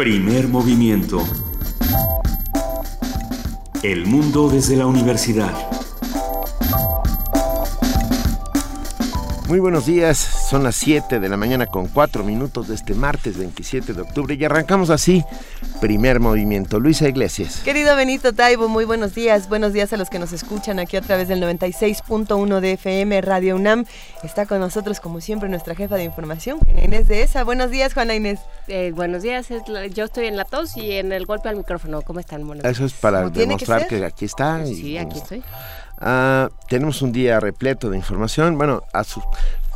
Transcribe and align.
Primer 0.00 0.48
movimiento. 0.48 1.22
El 3.82 4.06
mundo 4.06 4.48
desde 4.48 4.74
la 4.74 4.86
universidad. 4.86 5.52
Muy 9.46 9.58
buenos 9.58 9.84
días, 9.84 10.39
son 10.50 10.64
las 10.64 10.74
7 10.74 11.20
de 11.20 11.28
la 11.28 11.36
mañana 11.36 11.66
con 11.66 11.86
4 11.86 12.24
minutos 12.24 12.66
de 12.66 12.74
este 12.74 12.92
martes 12.92 13.38
27 13.38 13.92
de 13.92 14.00
octubre 14.00 14.34
y 14.34 14.44
arrancamos 14.44 14.90
así, 14.90 15.24
primer 15.80 16.18
movimiento. 16.18 16.80
Luisa 16.80 17.08
Iglesias. 17.08 17.60
Querido 17.64 17.94
Benito 17.94 18.32
Taibo, 18.32 18.66
muy 18.66 18.84
buenos 18.84 19.14
días, 19.14 19.48
buenos 19.48 19.72
días 19.72 19.92
a 19.92 19.96
los 19.96 20.10
que 20.10 20.18
nos 20.18 20.32
escuchan 20.32 20.80
aquí 20.80 20.96
a 20.96 21.02
través 21.02 21.28
del 21.28 21.40
96.1 21.40 22.58
de 22.58 22.72
FM 22.72 23.20
Radio 23.20 23.54
UNAM. 23.54 23.84
Está 24.24 24.44
con 24.44 24.58
nosotros 24.58 24.98
como 24.98 25.20
siempre 25.20 25.48
nuestra 25.48 25.76
jefa 25.76 25.94
de 25.94 26.02
información, 26.02 26.58
Inés 26.82 27.06
de 27.06 27.22
ESA. 27.22 27.44
Buenos 27.44 27.70
días, 27.70 27.94
Juana 27.94 28.16
Inés. 28.16 28.40
Eh, 28.66 28.90
buenos 28.92 29.22
días, 29.22 29.46
yo 29.94 30.04
estoy 30.04 30.26
en 30.26 30.36
la 30.36 30.44
tos 30.44 30.76
y 30.76 30.90
en 30.90 31.12
el 31.12 31.26
golpe 31.26 31.48
al 31.48 31.58
micrófono. 31.58 32.02
¿Cómo 32.02 32.18
están? 32.18 32.42
Eso 32.64 32.86
es 32.86 32.92
para 32.94 33.30
demostrar 33.30 33.86
que, 33.86 34.04
aquí 34.04 34.24
está. 34.24 34.66
Sí, 34.66 34.98
aquí 34.98 35.18
estoy. 35.18 35.44
Ah, 36.00 36.48
tenemos 36.66 37.02
un 37.02 37.12
día 37.12 37.38
repleto 37.38 37.90
de 37.90 37.98
información. 37.98 38.56
Bueno, 38.56 38.82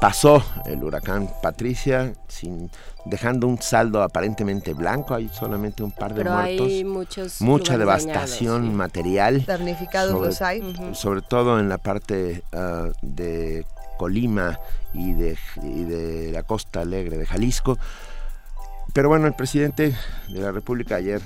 pasó 0.04 0.44
el 0.66 0.84
huracán 0.84 1.30
Patricia 1.40 2.12
sin 2.28 2.70
dejando 3.06 3.46
un 3.46 3.62
saldo 3.62 4.02
aparentemente 4.02 4.74
blanco. 4.74 5.14
Hay 5.14 5.30
solamente 5.30 5.82
un 5.82 5.92
par 5.92 6.12
de 6.12 6.16
Pero 6.16 6.32
muertos. 6.32 6.66
Hay 6.66 6.84
muchos 6.84 7.40
mucha 7.40 7.78
devastación 7.78 8.74
material. 8.74 9.46
Damnificados 9.46 10.12
sobre, 10.12 10.28
los 10.28 10.42
hay. 10.42 10.92
Sobre 10.92 11.22
todo 11.22 11.58
en 11.58 11.70
la 11.70 11.78
parte 11.78 12.42
ah, 12.52 12.90
de 13.00 13.64
Colima 13.96 14.60
y 14.92 15.14
de, 15.14 15.38
y 15.62 15.84
de 15.84 16.32
la 16.32 16.42
costa 16.42 16.82
alegre 16.82 17.16
de 17.16 17.24
Jalisco. 17.24 17.78
Pero 18.92 19.08
bueno, 19.08 19.26
el 19.26 19.34
presidente 19.34 19.96
de 20.28 20.38
la 20.38 20.52
República 20.52 20.96
ayer 20.96 21.22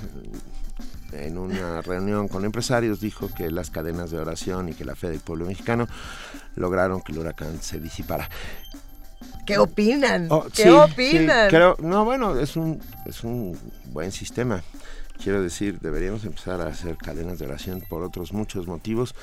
en 1.13 1.37
una 1.37 1.81
reunión 1.81 2.27
con 2.27 2.45
empresarios 2.45 2.99
dijo 2.99 3.29
que 3.35 3.51
las 3.51 3.69
cadenas 3.69 4.11
de 4.11 4.19
oración 4.19 4.69
y 4.69 4.73
que 4.73 4.85
la 4.85 4.95
fe 4.95 5.09
del 5.09 5.19
pueblo 5.19 5.45
mexicano 5.45 5.87
lograron 6.55 7.01
que 7.01 7.11
el 7.11 7.19
huracán 7.19 7.61
se 7.61 7.79
disipara. 7.79 8.29
¿Qué 9.45 9.57
opinan? 9.57 10.27
Oh, 10.29 10.45
¿Qué 10.53 10.69
opinan? 10.69 11.51
no, 11.79 12.05
bueno, 12.05 12.39
es 12.39 12.55
un, 12.55 12.79
es 13.05 13.23
un 13.23 13.57
buen 13.91 14.11
sistema. 14.11 14.61
Quiero 15.21 15.41
decir, 15.41 15.79
deberíamos 15.79 16.23
empezar 16.23 16.61
a 16.61 16.67
hacer 16.67 16.95
cadenas 16.95 17.39
de 17.39 17.45
oración 17.45 17.83
por 17.89 18.03
otros 18.03 18.31
muchos 18.31 18.67
motivos. 18.67 19.15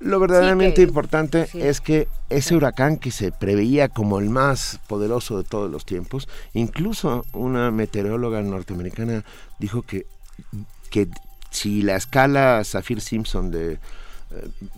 Lo 0.00 0.20
verdaderamente 0.20 0.82
importante 0.82 1.48
es 1.54 1.80
que 1.80 2.08
ese 2.28 2.54
huracán 2.54 2.98
que 2.98 3.10
se 3.10 3.32
preveía 3.32 3.88
como 3.88 4.18
el 4.18 4.30
más 4.30 4.78
poderoso 4.86 5.38
de 5.38 5.44
todos 5.44 5.70
los 5.70 5.84
tiempos, 5.84 6.28
incluso 6.52 7.24
una 7.32 7.70
meteoróloga 7.70 8.42
norteamericana 8.42 9.24
dijo 9.58 9.82
que 9.82 10.06
que 10.88 11.08
si 11.50 11.82
la 11.82 11.96
escala 11.96 12.62
Zafir 12.64 13.00
Simpson 13.00 13.52
eh, 13.54 13.78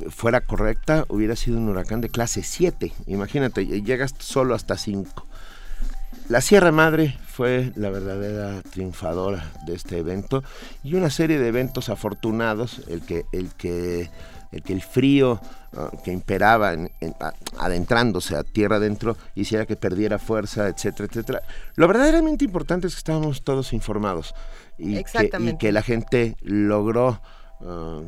fuera 0.08 0.41
correcta, 0.41 1.05
hubiera 1.08 1.36
sido 1.36 1.58
un 1.58 1.69
huracán 1.69 2.00
de 2.00 2.08
clase 2.08 2.42
7. 2.42 2.92
Imagínate, 3.06 3.66
llegas 3.66 4.14
solo 4.19 4.55
hasta 4.55 4.77
5. 4.77 5.27
La 6.28 6.41
Sierra 6.41 6.70
Madre 6.70 7.19
fue 7.27 7.72
la 7.75 7.91
verdadera 7.91 8.62
triunfadora 8.62 9.50
de 9.66 9.75
este 9.75 9.98
evento 9.98 10.44
y 10.84 10.94
una 10.94 11.11
serie 11.11 11.38
de 11.38 11.48
eventos 11.48 11.88
afortunados, 11.88 12.83
el 12.88 13.00
que 13.03 13.25
el 13.33 13.53
que 13.55 14.11
el 14.53 14.62
que 14.62 14.73
el 14.73 14.83
frío 14.83 15.41
ah, 15.77 15.91
que 16.05 16.12
imperaba 16.12 16.75
adentrándose 17.59 18.37
a 18.37 18.43
tierra 18.43 18.77
adentro 18.77 19.17
hiciera 19.34 19.67
que 19.67 19.77
perdiera 19.77 20.19
fuerza, 20.19 20.69
etcétera, 20.69 21.09
etcétera. 21.11 21.43
Lo 21.77 21.87
verdaderamente 21.89 22.45
importante 22.45 22.87
es 22.87 22.95
que 22.95 22.98
estábamos 22.98 23.43
todos 23.43 23.73
informados 23.73 24.34
y, 24.78 25.03
que, 25.05 25.31
y 25.39 25.56
que, 25.56 25.72
la 25.72 25.83
gente 25.83 26.37
logró 26.43 27.21
uh, 27.60 28.03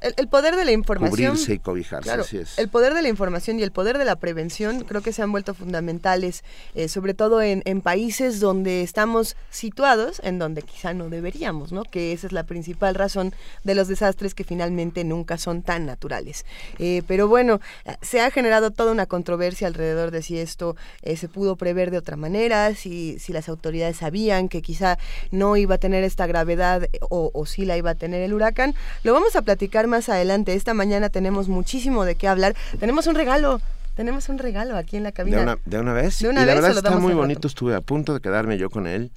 el, 0.00 0.28
poder 0.28 0.56
de 0.56 0.64
la 0.64 0.72
información. 0.72 1.32
Cubrirse 1.32 1.54
y 1.54 1.58
cobijarse, 1.58 2.10
así 2.10 2.38
es. 2.38 2.58
El 2.58 2.68
poder 2.68 2.94
de 2.94 3.02
la 3.02 3.08
información 3.08 3.58
y 3.58 3.62
el 3.62 3.70
poder 3.70 3.98
de 3.98 4.04
la 4.04 4.16
prevención 4.16 4.84
creo 4.84 5.02
que 5.02 5.12
se 5.12 5.22
han 5.22 5.30
vuelto 5.30 5.52
fundamentales, 5.52 6.42
eh, 6.74 6.88
sobre 6.88 7.12
todo 7.12 7.42
en, 7.42 7.62
en, 7.66 7.82
países 7.82 8.40
donde 8.40 8.82
estamos 8.82 9.36
situados, 9.50 10.20
en 10.24 10.38
donde 10.38 10.62
quizá 10.62 10.94
no 10.94 11.10
deberíamos, 11.10 11.72
¿no? 11.72 11.82
Que 11.82 12.12
esa 12.12 12.26
es 12.26 12.32
la 12.32 12.44
principal 12.44 12.94
razón 12.94 13.34
de 13.64 13.74
los 13.74 13.88
desastres 13.88 14.34
que 14.34 14.44
finalmente 14.44 15.04
nunca 15.04 15.36
son 15.36 15.62
tan 15.62 15.84
naturales. 15.84 16.46
Eh, 16.78 17.02
pero 17.06 17.28
bueno, 17.28 17.60
se 18.00 18.20
ha 18.20 18.30
generado 18.30 18.70
toda 18.70 18.92
una 18.92 19.06
controversia 19.06 19.66
alrededor 19.66 20.10
de 20.10 20.22
si 20.22 20.38
esto 20.38 20.76
eh, 21.02 21.16
se 21.16 21.28
pudo 21.28 21.56
prever 21.56 21.90
de 21.90 21.98
otra 21.98 22.16
manera, 22.16 22.74
si, 22.74 23.18
si 23.18 23.32
las 23.34 23.48
autoridades 23.50 23.98
sabían 23.98 24.48
que 24.48 24.62
quizá 24.62 24.98
no 25.30 25.56
iba 25.56 25.74
a 25.74 25.78
tener 25.78 26.04
esta 26.04 26.26
gravedad 26.26 26.88
o, 27.10 27.30
o 27.34 27.46
si 27.46 27.66
la 27.66 27.76
iba 27.76 27.90
a 27.90 27.94
tener 27.94 28.22
el 28.22 28.32
huracán. 28.32 28.74
Lo 29.02 29.12
vamos 29.12 29.36
a 29.36 29.42
platicar 29.42 29.89
más 29.90 30.08
adelante. 30.08 30.54
Esta 30.54 30.72
mañana 30.72 31.10
tenemos 31.10 31.48
muchísimo 31.48 32.04
de 32.06 32.14
qué 32.14 32.28
hablar. 32.28 32.56
Tenemos 32.78 33.06
un 33.06 33.14
regalo. 33.14 33.60
Tenemos 33.94 34.30
un 34.30 34.38
regalo 34.38 34.76
aquí 34.76 34.96
en 34.96 35.02
la 35.02 35.12
cabina. 35.12 35.36
¿De 35.36 35.42
una, 35.42 35.58
de 35.66 35.78
una 35.78 35.92
vez? 35.92 36.18
De 36.20 36.28
una 36.30 36.42
y 36.42 36.46
la 36.46 36.54
verdad 36.54 36.70
está 36.70 36.96
muy 36.96 37.12
bonito. 37.12 37.48
Estuve 37.48 37.74
a 37.74 37.82
punto 37.82 38.14
de 38.14 38.20
quedarme 38.20 38.56
yo 38.56 38.70
con 38.70 38.86
él. 38.86 39.12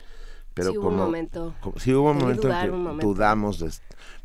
Pero 0.53 0.71
sí 0.71 0.75
como, 0.75 0.89
hubo 0.89 0.95
un 0.95 1.01
momento. 1.01 1.55
sí 1.77 1.93
hubo 1.93 2.11
un 2.11 2.17
momento 2.17 2.51
en 2.51 2.59
que 2.59 3.05
dudamos 3.05 3.59
de, 3.59 3.71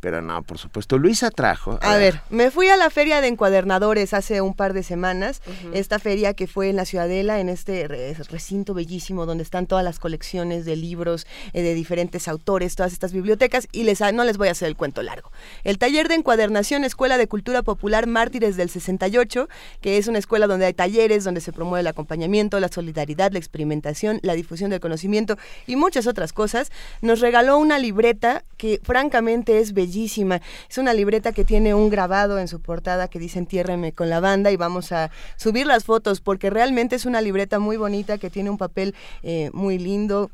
pero 0.00 0.22
no, 0.22 0.42
por 0.42 0.58
supuesto. 0.58 0.96
Luisa 0.96 1.30
trajo. 1.30 1.78
A, 1.82 1.96
ver. 1.96 2.20
me 2.30 2.50
fui 2.50 2.68
a 2.68 2.76
la 2.76 2.88
feria 2.88 3.20
de 3.20 3.26
encuadernadores 3.26 4.14
hace 4.14 4.40
un 4.40 4.54
par 4.54 4.72
de 4.72 4.82
semanas. 4.82 5.42
Esta 5.72 5.98
feria 5.98 6.34
que 6.34 6.46
fue 6.46 6.68
en 6.68 6.76
la 6.76 6.84
Ciudadela, 6.84 7.40
en 7.40 7.48
este 7.48 7.88
recinto 7.88 8.74
bellísimo 8.74 9.26
donde 9.26 9.42
están 9.42 9.66
todas 9.66 9.84
las 9.84 9.98
colecciones 9.98 10.64
de 10.64 10.76
libros 10.76 11.26
eh, 11.52 11.62
de 11.62 11.74
diferentes 11.74 12.28
autores, 12.28 12.76
todas 12.76 12.92
estas 12.92 13.12
bibliotecas. 13.12 13.66
Y 13.72 13.82
les, 13.82 14.00
no 14.12 14.24
les 14.24 14.38
voy 14.38 14.48
a 14.48 14.52
hacer 14.52 14.68
el 14.68 14.76
cuento 14.76 15.02
largo. 15.02 15.32
El 15.64 15.78
taller 15.78 16.08
de 16.08 16.14
encuadernación 16.14 16.84
Escuela 16.84 17.18
de 17.18 17.26
Cultura 17.26 17.62
Popular 17.62 18.06
Mártires 18.06 18.56
del 18.56 18.70
68, 18.70 19.48
que 19.80 19.98
es 19.98 20.06
una 20.06 20.18
escuela 20.18 20.46
donde 20.46 20.66
hay 20.66 20.74
talleres, 20.74 21.24
donde 21.24 21.40
se 21.40 21.52
promueve 21.52 21.80
el 21.80 21.86
acompañamiento, 21.88 22.60
la 22.60 22.68
solidaridad, 22.68 23.32
la 23.32 23.38
experimentación, 23.38 24.20
la 24.22 24.34
difusión 24.34 24.70
del 24.70 24.80
conocimiento 24.80 25.36
y 25.66 25.74
muchas 25.74 26.06
otras 26.06 26.32
cosas, 26.32 26.70
nos 27.02 27.18
regaló 27.18 27.58
una 27.58 27.80
libreta 27.80 28.44
que 28.56 28.80
francamente 28.84 29.58
es 29.58 29.72
bellísima 29.72 29.87
bellísima. 29.88 30.40
Es 30.68 30.78
una 30.78 30.92
libreta 30.92 31.32
que 31.32 31.44
tiene 31.44 31.74
un 31.74 31.88
grabado 31.88 32.38
en 32.38 32.48
su 32.48 32.60
portada 32.60 33.08
que 33.08 33.18
dice 33.18 33.38
entiérreme 33.38 33.92
con 33.92 34.10
la 34.10 34.20
banda 34.20 34.50
y 34.50 34.56
vamos 34.56 34.92
a 34.92 35.10
subir 35.36 35.66
las 35.66 35.84
fotos 35.84 36.20
porque 36.20 36.50
realmente 36.50 36.96
es 36.96 37.06
una 37.06 37.20
libreta 37.20 37.58
muy 37.58 37.76
bonita 37.76 38.18
que 38.18 38.30
tiene 38.30 38.50
un 38.50 38.58
papel 38.58 38.94
eh, 39.22 39.50
muy 39.52 39.78
lindo. 39.78 40.30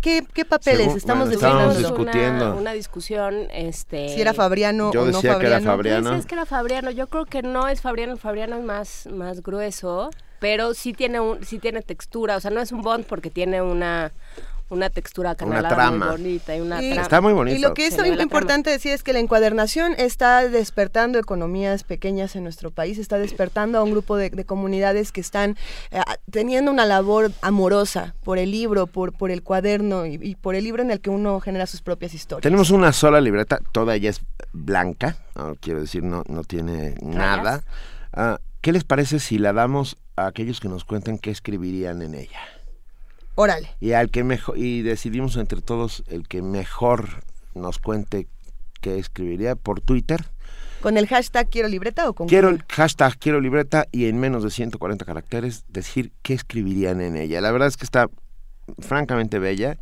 ¿qué, 0.00 0.24
qué, 0.32 0.44
papeles? 0.44 0.94
estamos, 0.94 1.28
discutiendo. 1.30 2.56
Una, 2.56 2.72
discusión. 2.72 3.48
Este, 3.52 4.08
si 4.10 4.20
era 4.20 4.34
Fabriano 4.34 4.90
o 4.90 4.92
no 4.92 5.12
Fabriano. 5.20 5.38
Que 5.38 5.46
era 5.46 5.60
Fabriano. 5.60 6.14
es 6.14 6.26
que 6.26 6.34
era 6.34 6.46
Fabriano. 6.46 6.90
Yo 6.90 7.08
creo 7.08 7.26
que 7.26 7.42
no 7.42 7.68
es 7.68 7.80
Fabriano. 7.80 8.16
Fabriano 8.16 8.56
es 8.56 8.64
más, 8.64 9.08
más 9.12 9.42
grueso 9.42 10.10
pero 10.38 10.74
sí 10.74 10.92
tiene 10.92 11.18
un, 11.18 11.42
sí 11.44 11.58
tiene 11.58 11.80
textura, 11.80 12.36
o 12.36 12.40
sea, 12.40 12.50
no 12.50 12.60
es 12.60 12.70
un 12.70 12.82
bond 12.82 13.06
porque 13.06 13.30
tiene 13.30 13.62
una 13.62 14.12
una 14.68 14.90
textura 14.90 15.34
canalada 15.34 15.90
muy 15.90 16.08
bonita 16.08 16.56
y 16.56 16.60
una 16.60 16.78
trama. 16.78 17.02
Está 17.02 17.20
muy 17.20 17.32
bonito. 17.32 17.56
Y 17.56 17.60
lo 17.60 17.74
que 17.74 17.86
es 17.86 17.96
importante 18.20 18.70
decir 18.70 18.92
es 18.92 19.02
que 19.02 19.12
la 19.12 19.20
encuadernación 19.20 19.94
está 19.96 20.48
despertando 20.48 21.18
economías 21.18 21.84
pequeñas 21.84 22.34
en 22.36 22.42
nuestro 22.42 22.70
país, 22.70 22.98
está 22.98 23.18
despertando 23.18 23.78
a 23.78 23.82
un 23.82 23.92
grupo 23.92 24.16
de, 24.16 24.44
comunidades 24.44 25.12
que 25.12 25.20
están 25.20 25.56
eh, 25.90 26.00
teniendo 26.30 26.70
una 26.70 26.84
labor 26.84 27.32
amorosa 27.42 28.14
por 28.24 28.38
el 28.38 28.50
libro, 28.50 28.86
por, 28.86 29.12
por 29.12 29.30
el 29.30 29.42
cuaderno 29.42 30.06
y, 30.06 30.34
por 30.36 30.54
el 30.54 30.64
libro 30.64 30.82
en 30.82 30.90
el 30.90 31.00
que 31.00 31.10
uno 31.10 31.40
genera 31.40 31.66
sus 31.66 31.82
propias 31.82 32.14
historias. 32.14 32.42
Tenemos 32.42 32.70
una 32.70 32.92
sola 32.92 33.20
libreta, 33.20 33.60
toda 33.72 33.94
ella 33.94 34.10
es 34.10 34.20
blanca, 34.52 35.16
quiero 35.60 35.80
decir, 35.80 36.02
no, 36.02 36.22
no 36.28 36.44
tiene 36.44 36.94
nada. 37.02 37.62
Ah, 38.12 38.40
¿Qué 38.60 38.72
les 38.72 38.84
parece 38.84 39.20
si 39.20 39.38
la 39.38 39.52
damos 39.52 39.96
a 40.16 40.26
aquellos 40.26 40.58
que 40.60 40.68
nos 40.68 40.84
cuenten 40.84 41.18
qué 41.18 41.30
escribirían 41.30 42.02
en 42.02 42.14
ella? 42.14 42.40
Órale. 43.36 43.68
Y 43.80 43.92
al 43.92 44.10
que 44.10 44.24
mejor 44.24 44.58
y 44.58 44.82
decidimos 44.82 45.36
entre 45.36 45.60
todos 45.60 46.02
el 46.08 46.26
que 46.26 46.42
mejor 46.42 47.22
nos 47.54 47.78
cuente 47.78 48.26
qué 48.80 48.98
escribiría 48.98 49.54
por 49.54 49.80
Twitter. 49.80 50.24
¿Con 50.80 50.96
el 50.96 51.06
hashtag 51.06 51.48
quiero 51.48 51.68
libreta 51.68 52.08
o 52.08 52.14
con 52.14 52.28
Quiero 52.28 52.48
el 52.48 52.62
hashtag 52.70 53.18
quiero 53.18 53.40
libreta 53.40 53.86
y 53.92 54.06
en 54.06 54.18
menos 54.18 54.42
de 54.42 54.50
140 54.50 55.04
caracteres 55.04 55.64
decir 55.68 56.12
qué 56.22 56.34
escribirían 56.34 57.00
en 57.00 57.16
ella. 57.16 57.40
La 57.40 57.50
verdad 57.52 57.68
es 57.68 57.76
que 57.76 57.84
está 57.84 58.08
francamente 58.78 59.38
bella. 59.38 59.78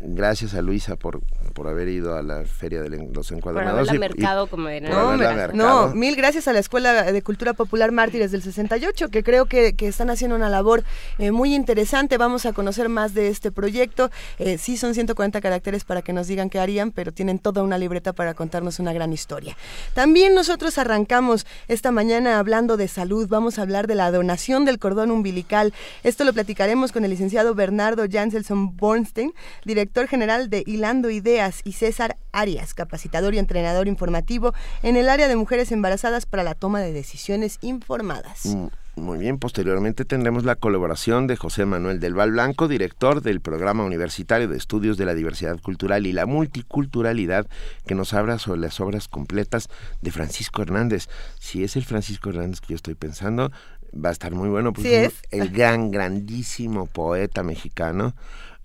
Gracias 0.00 0.54
a 0.54 0.62
Luisa 0.62 0.96
por, 0.96 1.20
por 1.54 1.68
haber 1.68 1.88
ido 1.88 2.16
a 2.16 2.22
la 2.22 2.44
Feria 2.44 2.82
de 2.82 3.08
los 3.14 3.30
Encuadernados. 3.30 3.86
Por 3.86 3.98
mercado, 4.00 4.48
como 4.48 4.68
no, 4.68 5.16
no, 5.52 5.94
mil 5.94 6.16
gracias 6.16 6.48
a 6.48 6.52
la 6.52 6.58
Escuela 6.58 7.04
de 7.12 7.22
Cultura 7.22 7.52
Popular 7.52 7.92
Mártires 7.92 8.32
del 8.32 8.42
68, 8.42 9.10
que 9.10 9.22
creo 9.22 9.46
que, 9.46 9.76
que 9.76 9.86
están 9.86 10.10
haciendo 10.10 10.34
una 10.34 10.48
labor 10.48 10.82
eh, 11.18 11.30
muy 11.30 11.54
interesante. 11.54 12.18
Vamos 12.18 12.46
a 12.46 12.52
conocer 12.52 12.88
más 12.88 13.14
de 13.14 13.28
este 13.28 13.52
proyecto. 13.52 14.10
Eh, 14.40 14.58
sí, 14.58 14.76
son 14.76 14.92
140 14.92 15.40
caracteres 15.40 15.84
para 15.84 16.02
que 16.02 16.12
nos 16.12 16.26
digan 16.26 16.50
qué 16.50 16.58
harían, 16.58 16.90
pero 16.90 17.12
tienen 17.12 17.38
toda 17.38 17.62
una 17.62 17.78
libreta 17.78 18.12
para 18.12 18.34
contarnos 18.34 18.80
una 18.80 18.92
gran 18.92 19.12
historia. 19.12 19.56
También 19.94 20.34
nosotros 20.34 20.78
arrancamos 20.78 21.46
esta 21.68 21.92
mañana 21.92 22.40
hablando 22.40 22.76
de 22.76 22.88
salud. 22.88 23.28
Vamos 23.28 23.60
a 23.60 23.62
hablar 23.62 23.86
de 23.86 23.94
la 23.94 24.10
donación 24.10 24.64
del 24.64 24.80
cordón 24.80 25.12
umbilical. 25.12 25.72
Esto 26.02 26.24
lo 26.24 26.32
platicaremos 26.32 26.90
con 26.90 27.04
el 27.04 27.10
licenciado 27.10 27.54
Bernardo 27.54 28.04
Janselson 28.10 28.76
Bornstein, 28.76 29.32
director 29.64 29.75
general 30.08 30.50
de 30.50 30.62
Hilando 30.66 31.10
Ideas, 31.10 31.60
y 31.64 31.72
César 31.72 32.16
Arias, 32.32 32.74
capacitador 32.74 33.34
y 33.34 33.38
entrenador 33.38 33.88
informativo 33.88 34.52
en 34.82 34.96
el 34.96 35.08
área 35.08 35.28
de 35.28 35.36
mujeres 35.36 35.72
embarazadas 35.72 36.26
para 36.26 36.42
la 36.44 36.54
toma 36.54 36.80
de 36.80 36.92
decisiones 36.92 37.58
informadas. 37.62 38.46
Mm, 38.46 38.66
muy 38.96 39.18
bien, 39.18 39.38
posteriormente 39.38 40.06
tendremos 40.06 40.44
la 40.44 40.54
colaboración 40.54 41.26
de 41.26 41.36
José 41.36 41.66
Manuel 41.66 42.00
del 42.00 42.14
Val 42.14 42.32
Blanco, 42.32 42.68
director 42.68 43.20
del 43.20 43.40
Programa 43.40 43.84
Universitario 43.84 44.48
de 44.48 44.56
Estudios 44.56 44.96
de 44.96 45.04
la 45.04 45.14
Diversidad 45.14 45.60
Cultural 45.60 46.06
y 46.06 46.12
la 46.12 46.24
Multiculturalidad, 46.24 47.46
que 47.86 47.94
nos 47.94 48.14
habla 48.14 48.38
sobre 48.38 48.60
las 48.60 48.80
obras 48.80 49.08
completas 49.08 49.68
de 50.00 50.10
Francisco 50.10 50.62
Hernández. 50.62 51.08
Si 51.38 51.62
es 51.62 51.76
el 51.76 51.84
Francisco 51.84 52.30
Hernández 52.30 52.60
que 52.60 52.68
yo 52.68 52.76
estoy 52.76 52.94
pensando, 52.94 53.50
va 53.92 54.08
a 54.10 54.12
estar 54.12 54.34
muy 54.34 54.48
bueno, 54.48 54.72
porque 54.72 55.04
es 55.04 55.14
el 55.30 55.50
gran, 55.50 55.90
grandísimo 55.90 56.86
poeta 56.86 57.42
mexicano. 57.42 58.14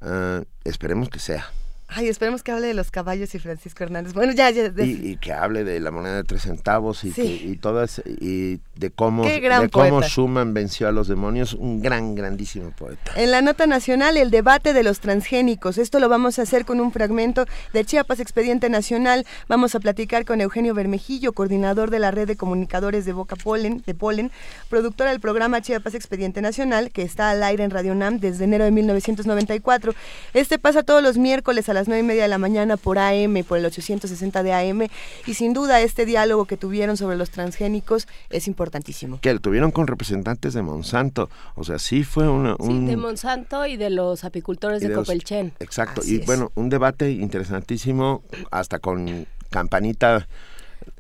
Ah, 0.02 0.42
esperemos 0.64 1.10
que 1.10 1.20
sea. 1.20 1.46
Ay, 1.94 2.08
esperemos 2.08 2.42
que 2.42 2.52
hable 2.52 2.68
de 2.68 2.74
los 2.74 2.90
caballos 2.90 3.36
y 3.36 3.40
Francisco 3.40 3.84
Hernández. 3.84 4.14
Bueno, 4.14 4.32
ya, 4.32 4.50
ya. 4.50 4.72
Y, 4.78 5.18
que 5.18 5.34
hable 5.34 5.66
de 5.66 5.80
la 5.82 5.92
moneda 5.92 6.16
de 6.16 6.24
tres 6.24 6.44
centavos 6.44 7.04
y, 7.04 7.12
que, 7.12 7.26
y 7.26 7.58
todas 7.58 8.02
y 8.06 8.62
de 8.76 8.92
cómo 8.92 9.26
de 9.26 9.70
cómo 9.70 10.02
Schumann 10.02 10.54
venció 10.54 10.88
a 10.88 10.94
los 10.94 11.10
demonios, 11.10 11.54
un 11.54 11.82
gran 11.82 12.16
grandísimo 12.16 12.72
poeta. 12.72 13.12
En 13.16 13.32
la 13.32 13.42
nota 13.42 13.68
nacional 13.68 14.16
el 14.16 14.32
debate 14.32 14.74
de 14.74 14.84
los 14.84 15.02
transgénicos. 15.02 15.78
Esto 15.78 16.00
lo 16.00 16.08
vamos 16.08 16.40
a 16.40 16.44
hacer 16.44 16.64
con 16.64 16.80
un 16.80 16.94
fragmento 16.94 17.46
de 17.74 17.84
Chiapas 17.84 18.22
Expediente 18.22 18.70
Nacional. 18.70 19.26
Vamos 19.50 19.76
a 19.76 19.82
platicar 19.82 20.24
con 20.24 20.40
Eugenio 20.40 20.74
Bermejillo, 20.74 21.34
coordinador 21.34 21.90
de 21.90 22.00
la 22.00 22.12
red 22.12 22.28
de 22.28 22.38
comunicadores 22.38 23.04
de 23.06 23.12
Boca 23.12 23.36
Polen, 23.36 23.84
de 23.86 23.94
Polen, 23.94 24.32
productora 24.70 25.12
del 25.12 25.20
programa 25.20 25.62
Chiapas 25.62 25.94
Expediente 25.94 26.42
Nacional 26.42 26.92
que 26.92 27.02
está 27.02 27.32
al 27.32 27.44
aire 27.44 27.64
en 27.64 27.72
Radio 27.72 27.96
Nam 27.96 28.20
desde 28.20 28.46
enero 28.46 28.64
de 28.64 28.72
1994. 28.72 29.94
Este 30.34 30.58
pasa 30.58 30.84
todos 30.84 31.04
los 31.04 31.18
miércoles 31.18 31.68
a 31.68 31.74
las 31.74 31.81
las 31.82 31.88
9 31.88 32.04
y 32.04 32.06
media 32.06 32.22
de 32.24 32.28
la 32.28 32.38
mañana 32.38 32.78
por 32.78 33.00
AM, 33.00 33.44
por 33.44 33.58
el 33.58 33.66
860 33.66 34.44
de 34.44 34.54
AM. 34.54 34.88
Y 35.26 35.34
sin 35.34 35.54
duda 35.54 35.82
este 35.82 36.06
diálogo 36.06 36.46
que 36.46 36.58
tuvieron 36.58 36.96
sobre 36.96 37.18
los 37.18 37.32
transgénicos 37.32 38.08
es 38.30 38.48
importantísimo. 38.48 39.20
Que 39.20 39.34
lo 39.34 39.40
tuvieron 39.40 39.72
con 39.72 39.88
representantes 39.88 40.54
de 40.54 40.62
Monsanto. 40.62 41.30
O 41.56 41.64
sea, 41.64 41.80
sí 41.80 42.04
fue 42.04 42.30
una, 42.30 42.56
un... 42.60 42.82
Sí, 42.82 42.86
de 42.86 42.98
Monsanto 42.98 43.66
y 43.66 43.78
de 43.78 43.90
los 43.90 44.24
apicultores 44.24 44.82
de, 44.82 44.94
Copelchen. 44.94 45.54
Exacto. 45.60 46.02
y 46.06 46.20
bueno, 46.20 46.52
un 46.54 46.70
debate 46.70 47.10
interesantísimo 47.10 48.24
hasta 48.52 48.78
con 48.78 49.26
campanita 49.50 50.28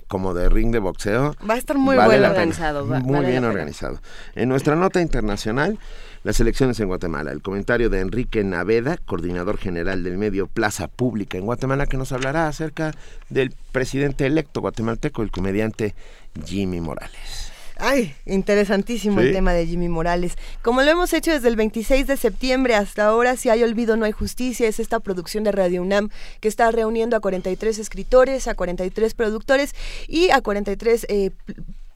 como 0.08 0.34
de 0.34 0.50
ring 0.50 0.72
de 0.72 0.80
boxeo. 0.80 1.36
Va 1.48 1.54
a 1.54 1.58
estar 1.58 1.78
muy 1.78 1.96
bien 1.96 2.26
organizado. 2.26 2.86
muy 2.86 3.26
bien 3.26 3.46
organizado. 3.46 4.02
En 4.36 4.50
nuestra 4.50 4.76
nota 4.76 5.00
internacional 5.00 5.78
las 6.24 6.40
elecciones 6.40 6.80
en 6.80 6.88
Guatemala. 6.88 7.32
El 7.32 7.42
comentario 7.42 7.90
de 7.90 8.00
Enrique 8.00 8.44
Naveda, 8.44 8.98
coordinador 8.98 9.58
general 9.58 10.04
del 10.04 10.18
medio 10.18 10.48
Plaza 10.48 10.88
Pública 10.88 11.38
en 11.38 11.46
Guatemala, 11.46 11.88
que 11.88 11.98
nos 11.98 12.12
hablará 12.12 12.48
acerca 12.48 12.94
del 13.30 13.54
presidente 13.72 14.26
electo 14.26 14.62
guatemalteco, 14.62 15.22
el 15.22 15.32
comediante 15.32 15.96
Jimmy 16.46 16.82
Morales. 16.82 17.52
Ay, 17.84 18.14
interesantísimo 18.28 19.22
el 19.22 19.34
tema 19.34 19.54
de 19.54 19.66
Jimmy 19.66 19.90
Morales. 19.90 20.38
Como 20.62 20.84
lo 20.84 20.92
hemos 20.92 21.14
hecho 21.14 21.32
desde 21.32 21.48
el 21.48 21.56
26 21.56 22.06
de 22.06 22.16
septiembre 22.16 22.76
hasta 22.76 23.08
ahora, 23.08 23.36
Si 23.36 23.50
hay 23.50 23.64
olvido, 23.64 23.98
no 23.98 24.06
hay 24.06 24.12
justicia, 24.12 24.68
es 24.68 24.80
esta 24.80 25.00
producción 25.00 25.44
de 25.44 25.52
Radio 25.52 25.82
UNAM 25.82 26.10
que 26.42 26.48
está 26.48 26.70
reuniendo 26.70 27.18
a 27.18 27.22
43 27.22 27.80
escritores, 27.80 28.48
a 28.48 28.54
43 28.54 29.16
productores 29.16 29.74
y 30.08 30.30
a 30.30 30.42
43 30.42 31.08
eh, 31.10 31.32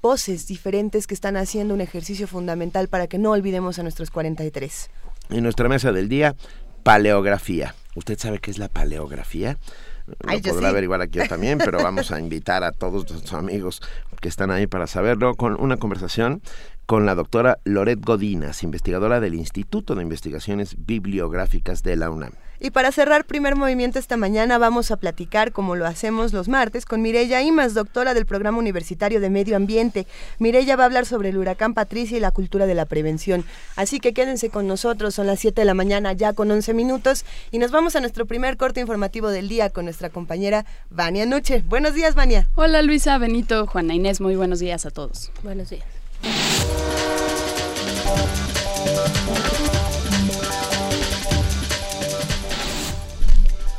voces 0.06 0.46
diferentes 0.46 1.08
que 1.08 1.16
están 1.16 1.36
haciendo 1.36 1.74
un 1.74 1.82
ejercicio 1.82 2.28
fundamental 2.28 2.90
para 2.90 3.08
que 3.08 3.18
no 3.18 3.32
olvidemos 3.32 3.80
a 3.80 3.82
nuestros 3.82 4.12
43. 4.12 4.92
En 5.32 5.42
nuestra 5.42 5.68
mesa 5.68 5.92
del 5.92 6.10
día, 6.10 6.36
paleografía. 6.84 7.74
¿Usted 7.96 8.20
sabe 8.20 8.38
qué 8.38 8.52
es 8.52 8.60
la 8.60 8.70
paleografía? 8.70 9.58
Lo 10.06 10.40
podrá 10.40 10.70
averiguar 10.70 11.02
aquí 11.02 11.18
también, 11.28 11.58
pero 11.58 11.82
vamos 11.82 12.12
a 12.12 12.20
invitar 12.20 12.64
a 12.64 12.72
todos 12.72 13.10
nuestros 13.10 13.34
amigos 13.34 13.82
que 14.22 14.28
están 14.28 14.52
ahí 14.52 14.68
para 14.68 14.86
saberlo 14.86 15.34
con 15.34 15.60
una 15.60 15.78
conversación 15.78 16.44
con 16.86 17.06
la 17.06 17.16
doctora 17.16 17.60
Loret 17.64 18.00
Godinas, 18.04 18.64
investigadora 18.64 19.20
del 19.20 19.34
Instituto 19.34 19.96
de 19.96 20.04
Investigaciones 20.04 20.76
Bibliográficas 20.86 21.84
de 21.84 21.96
la 21.96 22.10
UNAM. 22.10 22.34
Y 22.60 22.72
para 22.72 22.92
cerrar 22.92 23.26
primer 23.26 23.56
movimiento 23.56 24.00
esta 24.00 24.16
mañana 24.18 24.58
vamos 24.58 24.90
a 24.90 24.98
platicar, 24.98 25.52
como 25.52 25.76
lo 25.76 25.86
hacemos 25.86 26.32
los 26.32 26.48
martes, 26.48 26.86
con 26.86 27.02
Mireya 27.02 27.42
Imas, 27.42 27.74
doctora 27.74 28.14
del 28.14 28.26
Programa 28.26 28.58
Universitario 28.58 29.20
de 29.20 29.30
Medio 29.30 29.58
Ambiente. 29.58 30.08
Mireya 30.40 30.76
va 30.76 30.84
a 30.84 30.86
hablar 30.86 31.06
sobre 31.06 31.30
el 31.30 31.38
huracán 31.38 31.74
Patricia 31.74 32.18
y 32.18 32.22
la 32.22 32.32
cultura 32.32 32.66
de 32.66 32.74
la 32.74 32.86
prevención. 32.86 33.44
Así 33.76 34.00
que 34.00 34.14
quédense 34.14 34.50
con 34.50 34.68
nosotros, 34.68 35.16
son 35.16 35.28
las 35.28 35.40
7 35.42 35.62
de 35.62 35.66
la 35.66 35.74
mañana 35.74 36.14
ya 36.14 36.34
con 36.34 36.50
11 36.50 36.74
minutos 36.74 37.26
y 37.52 37.60
nos 37.60 37.72
vamos 37.72 37.96
a 37.96 38.00
nuestro 38.00 38.26
primer 38.26 38.56
corte 38.58 38.80
informativo 38.80 39.30
del 39.30 39.50
día 39.50 39.70
con 39.70 39.86
nuestra 39.86 40.10
compañera 40.10 40.66
Vania 40.90 41.26
Nuche. 41.26 41.62
Buenos 41.68 41.94
días, 41.94 42.16
Vania. 42.16 42.48
Hola 42.56 42.82
Luisa, 42.82 43.18
Benito, 43.18 43.68
Juana 43.68 43.96
Inés, 43.96 44.22
muy 44.22 44.36
buenos 44.36 44.60
días 44.60 44.86
a 44.86 44.92
todos. 44.92 45.32
Buenos 45.44 45.70
días. 45.70 45.95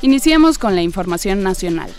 Iniciamos 0.06 0.58
con 0.58 0.76
la 0.76 0.82
información 0.82 1.42
nacional. 1.42 1.90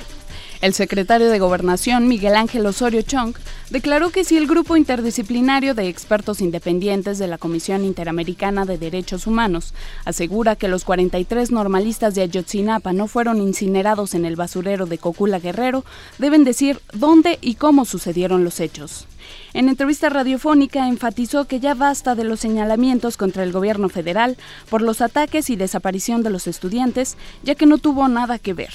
El 0.61 0.73
secretario 0.73 1.29
de 1.29 1.39
Gobernación, 1.39 2.07
Miguel 2.07 2.35
Ángel 2.35 2.65
Osorio 2.65 3.01
Chong, 3.01 3.35
declaró 3.69 4.11
que 4.11 4.23
si 4.23 4.37
el 4.37 4.47
grupo 4.47 4.77
interdisciplinario 4.77 5.75
de 5.75 5.87
expertos 5.87 6.39
independientes 6.41 7.19
de 7.19 7.27
la 7.27 7.37
Comisión 7.37 7.83
Interamericana 7.83 8.65
de 8.65 8.77
Derechos 8.77 9.27
Humanos 9.27 9.73
asegura 10.05 10.55
que 10.55 10.67
los 10.67 10.85
43 10.85 11.51
normalistas 11.51 12.15
de 12.15 12.21
Ayotzinapa 12.21 12.93
no 12.93 13.07
fueron 13.07 13.41
incinerados 13.41 14.15
en 14.15 14.25
el 14.25 14.35
basurero 14.35 14.85
de 14.85 14.97
Cocula 14.97 15.39
Guerrero, 15.39 15.83
deben 16.17 16.43
decir 16.43 16.79
dónde 16.93 17.37
y 17.41 17.55
cómo 17.55 17.83
sucedieron 17.83 18.43
los 18.43 18.59
hechos. 18.59 19.05
En 19.53 19.69
entrevista 19.69 20.09
radiofónica 20.09 20.87
enfatizó 20.87 21.45
que 21.45 21.59
ya 21.59 21.73
basta 21.73 22.15
de 22.15 22.23
los 22.23 22.39
señalamientos 22.39 23.17
contra 23.17 23.43
el 23.43 23.51
gobierno 23.51 23.89
federal 23.89 24.37
por 24.69 24.81
los 24.81 25.01
ataques 25.01 25.49
y 25.49 25.55
desaparición 25.55 26.23
de 26.23 26.29
los 26.29 26.47
estudiantes, 26.47 27.17
ya 27.43 27.55
que 27.55 27.65
no 27.65 27.77
tuvo 27.77 28.07
nada 28.07 28.39
que 28.39 28.53
ver. 28.53 28.73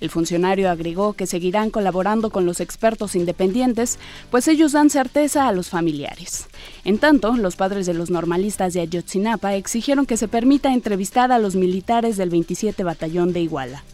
El 0.00 0.10
funcionario 0.10 0.70
agregó 0.70 1.14
que 1.14 1.26
seguirán 1.26 1.70
colaborando 1.70 2.30
con 2.30 2.44
los 2.44 2.60
expertos 2.60 3.16
independientes, 3.16 3.98
pues 4.30 4.46
ellos 4.48 4.72
dan 4.72 4.90
certeza 4.90 5.48
a 5.48 5.52
los 5.52 5.70
familiares. 5.70 6.46
En 6.84 6.98
tanto, 6.98 7.34
los 7.36 7.56
padres 7.56 7.86
de 7.86 7.94
los 7.94 8.10
normalistas 8.10 8.74
de 8.74 8.80
Ayotzinapa 8.80 9.54
exigieron 9.54 10.06
que 10.06 10.16
se 10.16 10.28
permita 10.28 10.72
entrevistar 10.72 11.32
a 11.32 11.38
los 11.38 11.56
militares 11.56 12.16
del 12.16 12.30
27 12.30 12.84
Batallón 12.84 13.32
de 13.32 13.40
Iguala. 13.40 13.84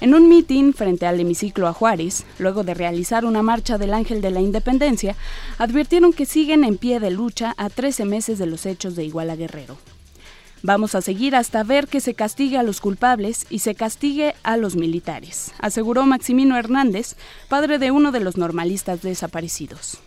En 0.00 0.14
un 0.14 0.28
mitin 0.28 0.74
frente 0.74 1.06
al 1.06 1.18
hemiciclo 1.20 1.66
a 1.66 1.72
Juárez, 1.72 2.24
luego 2.38 2.64
de 2.64 2.74
realizar 2.74 3.24
una 3.24 3.42
marcha 3.42 3.78
del 3.78 3.94
Ángel 3.94 4.20
de 4.20 4.30
la 4.30 4.40
Independencia, 4.40 5.16
advirtieron 5.58 6.12
que 6.12 6.26
siguen 6.26 6.64
en 6.64 6.76
pie 6.76 7.00
de 7.00 7.10
lucha 7.10 7.54
a 7.56 7.70
13 7.70 8.04
meses 8.04 8.38
de 8.38 8.46
los 8.46 8.66
hechos 8.66 8.94
de 8.94 9.04
Iguala 9.04 9.36
Guerrero. 9.36 9.76
Vamos 10.62 10.94
a 10.94 11.00
seguir 11.00 11.36
hasta 11.36 11.62
ver 11.62 11.86
que 11.86 12.00
se 12.00 12.14
castigue 12.14 12.58
a 12.58 12.62
los 12.62 12.80
culpables 12.80 13.46
y 13.50 13.60
se 13.60 13.74
castigue 13.74 14.34
a 14.42 14.56
los 14.56 14.74
militares, 14.74 15.52
aseguró 15.60 16.06
Maximino 16.06 16.56
Hernández, 16.56 17.16
padre 17.48 17.78
de 17.78 17.90
uno 17.90 18.10
de 18.10 18.20
los 18.20 18.36
normalistas 18.36 19.02
desaparecidos. 19.02 20.00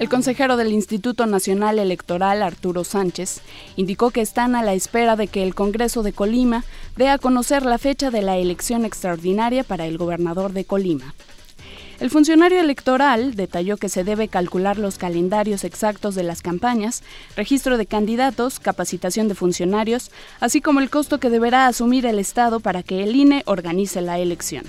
El 0.00 0.08
consejero 0.08 0.56
del 0.56 0.72
Instituto 0.72 1.26
Nacional 1.26 1.78
Electoral, 1.78 2.42
Arturo 2.42 2.84
Sánchez, 2.84 3.42
indicó 3.76 4.10
que 4.10 4.22
están 4.22 4.54
a 4.54 4.62
la 4.62 4.72
espera 4.72 5.14
de 5.14 5.28
que 5.28 5.42
el 5.42 5.54
Congreso 5.54 6.02
de 6.02 6.14
Colima 6.14 6.64
dé 6.96 7.08
a 7.08 7.18
conocer 7.18 7.66
la 7.66 7.76
fecha 7.76 8.10
de 8.10 8.22
la 8.22 8.38
elección 8.38 8.86
extraordinaria 8.86 9.62
para 9.62 9.84
el 9.84 9.98
gobernador 9.98 10.54
de 10.54 10.64
Colima. 10.64 11.14
El 12.00 12.08
funcionario 12.08 12.60
electoral 12.60 13.34
detalló 13.34 13.76
que 13.76 13.90
se 13.90 14.02
debe 14.02 14.28
calcular 14.28 14.78
los 14.78 14.96
calendarios 14.96 15.64
exactos 15.64 16.14
de 16.14 16.22
las 16.22 16.40
campañas, 16.40 17.02
registro 17.36 17.76
de 17.76 17.84
candidatos, 17.84 18.58
capacitación 18.58 19.28
de 19.28 19.34
funcionarios, 19.34 20.10
así 20.40 20.62
como 20.62 20.80
el 20.80 20.88
costo 20.88 21.20
que 21.20 21.28
deberá 21.28 21.66
asumir 21.66 22.06
el 22.06 22.18
Estado 22.18 22.60
para 22.60 22.82
que 22.82 23.02
el 23.02 23.14
INE 23.14 23.42
organice 23.44 24.00
la 24.00 24.18
elección. 24.18 24.64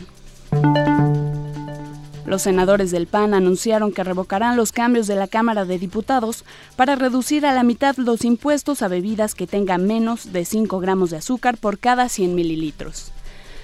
Los 2.31 2.43
senadores 2.43 2.91
del 2.91 3.07
PAN 3.07 3.33
anunciaron 3.33 3.91
que 3.91 4.05
revocarán 4.05 4.55
los 4.55 4.71
cambios 4.71 5.05
de 5.05 5.17
la 5.17 5.27
Cámara 5.27 5.65
de 5.65 5.77
Diputados 5.77 6.45
para 6.77 6.95
reducir 6.95 7.45
a 7.45 7.51
la 7.51 7.63
mitad 7.63 7.97
los 7.97 8.23
impuestos 8.23 8.81
a 8.81 8.87
bebidas 8.87 9.35
que 9.35 9.47
tengan 9.47 9.85
menos 9.85 10.31
de 10.31 10.45
5 10.45 10.79
gramos 10.79 11.09
de 11.09 11.17
azúcar 11.17 11.57
por 11.57 11.77
cada 11.77 12.07
100 12.07 12.33
mililitros. 12.33 13.11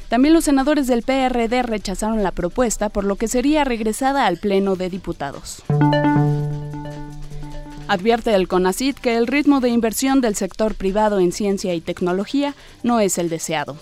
También 0.09 0.33
los 0.33 0.43
senadores 0.43 0.85
del 0.87 1.03
PRD 1.03 1.63
rechazaron 1.63 2.23
la 2.23 2.31
propuesta, 2.31 2.89
por 2.89 3.05
lo 3.05 3.15
que 3.15 3.29
sería 3.29 3.63
regresada 3.63 4.25
al 4.25 4.35
Pleno 4.35 4.75
de 4.75 4.89
Diputados. 4.89 5.63
Advierte 7.87 8.35
el 8.35 8.49
CONACIT 8.49 8.99
que 8.99 9.15
el 9.15 9.27
ritmo 9.27 9.61
de 9.61 9.69
inversión 9.69 10.19
del 10.19 10.35
sector 10.35 10.75
privado 10.75 11.21
en 11.21 11.31
ciencia 11.31 11.73
y 11.73 11.79
tecnología 11.79 12.53
no 12.83 12.99
es 12.99 13.17
el 13.17 13.29
deseado. 13.29 13.77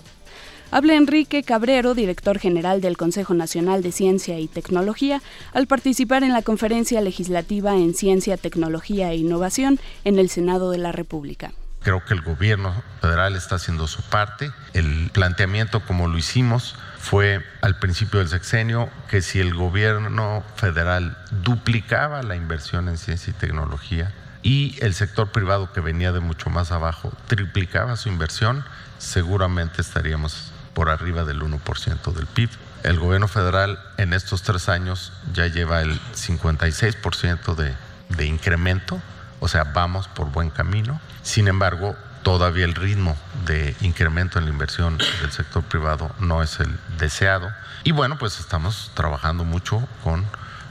Habla 0.72 0.94
Enrique 0.94 1.44
Cabrero, 1.44 1.94
director 1.94 2.38
general 2.38 2.80
del 2.80 2.96
Consejo 2.96 3.34
Nacional 3.34 3.82
de 3.82 3.92
Ciencia 3.92 4.38
y 4.40 4.48
Tecnología, 4.48 5.22
al 5.54 5.68
participar 5.68 6.24
en 6.24 6.32
la 6.32 6.42
conferencia 6.42 7.00
legislativa 7.00 7.74
en 7.74 7.94
Ciencia, 7.94 8.36
Tecnología 8.36 9.12
e 9.12 9.16
Innovación 9.16 9.78
en 10.04 10.18
el 10.18 10.28
Senado 10.28 10.70
de 10.72 10.78
la 10.78 10.90
República 10.92 11.52
Creo 11.86 12.04
que 12.04 12.14
el 12.14 12.22
gobierno 12.22 12.74
federal 13.00 13.36
está 13.36 13.54
haciendo 13.54 13.86
su 13.86 14.02
parte. 14.02 14.50
El 14.74 15.08
planteamiento 15.12 15.86
como 15.86 16.08
lo 16.08 16.18
hicimos 16.18 16.74
fue 16.98 17.44
al 17.62 17.78
principio 17.78 18.18
del 18.18 18.28
sexenio 18.28 18.90
que 19.08 19.22
si 19.22 19.38
el 19.38 19.54
gobierno 19.54 20.42
federal 20.56 21.16
duplicaba 21.44 22.24
la 22.24 22.34
inversión 22.34 22.88
en 22.88 22.98
ciencia 22.98 23.30
y 23.30 23.34
tecnología 23.34 24.12
y 24.42 24.76
el 24.80 24.94
sector 24.94 25.30
privado 25.30 25.72
que 25.72 25.80
venía 25.80 26.10
de 26.10 26.18
mucho 26.18 26.50
más 26.50 26.72
abajo 26.72 27.12
triplicaba 27.28 27.94
su 27.94 28.08
inversión, 28.08 28.64
seguramente 28.98 29.80
estaríamos 29.80 30.52
por 30.76 30.90
arriba 30.90 31.24
del 31.24 31.40
1% 31.40 32.12
del 32.12 32.26
PIB. 32.26 32.50
El 32.82 32.98
gobierno 32.98 33.28
federal 33.28 33.80
en 33.96 34.12
estos 34.12 34.42
tres 34.42 34.68
años 34.68 35.10
ya 35.32 35.46
lleva 35.46 35.80
el 35.80 35.98
56% 36.12 37.54
de, 37.54 38.26
incremento, 38.26 39.00
o 39.40 39.48
sea, 39.48 39.64
vamos 39.64 40.06
por 40.06 40.30
buen 40.30 40.50
camino. 40.50 41.00
Sin 41.22 41.48
embargo, 41.48 41.96
todavía 42.22 42.66
el 42.66 42.74
ritmo 42.74 43.16
de 43.46 43.74
incremento 43.80 44.38
en 44.38 44.44
la 44.44 44.50
inversión 44.50 44.98
del 44.98 45.32
sector 45.32 45.62
privado 45.62 46.14
no 46.18 46.42
es 46.42 46.60
el 46.60 46.78
deseado. 46.98 47.50
Y 47.82 47.92
bueno, 47.92 48.18
pues 48.18 48.38
estamos 48.38 48.90
trabajando 48.92 49.44
mucho 49.44 49.88
con 50.04 50.26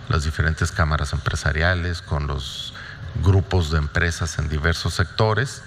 las 0.07 0.23
diferentes 0.23 0.71
cámaras 0.71 1.13
empresariales, 1.13 2.03
con 2.03 2.27
los 2.27 2.75
grupos 3.23 3.71
de 3.71 3.79
empresas 3.79 4.37
en 4.37 4.49
diversos 4.49 4.93
sectores. 4.93 5.63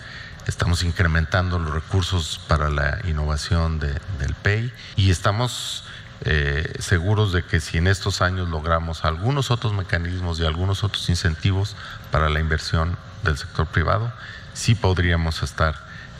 Estamos 0.48 0.82
incrementando 0.82 1.58
los 1.58 1.72
recursos 1.72 2.40
para 2.48 2.70
la 2.70 2.98
innovación 3.06 3.78
del 3.78 4.34
PEI 4.42 4.72
y 4.96 5.10
estamos 5.10 5.84
eh, 6.22 6.72
seguros 6.78 7.34
de 7.34 7.44
que 7.44 7.60
si 7.60 7.76
en 7.76 7.86
estos 7.86 8.22
años 8.22 8.48
logramos 8.48 9.04
algunos 9.04 9.50
otros 9.50 9.74
mecanismos 9.74 10.40
y 10.40 10.46
algunos 10.46 10.84
otros 10.84 11.08
incentivos 11.10 11.76
para 12.10 12.30
la 12.30 12.40
inversión 12.40 12.96
del 13.22 13.36
sector 13.36 13.66
privado, 13.66 14.10
sí 14.54 14.74
podríamos 14.74 15.42
estar 15.42 15.76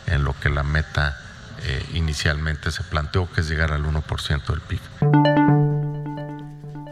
en 0.07 0.25
lo 0.25 0.39
que 0.39 0.51
la 0.51 0.63
meta 0.63 1.19
eh, 1.63 1.85
inicialmente 1.95 2.71
se 2.71 2.85
planteó, 2.85 3.33
que 3.33 3.41
es 3.41 3.49
llegar 3.49 3.73
al 3.73 3.85
1% 3.85 4.47
del 4.47 4.61
PIB. 4.61 5.78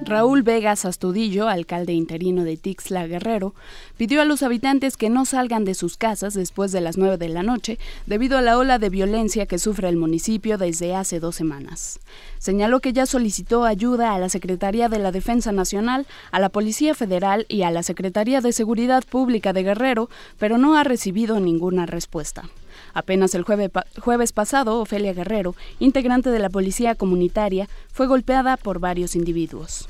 Raúl 0.07 0.45
Vegas 0.45 0.85
Astudillo, 0.85 1.49
alcalde 1.49 1.93
interino 1.93 2.45
de 2.45 2.57
Tixla 2.57 3.09
Guerrero, 3.09 3.57
pidió 3.97 4.23
a 4.23 4.25
los 4.25 4.45
habitantes 4.45 4.97
que 4.97 5.11
no 5.11 5.25
salgan 5.25 5.65
de 5.65 5.75
sus 5.75 5.97
casas 5.97 6.33
después 6.35 6.71
de 6.71 6.81
las 6.81 6.97
9 6.97 7.19
de 7.19 7.29
la 7.29 7.43
noche 7.43 7.81
debido 8.07 8.39
a 8.39 8.41
la 8.41 8.57
ola 8.57 8.79
de 8.79 8.89
violencia 8.89 9.47
que 9.47 9.59
sufre 9.59 9.89
el 9.89 9.97
municipio 9.97 10.59
desde 10.59 10.95
hace 10.95 11.19
dos 11.19 11.35
semanas. 11.35 11.99
Señaló 12.39 12.79
que 12.79 12.93
ya 12.93 13.05
solicitó 13.05 13.65
ayuda 13.65 14.15
a 14.15 14.21
la 14.21 14.29
Secretaría 14.29 14.89
de 14.89 15.01
la 15.01 15.11
Defensa 15.11 15.51
Nacional, 15.51 16.07
a 16.31 16.39
la 16.39 16.51
Policía 16.51 16.95
Federal 16.95 17.45
y 17.49 17.63
a 17.63 17.73
la 17.73 17.83
Secretaría 17.83 18.41
de 18.41 18.53
Seguridad 18.53 19.03
Pública 19.03 19.53
de 19.53 19.65
Guerrero, 19.65 20.09
pero 20.39 20.57
no 20.57 20.77
ha 20.77 20.85
recibido 20.85 21.41
ninguna 21.41 21.85
respuesta. 21.85 22.49
Apenas 22.95 23.35
el 23.35 23.43
jueves 23.43 24.33
pasado, 24.33 24.81
Ofelia 24.81 25.15
Guerrero, 25.15 25.57
integrante 25.81 26.31
de 26.31 26.39
la 26.39 26.49
Policía 26.49 26.95
Comunitaria, 26.95 27.69
fue 27.93 28.07
golpeada 28.07 28.57
por 28.57 28.79
varios 28.79 29.17
individuos. 29.17 29.89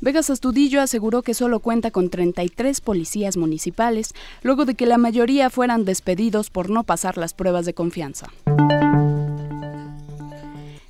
Vegas 0.00 0.30
Astudillo 0.30 0.80
aseguró 0.80 1.22
que 1.22 1.34
solo 1.34 1.60
cuenta 1.60 1.90
con 1.90 2.10
33 2.10 2.80
policías 2.80 3.36
municipales, 3.36 4.14
luego 4.42 4.64
de 4.64 4.74
que 4.74 4.86
la 4.86 4.98
mayoría 4.98 5.50
fueran 5.50 5.84
despedidos 5.84 6.50
por 6.50 6.70
no 6.70 6.84
pasar 6.84 7.16
las 7.16 7.34
pruebas 7.34 7.66
de 7.66 7.74
confianza. 7.74 8.28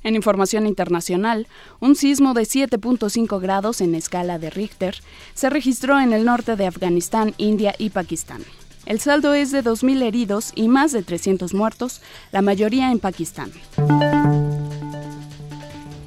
En 0.05 0.15
información 0.15 0.67
internacional, 0.67 1.47
un 1.79 1.95
sismo 1.95 2.35
de 2.35 2.43
7.5 2.43 3.41
grados 3.41 3.81
en 3.81 3.95
escala 3.95 4.37
de 4.37 4.51
Richter 4.51 4.97
se 5.33 5.49
registró 5.49 5.99
en 5.99 6.13
el 6.13 6.25
norte 6.25 6.55
de 6.55 6.67
Afganistán, 6.67 7.33
India 7.37 7.73
y 7.79 7.89
Pakistán. 7.89 8.43
El 8.85 8.99
saldo 8.99 9.33
es 9.33 9.51
de 9.51 9.63
2.000 9.63 10.03
heridos 10.03 10.51
y 10.53 10.67
más 10.67 10.91
de 10.91 11.01
300 11.01 11.55
muertos, 11.55 12.01
la 12.31 12.43
mayoría 12.43 12.91
en 12.91 12.99
Pakistán. 12.99 13.51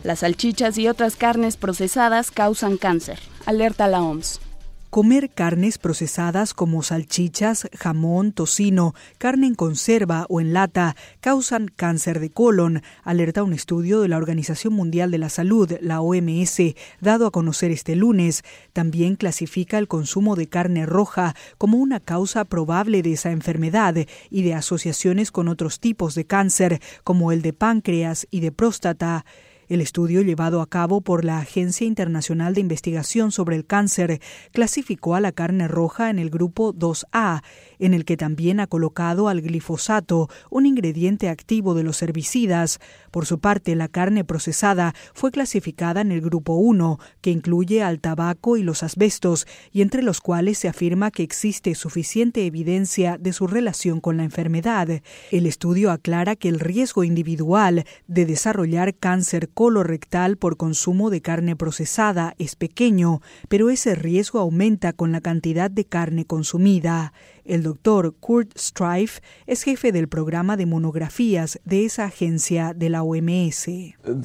Las 0.08 0.20
salchichas 0.20 0.78
y 0.78 0.88
otras 0.88 1.16
carnes 1.16 1.58
procesadas 1.58 2.30
causan 2.30 2.78
cáncer, 2.78 3.18
alerta 3.44 3.88
la 3.88 4.00
OMS. 4.00 4.40
Comer 4.88 5.28
carnes 5.28 5.76
procesadas 5.76 6.54
como 6.54 6.82
salchichas, 6.82 7.68
jamón, 7.76 8.32
tocino, 8.32 8.94
carne 9.18 9.48
en 9.48 9.54
conserva 9.54 10.24
o 10.30 10.40
en 10.40 10.54
lata 10.54 10.96
causan 11.20 11.68
cáncer 11.68 12.20
de 12.20 12.30
colon, 12.30 12.82
alerta 13.04 13.42
un 13.42 13.52
estudio 13.52 14.00
de 14.00 14.08
la 14.08 14.16
Organización 14.16 14.72
Mundial 14.72 15.10
de 15.10 15.18
la 15.18 15.28
Salud, 15.28 15.70
la 15.82 16.00
OMS, 16.00 16.74
dado 17.02 17.26
a 17.26 17.30
conocer 17.30 17.70
este 17.70 17.94
lunes. 17.94 18.44
También 18.72 19.14
clasifica 19.14 19.76
el 19.76 19.88
consumo 19.88 20.36
de 20.36 20.48
carne 20.48 20.86
roja 20.86 21.36
como 21.58 21.76
una 21.76 22.00
causa 22.00 22.46
probable 22.46 23.02
de 23.02 23.12
esa 23.12 23.30
enfermedad 23.30 23.94
y 24.30 24.42
de 24.42 24.54
asociaciones 24.54 25.30
con 25.30 25.48
otros 25.48 25.80
tipos 25.80 26.14
de 26.14 26.24
cáncer, 26.24 26.80
como 27.04 27.30
el 27.30 27.42
de 27.42 27.52
páncreas 27.52 28.26
y 28.30 28.40
de 28.40 28.52
próstata. 28.52 29.26
El 29.68 29.82
estudio 29.82 30.22
llevado 30.22 30.62
a 30.62 30.66
cabo 30.66 31.02
por 31.02 31.26
la 31.26 31.40
Agencia 31.40 31.86
Internacional 31.86 32.54
de 32.54 32.62
Investigación 32.62 33.32
sobre 33.32 33.54
el 33.54 33.66
Cáncer 33.66 34.18
clasificó 34.50 35.14
a 35.14 35.20
la 35.20 35.30
carne 35.30 35.68
roja 35.68 36.08
en 36.08 36.18
el 36.18 36.30
grupo 36.30 36.72
2A, 36.72 37.42
en 37.78 37.92
el 37.92 38.06
que 38.06 38.16
también 38.16 38.60
ha 38.60 38.66
colocado 38.66 39.28
al 39.28 39.42
glifosato, 39.42 40.30
un 40.48 40.64
ingrediente 40.64 41.28
activo 41.28 41.74
de 41.74 41.82
los 41.82 42.00
herbicidas. 42.00 42.78
Por 43.10 43.26
su 43.26 43.40
parte, 43.40 43.74
la 43.74 43.88
carne 43.88 44.24
procesada 44.24 44.94
fue 45.12 45.30
clasificada 45.30 46.00
en 46.00 46.12
el 46.12 46.22
grupo 46.22 46.54
1, 46.54 46.98
que 47.20 47.30
incluye 47.30 47.82
al 47.82 48.00
tabaco 48.00 48.56
y 48.56 48.62
los 48.62 48.82
asbestos, 48.82 49.46
y 49.70 49.82
entre 49.82 50.02
los 50.02 50.22
cuales 50.22 50.56
se 50.56 50.68
afirma 50.68 51.10
que 51.10 51.22
existe 51.22 51.74
suficiente 51.74 52.46
evidencia 52.46 53.18
de 53.18 53.34
su 53.34 53.46
relación 53.46 54.00
con 54.00 54.16
la 54.16 54.24
enfermedad. 54.24 55.02
El 55.30 55.44
estudio 55.44 55.90
aclara 55.90 56.36
que 56.36 56.48
el 56.48 56.58
riesgo 56.58 57.04
individual 57.04 57.84
de 58.06 58.24
desarrollar 58.24 58.94
cáncer 58.94 59.50
colorectal 59.58 60.36
por 60.36 60.56
consumo 60.56 61.10
de 61.10 61.20
carne 61.20 61.56
procesada 61.56 62.36
es 62.38 62.54
pequeño, 62.54 63.22
pero 63.48 63.70
ese 63.70 63.96
riesgo 63.96 64.38
aumenta 64.38 64.92
con 64.92 65.10
la 65.10 65.20
cantidad 65.20 65.68
de 65.68 65.84
carne 65.84 66.24
consumida. 66.24 67.12
El 67.48 67.62
doctor 67.62 68.14
Kurt 68.20 68.58
Strife 68.58 69.22
es 69.46 69.62
jefe 69.62 69.90
del 69.90 70.06
programa 70.06 70.58
de 70.58 70.66
monografías 70.66 71.58
de 71.64 71.86
esa 71.86 72.04
agencia 72.04 72.74
de 72.74 72.90
la 72.90 73.02
OMS. 73.02 73.68
Uh, 73.68 74.22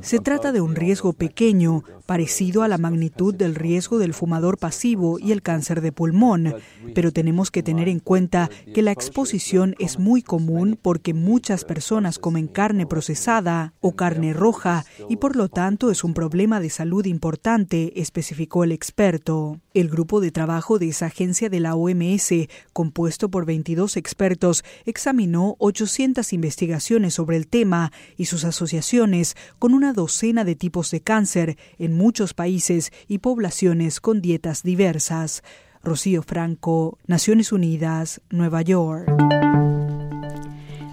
Se 0.00 0.18
trata 0.20 0.52
de 0.52 0.60
un 0.60 0.76
riesgo 0.76 1.12
pequeño, 1.12 1.82
parecido 2.06 2.62
a 2.62 2.68
la 2.68 2.78
magnitud 2.78 3.34
del 3.34 3.56
riesgo 3.56 3.98
del 3.98 4.14
fumador 4.14 4.58
pasivo 4.58 5.18
y 5.18 5.32
el 5.32 5.42
cáncer 5.42 5.80
de 5.80 5.90
pulmón, 5.90 6.54
pero 6.94 7.10
tenemos 7.10 7.50
que 7.50 7.64
tener 7.64 7.88
en 7.88 7.98
cuenta 7.98 8.48
que 8.72 8.82
la 8.82 8.92
exposición 8.92 9.74
es 9.80 9.98
muy 9.98 10.22
común 10.22 10.78
porque 10.80 11.14
muchas 11.14 11.64
personas 11.64 12.20
comen 12.20 12.46
carne 12.46 12.86
procesada 12.86 13.74
o 13.80 13.96
carne 13.96 14.34
roja 14.34 14.84
y 15.08 15.16
por 15.16 15.34
lo 15.34 15.48
tanto 15.48 15.90
es 15.90 16.04
un 16.04 16.14
problema 16.14 16.60
de 16.60 16.70
salud 16.70 17.06
importante, 17.06 18.00
especificó 18.00 18.62
el 18.62 18.70
experto. 18.70 19.58
El 19.74 19.88
grupo 19.88 20.20
de 20.20 20.30
trabajo 20.30 20.78
de 20.78 20.91
agencia 21.00 21.48
de 21.48 21.60
la 21.60 21.74
OMS, 21.74 22.48
compuesto 22.74 23.30
por 23.30 23.46
22 23.46 23.96
expertos, 23.96 24.62
examinó 24.84 25.56
800 25.58 26.34
investigaciones 26.34 27.14
sobre 27.14 27.38
el 27.38 27.46
tema 27.46 27.90
y 28.18 28.26
sus 28.26 28.44
asociaciones 28.44 29.36
con 29.58 29.72
una 29.72 29.94
docena 29.94 30.44
de 30.44 30.54
tipos 30.54 30.90
de 30.90 31.00
cáncer 31.00 31.56
en 31.78 31.96
muchos 31.96 32.34
países 32.34 32.92
y 33.08 33.18
poblaciones 33.18 34.00
con 34.00 34.20
dietas 34.20 34.62
diversas. 34.62 35.42
Rocío 35.82 36.22
Franco, 36.22 36.98
Naciones 37.06 37.52
Unidas, 37.52 38.20
Nueva 38.30 38.62
York. 38.62 39.41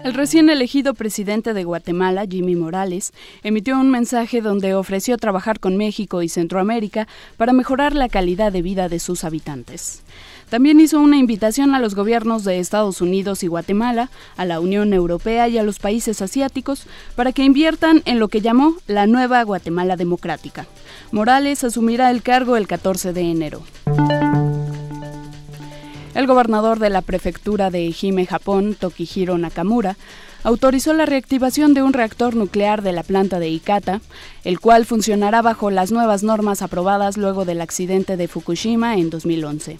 El 0.02 0.14
recién 0.14 0.48
elegido 0.48 0.94
presidente 0.94 1.52
de 1.52 1.64
Guatemala, 1.64 2.24
Jimmy 2.28 2.56
Morales, 2.56 3.12
emitió 3.42 3.78
un 3.78 3.90
mensaje 3.90 4.40
donde 4.40 4.74
ofreció 4.74 5.18
trabajar 5.18 5.60
con 5.60 5.76
México 5.76 6.22
y 6.22 6.30
Centroamérica 6.30 7.06
para 7.36 7.52
mejorar 7.52 7.94
la 7.94 8.08
calidad 8.08 8.50
de 8.50 8.62
vida 8.62 8.88
de 8.88 8.98
sus 8.98 9.24
habitantes. 9.24 10.02
También 10.48 10.80
hizo 10.80 10.98
una 11.00 11.18
invitación 11.18 11.74
a 11.74 11.80
los 11.80 11.94
gobiernos 11.94 12.44
de 12.44 12.58
Estados 12.58 13.02
Unidos 13.02 13.42
y 13.42 13.46
Guatemala, 13.46 14.10
a 14.38 14.46
la 14.46 14.58
Unión 14.58 14.94
Europea 14.94 15.48
y 15.48 15.58
a 15.58 15.62
los 15.62 15.78
países 15.78 16.22
asiáticos 16.22 16.86
para 17.14 17.32
que 17.32 17.44
inviertan 17.44 18.02
en 18.06 18.18
lo 18.18 18.28
que 18.28 18.40
llamó 18.40 18.76
la 18.86 19.06
nueva 19.06 19.42
Guatemala 19.42 19.96
democrática. 19.96 20.66
Morales 21.12 21.62
asumirá 21.62 22.10
el 22.10 22.22
cargo 22.22 22.56
el 22.56 22.66
14 22.66 23.12
de 23.12 23.20
enero. 23.20 23.62
El 26.12 26.26
gobernador 26.26 26.80
de 26.80 26.90
la 26.90 27.02
prefectura 27.02 27.70
de 27.70 27.86
Ehime, 27.86 28.26
Japón, 28.26 28.76
Tokihiro 28.78 29.38
Nakamura, 29.38 29.96
autorizó 30.42 30.92
la 30.92 31.06
reactivación 31.06 31.72
de 31.72 31.84
un 31.84 31.92
reactor 31.92 32.34
nuclear 32.34 32.82
de 32.82 32.92
la 32.92 33.04
planta 33.04 33.38
de 33.38 33.48
Ikata, 33.48 34.00
el 34.42 34.58
cual 34.58 34.86
funcionará 34.86 35.40
bajo 35.40 35.70
las 35.70 35.92
nuevas 35.92 36.24
normas 36.24 36.62
aprobadas 36.62 37.16
luego 37.16 37.44
del 37.44 37.60
accidente 37.60 38.16
de 38.16 38.26
Fukushima 38.26 38.96
en 38.96 39.08
2011. 39.08 39.78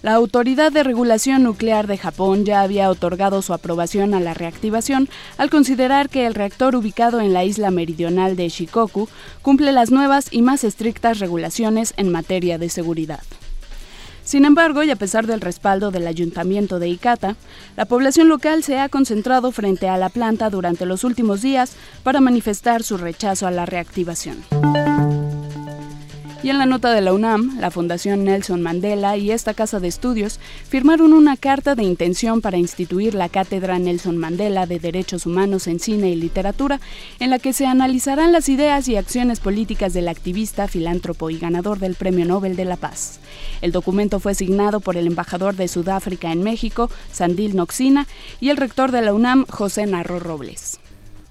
La 0.00 0.14
Autoridad 0.14 0.72
de 0.72 0.84
Regulación 0.84 1.42
Nuclear 1.42 1.86
de 1.86 1.98
Japón 1.98 2.46
ya 2.46 2.62
había 2.62 2.88
otorgado 2.88 3.42
su 3.42 3.52
aprobación 3.52 4.14
a 4.14 4.20
la 4.20 4.32
reactivación 4.32 5.08
al 5.36 5.50
considerar 5.50 6.08
que 6.08 6.26
el 6.26 6.34
reactor 6.34 6.76
ubicado 6.76 7.20
en 7.20 7.34
la 7.34 7.44
isla 7.44 7.70
meridional 7.70 8.36
de 8.36 8.48
Shikoku 8.48 9.08
cumple 9.42 9.72
las 9.72 9.90
nuevas 9.90 10.28
y 10.30 10.40
más 10.40 10.64
estrictas 10.64 11.18
regulaciones 11.18 11.92
en 11.96 12.10
materia 12.10 12.56
de 12.58 12.70
seguridad. 12.70 13.20
Sin 14.28 14.44
embargo, 14.44 14.82
y 14.82 14.90
a 14.90 14.96
pesar 14.96 15.26
del 15.26 15.40
respaldo 15.40 15.90
del 15.90 16.06
ayuntamiento 16.06 16.78
de 16.78 16.86
Icata, 16.86 17.36
la 17.78 17.86
población 17.86 18.28
local 18.28 18.62
se 18.62 18.78
ha 18.78 18.90
concentrado 18.90 19.52
frente 19.52 19.88
a 19.88 19.96
la 19.96 20.10
planta 20.10 20.50
durante 20.50 20.84
los 20.84 21.02
últimos 21.02 21.40
días 21.40 21.72
para 22.02 22.20
manifestar 22.20 22.82
su 22.82 22.98
rechazo 22.98 23.46
a 23.46 23.50
la 23.50 23.64
reactivación. 23.64 24.36
Y 26.40 26.50
en 26.50 26.58
la 26.58 26.66
nota 26.66 26.92
de 26.94 27.00
la 27.00 27.12
UNAM, 27.12 27.58
la 27.58 27.72
Fundación 27.72 28.22
Nelson 28.22 28.62
Mandela 28.62 29.16
y 29.16 29.32
esta 29.32 29.54
casa 29.54 29.80
de 29.80 29.88
estudios 29.88 30.38
firmaron 30.68 31.12
una 31.12 31.36
carta 31.36 31.74
de 31.74 31.82
intención 31.82 32.40
para 32.42 32.58
instituir 32.58 33.14
la 33.14 33.28
Cátedra 33.28 33.80
Nelson 33.80 34.16
Mandela 34.16 34.64
de 34.64 34.78
Derechos 34.78 35.26
Humanos 35.26 35.66
en 35.66 35.80
Cine 35.80 36.10
y 36.10 36.14
Literatura, 36.14 36.78
en 37.18 37.30
la 37.30 37.40
que 37.40 37.52
se 37.52 37.66
analizarán 37.66 38.30
las 38.30 38.48
ideas 38.48 38.88
y 38.88 38.94
acciones 38.94 39.40
políticas 39.40 39.92
del 39.94 40.06
activista, 40.06 40.68
filántropo 40.68 41.28
y 41.28 41.38
ganador 41.38 41.80
del 41.80 41.96
Premio 41.96 42.24
Nobel 42.24 42.54
de 42.54 42.66
la 42.66 42.76
Paz. 42.76 43.18
El 43.60 43.72
documento 43.72 44.20
fue 44.20 44.36
signado 44.36 44.78
por 44.78 44.96
el 44.96 45.08
embajador 45.08 45.56
de 45.56 45.66
Sudáfrica 45.66 46.30
en 46.30 46.44
México, 46.44 46.88
Sandil 47.10 47.56
Noxina, 47.56 48.06
y 48.38 48.50
el 48.50 48.58
rector 48.58 48.92
de 48.92 49.02
la 49.02 49.12
UNAM, 49.12 49.44
José 49.46 49.86
Narro 49.86 50.20
Robles. 50.20 50.78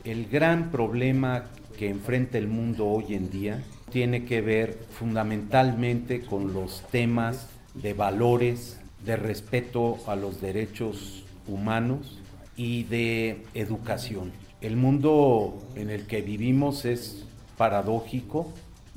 El 0.04 0.26
gran 0.28 0.70
problema 0.70 1.46
que 1.78 1.88
enfrenta 1.90 2.38
el 2.38 2.50
mundo 2.50 2.88
hoy 2.88 3.14
en 3.14 3.30
día 3.30 3.64
tiene 3.91 4.25
que 4.25 4.41
ver 4.41 4.77
fundamentalmente 4.91 6.22
con 6.22 6.53
los 6.53 6.84
temas 6.91 7.48
de 7.74 7.94
valores, 7.94 8.79
de 9.06 9.15
respeto 9.15 9.98
a 10.08 10.15
los 10.15 10.41
derechos 10.41 11.24
humanos 11.48 12.20
y 12.56 12.84
de 12.84 13.46
educación. 13.53 14.32
El 14.60 14.75
mundo 14.75 15.58
en 15.75 15.89
el 15.89 16.08
que 16.08 16.22
vivimos 16.22 16.86
es 16.86 17.25
paradójico, 17.58 18.51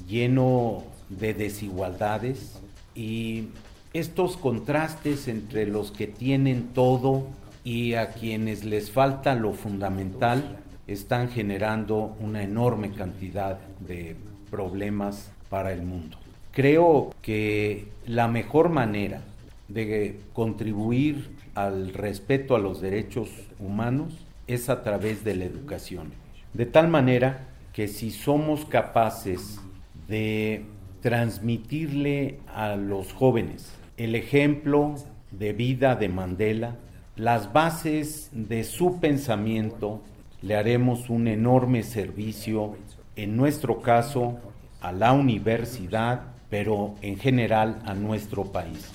lleno 0.09 0.83
de 1.09 1.35
desigualdades 1.35 2.61
y 2.95 3.49
estos 3.93 4.37
contrastes 4.37 5.29
entre 5.29 5.67
los 5.67 5.91
que 5.91 6.07
tienen 6.07 6.69
todo 6.73 7.27
y 7.65 7.95
a 7.95 8.13
quienes 8.13 8.65
les 8.65 8.91
falta 8.91 9.35
lo 9.35 9.53
fundamental 9.53 10.59
están 10.87 11.29
generando 11.29 12.17
una 12.21 12.43
enorme 12.43 12.93
cantidad 12.93 13.59
de 13.81 14.17
problemas 14.51 15.33
para 15.49 15.73
el 15.73 15.83
mundo. 15.83 16.19
Creo 16.53 17.15
que 17.23 17.89
la 18.07 18.29
mejor 18.29 18.69
manera 18.71 19.23
de 19.69 20.21
contribuir 20.33 21.31
al 21.55 21.93
respeto 21.93 22.57
a 22.57 22.59
los 22.59 22.81
derechos 22.81 23.29
humanos 23.59 24.27
es 24.47 24.69
a 24.69 24.83
través 24.83 25.25
de 25.25 25.37
la 25.37 25.45
educación. 25.45 26.13
De 26.55 26.67
tal 26.67 26.89
manera 26.89 27.47
que 27.73 27.87
si 27.87 28.11
somos 28.11 28.65
capaces 28.65 29.61
de 30.09 30.65
transmitirle 31.01 32.39
a 32.53 32.77
los 32.77 33.13
jóvenes 33.13 33.73
el 33.97 34.15
ejemplo 34.15 34.97
de 35.31 35.53
vida 35.53 35.95
de 35.95 36.09
Mandela, 36.09 36.77
las 37.17 37.53
bases 37.53 38.31
de 38.33 38.65
su 38.65 38.99
pensamiento, 38.99 40.03
le 40.43 40.57
haremos 40.57 41.11
un 41.11 41.29
enorme 41.29 41.83
servicio 41.83 42.77
en 43.23 43.37
nuestro 43.37 43.83
caso 43.83 44.39
a 44.81 44.93
la 44.93 45.13
universidad, 45.13 46.23
pero 46.49 46.95
en 47.03 47.19
general 47.19 47.83
a 47.85 47.93
nuestro 47.93 48.45
país. 48.45 48.87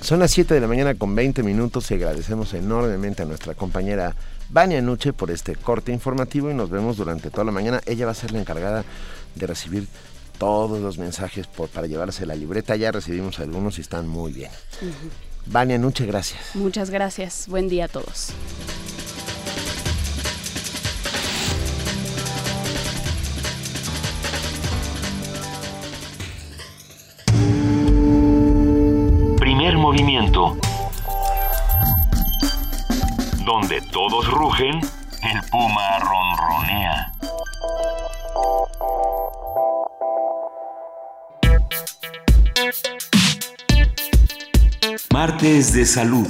Son 0.00 0.18
las 0.18 0.32
7 0.32 0.54
de 0.54 0.60
la 0.60 0.66
mañana 0.66 0.94
con 0.94 1.14
20 1.14 1.42
minutos 1.44 1.88
y 1.90 1.94
agradecemos 1.94 2.52
enormemente 2.54 3.22
a 3.22 3.26
nuestra 3.26 3.54
compañera 3.54 4.16
Vania 4.48 4.80
Nuche 4.82 5.12
por 5.12 5.30
este 5.30 5.54
corte 5.54 5.92
informativo 5.92 6.50
y 6.50 6.54
nos 6.54 6.70
vemos 6.70 6.96
durante 6.96 7.30
toda 7.30 7.44
la 7.44 7.52
mañana. 7.52 7.80
Ella 7.86 8.06
va 8.06 8.12
a 8.12 8.14
ser 8.14 8.32
la 8.32 8.40
encargada 8.40 8.84
de 9.36 9.46
recibir 9.46 9.86
todos 10.38 10.80
los 10.80 10.98
mensajes 10.98 11.46
para 11.46 11.86
llevarse 11.86 12.26
la 12.26 12.34
libreta. 12.34 12.74
Ya 12.74 12.90
recibimos 12.90 13.38
algunos 13.38 13.78
y 13.78 13.82
están 13.82 14.08
muy 14.08 14.32
bien. 14.32 14.50
Vania 15.50 15.78
Nuche, 15.78 16.04
gracias. 16.04 16.54
Muchas 16.54 16.90
gracias. 16.90 17.46
Buen 17.48 17.68
día 17.68 17.86
a 17.86 17.88
todos. 17.88 18.32
Primer 29.38 29.78
movimiento. 29.78 30.56
Donde 33.46 33.80
todos 33.90 34.30
rugen, 34.30 34.80
el 35.22 35.50
puma 35.50 35.98
ronronea. 36.00 37.12
Martes 45.20 45.72
de 45.72 45.84
Salud. 45.84 46.28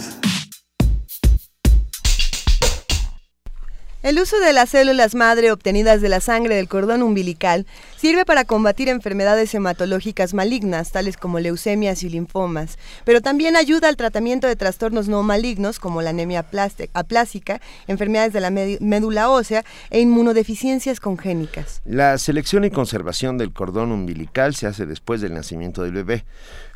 El 4.03 4.19
uso 4.19 4.41
de 4.41 4.55
las 4.55 4.71
células 4.71 5.15
madre 5.15 5.53
obtenidas 5.53 6.01
de 6.01 6.09
la 6.09 6.21
sangre 6.21 6.55
del 6.55 6.69
cordón 6.69 7.03
umbilical 7.03 7.67
sirve 7.99 8.25
para 8.25 8.47
combatir 8.47 8.89
enfermedades 8.89 9.55
hematológicas 9.55 10.33
malignas, 10.33 10.91
tales 10.91 11.19
como 11.19 11.39
leucemias 11.39 12.03
y 12.03 12.09
linfomas, 12.09 12.79
pero 13.05 13.21
también 13.21 13.57
ayuda 13.57 13.89
al 13.89 13.97
tratamiento 13.97 14.47
de 14.47 14.57
trastornos 14.57 15.07
no 15.07 15.23
malignos 15.23 15.79
como 15.81 16.01
la 16.01 16.11
anemia 16.11 16.47
aplásica, 16.95 17.61
enfermedades 17.89 18.33
de 18.33 18.41
la 18.41 18.51
médula 18.51 19.29
ósea 19.29 19.67
e 19.91 20.01
inmunodeficiencias 20.01 20.99
congénicas. 20.99 21.83
La 21.85 22.17
selección 22.17 22.65
y 22.65 22.71
conservación 22.71 23.37
del 23.37 23.53
cordón 23.53 23.93
umbilical 23.93 24.55
se 24.55 24.67
hace 24.67 24.87
después 24.87 25.21
del 25.21 25.35
nacimiento 25.35 25.83
del 25.83 25.93
bebé. 25.93 26.25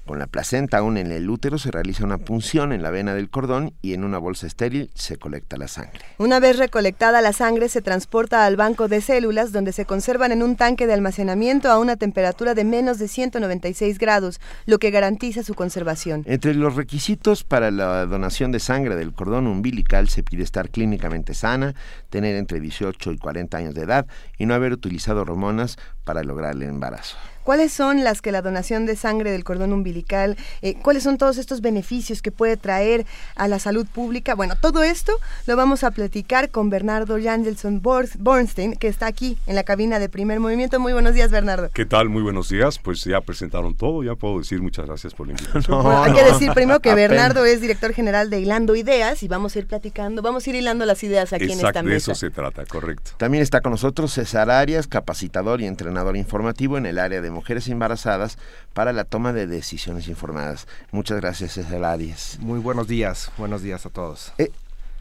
Con 0.06 0.18
la 0.18 0.26
placenta 0.26 0.78
aún 0.78 0.96
en 0.96 1.12
el 1.12 1.30
útero 1.30 1.58
se 1.58 1.70
realiza 1.70 2.04
una 2.04 2.18
punción 2.18 2.72
en 2.72 2.82
la 2.82 2.90
vena 2.90 3.14
del 3.14 3.30
cordón 3.30 3.74
y 3.82 3.94
en 3.94 4.02
una 4.02 4.18
bolsa 4.18 4.48
estéril 4.48 4.90
se 4.94 5.16
colecta 5.16 5.56
la 5.56 5.68
sangre. 5.68 6.00
Una 6.18 6.40
vez 6.40 6.58
recolectada 6.58 7.20
la 7.20 7.32
sangre 7.32 7.68
se 7.68 7.82
transporta 7.82 8.44
al 8.44 8.56
banco 8.56 8.88
de 8.88 9.00
células 9.00 9.52
donde 9.52 9.72
se 9.72 9.84
conservan 9.84 10.32
en 10.32 10.42
un 10.42 10.56
tanque 10.56 10.88
de 10.88 10.94
almacenamiento 10.94 11.70
a 11.70 11.78
una 11.78 11.96
temperatura 11.96 12.54
de 12.54 12.64
menos 12.64 12.98
de 12.98 13.06
196 13.06 13.98
grados, 13.98 14.40
lo 14.66 14.78
que 14.78 14.90
garantiza 14.90 15.44
su 15.44 15.54
conservación. 15.54 16.24
Entre 16.26 16.54
los 16.54 16.74
requisitos 16.74 17.44
para 17.44 17.70
la 17.70 18.04
donación 18.06 18.50
de 18.50 18.58
sangre 18.58 18.96
del 18.96 19.12
cordón 19.12 19.46
umbilical 19.46 20.08
se 20.08 20.24
pide 20.24 20.42
estar 20.42 20.70
clínicamente 20.70 21.32
sana, 21.32 21.74
tener 22.10 22.34
entre 22.36 22.58
18 22.58 23.12
y 23.12 23.18
40 23.18 23.56
años 23.56 23.74
de 23.74 23.82
edad 23.82 24.06
y 24.36 24.46
no 24.46 24.54
haber 24.54 24.72
utilizado 24.72 25.20
hormonas 25.22 25.78
para 26.04 26.24
lograr 26.24 26.54
el 26.54 26.62
embarazo. 26.64 27.16
¿Cuáles 27.44 27.72
son 27.72 28.04
las 28.04 28.22
que 28.22 28.30
la 28.30 28.40
donación 28.40 28.86
de 28.86 28.94
sangre 28.94 29.32
del 29.32 29.42
cordón 29.42 29.72
umbilical, 29.72 30.36
eh, 30.62 30.74
cuáles 30.80 31.02
son 31.02 31.18
todos 31.18 31.38
estos 31.38 31.60
beneficios 31.60 32.22
que 32.22 32.30
puede 32.30 32.56
traer 32.56 33.04
a 33.34 33.48
la 33.48 33.58
salud 33.58 33.86
pública? 33.86 34.34
Bueno, 34.36 34.54
todo 34.60 34.84
esto 34.84 35.12
lo 35.46 35.56
vamos 35.56 35.82
a 35.82 35.90
platicar 35.90 36.50
con 36.50 36.70
Bernardo 36.70 37.18
Jandelson 37.20 37.82
Bornstein, 37.82 38.76
que 38.76 38.86
está 38.86 39.06
aquí 39.06 39.38
en 39.46 39.56
la 39.56 39.64
cabina 39.64 39.98
de 39.98 40.08
primer 40.08 40.38
movimiento. 40.38 40.78
Muy 40.78 40.92
buenos 40.92 41.14
días, 41.14 41.32
Bernardo. 41.32 41.70
¿Qué 41.74 41.84
tal? 41.84 42.08
Muy 42.08 42.22
buenos 42.22 42.48
días. 42.48 42.78
Pues 42.78 43.02
ya 43.04 43.20
presentaron 43.20 43.74
todo, 43.74 44.04
ya 44.04 44.14
puedo 44.14 44.38
decir 44.38 44.62
muchas 44.62 44.86
gracias 44.86 45.12
por 45.12 45.26
la 45.26 45.32
invitación. 45.32 45.86
hay 46.04 46.12
que 46.12 46.22
decir 46.22 46.52
primero 46.52 46.78
que 46.78 46.94
Bernardo 46.94 47.44
es 47.44 47.60
director 47.60 47.92
general 47.92 48.30
de 48.30 48.40
Hilando 48.40 48.76
Ideas 48.76 49.22
y 49.24 49.28
vamos 49.28 49.56
a 49.56 49.58
ir 49.58 49.66
platicando, 49.66 50.22
vamos 50.22 50.46
a 50.46 50.50
ir 50.50 50.56
hilando 50.56 50.86
las 50.86 51.02
ideas 51.02 51.32
aquí 51.32 51.50
en 51.50 51.60
esta 51.60 51.82
mesa. 51.82 51.90
de 51.90 51.96
eso 51.96 52.14
se 52.14 52.30
trata, 52.30 52.64
correcto. 52.66 53.12
También 53.16 53.42
está 53.42 53.60
con 53.60 53.72
nosotros 53.72 54.12
César 54.12 54.48
Arias, 54.48 54.86
capacitador 54.86 55.60
y 55.60 55.66
entrenador 55.66 56.16
informativo 56.16 56.78
en 56.78 56.86
el 56.86 57.00
área 57.00 57.20
de 57.20 57.31
mujeres 57.32 57.68
embarazadas 57.68 58.38
para 58.72 58.92
la 58.92 59.04
toma 59.04 59.32
de 59.32 59.46
decisiones 59.46 60.08
informadas. 60.08 60.66
Muchas 60.90 61.20
gracias, 61.20 61.52
César 61.52 61.84
Arias. 61.84 62.38
Muy 62.40 62.60
buenos 62.60 62.86
días, 62.88 63.30
buenos 63.36 63.62
días 63.62 63.84
a 63.86 63.90
todos. 63.90 64.32
Eh, 64.38 64.50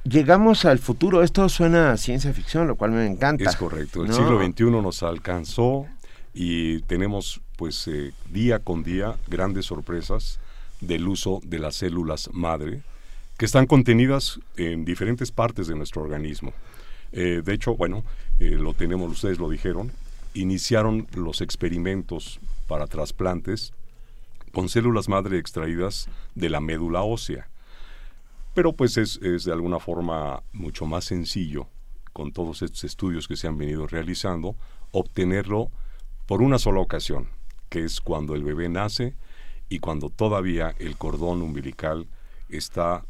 llegamos 0.03 0.65
al 0.65 0.79
futuro, 0.79 1.23
esto 1.23 1.47
suena 1.49 1.91
a 1.91 1.97
ciencia 1.97 2.33
ficción, 2.33 2.67
lo 2.67 2.75
cual 2.75 2.91
me 2.91 3.05
encanta. 3.05 3.49
Es 3.49 3.55
correcto, 3.55 4.03
el 4.03 4.13
siglo 4.13 4.43
XXI 4.43 4.63
nos 4.65 5.03
alcanzó 5.03 5.85
y 6.33 6.81
tenemos 6.83 7.41
pues 7.57 7.87
eh, 7.87 8.13
día 8.29 8.59
con 8.59 8.83
día 8.83 9.15
grandes 9.27 9.65
sorpresas 9.65 10.39
del 10.79 11.07
uso 11.07 11.41
de 11.43 11.59
las 11.59 11.75
células 11.75 12.29
madre 12.33 12.81
que 13.37 13.45
están 13.45 13.65
contenidas 13.65 14.39
en 14.57 14.85
diferentes 14.85 15.31
partes 15.31 15.67
de 15.67 15.75
nuestro 15.75 16.01
organismo. 16.01 16.53
Eh, 17.11 17.41
de 17.43 17.53
hecho, 17.53 17.75
bueno, 17.75 18.03
lo 18.39 18.73
tenemos, 18.73 19.11
ustedes 19.11 19.37
lo 19.37 19.49
dijeron, 19.49 19.91
iniciaron 20.33 21.07
los 21.13 21.41
experimentos 21.41 22.39
para 22.67 22.87
trasplantes 22.87 23.73
con 24.51 24.69
células 24.69 25.09
madre 25.09 25.37
extraídas 25.37 26.07
de 26.35 26.49
la 26.49 26.59
médula 26.59 27.03
ósea. 27.03 27.49
Pero 28.53 28.73
pues 28.73 28.97
es, 28.97 29.19
de 29.19 29.51
alguna 29.51 29.79
forma 29.79 30.43
mucho 30.51 30.85
más 30.85 31.05
sencillo, 31.05 31.67
con 32.11 32.33
todos 32.33 32.61
estos 32.61 32.83
estudios 32.83 33.27
que 33.27 33.37
se 33.37 33.47
han 33.47 33.57
venido 33.57 33.87
realizando, 33.87 34.55
obtenerlo 34.91 35.71
por 36.25 36.41
una 36.41 36.59
sola 36.59 36.81
ocasión, 36.81 37.27
que 37.69 37.85
es 37.85 38.01
cuando 38.01 38.35
el 38.35 38.43
bebé 38.43 38.67
nace 38.67 39.15
y 39.69 39.79
cuando 39.79 40.09
todavía 40.09 40.75
el 40.79 40.97
cordón 40.97 41.41
umbilical 41.41 42.07
está 42.49 43.05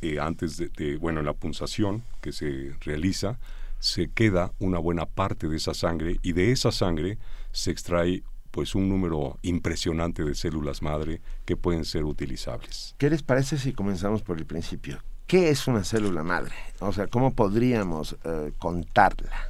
eh, 0.00 0.18
antes 0.20 0.56
de, 0.56 0.96
bueno, 0.96 1.20
en 1.20 1.26
la 1.26 1.34
punzación 1.34 2.02
que 2.22 2.32
se 2.32 2.72
realiza, 2.80 3.38
se 3.78 4.10
queda 4.10 4.52
una 4.58 4.78
buena 4.78 5.06
parte 5.06 5.48
de 5.48 5.56
esa 5.56 5.74
sangre 5.74 6.18
y 6.22 6.32
de 6.32 6.52
esa 6.52 6.72
sangre 6.72 7.18
se 7.52 7.70
extrae 7.70 8.22
pues 8.50 8.74
un 8.74 8.88
número 8.88 9.38
impresionante 9.42 10.24
de 10.24 10.34
células 10.34 10.82
madre 10.82 11.20
que 11.44 11.56
pueden 11.56 11.84
ser 11.84 12.04
utilizables. 12.04 12.94
¿Qué 12.98 13.10
les 13.10 13.22
parece 13.22 13.58
si 13.58 13.72
comenzamos 13.72 14.22
por 14.22 14.38
el 14.38 14.46
principio? 14.46 14.98
¿Qué 15.26 15.50
es 15.50 15.68
una 15.68 15.84
célula 15.84 16.22
madre? 16.22 16.54
O 16.80 16.92
sea, 16.92 17.06
¿cómo 17.06 17.32
podríamos 17.32 18.16
eh, 18.24 18.52
contarla? 18.58 19.48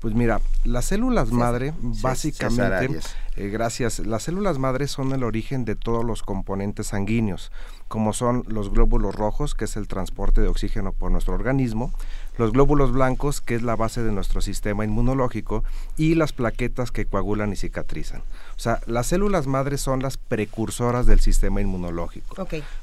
Pues 0.00 0.14
mira, 0.14 0.40
las 0.64 0.84
células 0.84 1.32
madre, 1.32 1.72
básicamente, 1.80 3.00
eh, 3.36 3.48
gracias, 3.48 3.98
las 4.00 4.24
células 4.24 4.58
madre 4.58 4.88
son 4.88 5.12
el 5.12 5.24
origen 5.24 5.64
de 5.64 5.74
todos 5.74 6.04
los 6.04 6.22
componentes 6.22 6.88
sanguíneos, 6.88 7.50
como 7.88 8.12
son 8.12 8.44
los 8.46 8.70
glóbulos 8.70 9.14
rojos, 9.14 9.54
que 9.54 9.64
es 9.64 9.76
el 9.76 9.88
transporte 9.88 10.42
de 10.42 10.48
oxígeno 10.48 10.92
por 10.92 11.10
nuestro 11.10 11.34
organismo, 11.34 11.92
los 12.38 12.52
glóbulos 12.52 12.92
blancos, 12.92 13.40
que 13.40 13.54
es 13.54 13.62
la 13.62 13.76
base 13.76 14.02
de 14.02 14.12
nuestro 14.12 14.40
sistema 14.40 14.84
inmunológico, 14.84 15.64
y 15.96 16.14
las 16.14 16.32
plaquetas 16.32 16.90
que 16.90 17.06
coagulan 17.06 17.52
y 17.52 17.56
cicatrizan. 17.56 18.20
O 18.56 18.60
sea, 18.60 18.80
las 18.86 19.06
células 19.06 19.46
madres 19.46 19.80
son 19.80 20.00
las 20.00 20.16
precursoras 20.16 21.06
del 21.06 21.20
sistema 21.20 21.60
inmunológico. 21.60 22.34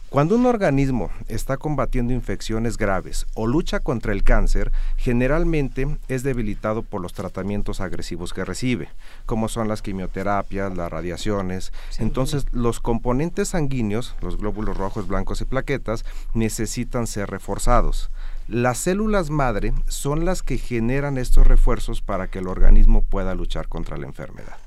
Cuando 0.09 0.35
un 0.35 0.45
organismo 0.45 1.09
está 1.27 1.57
combatiendo 1.57 2.13
infecciones 2.13 2.77
graves 2.77 3.25
o 3.33 3.47
lucha 3.47 3.79
contra 3.79 4.11
el 4.13 4.23
cáncer, 4.23 4.71
generalmente 4.95 5.87
es 6.07 6.21
debilitado 6.21 6.83
por 6.83 7.01
los 7.01 7.13
tratamientos 7.13 7.81
agresivos 7.81 8.31
que 8.31 8.45
recibe, 8.45 8.89
como 9.25 9.49
son 9.49 9.67
las 9.67 9.81
quimioterapias, 9.81 10.77
las 10.77 10.91
radiaciones. 10.91 11.73
Entonces, 11.97 12.45
los 12.51 12.79
componentes 12.79 13.49
sanguíneos, 13.49 14.15
los 14.21 14.37
glóbulos 14.37 14.77
rojos, 14.77 15.07
blancos 15.07 15.41
y 15.41 15.45
plaquetas, 15.45 16.05
necesitan 16.35 17.07
ser 17.07 17.31
reforzados. 17.31 18.11
Las 18.47 18.77
células 18.77 19.29
madre 19.29 19.73
son 19.87 20.25
las 20.25 20.43
que 20.43 20.57
generan 20.57 21.17
estos 21.17 21.47
refuerzos 21.47 22.01
para 22.01 22.27
que 22.27 22.39
el 22.39 22.47
organismo 22.47 23.01
pueda 23.01 23.35
luchar 23.35 23.67
contra 23.67 23.97
la 23.97 24.05
enfermedad. 24.05 24.57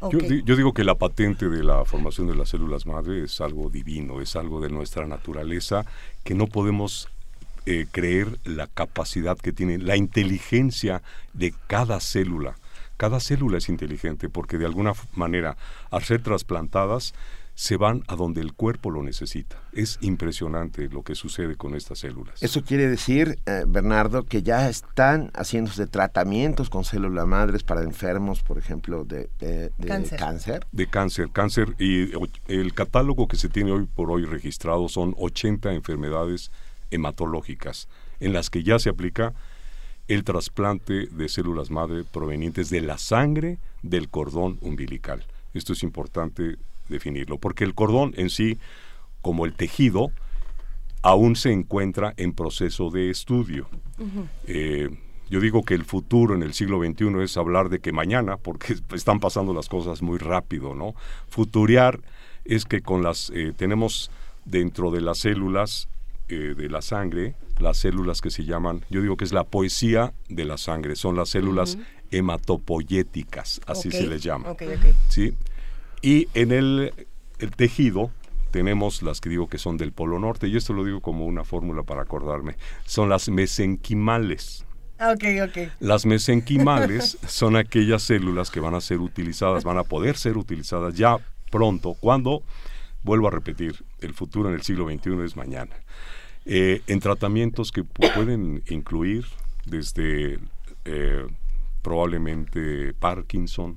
Yo, 0.00 0.56
digo 0.56 0.72
que 0.72 0.84
la 0.84 0.94
patente 0.94 1.48
de 1.48 1.64
la 1.64 1.84
formación 1.84 2.28
de 2.28 2.36
las 2.36 2.50
células 2.50 2.86
madre 2.86 3.24
es 3.24 3.40
algo 3.40 3.68
divino, 3.68 4.20
es 4.20 4.36
algo 4.36 4.60
de 4.60 4.68
nuestra 4.68 5.08
naturaleza 5.08 5.84
que 6.22 6.34
no 6.34 6.46
podemos 6.46 7.08
eh, 7.66 7.86
creer 7.90 8.38
la 8.44 8.68
capacidad 8.68 9.36
que 9.36 9.52
tiene, 9.52 9.78
la 9.78 9.96
inteligencia 9.96 11.02
de 11.32 11.52
cada 11.66 11.98
célula. 11.98 12.54
Cada 12.96 13.18
célula 13.18 13.58
es 13.58 13.68
inteligente 13.68 14.28
porque 14.28 14.56
de 14.56 14.66
alguna 14.66 14.92
manera, 15.16 15.56
al 15.90 16.04
ser 16.04 16.22
trasplantadas, 16.22 17.12
se 17.58 17.76
van 17.76 18.04
a 18.06 18.14
donde 18.14 18.40
el 18.40 18.52
cuerpo 18.52 18.88
lo 18.92 19.02
necesita. 19.02 19.60
Es 19.72 19.98
impresionante 20.00 20.88
lo 20.88 21.02
que 21.02 21.16
sucede 21.16 21.56
con 21.56 21.74
estas 21.74 21.98
células. 21.98 22.40
Eso 22.40 22.62
quiere 22.62 22.86
decir, 22.86 23.40
eh, 23.46 23.64
Bernardo, 23.66 24.22
que 24.22 24.44
ya 24.44 24.68
están 24.68 25.32
haciéndose 25.34 25.88
tratamientos 25.88 26.70
con 26.70 26.84
células 26.84 27.26
madres 27.26 27.64
para 27.64 27.82
enfermos, 27.82 28.44
por 28.44 28.58
ejemplo, 28.58 29.04
de, 29.04 29.28
cáncer. 30.16 30.64
De 30.70 30.86
cáncer, 30.86 31.30
cáncer. 31.32 31.74
Y 31.80 32.12
el 32.46 32.74
catálogo 32.74 33.26
que 33.26 33.36
se 33.36 33.48
tiene 33.48 33.72
hoy 33.72 33.86
por 33.92 34.12
hoy 34.12 34.24
registrado 34.24 34.88
son 34.88 35.16
80 35.18 35.72
enfermedades 35.72 36.52
hematológicas 36.92 37.88
en 38.20 38.34
las 38.34 38.50
que 38.50 38.62
ya 38.62 38.78
se 38.78 38.88
aplica 38.88 39.34
el 40.06 40.22
trasplante 40.22 41.08
de 41.08 41.28
células 41.28 41.72
madre 41.72 42.04
provenientes 42.04 42.70
de 42.70 42.82
la 42.82 42.98
sangre 42.98 43.58
del 43.82 44.08
cordón 44.08 44.58
umbilical. 44.60 45.26
Esto 45.54 45.72
es 45.72 45.82
importante 45.82 46.56
definirlo, 46.88 47.38
porque 47.38 47.64
el 47.64 47.74
cordón 47.74 48.14
en 48.16 48.30
sí, 48.30 48.58
como 49.20 49.46
el 49.46 49.54
tejido, 49.54 50.10
aún 51.02 51.36
se 51.36 51.52
encuentra 51.52 52.14
en 52.16 52.32
proceso 52.32 52.90
de 52.90 53.10
estudio. 53.10 53.68
Eh, 54.46 54.88
yo 55.30 55.40
digo 55.40 55.62
que 55.62 55.74
el 55.74 55.84
futuro 55.84 56.34
en 56.34 56.42
el 56.42 56.54
siglo 56.54 56.82
XXI 56.82 57.22
es 57.22 57.36
hablar 57.36 57.68
de 57.68 57.80
que 57.80 57.92
mañana, 57.92 58.36
porque 58.36 58.76
están 58.94 59.20
pasando 59.20 59.52
las 59.52 59.68
cosas 59.68 60.02
muy 60.02 60.18
rápido, 60.18 60.74
¿no? 60.74 60.94
Futuriar 61.28 62.00
es 62.44 62.64
que 62.64 62.80
con 62.80 63.02
las 63.02 63.30
eh, 63.34 63.52
tenemos 63.56 64.10
dentro 64.44 64.90
de 64.90 65.02
las 65.02 65.18
células 65.18 65.88
eh, 66.28 66.54
de 66.56 66.68
la 66.68 66.82
sangre, 66.82 67.34
las 67.58 67.78
células 67.78 68.20
que 68.20 68.30
se 68.30 68.44
llaman, 68.44 68.84
yo 68.90 69.02
digo 69.02 69.16
que 69.16 69.24
es 69.24 69.32
la 69.32 69.44
poesía 69.44 70.12
de 70.28 70.44
la 70.44 70.58
sangre, 70.58 70.96
son 70.96 71.16
las 71.16 71.30
células 71.30 71.78
hematopoyéticas, 72.10 73.60
así 73.66 73.90
se 73.90 74.06
les 74.06 74.22
llama. 74.22 74.54
¿sí? 75.08 75.34
Y 76.02 76.28
en 76.34 76.52
el, 76.52 76.92
tejido 77.56 78.10
tenemos 78.50 79.02
las 79.02 79.20
que 79.20 79.28
digo 79.28 79.48
que 79.48 79.58
son 79.58 79.76
del 79.76 79.92
Polo 79.92 80.18
Norte, 80.18 80.48
y 80.48 80.56
esto 80.56 80.72
lo 80.72 80.84
digo 80.84 81.00
como 81.00 81.26
una 81.26 81.44
fórmula 81.44 81.82
para 81.82 82.02
acordarme, 82.02 82.56
son 82.84 83.08
las 83.08 83.28
mesenquimales. 83.28 84.64
Ah, 84.98 85.12
okay, 85.12 85.40
okay. 85.40 85.70
Las 85.80 86.06
mesenquimales 86.06 87.18
son 87.26 87.56
aquellas 87.56 88.02
células 88.02 88.50
que 88.50 88.60
van 88.60 88.74
a 88.74 88.80
ser 88.80 88.98
utilizadas, 88.98 89.64
van 89.64 89.78
a 89.78 89.84
poder 89.84 90.16
ser 90.16 90.36
utilizadas 90.36 90.94
ya 90.94 91.18
pronto, 91.50 91.94
cuando, 91.94 92.42
vuelvo 93.02 93.28
a 93.28 93.30
repetir, 93.30 93.84
el 94.00 94.14
futuro 94.14 94.48
en 94.48 94.54
el 94.54 94.62
siglo 94.62 94.88
XXI 94.88 95.24
es 95.24 95.36
mañana. 95.36 95.76
Eh, 96.44 96.82
en 96.86 97.00
tratamientos 97.00 97.72
que 97.72 97.84
pueden 97.84 98.62
incluir 98.68 99.26
desde 99.66 100.38
eh, 100.84 101.26
probablemente 101.82 102.94
Parkinson, 102.94 103.76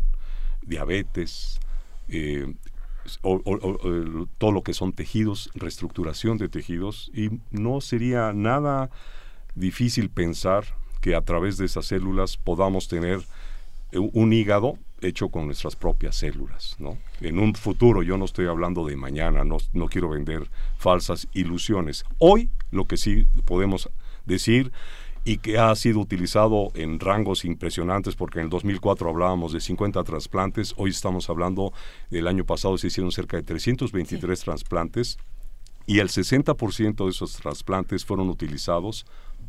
diabetes, 0.61 1.59
eh, 2.11 2.53
todo 4.37 4.51
lo 4.51 4.63
que 4.63 4.73
son 4.73 4.93
tejidos, 4.93 5.49
reestructuración 5.55 6.37
de 6.37 6.49
tejidos, 6.49 7.11
y 7.13 7.29
no 7.49 7.81
sería 7.81 8.33
nada 8.33 8.89
difícil 9.55 10.09
pensar 10.09 10.65
que 11.01 11.15
a 11.15 11.21
través 11.21 11.57
de 11.57 11.65
esas 11.65 11.87
células 11.87 12.37
podamos 12.37 12.87
tener 12.87 13.21
un 13.93 14.31
hígado 14.31 14.77
hecho 15.01 15.29
con 15.29 15.47
nuestras 15.47 15.75
propias 15.75 16.15
células, 16.15 16.75
¿no? 16.79 16.97
En 17.21 17.39
un 17.39 17.55
futuro, 17.55 18.03
yo 18.03 18.17
no 18.17 18.25
estoy 18.25 18.45
hablando 18.45 18.85
de 18.85 18.95
mañana, 18.95 19.43
no, 19.43 19.57
no 19.73 19.87
quiero 19.87 20.09
vender 20.09 20.49
falsas 20.77 21.27
ilusiones. 21.33 22.05
Hoy 22.19 22.49
lo 22.69 22.85
que 22.85 22.97
sí 22.97 23.25
podemos 23.45 23.89
decir 24.25 24.71
y 25.23 25.37
que 25.37 25.57
ha 25.57 25.73
sido 25.75 25.99
utilizado 25.99 26.69
en 26.73 26.99
rangos 26.99 27.45
impresionantes 27.45 28.15
porque 28.15 28.39
en 28.39 28.45
el 28.45 28.49
2004 28.49 29.09
hablábamos 29.09 29.53
de 29.53 29.61
50 29.61 30.03
trasplantes, 30.03 30.73
hoy 30.77 30.89
estamos 30.89 31.29
hablando 31.29 31.73
del 32.09 32.27
año 32.27 32.43
pasado 32.45 32.77
se 32.77 32.87
hicieron 32.87 33.11
cerca 33.11 33.37
de 33.37 33.43
323 33.43 34.39
trasplantes 34.39 35.17
y 35.85 35.99
el 35.99 36.09
60% 36.09 37.05
de 37.05 37.09
esos 37.09 37.33
trasplantes 37.33 38.05
fueron 38.05 38.29
utilizados 38.29 39.05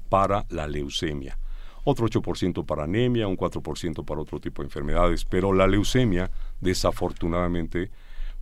para 0.08 0.44
la 0.50 0.66
leucemia. 0.66 1.38
Otro 1.85 2.06
8% 2.06 2.64
para 2.64 2.85
anemia, 2.85 3.26
un 3.26 3.37
4% 3.37 4.04
para 4.04 4.20
otro 4.20 4.38
tipo 4.40 4.62
de 4.62 4.66
enfermedades, 4.66 5.24
pero 5.24 5.52
la 5.52 5.66
leucemia 5.66 6.30
desafortunadamente 6.61 7.90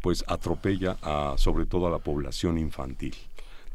pues 0.02 0.24
atropella 0.26 0.96
a 1.02 1.34
sobre 1.36 1.66
todo 1.66 1.86
a 1.86 1.90
la 1.90 1.98
población 1.98 2.58
infantil. 2.58 3.14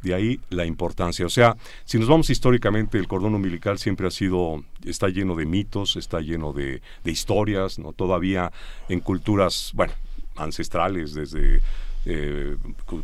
De 0.05 0.13
ahí 0.13 0.39
la 0.51 0.67
importancia. 0.67 1.25
O 1.25 1.29
sea, 1.29 1.57
si 1.83 1.97
nos 1.97 2.07
vamos 2.07 2.29
históricamente, 2.29 2.99
el 2.99 3.07
cordón 3.07 3.33
umbilical 3.33 3.79
siempre 3.79 4.05
ha 4.05 4.11
sido, 4.11 4.63
está 4.85 5.09
lleno 5.09 5.35
de 5.35 5.47
mitos, 5.47 5.95
está 5.95 6.21
lleno 6.21 6.53
de, 6.53 6.83
historias, 7.05 7.79
¿no? 7.79 7.91
Todavía 7.91 8.51
en 8.87 8.99
culturas, 8.99 9.71
bueno, 9.73 9.93
ancestrales, 10.35 11.15
desde 11.15 11.59
eh, 12.05 12.55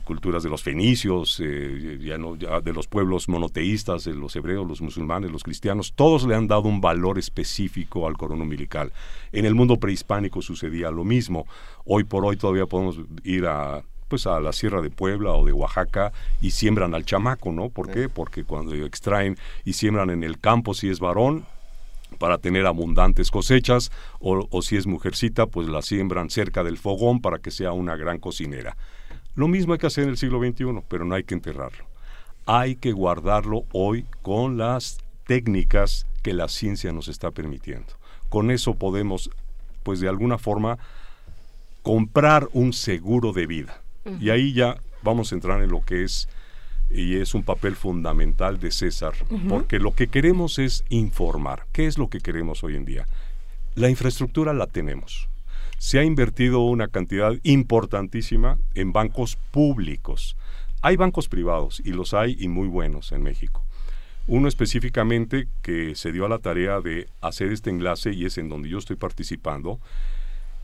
culturas 0.04 0.44
de 0.44 0.50
los 0.50 0.62
fenicios, 0.62 1.42
eh, 1.44 1.98
ya 2.00 2.20
no, 2.20 2.36
ya 2.36 2.62
de 2.62 2.72
los 2.72 2.86
pueblos 2.86 3.28
monoteístas, 3.28 4.04
de 4.04 4.14
los 4.14 4.36
hebreos, 4.36 4.68
los 4.68 4.80
musulmanes, 4.80 5.32
los 5.32 5.42
cristianos, 5.42 5.94
todos 5.96 6.28
le 6.28 6.36
han 6.36 6.48
dado 6.48 6.70
un 6.70 6.82
valor 6.82 7.18
específico 7.18 8.06
al 8.06 8.16
cordón 8.16 8.42
umbilical. 8.42 8.94
En 9.32 9.46
el 9.46 9.56
mundo 9.56 9.80
prehispánico 9.80 10.44
sucedía 10.44 10.92
lo 10.92 11.04
mismo. 11.04 11.48
Hoy 11.84 12.04
por 12.04 12.24
hoy 12.26 12.38
todavía 12.38 12.68
podemos 12.68 13.00
ir 13.24 13.48
a 13.48 13.82
pues 14.12 14.28
a 14.28 14.42
la 14.42 14.52
Sierra 14.52 14.82
de 14.82 14.90
Puebla 14.90 15.32
o 15.32 15.46
de 15.46 15.54
Oaxaca 15.54 16.12
y 16.42 16.52
siembran 16.52 16.94
al 16.94 17.06
chamaco, 17.06 17.54
¿no? 17.54 17.70
¿Por 17.70 17.90
qué? 17.90 18.10
Porque 18.10 18.44
cuando 18.44 18.76
extraen 18.76 19.38
y 19.64 19.72
siembran 19.72 20.10
en 20.10 20.26
el 20.26 20.38
campo 20.38 20.74
si 20.74 20.90
es 20.90 21.00
varón, 21.00 21.46
para 22.18 22.38
tener 22.38 22.66
abundantes 22.66 23.32
cosechas, 23.32 23.90
o, 24.20 24.46
o, 24.52 24.62
si 24.62 24.76
es 24.76 24.86
mujercita, 24.86 25.46
pues 25.46 25.70
la 25.70 25.82
siembran 25.82 26.30
cerca 26.30 26.62
del 26.62 26.78
fogón 26.78 27.22
para 27.22 27.40
que 27.40 27.52
sea 27.52 27.72
una 27.72 27.96
gran 27.96 28.20
cocinera. 28.20 28.76
Lo 29.34 29.48
mismo 29.48 29.72
hay 29.72 29.80
que 29.80 29.88
hacer 29.88 30.04
en 30.04 30.10
el 30.10 30.18
siglo 30.18 30.42
XXI, 30.42 30.84
pero 30.90 31.06
no 31.06 31.16
hay 31.16 31.24
que 31.24 31.36
enterrarlo. 31.36 31.86
Hay 32.46 32.76
que 32.76 32.92
guardarlo 32.92 33.64
hoy 33.72 34.06
con 34.22 34.58
las 34.58 34.98
técnicas 35.26 36.06
que 36.22 36.34
la 36.34 36.50
ciencia 36.50 36.92
nos 36.92 37.08
está 37.08 37.32
permitiendo. 37.32 37.94
Con 38.28 38.52
eso 38.52 38.74
podemos, 38.74 39.30
pues 39.84 40.02
de 40.02 40.10
alguna 40.10 40.38
forma, 40.38 40.80
comprar 41.82 42.50
un 42.52 42.74
seguro 42.74 43.32
de 43.32 43.48
vida. 43.48 43.81
Y 44.20 44.30
ahí 44.30 44.54
ya 44.54 44.78
vamos 45.04 45.32
a 45.32 45.36
entrar 45.36 45.62
en 45.62 45.70
lo 45.70 45.84
que 45.84 46.04
es, 46.04 46.28
y 46.90 47.18
es 47.18 47.34
un 47.34 47.44
papel 47.44 47.76
fundamental 47.76 48.60
de 48.60 48.72
César, 48.72 49.14
porque 49.48 49.80
lo 49.80 49.94
que 49.94 50.08
queremos 50.08 50.60
es 50.60 50.84
informar. 50.90 51.66
¿Qué 51.72 51.88
es 51.88 51.98
lo 51.98 52.10
que 52.10 52.20
queremos 52.20 52.64
hoy 52.64 52.76
en 52.76 52.86
día? 52.86 53.08
La 53.76 53.90
infraestructura 53.90 54.54
la 54.54 54.68
tenemos. 54.68 55.30
Se 55.78 55.98
ha 55.98 56.04
invertido 56.04 56.60
una 56.60 56.88
cantidad 56.88 57.34
importantísima 57.44 58.58
en 58.76 58.92
bancos 58.92 59.38
públicos. 59.52 60.36
Hay 60.82 60.96
bancos 60.96 61.28
privados 61.28 61.82
y 61.84 61.92
los 61.92 62.14
hay 62.14 62.36
y 62.40 62.48
muy 62.48 62.68
buenos 62.68 63.12
en 63.12 63.24
México. 63.24 63.64
Uno 64.28 64.48
específicamente 64.48 65.48
que 65.62 65.96
se 65.96 66.12
dio 66.12 66.26
a 66.26 66.30
la 66.30 66.40
tarea 66.40 66.82
de 66.82 67.08
hacer 67.22 67.52
este 67.52 67.70
enlace 67.70 68.14
y 68.14 68.26
es 68.26 68.38
en 68.38 68.50
donde 68.50 68.70
yo 68.70 68.78
estoy 68.78 68.96
participando, 68.96 69.80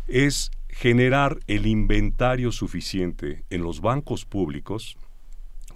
es 0.07 0.51
generar 0.77 1.39
el 1.47 1.65
inventario 1.65 2.51
suficiente 2.51 3.43
en 3.49 3.63
los 3.63 3.81
bancos 3.81 4.25
públicos 4.25 4.95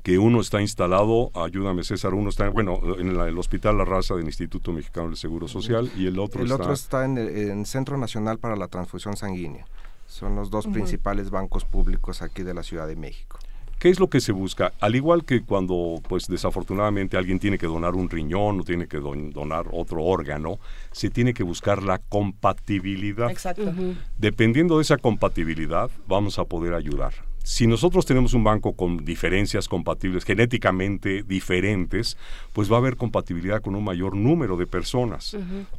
que 0.03 0.19
uno 0.19 0.41
está 0.41 0.61
instalado, 0.61 1.31
ayúdame 1.33 1.83
César, 1.83 2.13
uno 2.13 2.29
está, 2.29 2.49
bueno, 2.49 2.79
en 2.99 3.09
el 3.09 3.37
Hospital 3.37 3.77
La 3.79 3.85
Raza 3.85 4.15
del 4.15 4.25
Instituto 4.25 4.71
Mexicano 4.71 5.07
del 5.07 5.17
Seguro 5.17 5.47
Social 5.47 5.91
y 5.95 6.05
el 6.05 6.19
otro 6.19 6.41
el 6.41 6.51
está... 6.51 6.55
otro 6.55 6.73
está 6.73 7.05
en 7.05 7.17
el 7.17 7.65
Centro 7.65 7.97
Nacional 7.97 8.37
para 8.37 8.55
la 8.55 8.67
Transfusión 8.67 9.17
Sanguínea. 9.17 9.65
Son 10.07 10.35
los 10.35 10.51
dos 10.51 10.67
principales 10.67 11.29
bancos 11.29 11.65
públicos 11.65 12.21
aquí 12.21 12.43
de 12.43 12.53
la 12.53 12.63
Ciudad 12.63 12.87
de 12.87 12.95
México. 12.95 13.39
¿Qué 13.81 13.89
es 13.89 13.99
lo 13.99 14.11
que 14.11 14.19
se 14.19 14.31
busca? 14.31 14.73
Al 14.79 14.95
igual 14.95 15.25
que 15.25 15.41
cuando, 15.41 15.99
pues 16.07 16.27
desafortunadamente 16.27 17.17
alguien 17.17 17.39
tiene 17.39 17.57
que 17.57 17.65
donar 17.65 17.95
un 17.95 18.11
riñón 18.11 18.59
o 18.59 18.63
tiene 18.63 18.85
que 18.85 18.99
donar 18.99 19.65
otro 19.71 20.03
órgano, 20.03 20.59
se 20.91 21.09
tiene 21.09 21.33
que 21.33 21.41
buscar 21.41 21.81
la 21.81 21.97
compatibilidad. 21.97 23.31
Exacto. 23.31 23.73
Dependiendo 24.19 24.77
de 24.77 24.83
esa 24.83 24.97
compatibilidad, 24.97 25.89
vamos 26.07 26.37
a 26.37 26.45
poder 26.45 26.75
ayudar. 26.75 27.11
Si 27.41 27.65
nosotros 27.65 28.05
tenemos 28.05 28.35
un 28.35 28.43
banco 28.43 28.73
con 28.73 29.03
diferencias 29.03 29.67
compatibles, 29.67 30.25
genéticamente 30.25 31.23
diferentes, 31.23 32.17
pues 32.53 32.71
va 32.71 32.75
a 32.75 32.81
haber 32.81 32.97
compatibilidad 32.97 33.63
con 33.63 33.73
un 33.73 33.83
mayor 33.83 34.15
número 34.15 34.57
de 34.57 34.67
personas. 34.67 35.35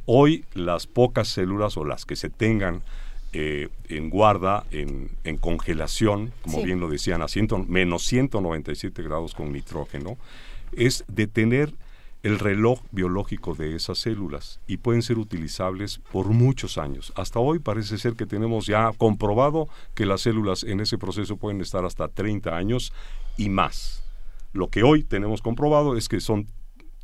Hoy 0.07 0.45
las 0.55 0.88
pocas 0.88 1.29
células 1.29 1.77
o 1.77 1.85
las 1.85 2.05
que 2.05 2.17
se 2.17 2.31
tengan 2.31 2.83
eh, 3.33 3.68
en 3.88 4.11
guarda, 4.11 4.64
en, 4.71 5.09
congelación, 5.38 6.33
como 6.42 6.62
bien 6.62 6.81
lo 6.81 6.90
decían, 6.90 7.23
a 7.23 7.27
menos 7.66 8.05
197 8.05 9.03
grados 9.03 9.35
con 9.35 9.53
nitrógeno, 9.53 10.18
es 10.73 11.05
detener 11.09 11.73
el 12.23 12.38
reloj 12.38 12.81
biológico 12.92 13.55
de 13.55 13.75
esas 13.75 13.99
células 13.99 14.61
y 14.66 14.77
pueden 14.77 15.03
ser 15.03 15.18
utilizables 15.18 15.99
por 16.12 16.27
muchos 16.27 16.79
años. 16.79 17.12
Hasta 17.16 17.40
hoy 17.40 17.59
parece 17.59 17.99
ser 17.99 18.14
que 18.14 18.27
tenemos 18.27 18.66
ya 18.66 18.92
comprobado 18.97 19.68
que 19.95 20.07
las 20.07 20.21
células 20.21 20.62
en 20.62 20.81
ese 20.81 20.99
proceso 20.99 21.37
pueden 21.37 21.61
estar 21.61 21.85
hasta 21.85 22.09
30 22.09 22.55
años 22.57 22.92
y 23.37 23.49
más. 23.49 24.05
Lo 24.53 24.68
que 24.68 24.83
hoy 24.83 25.03
tenemos 25.03 25.40
comprobado 25.42 25.97
es 25.97 26.09
que 26.09 26.21
son 26.21 26.47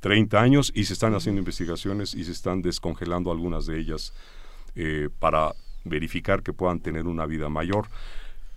30 0.00 0.40
años 0.40 0.72
y 0.74 0.84
se 0.84 0.92
están 0.92 1.14
haciendo 1.14 1.40
investigaciones 1.40 2.14
y 2.14 2.24
se 2.24 2.32
están 2.32 2.62
descongelando 2.62 3.32
algunas 3.32 3.66
de 3.66 3.80
ellas 3.80 4.12
eh, 4.76 5.08
para 5.18 5.54
verificar 5.88 6.42
que 6.42 6.52
puedan 6.52 6.80
tener 6.80 7.06
una 7.06 7.26
vida 7.26 7.48
mayor. 7.48 7.86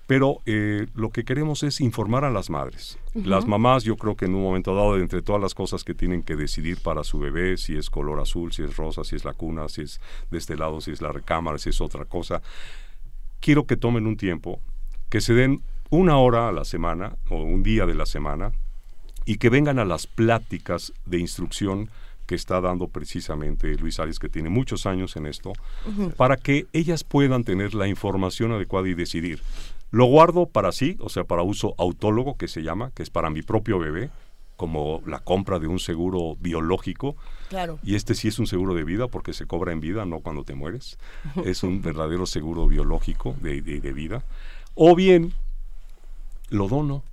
Pero 0.08 0.40
eh, 0.46 0.88
lo 0.94 1.10
que 1.10 1.24
queremos 1.24 1.64
es 1.64 1.80
informar 1.80 2.26
a 2.26 2.32
las 2.32 2.50
madres. 2.50 3.00
Las 3.14 3.48
mamás, 3.48 3.86
yo 3.86 3.96
creo 3.96 4.16
que 4.16 4.26
en 4.26 4.36
un 4.36 4.44
momento 4.44 4.76
dado, 4.76 4.98
entre 4.98 5.22
todas 5.22 5.42
las 5.42 5.54
cosas 5.54 5.86
que 5.86 5.94
tienen 5.94 6.22
que 6.22 6.36
decidir 6.36 6.80
para 6.82 7.06
su 7.06 7.20
bebé, 7.20 7.56
si 7.58 7.78
es 7.78 7.90
color 7.90 8.20
azul, 8.20 8.52
si 8.52 8.62
es 8.64 8.76
rosa, 8.76 9.06
si 9.06 9.16
es 9.16 9.24
la 9.24 9.32
cuna, 9.32 9.70
si 9.70 9.84
es 9.84 10.02
de 10.30 10.38
este 10.38 10.58
lado, 10.58 10.82
si 10.82 10.92
es 10.92 11.02
la 11.02 11.14
recámara, 11.14 11.58
si 11.60 11.70
es 11.70 11.80
otra 11.80 12.04
cosa, 12.04 12.42
quiero 13.40 13.66
que 13.66 13.78
tomen 13.78 14.06
un 14.06 14.18
tiempo, 14.18 14.60
que 15.10 15.22
se 15.22 15.34
den 15.34 15.62
una 15.90 16.18
hora 16.18 16.50
a 16.50 16.52
la 16.52 16.66
semana 16.66 17.16
o 17.30 17.44
un 17.44 17.64
día 17.64 17.86
de 17.86 17.96
la 17.96 18.06
semana 18.06 18.52
y 19.26 19.38
que 19.38 19.50
vengan 19.50 19.80
a 19.80 19.86
las 19.86 20.08
pláticas 20.08 20.94
de 21.06 21.20
instrucción 21.20 21.90
que 22.32 22.36
está 22.36 22.62
dando 22.62 22.88
precisamente 22.88 23.76
Luis 23.76 24.00
Arias, 24.00 24.18
que 24.18 24.30
tiene 24.30 24.48
muchos 24.48 24.86
años 24.86 25.18
en 25.18 25.26
esto, 25.26 25.52
para 26.16 26.38
que 26.38 26.66
ellas 26.72 27.04
puedan 27.04 27.44
tener 27.44 27.74
la 27.74 27.90
información 27.90 28.54
adecuada 28.54 28.88
y 28.88 28.94
decidir. 28.94 29.42
Lo 29.90 30.06
guardo 30.06 30.46
para 30.46 30.72
sí, 30.72 30.96
o 31.02 31.10
sea, 31.10 31.26
para 31.26 31.42
uso 31.42 31.76
autólogo, 31.78 32.38
que 32.38 32.48
se 32.48 32.64
llama, 32.64 32.92
que 32.96 33.04
es 33.04 33.10
para 33.10 33.30
mi 33.30 33.42
propio 33.42 33.80
bebé, 33.80 34.12
como 34.56 35.02
la 35.06 35.20
compra 35.20 35.60
de 35.60 35.68
un 35.68 35.80
seguro 35.80 36.38
biológico. 36.40 37.18
Claro. 37.50 37.80
Y 37.84 37.96
este 37.96 38.16
sí 38.16 38.30
es 38.30 38.40
un 38.40 38.48
seguro 38.48 38.76
de 38.76 38.86
vida 38.86 39.10
porque 39.10 39.34
se 39.34 39.46
cobra 39.46 39.74
en 39.74 39.82
vida, 39.82 40.06
no 40.06 40.22
cuando 40.22 40.46
te 40.46 40.56
mueres. 40.56 40.98
es 41.44 41.64
un 41.64 41.82
verdadero 41.82 42.26
seguro 42.26 42.66
biológico 42.66 43.36
de, 43.42 43.62
de 43.62 43.92
vida. 43.92 44.24
O 44.74 44.96
bien 44.96 45.34
lo 46.48 46.70
dono. 46.70 47.04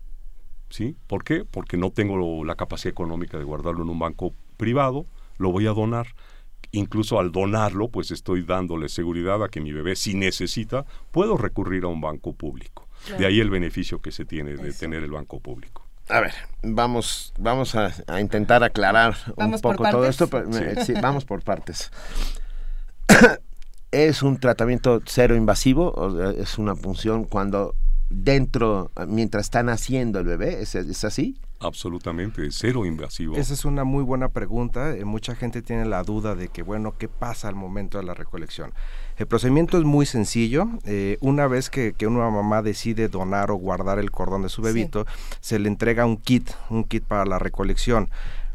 ¿Sí? 0.70 0.94
¿Por 1.08 1.24
qué? 1.24 1.44
Porque 1.44 1.76
no 1.76 1.90
tengo 1.90 2.44
la 2.44 2.54
capacidad 2.54 2.92
económica 2.92 3.36
de 3.36 3.42
guardarlo 3.42 3.82
en 3.82 3.88
un 3.88 3.98
banco 3.98 4.32
privado, 4.58 5.06
lo 5.38 5.50
voy 5.50 5.66
a 5.66 5.70
donar. 5.70 6.08
Incluso 6.70 7.18
al 7.18 7.32
donarlo, 7.32 7.88
pues 7.88 8.10
estoy 8.10 8.42
dándole 8.42 8.90
seguridad 8.90 9.42
a 9.42 9.48
que 9.48 9.62
mi 9.62 9.72
bebé, 9.72 9.96
si 9.96 10.14
necesita, 10.14 10.84
puedo 11.10 11.38
recurrir 11.38 11.84
a 11.84 11.88
un 11.88 12.02
banco 12.02 12.34
público. 12.34 12.86
De 13.16 13.24
ahí 13.24 13.40
el 13.40 13.48
beneficio 13.48 14.02
que 14.02 14.12
se 14.12 14.26
tiene 14.26 14.56
de 14.56 14.72
tener 14.74 15.02
el 15.02 15.10
banco 15.10 15.40
público. 15.40 15.86
A 16.10 16.20
ver, 16.20 16.32
vamos, 16.62 17.32
vamos 17.38 17.74
a, 17.74 17.92
intentar 18.20 18.64
aclarar 18.64 19.16
un 19.36 19.58
poco 19.60 19.84
todo 19.90 20.06
esto. 20.06 20.28
vamos 21.00 21.24
por 21.24 21.42
partes. 21.42 21.90
¿Es 23.90 24.22
un 24.22 24.38
tratamiento 24.38 25.00
cero 25.06 25.36
invasivo? 25.36 25.90
¿O 25.92 26.30
¿Es 26.30 26.58
una 26.58 26.74
función 26.74 27.24
cuando 27.24 27.74
dentro, 28.10 28.90
mientras 29.06 29.46
están 29.46 29.68
haciendo 29.68 30.18
el 30.18 30.26
bebé? 30.26 30.62
¿Es, 30.62 30.74
es 30.74 31.04
así? 31.04 31.38
Absolutamente, 31.60 32.48
cero 32.52 32.86
invasivo. 32.86 33.36
Esa 33.36 33.52
es 33.52 33.64
una 33.64 33.82
muy 33.82 34.04
buena 34.04 34.28
pregunta. 34.28 34.94
Eh, 34.94 35.04
mucha 35.04 35.34
gente 35.34 35.60
tiene 35.60 35.86
la 35.86 36.04
duda 36.04 36.36
de 36.36 36.48
que, 36.48 36.62
bueno, 36.62 36.94
¿qué 36.96 37.08
pasa 37.08 37.48
al 37.48 37.56
momento 37.56 37.98
de 37.98 38.04
la 38.04 38.14
recolección? 38.14 38.72
El 39.16 39.26
procedimiento 39.26 39.76
es 39.76 39.84
muy 39.84 40.06
sencillo. 40.06 40.68
Eh, 40.84 41.18
una 41.20 41.48
vez 41.48 41.68
que, 41.68 41.94
una 42.06 42.30
mamá 42.30 42.62
decide 42.62 43.08
donar 43.08 43.50
o 43.50 43.56
guardar 43.56 43.98
el 43.98 44.12
cordón 44.12 44.42
de 44.42 44.48
su 44.48 44.62
bebito, 44.62 45.04
se 45.40 45.58
le 45.58 45.68
entrega 45.68 46.06
un 46.06 46.16
kit, 46.16 46.48
un 46.70 46.84
kit 46.84 47.02
para 47.02 47.24
la 47.24 47.40
recolección. 47.40 48.08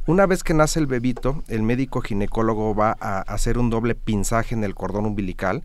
Una 0.06 0.26
vez 0.26 0.44
que 0.44 0.54
nace 0.54 0.80
el 0.80 0.88
bebito, 0.88 1.44
el 1.48 1.64
médico 1.64 2.02
ginecólogo 2.02 2.76
va 2.76 2.96
a 3.00 3.22
hacer 3.22 3.58
un 3.58 3.70
doble 3.70 3.96
pinzaje 3.96 4.54
en 4.54 4.66
el 4.66 4.76
cordón 4.76 5.06
umbilical, 5.06 5.64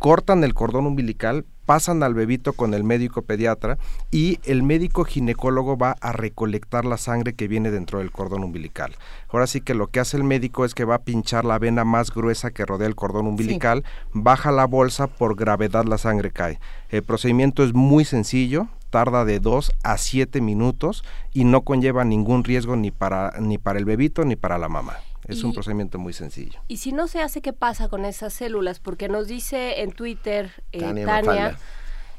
cortan 0.00 0.42
el 0.42 0.54
cordón 0.54 0.86
umbilical, 0.86 1.44
pasan 1.66 2.02
al 2.02 2.14
bebito 2.14 2.52
con 2.54 2.72
el 2.72 2.84
médico 2.84 3.22
pediatra 3.22 3.76
y 4.10 4.38
el 4.44 4.62
médico 4.62 5.04
ginecólogo 5.04 5.76
va 5.76 5.96
a 6.00 6.12
recolectar 6.12 6.84
la 6.84 6.96
sangre 6.96 7.34
que 7.34 7.48
viene 7.48 7.70
dentro 7.70 7.98
del 7.98 8.12
cordón 8.12 8.44
umbilical. 8.44 8.94
Ahora 9.28 9.46
sí 9.46 9.60
que 9.60 9.74
lo 9.74 9.88
que 9.88 10.00
hace 10.00 10.16
el 10.16 10.24
médico 10.24 10.64
es 10.64 10.74
que 10.74 10.84
va 10.84 10.94
a 10.94 11.02
pinchar 11.02 11.44
la 11.44 11.58
vena 11.58 11.84
más 11.84 12.12
gruesa 12.12 12.52
que 12.52 12.64
rodea 12.64 12.88
el 12.88 12.94
cordón 12.94 13.26
umbilical, 13.26 13.84
baja 14.12 14.52
la 14.52 14.66
bolsa, 14.66 15.08
por 15.08 15.36
gravedad 15.36 15.84
la 15.84 15.98
sangre 15.98 16.30
cae. 16.30 16.60
El 16.88 17.02
procedimiento 17.02 17.64
es 17.64 17.74
muy 17.74 18.04
sencillo, 18.04 18.68
tarda 18.90 19.24
de 19.24 19.40
2 19.40 19.72
a 19.82 19.98
7 19.98 20.40
minutos 20.40 21.04
y 21.34 21.44
no 21.44 21.62
conlleva 21.62 22.04
ningún 22.04 22.44
riesgo 22.44 22.76
ni 22.76 22.90
para, 22.90 23.32
ni 23.40 23.58
para 23.58 23.78
el 23.78 23.84
bebito 23.84 24.24
ni 24.24 24.36
para 24.36 24.58
la 24.58 24.68
mamá. 24.68 24.94
Es 25.28 25.42
un 25.42 25.52
procedimiento 25.52 25.98
muy 25.98 26.12
sencillo. 26.12 26.60
Y 26.68 26.78
si 26.78 26.92
no 26.92 27.08
se 27.08 27.20
hace, 27.20 27.40
¿qué 27.40 27.52
pasa 27.52 27.88
con 27.88 28.04
esas 28.04 28.32
células? 28.32 28.78
Porque 28.80 29.08
nos 29.08 29.26
dice 29.26 29.82
en 29.82 29.92
Twitter 29.92 30.52
eh, 30.72 31.04
Tania, 31.04 31.58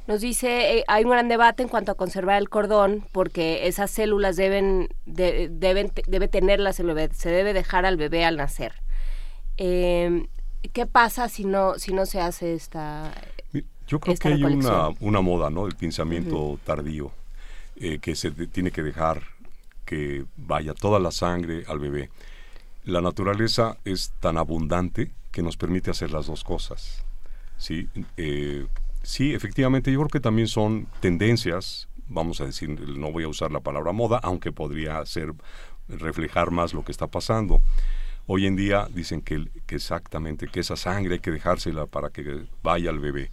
nos 0.08 0.22
dice, 0.22 0.78
eh, 0.78 0.84
hay 0.88 1.04
un 1.04 1.12
gran 1.12 1.28
debate 1.28 1.63
en 1.63 1.70
cuanto 1.70 1.91
a 1.91 1.96
conservar 1.96 2.38
el 2.38 2.50
cordón, 2.50 3.06
porque 3.12 3.67
esas 3.67 3.91
células 3.91 4.36
deben, 4.36 4.89
deben 5.06 5.91
debe 6.08 6.28
tenerlas 6.28 6.80
el 6.80 6.88
bebé, 6.88 7.10
se 7.13 7.30
debe 7.30 7.54
dejar 7.54 7.86
al 7.86 7.98
bebé 7.98 8.26
al 8.26 8.38
nacer. 8.38 8.74
Em, 9.58 10.28
¿Qué 10.74 10.86
pasa 10.86 11.30
si 11.30 11.46
no, 11.46 11.80
si 11.80 11.93
no 11.93 12.06
se 12.06 12.20
hace 12.20 12.54
esta 12.54 13.13
Yo 13.88 14.00
creo 14.00 14.15
que 14.15 14.28
hay 14.28 14.43
una, 14.43 14.89
una, 15.00 15.22
moda, 15.22 15.50
¿no? 15.50 15.65
El 15.65 15.76
pensamiento 15.76 16.60
tardío, 16.65 17.12
eh, 17.78 18.00
que 18.00 18.15
se 18.15 18.32
tiene 18.32 18.72
que 18.72 18.84
dejar 18.84 19.22
que 19.86 20.26
vaya 20.36 20.74
toda 20.74 21.00
la 21.00 21.12
sangre 21.12 21.63
al 21.67 21.80
bebé 21.80 22.10
la 22.88 23.02
naturaleza 23.02 23.78
es 23.84 24.13
tan 24.21 24.38
abundante 24.38 25.12
que 25.32 25.43
nos 25.43 25.58
permite 25.58 25.91
hacer 25.91 26.12
las 26.12 26.28
dos 26.28 26.45
cosas. 26.45 27.04
Sí, 27.58 27.89
eh, 28.15 28.65
sí, 29.04 29.34
efectivamente, 29.34 29.91
yo 29.91 30.00
creo 30.00 30.10
que 30.10 30.19
también 30.21 30.47
son 30.47 30.88
tendencias, 31.02 31.89
vamos 32.08 32.39
a 32.39 32.45
decir, 32.45 32.69
no 32.69 33.12
voy 33.12 33.26
a 33.26 33.28
usar 33.28 33.52
la 33.52 33.60
palabra 33.60 33.91
moda, 33.91 34.19
aunque 34.23 34.54
podría 34.54 35.06
ser 35.06 35.34
reflejar 35.89 36.50
más 36.52 36.73
lo 36.73 36.86
que 36.86 36.93
está 36.93 37.08
pasando. 37.08 37.62
Hoy 38.26 38.45
en 38.45 38.56
día 38.56 38.88
dicen 38.89 39.21
que, 39.21 39.50
que 39.65 39.76
exactamente, 39.76 40.47
que 40.47 40.62
esa 40.62 40.78
sangre 40.78 41.15
hay 41.15 41.19
que 41.19 41.32
dejársela 41.32 41.88
para 41.88 42.10
que 42.10 42.45
vaya 42.63 42.89
al 42.89 43.00
bebé. 43.00 43.32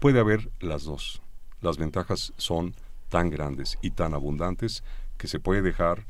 Puede 0.00 0.20
haber 0.20 0.50
las 0.60 0.84
dos. 0.84 1.22
Las 1.62 1.78
ventajas 1.78 2.34
son 2.36 2.74
tan 3.08 3.30
grandes 3.30 3.78
y 3.80 3.92
tan 3.92 4.12
abundantes 4.12 4.84
que 5.16 5.28
se 5.28 5.40
puede 5.40 5.62
dejar 5.62 6.04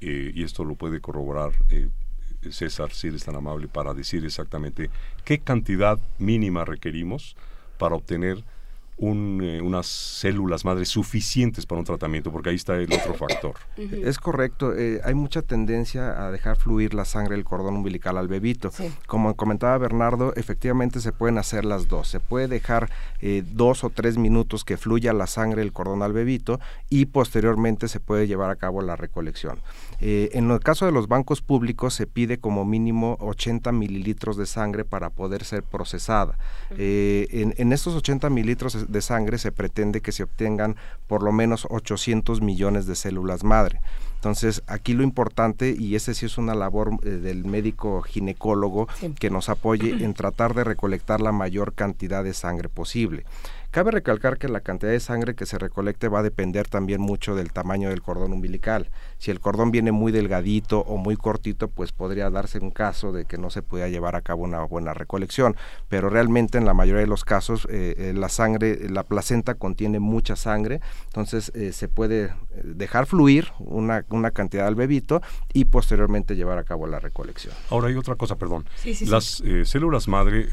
eh, 0.00 0.32
y 0.34 0.42
esto 0.42 0.64
lo 0.64 0.74
puede 0.74 1.00
corroborar 1.00 1.52
eh, 1.70 1.88
César, 2.50 2.90
si 2.92 3.08
eres 3.08 3.24
tan 3.24 3.36
amable, 3.36 3.68
para 3.68 3.92
decir 3.92 4.24
exactamente 4.24 4.90
qué 5.24 5.38
cantidad 5.40 5.98
mínima 6.18 6.64
requerimos 6.64 7.36
para 7.78 7.94
obtener 7.94 8.42
eh, 9.02 9.60
unas 9.62 9.86
células 9.86 10.66
madres 10.66 10.90
suficientes 10.90 11.64
para 11.64 11.78
un 11.78 11.86
tratamiento, 11.86 12.30
porque 12.30 12.50
ahí 12.50 12.56
está 12.56 12.76
el 12.76 12.92
otro 12.92 13.14
factor. 13.14 13.54
Es 13.78 14.18
correcto, 14.18 14.76
eh, 14.76 15.00
hay 15.02 15.14
mucha 15.14 15.40
tendencia 15.40 16.26
a 16.26 16.30
dejar 16.30 16.56
fluir 16.56 16.92
la 16.92 17.06
sangre 17.06 17.34
del 17.34 17.44
cordón 17.44 17.76
umbilical 17.76 18.18
al 18.18 18.28
bebito. 18.28 18.70
Como 19.06 19.34
comentaba 19.36 19.78
Bernardo, 19.78 20.34
efectivamente 20.36 21.00
se 21.00 21.12
pueden 21.12 21.38
hacer 21.38 21.64
las 21.64 21.88
dos. 21.88 22.08
Se 22.08 22.20
puede 22.20 22.46
dejar 22.46 22.90
eh, 23.20 23.42
dos 23.54 23.84
o 23.84 23.90
tres 23.90 24.18
minutos 24.18 24.64
que 24.64 24.76
fluya 24.76 25.14
la 25.14 25.26
sangre 25.26 25.62
del 25.62 25.72
cordón 25.72 26.02
al 26.02 26.12
bebito 26.12 26.60
y 26.90 27.06
posteriormente 27.06 27.88
se 27.88 28.00
puede 28.00 28.26
llevar 28.26 28.50
a 28.50 28.56
cabo 28.56 28.82
la 28.82 28.96
recolección. 28.96 29.60
En 30.00 30.50
el 30.50 30.60
caso 30.60 30.86
de 30.86 30.92
los 30.92 31.08
bancos 31.08 31.42
públicos 31.42 31.94
se 31.94 32.06
pide 32.06 32.38
como 32.38 32.64
mínimo 32.64 33.16
80 33.20 33.72
mililitros 33.72 34.36
de 34.36 34.46
sangre 34.46 34.84
para 34.84 35.10
poder 35.10 35.44
ser 35.44 35.62
procesada. 35.62 36.38
en, 36.70 37.54
en 37.56 37.72
estos 37.72 37.94
80 37.94 38.30
mililitros 38.30 38.90
de 38.90 39.02
sangre 39.02 39.38
se 39.38 39.52
pretende 39.52 40.00
que 40.00 40.12
se 40.12 40.22
obtengan 40.22 40.76
por 41.06 41.22
lo 41.22 41.32
menos 41.32 41.66
800 41.70 42.40
millones 42.40 42.86
de 42.86 42.94
células 42.94 43.44
madre. 43.44 43.80
Entonces, 44.20 44.62
aquí 44.66 44.92
lo 44.92 45.02
importante, 45.02 45.74
y 45.78 45.94
ese 45.94 46.12
sí 46.12 46.26
es 46.26 46.36
una 46.36 46.54
labor 46.54 46.90
eh, 47.02 47.08
del 47.08 47.46
médico 47.46 48.02
ginecólogo, 48.02 48.86
que 49.18 49.30
nos 49.30 49.48
apoye 49.48 49.90
en 50.04 50.12
tratar 50.12 50.52
de 50.52 50.62
recolectar 50.62 51.22
la 51.22 51.32
mayor 51.32 51.72
cantidad 51.72 52.22
de 52.22 52.34
sangre 52.34 52.68
posible. 52.68 53.24
Cabe 53.70 53.92
recalcar 53.92 54.36
que 54.36 54.48
la 54.48 54.62
cantidad 54.62 54.90
de 54.90 54.98
sangre 54.98 55.36
que 55.36 55.46
se 55.46 55.56
recolecte 55.56 56.08
va 56.08 56.18
a 56.18 56.22
depender 56.24 56.66
también 56.66 57.00
mucho 57.00 57.36
del 57.36 57.52
tamaño 57.52 57.90
del 57.90 58.02
cordón 58.02 58.32
umbilical. 58.32 58.90
Si 59.18 59.30
el 59.30 59.38
cordón 59.38 59.70
viene 59.70 59.92
muy 59.92 60.10
delgadito 60.10 60.80
o 60.80 60.96
muy 60.96 61.16
cortito, 61.16 61.68
pues 61.68 61.92
podría 61.92 62.30
darse 62.30 62.58
un 62.58 62.72
caso 62.72 63.12
de 63.12 63.26
que 63.26 63.38
no 63.38 63.48
se 63.48 63.62
pueda 63.62 63.88
llevar 63.88 64.16
a 64.16 64.22
cabo 64.22 64.42
una 64.42 64.64
buena 64.64 64.92
recolección. 64.92 65.54
Pero 65.88 66.10
realmente 66.10 66.58
en 66.58 66.64
la 66.64 66.74
mayoría 66.74 67.02
de 67.02 67.06
los 67.06 67.24
casos 67.24 67.68
eh, 67.70 67.94
eh, 67.96 68.12
la 68.12 68.28
sangre, 68.28 68.88
la 68.88 69.04
placenta 69.04 69.54
contiene 69.54 70.00
mucha 70.00 70.34
sangre, 70.34 70.80
entonces 71.04 71.52
eh, 71.54 71.72
se 71.72 71.86
puede 71.86 72.34
dejar 72.64 73.06
fluir 73.06 73.52
una, 73.60 74.04
una, 74.08 74.32
cantidad 74.32 74.66
al 74.66 74.74
bebito 74.74 75.22
y 75.52 75.66
posteriormente 75.66 76.34
llevar 76.34 76.58
a 76.58 76.64
cabo 76.64 76.88
la 76.88 76.98
recolección. 76.98 77.54
Ahora 77.70 77.86
hay 77.86 77.94
otra 77.94 78.16
cosa, 78.16 78.34
perdón. 78.34 78.64
Las 79.06 79.44
células 79.64 80.08
madre 80.08 80.48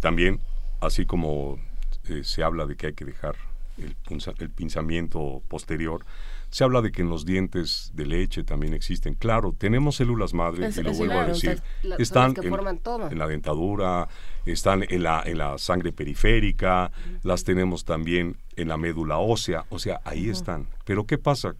también, 0.00 0.38
así 0.80 1.06
como 1.06 1.58
eh, 2.08 2.24
se 2.24 2.42
habla 2.42 2.66
de 2.66 2.76
que 2.76 2.88
hay 2.88 2.92
que 2.94 3.04
dejar 3.04 3.36
el, 3.78 3.96
el 4.38 4.50
pinzamiento 4.50 5.42
posterior. 5.48 6.04
Se 6.50 6.64
habla 6.64 6.80
de 6.80 6.90
que 6.90 7.02
en 7.02 7.10
los 7.10 7.26
dientes 7.26 7.90
de 7.94 8.06
leche 8.06 8.42
también 8.42 8.72
existen. 8.72 9.14
Claro, 9.14 9.54
tenemos 9.56 9.96
células 9.96 10.32
madre, 10.32 10.70
y 10.74 10.82
lo 10.82 10.92
vuelvo 10.94 11.18
a 11.18 11.26
decir. 11.26 11.60
están 11.98 12.34
en, 12.42 13.18
la 13.18 13.26
dentadura, 13.26 14.08
están 14.46 14.84
en 14.88 15.02
la, 15.02 15.22
en 15.26 15.38
la 15.38 15.58
sangre 15.58 15.92
periférica, 15.92 16.90
las 17.22 17.44
tenemos 17.44 17.84
también 17.84 18.38
en 18.56 18.68
la 18.68 18.78
médula 18.78 19.18
ósea, 19.18 19.66
o 19.68 19.78
sea, 19.78 20.00
ahí 20.04 20.30
están. 20.30 20.68
Pero 20.84 21.04
¿qué 21.04 21.18
pasa? 21.18 21.54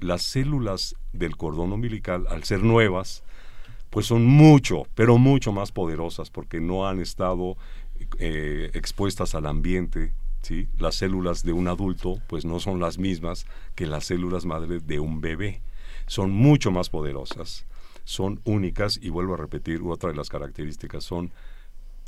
Las 0.00 0.22
células 0.22 0.94
del 1.12 1.36
cordón 1.36 1.72
umbilical, 1.72 2.26
al 2.30 2.44
ser 2.44 2.62
nuevas, 2.62 3.22
pues 3.90 4.06
son 4.06 4.24
mucho, 4.24 4.86
pero 4.94 5.18
mucho 5.18 5.52
más 5.52 5.72
poderosas 5.72 6.30
porque 6.30 6.60
no 6.60 6.86
han 6.86 7.00
estado 7.00 7.56
eh, 8.18 8.70
expuestas 8.74 9.34
al 9.34 9.46
ambiente, 9.46 10.12
¿sí? 10.42 10.68
las 10.78 10.96
células 10.96 11.42
de 11.42 11.52
un 11.52 11.68
adulto 11.68 12.20
pues 12.26 12.44
no 12.44 12.60
son 12.60 12.80
las 12.80 12.98
mismas 12.98 13.46
que 13.74 13.86
las 13.86 14.04
células 14.04 14.44
madre 14.44 14.80
de 14.80 15.00
un 15.00 15.20
bebé. 15.20 15.62
Son 16.06 16.30
mucho 16.30 16.70
más 16.70 16.90
poderosas, 16.90 17.66
son 18.04 18.40
únicas 18.44 18.98
y 19.02 19.10
vuelvo 19.10 19.34
a 19.34 19.38
repetir, 19.38 19.82
otra 19.84 20.10
de 20.10 20.16
las 20.16 20.30
características 20.30 21.04
son 21.04 21.32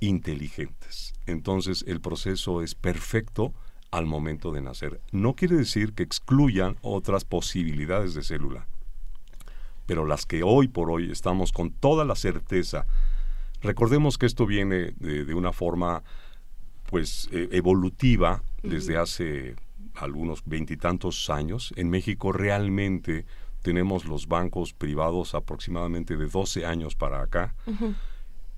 inteligentes. 0.00 1.14
Entonces 1.26 1.85
el 1.87 2.00
proceso 2.00 2.62
es 2.62 2.74
perfecto 2.74 3.53
al 3.90 4.07
momento 4.07 4.53
de 4.53 4.62
nacer. 4.62 5.00
No 5.12 5.35
quiere 5.35 5.57
decir 5.57 5.92
que 5.92 6.03
excluyan 6.03 6.76
otras 6.83 7.24
posibilidades 7.24 8.14
de 8.14 8.22
célula, 8.22 8.66
pero 9.87 10.07
las 10.07 10.26
que 10.26 10.42
hoy 10.42 10.68
por 10.68 10.90
hoy 10.90 11.11
estamos 11.11 11.53
con 11.53 11.70
toda 11.70 12.05
la 12.05 12.14
certeza 12.14 12.87
Recordemos 13.62 14.18
que 14.18 14.26
esto 14.26 14.46
viene 14.46 14.92
de, 14.98 15.34
una 15.34 15.52
forma 15.52 16.02
pues 16.86 17.28
e, 17.30 17.48
evolutiva 17.52 18.42
desde 18.62 18.96
hace 18.96 19.54
algunos 19.94 20.42
veintitantos 20.44 21.30
años. 21.30 21.72
En 21.76 21.90
México 21.90 22.32
realmente 22.32 23.26
tenemos 23.62 24.06
los 24.06 24.26
bancos 24.26 24.72
privados 24.72 25.34
aproximadamente 25.34 26.16
de 26.16 26.26
12 26.26 26.64
años 26.64 26.94
para 26.94 27.22
acá. 27.22 27.54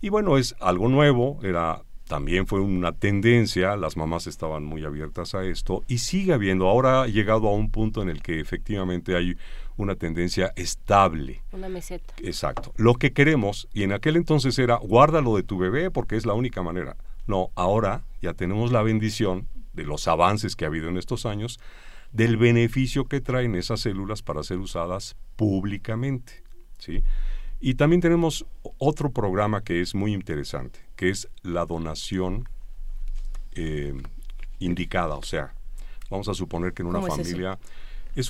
Y 0.01 0.09
bueno, 0.09 0.39
es 0.39 0.55
algo 0.61 0.89
nuevo, 0.89 1.39
era 1.43 1.83
también 2.09 2.47
fue 2.47 2.61
una 2.61 2.93
tendencia, 2.93 3.77
las 3.77 3.97
mamás 3.97 4.27
estaban 4.27 4.65
muy 4.65 4.85
abiertas 4.85 5.35
a 5.35 5.45
esto 5.45 5.83
y 5.89 5.99
sigue 5.99 6.33
habiendo. 6.33 6.69
Ahora 6.69 7.03
ha 7.03 7.07
llegado 7.07 7.49
a 7.49 7.55
un 7.55 7.71
punto 7.71 8.03
en 8.03 8.09
el 8.09 8.23
que 8.23 8.41
efectivamente 8.41 9.17
hay 9.17 9.37
una 9.83 9.97
tendencia 9.97 10.53
estable. 10.57 11.43
Una 11.53 11.69
meseta. 11.69 12.15
Exacto. 12.19 12.73
Lo 12.77 12.95
que 12.95 13.13
queremos, 13.13 13.69
y 13.73 13.83
en 13.83 13.93
aquel 13.93 14.17
entonces 14.17 14.59
era, 14.59 14.77
guárdalo 14.77 15.37
de 15.37 15.43
tu 15.43 15.59
bebé 15.59 15.91
porque 15.91 16.17
es 16.17 16.25
la 16.27 16.35
única 16.35 16.63
manera. 16.63 16.97
No, 17.27 17.51
ahora 17.55 18.03
ya 18.21 18.35
tenemos 18.35 18.73
la 18.73 18.83
bendición 18.83 19.47
de 19.73 19.85
los 19.85 20.09
avances 20.09 20.57
que 20.57 20.65
ha 20.65 20.69
habido 20.69 20.89
en 20.89 20.99
estos 20.99 21.27
años, 21.27 21.59
del 22.13 22.37
beneficio 22.37 23.07
que 23.07 23.21
traen 23.21 23.55
esas 23.55 23.81
células 23.81 24.23
para 24.23 24.43
ser 24.43 24.59
usadas 24.59 25.17
públicamente. 25.37 26.43
¿sí? 26.79 27.03
Y 27.61 27.75
también 27.75 28.01
tenemos 28.01 28.45
otro 28.79 29.11
programa 29.11 29.63
que 29.63 29.81
es 29.81 29.95
muy 29.95 30.13
interesante, 30.13 30.81
que 30.97 31.11
es 31.11 31.29
la 31.43 31.65
donación 31.65 32.49
eh, 33.53 33.95
indicada. 34.59 35.15
O 35.15 35.23
sea, 35.23 35.55
vamos 36.11 36.29
a 36.29 36.35
suponer 36.35 36.75
que 36.75 36.83
en 36.83 36.89
una 36.89 37.01
familia 37.01 37.59
es 37.63 37.69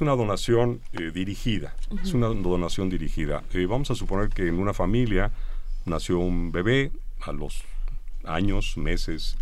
una 0.01 0.13
donación 0.13 0.81
eh, 0.93 1.11
dirigida, 1.13 1.75
es 2.03 2.15
una 2.15 2.29
donación 2.29 2.89
dirigida. 2.89 3.43
Eh, 3.53 3.67
vamos 3.67 3.91
a 3.91 3.95
suponer 3.95 4.29
que 4.29 4.47
en 4.47 4.59
una 4.59 4.73
familia 4.73 5.33
nació 5.87 6.19
un 6.19 6.53
bebé, 6.53 6.93
a 7.21 7.33
los 7.33 7.63
años, 8.25 8.77
meses, 8.77 9.37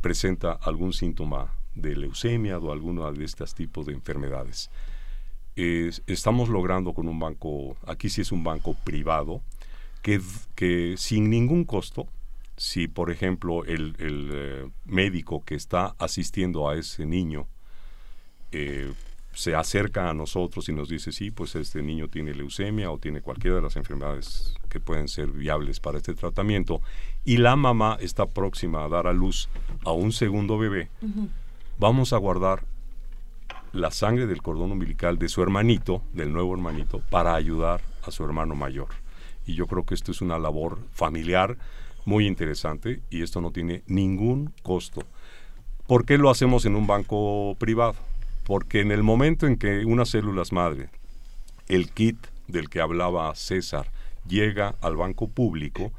presenta 0.00 0.52
algún 0.52 0.92
síntoma 0.92 1.52
de 1.74 1.96
leucemia 1.96 2.58
o 2.58 2.72
alguno 2.72 3.10
de 3.12 3.24
estos 3.24 3.54
tipos 3.54 3.86
de 3.86 3.92
enfermedades. 3.92 4.70
estamos 5.56 6.48
logrando 6.48 6.92
con 6.92 7.06
un 7.06 7.18
banco, 7.18 7.76
aquí 7.86 8.08
sí 8.08 8.20
es 8.20 8.32
un 8.32 8.42
banco 8.42 8.74
privado, 8.84 9.42
que, 10.02 10.20
que 10.54 10.94
sin 10.96 11.30
ningún 11.30 11.64
costo, 11.64 12.08
si 12.56 12.88
por 12.88 13.10
ejemplo 13.10 13.64
el, 13.64 13.94
eh, 13.98 14.68
médico 14.84 15.44
que 15.44 15.54
está 15.54 15.94
asistiendo 15.98 16.68
a 16.68 16.76
ese 16.76 17.06
niño 17.06 17.46
se 19.32 19.54
acerca 19.54 20.10
a 20.10 20.14
nosotros 20.14 20.68
y 20.68 20.72
nos 20.72 20.88
dice, 20.88 21.12
sí, 21.12 21.30
pues 21.30 21.54
este 21.54 21.82
niño 21.82 22.08
tiene 22.08 22.34
leucemia 22.34 22.90
o 22.90 22.98
tiene 22.98 23.20
cualquiera 23.20 23.56
de 23.56 23.62
las 23.62 23.76
enfermedades 23.76 24.54
que 24.68 24.80
pueden 24.80 25.08
ser 25.08 25.30
viables 25.30 25.80
para 25.80 25.98
este 25.98 26.14
tratamiento, 26.14 26.80
y 27.24 27.36
la 27.36 27.56
mamá 27.56 27.96
está 28.00 28.26
próxima 28.26 28.84
a 28.84 28.88
dar 28.88 29.06
a 29.06 29.12
luz 29.12 29.48
a 29.84 29.92
un 29.92 30.12
segundo 30.12 30.58
bebé, 30.58 30.88
vamos 31.78 32.12
a 32.12 32.16
guardar 32.16 32.64
la 33.72 33.90
sangre 33.90 34.26
del 34.26 34.42
cordón 34.42 34.72
umbilical 34.72 35.18
de 35.18 35.28
su 35.28 35.42
hermanito, 35.42 36.02
del 36.12 36.32
nuevo 36.32 36.54
hermanito, 36.54 37.00
para 37.10 37.34
ayudar 37.34 37.80
a 38.02 38.10
su 38.10 38.24
hermano 38.24 38.54
mayor. 38.54 38.88
Y 39.46 39.54
yo 39.54 39.66
creo 39.66 39.84
que 39.84 39.94
esto 39.94 40.10
es 40.10 40.20
una 40.20 40.38
labor 40.38 40.78
familiar 40.92 41.56
muy 42.04 42.26
interesante 42.26 43.00
y 43.10 43.22
esto 43.22 43.40
no 43.40 43.52
tiene 43.52 43.82
ningún 43.86 44.52
costo. 44.62 45.02
¿Por 45.86 46.04
qué 46.04 46.18
lo 46.18 46.30
hacemos 46.30 46.64
en 46.64 46.76
un 46.76 46.86
banco 46.86 47.56
privado? 47.58 47.94
Porque 48.50 48.80
en 48.80 48.90
el 48.90 49.04
momento 49.04 49.46
en 49.46 49.56
que 49.56 49.84
unas 49.84 50.08
células 50.08 50.50
madre, 50.50 50.88
el 51.68 51.88
kit 51.92 52.16
del 52.48 52.68
que 52.68 52.80
hablaba 52.80 53.32
César, 53.36 53.92
llega 54.26 54.74
al 54.80 54.96
banco 54.96 55.28
público, 55.28 55.92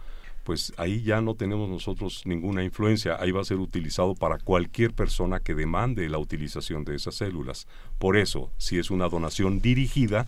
pues 0.43 0.73
ahí 0.75 1.01
ya 1.01 1.21
no 1.21 1.35
tenemos 1.35 1.69
nosotros 1.69 2.23
ninguna 2.25 2.65
influencia, 2.65 3.15
ahí 3.21 3.31
va 3.31 3.39
a 3.39 3.45
ser 3.45 3.59
utilizado 3.59 4.15
para 4.15 4.37
cualquier 4.37 4.91
persona 4.91 5.39
que 5.39 5.55
demande 5.55 6.09
la 6.09 6.17
utilización 6.17 6.83
de 6.83 6.97
esas 6.97 7.15
células. 7.15 7.69
Por 7.99 8.17
eso, 8.17 8.51
si 8.57 8.79
es 8.79 8.91
una 8.91 9.07
donación 9.07 9.61
dirigida, 9.61 10.25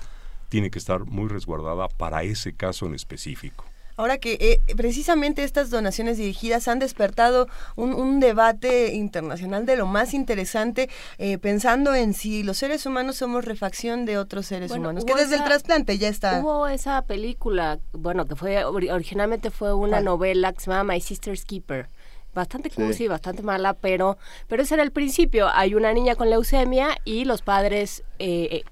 tiene 0.48 0.72
que 0.72 0.80
estar 0.80 1.04
muy 1.04 1.28
resguardada 1.28 1.90
para 1.90 2.24
ese 2.24 2.54
caso 2.54 2.86
en 2.86 2.96
específico. 2.96 3.66
Ahora 3.96 4.18
que 4.18 4.34
eh, 4.40 4.76
precisamente 4.76 5.44
estas 5.44 5.70
donaciones 5.70 6.18
dirigidas 6.18 6.68
han 6.68 6.80
despertado 6.80 7.48
un, 7.76 8.20
debate 8.20 8.94
internacional 8.94 9.66
de 9.66 9.76
lo 9.76 9.86
más 9.86 10.14
interesante, 10.14 10.90
eh, 11.18 11.38
pensando 11.38 11.94
en 11.94 12.14
si 12.14 12.44
los 12.44 12.58
seres 12.58 12.86
humanos 12.86 13.18
somos 13.18 13.46
refacción 13.46 14.06
de 14.06 14.18
otros 14.18 14.48
seres 14.48 14.72
humanos, 14.72 15.06
que 15.06 15.14
desde 15.14 15.36
el 15.36 15.44
trasplante 15.44 15.98
ya 15.98 16.08
está. 16.08 16.40
Hubo 16.40 16.68
esa 16.68 17.02
película, 17.04 17.80
bueno, 17.92 18.26
que 18.26 18.36
fue 18.36 18.64
originalmente 18.64 19.52
fue 19.52 19.74
una 19.74 20.00
novela 20.00 20.54
que 20.54 20.62
se 20.62 20.72
llama 20.72 20.94
My 20.94 21.02
Sister's 21.02 21.46
Keeper. 21.46 21.88
Bastante 22.34 22.72
cursi, 22.72 23.08
bastante 23.08 23.44
mala, 23.44 23.76
pero, 23.76 24.18
pero 24.48 24.64
ese 24.64 24.74
era 24.74 24.82
el 24.82 24.92
principio. 24.92 25.50
Hay 25.54 25.76
una 25.76 25.94
niña 25.94 26.16
con 26.16 26.32
leucemia 26.32 26.98
y 27.06 27.26
los 27.26 27.44
padres 27.44 28.04
eh, 28.18 28.64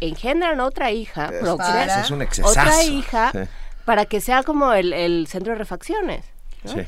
engendran 0.00 0.60
otra 0.60 0.90
hija, 0.90 1.30
es, 1.32 2.04
es 2.04 2.10
un 2.10 2.26
otra 2.44 2.82
hija 2.84 3.32
para 3.88 4.04
que 4.04 4.20
sea 4.20 4.42
como 4.42 4.74
el, 4.74 5.26
centro 5.28 5.54
de 5.54 5.58
refacciones. 5.58 6.22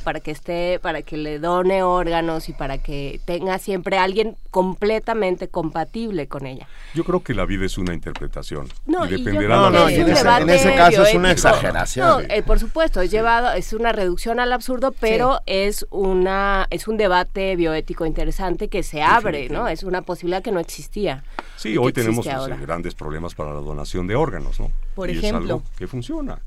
para 0.05 0.21
que 0.21 0.33
esté, 0.33 0.79
para 0.81 1.01
que 1.01 1.17
le 1.17 1.39
done 1.39 1.83
órganos 1.83 2.51
y 2.51 2.53
para 2.53 2.77
que 2.77 3.23
tenga 3.25 3.59
siempre 3.59 3.97
alguien 3.97 4.37
completamente 4.51 5.49
compatible 5.49 6.29
con 6.29 6.45
ella. 6.45 6.69
Yo 6.93 7.03
creo 7.05 7.23
que 7.23 7.33
la 7.33 7.47
vida 7.47 7.65
es 7.65 7.79
una 7.79 7.95
interpretación. 7.95 8.69
No, 8.85 9.07
y 9.07 9.13
dependerá 9.13 9.71
no, 9.71 9.89
en, 9.89 10.11
ese, 10.51 10.75
caso 10.75 11.05
es 11.05 11.15
una 11.15 11.33
exageración. 11.33 12.27
Eh, 12.29 12.43
por 12.43 12.59
supuesto, 12.59 13.01
es 13.01 13.11
llevado, 13.11 13.51
es 13.55 13.73
una 13.73 13.93
reducción 13.93 14.39
al 14.39 14.53
absurdo, 14.53 14.93
pero 15.01 15.41
es 15.47 15.87
una, 15.89 16.67
es 16.69 16.87
un 16.87 16.99
debate 16.99 17.57
bioético 17.57 18.05
interesante 18.05 18.69
que 18.69 18.83
se 18.83 19.01
abre, 19.01 19.49
¿no? 19.49 19.69
Es 19.69 19.85
una 19.85 20.03
posibilidad 20.03 20.43
que 20.43 20.53
no 20.53 20.61
existía. 20.61 21.25
Sí, 21.57 21.79
hoy 21.79 21.95
tenemos 21.95 22.27
pues, 22.27 22.61
grandes 22.61 22.95
problemas 22.95 23.35
para 23.35 23.55
la 23.55 23.61
donación 23.61 24.07
de 24.07 24.17
órganos, 24.17 24.61
¿no? 24.61 24.71
Por 24.95 25.09
y 25.09 25.17
ejemplo. 25.17 25.39
Es 25.39 25.51
algo 25.51 25.63
que 25.79 25.87
funciona 25.87 26.39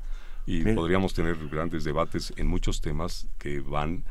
y 0.46 0.64
podríamos 0.74 1.14
tener 1.14 1.36
grandes 1.48 1.84
debates 1.84 2.32
en 2.36 2.46
muchos 2.46 2.80
temas 2.80 3.26
que 3.38 3.60
van 3.60 4.04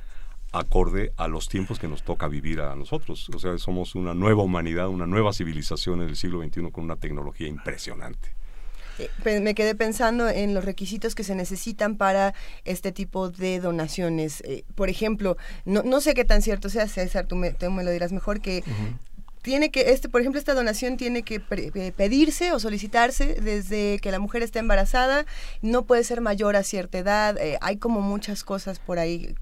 acorde 0.53 1.11
a 1.17 1.27
los 1.27 1.49
tiempos 1.49 1.79
que 1.79 1.87
nos 1.87 2.03
toca 2.03 2.27
vivir 2.27 2.61
a 2.61 2.75
nosotros. 2.75 3.29
O 3.35 3.39
sea, 3.39 3.57
somos 3.57 3.95
una 3.95 4.13
nueva 4.13 4.43
humanidad, 4.43 4.87
una 4.87 5.07
nueva 5.07 5.33
civilización 5.33 6.01
en 6.01 6.09
el 6.09 6.15
siglo 6.15 6.41
XXI 6.43 6.71
con 6.71 6.83
una 6.83 6.95
tecnología 6.95 7.47
impresionante. 7.47 8.29
Eh, 8.99 9.39
me 9.39 9.55
quedé 9.55 9.73
pensando 9.73 10.29
en 10.29 10.53
los 10.53 10.63
requisitos 10.63 11.15
que 11.15 11.23
se 11.23 11.33
necesitan 11.33 11.97
para 11.97 12.35
este 12.63 12.91
tipo 12.91 13.29
de 13.29 13.59
donaciones. 13.59 14.41
Eh, 14.41 14.63
por 14.75 14.89
ejemplo, 14.89 15.37
no, 15.65 15.81
no, 15.81 15.99
sé 15.99 16.13
qué 16.13 16.25
tan 16.25 16.43
cierto 16.43 16.69
sea, 16.69 16.87
César, 16.87 17.25
tú 17.25 17.35
me, 17.35 17.55
me 17.59 17.83
lo 17.83 17.89
dirás 17.89 18.11
mejor, 18.11 18.39
que 18.39 18.63
tiene 19.43 19.69
que, 19.69 19.91
este, 19.91 20.09
por 20.09 20.21
ejemplo, 20.21 20.39
esta 20.39 20.55
donación 20.55 20.97
tiene 20.97 21.21
que 21.21 21.41
eh, 21.51 21.91
pedirse 21.95 22.53
o 22.53 22.59
solicitarse 22.59 23.35
desde 23.35 23.99
que 23.99 24.09
la 24.09 24.17
mujer 24.17 24.41
está 24.41 24.59
embarazada, 24.59 25.25
no 25.61 25.83
puede 25.83 26.03
ser 26.03 26.21
mayor 26.21 26.55
a 26.55 26.63
cierta 26.63 26.97
edad, 26.97 27.37
eh, 27.37 27.59
hay 27.61 27.77
como 27.77 28.01
muchas 28.01 28.43
cosas 28.43 28.79
por 28.79 28.97
ahí. 28.97 29.35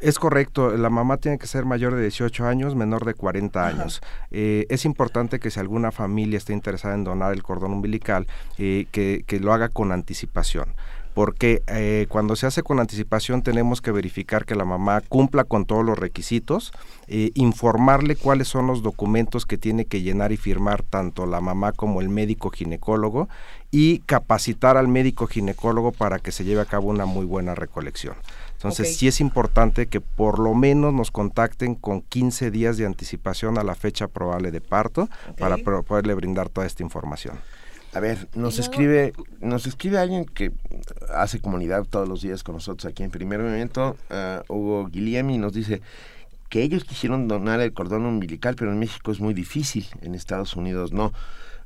Es 0.00 0.18
correcto, 0.18 0.76
la 0.76 0.90
mamá 0.90 1.16
tiene 1.16 1.38
que 1.38 1.46
ser 1.46 1.64
mayor 1.64 1.94
de 1.94 2.02
18 2.02 2.46
años, 2.46 2.74
menor 2.74 3.06
de 3.06 3.14
40 3.14 3.66
años. 3.66 4.02
Eh, 4.32 4.66
es 4.68 4.84
importante 4.84 5.38
que 5.38 5.50
si 5.50 5.60
alguna 5.60 5.92
familia 5.92 6.36
está 6.36 6.52
interesada 6.52 6.94
en 6.94 7.04
donar 7.04 7.32
el 7.32 7.42
cordón 7.42 7.72
umbilical, 7.72 8.26
que, 8.56 8.88
que 8.92 9.40
lo 9.40 9.52
haga 9.52 9.68
con 9.68 9.92
anticipación 9.92 10.74
porque 11.14 11.62
eh, 11.68 12.06
cuando 12.08 12.34
se 12.34 12.46
hace 12.46 12.62
con 12.62 12.80
anticipación 12.80 13.42
tenemos 13.42 13.80
que 13.80 13.92
verificar 13.92 14.44
que 14.44 14.56
la 14.56 14.64
mamá 14.64 15.00
cumpla 15.00 15.44
con 15.44 15.64
todos 15.64 15.84
los 15.84 15.96
requisitos, 15.96 16.72
eh, 17.06 17.30
informarle 17.34 18.16
cuáles 18.16 18.48
son 18.48 18.66
los 18.66 18.82
documentos 18.82 19.46
que 19.46 19.56
tiene 19.56 19.84
que 19.84 20.02
llenar 20.02 20.32
y 20.32 20.36
firmar 20.36 20.82
tanto 20.82 21.24
la 21.26 21.40
mamá 21.40 21.70
como 21.72 22.00
el 22.00 22.08
médico 22.08 22.50
ginecólogo 22.50 23.28
y 23.70 24.00
capacitar 24.00 24.76
al 24.76 24.88
médico 24.88 25.28
ginecólogo 25.28 25.92
para 25.92 26.18
que 26.18 26.32
se 26.32 26.44
lleve 26.44 26.60
a 26.60 26.66
cabo 26.66 26.88
una 26.88 27.06
muy 27.06 27.24
buena 27.24 27.54
recolección. 27.54 28.16
Entonces 28.54 28.96
sí 28.96 29.06
es 29.06 29.20
importante 29.20 29.86
que 29.86 30.00
por 30.00 30.38
lo 30.38 30.54
menos 30.54 30.94
nos 30.94 31.10
contacten 31.10 31.74
con 31.74 32.00
15 32.00 32.50
días 32.50 32.76
de 32.76 32.86
anticipación 32.86 33.58
a 33.58 33.62
la 33.62 33.74
fecha 33.74 34.08
probable 34.08 34.50
de 34.50 34.60
parto 34.60 35.08
para 35.38 35.58
poderle 35.58 36.14
brindar 36.14 36.48
toda 36.48 36.66
esta 36.66 36.82
información. 36.82 37.38
A 37.94 38.00
ver, 38.00 38.28
nos 38.34 38.58
escribe, 38.58 39.12
nos 39.40 39.68
escribe 39.68 39.98
alguien 39.98 40.24
que 40.24 40.50
hace 41.14 41.40
comunidad 41.40 41.84
todos 41.84 42.08
los 42.08 42.22
días 42.22 42.42
con 42.42 42.56
nosotros 42.56 42.90
aquí 42.90 43.04
en 43.04 43.10
Primer 43.10 43.38
Movimiento, 43.38 43.96
uh, 44.10 44.52
Hugo 44.52 44.88
Guiliemi, 44.88 45.38
nos 45.38 45.52
dice 45.52 45.80
que 46.48 46.62
ellos 46.62 46.84
quisieron 46.84 47.28
donar 47.28 47.60
el 47.60 47.72
cordón 47.72 48.04
umbilical, 48.04 48.56
pero 48.56 48.72
en 48.72 48.80
México 48.80 49.12
es 49.12 49.20
muy 49.20 49.32
difícil, 49.32 49.86
en 50.02 50.16
Estados 50.16 50.56
Unidos 50.56 50.92
no. 50.92 51.12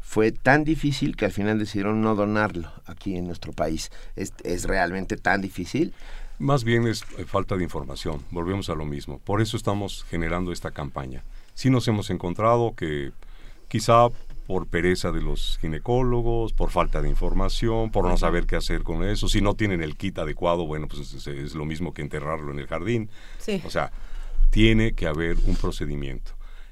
Fue 0.01 0.31
tan 0.31 0.64
difícil 0.64 1.16
que 1.16 1.24
al 1.24 1.33
final 1.33 1.59
decidieron 1.59 2.03
no 2.03 2.14
donarlo 2.14 2.70
aquí 2.85 3.16
en 3.16 3.26
nuestro 3.26 3.53
país. 3.53 3.91
¿Es, 4.14 4.35
es 4.45 4.64
realmente 4.64 5.16
tan 5.16 5.41
difícil? 5.41 5.95
Más 6.39 6.62
bien 6.62 6.87
es 6.87 7.05
eh, 7.16 7.24
falta 7.24 7.57
de 7.57 7.64
información, 7.64 8.22
volvemos 8.31 8.68
a 8.68 8.74
lo 8.74 8.85
mismo. 8.85 9.18
Por 9.18 9.41
eso 9.41 9.57
estamos 9.57 10.05
generando 10.11 10.53
esta 10.53 10.72
campaña. 10.72 11.24
Sí 11.55 11.70
nos 11.70 11.89
hemos 11.89 12.11
encontrado 12.11 12.74
que 12.76 13.12
quizá 13.68 14.09
por 14.49 14.67
pereza 14.67 15.13
de 15.13 15.21
los 15.21 15.59
ginecólogos, 15.61 16.55
por 16.55 16.71
falta 16.71 17.03
de 17.03 17.11
información, 17.11 17.91
por 17.91 18.07
no 18.07 18.17
saber 18.17 18.47
qué 18.47 18.57
hacer 18.57 18.83
con 18.83 19.05
eso. 19.05 19.29
Si 19.29 19.43
no 19.43 19.53
tienen 19.53 19.83
el 19.83 19.95
kit 19.95 20.19
adecuado, 20.19 20.65
bueno, 20.67 20.89
pues 20.89 21.13
es, 21.13 21.55
lo 21.55 21.67
mismo 21.67 21.93
que 21.93 22.01
enterrarlo 22.01 22.51
en 22.51 22.59
el 22.59 22.67
jardín. 22.67 23.11
O 23.67 23.69
sea, 23.69 23.93
tiene 24.49 24.95
que 24.95 25.07
haber 25.07 25.37
un 25.45 25.55
procedimiento. 25.55 26.31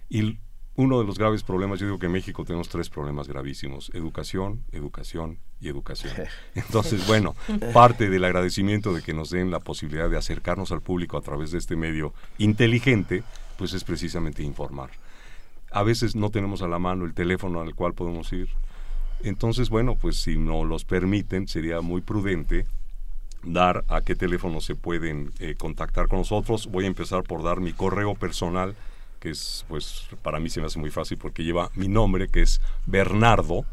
Y 0.09 0.39
uno 0.75 0.99
de 0.99 1.05
los 1.05 1.19
graves 1.19 1.43
problemas, 1.43 1.79
yo 1.79 1.85
digo 1.85 1.99
que 1.99 2.07
en 2.07 2.13
México 2.13 2.47
tenemos 2.47 2.71
tres 2.71 2.89
problemas 2.89 3.29
gravísimos, 3.29 3.91
educación, 3.93 4.65
educación 4.73 5.39
y 5.61 5.69
educación. 5.69 6.15
Entonces, 6.55 7.07
bueno, 7.07 7.37
parte 7.75 8.09
del 8.09 8.25
agradecimiento 8.25 8.95
de 8.95 9.03
que 9.03 9.13
nos 9.13 9.29
den 9.29 9.51
la 9.51 9.61
posibilidad 9.61 10.09
de 10.09 10.17
acercarnos 10.17 10.73
al 10.73 10.81
público 10.81 11.19
a 11.19 11.21
través 11.21 11.51
de 11.51 11.59
este 11.59 11.77
medio 11.77 12.15
inteligente, 12.39 13.23
pues 13.59 13.75
es 13.75 13.85
precisamente 13.85 14.43
informar 14.43 14.93
a 15.71 15.83
veces 15.83 16.17
no 16.17 16.31
tenemos 16.31 16.63
a 16.63 16.69
la 16.69 16.79
mano 16.79 17.05
el 17.05 17.15
teléfono 17.15 17.61
al 17.61 17.75
cual 17.75 17.95
podemos 17.95 18.33
ir. 18.33 18.49
Entonces, 19.23 19.71
bueno, 19.71 19.97
pues 19.97 20.17
si 20.17 20.37
no 20.37 20.65
los 20.65 20.85
permiten, 20.85 21.49
sería 21.49 21.81
muy 21.81 22.01
prudente 22.01 22.67
dar 23.43 23.85
a 23.89 24.01
qué 24.01 24.15
teléfono 24.15 24.61
se 24.61 24.75
pueden 24.75 25.33
eh, 25.39 25.55
contactar 25.57 26.09
con 26.09 26.19
nosotros. 26.19 26.67
Voy 26.67 26.85
a 26.85 26.89
empezar 26.89 27.23
por 27.23 27.43
dar 27.43 27.61
mi 27.61 27.73
correo 27.73 28.15
personal, 28.15 28.75
que 29.21 29.31
es, 29.31 29.65
pues, 29.69 30.09
para 30.23 30.41
mí 30.41 30.51
se 30.51 30.61
me 30.61 30.67
hace 30.67 30.79
muy 30.79 30.91
fácil 30.91 31.19
porque 31.19 31.45
lleva 31.45 31.71
mi 31.75 31.89
nombre, 31.89 32.29
que 32.29 32.43
es 32.43 32.61
Bernardo, 32.87 33.65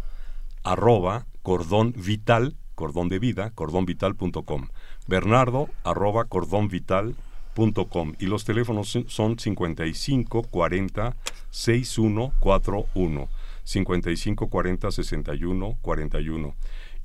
arroba, 0.63 1.25
cordón 1.41 1.93
vital, 1.97 2.55
cordón 2.75 3.09
de 3.09 3.19
vida, 3.19 3.51
cordonvital.com. 3.51 4.67
Bernardo, 5.07 5.69
arroba, 5.83 6.25
cordón 6.25 6.69
vital, 7.55 8.15
y 8.19 8.25
los 8.25 8.45
teléfonos 8.45 8.97
son 9.07 9.39
55 9.39 10.43
40 10.43 11.15
6141 11.49 13.29
55 13.63 14.47
40 14.47 14.91
61 14.91 15.77
41 15.81 16.55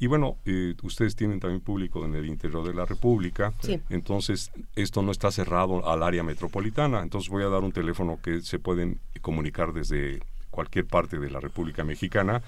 y 0.01 0.07
bueno, 0.07 0.37
eh, 0.45 0.75
ustedes 0.83 1.17
tienen 1.17 1.41
también 1.41 1.61
público 1.61 2.05
en 2.05 2.15
el 2.15 2.27
interior 2.27 2.65
de 2.65 2.73
la 2.73 2.85
República, 2.85 3.53
entonces 3.91 4.53
esto 4.77 5.03
no 5.03 5.11
está 5.11 5.33
cerrado 5.33 5.89
al 5.89 6.05
área 6.05 6.23
metropolitana, 6.23 7.03
entonces 7.03 7.29
voy 7.29 7.43
a 7.43 7.49
dar 7.49 7.65
un 7.65 7.73
teléfono 7.73 8.21
que 8.23 8.41
se 8.43 8.61
pueden 8.61 9.01
comunicar 9.21 9.73
desde 9.73 10.21
cualquier 10.51 10.87
parte 10.87 11.19
de 11.19 11.31
la 11.31 11.41
República 11.41 11.83
Mexicana, 11.83 12.43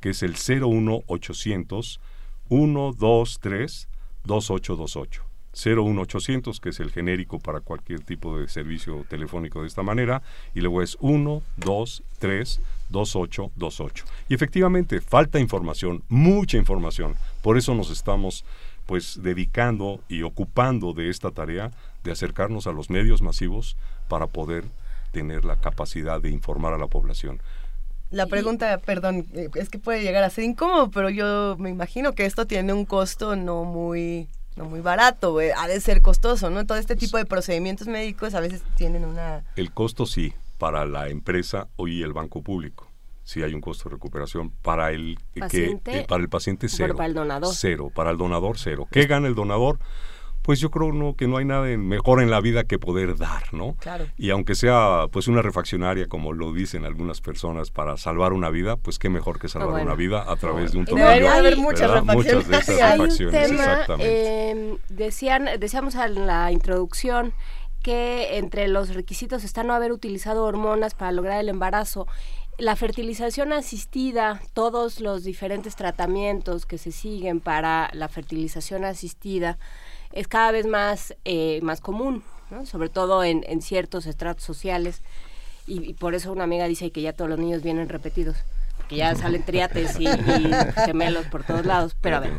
que 0.00 0.10
es 0.10 0.22
el 0.22 0.32
01800 0.32 2.00
123 2.48 3.88
2828. 4.24 5.33
01800, 5.54 6.60
que 6.60 6.70
es 6.70 6.80
el 6.80 6.90
genérico 6.90 7.38
para 7.38 7.60
cualquier 7.60 8.00
tipo 8.00 8.38
de 8.38 8.48
servicio 8.48 9.04
telefónico 9.08 9.62
de 9.62 9.68
esta 9.68 9.82
manera, 9.82 10.22
y 10.54 10.60
luego 10.60 10.82
es 10.82 10.96
1, 11.00 11.42
2, 11.56 12.02
3, 12.18 12.60
28, 12.90 13.50
28. 13.56 14.04
Y 14.28 14.34
efectivamente, 14.34 15.00
falta 15.00 15.38
información, 15.38 16.02
mucha 16.08 16.56
información. 16.56 17.16
Por 17.42 17.56
eso 17.56 17.74
nos 17.74 17.90
estamos 17.90 18.44
pues 18.86 19.22
dedicando 19.22 20.00
y 20.08 20.22
ocupando 20.22 20.92
de 20.92 21.08
esta 21.08 21.30
tarea 21.30 21.70
de 22.02 22.12
acercarnos 22.12 22.66
a 22.66 22.72
los 22.72 22.90
medios 22.90 23.22
masivos 23.22 23.76
para 24.08 24.26
poder 24.26 24.64
tener 25.12 25.44
la 25.44 25.56
capacidad 25.56 26.20
de 26.20 26.30
informar 26.30 26.74
a 26.74 26.78
la 26.78 26.86
población. 26.86 27.40
La 28.10 28.26
pregunta, 28.26 28.78
perdón, 28.78 29.26
eh, 29.34 29.48
es 29.54 29.70
que 29.70 29.78
puede 29.78 30.02
llegar 30.02 30.22
a 30.22 30.30
ser 30.30 30.44
incómodo, 30.44 30.90
pero 30.90 31.08
yo 31.08 31.56
me 31.58 31.70
imagino 31.70 32.12
que 32.12 32.26
esto 32.26 32.46
tiene 32.46 32.72
un 32.72 32.84
costo 32.84 33.34
no 33.34 33.64
muy 33.64 34.28
no 34.56 34.66
muy 34.66 34.80
barato, 34.80 35.38
ha 35.56 35.68
de 35.68 35.80
ser 35.80 36.00
costoso, 36.00 36.50
¿no? 36.50 36.66
Todo 36.66 36.78
este 36.78 36.96
tipo 36.96 37.16
de 37.16 37.24
procedimientos 37.24 37.88
médicos 37.88 38.34
a 38.34 38.40
veces 38.40 38.62
tienen 38.76 39.04
una... 39.04 39.44
El 39.56 39.72
costo 39.72 40.06
sí, 40.06 40.32
para 40.58 40.84
la 40.86 41.08
empresa 41.08 41.68
y 41.78 42.02
el 42.02 42.12
banco 42.12 42.42
público. 42.42 42.88
Sí 43.24 43.42
hay 43.42 43.54
un 43.54 43.60
costo 43.60 43.88
de 43.88 43.94
recuperación 43.94 44.50
para 44.50 44.92
el 44.92 45.18
que 45.50 45.80
eh, 45.86 46.04
para 46.06 46.22
el 46.22 46.28
paciente 46.28 46.68
cero. 46.68 46.94
para 46.94 47.06
el 47.06 47.14
donador. 47.14 47.54
Cero, 47.54 47.90
para 47.92 48.10
el 48.10 48.18
donador 48.18 48.58
cero. 48.58 48.86
¿Qué 48.90 49.06
gana 49.06 49.28
el 49.28 49.34
donador? 49.34 49.78
Pues 50.44 50.60
yo 50.60 50.70
creo 50.70 50.92
no, 50.92 51.16
que 51.16 51.26
no 51.26 51.38
hay 51.38 51.46
nada 51.46 51.64
mejor 51.78 52.20
en 52.20 52.30
la 52.30 52.38
vida 52.42 52.64
que 52.64 52.78
poder 52.78 53.16
dar, 53.16 53.54
¿no? 53.54 53.76
Claro. 53.80 54.04
Y 54.18 54.28
aunque 54.28 54.54
sea 54.54 55.06
pues 55.10 55.26
una 55.26 55.40
refaccionaria, 55.40 56.06
como 56.06 56.34
lo 56.34 56.52
dicen 56.52 56.84
algunas 56.84 57.22
personas, 57.22 57.70
para 57.70 57.96
salvar 57.96 58.34
una 58.34 58.50
vida, 58.50 58.76
pues 58.76 58.98
qué 58.98 59.08
mejor 59.08 59.38
que 59.38 59.48
salvar 59.48 59.82
una 59.82 59.94
vida 59.94 60.30
a 60.30 60.36
través 60.36 60.72
de 60.72 60.78
un 60.80 60.84
tobillo. 60.84 61.06
Debería 61.06 61.36
haber 61.36 61.56
muchas 61.56 61.90
refacciones. 61.90 62.46
Muchas 62.46 62.48
de 62.48 62.74
esas 62.74 62.98
refacciones, 62.98 63.50
exactamente. 63.52 64.50
Em, 64.50 64.76
decían, 64.90 65.48
decíamos 65.58 65.94
en 65.94 66.26
la 66.26 66.52
introducción 66.52 67.32
que 67.82 68.36
entre 68.36 68.68
los 68.68 68.94
requisitos 68.94 69.44
está 69.44 69.62
no 69.62 69.72
haber 69.72 69.92
utilizado 69.92 70.44
hormonas 70.44 70.94
para 70.94 71.10
lograr 71.12 71.40
el 71.40 71.48
embarazo 71.48 72.06
la 72.58 72.76
fertilización 72.76 73.52
asistida, 73.52 74.40
todos 74.52 75.00
los 75.00 75.24
diferentes 75.24 75.74
tratamientos 75.74 76.66
que 76.66 76.78
se 76.78 76.92
siguen 76.92 77.40
para 77.40 77.90
la 77.94 78.08
fertilización 78.08 78.84
asistida, 78.84 79.58
es 80.14 80.28
cada 80.28 80.52
vez 80.52 80.66
más, 80.66 81.14
eh, 81.24 81.60
más 81.62 81.80
común, 81.80 82.22
sobre 82.64 82.88
todo 82.88 83.24
en, 83.24 83.42
ciertos 83.60 84.06
estratos 84.06 84.44
sociales. 84.44 85.02
Y, 85.66 85.94
por 85.94 86.14
eso 86.14 86.32
una 86.32 86.44
amiga 86.44 86.66
dice 86.66 86.90
que 86.92 87.02
ya 87.02 87.12
todos 87.12 87.28
los 87.28 87.38
niños 87.38 87.62
vienen 87.62 87.88
repetidos, 87.88 88.36
que 88.88 88.96
ya 88.96 89.14
salen 89.16 89.42
triates 89.42 89.98
y, 89.98 90.06
gemelos 90.84 91.26
por 91.26 91.44
todos 91.44 91.66
lados. 91.66 91.96
Pero 92.00 92.16
a 92.16 92.20
ver, 92.20 92.32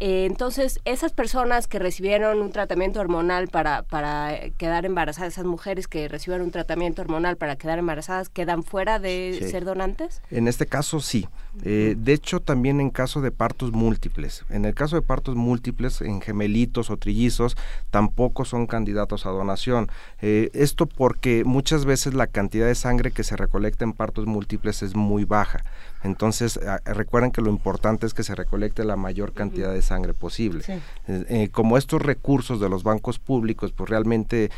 Eh, 0.00 0.26
entonces, 0.26 0.80
esas 0.84 1.12
personas 1.12 1.68
que 1.68 1.78
recibieron 1.78 2.40
un 2.40 2.50
tratamiento 2.50 3.00
hormonal 3.00 3.46
para, 3.46 3.84
para 3.84 4.50
quedar 4.58 4.84
embarazadas, 4.84 5.34
esas 5.34 5.44
mujeres 5.44 5.86
que 5.86 6.08
recibieron 6.08 6.46
un 6.46 6.50
tratamiento 6.50 7.00
hormonal 7.00 7.36
para 7.36 7.54
quedar 7.54 7.78
embarazadas, 7.78 8.28
¿quedan 8.28 8.64
fuera 8.64 8.98
de 8.98 9.46
ser 9.50 9.64
donantes? 9.64 10.20
En 10.30 10.48
este 10.48 10.66
caso 10.66 10.98
sí. 10.98 11.28
Eh, 11.62 11.94
de 11.96 12.12
hecho, 12.12 12.40
también 12.40 12.80
en 12.80 12.90
caso 12.90 13.20
de 13.20 13.30
partos 13.30 13.72
múltiples. 13.72 14.44
En 14.50 14.64
el 14.64 14.74
caso 14.74 14.96
de 14.96 15.02
partos 15.02 15.36
múltiples, 15.36 16.00
en 16.00 16.20
gemelitos 16.20 16.90
o 16.90 16.96
trillizos, 16.96 17.56
tampoco 17.90 18.44
son 18.44 18.66
candidatos 18.66 19.26
a 19.26 19.30
donación. 19.30 19.88
Eh, 20.20 20.50
esto 20.52 20.86
porque 20.86 21.44
muchas 21.44 21.84
veces 21.84 22.14
la 22.14 22.26
cantidad 22.26 22.66
de 22.66 22.74
sangre 22.74 23.12
que 23.12 23.24
se 23.24 23.36
recolecta 23.36 23.84
en 23.84 23.92
partos 23.92 24.26
múltiples 24.26 24.82
es 24.82 24.94
muy 24.94 25.24
baja. 25.24 25.64
Entonces, 26.02 26.60
recuerden 26.84 27.30
que 27.30 27.40
lo 27.40 27.48
importante 27.48 28.04
es 28.04 28.12
que 28.12 28.24
se 28.24 28.34
recolecte 28.34 28.84
la 28.84 28.96
mayor 28.96 29.32
cantidad 29.32 29.72
de 29.72 29.80
sangre 29.80 30.12
posible. 30.12 30.62
Eh, 30.68 30.80
eh, 31.08 31.48
como 31.50 31.78
estos 31.78 32.02
recursos 32.02 32.60
de 32.60 32.68
los 32.68 32.82
bancos 32.82 33.18
públicos, 33.18 33.72
pues 33.72 33.88
realmente 33.88 34.50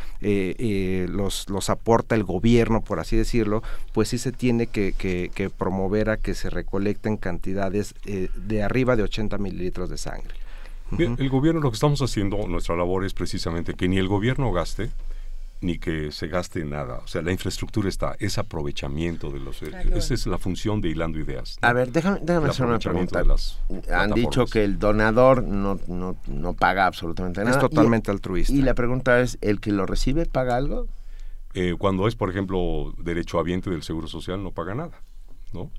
los, 1.09 1.49
los 1.49 1.71
aporta 1.71 2.17
el 2.17 2.25
gobierno, 2.25 2.81
por 2.81 2.99
así 2.99 3.17
decirlo, 3.17 3.63
pues 3.93 4.09
sí 4.09 4.19
se 4.19 4.33
tiene 4.33 4.67
que, 4.67 4.93
que, 4.93 5.51
promover 5.51 6.11
a 6.11 6.17
que 6.17 6.35
se 6.35 6.51
recolecten 6.87 7.17
cantidades 7.17 7.95
de 8.05 8.63
arriba 8.63 8.97
de 8.97 9.03
80 9.03 9.39
mililitros 9.39 9.91
de 9.91 9.99
sangre. 9.99 10.35
el 10.99 11.29
gobierno, 11.29 11.61
lo 11.61 11.71
que 11.71 11.75
estamos 11.75 12.01
haciendo, 12.01 12.47
nuestra 12.47 12.77
labor 12.77 13.05
es 13.05 13.13
precisamente 13.13 13.75
que 13.75 13.89
ni 13.89 13.99
el 13.99 14.09
gobierno 14.09 14.53
gaste, 14.53 14.91
ni 15.61 15.79
que 15.79 16.13
se 16.13 16.29
gaste 16.29 16.65
nada. 16.65 17.01
O 17.05 17.09
sea, 17.09 17.23
la 17.23 17.33
infraestructura 17.33 17.89
está, 17.89 18.15
es 18.21 18.39
aprovechamiento 18.39 19.31
de 19.31 19.41
los... 19.41 19.63
Esa 19.63 20.15
es 20.15 20.27
la 20.27 20.39
función 20.39 20.81
de 20.81 20.91
Hilando 20.91 21.19
Ideas. 21.19 21.59
A 21.63 21.73
ver, 21.73 21.91
déjame, 21.91 22.21
déjame 22.23 22.51
hacer 22.51 22.67
una 22.67 22.79
pregunta. 22.79 23.25
Han 23.93 24.13
dicho 24.13 24.47
que 24.47 24.63
el 24.63 24.79
donador 24.79 25.43
no, 25.43 25.81
no, 25.89 26.17
no 26.27 26.53
paga 26.55 26.87
absolutamente 26.87 27.41
nada. 27.41 27.57
Es 27.57 27.59
totalmente 27.59 28.11
altruista. 28.11 28.53
Y 28.53 28.63
la 28.63 28.75
pregunta 28.75 29.21
es, 29.21 29.39
¿el 29.41 29.61
que 29.61 29.73
lo 29.73 29.87
recibe 29.87 30.27
paga 30.27 30.57
algo? 30.57 30.87
Eh, 31.55 31.75
cuando 31.79 32.07
es, 32.07 32.15
por 32.15 32.29
ejemplo, 32.29 32.93
derecho 32.99 33.39
habiente 33.39 33.71
del 33.71 33.83
Seguro 33.83 34.09
Social, 34.09 34.43
no 34.43 34.53
paga 34.53 34.75
nada, 34.75 35.01
¿no? 35.53 35.71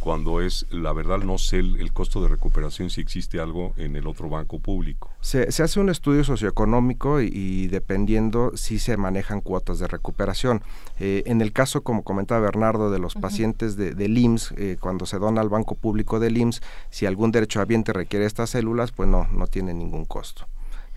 cuando 0.00 0.40
es, 0.40 0.66
la 0.70 0.92
verdad 0.92 1.18
no 1.18 1.38
sé 1.38 1.58
el, 1.58 1.92
costo 1.92 2.22
de 2.22 2.28
recuperación 2.28 2.90
si 2.90 3.00
existe 3.00 3.38
algo 3.38 3.74
en 3.76 3.96
el 3.96 4.06
otro 4.06 4.28
banco 4.28 4.58
público. 4.58 5.10
Se, 5.20 5.42
hace 5.42 5.80
un 5.80 5.90
estudio 5.90 6.24
socioeconómico 6.24 7.20
y, 7.20 7.66
dependiendo 7.68 8.52
si 8.56 8.78
se 8.78 8.96
manejan 8.96 9.40
cuotas 9.40 9.78
de 9.78 9.88
recuperación. 9.88 10.62
Eh, 10.98 11.22
en 11.26 11.42
el 11.42 11.52
caso, 11.52 11.82
como 11.82 12.02
comentaba 12.02 12.40
Bernardo, 12.40 12.90
de 12.90 12.98
los 12.98 13.14
pacientes 13.14 13.76
de, 13.76 13.94
del 13.94 14.16
IMSS, 14.16 14.54
eh, 14.56 14.76
cuando 14.80 15.06
se 15.06 15.18
dona 15.18 15.40
al 15.40 15.48
banco 15.48 15.74
público 15.74 16.18
del 16.18 16.38
IMSS, 16.38 16.62
si 16.90 17.06
algún 17.06 17.30
derecho 17.30 17.60
habiente 17.60 17.92
requiere 17.92 18.24
estas 18.24 18.50
células, 18.50 18.92
pues 18.92 19.08
no, 19.08 19.28
no 19.32 19.46
tiene 19.46 19.74
ningún 19.74 20.06
costo. 20.06 20.46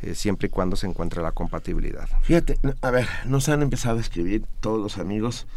Eh, 0.01 0.13
siempre 0.15 0.47
y 0.47 0.49
cuando 0.49 0.75
se 0.75 0.87
encuentre 0.87 1.21
la 1.21 1.31
compatibilidad. 1.31 2.07
Fíjate, 2.21 2.59
a 2.81 2.91
ver, 2.91 3.07
nos 3.25 3.49
han 3.49 3.61
empezado 3.61 3.97
a 3.97 4.01
escribir 4.01 4.45
todos 4.59 4.79
los 4.79 4.97
amigos 4.97 5.47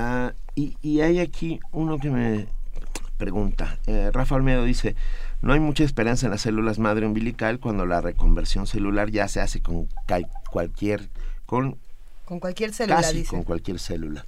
Ah, 0.00 0.32
y, 0.54 1.00
hay 1.00 1.20
aquí 1.20 1.60
uno 1.72 1.98
que 1.98 2.10
me 2.10 2.46
pregunta. 3.18 3.78
Eh, 3.86 4.10
Rafa 4.10 4.34
Almedo 4.34 4.64
dice, 4.64 4.96
no 5.42 5.52
hay 5.52 5.60
mucha 5.60 5.84
esperanza 5.84 6.26
en 6.26 6.32
las 6.32 6.40
células 6.40 6.78
madre 6.78 7.06
umbilical 7.06 7.60
cuando 7.60 7.84
la 7.84 8.00
reconversión 8.00 8.66
celular 8.66 9.10
ya 9.10 9.28
se 9.28 9.40
hace 9.40 9.60
con 9.60 9.88
cualquier... 10.50 11.10
Con, 11.44 11.76
con 12.24 12.40
cualquier 12.40 12.72
célula, 12.72 12.96
casi 12.96 13.24
con 13.24 13.42
cualquier 13.42 13.78
célula. 13.78 14.24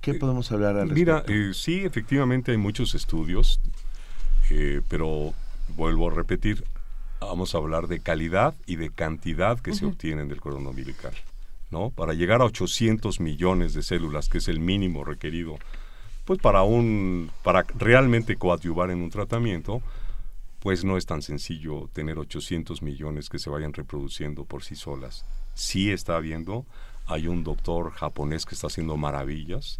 ¿Qué, 0.00 0.14
podemos 0.14 0.50
hablar 0.52 0.76
al 0.76 0.90
Mira, 0.90 1.24
eh, 1.28 1.52
sí, 1.54 1.84
efectivamente 1.84 2.50
hay 2.50 2.58
muchos 2.58 2.94
estudios, 2.94 3.60
eh, 4.50 4.82
pero 4.88 5.32
vuelvo 5.76 6.10
a 6.10 6.14
repetir, 6.14 6.64
vamos 7.20 7.54
a 7.54 7.58
hablar 7.58 7.86
de 7.86 8.00
calidad 8.00 8.54
y 8.66 8.76
de 8.76 8.90
cantidad 8.90 9.60
que 9.60 9.72
se 9.72 9.86
obtienen 9.86 10.28
del 10.28 10.40
cordón 10.40 10.66
umbilical. 10.66 11.14
¿No? 11.70 11.90
Para 11.90 12.14
llegar 12.14 12.40
a 12.42 12.46
800 12.46 13.20
millones 13.20 13.74
de 13.74 13.82
células, 13.82 14.28
que 14.28 14.38
es 14.38 14.48
el 14.48 14.60
mínimo 14.60 15.04
requerido, 15.04 15.58
pues 16.24 16.38
para 16.38 16.62
un 16.62 17.30
para 17.42 17.64
realmente 17.78 18.36
coadyuvar 18.36 18.90
en 18.90 19.02
un 19.02 19.10
tratamiento, 19.10 19.82
pues 20.60 20.84
no 20.84 20.96
es 20.96 21.06
tan 21.06 21.22
sencillo 21.22 21.88
tener 21.92 22.18
800 22.18 22.82
millones 22.82 23.28
que 23.28 23.38
se 23.38 23.50
vayan 23.50 23.72
reproduciendo 23.72 24.44
por 24.44 24.62
sí 24.62 24.76
solas. 24.76 25.24
Sí 25.54 25.90
está 25.90 26.16
habiendo, 26.16 26.66
hay 27.06 27.26
un 27.26 27.44
doctor 27.44 27.92
japonés 27.92 28.46
que 28.46 28.54
está 28.54 28.66
haciendo 28.66 28.96
maravillas, 28.96 29.78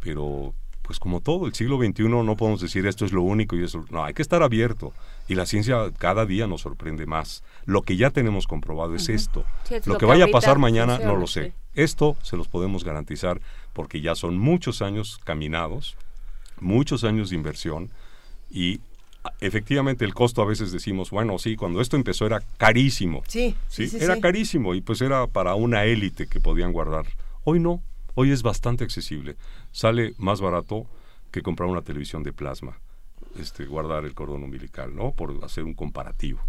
pero 0.00 0.54
pues 0.82 0.98
como 0.98 1.20
todo, 1.20 1.46
el 1.46 1.54
siglo 1.54 1.78
XXI 1.78 2.04
no 2.04 2.36
podemos 2.36 2.60
decir 2.60 2.86
esto 2.86 3.04
es 3.04 3.12
lo 3.12 3.22
único 3.22 3.56
y 3.56 3.64
eso, 3.64 3.84
no, 3.90 4.04
hay 4.04 4.14
que 4.14 4.22
estar 4.22 4.42
abierto. 4.42 4.92
Y 5.28 5.34
la 5.34 5.46
ciencia 5.46 5.90
cada 5.98 6.26
día 6.26 6.46
nos 6.46 6.62
sorprende 6.62 7.06
más. 7.06 7.42
Lo 7.64 7.82
que 7.82 7.96
ya 7.96 8.10
tenemos 8.10 8.46
comprobado 8.46 8.94
es 8.94 9.08
esto. 9.08 9.44
lo, 9.86 9.96
que, 9.96 10.04
vaya 10.04 10.24
a 10.24 10.28
pasar 10.28 10.58
mañana 10.58 10.98
no 10.98 11.16
lo 11.16 11.26
sé. 11.26 11.52
Esto 11.74 12.16
se 12.22 12.36
los 12.36 12.48
podemos 12.48 12.84
garantizar 12.84 13.40
porque 13.72 14.00
ya 14.00 14.14
son 14.14 14.36
muchos 14.36 14.82
años 14.82 15.20
caminados, 15.24 15.96
muchos 16.60 17.04
años 17.04 17.30
de 17.30 17.36
inversión 17.36 17.90
y 18.50 18.80
efectivamente 19.40 20.04
el 20.04 20.14
costo 20.14 20.42
a 20.42 20.46
veces 20.46 20.72
decimos, 20.72 21.10
bueno, 21.10 21.38
sí, 21.38 21.56
cuando 21.56 21.80
esto 21.80 21.96
empezó 21.96 22.26
era 22.26 22.42
carísimo. 22.58 23.22
Sí, 23.28 23.56
sí, 23.68 23.90
era 23.98 24.20
carísimo 24.20 24.74
y 24.74 24.80
pues 24.80 25.00
era 25.00 25.26
para 25.26 25.54
una 25.54 25.84
élite 25.84 26.26
que 26.26 26.40
podían 26.40 26.72
guardar. 26.72 27.06
Hoy 27.44 27.60
no, 27.60 27.82
Hoy 28.14 28.30
es 28.30 28.42
bastante 28.42 28.84
accesible. 28.84 29.36
Sale 29.70 30.14
más 30.18 30.40
barato 30.40 30.86
que 31.30 31.42
comprar 31.42 31.68
una 31.68 31.82
televisión 31.82 32.22
de 32.22 32.32
plasma, 32.32 32.78
este, 33.38 33.64
guardar 33.64 34.04
el 34.04 34.14
cordón 34.14 34.42
umbilical, 34.42 34.94
¿no? 34.94 35.12
Por 35.12 35.42
hacer 35.42 35.64
un 35.64 35.74
comparativo. 35.74 36.40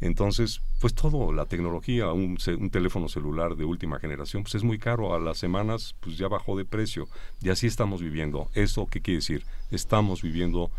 Entonces, 0.00 0.60
pues 0.80 0.94
todo, 0.94 1.32
la 1.32 1.46
tecnología, 1.46 2.12
un, 2.12 2.36
teléfono 2.72 3.08
celular 3.08 3.54
de 3.54 3.64
última 3.64 4.00
generación, 4.00 4.42
pues 4.42 4.56
es 4.56 4.64
muy 4.64 4.78
caro. 4.78 5.14
A 5.14 5.20
las 5.20 5.38
semanas, 5.38 5.94
pues 6.00 6.18
ya 6.18 6.26
bajó 6.26 6.56
de 6.56 6.64
precio. 6.64 7.06
Y 7.40 7.50
así 7.50 7.68
estamos 7.68 8.02
viviendo. 8.02 8.48
¿Eso 8.54 8.88
qué 8.90 9.00
quiere 9.00 9.18
decir? 9.18 9.44
Estamos 9.70 10.22
viviendo 10.22 10.72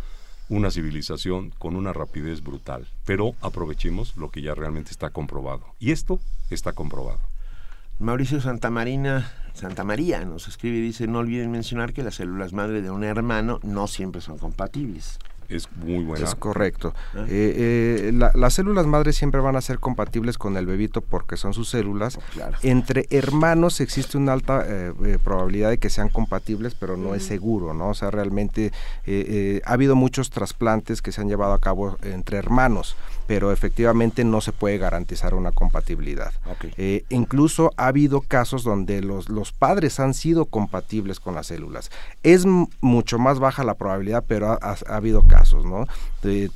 una 0.49 0.71
civilización 0.71 1.51
con 1.51 1.77
una 1.77 1.93
rapidez 1.93 2.43
brutal. 2.43 2.85
Pero 3.05 3.33
aprovechemos 3.39 4.17
lo 4.17 4.29
que 4.29 4.41
ya 4.41 4.55
realmente 4.55 4.91
está 4.91 5.09
comprobado. 5.11 5.67
Y 5.79 5.91
esto 5.91 6.19
está 6.49 6.73
comprobado. 6.73 7.21
Mauricio 7.99 8.41
Santamarina, 8.41 9.31
Santa 9.53 9.83
María 9.83 10.25
nos 10.25 10.47
escribe 10.47 10.77
y 10.77 10.81
dice, 10.81 11.07
no 11.07 11.19
olviden 11.19 11.51
mencionar 11.51 11.93
que 11.93 12.03
las 12.03 12.15
células 12.15 12.53
madre 12.53 12.81
de 12.81 12.91
un 12.91 13.03
hermano 13.03 13.59
no 13.63 13.87
siempre 13.87 14.19
son 14.21 14.37
compatibles. 14.37 15.19
Es 15.55 15.69
muy 15.75 16.03
buena. 16.03 16.25
Es 16.25 16.35
correcto. 16.35 16.93
Ah. 17.13 17.25
Eh, 17.29 18.09
eh, 18.09 18.31
las 18.33 18.53
células 18.53 18.85
madre 18.85 19.13
siempre 19.13 19.41
van 19.41 19.55
a 19.55 19.61
ser 19.61 19.79
compatibles 19.79 20.37
con 20.37 20.57
el 20.57 20.65
bebito 20.65 21.01
porque 21.01 21.37
son 21.37 21.53
sus 21.53 21.69
células. 21.69 22.17
Oh, 22.17 22.41
Entre 22.61 23.07
hermanos 23.09 23.79
existe 23.81 24.17
una 24.17 24.33
alta 24.33 24.63
eh, 24.65 25.17
probabilidad 25.23 25.69
de 25.69 25.77
que 25.77 25.89
sean 25.89 26.09
compatibles, 26.09 26.75
pero 26.75 26.97
no 26.97 27.15
es 27.15 27.23
seguro, 27.23 27.73
¿no? 27.73 27.89
O 27.89 27.93
sea, 27.93 28.11
realmente 28.11 28.71
ha 29.65 29.71
habido 29.71 29.95
muchos 29.95 30.29
trasplantes 30.29 31.01
que 31.01 31.11
se 31.11 31.21
han 31.21 31.29
llevado 31.29 31.53
a 31.53 31.59
cabo 31.59 31.97
entre 32.03 32.37
hermanos 32.37 32.95
pero 33.27 33.51
efectivamente 33.51 34.23
no 34.23 34.41
se 34.41 34.51
puede 34.51 34.77
garantizar 34.77 35.33
una 35.33 35.51
compatibilidad. 35.51 36.33
Eh, 36.77 37.05
incluso 37.09 37.71
ha 37.77 37.87
habido 37.87 38.21
casos 38.21 38.63
donde 38.63 39.01
los, 39.01 39.29
los 39.29 39.51
padres 39.51 39.99
han 39.99 40.13
sido 40.13 40.45
compatibles 40.45 41.19
con 41.19 41.35
las 41.35 41.47
células. 41.47 41.89
Es 42.23 42.45
mucho 42.81 43.19
más 43.19 43.39
baja 43.39 43.63
la 43.63 43.75
probabilidad, 43.75 44.23
pero 44.27 44.51
ha, 44.61 44.77
habido 44.87 45.23
casos, 45.23 45.42
¿no? 45.65 45.85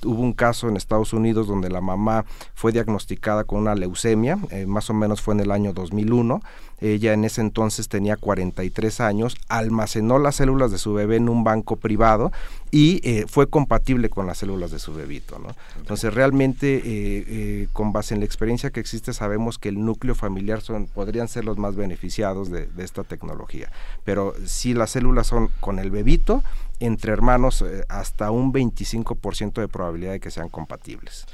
hubo 0.04 0.22
un 0.22 0.34
caso 0.34 0.70
en 0.70 0.78
Estados 0.78 1.14
Unidos 1.14 1.48
donde 1.48 1.70
la 1.70 1.82
mamá 1.82 2.26
fue 2.54 2.72
diagnosticada 2.72 3.44
con 3.44 3.60
una 3.60 3.76
leucemia, 3.76 4.38
eh, 4.52 4.66
más 4.66 4.90
o 4.90 4.94
menos 4.94 5.22
fue 5.22 5.34
en 5.34 5.42
el 5.42 5.52
año 5.52 5.74
2001, 5.74 6.42
ella 6.80 7.14
en 7.14 7.26
ese 7.26 7.42
entonces 7.42 7.90
tenía 7.90 8.18
43 8.18 9.02
años, 9.02 9.36
almacenó 9.50 10.20
las 10.20 10.36
células 10.36 10.72
de 10.72 10.78
su 10.78 10.94
bebé 10.94 11.16
en 11.16 11.28
un 11.28 11.44
banco 11.44 11.76
privado 11.76 12.32
y 12.70 13.02
eh, 13.04 13.26
fue 13.28 13.50
compatible 13.50 14.10
con 14.10 14.28
las 14.28 14.38
células 14.38 14.70
de 14.70 14.78
su 14.78 14.94
bebito. 14.94 15.40
¿no? 15.40 15.56
Entonces 15.78 16.14
realmente 16.14 16.82
eh, 16.86 17.68
con 17.74 17.94
base 17.94 18.14
en 18.14 18.20
la 18.20 18.28
experiencia 18.28 18.70
que 18.70 18.80
existe 18.80 19.12
sabemos 19.14 19.58
que 19.58 19.70
el 19.70 19.84
núcleo 19.84 20.14
familiar 20.14 20.62
son, 20.62 20.86
podrían 20.86 21.28
ser 21.28 21.46
los 21.46 21.58
más 21.58 21.76
beneficiados 21.76 22.52
de, 22.52 22.68
esta 22.78 23.04
tecnología. 23.04 23.72
Pero 24.04 24.36
si 24.46 24.74
las 24.74 24.92
células 24.92 25.28
son 25.28 25.50
con 25.60 25.80
el 25.80 25.90
bebito, 25.90 26.44
entre 26.80 27.11
hermanos 27.11 27.63
hasta 27.89 28.32
un 28.32 28.53
25% 28.53 29.61
de 29.61 29.67
probabilidad 29.67 30.11
de 30.13 30.19
que 30.19 30.32
sean 30.32 30.49
compatibles. 30.49 31.25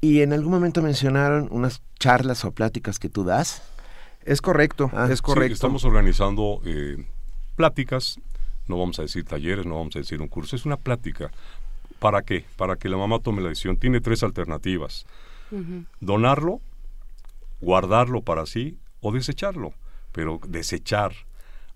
Y 0.00 0.22
en 0.22 0.32
algún 0.32 0.52
momento 0.52 0.82
mencionaron 0.82 1.48
unas 1.50 1.82
charlas 1.98 2.44
o 2.44 2.52
pláticas 2.52 2.98
que 2.98 3.08
tú 3.08 3.24
das. 3.24 3.62
Es 4.24 4.40
correcto, 4.40 4.90
ah, 4.94 5.08
es 5.10 5.22
correcto. 5.22 5.54
estamos 5.54 5.84
organizando 5.84 6.60
eh, 6.64 7.04
pláticas, 7.56 8.18
no 8.66 8.78
vamos 8.78 8.98
a 8.98 9.02
decir 9.02 9.24
talleres, 9.24 9.66
no 9.66 9.76
vamos 9.76 9.96
a 9.96 9.98
decir 9.98 10.20
un 10.20 10.28
curso, 10.28 10.56
es 10.56 10.64
una 10.64 10.76
plática. 10.76 11.30
¿Para 11.98 12.22
qué? 12.22 12.44
Para 12.56 12.76
que 12.76 12.88
la 12.88 12.96
mamá 12.96 13.18
tome 13.18 13.42
la 13.42 13.50
decisión. 13.50 13.76
Tiene 13.76 14.00
tres 14.00 14.22
alternativas. 14.22 15.04
Donarlo, 16.00 16.60
guardarlo 17.60 18.22
para 18.22 18.46
sí 18.46 18.78
o 19.00 19.12
desecharlo. 19.12 19.74
Pero 20.12 20.40
desechar 20.46 21.12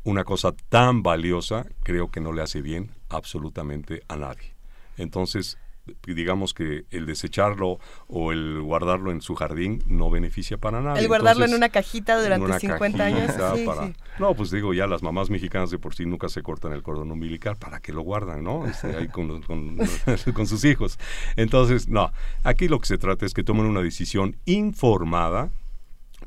una 0.05 0.25
cosa 0.25 0.53
tan 0.69 1.03
valiosa 1.03 1.67
creo 1.83 2.11
que 2.11 2.21
no 2.21 2.33
le 2.33 2.43
hace 2.43 2.63
bien 2.63 2.91
absolutamente 3.09 4.03
a 4.09 4.17
nadie. 4.17 4.55
Entonces, 4.97 5.59
digamos 6.07 6.55
que 6.55 6.85
el 6.91 7.07
desecharlo 7.07 7.79
o 8.09 8.33
el 8.33 8.61
guardarlo 8.63 9.11
en 9.11 9.21
su 9.21 9.35
jardín 9.35 9.83
no 9.87 10.11
beneficia 10.11 10.57
para 10.57 10.81
nada. 10.81 10.99
El 10.99 11.09
guardarlo 11.09 11.45
en 11.45 11.55
una 11.55 11.69
cajita 11.69 12.21
durante 12.23 12.61
50 12.61 13.05
años. 13.05 13.31
No, 14.19 14.35
pues 14.35 14.53
digo, 14.53 14.73
ya 14.73 14.87
las 14.87 15.03
mamás 15.03 15.29
mexicanas 15.29 15.71
de 15.71 15.79
por 15.79 15.97
sí 15.97 16.07
nunca 16.07 16.29
se 16.29 16.41
cortan 16.41 16.73
el 16.73 16.85
cordón 16.85 17.11
umbilical, 17.11 17.57
¿para 17.57 17.81
que 17.81 17.93
lo 17.93 18.03
guardan, 18.03 18.45
no? 18.45 18.65
Este, 18.65 18.97
ahí 18.97 19.09
con, 19.09 19.43
con 20.35 20.47
sus 20.47 20.65
hijos. 20.65 21.01
Entonces, 21.35 21.89
no, 21.89 22.13
aquí 22.45 22.69
lo 22.69 22.79
que 22.79 22.87
se 22.87 22.97
trata 22.97 23.27
es 23.27 23.35
que 23.35 23.43
tomen 23.43 23.67
una 23.67 23.83
decisión 23.83 24.37
informada, 24.45 25.51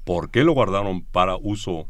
por 0.04 0.32
qué 0.32 0.44
lo 0.44 0.52
guardaron 0.52 1.02
para 1.02 1.38
uso 1.38 1.88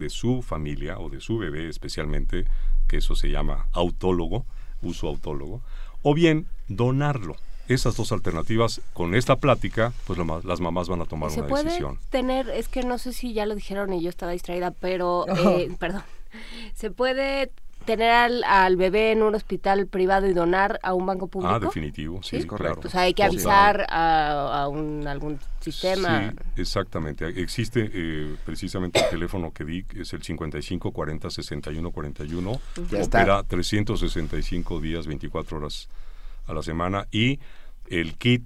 de 0.00 0.10
su 0.10 0.42
familia 0.42 0.98
o 0.98 1.08
de 1.08 1.20
su 1.20 1.38
bebé 1.38 1.68
especialmente, 1.68 2.46
que 2.88 2.96
eso 2.96 3.14
se 3.14 3.28
llama 3.28 3.68
autólogo, 3.72 4.44
uso 4.82 5.06
autólogo, 5.06 5.62
o 6.02 6.14
bien 6.14 6.46
donarlo. 6.66 7.36
Esas 7.68 7.96
dos 7.96 8.10
alternativas, 8.10 8.80
con 8.94 9.14
esta 9.14 9.36
plática, 9.36 9.92
pues 10.04 10.18
las 10.18 10.60
mamás 10.60 10.88
van 10.88 11.02
a 11.02 11.04
tomar 11.04 11.30
una 11.30 11.46
decisión. 11.46 12.00
tener, 12.10 12.50
es 12.50 12.66
que 12.66 12.82
no 12.82 12.98
sé 12.98 13.12
si 13.12 13.32
ya 13.32 13.46
lo 13.46 13.54
dijeron 13.54 13.92
y 13.92 14.02
yo 14.02 14.08
estaba 14.08 14.32
distraída, 14.32 14.72
pero, 14.72 15.24
eh, 15.28 15.70
perdón, 15.78 16.02
se 16.74 16.90
puede 16.90 17.52
tener 17.84 18.10
al, 18.44 18.76
bebé 18.76 19.12
en 19.12 19.22
un 19.22 19.34
hospital 19.34 19.86
privado 19.86 20.26
y 20.26 20.32
donar 20.32 20.78
a 20.82 20.94
un 20.94 21.06
banco 21.06 21.28
público. 21.28 21.54
Ah, 21.54 21.58
definitivo, 21.58 22.22
sí, 22.22 22.44
correcto. 22.44 22.88
O 22.88 22.90
sea, 22.90 23.02
hay 23.02 23.14
que 23.14 23.22
avisar 23.22 23.86
a, 23.88 24.68
un, 24.68 25.06
algún 25.06 25.38
sistema. 25.60 26.30
Sí, 26.30 26.60
exactamente. 26.62 27.26
Existe 27.40 27.90
eh, 27.92 28.36
precisamente 28.44 29.00
el 29.00 29.10
teléfono 29.10 29.52
que 29.52 29.64
di, 29.64 29.84
es 29.96 30.12
el 30.12 30.22
55 30.22 30.92
40 30.92 31.30
61 31.30 31.90
41. 31.90 32.60
opera 33.02 33.42
365 33.42 34.80
días, 34.80 35.06
24 35.06 35.56
horas 35.56 35.88
a 36.46 36.54
la 36.54 36.62
semana. 36.62 37.06
Y 37.10 37.40
el 37.88 38.14
kit 38.14 38.44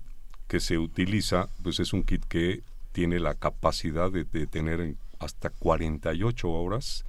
que 0.48 0.60
se 0.60 0.78
utiliza, 0.78 1.48
pues 1.62 1.80
es 1.80 1.92
un 1.92 2.04
kit 2.04 2.24
que 2.26 2.62
tiene 2.92 3.18
la 3.18 3.34
capacidad 3.34 4.10
de, 4.10 4.24
de 4.24 4.46
tener 4.46 4.94
hasta 5.18 5.50
48 5.50 6.48
horas 6.48 7.04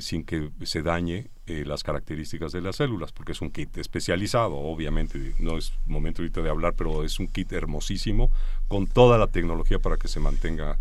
sin 0.00 0.24
que 0.24 0.50
se 0.62 0.82
dañe 0.82 1.30
eh, 1.46 1.64
las 1.66 1.82
características 1.82 2.52
de 2.52 2.60
las 2.60 2.76
células, 2.76 3.12
porque 3.12 3.32
es 3.32 3.40
un 3.40 3.50
kit 3.50 3.76
especializado, 3.76 4.56
obviamente, 4.56 5.34
no 5.38 5.58
es 5.58 5.72
momento 5.86 6.22
ahorita 6.22 6.42
de 6.42 6.50
hablar, 6.50 6.74
pero 6.76 7.04
es 7.04 7.18
un 7.18 7.28
kit 7.28 7.52
hermosísimo 7.52 8.30
con 8.68 8.86
toda 8.86 9.18
la 9.18 9.26
tecnología 9.26 9.78
para 9.78 9.96
que 9.96 10.08
se 10.08 10.20
mantenga 10.20 10.78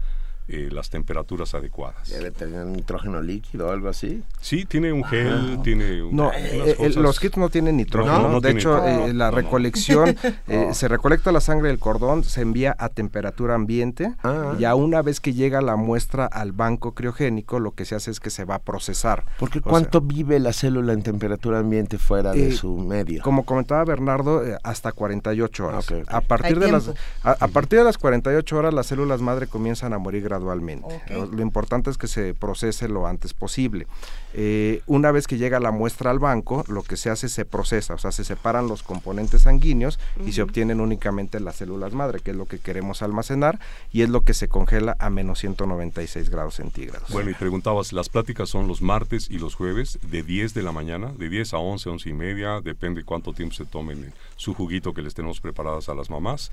eh, 0.50 0.68
las 0.72 0.90
temperaturas 0.90 1.54
adecuadas. 1.56 2.10
¿Debe 2.10 2.30
tener 2.32 2.66
nitrógeno 2.66 3.22
líquido 3.22 3.68
o 3.68 3.72
algo 3.72 3.88
así? 3.88 4.24
Sí, 4.42 4.66
tiene 4.66 4.92
un 4.92 5.06
gel, 5.06 5.60
tiene... 5.64 6.02
no, 6.12 6.32
eh, 6.36 6.92
los 6.98 7.18
kits 7.22 7.38
no 7.38 7.48
tienen 7.48 7.78
nitrógeno. 7.78 8.42
de 8.42 8.52
hecho, 8.52 8.86
eh, 8.86 9.14
la 9.14 9.32
recolección, 9.32 10.18
se 10.74 10.88
recolecta 10.90 11.32
la 11.32 11.40
sangre 11.40 11.70
del 11.70 11.80
cordón, 11.80 12.26
se 12.26 12.42
envía 12.42 12.76
a 12.78 12.90
temperatura 12.90 13.56
ambiente 13.56 14.14
ah. 14.22 14.56
y 14.60 14.66
a 14.66 14.76
una 14.76 15.02
vez 15.02 15.22
que 15.22 15.34
llega 15.34 15.62
la 15.62 15.78
muestra 15.78 16.26
al 16.26 16.52
banco 16.52 16.94
criogénico, 16.94 17.62
lo 17.62 17.72
que 17.72 17.86
se 17.86 17.96
hace 17.96 18.12
es 18.12 18.20
que 18.20 18.30
se 18.30 18.44
va 18.44 18.56
a 18.56 18.60
procesar. 18.60 19.24
Porque 19.40 19.62
¿cuánto 19.62 20.02
vive 20.02 20.42
la 20.42 20.52
célula 20.52 20.92
en 20.92 21.04
temperatura 21.04 21.60
ambiente 21.60 21.98
fuera 21.98 22.34
de 22.34 22.52
su 22.52 22.78
medio? 22.80 23.24
Como 23.24 23.46
comentaba 23.46 23.86
Bernardo, 23.86 24.44
hasta 24.64 24.92
48 24.92 25.66
horas. 25.66 25.88
A, 26.10 26.20
partir 26.20 26.60
de 26.60 26.70
las, 26.70 26.92
a, 27.24 27.48
partir 27.48 27.80
de 27.80 27.86
las 27.86 27.98
48 27.98 28.58
horas, 28.58 28.74
las 28.74 28.88
células 28.88 29.22
madre 29.22 29.48
comienzan 29.48 29.94
a 29.94 29.98
morir 30.00 30.33
gradualmente. 30.34 31.02
Lo, 31.10 31.42
importante 31.42 31.90
es 31.90 31.98
que 31.98 32.08
se 32.08 32.34
procese 32.34 32.88
lo 32.88 33.06
antes 33.06 33.34
posible. 33.34 33.86
Eh, 34.34 34.82
una 34.88 35.12
vez 35.12 35.28
que 35.28 35.38
llega 35.38 35.60
la 35.60 35.72
muestra 35.72 36.10
al 36.10 36.18
banco, 36.18 36.64
lo 36.68 36.82
que 36.82 36.98
se 36.98 37.12
hace 37.12 37.30
se 37.30 37.46
procesa, 37.46 37.94
o 37.94 37.98
sea, 38.00 38.12
se 38.12 38.24
separan 38.24 38.68
los 38.68 38.82
componentes 38.82 39.44
sanguíneos 39.44 40.00
y 40.26 40.32
se 40.32 40.42
obtienen 40.42 40.80
únicamente 40.80 41.40
las 41.40 41.58
células 41.58 41.94
madre, 41.94 42.20
que 42.20 42.32
es 42.32 42.38
lo 42.38 42.48
que 42.48 42.58
queremos 42.58 43.04
almacenar 43.04 43.60
y 43.92 44.02
es 44.02 44.10
lo 44.10 44.22
que 44.22 44.34
se 44.34 44.48
congela 44.48 44.96
a 45.00 45.10
menos 45.12 45.40
196 45.40 46.30
grados 46.30 46.56
centígrados. 46.56 47.10
Bueno, 47.12 47.30
y 47.30 47.36
preguntabas, 47.36 47.94
las 47.94 48.10
pláticas 48.10 48.50
son 48.50 48.68
los 48.68 48.82
martes 48.82 49.30
y 49.30 49.38
los 49.38 49.54
jueves 49.54 50.00
de 50.02 50.24
10 50.24 50.56
de 50.56 50.64
la 50.64 50.72
mañana, 50.72 51.14
de 51.16 51.30
10 51.30 51.54
a 51.54 51.58
11, 51.60 51.90
11 51.90 52.10
y 52.10 52.14
media, 52.14 52.62
depende 52.62 53.04
cuánto 53.04 53.34
tiempo 53.34 53.54
se 53.54 53.66
tomen 53.66 54.14
su 54.36 54.56
juguito 54.56 54.94
que 54.94 55.04
les 55.04 55.14
tenemos 55.14 55.40
preparadas 55.40 55.90
a 55.90 55.94
las 55.94 56.10
mamás 56.10 56.52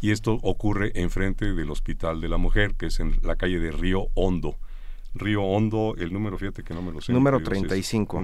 y 0.00 0.10
esto 0.10 0.38
ocurre 0.42 0.92
enfrente 0.94 1.52
del 1.52 1.70
Hospital 1.70 2.20
de 2.20 2.28
la 2.28 2.36
Mujer, 2.36 2.74
que 2.74 2.86
es 2.86 3.00
en 3.00 3.18
la 3.22 3.36
calle 3.36 3.58
de 3.58 3.70
Río 3.70 4.06
Hondo. 4.14 4.56
Río 5.14 5.42
Hondo, 5.42 5.94
el 5.98 6.12
número, 6.12 6.38
fíjate 6.38 6.62
que 6.62 6.74
no 6.74 6.82
me 6.82 6.92
lo 6.92 7.00
sé. 7.00 7.12
Número 7.12 7.42
35. 7.42 8.22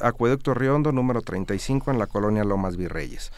Acueducto, 0.00 0.54
Río 0.54 0.74
Hondo, 0.74 0.90
número 0.90 1.22
35 1.22 1.90
en 1.90 1.98
la 1.98 2.06
colonia 2.06 2.44
Lomas 2.44 2.76
Virreyes. 2.76 3.32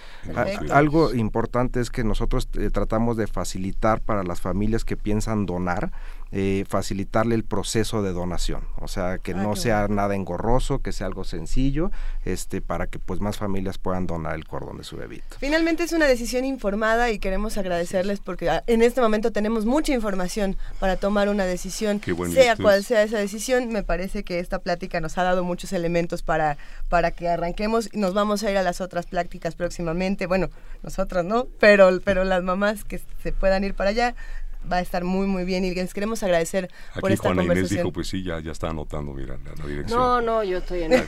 algo 0.71 1.13
importante 1.15 1.81
es 1.81 1.91
que 1.91 2.05
nosotros 2.05 2.49
eh, 2.55 2.71
tratamos 2.71 3.17
de 3.17 3.27
facilitar 3.27 4.01
para 4.01 4.23
las 4.23 4.41
familias 4.41 4.85
que 4.85 4.97
piensan 4.97 5.47
donar 5.47 5.93
eh, 6.33 6.65
facilitarle 6.69 7.35
el 7.35 7.45
proceso 7.45 8.03
de 8.03 8.13
donación, 8.13 8.63
o 8.81 8.89
sea, 8.89 9.19
que 9.19 9.33
ah, 9.33 9.37
no 9.37 9.57
sea 9.57 9.89
nada 9.89 10.15
engorroso, 10.15 10.81
que 10.81 10.93
sea 10.93 11.07
algo 11.07 11.25
sencillo, 11.25 11.91
este, 12.25 12.61
para 12.61 12.87
que 12.87 12.99
pues 12.99 13.21
más 13.21 13.37
familias 13.37 13.79
puedan 13.79 14.07
donar 14.07 14.35
el 14.35 14.47
cordón 14.47 14.79
de 14.79 14.85
su 14.85 14.97
bebito. 14.97 15.37
Finalmente 15.39 15.83
es 15.83 15.93
una 15.93 16.07
decisión 16.07 16.45
informada 16.45 17.11
y 17.11 17.19
queremos 17.19 17.59
agradecerles 17.59 18.21
porque 18.21 18.49
ah, 18.49 18.63
en 18.67 18.83
este 18.83 19.01
momento 19.01 19.33
tenemos 19.33 19.67
mucha 19.67 19.93
información 19.93 20.57
para 20.79 20.97
tomar 20.97 21.29
una 21.29 21.45
decisión, 21.45 22.01
sea 22.33 22.57
cual 22.57 22.85
sea 22.85 23.03
esa 23.03 23.19
decisión. 23.19 23.69
Me 23.69 23.83
parece 23.83 24.23
que 24.25 24.39
esta 24.39 24.59
plática 24.59 25.01
nos 25.01 25.19
ha 25.19 25.23
dado 25.23 25.45
muchos 25.45 25.73
elementos 25.73 26.23
para, 26.23 26.57
para 26.89 27.11
que 27.11 27.29
arranquemos. 27.29 27.89
Y 27.93 27.99
nos 27.99 28.15
vamos 28.15 28.43
a 28.43 28.51
ir 28.51 28.57
a 28.57 28.63
las 28.63 28.81
otras 28.81 29.07
pláticas 29.07 29.55
próximamente. 29.55 30.27
Bueno, 30.27 30.49
nosotras 30.83 31.25
no, 31.25 31.47
pero, 31.59 32.01
pero 32.05 32.25
las 32.25 32.43
mamás 32.43 32.85
que 32.85 33.01
se 33.23 33.33
puedan 33.33 33.65
ir 33.65 33.75
para 33.75 33.91
allá 33.91 34.15
va 34.71 34.77
a 34.77 34.81
estar 34.81 35.05
muy, 35.05 35.27
muy 35.27 35.45
bien 35.45 35.65
y 35.65 35.75
les 35.75 35.95
queremos 35.95 36.23
agradecer 36.23 36.71
por 37.01 37.13
esta 37.13 37.29
Juana 37.29 37.43
conversación. 37.43 37.73
Inés 37.73 37.85
dijo, 37.85 37.93
pues 37.93 38.09
sí, 38.09 38.23
ya, 38.23 38.41
ya 38.41 38.53
está 38.53 38.71
anotando, 38.71 39.13
mira, 39.13 39.37
la, 39.45 39.67
dirección. 39.67 39.99
No, 39.99 40.21
no, 40.21 40.45
yo 40.45 40.59
estoy 40.59 40.83
en... 40.83 40.93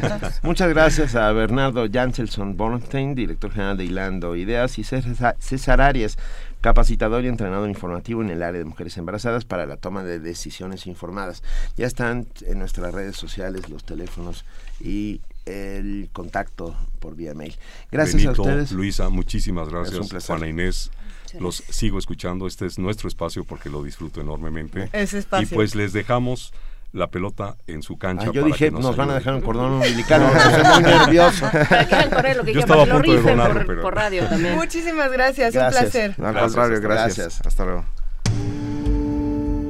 Muchas 0.42 0.68
gracias 0.68 1.14
a 1.14 1.30
Bernardo 1.32 1.86
Janselson 1.90 2.56
Bornstein, 2.56 3.14
director 3.14 3.50
general 3.50 3.76
de 3.76 3.84
Hilando 3.84 4.36
Ideas, 4.36 4.78
y 4.78 4.84
César 4.84 5.80
Arias, 5.80 6.18
capacitador 6.60 7.24
y 7.24 7.28
entrenador 7.28 7.68
informativo 7.68 8.22
en 8.22 8.30
el 8.30 8.42
área 8.42 8.58
de 8.58 8.64
mujeres 8.64 8.96
embarazadas 8.96 9.44
para 9.44 9.66
la 9.66 9.76
toma 9.76 10.04
de 10.04 10.18
decisiones 10.18 10.86
informadas. 10.86 11.42
Ya 11.76 11.86
están 11.86 12.26
en 12.42 12.58
nuestras 12.58 12.92
redes 12.92 13.16
sociales 13.16 13.68
los 13.68 13.84
teléfonos 13.84 14.44
y 14.80 15.20
el 15.46 16.10
contacto 16.12 16.76
por 16.98 17.16
vía 17.16 17.34
mail. 17.34 17.56
Gracias 17.90 18.24
a 18.26 18.32
ustedes. 18.32 18.72
Luisa, 18.72 19.08
muchísimas 19.08 19.68
gracias. 19.68 20.26
Juana 20.26 20.48
Inés, 20.48 20.90
los 21.38 21.62
sigo 21.68 21.98
escuchando. 21.98 22.46
Este 22.46 22.66
es 22.66 22.78
nuestro 22.78 23.08
espacio 23.08 23.44
porque 23.44 23.70
lo 23.70 23.82
disfruto 23.82 24.20
enormemente. 24.20 24.88
Ese 24.92 25.18
espacio. 25.18 25.46
Y 25.46 25.54
pues 25.54 25.74
les 25.74 25.92
dejamos 25.92 26.52
la 26.92 27.08
pelota 27.08 27.56
en 27.66 27.82
su 27.82 27.98
cancha. 27.98 28.26
Ah, 28.28 28.32
yo 28.32 28.44
dije, 28.44 28.70
nos, 28.70 28.96
van 28.96 29.10
a 29.10 29.14
dejar 29.14 29.34
un 29.34 29.42
cordón 29.42 29.72
umbilical, 29.74 30.22
me 30.22 30.68
muy 30.74 30.82
nervioso. 30.82 31.46
Yo 32.52 32.60
estaba 32.60 32.82
a 32.82 32.86
punto 32.86 33.12
de 33.12 33.22
donarlo, 33.22 34.56
Muchísimas 34.56 35.12
gracias, 35.12 35.54
un 35.54 35.68
placer. 35.68 36.14
Al 36.18 36.32
gracias, 36.32 36.42
contrario, 36.42 36.80
gracias. 36.80 37.40
Hasta 37.46 37.64
luego. 37.64 37.84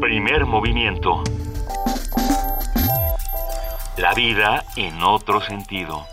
Primer 0.01 0.47
movimiento. 0.47 1.23
La 3.99 4.15
vida 4.15 4.65
en 4.77 5.03
otro 5.03 5.43
sentido. 5.43 6.07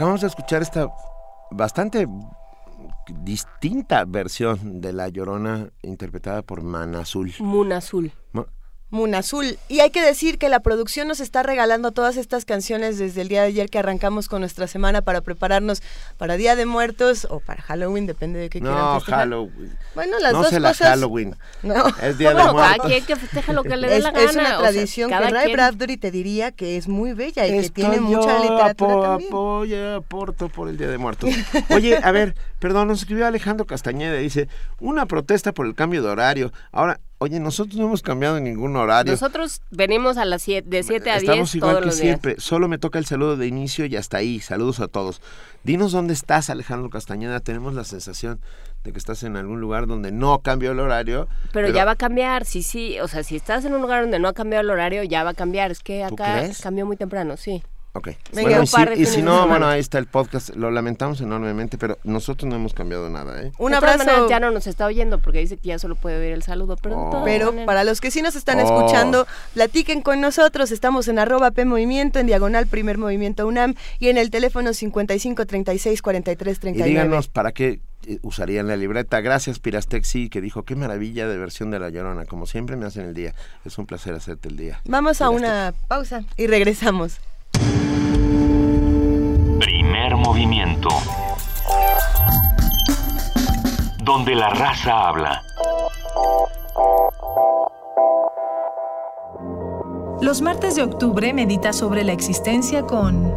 Acabamos 0.00 0.22
de 0.22 0.28
escuchar 0.28 0.62
esta 0.62 0.88
bastante 1.50 2.08
distinta 3.22 4.06
versión 4.06 4.80
de 4.80 4.94
La 4.94 5.10
Llorona 5.10 5.68
interpretada 5.82 6.40
por 6.40 6.62
Manazul. 6.62 7.34
Moon 7.38 7.70
Azul. 7.70 8.10
Ma- 8.32 8.46
Moon 8.88 9.14
Azul. 9.14 9.58
Y 9.68 9.80
hay 9.80 9.90
que 9.90 10.00
decir 10.02 10.38
que 10.38 10.48
la 10.48 10.60
producción 10.60 11.06
nos 11.06 11.20
está 11.20 11.42
regalando 11.42 11.92
todas 11.92 12.16
estas 12.16 12.46
canciones 12.46 12.96
desde 12.98 13.20
el 13.20 13.28
día 13.28 13.42
de 13.42 13.48
ayer 13.48 13.68
que 13.68 13.78
arrancamos 13.78 14.26
con 14.28 14.40
nuestra 14.40 14.66
semana 14.68 15.02
para 15.02 15.20
prepararnos 15.20 15.82
para 16.16 16.38
Día 16.38 16.56
de 16.56 16.64
Muertos 16.64 17.26
o 17.28 17.40
para 17.40 17.60
Halloween, 17.60 18.06
depende 18.06 18.38
de 18.38 18.48
qué 18.48 18.60
quieran 18.60 18.78
No, 18.78 18.94
festejar. 18.94 19.20
Halloween. 19.20 19.76
Bueno, 19.94 20.18
las 20.20 20.32
no 20.32 20.38
dos 20.42 20.50
se 20.50 20.60
la 20.60 20.68
cosas. 20.68 20.88
Halloween. 20.88 21.34
No. 21.62 21.74
Es 22.02 22.16
Día 22.16 22.28
de 22.28 22.34
Bueno, 22.36 22.54
cada 22.54 22.68
Muertos. 22.68 22.86
quien 22.86 23.04
que 23.06 23.16
festeja 23.16 23.52
lo 23.52 23.62
que 23.64 23.76
le 23.76 23.88
dé 23.88 23.96
Es, 23.96 24.02
la 24.04 24.10
es 24.10 24.14
gana. 24.14 24.32
una 24.32 24.58
o 24.58 24.60
sea, 24.62 24.70
tradición 24.70 25.10
que 25.10 25.18
Ray 25.18 25.44
quien- 25.46 25.52
Bradbury 25.56 25.96
te 25.96 26.10
diría 26.10 26.52
que 26.52 26.76
es 26.76 26.86
muy 26.88 27.12
bella 27.12 27.46
y 27.46 27.60
que 27.60 27.70
tiene 27.70 28.00
mucha 28.00 28.38
literatura 28.38 28.94
apo- 28.94 29.02
también. 29.02 29.28
apoyo, 29.30 29.94
aporto 29.96 30.48
por 30.48 30.68
el 30.68 30.76
Día 30.76 30.88
de 30.88 30.98
Muertos. 30.98 31.30
Oye, 31.70 31.98
a 32.02 32.10
ver, 32.12 32.34
perdón, 32.60 32.88
nos 32.88 33.00
escribió 33.00 33.26
Alejandro 33.26 33.66
Castañeda, 33.66 34.14
dice, 34.14 34.48
una 34.78 35.06
protesta 35.06 35.52
por 35.52 35.66
el 35.66 35.74
cambio 35.74 36.02
de 36.02 36.08
horario. 36.10 36.52
Ahora, 36.72 37.00
Oye, 37.22 37.38
nosotros 37.38 37.76
no 37.76 37.84
hemos 37.84 38.00
cambiado 38.00 38.40
ningún 38.40 38.74
horario. 38.76 39.12
Nosotros 39.12 39.60
venimos 39.70 40.16
a 40.16 40.24
las 40.24 40.40
siete, 40.40 40.66
de 40.70 40.82
7 40.82 41.10
a 41.10 41.18
10 41.18 41.24
Estamos 41.24 41.54
igual 41.54 41.72
todos 41.72 41.80
que 41.82 41.86
los 41.88 41.96
siempre. 41.96 42.32
días. 42.32 42.42
Solo 42.42 42.66
me 42.66 42.78
toca 42.78 42.98
el 42.98 43.04
saludo 43.04 43.36
de 43.36 43.46
inicio 43.46 43.84
y 43.84 43.94
hasta 43.96 44.16
ahí. 44.16 44.40
Saludos 44.40 44.80
a 44.80 44.88
todos. 44.88 45.20
Dinos 45.62 45.92
dónde 45.92 46.14
estás, 46.14 46.48
Alejandro 46.48 46.88
Castañeda. 46.88 47.40
Tenemos 47.40 47.74
la 47.74 47.84
sensación 47.84 48.40
de 48.84 48.92
que 48.92 48.98
estás 48.98 49.22
en 49.22 49.36
algún 49.36 49.60
lugar 49.60 49.86
donde 49.86 50.10
no 50.10 50.40
cambió 50.40 50.72
el 50.72 50.80
horario. 50.80 51.28
Pero, 51.52 51.68
ya 51.68 51.84
va 51.84 51.92
a 51.92 51.96
cambiar, 51.96 52.44
sí, 52.44 52.62
sí. 52.62 52.98
O 53.00 53.08
sea, 53.08 53.22
si 53.22 53.36
estás 53.36 53.64
en 53.64 53.74
un 53.74 53.82
lugar 53.82 54.02
donde 54.02 54.18
no 54.18 54.28
ha 54.28 54.32
cambiado 54.32 54.62
el 54.62 54.70
horario, 54.70 55.02
ya 55.02 55.22
va 55.24 55.30
a 55.30 55.34
cambiar. 55.34 55.70
Es 55.70 55.80
que 55.80 56.04
acá 56.04 56.42
cambió 56.62 56.86
muy 56.86 56.96
temprano, 56.96 57.36
sí. 57.36 57.62
Ok. 57.92 58.06
Venga, 58.32 58.42
Bueno, 58.42 58.56
un 58.58 58.62
y 58.64 58.66
si, 58.68 58.72
par 58.76 58.90
de 58.90 59.02
y 59.02 59.06
si 59.06 59.20
no, 59.20 59.48
bueno, 59.48 59.66
ahí 59.66 59.80
está 59.80 59.98
el 59.98 60.06
podcast. 60.06 60.50
Lo 60.50 60.70
lamentamos 60.70 61.20
enormemente, 61.20 61.76
pero 61.76 61.98
nosotros 62.04 62.48
no 62.48 62.54
hemos 62.54 62.72
cambiado 62.72 63.10
nada, 63.10 63.42
¿eh? 63.42 63.50
Un 63.58 63.74
abrazo. 63.74 63.98
maneras, 63.98 64.22
ya 64.30 64.38
no 64.38 64.52
nos 64.52 64.68
está 64.68 64.86
oyendo 64.86 65.18
porque 65.18 65.40
dice 65.40 65.56
que 65.56 65.68
ya 65.68 65.78
solo 65.80 65.96
puede 65.96 66.18
oír 66.20 66.32
el 66.32 66.42
saludo. 66.44 66.76
Pero, 66.80 67.10
Pero 67.24 67.52
para 67.66 67.82
los 67.82 68.00
que 68.00 68.12
sí 68.12 68.22
nos 68.22 68.36
están 68.36 68.60
Oh. 68.60 68.62
escuchando, 68.62 69.26
platiquen 69.54 70.02
con 70.02 70.20
nosotros. 70.20 70.70
Estamos 70.70 71.08
en 71.08 71.18
arroba 71.18 71.50
P 71.50 71.64
Movimiento, 71.64 72.20
en 72.20 72.26
diagonal 72.26 72.68
Primer 72.68 72.96
Movimiento 72.96 73.46
UNAM 73.48 73.74
y 73.98 74.08
en 74.08 74.18
el 74.18 74.30
teléfono 74.30 74.72
55 74.72 75.46
36 75.46 76.00
43 76.00 76.56
Y 76.56 76.60
39. 76.60 76.88
díganos 76.90 77.26
para 77.28 77.50
qué 77.50 77.80
eh, 78.06 78.18
usarían 78.22 78.68
la 78.68 78.76
libreta. 78.76 79.20
Gracias, 79.20 79.58
Pirastexi, 79.58 80.28
que 80.30 80.40
dijo 80.40 80.62
qué 80.62 80.76
maravilla 80.76 81.26
de 81.26 81.36
versión 81.38 81.72
de 81.72 81.80
La 81.80 81.88
Llorona. 81.90 82.24
Como 82.24 82.46
siempre 82.46 82.76
me 82.76 82.86
hacen 82.86 83.04
el 83.06 83.14
día. 83.14 83.34
Es 83.64 83.78
un 83.78 83.86
placer 83.86 84.14
hacerte 84.14 84.48
el 84.48 84.56
día. 84.56 84.80
Vamos 84.84 85.20
a 85.20 85.28
una 85.30 85.74
pausa 85.88 86.22
y 86.36 86.46
regresamos. 86.46 87.18
Primer 90.10 90.26
movimiento. 90.26 90.88
Donde 94.02 94.34
la 94.34 94.50
raza 94.50 95.08
habla. 95.08 95.44
Los 100.20 100.42
martes 100.42 100.74
de 100.74 100.82
octubre 100.82 101.32
medita 101.32 101.72
sobre 101.72 102.02
la 102.02 102.12
existencia 102.12 102.82
con 102.82 103.32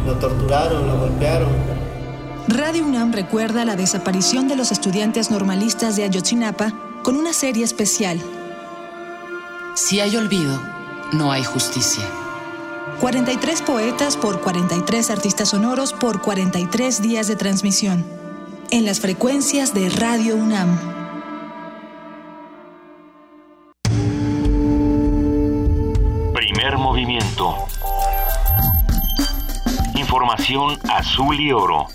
lo 0.06 0.14
torturaron, 0.16 0.88
lo 0.88 0.98
golpearon. 0.98 1.50
Radio 2.48 2.86
UNAM 2.86 3.14
recuerda 3.14 3.66
la 3.66 3.76
desaparición 3.76 4.48
de 4.48 4.56
los 4.56 4.72
estudiantes 4.72 5.30
normalistas 5.32 5.96
de 5.96 6.04
Ayotzinapa 6.04 6.74
con 7.04 7.16
una 7.16 7.34
serie 7.34 7.64
especial. 7.64 8.20
Si 9.76 10.00
hay 10.00 10.16
olvido, 10.16 10.60
no 11.14 11.32
hay 11.32 11.44
justicia. 11.44 12.04
43 13.00 13.62
poetas 13.62 14.18
por 14.18 14.42
43 14.42 15.12
artistas 15.12 15.50
sonoros 15.50 15.94
por 15.94 16.22
43 16.22 17.02
días 17.02 17.28
de 17.28 17.36
transmisión. 17.36 18.06
En 18.72 18.86
las 18.86 19.00
frecuencias 19.00 19.74
de 19.74 19.90
Radio 19.90 20.36
UNAM. 20.36 20.78
Primer 26.34 26.78
movimiento. 26.78 27.56
Información 29.96 30.78
azul 30.90 31.40
y 31.40 31.52
oro. 31.52 31.88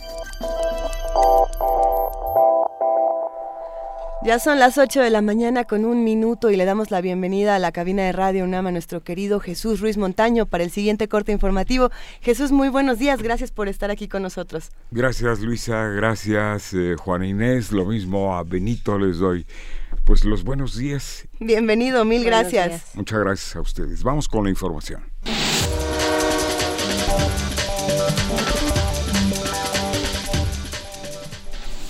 Ya 4.26 4.40
son 4.40 4.58
las 4.58 4.76
8 4.76 5.02
de 5.02 5.10
la 5.10 5.22
mañana 5.22 5.62
con 5.62 5.84
un 5.84 6.02
minuto 6.02 6.50
y 6.50 6.56
le 6.56 6.64
damos 6.64 6.90
la 6.90 7.00
bienvenida 7.00 7.54
a 7.54 7.60
la 7.60 7.70
cabina 7.70 8.02
de 8.02 8.10
Radio 8.10 8.42
UNAM 8.42 8.66
a 8.66 8.72
nuestro 8.72 9.04
querido 9.04 9.38
Jesús 9.38 9.78
Ruiz 9.78 9.98
Montaño 9.98 10.46
para 10.46 10.64
el 10.64 10.72
siguiente 10.72 11.06
corte 11.06 11.30
informativo. 11.30 11.92
Jesús, 12.22 12.50
muy 12.50 12.68
buenos 12.68 12.98
días, 12.98 13.22
gracias 13.22 13.52
por 13.52 13.68
estar 13.68 13.92
aquí 13.92 14.08
con 14.08 14.22
nosotros. 14.22 14.70
Gracias 14.90 15.38
Luisa, 15.38 15.86
gracias 15.90 16.74
eh, 16.74 16.96
Juana 16.98 17.28
Inés, 17.28 17.70
lo 17.70 17.84
mismo 17.84 18.36
a 18.36 18.42
Benito 18.42 18.98
les 18.98 19.18
doy 19.18 19.46
pues 20.04 20.24
los 20.24 20.42
buenos 20.42 20.76
días. 20.76 21.28
Bienvenido, 21.38 22.04
mil 22.04 22.24
Buenos 22.24 22.50
gracias. 22.50 22.68
días. 22.68 22.96
Muchas 22.96 23.20
gracias 23.20 23.54
a 23.54 23.60
ustedes. 23.60 24.02
Vamos 24.02 24.26
con 24.26 24.42
la 24.42 24.50
información. 24.50 25.04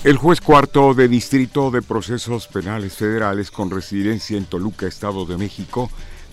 El 0.03 0.17
juez 0.17 0.41
cuarto 0.41 0.93
de 0.93 1.07
Distrito 1.07 1.71
de 1.71 1.81
Procesos 1.81 2.47
Penales 2.47 2.93
Federales 2.93 3.49
con 3.49 3.71
residencia 3.71 4.37
en 4.37 4.45
Toluca, 4.45 4.85
Estado 4.85 5.25
de 5.25 5.37
México, 5.37 5.89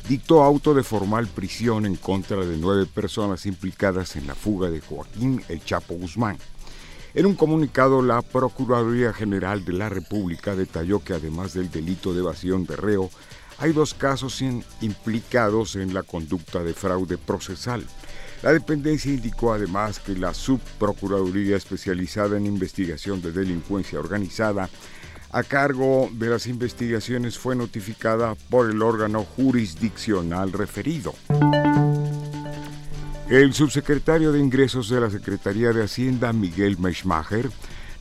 dictó 0.06 0.44
auto 0.44 0.74
de 0.74 0.82
formal 0.82 1.26
prisión 1.28 1.86
en 1.86 1.96
contra 1.96 2.44
de 2.44 2.58
nueve 2.58 2.84
personas 2.84 3.46
implicadas 3.46 4.16
en 4.16 4.26
la 4.26 4.34
fuga 4.34 4.68
de 4.68 4.82
Joaquín 4.82 5.42
El 5.48 5.64
Chapo 5.64 5.94
Guzmán. 5.94 6.36
En 7.14 7.24
un 7.24 7.34
comunicado, 7.34 8.02
la 8.02 8.20
Procuraduría 8.20 9.14
General 9.14 9.64
de 9.64 9.72
la 9.72 9.88
República 9.88 10.54
detalló 10.54 11.02
que 11.02 11.14
además 11.14 11.54
del 11.54 11.70
delito 11.70 12.12
de 12.12 12.20
evasión 12.20 12.66
de 12.66 12.76
reo, 12.76 13.10
hay 13.58 13.72
dos 13.72 13.94
casos 13.94 14.42
implicados 14.82 15.76
en 15.76 15.94
la 15.94 16.02
conducta 16.02 16.62
de 16.62 16.74
fraude 16.74 17.16
procesal. 17.16 17.82
La 18.44 18.52
dependencia 18.52 19.10
indicó 19.10 19.54
además 19.54 19.98
que 19.98 20.14
la 20.14 20.34
Subprocuraduría 20.34 21.56
Especializada 21.56 22.36
en 22.36 22.44
Investigación 22.44 23.22
de 23.22 23.32
Delincuencia 23.32 23.98
Organizada 23.98 24.68
a 25.32 25.42
cargo 25.42 26.10
de 26.12 26.28
las 26.28 26.46
investigaciones 26.46 27.38
fue 27.38 27.56
notificada 27.56 28.34
por 28.50 28.70
el 28.70 28.82
órgano 28.82 29.24
jurisdiccional 29.24 30.52
referido. 30.52 31.14
El 33.30 33.54
subsecretario 33.54 34.30
de 34.30 34.40
Ingresos 34.40 34.90
de 34.90 35.00
la 35.00 35.08
Secretaría 35.08 35.72
de 35.72 35.84
Hacienda, 35.84 36.34
Miguel 36.34 36.76
Meischmacher, 36.78 37.50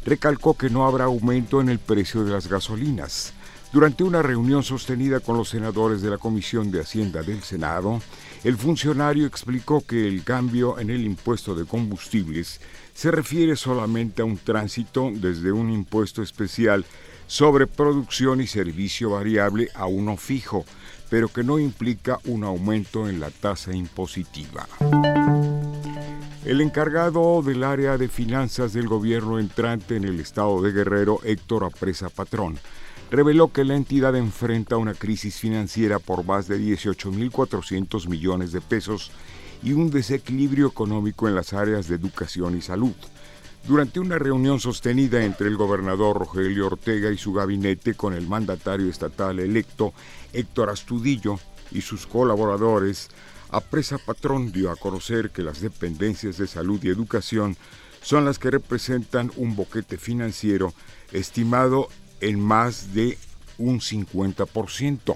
recalcó 0.04 0.58
que 0.58 0.70
no 0.70 0.86
habrá 0.86 1.06
aumento 1.06 1.62
en 1.62 1.70
el 1.70 1.80
precio 1.80 2.26
de 2.26 2.34
las 2.34 2.50
gasolinas. 2.50 3.32
Durante 3.72 4.04
una 4.04 4.22
reunión 4.22 4.62
sostenida 4.62 5.22
con 5.22 5.38
los 5.38 5.50
senadores 5.50 6.02
de 6.02 6.10
la 6.10 6.18
Comisión 6.18 6.70
de 6.70 6.82
Hacienda 6.82 7.24
del 7.24 7.42
Senado, 7.44 8.02
el 8.44 8.58
funcionario 8.58 9.26
explicó 9.26 9.86
que 9.86 10.08
el 10.08 10.24
cambio 10.24 10.78
en 10.78 10.90
el 10.90 11.06
impuesto 11.06 11.56
de 11.56 11.66
combustibles 11.66 12.60
se 12.94 13.10
refiere 13.10 13.56
solamente 13.56 14.22
a 14.22 14.26
un 14.26 14.38
tránsito 14.38 15.12
desde 15.14 15.52
un 15.52 15.70
impuesto 15.70 16.22
especial 16.22 16.86
sobre 17.28 17.68
producción 17.68 18.42
y 18.42 18.48
servicio 18.48 19.12
variable 19.12 19.70
a 19.76 19.86
uno 19.86 20.18
fijo, 20.18 20.66
pero 21.10 21.30
que 21.30 21.44
no 21.44 21.58
implica 21.58 22.20
un 22.26 22.44
aumento 22.44 23.08
en 23.08 23.20
la 23.20 23.32
tasa 23.32 23.74
impositiva. 23.74 24.68
El 26.46 26.60
encargado 26.60 27.42
del 27.42 27.64
área 27.64 27.98
de 27.98 28.10
finanzas 28.10 28.74
del 28.74 28.88
gobierno 28.88 29.40
entrante 29.40 29.96
en 29.96 30.04
el 30.04 30.20
estado 30.20 30.62
de 30.62 30.74
Guerrero, 30.74 31.20
Héctor 31.24 31.64
Apresa 31.64 32.10
Patrón, 32.10 32.60
reveló 33.14 33.54
que 33.54 33.64
la 33.64 33.76
entidad 33.76 34.16
enfrenta 34.16 34.78
una 34.78 34.96
crisis 34.96 35.36
financiera 35.36 36.00
por 36.00 36.26
más 36.26 36.48
de 36.48 36.60
18.400 36.60 38.08
millones 38.08 38.52
de 38.52 38.60
pesos 38.60 39.12
y 39.62 39.74
un 39.74 39.92
desequilibrio 39.92 40.66
económico 40.66 41.28
en 41.28 41.36
las 41.36 41.54
áreas 41.54 41.88
de 41.88 41.94
educación 41.94 42.58
y 42.58 42.62
salud. 42.62 42.96
Durante 43.68 44.00
una 44.00 44.18
reunión 44.18 44.60
sostenida 44.60 45.24
entre 45.24 45.48
el 45.48 45.58
gobernador 45.58 46.18
Rogelio 46.18 46.66
Ortega 46.66 47.12
y 47.12 47.18
su 47.20 47.34
gabinete 47.34 47.94
con 47.94 48.16
el 48.16 48.28
mandatario 48.28 48.90
estatal 48.90 49.40
electo 49.40 49.94
Héctor 50.34 50.72
Astudillo 50.72 51.38
y 51.72 51.82
sus 51.82 52.08
colaboradores, 52.08 53.10
Apresa 53.52 54.00
Patrón 54.00 54.52
dio 54.52 54.72
a 54.72 54.76
conocer 54.76 55.30
que 55.30 55.44
las 55.44 55.62
dependencias 55.62 56.40
de 56.40 56.48
salud 56.48 56.84
y 56.84 56.90
educación 56.90 57.58
son 58.02 58.26
las 58.26 58.40
que 58.40 58.50
representan 58.50 59.32
un 59.36 59.56
boquete 59.56 60.00
financiero 60.00 60.74
estimado 61.12 61.90
en 62.30 62.40
más 62.40 62.94
de 62.94 63.18
un 63.58 63.80
50%. 63.80 65.16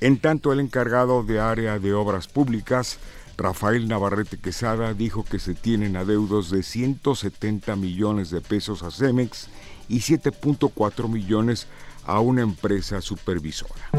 En 0.00 0.18
tanto, 0.18 0.52
el 0.52 0.60
encargado 0.60 1.22
de 1.22 1.40
área 1.40 1.78
de 1.78 1.92
obras 1.92 2.26
públicas, 2.26 2.98
Rafael 3.36 3.86
Navarrete 3.88 4.38
Quesada, 4.38 4.94
dijo 4.94 5.24
que 5.24 5.38
se 5.38 5.54
tienen 5.54 5.96
adeudos 5.96 6.50
de 6.50 6.62
170 6.62 7.76
millones 7.76 8.30
de 8.30 8.40
pesos 8.40 8.82
a 8.82 8.90
Cemex 8.90 9.48
y 9.88 9.98
7.4 10.00 11.08
millones 11.08 11.66
a 12.06 12.20
una 12.20 12.42
empresa 12.42 13.00
supervisora. 13.00 13.90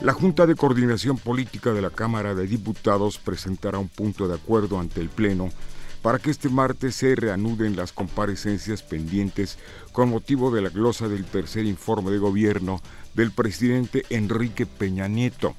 La 0.00 0.12
Junta 0.12 0.46
de 0.46 0.56
Coordinación 0.56 1.16
Política 1.16 1.72
de 1.72 1.82
la 1.82 1.90
Cámara 1.90 2.34
de 2.34 2.46
Diputados 2.46 3.18
presentará 3.18 3.78
un 3.78 3.88
punto 3.88 4.26
de 4.26 4.34
acuerdo 4.34 4.80
ante 4.80 5.00
el 5.00 5.08
Pleno 5.08 5.50
para 6.02 6.18
que 6.18 6.30
este 6.30 6.48
martes 6.48 6.96
se 6.96 7.14
reanuden 7.14 7.76
las 7.76 7.92
comparecencias 7.92 8.82
pendientes 8.82 9.56
con 9.92 10.10
motivo 10.10 10.50
de 10.50 10.62
la 10.62 10.68
glosa 10.68 11.08
del 11.08 11.24
tercer 11.24 11.64
informe 11.64 12.10
de 12.10 12.18
gobierno 12.18 12.82
del 13.14 13.30
presidente 13.30 14.04
Enrique 14.10 14.66
Peña 14.66 15.08
Nieto. 15.08 15.54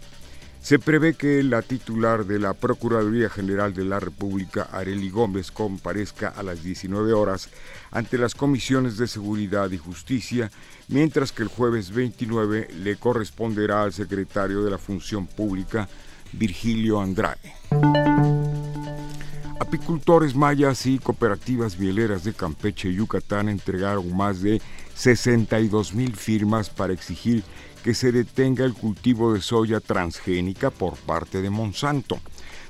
Se 0.63 0.79
prevé 0.79 1.13
que 1.15 1.43
la 1.43 1.61
titular 1.61 2.25
de 2.25 2.39
la 2.39 2.53
Procuraduría 2.53 3.29
General 3.29 3.73
de 3.73 3.83
la 3.83 3.99
República, 3.99 4.69
Areli 4.71 5.09
Gómez, 5.09 5.51
comparezca 5.51 6.29
a 6.29 6.41
las 6.41 6.63
19 6.63 7.11
horas 7.11 7.49
ante 7.91 8.17
las 8.17 8.33
comisiones 8.33 8.97
de 8.97 9.07
Seguridad 9.07 9.69
y 9.71 9.77
Justicia, 9.77 10.51
mientras 10.87 11.33
que 11.33 11.43
el 11.43 11.49
jueves 11.49 11.91
29 11.91 12.69
le 12.79 12.95
corresponderá 12.95 13.83
al 13.83 13.91
secretario 13.91 14.63
de 14.63 14.71
la 14.71 14.77
Función 14.77 15.27
Pública, 15.27 15.89
Virgilio 16.31 17.01
Andrade. 17.01 17.53
Apicultores 19.63 20.35
mayas 20.35 20.85
y 20.85 20.99
cooperativas 20.99 21.77
vieleras 21.77 22.25
de 22.25 22.33
Campeche 22.33 22.89
y 22.89 22.95
Yucatán 22.95 23.47
entregaron 23.47 24.13
más 24.13 24.41
de 24.41 24.61
62 24.93 25.93
mil 25.93 26.17
firmas 26.17 26.69
para 26.69 26.91
exigir 26.91 27.45
que 27.81 27.93
se 27.93 28.11
detenga 28.11 28.65
el 28.65 28.73
cultivo 28.73 29.33
de 29.33 29.41
soya 29.41 29.79
transgénica 29.79 30.69
por 30.69 30.97
parte 30.97 31.41
de 31.41 31.49
Monsanto. 31.49 32.19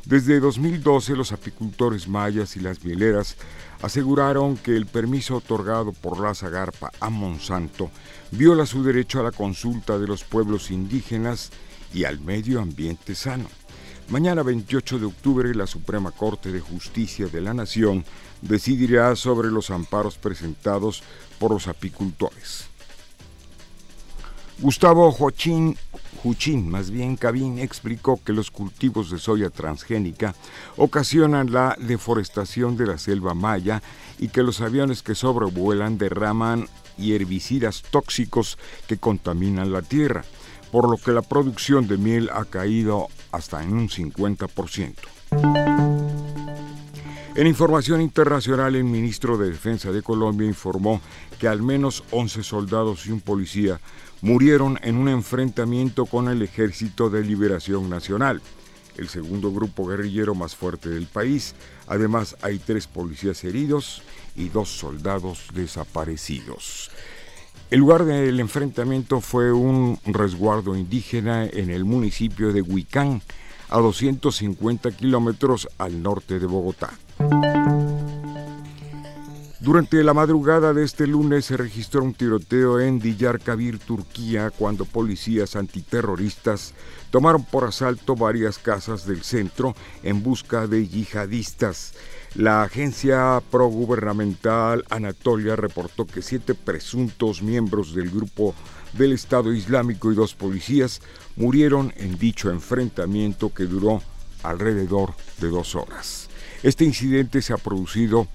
Desde 0.06 0.39
2012 0.39 1.16
los 1.16 1.32
apicultores 1.32 2.08
mayas 2.08 2.56
y 2.58 2.60
las 2.60 2.84
vieleras 2.84 3.38
aseguraron 3.82 4.56
que 4.56 4.78
el 4.78 4.86
permiso 4.86 5.38
otorgado 5.38 5.94
por 5.94 6.20
la 6.20 6.36
Zagarpa 6.36 6.91
a 7.00 7.10
Monsanto 7.10 7.89
viola 8.30 8.68
su 8.68 8.84
derecho 8.84 9.20
a 9.20 9.24
la 9.24 9.32
consulta 9.32 9.98
de 9.98 10.06
los 10.06 10.24
pueblos 10.24 10.70
indígenas 10.70 11.50
y 11.91 12.04
al 12.04 12.20
medio 12.20 12.62
ambiente 12.62 13.16
sano. 13.16 13.50
Mañana 14.10 14.43
28 14.43 14.99
de 14.99 15.06
octubre 15.06 15.56
la 15.56 15.66
Suprema 15.66 16.12
Corte 16.12 16.51
de 16.51 16.60
Justicia 16.60 17.28
de 17.28 17.41
la 17.41 17.54
Nación 17.54 18.06
decidirá 18.41 19.16
sobre 19.16 19.49
los 19.49 19.70
amparos 19.70 20.18
presentados 20.18 21.04
por 21.39 21.51
los 21.51 21.68
apicultores. 21.68 22.66
Gustavo 24.60 25.12
Joachín, 25.12 25.78
Juchín, 26.22 26.70
más 26.70 26.91
bien 26.91 27.16
Cabín, 27.16 27.60
explicó 27.60 28.20
que 28.24 28.34
los 28.34 28.51
cultivos 28.51 29.10
de 29.10 29.18
soya 29.18 29.49
transgénica 29.49 30.36
ocasionan 30.78 31.51
la 31.51 31.76
deforestación 31.80 32.78
de 32.78 32.88
la 32.88 32.97
selva 32.97 33.34
maya 33.34 33.82
y 34.20 34.28
que 34.28 34.43
los 34.43 34.62
aviones 34.62 35.01
que 35.01 35.16
sobrevuelan 35.16 35.97
derraman 35.97 36.68
herbicidas 36.97 37.82
tóxicos 37.89 38.58
que 38.88 38.97
contaminan 38.97 39.72
la 39.72 39.82
tierra 39.82 40.24
por 40.74 40.89
lo 40.89 40.97
que 40.97 41.11
la 41.11 41.21
producción 41.21 41.88
de 41.88 41.97
miel 41.97 42.32
ha 42.34 42.45
caído 42.45 43.07
hasta 43.32 43.61
en 43.61 43.74
un 43.74 43.89
50%. 43.89 44.95
En 47.36 47.45
información 47.45 48.01
internacional, 48.01 48.76
el 48.76 48.84
ministro 48.84 49.38
de 49.38 49.51
Defensa 49.51 49.91
de 49.91 50.01
Colombia 50.01 50.47
informó 50.47 50.99
que 51.39 51.47
al 51.47 51.61
menos 51.61 52.03
11 52.09 52.41
soldados 52.41 53.05
y 53.05 53.11
un 53.11 53.21
policía 53.21 53.80
murieron 54.21 54.80
en 54.82 54.95
un 54.95 55.09
enfrentamiento 55.09 56.07
con 56.07 56.28
el 56.28 56.41
Ejército 56.41 57.11
de 57.11 57.24
Liberación 57.24 57.88
Nacional, 57.88 58.41
el 58.97 59.09
segundo 59.09 59.51
grupo 59.51 59.86
guerrillero 59.86 60.34
más 60.34 60.55
fuerte 60.55 60.89
del 60.89 61.05
país. 61.05 61.53
Además, 61.86 62.36
hay 62.41 62.57
tres 62.57 62.88
policías 62.88 63.43
heridos 63.43 64.01
y 64.36 64.49
dos 64.49 64.69
soldados 64.69 65.45
desaparecidos. 65.53 66.89
El 67.74 67.80
lugar 67.80 68.05
del 68.05 68.39
enfrentamiento 68.39 69.19
fue 69.19 69.51
un 69.51 69.97
resguardo 70.05 70.76
indígena 70.76 71.45
en 71.45 71.71
el 71.71 71.86
municipio 71.86 72.53
de 72.53 72.61
Huicán, 72.61 73.24
a 73.67 73.80
250 73.80 74.91
kilómetros 74.91 75.67
al 75.80 76.03
norte 76.03 76.38
de 76.38 76.45
Bogotá. 76.45 76.91
Durante 79.59 80.03
la 80.03 80.13
madrugada 80.13 80.71
de 80.71 80.84
este 80.84 81.07
lunes 81.07 81.45
se 81.45 81.57
registró 81.57 82.03
un 82.03 82.13
tiroteo 82.13 82.80
en 82.80 82.99
Diyarbakir, 82.99 83.80
Turquía, 83.80 84.51
cuando 84.51 84.86
policías 84.86 85.55
antiterroristas 85.55 86.76
tomaron 87.09 87.43
por 87.43 87.63
asalto 87.63 88.15
varias 88.15 88.59
casas 88.59 89.07
del 89.07 89.24
centro 89.24 89.74
en 90.03 90.21
busca 90.21 90.67
de 90.67 90.88
yihadistas. 90.88 91.93
La 92.36 92.63
agencia 92.63 93.43
progubernamental 93.51 94.86
Anatolia 94.89 95.55
reportó 95.55 96.07
que 96.07 96.23
siete 96.23 96.55
presuntos 96.55 97.43
miembros 97.43 97.93
del 97.93 98.09
grupo 98.09 98.55
del 98.93 99.13
Estado 99.13 99.53
Islámico 99.53 100.11
y 100.11 100.15
dos 100.15 100.34
policías 100.34 101.01
murieron 101.36 101.93
en 101.95 102.17
dicho 102.17 102.49
enfrentamiento 102.49 103.53
que 103.53 103.65
duró 103.65 104.01
alrededor 104.41 105.13
de 105.39 105.49
dos 105.49 105.75
horas. 105.75 106.27
Este 106.63 106.86
incidente 106.86 107.43
se 107.43 107.53
ha 107.53 107.57
producido 107.57 108.27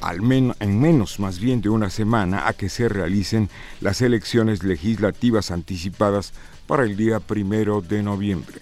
al 0.00 0.20
en 0.32 0.80
menos 0.80 1.18
más 1.18 1.40
bien 1.40 1.60
de 1.60 1.70
una 1.70 1.90
semana 1.90 2.46
a 2.46 2.52
que 2.52 2.68
se 2.68 2.88
realicen 2.88 3.50
las 3.80 4.00
elecciones 4.00 4.62
legislativas 4.62 5.50
anticipadas 5.50 6.32
para 6.68 6.84
el 6.84 6.96
día 6.96 7.18
primero 7.18 7.80
de 7.82 8.02
noviembre. 8.02 8.60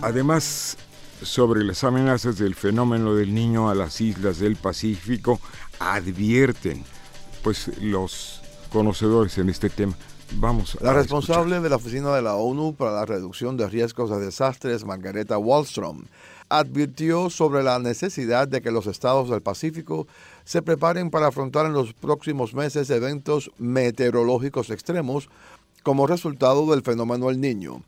Además, 0.00 0.78
sobre 1.22 1.64
las 1.64 1.84
amenazas 1.84 2.38
del 2.38 2.54
fenómeno 2.54 3.14
del 3.14 3.34
niño 3.34 3.68
a 3.68 3.74
las 3.74 4.00
islas 4.00 4.38
del 4.38 4.56
Pacífico 4.56 5.40
advierten 5.78 6.84
pues 7.42 7.70
los 7.80 8.40
conocedores 8.72 9.38
en 9.38 9.48
este 9.48 9.70
tema. 9.70 9.94
Vamos 10.36 10.78
la 10.80 10.94
responsable 10.94 11.60
de 11.60 11.68
la 11.68 11.76
Oficina 11.76 12.14
de 12.14 12.22
la 12.22 12.36
ONU 12.36 12.74
para 12.74 12.92
la 12.92 13.04
Reducción 13.04 13.56
de 13.56 13.68
Riesgos 13.68 14.10
de 14.10 14.18
Desastres, 14.18 14.84
Margareta 14.84 15.36
Wallstrom, 15.36 16.04
advirtió 16.48 17.28
sobre 17.28 17.62
la 17.62 17.78
necesidad 17.78 18.48
de 18.48 18.62
que 18.62 18.70
los 18.70 18.86
estados 18.86 19.28
del 19.28 19.42
Pacífico 19.42 20.06
se 20.44 20.62
preparen 20.62 21.10
para 21.10 21.26
afrontar 21.26 21.66
en 21.66 21.74
los 21.74 21.92
próximos 21.92 22.54
meses 22.54 22.88
eventos 22.90 23.50
meteorológicos 23.58 24.70
extremos 24.70 25.28
como 25.82 26.06
resultado 26.06 26.70
del 26.70 26.82
fenómeno 26.82 27.28
El 27.28 27.40
Niño. 27.40 27.82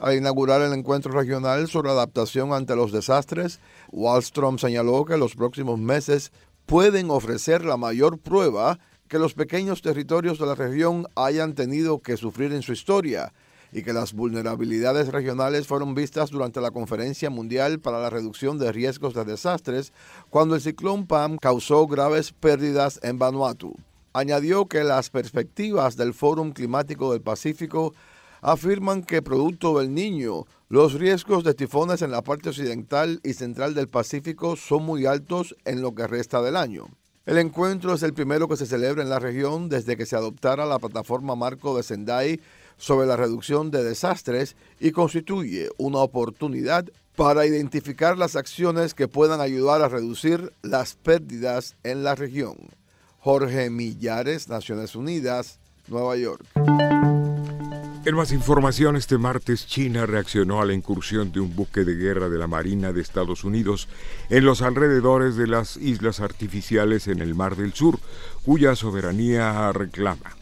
Al 0.00 0.16
inaugurar 0.16 0.62
el 0.62 0.72
encuentro 0.72 1.12
regional 1.12 1.68
sobre 1.68 1.90
adaptación 1.90 2.54
ante 2.54 2.74
los 2.74 2.90
desastres, 2.90 3.60
Wallstrom 3.92 4.56
señaló 4.56 5.04
que 5.04 5.18
los 5.18 5.36
próximos 5.36 5.78
meses 5.78 6.32
pueden 6.64 7.10
ofrecer 7.10 7.66
la 7.66 7.76
mayor 7.76 8.18
prueba 8.18 8.78
que 9.08 9.18
los 9.18 9.34
pequeños 9.34 9.82
territorios 9.82 10.38
de 10.38 10.46
la 10.46 10.54
región 10.54 11.06
hayan 11.16 11.54
tenido 11.54 11.98
que 11.98 12.16
sufrir 12.16 12.52
en 12.54 12.62
su 12.62 12.72
historia 12.72 13.34
y 13.72 13.82
que 13.82 13.92
las 13.92 14.14
vulnerabilidades 14.14 15.08
regionales 15.08 15.66
fueron 15.66 15.94
vistas 15.94 16.30
durante 16.30 16.62
la 16.62 16.70
Conferencia 16.70 17.28
Mundial 17.28 17.78
para 17.78 18.00
la 18.00 18.08
Reducción 18.08 18.58
de 18.58 18.72
Riesgos 18.72 19.12
de 19.12 19.26
Desastres, 19.26 19.92
cuando 20.30 20.54
el 20.54 20.62
ciclón 20.62 21.06
Pam 21.06 21.36
causó 21.36 21.86
graves 21.86 22.32
pérdidas 22.32 23.00
en 23.02 23.18
Vanuatu. 23.18 23.76
Añadió 24.14 24.66
que 24.66 24.82
las 24.82 25.10
perspectivas 25.10 25.96
del 25.96 26.14
Fórum 26.14 26.52
Climático 26.52 27.12
del 27.12 27.20
Pacífico 27.20 27.92
afirman 28.40 29.02
que 29.02 29.22
producto 29.22 29.78
del 29.78 29.94
niño, 29.94 30.44
los 30.68 30.94
riesgos 30.94 31.44
de 31.44 31.54
tifones 31.54 32.02
en 32.02 32.10
la 32.10 32.22
parte 32.22 32.50
occidental 32.50 33.20
y 33.24 33.32
central 33.32 33.74
del 33.74 33.88
Pacífico 33.88 34.56
son 34.56 34.84
muy 34.84 35.06
altos 35.06 35.56
en 35.64 35.82
lo 35.82 35.94
que 35.94 36.06
resta 36.06 36.42
del 36.42 36.56
año. 36.56 36.88
El 37.26 37.38
encuentro 37.38 37.94
es 37.94 38.02
el 38.02 38.14
primero 38.14 38.48
que 38.48 38.56
se 38.56 38.66
celebra 38.66 39.02
en 39.02 39.10
la 39.10 39.18
región 39.18 39.68
desde 39.68 39.96
que 39.96 40.06
se 40.06 40.16
adoptara 40.16 40.66
la 40.66 40.78
plataforma 40.78 41.36
marco 41.36 41.76
de 41.76 41.82
Sendai 41.82 42.40
sobre 42.76 43.06
la 43.06 43.16
reducción 43.16 43.70
de 43.70 43.84
desastres 43.84 44.56
y 44.80 44.90
constituye 44.90 45.68
una 45.76 45.98
oportunidad 45.98 46.86
para 47.14 47.44
identificar 47.44 48.16
las 48.16 48.36
acciones 48.36 48.94
que 48.94 49.06
puedan 49.06 49.40
ayudar 49.40 49.82
a 49.82 49.88
reducir 49.88 50.52
las 50.62 50.94
pérdidas 50.94 51.76
en 51.82 52.02
la 52.02 52.14
región. 52.14 52.56
Jorge 53.18 53.68
Millares, 53.68 54.48
Naciones 54.48 54.96
Unidas, 54.96 55.60
Nueva 55.88 56.16
York. 56.16 56.46
En 58.02 58.14
más 58.14 58.32
información, 58.32 58.96
este 58.96 59.18
martes 59.18 59.66
China 59.66 60.06
reaccionó 60.06 60.62
a 60.62 60.64
la 60.64 60.72
incursión 60.72 61.32
de 61.32 61.40
un 61.40 61.54
buque 61.54 61.84
de 61.84 61.96
guerra 61.96 62.30
de 62.30 62.38
la 62.38 62.46
Marina 62.46 62.94
de 62.94 63.02
Estados 63.02 63.44
Unidos 63.44 63.88
en 64.30 64.46
los 64.46 64.62
alrededores 64.62 65.36
de 65.36 65.46
las 65.46 65.76
islas 65.76 66.20
artificiales 66.20 67.08
en 67.08 67.20
el 67.20 67.34
Mar 67.34 67.56
del 67.56 67.74
Sur, 67.74 67.98
cuya 68.42 68.74
soberanía 68.74 69.70
reclama. 69.72 70.34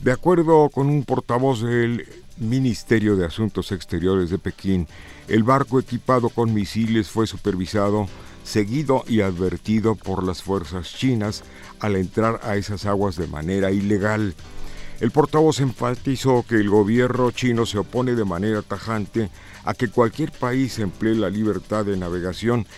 De 0.00 0.10
acuerdo 0.10 0.70
con 0.70 0.88
un 0.88 1.04
portavoz 1.04 1.62
del 1.62 2.04
Ministerio 2.38 3.14
de 3.14 3.26
Asuntos 3.26 3.70
Exteriores 3.70 4.30
de 4.30 4.38
Pekín, 4.38 4.88
el 5.28 5.44
barco 5.44 5.78
equipado 5.78 6.30
con 6.30 6.52
misiles 6.52 7.08
fue 7.08 7.28
supervisado, 7.28 8.08
seguido 8.42 9.04
y 9.06 9.20
advertido 9.20 9.94
por 9.94 10.24
las 10.24 10.42
fuerzas 10.42 10.92
chinas 10.92 11.44
al 11.78 11.94
entrar 11.94 12.40
a 12.42 12.56
esas 12.56 12.86
aguas 12.86 13.14
de 13.14 13.28
manera 13.28 13.70
ilegal. 13.70 14.34
El 15.02 15.10
portavoz 15.10 15.58
enfatizó 15.58 16.44
que 16.48 16.54
el 16.54 16.70
gobierno 16.70 17.32
chino 17.32 17.66
se 17.66 17.76
opone 17.76 18.14
de 18.14 18.24
manera 18.24 18.62
tajante 18.62 19.30
a 19.64 19.74
que 19.74 19.88
cualquier 19.88 20.30
país 20.30 20.78
emplee 20.78 21.16
la 21.16 21.28
libertad 21.28 21.84
de 21.84 21.96
navegación 21.96 22.68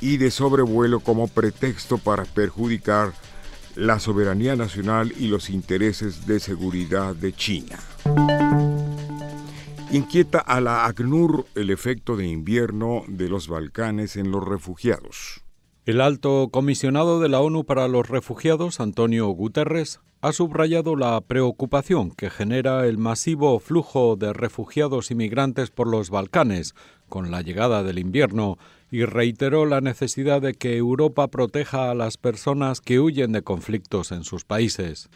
y 0.00 0.16
de 0.16 0.32
sobrevuelo 0.32 0.98
como 0.98 1.28
pretexto 1.28 1.98
para 1.98 2.24
perjudicar 2.24 3.12
la 3.76 4.00
soberanía 4.00 4.56
nacional 4.56 5.14
y 5.16 5.28
los 5.28 5.50
intereses 5.50 6.26
de 6.26 6.40
seguridad 6.40 7.14
de 7.14 7.32
China. 7.32 7.78
Inquieta 9.92 10.40
a 10.40 10.60
la 10.60 10.84
ACNUR 10.86 11.46
el 11.54 11.70
efecto 11.70 12.16
de 12.16 12.26
invierno 12.26 13.04
de 13.06 13.28
los 13.28 13.46
Balcanes 13.46 14.16
en 14.16 14.32
los 14.32 14.44
refugiados. 14.44 15.44
El 15.88 16.02
alto 16.02 16.50
comisionado 16.52 17.18
de 17.18 17.30
la 17.30 17.40
ONU 17.40 17.64
para 17.64 17.88
los 17.88 18.06
refugiados, 18.06 18.78
Antonio 18.78 19.26
Guterres, 19.28 20.00
ha 20.20 20.32
subrayado 20.34 20.96
la 20.96 21.18
preocupación 21.22 22.10
que 22.10 22.28
genera 22.28 22.86
el 22.86 22.98
masivo 22.98 23.58
flujo 23.58 24.16
de 24.16 24.34
refugiados 24.34 25.10
y 25.10 25.14
migrantes 25.14 25.70
por 25.70 25.88
los 25.88 26.10
Balcanes 26.10 26.74
con 27.08 27.30
la 27.30 27.40
llegada 27.40 27.82
del 27.84 27.98
invierno 27.98 28.58
y 28.90 29.06
reiteró 29.06 29.64
la 29.64 29.80
necesidad 29.80 30.42
de 30.42 30.52
que 30.52 30.76
Europa 30.76 31.28
proteja 31.28 31.90
a 31.90 31.94
las 31.94 32.18
personas 32.18 32.82
que 32.82 33.00
huyen 33.00 33.32
de 33.32 33.40
conflictos 33.40 34.12
en 34.12 34.24
sus 34.24 34.44
países. 34.44 35.08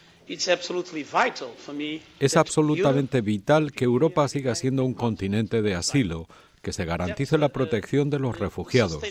Es 2.19 2.35
absolutamente 2.35 3.21
vital 3.21 3.71
que 3.73 3.85
Europa 3.85 4.27
siga 4.27 4.55
siendo 4.55 4.85
un 4.85 4.95
continente 4.95 5.61
de 5.61 5.75
asilo, 5.75 6.27
que 6.63 6.73
se 6.73 6.85
garantice 6.85 7.37
la 7.37 7.49
protección 7.49 8.09
de 8.09 8.19
los 8.19 8.39
refugiados. 8.39 9.03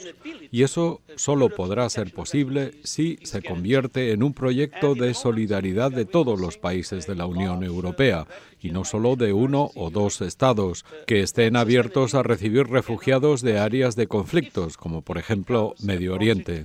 Y 0.50 0.62
eso 0.62 1.02
solo 1.16 1.50
podrá 1.50 1.88
ser 1.90 2.12
posible 2.12 2.72
si 2.82 3.18
se 3.24 3.42
convierte 3.42 4.12
en 4.12 4.22
un 4.22 4.32
proyecto 4.32 4.94
de 4.94 5.12
solidaridad 5.12 5.92
de 5.92 6.06
todos 6.06 6.40
los 6.40 6.56
países 6.56 7.06
de 7.06 7.14
la 7.14 7.26
Unión 7.26 7.62
Europea, 7.62 8.26
y 8.58 8.70
no 8.70 8.84
solo 8.84 9.16
de 9.16 9.34
uno 9.34 9.70
o 9.74 9.90
dos 9.90 10.22
estados, 10.22 10.86
que 11.06 11.20
estén 11.20 11.56
abiertos 11.56 12.14
a 12.14 12.22
recibir 12.22 12.68
refugiados 12.68 13.42
de 13.42 13.58
áreas 13.58 13.96
de 13.96 14.06
conflictos, 14.06 14.78
como 14.78 15.02
por 15.02 15.18
ejemplo 15.18 15.74
Medio 15.82 16.14
Oriente. 16.14 16.64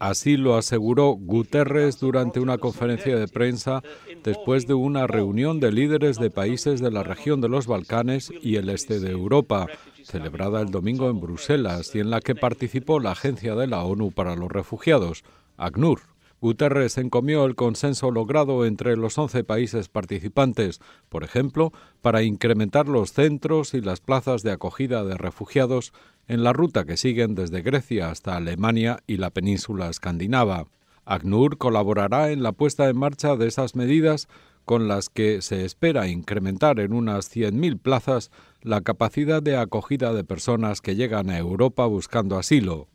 Así 0.00 0.36
lo 0.36 0.56
aseguró 0.56 1.12
Guterres 1.12 2.00
durante 2.00 2.40
una 2.40 2.58
conferencia 2.58 3.16
de 3.16 3.28
prensa 3.28 3.82
después 4.24 4.66
de 4.66 4.74
una 4.74 5.06
reunión 5.06 5.60
de 5.60 5.70
líderes 5.70 6.18
de 6.18 6.30
países 6.30 6.80
de 6.80 6.90
la 6.90 7.04
región 7.04 7.40
de 7.40 7.48
los 7.48 7.66
Balcanes 7.68 8.32
y 8.42 8.56
el 8.56 8.68
este 8.68 8.98
de 8.98 9.10
Europa, 9.10 9.68
celebrada 10.04 10.60
el 10.60 10.70
domingo 10.70 11.10
en 11.10 11.20
Bruselas 11.20 11.94
y 11.94 12.00
en 12.00 12.10
la 12.10 12.20
que 12.20 12.34
participó 12.34 13.00
la 13.00 13.12
Agencia 13.12 13.54
de 13.54 13.66
la 13.66 13.82
ONU 13.82 14.12
para 14.12 14.36
los 14.36 14.52
Refugiados, 14.52 15.24
ACNUR. 15.56 16.00
Guterres 16.40 16.98
encomió 16.98 17.46
el 17.46 17.54
consenso 17.54 18.10
logrado 18.10 18.66
entre 18.66 18.96
los 18.96 19.16
11 19.16 19.44
países 19.44 19.88
participantes, 19.88 20.80
por 21.08 21.24
ejemplo, 21.24 21.72
para 22.02 22.22
incrementar 22.22 22.86
los 22.86 23.12
centros 23.12 23.72
y 23.72 23.80
las 23.80 24.00
plazas 24.00 24.42
de 24.42 24.52
acogida 24.52 25.04
de 25.04 25.16
refugiados 25.16 25.94
en 26.28 26.44
la 26.44 26.52
ruta 26.52 26.84
que 26.84 26.98
siguen 26.98 27.34
desde 27.34 27.62
Grecia 27.62 28.10
hasta 28.10 28.36
Alemania 28.36 28.98
y 29.06 29.16
la 29.16 29.30
península 29.30 29.88
escandinava. 29.88 30.66
ACNUR 31.06 31.56
colaborará 31.56 32.30
en 32.30 32.42
la 32.42 32.52
puesta 32.52 32.88
en 32.88 32.98
marcha 32.98 33.36
de 33.36 33.46
esas 33.46 33.74
medidas 33.74 34.28
con 34.64 34.88
las 34.88 35.08
que 35.08 35.42
se 35.42 35.64
espera 35.64 36.08
incrementar 36.08 36.80
en 36.80 36.92
unas 36.92 37.34
100.000 37.34 37.78
plazas 37.78 38.30
la 38.62 38.80
capacidad 38.80 39.42
de 39.42 39.56
acogida 39.56 40.12
de 40.12 40.24
personas 40.24 40.80
que 40.80 40.96
llegan 40.96 41.30
a 41.30 41.38
Europa 41.38 41.86
buscando 41.86 42.38
asilo. 42.38 42.88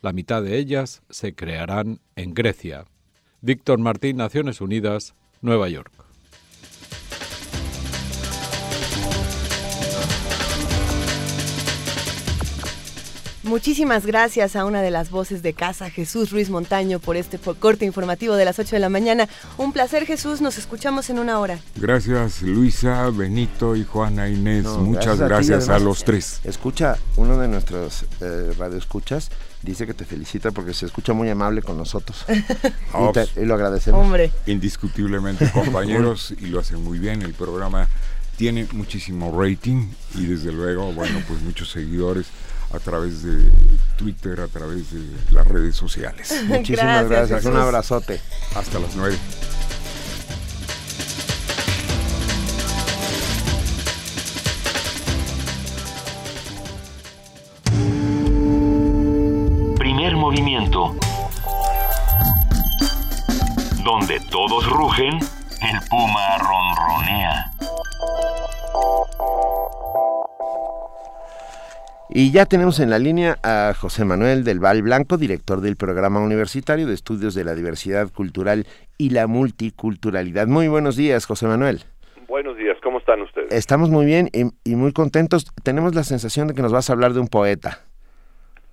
La 0.00 0.12
mitad 0.12 0.42
de 0.42 0.58
ellas 0.58 1.02
se 1.10 1.34
crearán 1.34 2.00
en 2.16 2.34
Grecia. 2.34 2.86
Víctor 3.40 3.78
Martín, 3.78 4.16
Naciones 4.16 4.60
Unidas, 4.60 5.14
Nueva 5.42 5.68
York. 5.68 5.99
Muchísimas 13.50 14.06
gracias 14.06 14.54
a 14.54 14.64
una 14.64 14.80
de 14.80 14.92
las 14.92 15.10
voces 15.10 15.42
de 15.42 15.54
casa, 15.54 15.90
Jesús 15.90 16.30
Ruiz 16.30 16.50
Montaño, 16.50 17.00
por 17.00 17.16
este 17.16 17.36
corte 17.36 17.84
informativo 17.84 18.36
de 18.36 18.44
las 18.44 18.60
8 18.60 18.76
de 18.76 18.78
la 18.78 18.88
mañana. 18.88 19.28
Un 19.58 19.72
placer, 19.72 20.06
Jesús. 20.06 20.40
Nos 20.40 20.56
escuchamos 20.56 21.10
en 21.10 21.18
una 21.18 21.40
hora. 21.40 21.58
Gracias, 21.74 22.42
Luisa, 22.42 23.10
Benito 23.10 23.74
y 23.74 23.82
Juana 23.82 24.28
Inés. 24.28 24.66
Muchas 24.66 25.18
gracias, 25.18 25.68
a, 25.68 25.80
los 25.80 26.04
tres. 26.04 26.40
Escucha, 26.44 26.96
uno 27.16 27.38
de 27.38 27.48
nuestros 27.48 28.04
eh, 28.20 28.54
radioescuchas 28.56 29.32
dice 29.62 29.84
que 29.84 29.94
te 29.94 30.04
felicita 30.04 30.52
porque 30.52 30.72
se 30.72 30.86
escucha 30.86 31.12
muy 31.12 31.28
amable 31.28 31.60
con 31.62 31.76
nosotros. 31.76 32.24
y, 32.28 33.40
y, 33.40 33.44
lo 33.46 33.54
agradecemos. 33.54 34.00
Hombre. 34.00 34.30
Indiscutiblemente, 34.46 35.50
compañeros, 35.52 36.32
y 36.38 36.46
lo 36.46 36.60
hacen 36.60 36.84
muy 36.84 37.00
bien. 37.00 37.22
El 37.22 37.34
programa 37.34 37.88
tiene 38.36 38.68
muchísimo 38.70 39.36
rating 39.36 39.88
y 40.14 40.26
desde 40.26 40.52
luego, 40.52 40.92
bueno, 40.92 41.20
pues 41.26 41.42
muchos 41.42 41.72
seguidores 41.72 42.28
a 42.72 42.78
través 42.78 43.22
de 43.22 43.50
Twitter, 43.96 44.40
a 44.40 44.46
través 44.48 44.92
de 44.92 45.00
las 45.32 45.46
redes 45.46 45.76
sociales. 45.76 46.32
Muchísimas 46.46 47.08
gracias, 47.08 47.44
un 47.44 47.56
abrazote. 47.56 48.20
Hasta 48.54 48.78
las 48.78 48.94
nueve. 48.96 49.18
Primer 59.78 60.16
movimiento. 60.16 60.94
Donde 63.84 64.20
todos 64.30 64.66
rugen, 64.68 65.18
el 65.62 65.80
puma 65.88 66.38
ronronea. 66.38 67.50
Y 72.12 72.32
ya 72.32 72.44
tenemos 72.44 72.80
en 72.80 72.90
la 72.90 72.98
línea 72.98 73.38
a 73.44 73.72
José 73.72 74.04
Manuel 74.04 74.42
del 74.42 74.58
Val 74.58 74.82
Blanco, 74.82 75.16
director 75.16 75.60
del 75.60 75.76
Programa 75.76 76.18
Universitario 76.18 76.88
de 76.88 76.94
Estudios 76.94 77.36
de 77.36 77.44
la 77.44 77.54
Diversidad 77.54 78.10
Cultural 78.12 78.66
y 78.98 79.10
la 79.10 79.28
Multiculturalidad. 79.28 80.48
Muy 80.48 80.66
buenos 80.66 80.96
días, 80.96 81.24
José 81.24 81.46
Manuel. 81.46 81.84
Buenos 82.26 82.56
días, 82.56 82.76
¿cómo 82.82 82.98
están 82.98 83.22
ustedes? 83.22 83.52
Estamos 83.52 83.90
muy 83.90 84.06
bien 84.06 84.28
y, 84.32 84.74
muy 84.74 84.92
contentos. 84.92 85.46
Tenemos 85.62 85.94
la 85.94 86.02
sensación 86.02 86.48
de 86.48 86.54
que 86.54 86.62
nos 86.62 86.72
vas 86.72 86.90
a 86.90 86.94
hablar 86.94 87.12
de 87.12 87.20
un 87.20 87.28
poeta. 87.28 87.78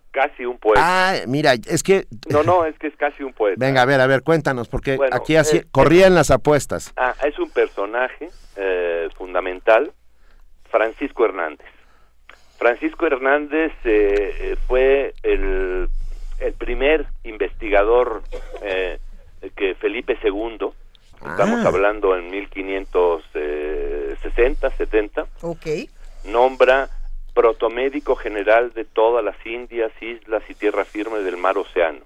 Casi 0.09 0.43
un 0.43 0.57
poeta. 0.57 0.81
Ah, 0.83 1.13
mira, 1.27 1.53
es 1.53 1.83
que... 1.83 2.07
No, 2.31 2.41
no, 2.41 2.65
es 2.65 2.75
que 2.79 2.87
es 2.87 2.95
casi 2.95 3.21
un 3.21 3.33
poeta. 3.33 3.63
Venga, 3.63 3.83
a 3.83 3.85
ver, 3.85 4.01
a 4.01 4.07
ver, 4.07 4.23
cuéntanos, 4.23 4.67
porque 4.67 4.97
aquí 5.11 5.35
así 5.35 5.61
corrían 5.71 6.15
las 6.15 6.31
apuestas. 6.31 6.91
Ah, 6.97 7.13
es 7.23 7.37
un 7.37 7.51
personaje 7.51 8.29
eh, 8.55 9.09
fundamental, 9.15 9.91
Francisco 10.71 11.25
Hernández. 11.25 11.76
Francisco 12.57 13.05
Hernández 13.05 13.71
eh, 13.83 14.55
fue 14.67 15.13
el, 15.23 15.89
primer 16.57 17.07
investigador 17.23 18.21
eh, 18.61 18.99
que 19.55 19.75
Felipe 19.75 20.17
II, 20.23 20.69
estamos 21.29 21.63
ah. 21.63 21.67
hablando 21.67 22.17
en 22.17 22.29
1560, 22.29 24.69
70, 24.71 25.27
okay. 25.41 25.89
nombra 26.25 26.89
protomédico 27.33 28.15
general 28.15 28.73
de 28.73 28.85
todas 28.85 29.23
las 29.23 29.37
Indias, 29.45 29.91
islas 30.01 30.41
y 30.49 30.55
tierra 30.55 30.83
firme 30.85 31.19
del 31.19 31.37
mar 31.37 31.59
Océano. 31.59 31.99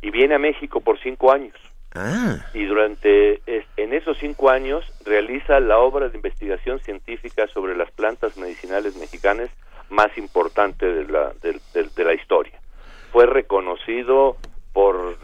Y 0.00 0.12
viene 0.12 0.36
a 0.36 0.38
México 0.38 0.80
por 0.80 1.00
cinco 1.00 1.32
años. 1.32 1.56
Ah. 1.94 2.36
Y 2.54 2.64
durante 2.66 3.40
en 3.76 3.92
esos 3.92 4.18
cinco 4.18 4.50
años 4.50 4.84
realiza 5.04 5.58
la 5.60 5.78
obra 5.78 6.08
de 6.08 6.16
investigación 6.16 6.80
científica 6.80 7.46
sobre 7.48 7.76
las 7.76 7.90
plantas 7.90 8.36
medicinales 8.36 8.96
mexicanas 8.96 9.50
más 9.88 10.16
importante 10.18 10.86
de 10.86 11.04
la, 11.10 11.32
de 11.42 12.04
la 12.04 12.14
historia. 12.14 12.60
Fue 13.10 13.26
reconocido 13.26 14.36
por 14.72 15.16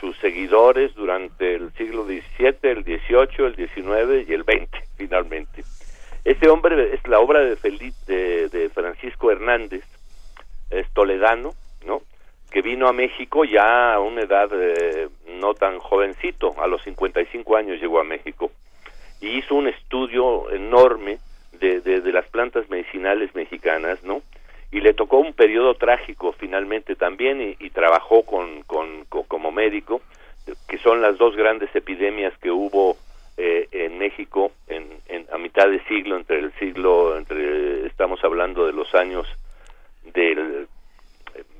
sus 0.00 0.16
seguidores 0.18 0.94
durante 0.94 1.54
el 1.54 1.72
siglo 1.74 2.04
XVII, 2.04 2.56
el 2.62 2.82
XVIII, 2.82 3.46
el 3.46 3.54
XIX 3.54 4.28
y 4.28 4.32
el 4.32 4.42
XX, 4.42 4.68
finalmente. 4.96 5.62
Este 6.24 6.48
hombre 6.48 6.92
es 6.92 7.06
la 7.06 7.20
obra 7.20 7.38
de, 7.38 7.54
Felipe, 7.54 8.48
de, 8.48 8.68
Francisco 8.70 9.30
Hernández, 9.30 9.84
es 10.70 10.90
toledano, 10.92 11.54
¿no? 11.86 12.02
Que 12.50 12.62
vino 12.62 12.88
a 12.88 12.92
México 12.92 13.44
ya 13.44 13.94
a 13.94 14.00
una 14.00 14.22
edad 14.22 14.48
eh, 14.52 15.08
no 15.40 15.54
tan 15.54 15.78
jovencito, 15.78 16.54
a 16.60 16.66
los 16.66 16.82
55 16.82 17.56
años 17.56 17.80
llegó 17.80 18.00
a 18.00 18.04
México, 18.04 18.50
y 19.20 19.38
hizo 19.38 19.54
un 19.54 19.68
estudio 19.68 20.50
enorme 20.50 21.18
de, 21.52 21.80
de 21.80 22.12
las 22.12 22.26
plantas 22.28 22.68
medicinales 22.68 23.34
mexicanas, 23.34 24.02
¿no? 24.04 24.22
y 24.72 24.80
le 24.80 24.94
tocó 24.94 25.18
un 25.18 25.32
periodo 25.32 25.74
trágico 25.74 26.32
finalmente 26.32 26.96
también 26.96 27.56
y, 27.58 27.70
trabajó 27.70 28.22
con, 28.22 28.62
con, 28.62 29.04
como 29.06 29.52
médico 29.52 30.00
que 30.68 30.78
son 30.78 31.02
las 31.02 31.18
dos 31.18 31.36
grandes 31.36 31.74
epidemias 31.74 32.36
que 32.38 32.50
hubo 32.50 32.96
eh, 33.36 33.68
en 33.70 33.98
México 33.98 34.52
en, 34.68 34.86
a 35.32 35.38
mitad 35.38 35.68
de 35.68 35.82
siglo 35.84 36.16
entre 36.16 36.38
el 36.38 36.52
siglo 36.58 37.16
entre 37.16 37.86
estamos 37.86 38.22
hablando 38.24 38.66
de 38.66 38.72
los 38.72 38.94
años 38.94 39.26
del 40.14 40.68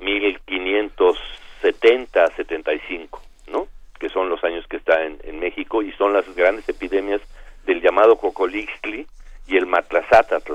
1570 0.00 2.26
75 2.36 3.22
no 3.48 3.66
que 3.98 4.08
son 4.08 4.28
los 4.28 4.44
años 4.44 4.64
que 4.66 4.76
está 4.76 5.04
en, 5.04 5.18
en 5.24 5.40
México 5.40 5.82
y 5.82 5.90
son 5.92 6.12
las 6.12 6.32
grandes 6.34 6.68
epidemias 6.68 7.20
del 7.64 7.80
llamado 7.80 8.16
cocolixtli 8.16 9.06
y 9.46 9.56
el 9.56 9.66
matlazátatl 9.66 10.54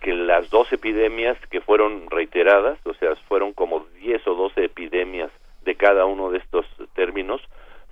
que 0.00 0.14
las 0.14 0.48
dos 0.50 0.72
epidemias 0.72 1.36
que 1.50 1.60
fueron 1.60 2.08
reiteradas, 2.10 2.78
o 2.86 2.94
sea, 2.94 3.14
fueron 3.28 3.52
como 3.52 3.86
10 4.00 4.26
o 4.28 4.34
12 4.34 4.64
epidemias 4.64 5.30
de 5.64 5.74
cada 5.74 6.06
uno 6.06 6.30
de 6.30 6.38
estos 6.38 6.66
términos, 6.94 7.42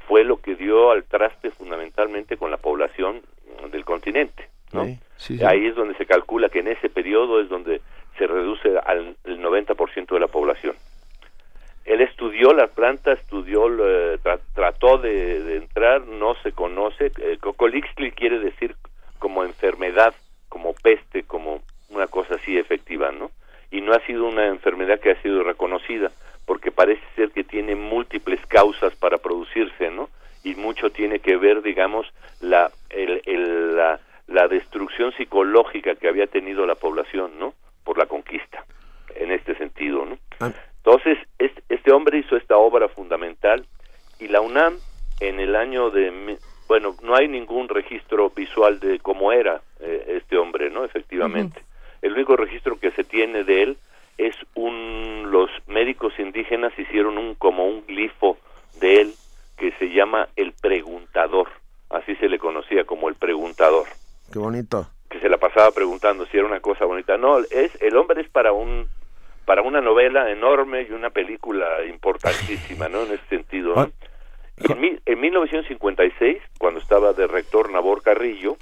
fue 0.07 0.25
lo 0.25 0.41
que 0.41 0.55
dio 0.55 0.93
al 0.93 1.05
traste 1.05 1.51
fundamentalmente 1.51 2.37
con 2.37 2.51
la 2.51 2.59
población 2.59 3.23
del 3.73 3.85
continente. 3.85 4.49
¿No? 4.73 4.83
Ahí 4.83 5.67
es 5.67 5.75
donde 5.75 5.95
se 5.97 6.07
calcula 6.07 6.49
que 6.49 6.61
en 6.61 6.69
ese 6.69 6.89
periodo 6.89 7.41
es 7.41 7.49
donde 7.49 7.81
se 8.19 8.27
reduce 8.27 8.79
al 8.85 9.17
el 9.25 9.41
90% 9.41 10.07
de 10.09 10.21
la 10.21 10.29
población. 10.29 10.75
Él 11.87 12.01
estudió 12.01 12.53
la 12.53 12.67
planta, 12.67 13.13
estudió, 13.13 13.69
eh, 13.87 14.19
trató 14.55 14.99
de, 14.99 15.57
entrar, 15.57 16.03
no 16.03 16.35
se 16.43 16.51
conoce. 16.53 17.13
Eh, 17.19 17.39
Cocolixtli 17.41 18.11
quiere 18.11 18.41
decir 18.41 18.75
como 19.21 19.45
enfermedad, 19.45 20.13
como 20.49 20.75
peste, 20.75 21.23
como 21.23 21.63
una 21.91 22.09
cosa 22.09 22.35
así 22.35 22.59
efectiva, 22.59 23.13
¿no? 23.13 23.31
Y 23.71 23.83
no 23.83 23.93
ha 23.93 24.01
sido 24.01 24.27
una 24.27 24.47
enfermedad 24.47 24.99
que 24.99 25.13
ha 25.13 25.23
sido 25.23 25.45
reconocida, 25.45 26.11
porque 26.45 26.73
parece 26.73 27.03
ser 27.15 27.31
que 27.31 27.45
tiene 27.45 27.77
múltiples 27.77 28.45
causas 28.47 28.95
para 28.97 29.19
producirse, 29.19 29.91
¿no? 29.91 30.09
Y 30.43 30.57
mucho 30.57 30.91
tiene 30.91 31.21
que 31.21 31.37
ver, 31.37 31.63
digamos, 31.63 32.13
la, 32.41 32.71
el, 32.91 33.77
la, 33.77 34.01
la 34.27 34.49
destrucción 34.49 35.13
psicológica 35.13 35.95
que 35.95 36.09
había 36.09 36.27
tenido 36.27 36.67
la 36.67 36.75
población, 36.75 37.39
¿no? 37.39 37.55
Por 37.85 37.99
la 37.99 38.07
conquista, 38.07 38.65
en 39.15 39.31
este 39.33 39.57
sentido, 39.57 40.05
¿no? 40.05 40.19
Ah. 40.41 40.53
Entonces, 40.79 41.19
este, 41.39 41.63
este 41.69 41.93
hombre 41.93 42.19
hizo 42.19 42.37
esta 42.37 42.57
obra 42.57 42.89
fundamental 42.89 43.67
y 44.19 44.29
la 44.29 44.41
UNAM 44.41 44.79
en 45.21 45.41
el 45.41 45.57
año 45.57 45.91
de 45.91 46.39
bueno, 46.69 46.97
no 47.03 47.15
hay 47.15 47.29
ningún 47.29 47.69
registro 47.69 48.31
visual 48.31 48.81
de 48.81 48.99
cómo 48.99 49.31
era 49.31 49.63
eh, 49.81 50.19
este 50.21 50.37
hombre, 50.37 50.69
¿no? 50.69 50.85
Efectivamente 50.85 51.63
el 52.03 52.13
único 52.13 52.37
registro 52.37 52.79
que 52.79 52.91
se 52.93 53.05
tiene 53.05 53.45
de 53.45 53.63
él 53.63 53.79
es 54.19 54.35
un 54.55 55.29
los 55.31 55.51
médicos 55.67 56.13
indígenas 56.19 56.73
hicieron 56.79 57.19
un 57.19 57.35
como 57.35 57.67
un 57.67 57.85
glifo 57.87 58.39
de 58.81 59.03
él 59.03 59.15
que 59.59 59.73
se 59.73 59.91
llama 59.91 60.29
el 60.37 60.53
preguntador 60.53 61.49
así 61.91 62.15
se 62.17 62.29
le 62.29 62.39
conocía 62.39 62.85
como 62.85 63.09
el 63.09 63.17
preguntador 63.17 63.87
qué 64.33 64.39
bonito. 64.39 64.89
Que 65.09 65.21
se 65.21 65.29
la 65.29 65.39
pasaba 65.39 65.71
preguntando 65.71 66.27
si 66.27 66.37
era 66.37 66.47
una 66.47 66.61
cosa 66.61 66.85
bonita. 66.85 67.17
No 67.17 67.39
es 67.39 67.81
el 67.81 67.97
hombre 67.97 68.23
es 68.23 68.29
para 68.29 68.53
un 68.53 68.89
para 69.45 69.63
una 69.63 69.81
novela 69.81 70.31
enorme 70.31 70.87
y 70.89 70.93
una 70.93 71.11
película 71.11 71.85
importantísima 71.89 72.89
no 72.89 73.05
en 73.05 73.13
ese 73.13 73.27
sentido 73.29 73.75
¿no? 73.77 73.91
en, 74.75 75.01
en 75.07 75.21
1956 75.21 76.43
cuando 76.59 76.81
estaba 76.81 77.13
de 77.13 77.29
rector 77.29 77.71
Nabor 77.71 78.03
Carrillo 78.03 78.57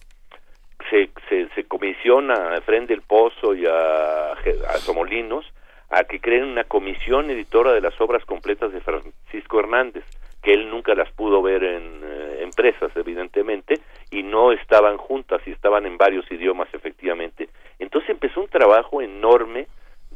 se, 0.90 1.10
se, 1.54 1.64
comisiona 1.64 2.56
a 2.56 2.60
Frente 2.60 2.92
del 2.92 3.02
Pozo 3.02 3.54
y 3.54 3.66
a, 3.66 4.32
a 4.32 4.76
Somolinos 4.78 5.46
a 5.90 6.04
que 6.04 6.20
creen 6.20 6.44
una 6.44 6.64
comisión 6.64 7.30
editora 7.30 7.72
de 7.72 7.80
las 7.80 7.98
obras 8.00 8.24
completas 8.24 8.72
de 8.72 8.80
Francisco 8.80 9.60
Hernández, 9.60 10.04
que 10.42 10.52
él 10.52 10.68
nunca 10.68 10.94
las 10.94 11.10
pudo 11.12 11.40
ver 11.40 11.62
en 11.62 12.00
eh, 12.02 12.38
empresas, 12.42 12.90
evidentemente, 12.96 13.80
y 14.14 14.22
no 14.22 14.52
estaban 14.52 14.96
juntas 14.96 15.42
y 15.44 15.50
estaban 15.50 15.86
en 15.86 15.98
varios 15.98 16.30
idiomas, 16.30 16.68
efectivamente. 16.72 17.48
Entonces 17.80 18.10
empezó 18.10 18.40
un 18.40 18.48
trabajo 18.48 19.02
enorme 19.02 19.66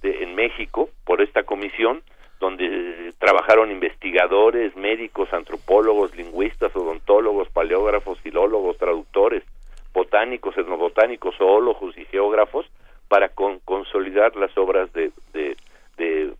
de, 0.00 0.22
en 0.22 0.36
México 0.36 0.88
por 1.04 1.20
esta 1.20 1.42
comisión, 1.42 2.02
donde 2.38 2.66
eh, 2.66 3.12
trabajaron 3.18 3.72
investigadores, 3.72 4.76
médicos, 4.76 5.32
antropólogos, 5.32 6.14
lingüistas, 6.16 6.74
odontólogos, 6.76 7.48
paleógrafos, 7.48 8.20
filólogos, 8.20 8.78
traductores, 8.78 9.42
botánicos, 9.92 10.56
etnobotánicos, 10.56 11.34
zoólogos 11.36 11.98
y 11.98 12.04
geógrafos 12.04 12.66
para 13.08 13.30
consolidar 13.30 14.36
las 14.36 14.56
obras 14.56 14.92
de, 14.92 15.10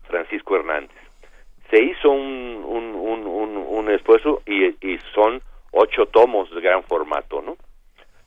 Francisco 0.07 0.55
Hernández. 0.55 0.95
Se 1.69 1.83
hizo 1.83 2.09
un, 2.09 2.63
un, 2.65 2.95
un, 2.95 3.91
esfuerzo 3.91 4.41
y, 4.45 4.65
y, 4.81 4.99
son 5.13 5.41
ocho 5.71 6.07
tomos 6.07 6.49
de 6.53 6.61
gran 6.61 6.83
formato, 6.83 7.41
¿no? 7.41 7.57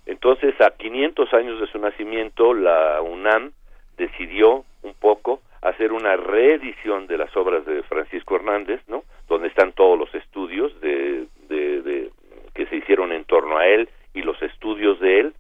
Entonces, 0.07 0.61
a 0.61 0.71
500 0.71 1.33
años 1.35 1.61
de 1.61 1.67
su 1.69 1.79
nacimiento, 1.79 2.55
la 2.55 3.01
UNAM 3.03 3.53
decidió 3.97 4.65
un 4.83 4.95
poco 4.95 5.41
hacer 5.61 5.93
una 5.93 6.17
reedición 6.17 7.07
de 7.07 7.19
las 7.19 7.37
obras 7.37 7.65
de 7.65 7.83
Francisco 7.85 8.35
Hernández, 8.37 8.81
¿no? 8.89 9.05
Donde 9.29 9.49
están 9.49 9.73
todos 9.73 9.99
los 9.99 10.13
estudios 10.15 10.79
de, 10.81 11.27
de 11.49 12.11
que 12.55 12.67
se 12.67 12.77
hicieron 12.77 13.13
en 13.13 13.25
torno 13.25 13.59
a 13.59 13.67
él 13.67 13.89
y 14.15 14.23
los 14.23 14.41
estudios 14.43 15.01
de 15.01 15.21
él 15.21 15.35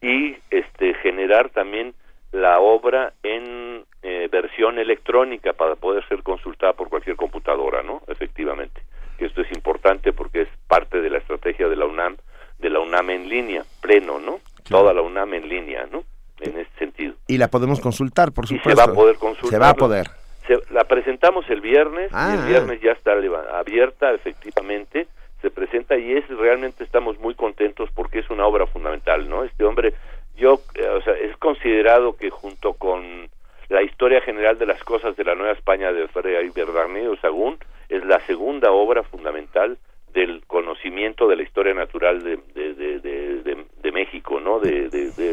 y 0.00 0.36
este 0.50 0.94
generar 0.94 1.50
también 1.50 1.94
la 2.32 2.60
obra 2.60 3.12
en 3.22 3.84
eh, 4.02 4.28
versión 4.30 4.78
electrónica 4.78 5.52
para 5.52 5.76
poder 5.76 6.06
ser 6.08 6.22
consultada 6.22 6.72
por 6.74 6.88
cualquier 6.88 7.16
computadora, 7.16 7.82
¿no? 7.82 8.02
Efectivamente. 8.08 8.82
Que 9.18 9.26
esto 9.26 9.42
es 9.42 9.50
importante 9.52 10.12
porque 10.12 10.42
es 10.42 10.48
parte 10.68 11.00
de 11.00 11.10
la 11.10 11.18
estrategia 11.18 11.68
de 11.68 11.76
la 11.76 11.86
UNAM, 11.86 12.16
de 12.58 12.70
la 12.70 12.80
UNAM 12.80 13.10
en 13.10 13.28
línea, 13.28 13.64
pleno, 13.80 14.18
¿no? 14.18 14.40
Toda 14.68 14.92
la 14.92 15.02
UNAM 15.02 15.34
en 15.34 15.48
línea, 15.48 15.86
¿no? 15.90 16.04
En 16.40 16.58
ese 16.58 16.70
sentido. 16.78 17.14
Y 17.28 17.38
la 17.38 17.48
podemos 17.48 17.80
consultar, 17.80 18.32
por 18.32 18.46
supuesto. 18.46 18.68
Y 18.68 18.72
se 18.72 18.76
va 18.76 18.92
a 18.92 18.94
poder 18.94 19.16
consultar. 19.16 19.50
Se 19.50 19.58
va 19.58 19.70
a 19.70 19.74
poder. 19.74 20.06
la 20.70 20.84
presentamos 20.84 21.48
el 21.48 21.60
viernes 21.60 22.10
y 22.10 22.14
el 22.14 22.40
ah. 22.40 22.46
viernes 22.46 22.80
ya 22.80 22.92
está 22.92 23.12
abierta, 23.58 24.12
efectivamente 24.12 25.06
se 25.42 25.50
presenta 25.50 25.96
y 25.96 26.12
es 26.12 26.28
realmente 26.28 26.84
estamos 26.84 27.18
muy 27.18 27.34
contentos 27.34 27.90
porque 27.94 28.20
es 28.20 28.30
una 28.30 28.46
obra 28.46 28.66
fundamental, 28.66 29.28
¿no? 29.28 29.44
Este 29.44 29.64
hombre, 29.64 29.94
yo, 30.36 30.60
eh, 30.74 30.88
o 30.88 31.02
sea, 31.02 31.14
es 31.14 31.36
considerado 31.36 32.16
que 32.16 32.30
junto 32.30 32.72
con 32.74 33.28
la 33.68 33.82
historia 33.82 34.20
general 34.20 34.58
de 34.58 34.66
las 34.66 34.82
cosas 34.82 35.16
de 35.16 35.24
la 35.24 35.34
Nueva 35.34 35.52
España 35.52 35.92
de 35.92 36.08
Fray 36.08 36.50
Bernardino 36.50 37.16
Sagún 37.20 37.58
es 37.88 38.04
la 38.04 38.24
segunda 38.26 38.70
obra 38.72 39.02
fundamental 39.02 39.78
del 40.12 40.42
conocimiento 40.46 41.28
de 41.28 41.36
la 41.36 41.42
historia 41.42 41.74
natural 41.74 42.22
de, 42.22 42.38
de, 42.54 42.74
de, 42.74 43.66
de 43.86 43.92
México, 43.92 44.40
¿no? 44.40 44.58
De, 44.58 44.88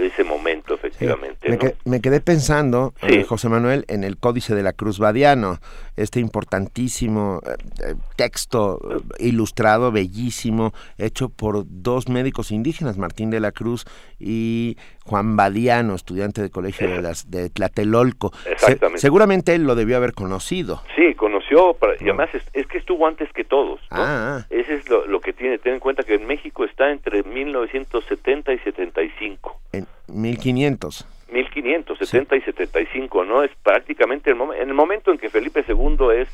ese 0.05 0.23
momento, 0.23 0.75
efectivamente. 0.75 1.57
me, 1.85 2.01
quedé 2.01 2.21
pensando, 2.21 2.93
eh, 3.01 3.23
José 3.23 3.49
Manuel, 3.49 3.83
en 3.87 4.03
el 4.03 4.17
Códice 4.17 4.53
de 4.53 4.61
la 4.61 4.73
Cruz 4.73 4.99
Badiano, 4.99 5.57
este 5.95 6.19
importantísimo 6.19 7.39
eh, 7.45 7.55
eh, 7.85 7.95
texto 8.15 8.79
ilustrado, 9.19 9.91
bellísimo, 9.91 10.73
hecho 10.97 11.29
por 11.29 11.63
dos 11.65 12.09
médicos 12.09 12.51
indígenas, 12.51 12.97
Martín 12.97 13.29
de 13.29 13.39
la 13.39 13.51
Cruz 13.51 13.85
y 14.19 14.77
Juan 15.05 15.35
Badiano, 15.35 15.95
estudiante 15.95 16.41
de 16.41 16.49
colegio 16.49 16.89
de, 16.89 17.01
las, 17.01 17.29
de 17.29 17.49
Tlatelolco. 17.49 18.31
Exactamente. 18.45 19.01
seguramente 19.01 19.53
él 19.55 19.63
lo 19.63 19.75
debió 19.75 19.97
haber 19.97 20.13
conocido. 20.13 20.81
Sí, 20.95 21.13
conoció, 21.15 21.75
y 21.99 22.05
además 22.05 22.29
es, 22.33 22.67
que 22.67 22.77
estuvo 22.77 23.05
antes 23.05 23.31
que 23.33 23.43
todos. 23.43 23.79
Ah. 23.91 24.45
Ese 24.49 24.75
es 24.75 24.89
lo, 24.89 25.05
lo 25.05 25.19
que 25.19 25.33
tiene, 25.33 25.57
ten 25.57 25.75
en 25.75 25.79
cuenta 25.79 26.03
que 26.03 26.15
en 26.15 26.25
México 26.25 26.63
está 26.63 26.91
entre 26.91 27.23
1970 27.23 28.53
y 28.53 28.59
75. 28.59 29.59
En 29.73 29.87
1500. 30.07 31.12
1500, 31.33 31.97
70 31.97 32.35
y 32.37 32.41
75, 32.41 33.25
¿no? 33.25 33.43
Es 33.43 33.51
prácticamente 33.61 34.31
el 34.31 34.37
en 34.41 34.69
el 34.69 34.73
momento 34.73 35.11
en 35.11 35.17
que 35.17 35.29
Felipe 35.29 35.65
II 35.67 35.97
es 36.15 36.29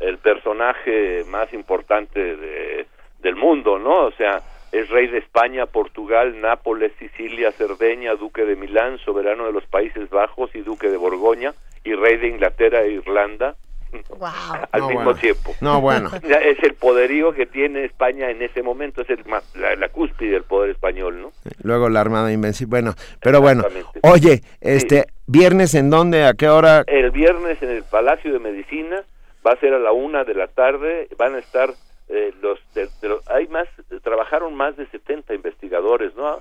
el 0.00 0.18
personaje 0.18 1.24
más 1.28 1.52
importante 1.52 2.36
de, 2.36 2.86
del 3.20 3.36
mundo, 3.36 3.78
¿no? 3.78 4.06
O 4.06 4.12
sea, 4.12 4.40
es 4.72 4.88
rey 4.88 5.08
de 5.08 5.18
España, 5.18 5.66
Portugal, 5.66 6.40
Nápoles, 6.40 6.92
Sicilia, 6.98 7.52
Cerdeña, 7.52 8.14
duque 8.14 8.44
de 8.44 8.56
Milán, 8.56 8.98
soberano 8.98 9.46
de 9.46 9.52
los 9.52 9.66
Países 9.66 10.08
Bajos 10.08 10.50
y 10.54 10.60
duque 10.60 10.88
de 10.88 10.96
Borgoña, 10.96 11.52
y 11.84 11.94
rey 11.94 12.16
de 12.16 12.28
Inglaterra 12.28 12.82
e 12.82 12.92
Irlanda 12.92 13.56
al 14.72 14.82
mismo 14.82 15.14
tiempo. 15.14 15.54
No, 15.60 15.80
bueno. 15.80 16.10
Es 16.22 16.62
el 16.62 16.74
poderío 16.74 17.32
que 17.32 17.46
tiene 17.46 17.84
España 17.84 18.30
en 18.30 18.42
ese 18.42 18.62
momento, 18.62 19.02
es 19.02 19.10
el, 19.10 19.24
la, 19.54 19.88
cúspide 19.88 20.32
del 20.32 20.44
poder 20.44 20.70
español, 20.70 21.20
¿no? 21.20 21.32
Luego 21.62 21.88
la 21.88 22.00
Armada 22.00 22.32
Invencible. 22.32 22.70
Bueno, 22.70 22.94
pero 23.20 23.40
bueno. 23.40 23.64
Oye, 24.02 24.42
este, 24.60 25.06
¿viernes 25.26 25.74
en 25.74 25.90
dónde? 25.90 26.24
¿A 26.24 26.34
qué 26.34 26.48
hora? 26.48 26.84
El 26.86 27.10
viernes 27.10 27.62
en 27.62 27.70
el 27.70 27.82
Palacio 27.84 28.32
de 28.32 28.38
Medicina, 28.38 29.04
va 29.46 29.52
a 29.52 29.56
ser 29.56 29.74
a 29.74 29.78
la 29.78 29.92
una 29.92 30.24
de 30.24 30.34
la 30.34 30.48
tarde, 30.48 31.08
van 31.16 31.34
a 31.34 31.38
estar 31.38 31.70
eh, 32.08 32.32
los, 32.42 32.58
de, 32.74 32.88
hay 33.26 33.46
más 33.46 33.68
trabajaron 34.02 34.54
más 34.56 34.76
de 34.76 34.84
70 34.86 35.32
investigadores 35.32 36.12
no 36.16 36.40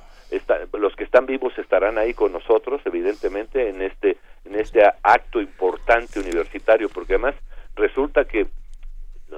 los 0.73 0.95
que 0.95 1.03
están 1.03 1.26
vivos 1.26 1.57
estarán 1.57 1.97
ahí 1.97 2.14
con 2.14 2.31
nosotros 2.31 2.81
evidentemente 2.85 3.69
en 3.69 3.81
este 3.81 4.18
en 4.45 4.56
este 4.56 4.84
acto 5.03 5.41
importante 5.41 6.19
universitario 6.19 6.89
porque 6.89 7.14
además 7.14 7.35
resulta 7.76 8.26
que 8.26 8.47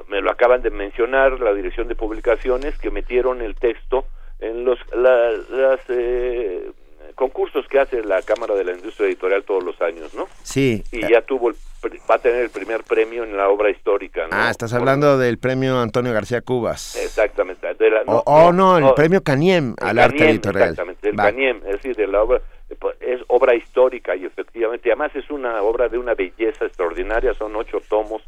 me 0.08 0.22
lo 0.22 0.32
acaban 0.32 0.62
de 0.62 0.70
mencionar 0.70 1.40
la 1.40 1.54
dirección 1.54 1.88
de 1.88 1.96
publicaciones 1.96 2.78
que 2.78 2.92
metieron 2.92 3.42
el 3.42 3.56
texto 3.56 4.06
en 4.40 4.66
los 4.66 4.80
las 4.94 5.80
eh, 5.90 6.72
concursos 7.16 7.68
que 7.68 7.80
hace 7.80 8.04
la 8.04 8.22
Cámara 8.22 8.56
de 8.56 8.64
la 8.64 8.74
Industria 8.74 9.08
Editorial 9.08 9.44
todos 9.44 9.64
los 9.64 9.80
años, 9.82 10.14
¿no? 10.14 10.28
Sí. 10.44 10.84
Y 10.92 11.08
ya 11.08 11.22
tuvo 11.22 11.50
el, 11.50 11.56
va 12.10 12.16
a 12.16 12.20
tener 12.20 12.42
el 12.42 12.50
primer 12.50 12.84
premio 12.84 13.24
en 13.24 13.36
la 13.36 13.50
obra 13.50 13.70
histórica, 13.70 14.28
¿no? 14.28 14.30
Ah, 14.32 14.50
estás 14.50 14.74
hablando 14.74 15.18
del 15.18 15.38
premio 15.38 15.80
Antonio 15.80 16.14
García 16.14 16.42
Cubas. 16.42 16.96
Exactamente. 16.96 17.68
no, 18.06 18.24
oh, 18.26 18.52
no, 18.52 18.78
el 18.78 18.94
premio 18.94 19.22
Caniem 19.24 19.76
al 19.80 20.00
arte 20.00 20.30
editorial. 20.30 20.70
Exactamente, 20.70 21.10
el 21.10 21.16
Caniem, 21.16 21.58
es 21.66 21.74
decir, 21.74 21.96
de 21.96 22.08
la 22.08 22.22
obra 22.24 22.42
pues, 22.80 22.96
es 23.02 23.22
obra 23.28 23.56
histórica 23.56 24.16
y 24.16 24.26
efectivamente, 24.26 24.90
además 24.90 25.12
es 25.16 25.30
una 25.30 25.62
obra 25.62 25.90
de 25.90 25.98
una 25.98 26.14
belleza 26.14 26.66
extraordinaria, 26.66 27.34
son 27.34 27.56
ocho 27.56 27.80
tomos 27.88 28.22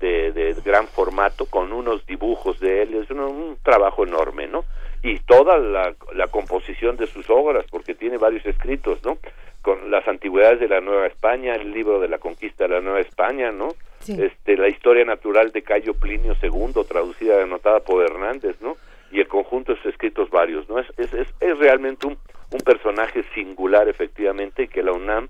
de, 0.00 0.32
de 0.32 0.54
gran 0.64 0.86
formato 0.88 1.46
con 1.46 1.72
unos 1.72 2.04
dibujos 2.06 2.60
de 2.60 2.82
él, 2.82 2.94
es 2.94 3.10
un 3.10 3.56
trabajo 3.62 4.04
enorme, 4.04 4.46
¿no? 4.46 4.64
y 5.06 5.20
toda 5.20 5.58
la, 5.58 5.94
composición 6.30 6.96
de 6.96 7.06
sus 7.06 7.30
obras, 7.30 7.64
porque 7.70 7.94
tiene 7.94 8.18
varios 8.18 8.44
escritos, 8.44 8.98
¿no? 9.04 9.18
Con 9.66 9.90
las 9.90 10.06
antigüedades 10.06 10.60
de 10.60 10.68
la 10.68 10.80
Nueva 10.80 11.08
España, 11.08 11.56
el 11.56 11.72
libro 11.72 11.98
de 11.98 12.06
la 12.06 12.18
conquista 12.18 12.68
de 12.68 12.74
la 12.74 12.80
Nueva 12.80 13.00
España, 13.00 13.50
¿no? 13.50 13.74
Este, 14.06 14.56
la 14.56 14.68
historia 14.68 15.04
natural 15.04 15.50
de 15.50 15.62
Cayo 15.62 15.92
Plinio 15.94 16.36
II, 16.40 16.84
traducida 16.88 17.40
y 17.40 17.42
anotada 17.42 17.80
por 17.80 18.04
Hernández, 18.04 18.54
¿no? 18.60 18.76
Y 19.10 19.18
el 19.18 19.26
conjunto 19.26 19.72
de 19.72 19.78
sus 19.78 19.90
escritos 19.90 20.30
varios, 20.30 20.68
¿no? 20.68 20.78
Es, 20.78 20.86
es, 20.96 21.10
es, 21.40 21.58
realmente 21.58 22.06
un, 22.06 22.16
un 22.52 22.60
personaje 22.60 23.24
singular, 23.34 23.88
efectivamente, 23.88 24.62
y 24.62 24.68
que 24.68 24.84
la 24.84 24.92
UNAM, 24.92 25.28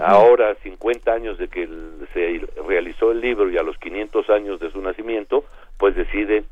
ahora, 0.00 0.54
50 0.62 1.12
años 1.12 1.36
de 1.36 1.48
que 1.48 1.68
se 2.14 2.40
realizó 2.66 3.12
el 3.12 3.20
libro 3.20 3.50
y 3.50 3.58
a 3.58 3.62
los 3.62 3.76
500 3.76 4.30
años 4.30 4.60
de 4.60 4.70
su 4.70 4.80
nacimiento, 4.80 5.44
pues 5.76 5.94
decide 5.94 6.44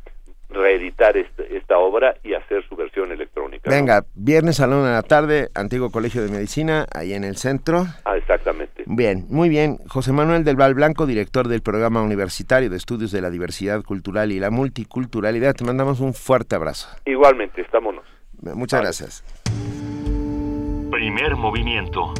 reeditar 0.55 1.17
este, 1.17 1.57
esta 1.57 1.79
obra 1.79 2.17
y 2.23 2.35
hacer 2.35 2.67
su 2.69 2.77
versión 2.77 3.13
electrónica. 3.13 3.71
Venga, 3.71 4.05
viernes 4.15 4.61
a 4.61 4.67
la 4.67 4.77
una 4.77 4.89
de 4.89 4.95
la 4.95 5.03
tarde, 5.03 5.49
Antiguo 5.55 5.91
Colegio 5.91 6.23
de 6.23 6.31
Medicina, 6.31 6.87
ahí 6.95 7.13
en 7.15 7.25
el 7.25 7.37
centro. 7.37 7.87
Ah, 8.05 8.17
exactamente. 8.17 8.85
Bien, 8.87 9.27
muy 9.29 9.49
bien. 9.49 9.79
José 9.89 10.13
Manuel 10.13 10.45
del 10.45 10.57
Val 10.57 10.75
Blanco, 10.75 11.07
director 11.07 11.49
del 11.49 11.63
Programa 11.63 12.03
Universitario 12.03 12.71
de 12.71 12.77
Estudios 12.77 13.13
de 13.13 13.21
la 13.21 13.31
Diversidad 13.31 13.83
Cultural 13.83 14.33
y 14.33 14.41
la 14.41 14.51
Multiculturalidad, 14.51 15.55
te 15.55 15.65
mandamos 15.65 16.01
un 16.01 16.15
fuerte 16.15 16.57
abrazo. 16.57 16.89
Igualmente, 17.05 17.61
estámonos. 17.63 18.05
Muchas 18.41 18.81
gracias. 18.81 19.25
Primer 20.91 21.37
movimiento. 21.37 22.13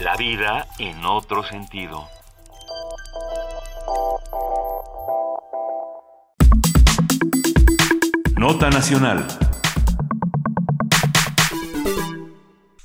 La 0.00 0.16
vida 0.16 0.66
en 0.78 1.04
otro 1.04 1.42
sentido. 1.44 2.08
Nota 8.46 8.68
Nacional. 8.68 9.26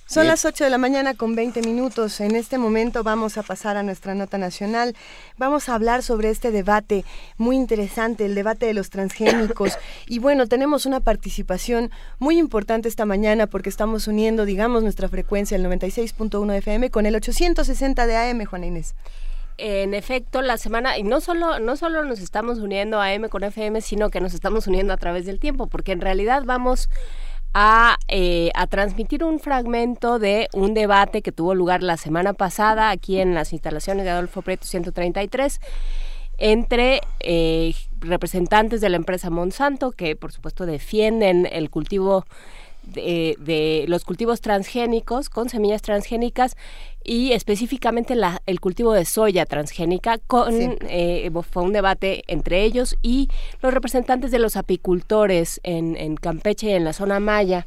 Son 0.06 0.26
las 0.26 0.46
8 0.46 0.64
de 0.64 0.70
la 0.70 0.78
mañana 0.78 1.16
con 1.16 1.36
20 1.36 1.64
minutos. 1.64 2.22
En 2.22 2.38
este 2.38 2.58
momento 2.58 3.04
vamos 3.04 3.38
a 3.38 3.44
pasar 3.44 3.76
a 3.76 3.84
nuestra 3.84 4.16
nota 4.16 4.38
nacional. 4.38 4.96
Vamos 5.38 5.68
a 5.68 5.76
hablar 5.76 6.02
sobre 6.02 6.30
este 6.30 6.52
debate 6.52 7.04
muy 7.38 7.58
interesante, 7.58 8.24
el 8.24 8.36
debate 8.36 8.68
de 8.68 8.74
los 8.74 8.90
transgénicos. 8.90 9.78
Y 10.08 10.20
bueno, 10.20 10.48
tenemos 10.48 10.86
una 10.86 11.02
participación 11.02 11.92
muy 12.20 12.40
importante 12.40 12.88
esta 12.88 13.06
mañana 13.06 13.46
porque 13.46 13.68
estamos 13.68 14.08
uniendo, 14.08 14.46
digamos, 14.46 14.82
nuestra 14.82 15.10
frecuencia, 15.10 15.58
el 15.58 15.66
96.1 15.66 16.56
FM, 16.56 16.90
con 16.90 17.06
el 17.06 17.18
860 17.18 18.08
de 18.08 18.16
AM, 18.16 18.46
Juana 18.46 18.68
Inés 18.68 18.96
en 19.60 19.94
efecto, 19.94 20.42
la 20.42 20.58
semana, 20.58 20.98
y 20.98 21.04
no 21.04 21.22
solo, 21.22 21.60
no 21.60 21.76
solo 21.76 22.04
nos 22.06 22.20
estamos 22.20 22.60
uniendo 22.60 23.00
a 23.00 23.14
M 23.14 23.30
con 23.30 23.44
FM, 23.44 23.82
sino 23.82 24.10
que 24.10 24.22
nos 24.22 24.34
estamos 24.34 24.68
uniendo 24.68 24.94
a 24.94 24.98
través 24.98 25.26
del 25.26 25.40
tiempo, 25.40 25.68
porque 25.68 25.92
en 25.92 26.02
realidad 26.02 26.44
vamos 26.46 26.90
a, 27.54 27.98
eh, 28.08 28.52
a 28.56 28.68
transmitir 28.68 29.24
un 29.24 29.40
fragmento 29.40 30.20
de 30.20 30.48
un 30.54 30.74
debate 30.74 31.22
que 31.22 31.32
tuvo 31.32 31.56
lugar 31.56 31.84
la 31.84 31.98
semana 31.98 32.34
pasada 32.34 32.90
aquí 32.90 33.20
en 33.20 33.34
las 33.34 33.54
instalaciones 33.54 34.06
de 34.06 34.12
Adolfo 34.12 34.42
Prieto 34.42 34.66
133 34.66 35.60
entre 36.40 37.02
eh, 37.20 37.74
representantes 38.00 38.82
de 38.82 38.90
la 38.90 38.96
empresa 38.96 39.30
Monsanto, 39.30 39.92
que 39.92 40.16
por 40.16 40.32
supuesto 40.32 40.66
defienden 40.66 41.48
el 41.52 41.70
cultivo 41.70 42.26
de, 42.94 43.86
los 43.88 44.04
cultivos 44.04 44.42
transgénicos 44.42 45.30
con 45.30 45.50
semillas 45.50 45.82
transgénicas 45.82 46.56
y 47.04 47.32
específicamente 47.32 48.16
la, 48.16 48.42
el 48.46 48.60
cultivo 48.60 48.94
de 48.94 49.06
soya 49.06 49.46
transgénica 49.46 50.18
con 50.18 50.54
eh, 50.54 51.32
fue 51.50 51.64
un 51.64 51.74
debate 51.74 52.24
entre 52.28 52.64
ellos 52.64 52.98
y 53.02 53.30
los 53.62 53.74
representantes 53.74 54.32
de 54.32 54.40
los 54.40 54.58
apicultores 54.58 55.60
en, 55.64 55.96
en 55.98 56.16
Campeche 56.16 56.76
en 56.76 56.84
la 56.84 56.94
zona 56.94 57.20
maya 57.20 57.66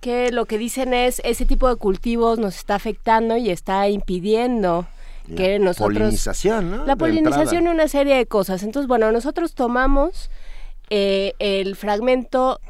que 0.00 0.30
lo 0.30 0.46
que 0.46 0.58
dicen 0.58 0.94
es 0.94 1.20
ese 1.24 1.44
tipo 1.44 1.68
de 1.68 1.76
cultivos 1.76 2.38
nos 2.38 2.56
está 2.56 2.76
afectando 2.76 3.36
y 3.36 3.50
está 3.50 3.88
impidiendo 3.88 4.86
que 5.36 5.58
nosotros 5.58 5.98
polinización, 5.98 6.70
¿no? 6.70 6.86
La 6.86 6.96
polinización 6.96 7.66
y 7.66 7.68
una 7.68 7.88
serie 7.88 8.16
de 8.16 8.24
cosas. 8.24 8.62
Entonces, 8.62 8.88
bueno, 8.88 9.12
nosotros 9.12 9.54
tomamos 9.54 10.30
eh, 10.90 11.34
el 11.38 11.76
fragmento 11.76 12.60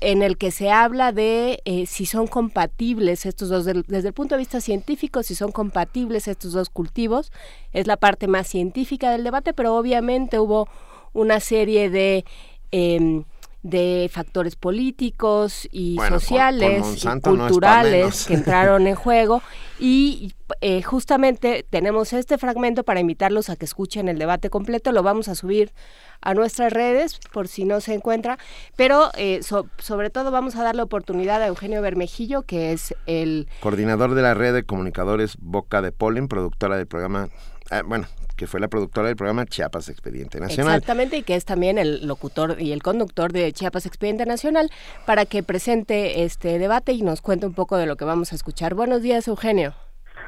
en 0.00 0.22
el 0.22 0.36
que 0.36 0.50
se 0.50 0.70
habla 0.70 1.12
de 1.12 1.62
eh, 1.64 1.86
si 1.86 2.06
son 2.06 2.26
compatibles 2.26 3.26
estos 3.26 3.48
dos, 3.48 3.64
desde 3.64 4.08
el 4.08 4.14
punto 4.14 4.34
de 4.34 4.40
vista 4.40 4.60
científico, 4.60 5.22
si 5.22 5.34
son 5.34 5.52
compatibles 5.52 6.28
estos 6.28 6.52
dos 6.52 6.70
cultivos. 6.70 7.32
Es 7.72 7.86
la 7.86 7.96
parte 7.96 8.26
más 8.26 8.46
científica 8.46 9.10
del 9.10 9.24
debate, 9.24 9.52
pero 9.52 9.76
obviamente 9.76 10.38
hubo 10.38 10.68
una 11.12 11.40
serie 11.40 11.90
de... 11.90 12.24
Em, 12.70 13.24
de 13.64 14.10
factores 14.12 14.56
políticos 14.56 15.66
y 15.72 15.96
sociales 16.06 17.02
y 17.02 17.20
culturales 17.20 18.26
que 18.26 18.34
entraron 18.34 18.86
en 18.86 18.94
juego. 18.94 19.42
Y 19.80 20.34
eh, 20.60 20.82
justamente 20.82 21.66
tenemos 21.68 22.12
este 22.12 22.36
fragmento 22.36 22.84
para 22.84 23.00
invitarlos 23.00 23.48
a 23.48 23.56
que 23.56 23.64
escuchen 23.64 24.08
el 24.08 24.18
debate 24.18 24.50
completo. 24.50 24.92
Lo 24.92 25.02
vamos 25.02 25.28
a 25.28 25.34
subir 25.34 25.72
a 26.20 26.34
nuestras 26.34 26.72
redes 26.74 27.18
por 27.32 27.48
si 27.48 27.64
no 27.64 27.80
se 27.80 27.94
encuentra. 27.94 28.38
Pero 28.76 29.10
eh, 29.16 29.40
sobre 29.42 30.10
todo 30.10 30.30
vamos 30.30 30.56
a 30.56 30.62
dar 30.62 30.76
la 30.76 30.82
oportunidad 30.82 31.42
a 31.42 31.46
Eugenio 31.46 31.80
Bermejillo 31.80 32.42
que 32.42 32.72
es 32.72 32.94
el 33.06 33.48
coordinador 33.60 34.14
de 34.14 34.20
la 34.20 34.34
red 34.34 34.52
de 34.52 34.64
comunicadores 34.64 35.36
Boca 35.40 35.80
de 35.80 35.90
Polen 35.90 36.28
productora 36.28 36.76
del 36.76 36.86
programa 36.86 37.30
ah, 37.70 37.82
bueno, 37.82 38.06
que 38.36 38.46
fue 38.46 38.60
la 38.60 38.68
productora 38.68 39.08
del 39.08 39.16
programa 39.16 39.46
Chiapas 39.46 39.88
Expediente 39.88 40.40
Nacional. 40.40 40.74
Exactamente, 40.74 41.16
y 41.16 41.22
que 41.22 41.36
es 41.36 41.44
también 41.44 41.78
el 41.78 42.06
locutor 42.06 42.56
y 42.60 42.72
el 42.72 42.82
conductor 42.82 43.32
de 43.32 43.52
Chiapas 43.52 43.86
Expediente 43.86 44.26
Nacional, 44.26 44.70
para 45.06 45.26
que 45.26 45.42
presente 45.42 46.24
este 46.24 46.58
debate 46.58 46.92
y 46.92 47.02
nos 47.02 47.20
cuente 47.20 47.46
un 47.46 47.54
poco 47.54 47.76
de 47.76 47.86
lo 47.86 47.96
que 47.96 48.04
vamos 48.04 48.32
a 48.32 48.34
escuchar. 48.34 48.74
Buenos 48.74 49.02
días, 49.02 49.28
Eugenio. 49.28 49.74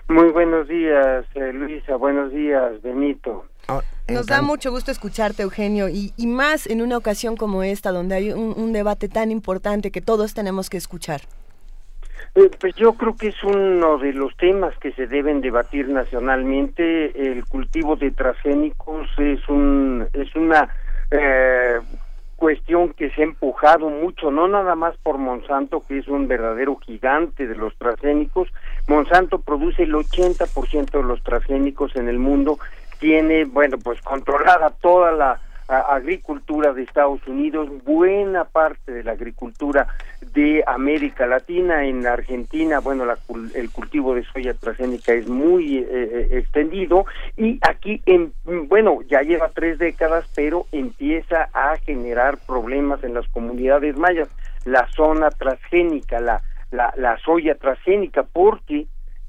Muy 0.08 0.30
buenos 0.30 0.68
días, 0.68 1.24
eh, 1.34 1.52
Luisa. 1.52 1.96
Buenos 1.96 2.32
días, 2.32 2.80
Benito. 2.82 3.46
Ah, 3.66 3.80
nos 4.08 4.26
da 4.26 4.40
mucho 4.40 4.70
gusto 4.70 4.92
escucharte, 4.92 5.42
Eugenio, 5.42 5.88
y, 5.88 6.12
y, 6.16 6.28
más 6.28 6.68
en 6.68 6.80
una 6.80 6.96
ocasión 6.96 7.36
como 7.36 7.64
esta, 7.64 7.90
donde 7.90 8.14
hay 8.14 8.30
un 8.30 8.72
debate 8.72 9.08
tan 9.08 9.32
importante 9.32 9.90
que 9.90 10.00
todos 10.00 10.34
tenemos 10.34 10.70
que 10.70 10.76
escuchar. 10.76 11.22
Eh, 12.36 12.50
pues 12.60 12.74
yo 12.76 12.92
creo 12.92 13.16
que 13.16 13.28
es 13.28 13.44
uno 13.44 13.96
de 13.96 14.12
los 14.12 14.36
temas 14.36 14.76
que 14.78 14.92
se 14.92 15.06
deben 15.06 15.40
debatir 15.40 15.88
nacionalmente. 15.88 17.32
El 17.32 17.46
cultivo 17.46 17.96
de 17.96 18.10
transgénicos 18.10 19.08
es 19.16 19.48
un 19.48 20.06
es 20.12 20.36
una 20.36 20.68
eh, 21.10 21.80
cuestión 22.36 22.92
que 22.92 23.08
se 23.12 23.22
ha 23.22 23.24
empujado 23.24 23.88
mucho, 23.88 24.30
no 24.30 24.48
nada 24.48 24.74
más 24.74 24.94
por 24.98 25.16
Monsanto, 25.16 25.82
que 25.88 25.96
es 25.96 26.08
un 26.08 26.28
verdadero 26.28 26.76
gigante 26.76 27.46
de 27.46 27.56
los 27.56 27.74
transgénicos. 27.78 28.48
Monsanto 28.86 29.40
produce 29.40 29.84
el 29.84 29.94
80% 29.94 30.90
de 30.90 31.02
los 31.02 31.22
transgénicos 31.22 31.96
en 31.96 32.06
el 32.06 32.18
mundo, 32.18 32.58
tiene, 33.00 33.46
bueno, 33.46 33.78
pues 33.82 34.02
controlada 34.02 34.68
toda 34.82 35.10
la 35.12 35.40
agricultura 35.68 36.72
de 36.72 36.82
Estados 36.82 37.26
Unidos, 37.26 37.68
buena 37.84 38.44
parte 38.44 38.92
de 38.92 39.04
la 39.04 39.12
agricultura 39.12 39.88
de 40.32 40.62
América 40.66 41.26
Latina, 41.26 41.84
en 41.84 42.06
Argentina, 42.06 42.80
bueno, 42.80 43.04
el 43.54 43.70
cultivo 43.70 44.14
de 44.14 44.24
soya 44.24 44.54
transgénica 44.54 45.12
es 45.12 45.28
muy 45.28 45.78
eh, 45.78 45.86
eh, 45.90 46.28
extendido 46.32 47.06
y 47.36 47.58
aquí, 47.62 48.02
en, 48.06 48.32
bueno, 48.68 49.00
ya 49.08 49.22
lleva 49.22 49.50
tres 49.54 49.78
décadas, 49.78 50.24
pero 50.34 50.66
empieza 50.72 51.48
a 51.52 51.76
generar 51.78 52.38
problemas 52.46 53.02
en 53.02 53.14
las 53.14 53.26
comunidades 53.28 53.96
mayas, 53.96 54.28
la 54.64 54.86
zona 54.94 55.30
transgénica, 55.30 56.20
la, 56.20 56.42
la, 56.70 56.92
la 56.96 57.18
soya 57.18 57.54
transgénica, 57.56 58.22
porque 58.22 58.86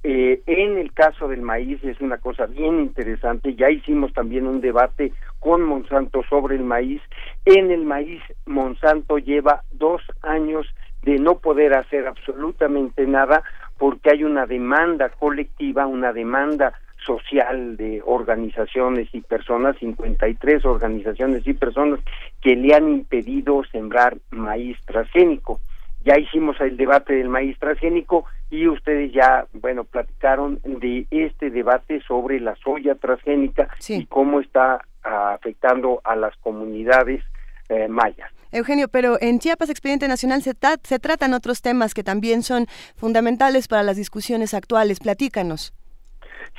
eh, 0.09 0.41
en 0.45 0.77
el 0.77 0.93
caso 0.93 1.27
del 1.27 1.41
maíz 1.41 1.83
es 1.83 1.99
una 1.99 2.17
cosa 2.17 2.45
bien 2.45 2.79
interesante, 2.79 3.55
ya 3.55 3.69
hicimos 3.69 4.13
también 4.13 4.47
un 4.47 4.61
debate 4.61 5.11
con 5.41 5.61
Monsanto 5.63 6.23
sobre 6.29 6.55
el 6.55 6.63
maíz. 6.63 7.01
En 7.43 7.71
el 7.71 7.83
maíz 7.83 8.21
Monsanto 8.45 9.17
lleva 9.17 9.63
dos 9.73 10.01
años 10.21 10.65
de 11.03 11.17
no 11.17 11.39
poder 11.39 11.73
hacer 11.73 12.07
absolutamente 12.07 13.05
nada 13.05 13.43
porque 13.77 14.11
hay 14.11 14.23
una 14.23 14.45
demanda 14.45 15.09
colectiva, 15.09 15.87
una 15.87 16.13
demanda 16.13 16.73
social 17.05 17.75
de 17.75 18.01
organizaciones 18.05 19.09
y 19.11 19.19
personas, 19.19 19.75
53 19.79 20.63
organizaciones 20.63 21.45
y 21.45 21.53
personas 21.53 21.99
que 22.41 22.55
le 22.55 22.73
han 22.73 22.87
impedido 22.87 23.61
sembrar 23.73 24.15
maíz 24.31 24.77
transgénico. 24.85 25.59
Ya 26.03 26.17
hicimos 26.17 26.59
el 26.61 26.77
debate 26.77 27.13
del 27.13 27.29
maíz 27.29 27.57
transgénico 27.59 28.25
y 28.49 28.67
ustedes 28.67 29.11
ya, 29.11 29.45
bueno, 29.53 29.83
platicaron 29.83 30.59
de 30.63 31.05
este 31.11 31.49
debate 31.49 32.01
sobre 32.07 32.39
la 32.39 32.55
soya 32.55 32.95
transgénica 32.95 33.67
y 33.89 34.05
cómo 34.05 34.39
está 34.39 34.85
ah, 35.03 35.33
afectando 35.33 36.01
a 36.03 36.15
las 36.15 36.35
comunidades 36.37 37.23
eh, 37.69 37.87
mayas. 37.87 38.31
Eugenio, 38.51 38.87
pero 38.87 39.17
en 39.19 39.39
Chiapas 39.39 39.69
Expediente 39.69 40.07
Nacional 40.07 40.41
se, 40.41 40.53
se 40.83 40.99
tratan 40.99 41.33
otros 41.33 41.61
temas 41.61 41.93
que 41.93 42.03
también 42.03 42.41
son 42.43 42.65
fundamentales 42.95 43.67
para 43.67 43.83
las 43.83 43.97
discusiones 43.97 44.53
actuales. 44.53 44.99
Platícanos. 44.99 45.73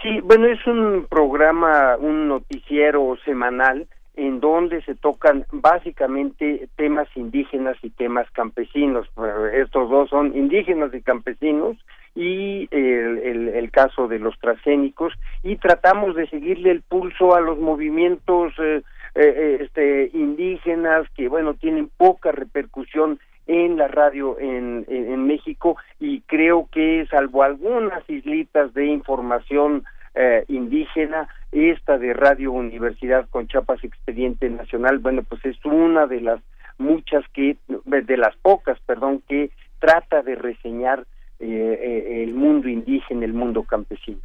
Sí, 0.03 0.21
bueno, 0.23 0.47
es 0.47 0.65
un 0.67 1.07
programa, 1.09 1.97
un 1.97 2.29
noticiero 2.29 3.17
semanal 3.25 3.89
en 4.19 4.41
donde 4.41 4.83
se 4.83 4.97
tocan 4.97 5.47
básicamente 5.53 6.69
temas 6.77 7.09
indígenas 7.15 7.77
y 7.83 7.91
temas 7.91 8.29
campesinos. 8.33 9.07
Estos 9.55 9.89
dos 9.89 10.11
son 10.11 10.37
indígenas 10.37 10.93
y 10.93 11.01
campesinos 11.01 11.77
y 12.17 12.69
el, 12.73 13.49
el, 13.49 13.71
caso 13.71 14.09
de 14.09 14.19
los 14.19 14.37
transgénicos 14.41 15.13
y 15.45 15.55
tratamos 15.57 16.17
de 16.17 16.27
seguirle 16.29 16.73
el 16.73 16.83
pulso 16.83 17.37
a 17.37 17.41
los 17.41 17.59
movimientos 17.59 18.53
eh, 18.59 18.83
eh, 19.15 19.59
este, 19.61 20.11
indígenas 20.13 21.07
que 21.15 21.29
bueno 21.29 21.55
tienen 21.55 21.89
poca 21.97 22.33
repercusión 22.33 23.21
en 23.47 23.77
la 23.77 23.87
radio 23.87 24.37
en, 24.41 24.85
en 24.89 25.27
México 25.29 25.77
y 26.01 26.23
creo 26.23 26.69
que 26.73 27.07
salvo 27.09 27.45
algunas 27.45 28.03
islitas 28.11 28.75
de 28.75 28.87
información 28.87 29.85
eh, 30.15 30.45
indígena, 30.49 31.29
esta 31.53 31.99
de 31.99 32.13
Radio 32.13 32.53
Universidad 32.53 33.29
con 33.29 33.47
Chapas 33.47 33.83
Expediente 33.85 34.49
Nacional, 34.51 34.99
bueno, 34.99 35.23
pues 35.23 35.45
es 35.45 35.57
una 35.65 36.07
de 36.07 36.21
las 36.21 36.41
muchas 36.79 37.25
que, 37.33 37.57
de 37.85 38.17
las 38.17 38.37
pocas, 38.37 38.79
perdón, 38.87 39.23
que 39.29 39.51
trata 39.81 40.23
de 40.23 40.35
reseñar 40.37 41.07
eh, 41.41 41.47
eh, 41.49 42.25
el 42.25 42.35
mundo 42.35 42.69
indígena, 42.69 43.25
el 43.25 43.33
mundo 43.33 43.65
campesino. 43.65 44.21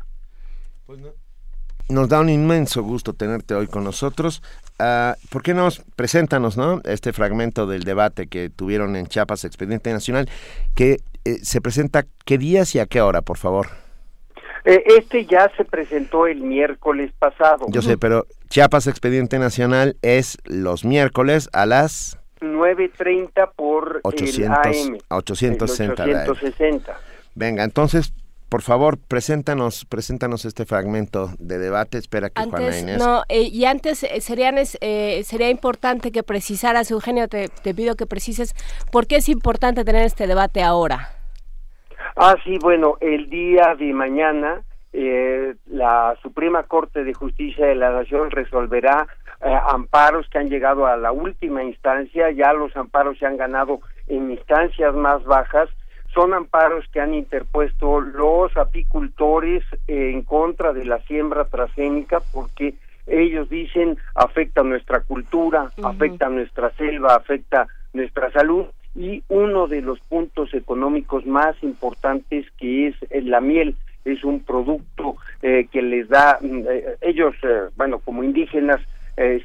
Pues 0.85 0.99
nos 1.89 2.09
da 2.09 2.21
un 2.21 2.29
inmenso 2.29 2.81
gusto 2.81 3.13
tenerte 3.13 3.53
hoy 3.53 3.67
con 3.67 3.83
nosotros. 3.83 4.41
Uh, 4.79 5.13
¿Por 5.29 5.43
qué 5.43 5.53
nos 5.53 5.81
preséntanos, 5.95 6.57
no, 6.57 6.81
este 6.85 7.11
fragmento 7.11 7.67
del 7.67 7.83
debate 7.83 8.27
que 8.27 8.49
tuvieron 8.49 8.95
en 8.95 9.07
Chiapas 9.07 9.43
Expediente 9.43 9.91
Nacional, 9.91 10.29
que 10.75 10.97
se 11.41 11.61
presenta 11.61 12.05
qué 12.25 12.37
días 12.37 12.73
y 12.75 12.79
a 12.79 12.85
qué 12.85 13.01
hora, 13.01 13.21
por 13.21 13.37
favor? 13.37 13.82
Eh, 14.65 14.83
este 14.97 15.25
ya 15.25 15.51
se 15.57 15.65
presentó 15.65 16.27
el 16.27 16.41
miércoles 16.41 17.11
pasado. 17.19 17.65
Yo 17.69 17.81
sé, 17.81 17.97
pero 17.97 18.25
Chiapas 18.49 18.87
Expediente 18.87 19.39
Nacional 19.39 19.97
es 20.01 20.37
los 20.45 20.85
miércoles 20.85 21.49
a 21.53 21.65
las 21.65 22.17
9.30 22.43 23.51
por 23.55 24.01
800, 24.03 24.37
el 24.37 24.93
AM. 24.93 24.97
860. 25.09 26.03
860. 26.03 26.99
Venga, 27.35 27.63
entonces, 27.63 28.13
por 28.49 28.61
favor, 28.61 28.99
preséntanos, 28.99 29.85
preséntanos 29.85 30.45
este 30.45 30.65
fragmento 30.65 31.31
de 31.39 31.57
debate. 31.57 31.97
Espera 31.97 32.29
que 32.29 32.43
Juana 32.43 32.77
Inés. 32.77 32.99
No, 32.99 33.23
eh, 33.29 33.41
y 33.41 33.65
antes 33.65 34.03
eh, 34.03 34.21
serían, 34.21 34.55
eh, 34.59 35.23
sería 35.25 35.49
importante 35.49 36.11
que 36.11 36.21
precisaras, 36.21 36.91
Eugenio, 36.91 37.27
te, 37.27 37.49
te 37.49 37.73
pido 37.73 37.95
que 37.95 38.05
precises 38.05 38.53
por 38.91 39.07
qué 39.07 39.15
es 39.15 39.29
importante 39.29 39.83
tener 39.83 40.03
este 40.03 40.27
debate 40.27 40.61
ahora. 40.61 41.22
Ah, 42.15 42.35
sí, 42.43 42.57
bueno, 42.59 42.97
el 43.01 43.29
día 43.29 43.75
de 43.75 43.91
mañana 43.91 44.61
eh, 44.91 45.55
la 45.65 46.15
Suprema 46.21 46.63
Corte 46.63 47.03
de 47.03 47.15
Justicia 47.15 47.65
de 47.65 47.75
la 47.75 47.91
Nación 47.91 48.29
resolverá 48.29 49.07
eh, 49.41 49.59
amparos 49.69 50.27
que 50.29 50.37
han 50.37 50.49
llegado 50.49 50.85
a 50.85 50.95
la 50.95 51.11
última 51.11 51.63
instancia, 51.63 52.29
ya 52.29 52.53
los 52.53 52.77
amparos 52.77 53.17
se 53.17 53.25
han 53.25 53.37
ganado 53.37 53.79
en 54.07 54.29
instancias 54.29 54.93
más 54.93 55.23
bajas, 55.23 55.69
son 56.13 56.35
amparos 56.35 56.85
que 56.93 57.01
han 57.01 57.15
interpuesto 57.15 57.99
los 57.99 58.55
apicultores 58.55 59.63
en 59.87 60.21
contra 60.21 60.71
de 60.71 60.85
la 60.85 60.99
siembra 61.07 61.45
transgénica 61.45 62.21
porque 62.31 62.75
ellos 63.07 63.49
dicen 63.49 63.97
afecta 64.13 64.61
nuestra 64.61 65.01
cultura, 65.01 65.71
afecta 65.83 66.29
nuestra 66.29 66.69
selva, 66.73 67.15
afecta 67.15 67.67
nuestra 67.93 68.31
salud 68.31 68.67
y 68.95 69.23
uno 69.29 69.67
de 69.67 69.81
los 69.81 69.99
puntos 70.01 70.53
económicos 70.53 71.25
más 71.25 71.55
importantes 71.63 72.45
que 72.59 72.87
es 72.87 72.95
eh, 73.09 73.21
la 73.21 73.41
miel. 73.41 73.75
Es 74.05 74.23
un 74.23 74.41
producto 74.41 75.15
eh, 75.41 75.67
que 75.71 75.81
les 75.81 76.09
da 76.09 76.37
mm, 76.41 76.59
eh, 76.69 76.85
ellos 77.01 77.35
bueno 77.75 77.99
como 77.99 78.23
indígenas 78.23 78.81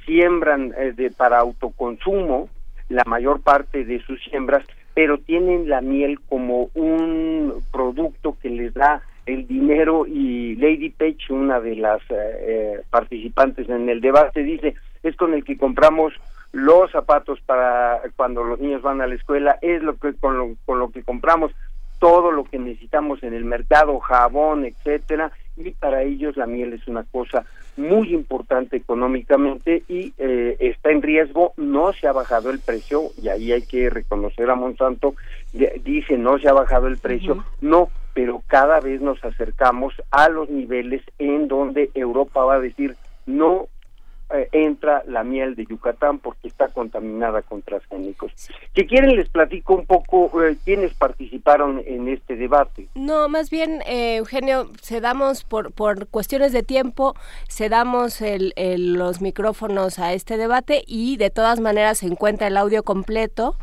siembran 0.06 0.70
de 0.70 1.10
para 1.10 1.40
autoconsumo 1.40 2.48
la 2.88 3.04
mayor 3.04 3.42
parte 3.42 3.84
de 3.84 4.00
sus 4.00 4.18
siembras 4.24 4.64
pero 4.94 5.18
tienen 5.18 5.68
la 5.68 5.82
miel 5.82 6.18
como 6.26 6.70
un 6.74 7.62
producto 7.70 8.38
que 8.40 8.48
les 8.48 8.72
da 8.72 9.02
el 9.26 9.46
dinero 9.46 10.06
y 10.06 10.56
Lady 10.56 10.88
Page, 10.88 11.34
una 11.34 11.60
de 11.60 11.76
las 11.76 12.00
participantes 12.88 13.68
en 13.68 13.90
el 13.90 14.00
debate, 14.00 14.42
dice, 14.42 14.74
es 15.02 15.14
con 15.16 15.34
el 15.34 15.44
que 15.44 15.58
compramos 15.58 16.14
los 16.52 16.90
zapatos 16.90 17.40
para 17.42 18.00
cuando 18.16 18.42
los 18.44 18.58
niños 18.58 18.82
van 18.82 19.00
a 19.00 19.06
la 19.06 19.14
escuela, 19.14 19.58
es 19.62 19.82
lo 19.82 19.96
que 19.96 20.14
con 20.14 20.38
lo, 20.38 20.54
con 20.64 20.78
lo 20.78 20.90
que 20.90 21.02
compramos 21.02 21.52
todo 21.98 22.30
lo 22.30 22.44
que 22.44 22.58
necesitamos 22.58 23.22
en 23.22 23.34
el 23.34 23.44
mercado, 23.44 23.98
jabón, 23.98 24.64
etcétera, 24.64 25.32
y 25.56 25.70
para 25.72 26.02
ellos 26.02 26.36
la 26.36 26.46
miel 26.46 26.72
es 26.72 26.86
una 26.86 27.04
cosa 27.04 27.44
muy 27.76 28.12
importante 28.14 28.76
económicamente 28.76 29.82
y 29.88 30.12
eh, 30.18 30.56
está 30.60 30.90
en 30.90 31.02
riesgo, 31.02 31.52
no 31.56 31.92
se 31.92 32.06
ha 32.06 32.12
bajado 32.12 32.50
el 32.50 32.60
precio, 32.60 33.10
y 33.20 33.28
ahí 33.28 33.52
hay 33.52 33.62
que 33.62 33.90
reconocer 33.90 34.50
a 34.50 34.54
Monsanto, 34.54 35.14
dice 35.84 36.16
no 36.18 36.38
se 36.38 36.48
ha 36.48 36.52
bajado 36.52 36.86
el 36.86 36.98
precio, 36.98 37.44
no, 37.60 37.88
pero 38.14 38.42
cada 38.46 38.80
vez 38.80 39.00
nos 39.00 39.22
acercamos 39.24 39.94
a 40.10 40.28
los 40.28 40.48
niveles 40.48 41.02
en 41.18 41.48
donde 41.48 41.90
Europa 41.94 42.44
va 42.44 42.54
a 42.54 42.60
decir 42.60 42.96
no 43.26 43.68
eh, 44.30 44.46
entra 44.52 45.02
la 45.06 45.24
miel 45.24 45.55
de 45.55 45.64
Yucatán 45.64 46.18
porque 46.18 46.48
está 46.48 46.68
contaminada 46.68 47.40
con 47.40 47.62
transgénicos. 47.62 48.30
Si 48.74 48.86
quieren 48.86 49.16
les 49.16 49.30
platico 49.30 49.74
un 49.74 49.86
poco 49.86 50.44
eh, 50.44 50.59
quiénes 50.66 50.92
participaron 50.92 51.82
en 51.86 52.09
este 52.09 52.36
debate. 52.36 52.88
No, 52.94 53.30
más 53.30 53.48
bien, 53.48 53.80
eh, 53.86 54.16
Eugenio, 54.16 54.70
cedamos 54.82 55.44
por, 55.44 55.72
por 55.72 56.09
cuestiones 56.09 56.52
de 56.52 56.62
tiempo, 56.62 57.14
cedamos 57.48 58.20
el, 58.20 58.52
los 58.92 59.22
micrófonos 59.22 59.98
a 59.98 60.12
este 60.12 60.36
debate 60.36 60.84
y 60.86 61.16
de 61.16 61.30
todas 61.30 61.59
maneras 61.59 61.98
se 61.98 62.06
encuentra 62.06 62.48
el 62.48 62.59
audio 62.59 62.82
completo. 62.82 63.56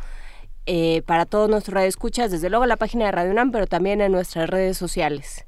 para 1.06 1.26
todos 1.26 1.48
nuestros 1.48 1.84
escuchas 1.84 2.32
desde 2.32 2.50
luego 2.50 2.64
en 2.64 2.70
la 2.70 2.76
página 2.76 3.04
de 3.06 3.12
Radio 3.12 3.30
UNAM, 3.30 3.52
pero 3.52 3.68
también 3.68 4.00
en 4.00 4.10
nuestras 4.10 4.50
redes 4.50 4.76
sociales, 4.76 5.46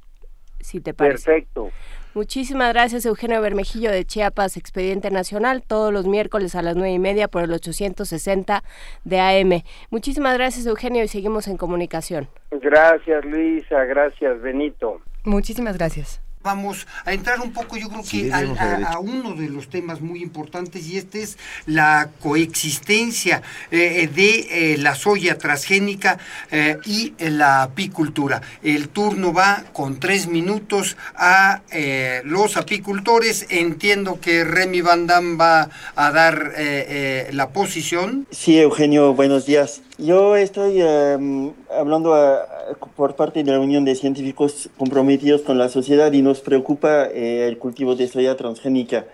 si 0.61 0.81
te 0.81 0.95
parece. 0.95 1.25
Perfecto. 1.25 1.71
Muchísimas 2.15 2.73
gracias, 2.73 3.07
Eugenio 3.07 3.41
Bermejillo 3.41 3.91
de 3.91 4.05
Chiapas, 4.05 4.57
Expediente 4.57 5.11
Nacional, 5.11 5.63
todos 5.63 5.93
los 5.93 6.07
miércoles 6.07 6.55
a 6.55 6.63
las 6.63 6.75
nueve 6.75 6.93
y 6.93 6.99
media 6.99 7.29
por 7.29 7.45
el 7.45 7.53
860 7.53 8.65
de 9.05 9.21
AM. 9.21 9.63
Muchísimas 9.91 10.35
gracias, 10.35 10.67
Eugenio, 10.67 11.05
y 11.05 11.09
seguimos 11.09 11.47
en 11.49 11.57
comunicación. 11.57 12.29
Gracias, 12.51 13.25
Luisa. 13.25 13.85
Gracias, 13.85 14.41
Benito. 14.41 15.01
Muchísimas 15.25 15.77
gracias. 15.77 16.21
Vamos 16.44 16.86
a 17.05 17.12
entrar 17.12 17.40
un 17.40 17.52
poco, 17.52 17.77
yo 17.77 17.89
creo 17.89 18.05
que 18.09 18.32
a, 18.32 18.98
uno 19.01 19.35
de 19.35 19.48
los 19.48 19.69
temas 19.69 20.01
muy 20.01 20.23
importantes 20.23 20.86
y 20.86 20.97
este 20.97 21.23
es 21.23 21.36
la 21.66 22.10
coexistencia 22.20 23.43
eh, 23.73 24.09
de 24.15 24.73
eh, 24.73 24.78
la 24.78 24.94
soya 24.94 25.36
transgénica 25.36 26.19
eh, 26.52 26.78
y 26.85 27.12
la 27.19 27.65
apicultura. 27.65 28.40
El 28.62 28.89
turno 28.89 29.32
va 29.32 29.65
con 29.73 29.98
tres 29.98 30.28
minutos 30.28 30.97
a 31.16 31.62
los 32.24 32.56
apicultores. 32.56 33.47
Entiendo 33.48 34.20
que 34.20 34.44
Remy 34.44 34.81
Van 34.81 35.06
Damme 35.06 35.36
va 35.36 35.70
a 35.97 36.10
dar 36.12 36.52
la 37.32 37.48
posición. 37.51 38.27
Sí, 38.31 38.59
Eugenio, 38.59 39.12
buenos 39.15 39.44
días. 39.44 39.82
Yo 39.99 40.37
estoy 40.37 40.81
em, 40.81 41.53
hablando 41.77 42.15
por 42.95 43.16
parte 43.16 43.43
de 43.43 43.51
la 43.51 43.59
Unión 43.59 43.85
de 43.85 43.97
Científicos 43.97 44.70
comprometidos 44.79 45.43
con 45.43 45.59
la 45.59 45.69
sociedad 45.69 46.12
y 46.12 46.23
nos 46.23 46.41
preocupa 46.41 47.07
eh, 47.07 47.49
el 47.49 47.59
cultivo 47.59 47.97
de 47.97 48.07
soya 48.07 48.37
transgénica. 48.37 49.07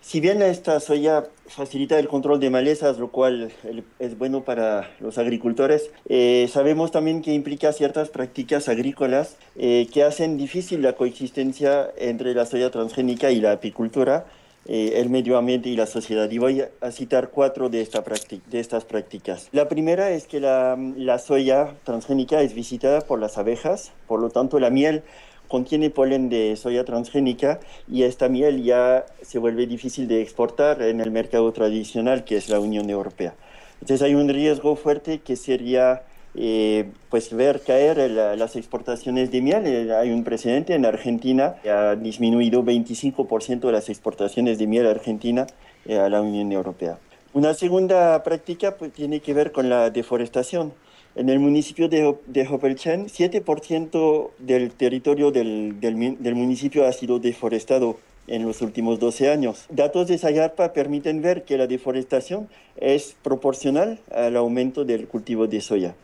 Si 0.00 0.18
bien 0.18 0.40
esta 0.40 0.80
soya 0.80 1.26
facilita 1.46 1.98
el 1.98 2.08
control 2.08 2.40
de 2.40 2.48
malezas, 2.48 2.98
lo 2.98 3.08
cual 3.08 3.52
es 3.98 4.16
bueno 4.16 4.42
para 4.42 4.90
los 4.98 5.18
agricultores, 5.18 5.90
eh, 6.08 6.48
sabemos 6.50 6.90
también 6.90 7.20
que 7.20 7.34
implica 7.34 7.74
ciertas 7.74 8.08
prácticas 8.08 8.70
agrícolas 8.70 9.36
eh, 9.56 9.88
que 9.92 10.04
hacen 10.04 10.38
difícil 10.38 10.80
la 10.80 10.94
coexistencia 10.94 11.90
entre 11.98 12.32
la 12.32 12.46
soya 12.46 12.70
transgénica 12.70 13.30
y 13.30 13.42
la 13.42 13.52
apicultura 13.52 14.24
eh, 14.66 14.94
el 14.96 15.10
medio 15.10 15.38
ambiente 15.38 15.68
y 15.68 15.76
la 15.76 15.86
sociedad. 15.86 16.30
Y 16.30 16.38
voy 16.38 16.64
a 16.80 16.90
citar 16.90 17.30
cuatro 17.30 17.68
de, 17.68 17.80
esta 17.80 18.02
de 18.02 18.60
estas 18.60 18.84
prácticas. 18.84 19.48
La 19.52 19.68
primera 19.68 20.10
es 20.10 20.26
que 20.26 20.40
la, 20.40 20.76
la 20.96 21.18
soya 21.18 21.74
transgénica 21.84 22.42
es 22.42 22.54
visitada 22.54 23.00
por 23.00 23.18
las 23.18 23.38
abejas, 23.38 23.92
por 24.06 24.20
lo 24.20 24.30
tanto 24.30 24.58
la 24.60 24.70
miel 24.70 25.02
contiene 25.48 25.90
polen 25.90 26.28
de 26.28 26.54
soya 26.56 26.84
transgénica 26.84 27.58
y 27.90 28.04
esta 28.04 28.28
miel 28.28 28.62
ya 28.62 29.04
se 29.20 29.38
vuelve 29.40 29.66
difícil 29.66 30.06
de 30.06 30.22
exportar 30.22 30.80
en 30.80 31.00
el 31.00 31.10
mercado 31.10 31.50
tradicional 31.52 32.24
que 32.24 32.36
es 32.36 32.48
la 32.48 32.60
Unión 32.60 32.88
Europea. 32.88 33.34
Entonces 33.80 34.02
hay 34.02 34.14
un 34.14 34.28
riesgo 34.28 34.76
fuerte 34.76 35.18
que 35.20 35.34
sería 35.34 36.02
eh, 36.34 36.88
pues 37.08 37.34
ver 37.34 37.60
caer 37.62 38.10
las 38.10 38.56
exportaciones 38.56 39.30
de 39.30 39.42
miel. 39.42 39.66
Eh, 39.66 39.94
hay 39.94 40.10
un 40.10 40.24
precedente 40.24 40.74
en 40.74 40.86
Argentina, 40.86 41.56
ha 41.68 41.96
disminuido 41.96 42.62
25% 42.62 43.60
de 43.60 43.72
las 43.72 43.88
exportaciones 43.88 44.58
de 44.58 44.66
miel 44.66 44.86
argentina 44.86 45.46
eh, 45.86 45.98
a 45.98 46.08
la 46.08 46.20
Unión 46.20 46.52
Europea. 46.52 46.98
Una 47.32 47.54
segunda 47.54 48.22
práctica 48.22 48.76
pues, 48.76 48.92
tiene 48.92 49.20
que 49.20 49.34
ver 49.34 49.52
con 49.52 49.68
la 49.68 49.90
deforestación. 49.90 50.72
En 51.16 51.28
el 51.28 51.40
municipio 51.40 51.88
de, 51.88 52.14
de 52.28 52.46
7% 52.46 54.30
del 54.38 54.70
territorio 54.70 55.32
del, 55.32 55.80
del, 55.80 56.16
del 56.22 56.34
municipio 56.36 56.86
ha 56.86 56.92
sido 56.92 57.18
deforestado 57.18 57.96
en 58.30 58.46
los 58.46 58.62
últimos 58.62 59.00
12 59.00 59.28
años. 59.28 59.66
Datos 59.70 60.06
de 60.06 60.16
Sayarpa 60.16 60.72
permiten 60.72 61.20
ver 61.20 61.44
que 61.44 61.58
la 61.58 61.66
deforestación 61.66 62.48
es 62.76 63.16
proporcional 63.22 63.98
al 64.12 64.36
aumento 64.36 64.84
del 64.84 65.08
cultivo 65.08 65.48
de 65.48 65.60
soya. 65.60 65.94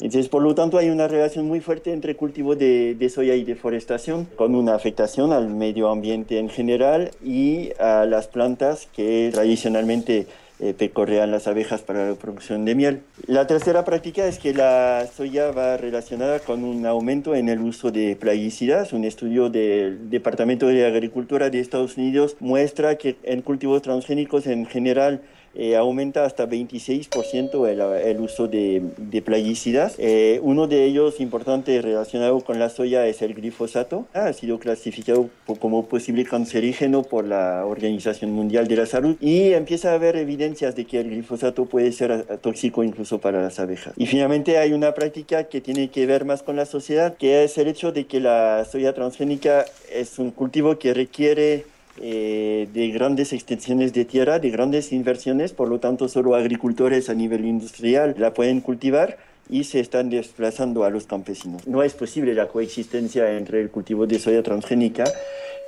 Entonces, 0.00 0.28
por 0.28 0.42
lo 0.42 0.54
tanto, 0.54 0.78
hay 0.78 0.90
una 0.90 1.08
relación 1.08 1.46
muy 1.46 1.60
fuerte 1.60 1.92
entre 1.92 2.16
cultivo 2.16 2.54
de, 2.54 2.94
de, 2.94 3.08
soya 3.08 3.34
y 3.34 3.44
deforestación, 3.44 4.26
con 4.36 4.54
una 4.54 4.74
afectación 4.74 5.32
al 5.32 5.48
medio 5.48 5.88
ambiente 5.88 6.38
en 6.38 6.48
general 6.48 7.10
y 7.24 7.70
a 7.78 8.04
las 8.04 8.28
plantas 8.28 8.88
que 8.94 9.30
tradicionalmente 9.32 10.26
eh, 10.58 10.72
pecorrean 10.72 11.30
las 11.30 11.48
abejas 11.48 11.82
para 11.82 12.08
la 12.08 12.14
producción 12.14 12.64
de 12.64 12.74
miel. 12.74 13.02
La 13.26 13.46
tercera 13.46 13.84
práctica 13.84 14.26
es 14.26 14.38
que 14.38 14.54
la 14.54 15.06
soya 15.14 15.50
va 15.50 15.76
relacionada 15.76 16.38
con 16.38 16.64
un 16.64 16.86
aumento 16.86 17.34
en 17.34 17.50
el 17.50 17.60
uso 17.60 17.90
de 17.90 18.16
plaguicidas. 18.16 18.94
Un 18.94 19.04
estudio 19.04 19.50
del 19.50 20.08
Departamento 20.08 20.68
de 20.68 20.86
Agricultura 20.86 21.50
de 21.50 21.60
Estados 21.60 21.98
Unidos 21.98 22.36
muestra 22.40 22.96
que 22.96 23.16
en 23.24 23.42
cultivos 23.42 23.82
transgénicos 23.82 24.46
en 24.46 24.64
general 24.64 25.20
eh, 25.58 25.76
aumenta 25.76 26.24
hasta 26.24 26.46
26% 26.46 27.66
el, 27.68 27.80
el, 27.80 28.20
uso 28.20 28.46
de, 28.46 28.82
de 28.98 29.22
plaguicidas. 29.22 29.94
Eh, 29.98 30.38
uno 30.42 30.66
de 30.66 30.84
ellos 30.84 31.20
importante 31.20 31.80
relacionado 31.80 32.40
con 32.40 32.58
la 32.58 32.68
soya 32.68 33.06
es 33.06 33.22
el 33.22 33.34
glifosato. 33.34 34.06
Ha 34.12 34.32
sido 34.34 34.58
clasificado 34.58 35.30
como 35.58 35.86
posible 35.86 36.24
cancerígeno 36.24 37.02
por 37.02 37.24
la 37.24 37.64
Organización 37.64 38.32
Mundial 38.32 38.68
de 38.68 38.76
la 38.76 38.86
Salud 38.86 39.16
y 39.20 39.52
empieza 39.52 39.92
a 39.92 39.94
haber 39.94 40.16
evidencias 40.16 40.76
de 40.76 40.84
que 40.84 41.00
el 41.00 41.10
glifosato 41.10 41.64
puede 41.64 41.90
ser 41.92 42.24
tóxico 42.42 42.84
incluso 42.84 43.18
para 43.18 43.40
las 43.40 43.58
abejas. 43.58 43.94
Y 43.96 44.06
finalmente 44.06 44.58
hay 44.58 44.72
una 44.72 44.92
práctica 44.92 45.44
que 45.44 45.60
tiene 45.62 45.88
que 45.88 46.04
ver 46.06 46.24
más 46.26 46.42
con 46.42 46.56
la 46.56 46.66
sociedad, 46.66 47.16
que 47.16 47.44
es 47.44 47.56
el 47.56 47.68
hecho 47.68 47.92
de 47.92 48.06
que 48.06 48.20
la 48.20 48.66
soya 48.70 48.92
transgénica 48.92 49.64
es 49.92 50.18
un 50.18 50.30
cultivo 50.30 50.78
que 50.78 50.92
requiere 50.92 51.64
eh, 52.00 52.68
de 52.72 52.88
grandes 52.88 53.32
extensiones 53.32 53.92
de 53.92 54.04
tierra, 54.04 54.38
de 54.38 54.50
grandes 54.50 54.92
inversiones, 54.92 55.52
por 55.52 55.68
lo 55.68 55.80
tanto 55.80 56.08
solo 56.08 56.34
agricultores 56.34 57.08
a 57.08 57.14
nivel 57.14 57.44
industrial 57.44 58.14
la 58.18 58.34
pueden 58.34 58.60
cultivar 58.60 59.18
y 59.48 59.64
se 59.64 59.80
están 59.80 60.10
desplazando 60.10 60.84
a 60.84 60.90
los 60.90 61.06
campesinos. 61.06 61.66
No 61.66 61.82
es 61.82 61.94
posible 61.94 62.34
la 62.34 62.48
coexistencia 62.48 63.36
entre 63.36 63.60
el 63.60 63.70
cultivo 63.70 64.06
de 64.06 64.18
soya 64.18 64.42
transgénica 64.42 65.04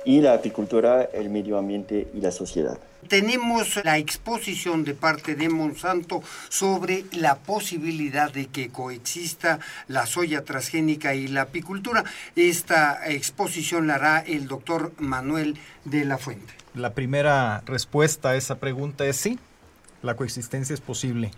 y 0.05 0.21
la 0.21 0.33
agricultura, 0.33 1.09
el 1.13 1.29
medio 1.29 1.57
ambiente 1.57 2.07
y 2.13 2.21
la 2.21 2.31
sociedad. 2.31 2.77
Tenemos 3.07 3.79
la 3.83 3.97
exposición 3.97 4.83
de 4.83 4.93
parte 4.93 5.35
de 5.35 5.49
Monsanto 5.49 6.21
sobre 6.49 7.05
la 7.11 7.37
posibilidad 7.37 8.31
de 8.31 8.47
que 8.47 8.69
coexista 8.69 9.59
la 9.87 10.05
soya 10.05 10.43
transgénica 10.43 11.15
y 11.15 11.27
la 11.27 11.43
apicultura. 11.43 12.03
Esta 12.35 13.09
exposición 13.09 13.87
la 13.87 13.95
hará 13.95 14.19
el 14.19 14.47
doctor 14.47 14.91
Manuel 14.97 15.57
de 15.85 16.05
la 16.05 16.17
Fuente. 16.17 16.53
La 16.75 16.93
primera 16.93 17.61
respuesta 17.65 18.29
a 18.29 18.35
esa 18.35 18.59
pregunta 18.59 19.05
es 19.05 19.17
sí, 19.17 19.39
la 20.03 20.15
coexistencia 20.15 20.73
es 20.73 20.81
posible. 20.81 21.31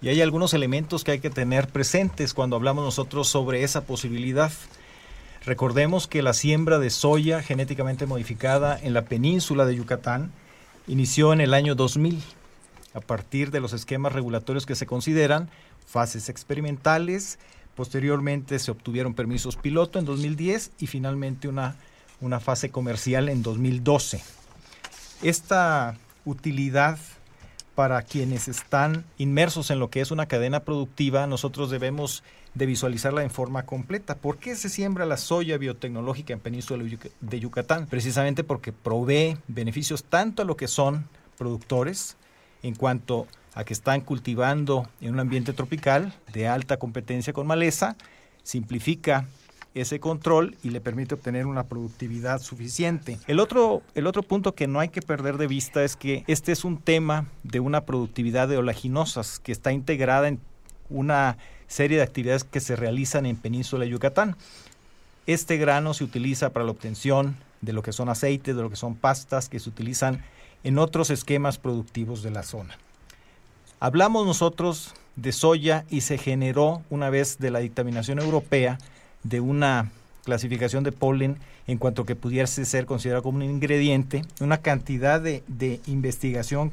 Y 0.00 0.08
hay 0.08 0.20
algunos 0.20 0.54
elementos 0.54 1.04
que 1.04 1.12
hay 1.12 1.20
que 1.20 1.30
tener 1.30 1.68
presentes 1.68 2.34
cuando 2.34 2.56
hablamos 2.56 2.84
nosotros 2.84 3.28
sobre 3.28 3.62
esa 3.62 3.82
posibilidad. 3.82 4.50
Recordemos 5.44 6.08
que 6.08 6.22
la 6.22 6.32
siembra 6.32 6.78
de 6.78 6.90
soya 6.90 7.42
genéticamente 7.42 8.06
modificada 8.06 8.78
en 8.80 8.94
la 8.94 9.02
península 9.02 9.64
de 9.64 9.76
Yucatán 9.76 10.32
inició 10.86 11.32
en 11.32 11.40
el 11.40 11.54
año 11.54 11.74
2000 11.74 12.22
a 12.94 13.00
partir 13.00 13.50
de 13.50 13.60
los 13.60 13.72
esquemas 13.72 14.12
regulatorios 14.12 14.66
que 14.66 14.74
se 14.74 14.86
consideran 14.86 15.48
fases 15.86 16.28
experimentales. 16.28 17.38
Posteriormente 17.74 18.58
se 18.58 18.70
obtuvieron 18.70 19.14
permisos 19.14 19.56
piloto 19.56 19.98
en 19.98 20.04
2010 20.04 20.72
y 20.78 20.86
finalmente 20.86 21.48
una, 21.48 21.76
una 22.20 22.40
fase 22.40 22.70
comercial 22.70 23.28
en 23.28 23.42
2012. 23.42 24.22
Esta 25.22 25.96
utilidad 26.24 26.98
para 27.74 28.02
quienes 28.02 28.48
están 28.48 29.04
inmersos 29.16 29.70
en 29.70 29.78
lo 29.78 29.88
que 29.88 30.00
es 30.02 30.10
una 30.10 30.26
cadena 30.26 30.60
productiva, 30.60 31.26
nosotros 31.26 31.70
debemos 31.70 32.22
de 32.54 32.66
visualizarla 32.66 33.22
en 33.22 33.30
forma 33.30 33.64
completa. 33.64 34.16
¿Por 34.16 34.38
qué 34.38 34.54
se 34.56 34.68
siembra 34.68 35.06
la 35.06 35.16
soya 35.16 35.56
biotecnológica 35.58 36.32
en 36.32 36.40
Península 36.40 36.84
de 37.20 37.40
Yucatán? 37.40 37.86
Precisamente 37.86 38.44
porque 38.44 38.72
provee 38.72 39.36
beneficios 39.48 40.04
tanto 40.04 40.42
a 40.42 40.44
lo 40.44 40.56
que 40.56 40.68
son 40.68 41.08
productores 41.38 42.16
en 42.62 42.74
cuanto 42.74 43.26
a 43.54 43.64
que 43.64 43.72
están 43.72 44.00
cultivando 44.00 44.88
en 45.00 45.14
un 45.14 45.20
ambiente 45.20 45.52
tropical 45.52 46.14
de 46.32 46.48
alta 46.48 46.78
competencia 46.78 47.32
con 47.32 47.46
maleza, 47.46 47.96
simplifica 48.42 49.26
ese 49.74 50.00
control 50.00 50.56
y 50.62 50.70
le 50.70 50.80
permite 50.80 51.14
obtener 51.14 51.46
una 51.46 51.64
productividad 51.64 52.40
suficiente. 52.40 53.18
El 53.26 53.40
otro, 53.40 53.82
el 53.94 54.06
otro 54.06 54.22
punto 54.22 54.54
que 54.54 54.66
no 54.66 54.80
hay 54.80 54.90
que 54.90 55.00
perder 55.00 55.38
de 55.38 55.46
vista 55.46 55.82
es 55.82 55.96
que 55.96 56.24
este 56.26 56.52
es 56.52 56.64
un 56.64 56.78
tema 56.78 57.26
de 57.42 57.60
una 57.60 57.84
productividad 57.84 58.48
de 58.48 58.58
olaginosas 58.58 59.38
que 59.38 59.52
está 59.52 59.72
integrada 59.72 60.28
en 60.28 60.40
una 60.90 61.38
serie 61.72 61.96
de 61.96 62.02
actividades 62.02 62.44
que 62.44 62.60
se 62.60 62.76
realizan 62.76 63.24
en 63.24 63.36
Península 63.36 63.84
de 63.84 63.90
Yucatán. 63.90 64.36
Este 65.26 65.56
grano 65.56 65.94
se 65.94 66.04
utiliza 66.04 66.50
para 66.50 66.66
la 66.66 66.72
obtención 66.72 67.36
de 67.62 67.72
lo 67.72 67.82
que 67.82 67.92
son 67.92 68.10
aceites, 68.10 68.54
de 68.54 68.62
lo 68.62 68.68
que 68.68 68.76
son 68.76 68.94
pastas 68.94 69.48
que 69.48 69.58
se 69.58 69.70
utilizan 69.70 70.22
en 70.64 70.78
otros 70.78 71.08
esquemas 71.10 71.56
productivos 71.56 72.22
de 72.22 72.30
la 72.30 72.42
zona. 72.42 72.76
Hablamos 73.80 74.26
nosotros 74.26 74.94
de 75.16 75.32
soya 75.32 75.84
y 75.88 76.02
se 76.02 76.18
generó 76.18 76.82
una 76.90 77.08
vez 77.08 77.38
de 77.38 77.50
la 77.50 77.60
dictaminación 77.60 78.18
europea 78.18 78.78
de 79.22 79.40
una 79.40 79.90
clasificación 80.24 80.84
de 80.84 80.92
polen 80.92 81.38
en 81.66 81.78
cuanto 81.78 82.04
que 82.04 82.16
pudiese 82.16 82.64
ser 82.66 82.84
considerado 82.84 83.22
como 83.22 83.38
un 83.38 83.44
ingrediente, 83.44 84.22
una 84.40 84.58
cantidad 84.58 85.20
de, 85.20 85.42
de 85.48 85.80
investigación 85.86 86.70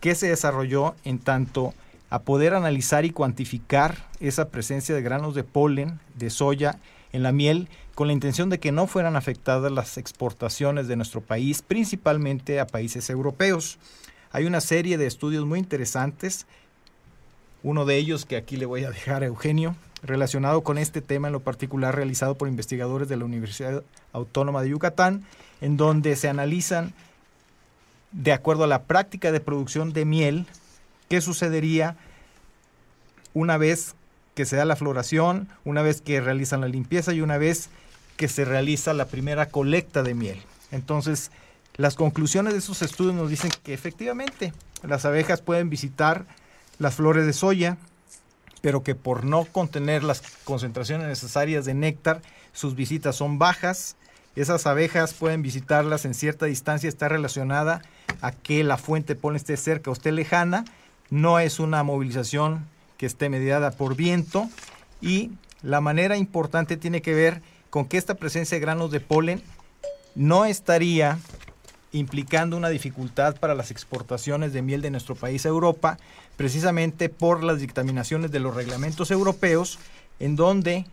que 0.00 0.14
se 0.14 0.28
desarrolló 0.28 0.94
en 1.04 1.18
tanto 1.18 1.72
a 2.14 2.22
poder 2.22 2.54
analizar 2.54 3.04
y 3.04 3.10
cuantificar 3.10 4.08
esa 4.20 4.48
presencia 4.48 4.94
de 4.94 5.02
granos 5.02 5.34
de 5.34 5.42
polen 5.42 5.98
de 6.14 6.30
soya 6.30 6.78
en 7.12 7.24
la 7.24 7.32
miel 7.32 7.68
con 7.96 8.06
la 8.06 8.12
intención 8.12 8.50
de 8.50 8.60
que 8.60 8.70
no 8.70 8.86
fueran 8.86 9.16
afectadas 9.16 9.72
las 9.72 9.98
exportaciones 9.98 10.86
de 10.86 10.94
nuestro 10.94 11.22
país, 11.22 11.62
principalmente 11.62 12.60
a 12.60 12.68
países 12.68 13.10
europeos. 13.10 13.78
Hay 14.30 14.44
una 14.44 14.60
serie 14.60 14.96
de 14.96 15.08
estudios 15.08 15.44
muy 15.44 15.58
interesantes, 15.58 16.46
uno 17.64 17.84
de 17.84 17.96
ellos 17.96 18.26
que 18.26 18.36
aquí 18.36 18.56
le 18.58 18.66
voy 18.66 18.84
a 18.84 18.90
dejar 18.90 19.24
a 19.24 19.26
Eugenio, 19.26 19.74
relacionado 20.04 20.62
con 20.62 20.78
este 20.78 21.02
tema 21.02 21.26
en 21.26 21.32
lo 21.32 21.40
particular 21.40 21.96
realizado 21.96 22.36
por 22.36 22.46
investigadores 22.46 23.08
de 23.08 23.16
la 23.16 23.24
Universidad 23.24 23.82
Autónoma 24.12 24.62
de 24.62 24.68
Yucatán, 24.68 25.24
en 25.60 25.76
donde 25.76 26.14
se 26.14 26.28
analizan, 26.28 26.94
de 28.12 28.32
acuerdo 28.32 28.62
a 28.62 28.68
la 28.68 28.84
práctica 28.84 29.32
de 29.32 29.40
producción 29.40 29.92
de 29.92 30.04
miel, 30.04 30.46
qué 31.08 31.20
sucedería 31.20 31.96
una 33.34 33.56
vez 33.56 33.94
que 34.34 34.46
se 34.46 34.56
da 34.56 34.64
la 34.64 34.76
floración, 34.76 35.48
una 35.64 35.82
vez 35.82 36.00
que 36.00 36.20
realizan 36.20 36.60
la 36.60 36.68
limpieza 36.68 37.12
y 37.12 37.20
una 37.20 37.38
vez 37.38 37.68
que 38.16 38.28
se 38.28 38.44
realiza 38.44 38.94
la 38.94 39.06
primera 39.06 39.46
colecta 39.46 40.02
de 40.02 40.14
miel. 40.14 40.42
Entonces, 40.70 41.30
las 41.76 41.94
conclusiones 41.94 42.52
de 42.52 42.60
esos 42.60 42.82
estudios 42.82 43.14
nos 43.14 43.30
dicen 43.30 43.50
que 43.62 43.74
efectivamente 43.74 44.52
las 44.82 45.04
abejas 45.04 45.40
pueden 45.40 45.70
visitar 45.70 46.26
las 46.78 46.94
flores 46.94 47.26
de 47.26 47.32
soya, 47.32 47.76
pero 48.60 48.82
que 48.82 48.94
por 48.94 49.24
no 49.24 49.44
contener 49.44 50.04
las 50.04 50.22
concentraciones 50.44 51.06
necesarias 51.06 51.64
de 51.64 51.74
néctar, 51.74 52.22
sus 52.52 52.74
visitas 52.74 53.16
son 53.16 53.38
bajas. 53.38 53.96
Esas 54.36 54.66
abejas 54.66 55.14
pueden 55.14 55.42
visitarlas 55.42 56.04
en 56.04 56.14
cierta 56.14 56.46
distancia, 56.46 56.88
está 56.88 57.08
relacionada 57.08 57.82
a 58.20 58.32
que 58.32 58.64
la 58.64 58.76
fuente 58.76 59.14
de 59.14 59.20
polen 59.20 59.36
esté 59.36 59.56
cerca 59.56 59.90
o 59.90 59.92
esté 59.92 60.12
lejana. 60.12 60.64
No 61.10 61.38
es 61.38 61.58
una 61.60 61.82
movilización 61.82 62.66
que 62.96 63.06
esté 63.06 63.28
mediada 63.28 63.70
por 63.70 63.96
viento 63.96 64.48
y 65.00 65.32
la 65.62 65.80
manera 65.80 66.16
importante 66.16 66.76
tiene 66.76 67.02
que 67.02 67.14
ver 67.14 67.42
con 67.70 67.86
que 67.86 67.96
esta 67.96 68.14
presencia 68.14 68.56
de 68.56 68.60
granos 68.60 68.90
de 68.90 69.00
polen 69.00 69.42
no 70.14 70.44
estaría 70.44 71.18
implicando 71.92 72.56
una 72.56 72.68
dificultad 72.68 73.36
para 73.36 73.54
las 73.54 73.70
exportaciones 73.70 74.52
de 74.52 74.62
miel 74.62 74.82
de 74.82 74.90
nuestro 74.90 75.14
país 75.14 75.46
a 75.46 75.48
Europa, 75.48 75.98
precisamente 76.36 77.08
por 77.08 77.42
las 77.42 77.60
dictaminaciones 77.60 78.30
de 78.32 78.40
los 78.40 78.54
reglamentos 78.54 79.10
europeos, 79.10 79.78
en 80.18 80.36
donde 80.36 80.86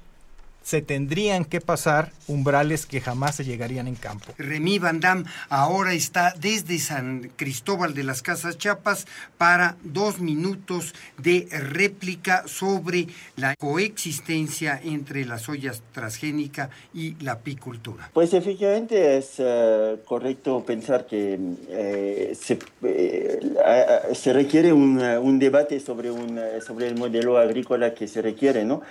se 0.64 0.82
tendrían 0.82 1.46
que 1.46 1.62
pasar 1.62 2.12
umbrales 2.28 2.86
que 2.86 3.02
jamás 3.02 3.36
se 3.36 3.44
llegarían 3.44 3.88
en 3.88 3.96
campo. 3.96 4.34
Remy 4.38 4.80
Van 4.80 5.00
Damme 5.00 5.26
ahora 5.50 5.94
está 5.94 6.34
desde 6.40 6.78
San 6.80 7.32
Cristóbal 7.36 7.94
de 7.94 8.04
las 8.04 8.22
Casas 8.22 8.58
Chiapas 8.58 9.06
para 9.38 9.76
dos 9.84 10.20
minutos 10.20 10.94
de 11.18 11.48
réplica 11.52 12.44
sobre 12.48 13.08
la 13.36 13.56
coexistencia 13.56 14.80
entre 14.84 15.26
la 15.26 15.40
soya 15.40 15.74
transgénica 15.94 16.70
y 16.94 17.16
la 17.24 17.34
apicultura. 17.34 18.10
Pues 18.14 18.34
efectivamente 18.34 19.18
es 19.18 19.36
eh, 19.38 19.98
correcto 20.06 20.64
pensar 20.64 21.06
que 21.06 21.40
eh, 21.70 22.38
se, 22.40 22.60
eh, 22.84 23.40
se, 24.14 24.34
requiere 24.34 24.72
un, 24.74 25.00
un, 25.02 25.40
debate 25.40 25.80
sobre, 25.80 26.12
un, 26.12 26.40
sobre 26.66 26.88
el 26.88 26.96
modelo 26.96 27.38
agrícola 27.38 27.94
que 27.94 28.08
se 28.08 28.22
requiere, 28.22 28.64
¿no? 28.64 28.82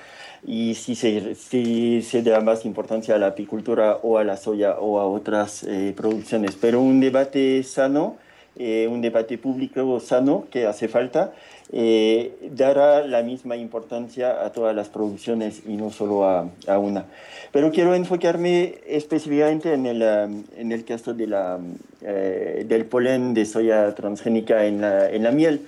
Y 0.47 0.75
si 0.75 0.95
se, 0.95 1.35
si 1.35 2.03
se 2.03 2.23
da 2.23 2.41
más 2.41 2.65
importancia 2.65 3.15
a 3.15 3.19
la 3.19 3.29
apicultura 3.29 3.99
o 4.03 4.19
a 4.19 4.25
la 4.25 4.37
soya 4.37 4.79
o 4.79 4.99
a 4.99 5.07
otras 5.07 5.65
eh, 5.65 5.93
producciones. 5.97 6.57
Pero 6.61 6.81
un 6.81 7.01
debate 7.01 7.63
sano, 7.63 8.17
eh, 8.57 8.89
un 8.91 9.01
debate 9.01 9.39
público 9.39 10.01
sano 10.01 10.47
que 10.51 10.67
hace 10.67 10.89
falta, 10.89 11.33
eh, 11.73 12.51
dará 12.51 13.07
la 13.07 13.23
misma 13.23 13.57
importancia 13.57 14.45
a 14.45 14.51
todas 14.51 14.75
las 14.75 14.89
producciones 14.89 15.63
y 15.67 15.77
no 15.77 15.91
solo 15.91 16.25
a, 16.25 16.49
a 16.67 16.79
una. 16.79 17.05
Pero 17.53 17.71
quiero 17.71 17.95
enfocarme 17.95 18.77
específicamente 18.87 19.73
en 19.75 19.87
el, 19.87 20.03
en 20.03 20.73
el 20.73 20.85
caso 20.85 21.15
de 21.15 21.27
la, 21.27 21.59
del 22.01 22.87
polen 22.87 23.35
de 23.35 23.45
soya 23.45 23.95
transgénica 23.95 24.65
en 24.67 24.81
la, 24.81 25.11
en 25.11 25.23
la 25.23 25.31
miel. 25.33 25.67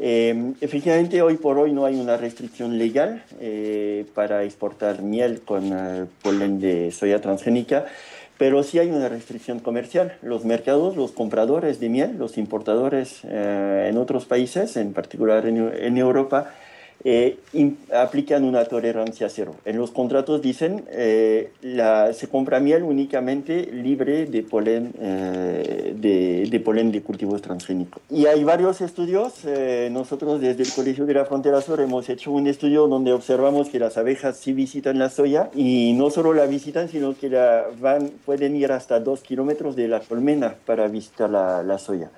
Eh, 0.00 0.52
efectivamente, 0.60 1.20
hoy 1.22 1.36
por 1.36 1.58
hoy 1.58 1.72
no 1.72 1.84
hay 1.84 1.98
una 1.98 2.16
restricción 2.16 2.78
legal 2.78 3.24
eh, 3.40 4.06
para 4.14 4.44
exportar 4.44 5.02
miel 5.02 5.40
con 5.40 5.72
eh, 5.72 6.06
polen 6.22 6.60
de 6.60 6.92
soya 6.92 7.20
transgénica, 7.20 7.86
pero 8.36 8.62
sí 8.62 8.78
hay 8.78 8.90
una 8.90 9.08
restricción 9.08 9.58
comercial. 9.58 10.16
Los 10.22 10.44
mercados, 10.44 10.96
los 10.96 11.10
compradores 11.10 11.80
de 11.80 11.88
miel, 11.88 12.16
los 12.18 12.38
importadores 12.38 13.24
en 13.24 13.96
otros 13.98 14.26
países, 14.26 14.76
en 14.76 14.92
particular 14.92 15.44
en 15.44 15.98
Europa, 15.98 16.52
eh, 17.04 17.38
aplican 17.94 18.44
una 18.44 18.64
tolerancia 18.64 19.28
cero. 19.28 19.54
En 19.64 19.76
los 19.76 19.90
contratos 19.90 20.42
dicen 20.42 20.84
eh, 20.90 21.52
la, 21.62 22.12
se 22.12 22.28
compra 22.28 22.60
miel 22.60 22.82
únicamente 22.82 23.66
libre 23.72 24.26
de 24.26 24.42
polen, 24.42 24.92
eh, 25.00 25.94
de, 25.96 26.48
de, 26.50 26.60
polen 26.60 26.90
de 26.90 27.02
cultivos 27.02 27.40
transgénicos. 27.42 28.02
Y 28.10 28.26
hay 28.26 28.42
varios 28.44 28.80
estudios. 28.80 29.44
Eh, 29.44 29.88
nosotros 29.92 30.40
desde 30.40 30.64
el 30.64 30.72
Colegio 30.72 31.06
de 31.06 31.14
la 31.14 31.24
Frontera 31.24 31.60
Sur 31.60 31.80
hemos 31.80 32.08
hecho 32.08 32.32
un 32.32 32.46
estudio 32.46 32.88
donde 32.88 33.12
observamos 33.12 33.68
que 33.68 33.78
las 33.78 33.96
abejas 33.96 34.36
sí 34.36 34.52
visitan 34.52 34.98
la 34.98 35.10
soya 35.10 35.50
y 35.54 35.92
no 35.94 36.10
solo 36.10 36.34
la 36.34 36.46
visitan, 36.46 36.88
sino 36.88 37.16
que 37.16 37.30
la 37.30 37.66
van, 37.80 38.10
pueden 38.24 38.56
ir 38.56 38.72
hasta 38.72 39.00
dos 39.00 39.20
kilómetros 39.20 39.76
de 39.76 39.88
la 39.88 40.00
colmena 40.00 40.54
para 40.66 40.88
visitar 40.88 41.30
la, 41.30 41.62
la 41.62 41.78
soya. 41.78 42.10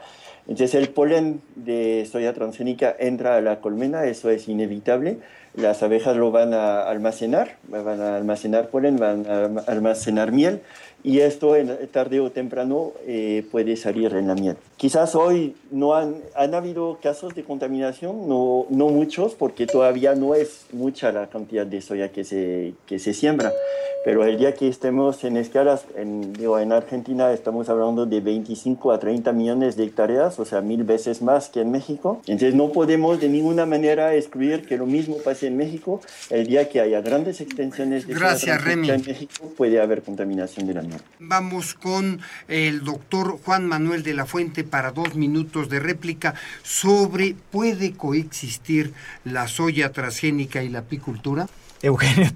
Entonces 0.50 0.74
el 0.74 0.88
polen 0.88 1.40
de 1.54 2.08
soya 2.10 2.34
transgénica 2.34 2.94
entra 2.98 3.36
a 3.36 3.40
la 3.40 3.60
colmena, 3.60 4.04
eso 4.06 4.30
es 4.30 4.48
inevitable. 4.48 5.18
Las 5.54 5.84
abejas 5.84 6.16
lo 6.16 6.32
van 6.32 6.54
a 6.54 6.82
almacenar, 6.82 7.56
van 7.68 8.00
a 8.00 8.16
almacenar 8.16 8.66
polen, 8.66 8.96
van 8.96 9.26
a 9.28 9.62
almacenar 9.70 10.32
miel 10.32 10.60
y 11.02 11.20
esto 11.20 11.54
tarde 11.92 12.20
o 12.20 12.30
temprano 12.30 12.92
eh, 13.06 13.46
puede 13.50 13.76
salir 13.76 14.14
en 14.14 14.28
la 14.28 14.34
miel. 14.34 14.56
Quizás 14.76 15.14
hoy 15.14 15.54
no 15.70 15.94
han, 15.94 16.16
han 16.34 16.54
habido 16.54 16.98
casos 17.02 17.34
de 17.34 17.44
contaminación, 17.44 18.28
no, 18.28 18.66
no 18.70 18.88
muchos, 18.88 19.34
porque 19.34 19.66
todavía 19.66 20.14
no 20.14 20.34
es 20.34 20.66
mucha 20.72 21.12
la 21.12 21.28
cantidad 21.28 21.66
de 21.66 21.80
soya 21.80 22.10
que 22.10 22.24
se, 22.24 22.74
que 22.86 22.98
se 22.98 23.14
siembra. 23.14 23.52
Pero 24.02 24.24
el 24.24 24.38
día 24.38 24.54
que 24.54 24.66
estemos 24.66 25.24
en 25.24 25.36
escalas, 25.36 25.84
en, 25.94 26.32
digo, 26.32 26.58
en 26.58 26.72
Argentina 26.72 27.30
estamos 27.32 27.68
hablando 27.68 28.06
de 28.06 28.20
25 28.20 28.92
a 28.92 28.98
30 28.98 29.32
millones 29.32 29.76
de 29.76 29.84
hectáreas, 29.84 30.38
o 30.38 30.46
sea, 30.46 30.62
mil 30.62 30.84
veces 30.84 31.20
más 31.20 31.50
que 31.50 31.60
en 31.60 31.70
México. 31.70 32.22
Entonces 32.26 32.54
no 32.54 32.72
podemos 32.72 33.20
de 33.20 33.28
ninguna 33.28 33.66
manera 33.66 34.14
excluir 34.14 34.64
que 34.64 34.78
lo 34.78 34.86
mismo 34.86 35.18
pase 35.18 35.48
en 35.48 35.58
México. 35.58 36.00
El 36.30 36.46
día 36.46 36.66
que 36.70 36.80
haya 36.80 37.02
grandes 37.02 37.42
extensiones 37.42 38.06
de 38.06 38.14
Gracias, 38.14 38.64
Remy. 38.64 38.88
en 38.88 39.02
México 39.02 39.52
puede 39.54 39.78
haber 39.78 40.02
contaminación 40.02 40.66
de 40.66 40.74
la 40.74 40.80
miel. 40.80 40.89
Vamos 41.18 41.74
con 41.74 42.20
el 42.48 42.84
doctor 42.84 43.38
Juan 43.44 43.66
Manuel 43.66 44.02
de 44.02 44.14
la 44.14 44.26
Fuente 44.26 44.64
para 44.64 44.90
dos 44.90 45.14
minutos 45.14 45.68
de 45.68 45.80
réplica 45.80 46.34
sobre 46.62 47.34
¿puede 47.50 47.92
coexistir 47.92 48.92
la 49.24 49.48
soya 49.48 49.92
transgénica 49.92 50.62
y 50.62 50.68
la 50.68 50.80
apicultura? 50.80 51.46
Eugenio, 51.82 52.26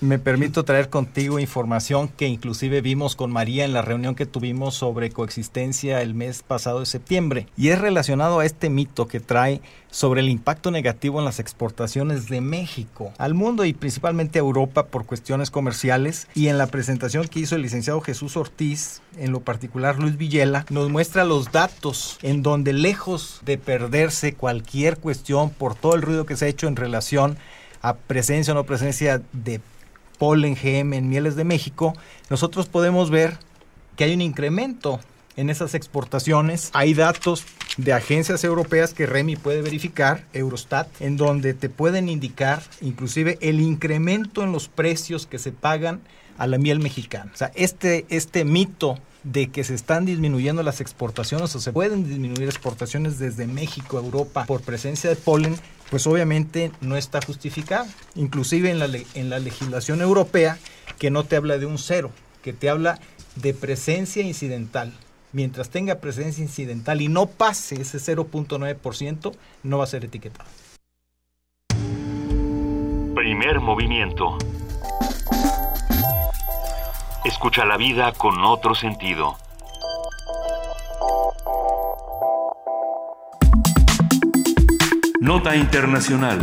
me 0.00 0.20
permito 0.20 0.64
traer 0.64 0.90
contigo 0.90 1.40
información 1.40 2.06
que 2.06 2.28
inclusive 2.28 2.80
vimos 2.80 3.16
con 3.16 3.32
María 3.32 3.64
en 3.64 3.72
la 3.72 3.82
reunión 3.82 4.14
que 4.14 4.26
tuvimos 4.26 4.76
sobre 4.76 5.10
coexistencia 5.10 6.02
el 6.02 6.14
mes 6.14 6.44
pasado 6.44 6.78
de 6.78 6.86
septiembre. 6.86 7.48
Y 7.56 7.70
es 7.70 7.80
relacionado 7.80 8.38
a 8.38 8.46
este 8.46 8.70
mito 8.70 9.08
que 9.08 9.18
trae 9.18 9.60
sobre 9.90 10.20
el 10.20 10.28
impacto 10.28 10.70
negativo 10.70 11.18
en 11.18 11.24
las 11.24 11.40
exportaciones 11.40 12.28
de 12.28 12.40
México 12.40 13.12
al 13.18 13.34
mundo 13.34 13.64
y 13.64 13.72
principalmente 13.72 14.38
a 14.38 14.42
Europa 14.42 14.86
por 14.86 15.04
cuestiones 15.04 15.50
comerciales. 15.50 16.28
Y 16.34 16.46
en 16.46 16.56
la 16.56 16.68
presentación 16.68 17.26
que 17.26 17.40
hizo 17.40 17.56
el 17.56 17.62
licenciado 17.62 18.00
Jesús 18.02 18.36
Ortiz, 18.36 19.02
en 19.18 19.32
lo 19.32 19.40
particular 19.40 19.98
Luis 19.98 20.16
Villela, 20.16 20.64
nos 20.70 20.90
muestra 20.90 21.24
los 21.24 21.50
datos 21.50 22.18
en 22.22 22.44
donde 22.44 22.72
lejos 22.72 23.40
de 23.44 23.58
perderse 23.58 24.34
cualquier 24.34 24.98
cuestión 24.98 25.50
por 25.50 25.74
todo 25.74 25.96
el 25.96 26.02
ruido 26.02 26.24
que 26.24 26.36
se 26.36 26.44
ha 26.44 26.48
hecho 26.48 26.68
en 26.68 26.76
relación 26.76 27.36
a 27.86 27.94
presencia 27.94 28.52
o 28.52 28.56
no 28.56 28.64
presencia 28.64 29.22
de 29.32 29.60
polen 30.18 30.56
GM 30.56 30.92
en 30.96 31.08
mieles 31.08 31.36
de 31.36 31.44
México, 31.44 31.94
nosotros 32.30 32.66
podemos 32.66 33.10
ver 33.10 33.38
que 33.94 34.02
hay 34.02 34.14
un 34.14 34.22
incremento 34.22 34.98
en 35.36 35.50
esas 35.50 35.74
exportaciones. 35.74 36.70
Hay 36.72 36.94
datos 36.94 37.44
de 37.76 37.92
agencias 37.92 38.42
europeas 38.42 38.92
que 38.92 39.06
Remy 39.06 39.36
puede 39.36 39.62
verificar, 39.62 40.24
Eurostat, 40.32 40.88
en 41.00 41.16
donde 41.16 41.54
te 41.54 41.68
pueden 41.68 42.08
indicar 42.08 42.60
inclusive 42.80 43.38
el 43.40 43.60
incremento 43.60 44.42
en 44.42 44.50
los 44.50 44.66
precios 44.66 45.28
que 45.28 45.38
se 45.38 45.52
pagan 45.52 46.00
a 46.38 46.48
la 46.48 46.58
miel 46.58 46.80
mexicana. 46.80 47.30
O 47.32 47.36
sea, 47.36 47.52
este, 47.54 48.04
este 48.08 48.44
mito 48.44 48.98
de 49.22 49.48
que 49.48 49.62
se 49.62 49.74
están 49.74 50.06
disminuyendo 50.06 50.62
las 50.62 50.80
exportaciones 50.80 51.54
o 51.54 51.60
se 51.60 51.72
pueden 51.72 52.08
disminuir 52.08 52.48
exportaciones 52.48 53.18
desde 53.18 53.46
México 53.46 53.98
a 53.98 54.00
Europa 54.00 54.44
por 54.46 54.62
presencia 54.62 55.08
de 55.08 55.16
polen, 55.16 55.56
pues 55.90 56.06
obviamente 56.06 56.72
no 56.80 56.96
está 56.96 57.20
justificado. 57.20 57.86
Inclusive 58.14 58.70
en 58.70 58.78
la, 58.78 58.88
en 59.14 59.30
la 59.30 59.38
legislación 59.38 60.00
europea, 60.00 60.58
que 60.98 61.10
no 61.10 61.24
te 61.24 61.36
habla 61.36 61.58
de 61.58 61.66
un 61.66 61.78
cero, 61.78 62.10
que 62.42 62.52
te 62.52 62.68
habla 62.68 62.98
de 63.36 63.54
presencia 63.54 64.22
incidental. 64.22 64.92
Mientras 65.32 65.70
tenga 65.70 65.96
presencia 65.96 66.42
incidental 66.42 67.00
y 67.00 67.08
no 67.08 67.26
pase 67.26 67.80
ese 67.80 67.98
0.9%, 67.98 69.32
no 69.62 69.78
va 69.78 69.84
a 69.84 69.86
ser 69.86 70.04
etiquetado. 70.04 70.48
Primer 73.14 73.60
movimiento. 73.60 74.38
Escucha 77.24 77.64
la 77.64 77.76
vida 77.76 78.12
con 78.12 78.44
otro 78.44 78.74
sentido. 78.74 79.36
Nota 85.26 85.56
Internacional. 85.56 86.38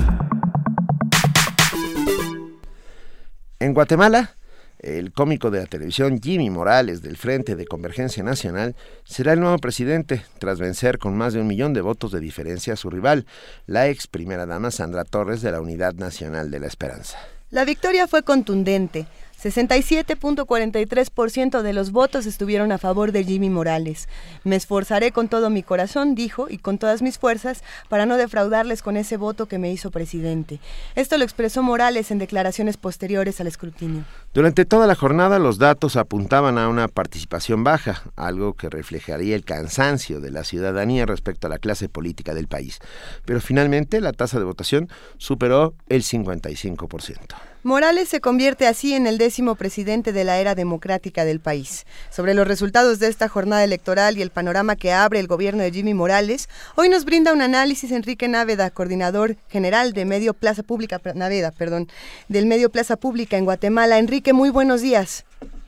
En 3.58 3.74
Guatemala, 3.74 4.36
el 4.80 5.14
cómico 5.14 5.50
de 5.52 5.60
la 5.60 5.68
televisión 5.68 6.20
Jimmy 6.22 6.50
Morales 6.50 7.02
del 7.02 7.16
Frente 7.16 7.56
de 7.56 7.66
Convergencia 7.66 8.24
Nacional 8.24 8.76
será 9.06 9.32
el 9.32 9.40
nuevo 9.40 9.58
presidente 9.60 10.26
tras 10.38 10.60
vencer 10.60 10.98
con 11.00 11.16
más 11.16 11.32
de 11.32 11.40
un 11.40 11.48
millón 11.48 11.74
de 11.74 11.80
votos 11.80 12.12
de 12.12 12.20
diferencia 12.20 12.74
a 12.74 12.76
su 12.76 12.90
rival, 12.90 13.26
la 13.68 13.88
ex 13.88 14.08
primera 14.08 14.46
dama 14.46 14.70
Sandra 14.70 15.06
Torres 15.06 15.42
de 15.42 15.54
la 15.54 15.62
Unidad 15.62 15.94
Nacional 15.94 16.52
de 16.52 16.60
la 16.60 16.68
Esperanza. 16.68 17.18
La 17.52 17.64
victoria 17.64 18.06
fue 18.10 18.24
contundente. 18.24 19.06
67.43% 19.44 21.62
de 21.62 21.74
los 21.74 21.92
votos 21.92 22.26
estuvieron 22.26 22.72
a 22.72 22.78
favor 22.78 23.12
de 23.12 23.26
Jimmy 23.26 23.50
Morales. 23.50 24.08
Me 24.46 24.56
esforzaré 24.56 25.12
con 25.12 25.28
todo 25.28 25.50
mi 25.50 25.64
corazón, 25.64 26.16
dijo, 26.16 26.48
y 26.50 26.60
con 26.60 26.78
todas 26.78 27.02
mis 27.02 27.18
fuerzas 27.18 27.62
para 27.90 28.06
no 28.06 28.16
defraudarles 28.16 28.82
con 28.82 28.96
ese 28.96 29.18
voto 29.18 29.48
que 29.48 29.60
me 29.60 29.70
hizo 29.72 29.92
presidente. 29.92 30.62
Esto 30.96 31.18
lo 31.18 31.26
expresó 31.26 31.62
Morales 31.62 32.10
en 32.12 32.20
declaraciones 32.20 32.78
posteriores 32.78 33.42
al 33.42 33.48
escrutinio. 33.48 34.06
Durante 34.34 34.64
toda 34.64 34.88
la 34.88 34.96
jornada 34.96 35.40
los 35.40 35.58
datos 35.58 35.98
apuntaban 35.98 36.58
a 36.58 36.70
una 36.70 36.88
participación 36.88 37.66
baja, 37.66 38.04
algo 38.16 38.54
que 38.54 38.70
reflejaría 38.70 39.36
el 39.36 39.44
cansancio 39.44 40.22
de 40.22 40.32
la 40.32 40.46
ciudadanía 40.46 41.06
respecto 41.06 41.48
a 41.48 41.50
la 41.50 41.60
clase 41.60 41.90
política 41.90 42.34
del 42.34 42.48
país. 42.48 42.80
Pero 43.26 43.42
finalmente 43.42 44.00
la 44.00 44.14
tasa 44.14 44.40
de 44.40 44.46
votación 44.46 44.88
superó 45.18 45.74
el 45.90 46.04
55%. 46.04 47.53
Morales 47.66 48.10
se 48.10 48.20
convierte 48.20 48.68
así 48.68 48.94
en 48.94 49.08
el 49.08 49.18
décimo 49.18 49.56
presidente 49.56 50.12
de 50.12 50.26
la 50.26 50.38
era 50.38 50.54
democrática 50.54 51.24
del 51.24 51.40
país. 51.40 51.86
Sobre 52.10 52.34
los 52.34 52.46
resultados 52.46 53.00
de 53.00 53.08
esta 53.08 53.30
jornada 53.30 53.64
electoral 53.64 54.18
y 54.18 54.22
el 54.22 54.32
panorama 54.32 54.76
que 54.76 54.92
abre 54.92 55.22
el 55.22 55.28
gobierno 55.28 55.64
de 55.64 55.72
Jimmy 55.72 55.94
Morales, 55.94 56.50
hoy 56.76 56.90
nos 56.90 57.06
brinda 57.06 57.32
un 57.32 57.42
análisis 57.42 57.92
Enrique 57.92 58.28
Náveda, 58.28 58.70
coordinador 58.70 59.38
general 59.48 59.94
de 59.94 60.04
Medio 60.04 60.34
Plaza 60.34 60.62
Pública, 60.62 61.00
Náveda, 61.16 61.52
perdón, 61.52 61.88
del 62.28 62.48
Medio 62.48 62.70
Plaza 62.70 62.98
Pública 62.98 63.38
en 63.38 63.46
Guatemala. 63.46 63.98
Enrique, 63.98 64.34
muy 64.34 64.50
buenos 64.50 64.82
días. 64.82 65.24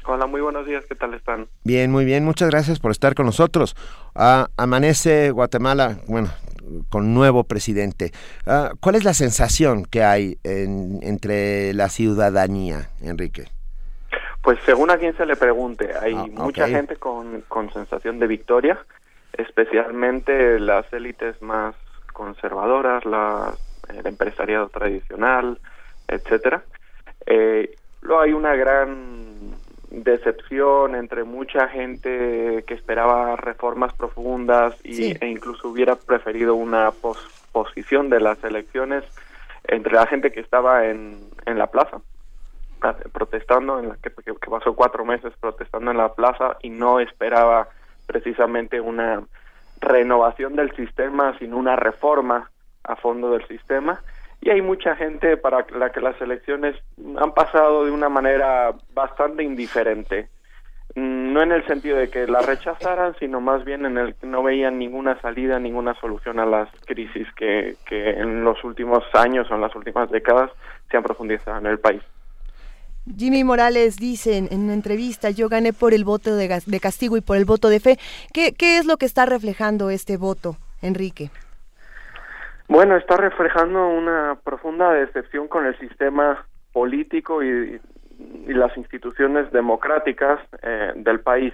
Hola, 0.06 0.28
muy 0.28 0.42
buenos 0.42 0.68
días, 0.68 0.84
¿qué 0.90 0.96
tal 0.96 1.14
están? 1.14 1.48
Bien, 1.64 1.90
muy 1.90 2.04
bien, 2.04 2.26
muchas 2.26 2.50
gracias 2.50 2.78
por 2.78 2.92
estar 2.92 3.16
con 3.16 3.26
nosotros. 3.26 3.74
Ah, 4.14 4.50
amanece 4.58 5.32
Guatemala, 5.32 5.98
bueno, 6.08 6.30
con 6.90 7.14
nuevo 7.14 7.44
presidente. 7.44 8.12
Ah, 8.46 8.72
¿Cuál 8.80 8.96
es 8.96 9.04
la 9.04 9.14
sensación 9.14 9.86
que 9.86 10.04
hay 10.04 10.38
entre 10.44 11.74
la 11.74 11.90
ciudadanía, 11.90 12.90
Enrique? 13.02 13.46
Pues 14.42 14.60
según 14.66 14.92
a 14.92 14.98
quien 14.98 15.18
se 15.18 15.26
le 15.26 15.36
pregunte, 15.36 15.92
hay 16.00 16.14
ah, 16.14 16.26
mucha 16.32 16.68
gente 16.68 16.98
con, 16.98 17.42
con 17.48 17.74
sensación 17.74 18.20
de 18.20 18.28
victoria, 18.28 18.78
especialmente 19.34 20.60
las 20.60 20.92
élites 20.94 21.42
más 21.42 21.76
conservadoras, 22.14 23.06
la, 23.06 23.56
el 23.90 24.06
empresariado 24.06 24.70
tradicional, 24.70 25.60
etcétera. 26.08 26.64
Eh, 27.26 27.76
luego 28.02 28.22
hay 28.22 28.34
una 28.34 28.56
gran 28.56 29.25
decepción 30.04 30.96
entre 30.96 31.24
mucha 31.24 31.68
gente 31.68 32.64
que 32.68 32.74
esperaba 32.74 33.36
reformas 33.36 33.94
profundas 33.94 34.76
y, 34.84 35.16
e 35.24 35.28
incluso 35.28 35.70
hubiera 35.70 35.96
preferido 35.96 36.56
una 36.56 36.92
posposición 36.92 38.10
de 38.10 38.20
las 38.20 38.44
elecciones 38.44 39.04
entre 39.64 39.94
la 39.94 40.06
gente 40.08 40.32
que 40.32 40.42
estaba 40.42 40.86
en, 40.86 41.18
en 41.46 41.58
la 41.58 41.68
plaza 41.68 42.02
ah, 42.82 42.96
protestando 43.12 43.80
en 43.80 43.90
la 43.90 43.96
que, 43.96 44.12
que, 44.12 44.50
pasó 44.50 44.76
cuatro 44.76 45.06
meses 45.06 45.34
protestando 45.40 45.92
en 45.92 45.98
la 45.98 46.14
plaza 46.14 46.58
y 46.62 46.70
no 46.70 47.00
esperaba 47.00 47.70
precisamente 48.06 48.82
una 48.82 49.24
renovación 49.82 50.56
del 50.56 50.76
sistema 50.76 51.38
sino 51.40 51.58
una 51.58 51.76
reforma 51.76 52.52
a 52.84 52.96
fondo 52.96 53.32
del 53.32 53.48
sistema 53.48 54.02
y 54.46 54.52
hay 54.52 54.62
mucha 54.62 54.96
gente 54.96 55.38
para 55.38 55.66
la 55.76 55.92
que 55.92 56.00
las 56.00 56.22
elecciones 56.22 56.76
han 57.18 57.34
pasado 57.34 57.84
de 57.84 57.90
una 57.90 58.10
manera 58.10 58.76
bastante 58.94 59.44
indiferente. 59.44 60.30
Mm, 60.94 61.34
no 61.34 61.42
en 61.42 61.52
el 61.52 61.66
sentido 61.66 61.98
de 61.98 62.12
que 62.12 62.28
la 62.28 62.42
rechazaran, 62.42 63.16
sino 63.20 63.42
más 63.42 63.66
bien 63.66 63.88
en 63.88 63.98
el 63.98 64.14
que 64.14 64.28
no 64.28 64.44
veían 64.44 64.78
ninguna 64.78 65.20
salida, 65.20 65.58
ninguna 65.58 66.00
solución 66.00 66.40
a 66.40 66.46
las 66.46 66.70
crisis 66.86 67.28
que, 67.36 67.76
en 67.90 68.44
los 68.44 68.64
últimos 68.64 69.04
años 69.14 69.50
o 69.50 69.56
en 69.56 69.62
las 69.62 69.76
últimas 69.76 70.12
décadas 70.12 70.52
se 70.92 70.98
han 70.98 71.02
profundizado 71.02 71.58
en 71.58 71.66
el 71.66 71.80
país. 71.80 72.04
Jimmy 73.18 73.44
Morales 73.44 73.98
dice 73.98 74.38
en, 74.38 74.62
una 74.62 74.76
entrevista, 74.76 75.32
yo 75.32 75.50
gané 75.50 75.74
por 75.74 75.96
el 75.96 76.04
voto 76.04 76.36
de, 76.36 76.80
castigo 76.80 77.18
y 77.18 77.22
por 77.22 77.38
el 77.38 77.46
voto 77.46 77.70
de 77.70 77.80
fe. 77.80 77.98
¿Qué, 78.32 78.54
¿Qué 78.54 78.78
es 78.78 78.86
lo 78.86 78.98
que 78.98 79.08
está 79.08 79.26
reflejando 79.26 79.90
este 79.90 80.18
voto, 80.18 80.58
Enrique? 80.84 81.32
Bueno, 82.68 82.96
está 82.98 83.16
reflejando 83.18 83.88
una 83.88 84.38
profunda 84.44 84.92
decepción 84.92 85.48
con 85.48 85.66
el 85.66 85.78
sistema 85.78 86.46
político 86.74 87.44
y, 87.44 87.80
las 88.48 88.76
instituciones 88.78 89.52
democráticas 89.52 90.40
eh, 90.62 90.94
del 90.96 91.20
país. 91.20 91.54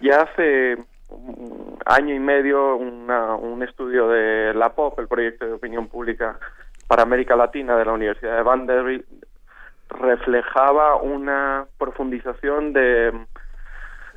Ya 0.00 0.22
hace 0.22 0.76
año 1.86 2.14
y 2.14 2.18
medio 2.18 2.76
un 2.76 3.62
estudio 3.62 4.08
de 4.08 4.52
la 4.54 4.74
POP, 4.74 4.98
el 4.98 5.08
proyecto 5.08 5.46
de 5.46 5.52
opinión 5.52 5.88
pública 5.88 6.38
para 6.86 7.02
América 7.02 7.36
Latina 7.36 7.76
de 7.76 7.84
la 7.86 7.92
Universidad 7.92 8.36
de 8.36 8.42
Vanderbilt, 8.42 9.06
reflejaba 9.88 10.96
una 10.96 11.66
profundización 11.78 12.72
de 12.72 13.12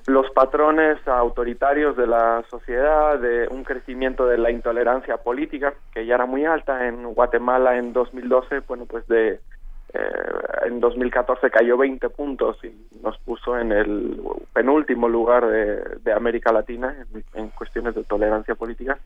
los 0.07 0.29
patrones 0.31 0.99
autoritarios 1.07 1.97
de 1.97 2.05
la 2.05 2.43
sociedad, 2.49 3.19
de 3.19 3.47
un 3.49 3.63
crecimiento 3.63 4.27
de 4.27 4.37
la 4.37 4.51
intolerancia 4.51 5.17
política, 5.17 5.73
que 5.93 6.05
ya 6.05 6.15
era 6.15 6.25
muy 6.25 6.45
alta 6.45 6.87
en 6.87 7.13
Guatemala 7.13 7.77
en 7.77 7.91
2012, 7.91 8.59
bueno, 8.67 8.85
pues 8.85 9.07
de 9.07 9.39
eh, 9.93 9.99
en 10.65 10.79
2014 10.79 11.49
cayó 11.49 11.77
20 11.77 12.09
puntos 12.09 12.57
y 12.63 12.99
nos 13.01 13.17
puso 13.19 13.57
en 13.57 13.71
el 13.71 14.19
penúltimo 14.53 15.07
lugar 15.07 15.47
de, 15.47 16.13
América 16.13 16.51
Latina 16.51 16.95
en, 17.33 17.49
cuestiones 17.49 17.95
de 17.95 18.03
tolerancia 18.03 18.55
política. 18.55 18.97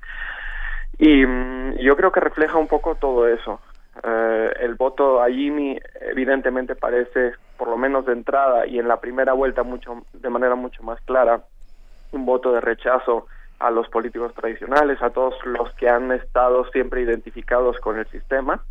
Y 0.98 1.26
mm, 1.26 1.78
yo 1.78 1.96
creo 1.96 2.12
que 2.12 2.20
refleja 2.20 2.58
un 2.58 2.68
poco 2.68 2.96
todo 2.96 3.28
eso. 3.28 3.62
Eh, 4.04 4.54
el 4.62 4.76
voto 4.76 5.22
a 5.22 5.30
Jimmy 5.30 5.78
evidentemente 6.02 6.76
parece, 6.76 7.34
por 7.58 7.68
lo 7.68 7.78
menos 7.78 8.06
de 8.06 8.14
entrada 8.14 8.66
y 8.66 8.80
en 8.80 8.88
la 8.88 9.00
primera 9.00 9.34
vuelta 9.34 9.64
mucho, 9.64 10.04
de 10.14 10.30
manera 10.30 10.56
mucho 10.56 10.84
más 10.84 11.00
clara, 11.02 11.44
un 12.12 12.26
voto 12.26 12.54
de 12.54 12.62
rechazo 12.62 13.28
a 13.60 13.72
los 13.72 13.90
políticos 13.90 14.34
tradicionales, 14.34 15.02
a 15.02 15.10
todos 15.10 15.36
los 15.46 15.74
que 15.74 15.90
han 15.90 16.12
estado 16.12 16.66
siempre 16.72 17.02
identificados 17.02 17.78
con 17.80 18.00
el 18.00 18.08
sistema 18.08 18.64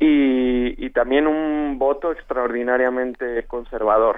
y, 0.00 0.84
y 0.84 0.90
también 0.90 1.26
un 1.26 1.78
voto 1.78 2.10
extraordinariamente 2.10 3.44
conservador. 3.46 4.16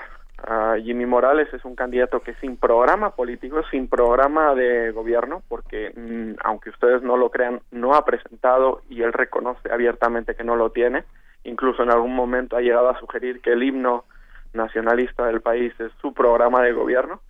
Jimmy 0.83 1.07
Morales 1.07 1.53
es 1.53 1.65
un 1.65 1.77
candidato 1.77 2.21
que 2.21 2.35
sin 2.35 2.57
programa 2.57 3.11
político, 3.11 3.63
sin 3.71 3.89
programa 3.89 4.55
de 4.55 4.91
gobierno, 4.91 5.43
porque 5.49 5.93
mm, 5.95 6.41
aunque 6.45 6.71
ustedes 6.71 7.03
no 7.03 7.17
lo 7.17 7.31
crean, 7.31 7.61
no 7.71 7.95
ha 7.95 8.05
presentado 8.05 8.83
y 8.89 9.03
él 9.03 9.13
reconoce 9.13 9.73
abiertamente 9.73 10.35
que 10.35 10.45
no 10.45 10.57
lo 10.57 10.71
tiene. 10.71 11.05
Incluso 11.45 11.83
en 11.83 11.91
algún 11.91 12.15
momento 12.15 12.57
ha 12.57 12.61
llegado 12.61 12.89
a 12.89 12.99
sugerir 12.99 13.41
que 13.41 13.53
el 13.53 13.63
himno 13.63 14.05
nacionalista 14.53 15.27
del 15.27 15.41
país 15.41 15.73
es 15.79 15.93
su 16.01 16.13
programa 16.13 16.63
de 16.63 16.73
gobierno. 16.73 17.21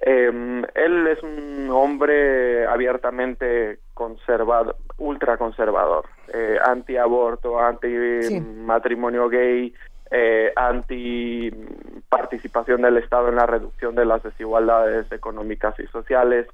Eh, 0.00 0.62
él 0.74 1.06
es 1.06 1.22
un 1.22 1.70
hombre 1.70 2.66
abiertamente 2.66 3.78
conservador, 3.94 4.76
ultraconservador, 4.98 6.06
eh, 6.32 6.58
anti-aborto, 6.62 7.58
anti-matrimonio 7.58 9.28
gay, 9.28 9.72
eh, 10.10 10.52
anti 10.56 11.50
participación 12.08 12.82
del 12.82 12.98
Estado 12.98 13.28
en 13.28 13.36
la 13.36 13.46
reducción 13.46 13.94
de 13.94 14.04
las 14.04 14.22
desigualdades 14.22 15.10
económicas 15.10 15.74
y 15.80 15.86
sociales. 15.86 16.46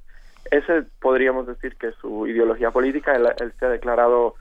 Ese 0.49 0.83
podríamos 0.99 1.47
decir 1.47 1.75
que 1.75 1.91
su 1.93 2.27
ideología 2.27 2.71
política, 2.71 3.15
él, 3.15 3.53
se 3.59 3.65
ha 3.65 3.69
declarado 3.69 4.35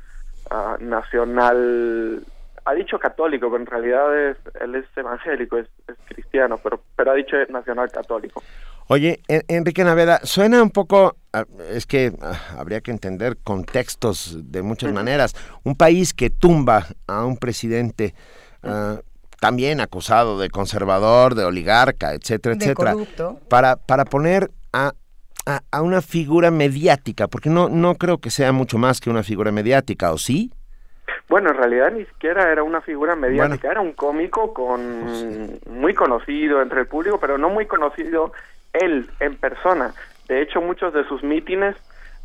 ah, 0.50 0.76
nacional, 0.80 2.24
ha 2.64 2.74
dicho 2.74 2.98
católico, 2.98 3.50
pero 3.50 3.62
en 3.62 3.66
realidad 3.66 4.30
es, 4.30 4.36
él 4.60 4.74
es 4.76 4.86
evangélico, 4.96 5.58
es, 5.58 5.68
cristiano, 6.06 6.58
pero, 6.62 6.80
pero 6.96 7.10
ha 7.10 7.14
dicho 7.14 7.36
nacional 7.48 7.90
católico. 7.90 8.42
Oye, 8.86 9.20
Enrique 9.28 9.84
Naveda, 9.84 10.18
suena 10.24 10.62
un 10.62 10.70
poco, 10.70 11.16
ah, 11.32 11.44
es 11.70 11.86
que 11.86 12.12
ah, 12.22 12.56
habría 12.58 12.80
que 12.80 12.90
entender 12.90 13.36
contextos 13.44 14.50
de 14.50 14.62
muchas 14.62 14.92
maneras. 14.92 15.36
Un 15.62 15.76
país 15.76 16.12
que 16.12 16.30
tumba 16.30 16.86
a 17.06 17.24
un 17.24 17.36
presidente 17.36 18.14
también 19.40 19.80
acusado 19.80 20.38
de 20.38 20.50
conservador, 20.50 21.34
de 21.34 21.44
oligarca, 21.44 22.14
etcétera, 22.14 22.54
etcétera, 22.54 22.94
para 23.48 23.76
para 23.76 24.04
poner 24.04 24.50
a, 24.72 24.92
a, 25.46 25.82
una 25.82 26.02
figura 26.02 26.50
mediática, 26.50 27.26
porque 27.26 27.48
no 27.48 27.68
no 27.68 27.94
creo 27.94 28.18
que 28.18 28.30
sea 28.30 28.52
mucho 28.52 28.78
más 28.78 29.00
que 29.00 29.10
una 29.10 29.22
figura 29.22 29.50
mediática, 29.50 30.12
¿o 30.12 30.18
sí? 30.18 30.52
Bueno, 31.28 31.50
en 31.50 31.56
realidad 31.56 31.92
ni 31.92 32.04
siquiera 32.04 32.50
era 32.50 32.62
una 32.62 32.80
figura 32.80 33.16
mediática, 33.16 33.70
era 33.70 33.80
un 33.80 33.92
cómico 33.92 34.52
con 34.52 34.80
pues 35.04 35.66
muy 35.66 35.94
conocido 35.94 36.60
entre 36.60 36.80
el 36.80 36.86
público, 36.86 37.18
pero 37.20 37.38
no 37.38 37.48
muy 37.48 37.66
conocido 37.66 38.32
él 38.72 39.08
en 39.20 39.36
persona. 39.36 39.94
De 40.28 40.42
hecho, 40.42 40.60
muchos 40.60 40.92
de 40.92 41.04
sus 41.04 41.22
mítines 41.22 41.76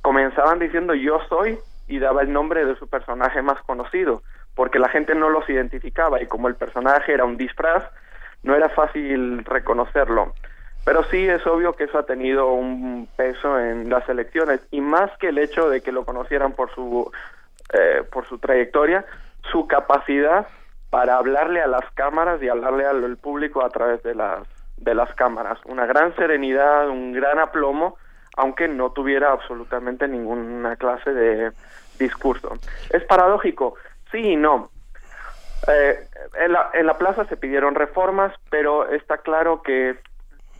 comenzaban 0.01 0.59
diciendo 0.59 0.93
yo 0.93 1.19
soy 1.29 1.57
y 1.87 1.99
daba 1.99 2.23
el 2.23 2.33
nombre 2.33 2.65
de 2.65 2.75
su 2.75 2.87
personaje 2.87 3.41
más 3.41 3.61
conocido 3.61 4.21
porque 4.55 4.79
la 4.79 4.89
gente 4.89 5.13
no 5.13 5.29
los 5.29 5.47
identificaba 5.49 6.21
y 6.21 6.27
como 6.27 6.47
el 6.47 6.55
personaje 6.55 7.13
era 7.13 7.25
un 7.25 7.37
disfraz, 7.37 7.83
no 8.43 8.55
era 8.55 8.69
fácil 8.69 9.43
reconocerlo. 9.43 10.33
Pero 10.85 11.03
sí 11.05 11.27
es 11.27 11.45
obvio 11.47 11.73
que 11.73 11.85
eso 11.85 11.97
ha 11.97 12.05
tenido 12.05 12.51
un 12.53 13.09
peso 13.15 13.59
en 13.59 13.89
las 13.89 14.07
elecciones 14.07 14.61
y 14.71 14.81
más 14.81 15.11
que 15.17 15.29
el 15.29 15.39
hecho 15.39 15.69
de 15.69 15.81
que 15.81 15.91
lo 15.91 16.05
conocieran 16.05 16.53
por 16.53 16.73
su 16.73 17.11
eh, 17.73 18.03
por 18.11 18.27
su 18.27 18.37
trayectoria, 18.37 19.03
su 19.51 19.67
capacidad 19.67 20.47
para 20.91 21.17
hablarle 21.17 21.61
a 21.61 21.67
las 21.67 21.89
cámaras 21.95 22.41
y 22.41 22.47
hablarle 22.47 22.85
al 22.85 23.17
público 23.17 23.65
a 23.65 23.69
través 23.69 24.03
de 24.03 24.13
las 24.13 24.47
de 24.77 24.93
las 24.93 25.13
cámaras, 25.15 25.57
una 25.65 25.85
gran 25.85 26.15
serenidad, 26.15 26.89
un 26.89 27.13
gran 27.13 27.39
aplomo, 27.39 27.97
aunque 28.37 28.67
no 28.67 28.91
tuviera 28.91 29.31
absolutamente 29.31 30.07
ninguna 30.07 30.75
clase 30.75 31.13
de 31.13 31.51
discurso. 31.97 32.53
Es 32.91 33.03
paradójico, 33.05 33.75
sí 34.11 34.35
no. 34.35 34.69
Eh, 35.67 36.07
en, 36.39 36.53
la, 36.53 36.69
en 36.73 36.85
la 36.85 36.97
plaza 36.97 37.25
se 37.25 37.37
pidieron 37.37 37.75
reformas, 37.75 38.33
pero 38.49 38.89
está 38.89 39.17
claro 39.17 39.61
que 39.61 39.95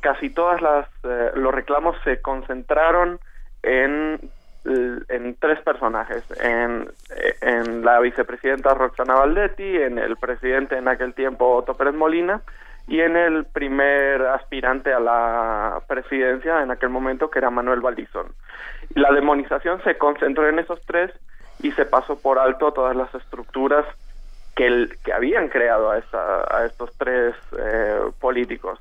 casi 0.06 0.30
todas 0.30 0.62
las 0.62 0.88
eh, 1.04 1.32
los 1.36 1.54
reclamos 1.54 1.96
se 2.04 2.22
concentraron 2.22 3.20
en, 3.64 4.20
en 4.64 5.36
tres 5.40 5.60
personajes 5.62 6.24
en, 6.42 6.88
en 7.42 7.84
la 7.84 8.00
vicepresidenta 8.00 8.76
Roxana 8.76 9.16
Valdetti 9.16 9.78
en 9.78 9.98
el 9.98 10.16
presidente 10.18 10.78
en 10.78 10.88
aquel 10.88 11.16
tiempo 11.16 11.56
Otto 11.56 11.74
Pérez 11.74 11.96
Molina 11.96 12.42
y 12.88 13.00
en 13.00 13.18
el 13.18 13.46
primer 13.46 14.22
aspirante 14.28 14.94
a 14.94 15.00
la 15.00 15.82
presidencia 15.88 16.62
en 16.62 16.70
aquel 16.70 16.90
momento 16.90 17.32
que 17.32 17.40
era 17.40 17.50
Manuel 17.50 17.82
Baldizón 17.82 18.28
la 18.94 19.12
demonización 19.12 19.84
se 19.84 19.98
concentró 19.98 20.48
en 20.48 20.60
esos 20.60 20.80
tres 20.86 21.12
y 21.62 21.72
se 21.72 21.86
pasó 21.86 22.18
por 22.18 22.40
alto 22.40 22.72
todas 22.72 22.96
las 22.96 23.14
estructuras 23.16 23.86
que, 24.56 24.66
el, 24.66 24.98
que 25.04 25.14
habían 25.14 25.50
creado 25.50 25.92
a, 25.92 25.98
esta, 25.98 26.44
a 26.50 26.66
estos 26.66 26.92
tres 26.98 27.36
eh, 27.58 28.00
políticos. 28.20 28.80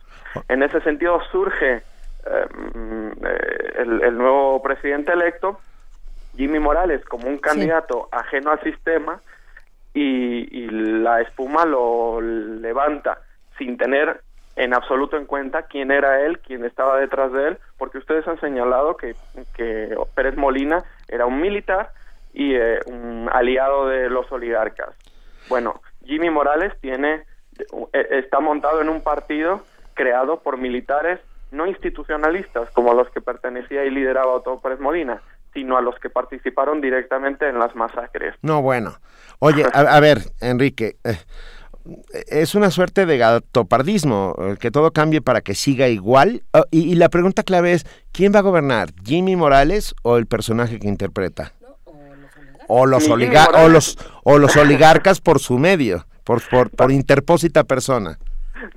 En 0.49 0.63
ese 0.63 0.81
sentido 0.81 1.21
surge 1.31 1.83
em, 2.27 3.13
eh, 3.25 3.73
el, 3.79 4.17
nuevo 4.17 4.63
presidente 4.63 5.13
electo, 5.13 5.59
Jimmy 6.37 6.59
Morales, 6.59 7.05
como 7.05 7.29
un 7.29 7.39
candidato 7.39 8.09
ajeno 8.13 8.51
al 8.51 8.61
sistema 8.63 9.21
y, 9.93 10.67
la 10.67 11.21
espuma 11.21 11.65
lo 11.65 12.21
levanta 12.21 13.19
sin 13.59 13.77
tener 13.77 14.23
en 14.57 14.75
absoluto 14.75 15.17
en 15.17 15.27
cuenta 15.27 15.63
quién 15.63 15.91
era 15.91 16.23
él, 16.23 16.39
quién 16.41 16.65
estaba 16.65 16.99
detrás 16.99 17.33
de 17.33 17.49
él, 17.49 17.59
porque 17.77 17.99
ustedes 17.99 18.27
han 18.27 18.41
señalado 18.41 18.97
que, 18.97 19.15
que 19.55 19.95
Pérez 20.15 20.37
Molina 20.37 20.85
era 21.09 21.27
un 21.27 21.41
militar 21.41 21.91
y 22.35 22.55
eh, 22.55 22.81
un 22.87 23.31
aliado 23.33 23.89
de 23.89 24.11
los 24.11 24.31
oligarcas. 24.31 24.95
Bueno, 25.49 25.81
Jimmy 26.05 26.29
Morales 26.31 26.73
tiene 26.81 27.25
eh, 27.93 28.07
está 28.11 28.41
montado 28.41 28.83
en 28.83 28.89
un 28.89 29.01
partido 29.01 29.63
creado 29.95 30.41
por 30.41 30.59
militares 30.59 31.21
no 31.53 31.67
institucionalistas 31.67 32.69
como 32.71 32.95
los 32.95 33.09
que 33.11 33.21
pertenecía 33.21 33.85
y 33.85 33.91
lideraba 33.91 34.33
Otto 34.33 34.59
Pérez 34.61 34.81
Molina, 34.81 35.23
sino 35.53 35.77
a 35.77 35.81
los 35.81 35.95
que 36.01 36.11
participaron 36.11 36.81
directamente 36.81 37.49
en 37.49 37.61
las 37.61 37.77
masacres. 37.77 38.35
No, 38.43 38.61
bueno. 38.61 38.95
Oye, 39.39 39.65
a, 39.73 40.01
ver, 40.01 40.19
Enrique, 40.41 40.97
eh, 41.05 41.17
es 42.27 42.57
una 42.57 42.71
suerte 42.71 43.07
de 43.07 43.19
gatopardismo, 43.19 44.35
eh, 44.39 44.57
que 44.59 44.73
todo 44.73 44.91
cambie 44.93 45.21
para 45.21 45.43
que 45.43 45.55
siga 45.55 45.87
igual. 45.87 46.43
Oh, 46.53 46.65
y, 46.73 46.97
la 46.97 47.09
pregunta 47.09 47.45
clave 47.45 47.73
es, 47.73 47.87
¿quién 48.13 48.35
va 48.35 48.41
a 48.41 48.43
gobernar? 48.43 48.89
¿Jimmy 49.05 49.37
Morales 49.37 49.95
o 50.03 50.17
el 50.17 50.27
personaje 50.27 50.81
que 50.81 50.89
interpreta? 50.89 51.53
O 52.69 52.87
los, 52.87 53.09
o 53.09 53.69
los, 53.69 53.99
o 54.25 54.39
los 54.39 54.57
oligarcas 54.57 55.21
por 55.21 55.39
su 55.39 55.59
medio, 55.59 56.07
por, 56.25 56.41
por, 56.49 56.71
por 56.71 56.91
interpósita 56.91 57.65
persona 57.65 58.19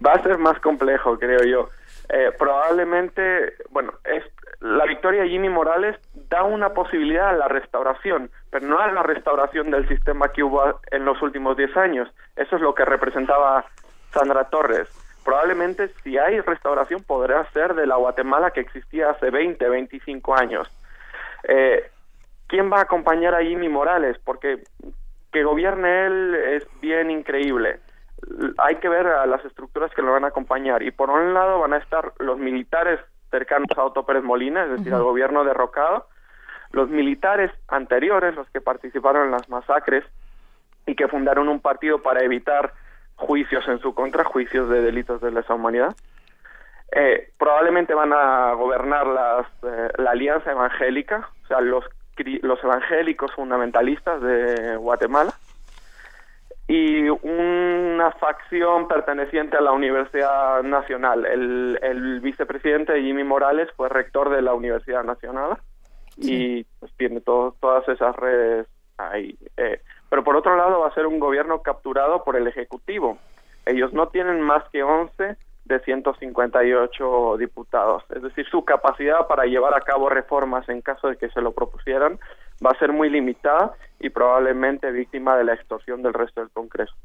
va 0.05 0.13
a 0.13 0.23
ser 0.23 0.37
más 0.37 0.59
complejo, 0.59 1.17
creo 1.17 1.43
yo. 1.43 1.69
Eh, 2.09 2.31
probablemente, 2.37 3.53
bueno, 3.69 3.93
es, 4.03 4.23
la 4.59 4.85
victoria 4.85 5.23
de 5.23 5.29
Jimmy 5.29 5.49
Morales 5.49 5.97
da 6.29 6.43
una 6.43 6.69
posibilidad 6.69 7.29
a 7.29 7.33
la 7.33 7.47
restauración, 7.47 8.31
pero 8.49 8.67
no 8.67 8.79
a 8.79 8.91
la 8.91 9.03
restauración 9.03 9.71
del 9.71 9.87
sistema 9.87 10.29
que 10.29 10.43
hubo 10.43 10.79
en 10.91 11.05
los 11.05 11.21
últimos 11.21 11.57
10 11.57 11.77
años. 11.77 12.09
Eso 12.35 12.55
es 12.55 12.61
lo 12.61 12.73
que 12.73 12.85
representaba 12.85 13.65
Sandra 14.13 14.45
Torres. 14.45 14.87
Probablemente 15.23 15.89
si 16.03 16.17
hay 16.17 16.39
restauración 16.39 17.03
podrá 17.03 17.45
ser 17.51 17.75
de 17.75 17.85
la 17.85 17.97
Guatemala 17.97 18.51
que 18.51 18.61
existía 18.61 19.09
hace 19.09 19.29
20, 19.29 19.67
25 19.67 20.35
años. 20.35 20.69
Eh, 21.43 21.91
¿Quién 22.47 22.71
va 22.71 22.79
a 22.79 22.83
acompañar 22.83 23.35
a 23.35 23.43
Jimmy 23.43 23.69
Morales? 23.69 24.17
Porque 24.23 24.63
que 25.31 25.43
gobierne 25.43 26.07
él 26.07 26.35
es 26.35 26.67
bien 26.81 27.11
increíble 27.11 27.79
hay 28.57 28.75
que 28.77 28.89
ver 28.89 29.07
a 29.07 29.25
las 29.25 29.43
estructuras 29.45 29.91
que 29.93 30.01
lo 30.01 30.13
van 30.13 30.25
a 30.25 30.29
acompañar. 30.29 30.83
Y 30.83 30.91
por 30.91 31.09
un 31.09 31.33
lado 31.33 31.59
van 31.59 31.73
a 31.73 31.77
estar 31.77 32.13
los 32.19 32.37
militares 32.37 32.99
cercanos 33.29 33.69
a 33.77 33.83
Otto 33.83 34.05
Pérez 34.05 34.23
Molina, 34.23 34.63
es 34.63 34.71
decir, 34.71 34.93
al 34.93 35.03
gobierno 35.03 35.43
derrocado, 35.43 36.07
los 36.71 36.89
militares 36.89 37.51
anteriores, 37.67 38.35
los 38.35 38.49
que 38.49 38.61
participaron 38.61 39.25
en 39.25 39.31
las 39.31 39.49
masacres 39.49 40.03
y 40.85 40.95
que 40.95 41.07
fundaron 41.07 41.49
un 41.49 41.59
partido 41.59 42.01
para 42.01 42.23
evitar 42.23 42.73
juicios 43.15 43.67
en 43.67 43.79
su 43.79 43.93
contra, 43.93 44.23
juicios 44.23 44.69
de 44.69 44.81
delitos 44.81 45.21
de 45.21 45.31
lesa 45.31 45.53
humanidad. 45.53 45.95
Eh, 46.91 47.31
probablemente 47.37 47.93
van 47.93 48.13
a 48.13 48.53
gobernar 48.53 49.07
las, 49.07 49.47
eh, 49.63 49.91
la 49.97 50.11
Alianza 50.11 50.51
Evangélica, 50.51 51.29
o 51.43 51.47
sea, 51.47 51.59
los, 51.59 51.83
los 52.23 52.63
evangélicos 52.63 53.31
fundamentalistas 53.33 54.21
de 54.21 54.75
Guatemala, 54.77 55.33
y 56.67 57.07
una 57.07 58.11
facción 58.11 58.87
perteneciente 58.87 59.55
a 59.55 59.61
la 59.61 59.71
Universidad 59.71 60.63
Nacional. 60.63 61.25
El, 61.25 62.19
vicepresidente 62.21 63.01
Jimmy 63.01 63.23
Morales 63.23 63.69
fue 63.77 63.87
rector 63.87 64.29
de 64.29 64.41
la 64.41 64.53
Universidad 64.53 65.03
Nacional 65.03 65.57
y 66.17 66.65
pues, 66.79 66.91
tiene 66.97 67.21
todas 67.21 67.87
esas 67.87 68.15
redes 68.17 68.67
ahí. 68.97 69.37
Eh, 69.55 69.79
pero 70.09 70.23
por 70.23 70.35
otro 70.35 70.57
lado 70.57 70.81
va 70.81 70.87
a 70.87 70.93
ser 70.93 71.05
un 71.05 71.19
gobierno 71.19 71.61
capturado 71.61 72.23
por 72.25 72.35
el 72.35 72.47
Ejecutivo. 72.47 73.17
Ellos 73.65 73.93
no 73.93 74.09
tienen 74.09 74.41
más 74.41 74.67
que 74.69 74.83
11 74.83 75.37
de 75.67 75.79
158 75.81 77.37
diputados. 77.37 78.03
Es 78.15 78.21
decir, 78.21 78.45
su 78.49 78.63
capacidad 78.63 79.27
para 79.27 79.45
llevar 79.45 79.75
a 79.75 79.81
cabo 79.81 80.09
reformas 80.09 80.67
en 80.69 80.81
caso 80.81 81.09
de 81.09 81.17
que 81.17 81.29
se 81.29 81.41
lo 81.41 81.51
propusieran 81.51 82.19
va 82.65 82.71
a 82.71 82.79
ser 82.79 82.91
muy 82.93 83.09
limitada 83.09 83.73
y 83.99 84.09
probablemente 84.09 84.91
víctima 84.91 85.37
de 85.37 85.43
la 85.43 85.53
extorsión 85.53 86.01
del 86.01 86.13
resto 86.13 86.41
del 86.41 86.49
Congreso. 86.51 86.95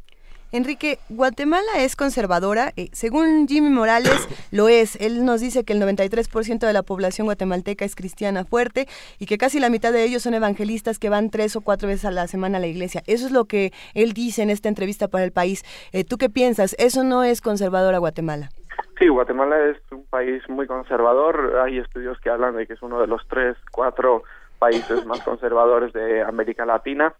Enrique, 0.54 0.98
Guatemala 1.08 1.72
es 1.78 1.96
conservadora. 1.96 2.72
Eh, 2.76 2.90
según 2.92 3.48
Jimmy 3.48 3.70
Morales, 3.70 4.28
lo 4.52 4.68
es. 4.68 5.00
Él 5.00 5.24
nos 5.24 5.40
dice 5.40 5.64
que 5.64 5.72
el 5.72 5.80
93% 5.80 6.58
de 6.58 6.72
la 6.74 6.82
población 6.82 7.26
guatemalteca 7.26 7.86
es 7.86 7.96
cristiana 7.96 8.44
fuerte 8.44 8.86
y 9.18 9.24
que 9.24 9.38
casi 9.38 9.60
la 9.60 9.70
mitad 9.70 9.94
de 9.94 10.04
ellos 10.04 10.22
son 10.22 10.34
evangelistas 10.34 10.98
que 10.98 11.08
van 11.08 11.30
tres 11.30 11.56
o 11.56 11.62
cuatro 11.62 11.88
veces 11.88 12.04
a 12.04 12.10
la 12.10 12.26
semana 12.26 12.58
a 12.58 12.60
la 12.60 12.66
iglesia. 12.66 13.02
Eso 13.06 13.24
es 13.24 13.32
lo 13.32 13.46
que 13.46 13.72
él 13.94 14.12
dice 14.12 14.42
en 14.42 14.50
esta 14.50 14.68
entrevista 14.68 15.08
para 15.08 15.24
el 15.24 15.32
país. 15.32 15.64
Eh, 15.94 16.04
¿Tú 16.04 16.18
qué 16.18 16.28
piensas? 16.28 16.76
¿Eso 16.78 17.02
no 17.02 17.24
es 17.24 17.40
conservadora 17.40 17.96
Guatemala? 17.96 18.50
Sí, 18.98 19.08
Guatemala 19.08 19.56
es 19.70 19.78
un 19.90 20.04
país 20.04 20.46
muy 20.50 20.66
conservador. 20.66 21.60
Hay 21.64 21.78
estudios 21.78 22.20
que 22.20 22.28
hablan 22.28 22.56
de 22.56 22.66
que 22.66 22.74
es 22.74 22.82
uno 22.82 23.00
de 23.00 23.06
los 23.06 23.26
tres, 23.26 23.56
cuatro 23.70 24.22
países 24.58 25.06
más 25.06 25.22
conservadores 25.22 25.94
de 25.94 26.20
América 26.20 26.66
Latina 26.66 27.14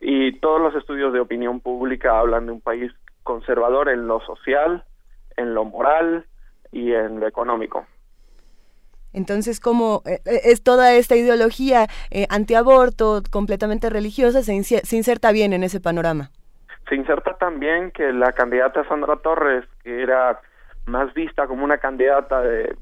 y 0.00 0.38
todos 0.40 0.60
los 0.60 0.74
estudios 0.74 1.12
de 1.12 1.20
opinión 1.20 1.60
pública 1.60 2.18
hablan 2.18 2.46
de 2.46 2.52
un 2.52 2.60
país 2.60 2.90
conservador 3.22 3.88
en 3.88 4.06
lo 4.06 4.20
social, 4.20 4.84
en 5.36 5.54
lo 5.54 5.64
moral 5.64 6.24
y 6.72 6.92
en 6.92 7.20
lo 7.20 7.26
económico. 7.26 7.86
Entonces, 9.12 9.60
¿cómo 9.60 10.02
eh, 10.06 10.20
eh, 10.24 10.40
es 10.44 10.62
toda 10.62 10.94
esta 10.94 11.16
ideología 11.16 11.86
eh, 12.10 12.26
antiaborto, 12.30 13.22
completamente 13.30 13.90
religiosa, 13.90 14.42
se, 14.42 14.62
se, 14.62 14.96
inserta 14.96 15.32
bien 15.32 15.52
en 15.52 15.64
ese 15.64 15.80
panorama? 15.80 16.30
Se 16.88 16.94
inserta 16.94 17.34
también 17.34 17.90
que 17.90 18.12
la 18.12 18.32
candidata 18.32 18.84
Sandra 18.84 19.16
Torres, 19.16 19.64
que 19.82 20.02
era 20.02 20.40
más 20.86 21.12
vista 21.12 21.46
como 21.46 21.64
una 21.64 21.78
candidata 21.78 22.40
de 22.40 22.76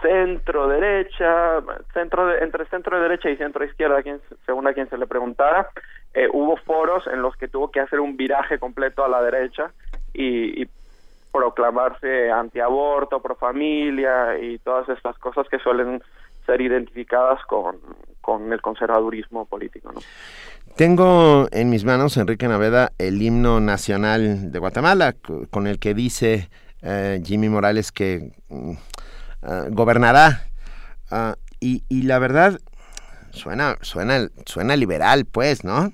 centro 0.00 0.68
derecha, 0.68 1.60
centro 1.92 2.26
de, 2.26 2.38
entre 2.38 2.66
centro 2.66 3.00
derecha 3.00 3.30
y 3.30 3.36
centro 3.36 3.64
izquierda, 3.64 4.02
quien, 4.02 4.20
según 4.46 4.66
a 4.66 4.74
quien 4.74 4.88
se 4.90 4.98
le 4.98 5.06
preguntara, 5.06 5.68
eh, 6.14 6.28
hubo 6.32 6.56
foros 6.56 7.06
en 7.08 7.22
los 7.22 7.36
que 7.36 7.48
tuvo 7.48 7.70
que 7.70 7.80
hacer 7.80 7.98
un 7.98 8.16
viraje 8.16 8.58
completo 8.58 9.04
a 9.04 9.08
la 9.08 9.22
derecha 9.22 9.72
y, 10.12 10.66
proclamarse 11.32 12.30
antiaborto, 12.30 13.20
pro 13.20 13.34
familia 13.34 14.38
y 14.38 14.56
todas 14.60 14.88
estas 14.88 15.18
cosas 15.18 15.48
que 15.48 15.58
suelen 15.58 16.00
ser 16.46 16.60
identificadas 16.60 17.44
con, 17.46 17.80
con 18.20 18.52
el 18.52 18.62
conservadurismo 18.62 19.44
político. 19.44 19.90
¿no? 19.92 20.00
Tengo 20.76 21.48
en 21.50 21.70
mis 21.70 21.84
manos, 21.84 22.16
Enrique 22.18 22.46
Naveda, 22.46 22.92
el 22.98 23.20
himno 23.20 23.58
nacional 23.58 24.52
de 24.52 24.58
Guatemala, 24.60 25.16
con 25.50 25.66
el 25.66 25.80
que 25.80 25.92
dice 25.92 26.50
eh, 26.82 27.20
Jimmy 27.24 27.48
Morales 27.48 27.90
que 27.90 28.30
mm, 28.48 28.70
eh, 28.70 29.66
gobernará. 29.70 30.44
Ah, 31.10 31.34
y, 31.58 31.82
y, 31.88 32.02
la 32.02 32.20
verdad, 32.20 32.60
suena, 33.30 33.76
suena, 33.80 34.28
suena 34.46 34.76
liberal, 34.76 35.24
pues, 35.24 35.64
¿no? 35.64 35.92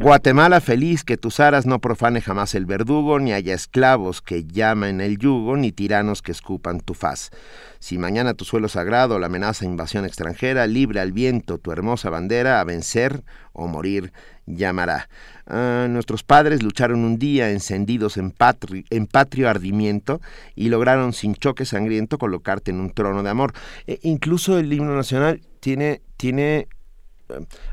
Guatemala 0.00 0.60
feliz, 0.60 1.04
que 1.04 1.16
tus 1.16 1.40
aras 1.40 1.66
no 1.66 1.80
profane 1.80 2.20
jamás 2.20 2.54
el 2.54 2.66
verdugo, 2.66 3.18
ni 3.18 3.32
haya 3.32 3.54
esclavos 3.54 4.22
que 4.22 4.44
llamen 4.44 5.00
el 5.00 5.18
yugo, 5.18 5.56
ni 5.56 5.72
tiranos 5.72 6.22
que 6.22 6.32
escupan 6.32 6.80
tu 6.80 6.94
faz. 6.94 7.30
Si 7.78 7.98
mañana 7.98 8.34
tu 8.34 8.44
suelo 8.44 8.68
sagrado 8.68 9.18
la 9.18 9.26
amenaza 9.26 9.64
invasión 9.64 10.04
extranjera, 10.04 10.66
libre 10.66 11.00
al 11.00 11.12
viento 11.12 11.58
tu 11.58 11.72
hermosa 11.72 12.10
bandera, 12.10 12.60
a 12.60 12.64
vencer 12.64 13.22
o 13.52 13.66
morir 13.66 14.12
llamará. 14.46 15.08
Ah, 15.46 15.86
nuestros 15.88 16.22
padres 16.22 16.62
lucharon 16.62 17.00
un 17.00 17.18
día 17.18 17.50
encendidos 17.50 18.16
en, 18.16 18.30
patrio 18.30 19.48
ardimiento 19.48 20.20
y 20.54 20.68
lograron 20.68 21.12
sin 21.12 21.34
choque 21.34 21.64
sangriento 21.64 22.18
colocarte 22.18 22.70
en 22.70 22.80
un 22.80 22.90
trono 22.90 23.22
de 23.22 23.30
amor. 23.30 23.52
E 23.86 23.98
incluso 24.02 24.58
el 24.58 24.72
himno 24.72 24.94
nacional 24.94 25.40
tiene, 25.60 26.02
tiene, 26.16 26.68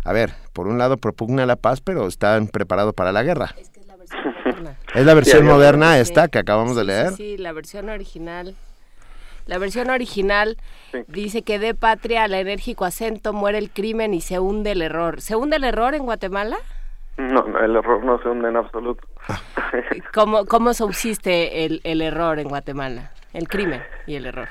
a 0.03 0.13
ver, 0.13 0.31
por 0.53 0.67
un 0.67 0.77
lado 0.77 0.97
propugna 0.97 1.45
la 1.45 1.55
paz, 1.55 1.81
pero 1.81 2.07
están 2.07 2.47
preparados 2.47 2.93
para 2.93 3.11
la 3.11 3.23
guerra. 3.23 3.55
Es, 3.57 3.69
que 3.69 3.79
es 3.79 3.87
la 3.87 3.95
versión 3.95 4.23
moderna. 4.33 4.75
es 4.95 5.05
la 5.05 5.13
versión 5.13 5.45
moderna 5.45 5.99
esta 5.99 6.27
que 6.27 6.39
acabamos 6.39 6.75
de 6.75 6.83
leer. 6.83 7.13
Sí, 7.13 7.37
la 7.37 7.51
versión 7.51 7.89
original. 7.89 8.55
La 9.45 9.59
versión 9.59 9.91
original 9.91 10.57
dice 11.07 11.43
que 11.43 11.59
de 11.59 11.75
patria 11.75 12.23
al 12.23 12.33
enérgico 12.33 12.83
acento 12.83 13.31
muere 13.31 13.59
el 13.59 13.69
crimen 13.69 14.15
y 14.15 14.21
se 14.21 14.39
hunde 14.39 14.71
el 14.71 14.81
error. 14.81 15.21
¿Se 15.21 15.35
hunde 15.35 15.57
el 15.57 15.63
error 15.63 15.93
en 15.93 16.03
Guatemala? 16.03 16.57
No, 17.17 17.45
el 17.59 17.75
error 17.75 18.03
no 18.03 18.19
se 18.21 18.27
hunde 18.27 18.49
en 18.49 18.57
absoluto. 18.57 19.07
¿Cómo, 20.13 20.45
cómo 20.45 20.73
subsiste 20.73 21.65
el, 21.65 21.79
el 21.83 22.01
error 22.01 22.39
en 22.39 22.49
Guatemala? 22.49 23.11
El 23.33 23.47
crimen 23.47 23.83
y 24.07 24.15
el 24.15 24.25
error. 24.25 24.49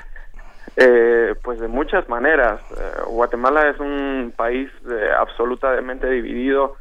Eh, 0.77 1.35
pues 1.41 1.59
de 1.59 1.67
muchas 1.67 2.07
maneras. 2.09 2.59
Eh, 2.71 3.01
Guatemala 3.07 3.69
es 3.69 3.79
un 3.79 4.33
país 4.35 4.69
eh, 4.89 5.09
absolutamente 5.17 6.09
dividido 6.09 6.75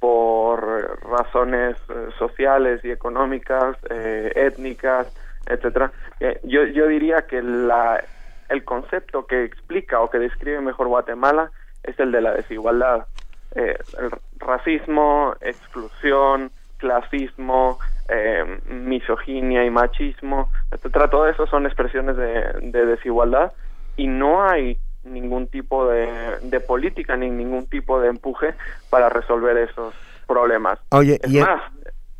por 0.00 1.00
razones 1.08 1.76
sociales 2.18 2.84
y 2.84 2.90
económicas, 2.90 3.76
étnicas, 3.88 5.10
etcétera. 5.46 5.90
yo, 6.42 6.64
yo 6.64 6.86
diría 6.86 7.22
que 7.22 7.40
la, 7.40 8.04
el 8.50 8.62
concepto 8.64 9.26
que 9.26 9.44
explica 9.44 10.00
o 10.00 10.10
que 10.10 10.18
describe 10.18 10.60
mejor 10.60 10.88
Guatemala 10.88 11.50
es 11.82 11.98
el 11.98 12.12
de 12.12 12.20
la 12.20 12.34
desigualdad. 12.34 13.06
el 13.54 14.10
racismo, 14.38 15.34
exclusión, 15.40 16.50
clasismo, 16.76 17.78
eh, 18.08 18.60
misoginia 18.66 19.64
y 19.64 19.70
machismo, 19.70 20.50
etcétera, 20.70 21.08
todo 21.10 21.28
eso 21.28 21.46
son 21.46 21.66
expresiones 21.66 22.16
de, 22.16 22.86
desigualdad 22.86 23.52
y 23.96 24.06
no 24.06 24.44
hay 24.44 24.78
ningún 25.04 25.46
tipo 25.48 25.88
de, 25.88 26.60
política 26.66 27.16
ni 27.16 27.30
ningún 27.30 27.66
tipo 27.66 28.00
de 28.00 28.08
empuje 28.08 28.54
para 28.90 29.08
resolver 29.08 29.56
esos 29.56 29.94
problemas. 30.26 30.78
Oye, 30.90 31.18
es 31.22 31.32
más, 31.32 31.62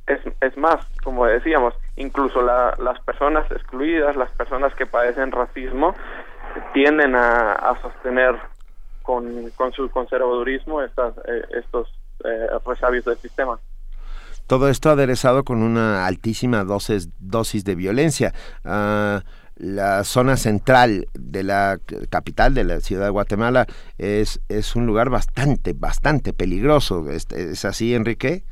es, 0.07 0.21
es, 0.41 0.57
más, 0.57 0.87
como 1.03 1.27
decíamos, 1.27 1.75
incluso 1.97 2.43
las 2.43 3.01
personas 3.01 3.51
excluidas, 3.51 4.17
las 4.17 4.31
personas 4.31 4.75
que 4.75 4.87
padecen 4.87 5.33
racismo, 5.33 5.95
tienden 6.73 7.15
a, 7.15 7.77
sostener 7.83 8.37
con, 9.03 9.51
con, 9.51 9.73
su 9.73 9.91
conservadurismo 9.91 10.83
estas, 10.83 11.17
eh, 11.27 11.45
estos 11.51 11.89
eh, 12.25 12.49
resabios 12.65 13.05
del 13.05 13.19
sistema. 13.19 13.59
Todo 14.47 14.69
esto 14.69 14.91
aderezado 14.91 15.45
con 15.45 15.63
una 15.63 16.07
altísima 16.07 16.65
dosis, 16.65 17.09
dosis 17.19 17.65
de 17.65 17.75
violencia. 17.75 18.33
Ah, 18.65 19.23
la 19.57 20.05
zona 20.05 20.37
central 20.37 21.09
de 21.15 21.43
la 21.43 21.81
capital 22.11 22.55
de 22.55 22.65
la 22.65 22.81
ciudad 22.81 23.07
de 23.07 23.11
Guatemala 23.11 23.67
es, 23.97 24.41
es 24.49 24.77
un 24.77 24.87
lugar 24.87 25.11
bastante, 25.11 25.73
bastante 25.73 26.33
peligroso. 26.33 27.11
¿Es, 27.11 27.65
así, 27.65 27.95
Enrique? 27.95 28.45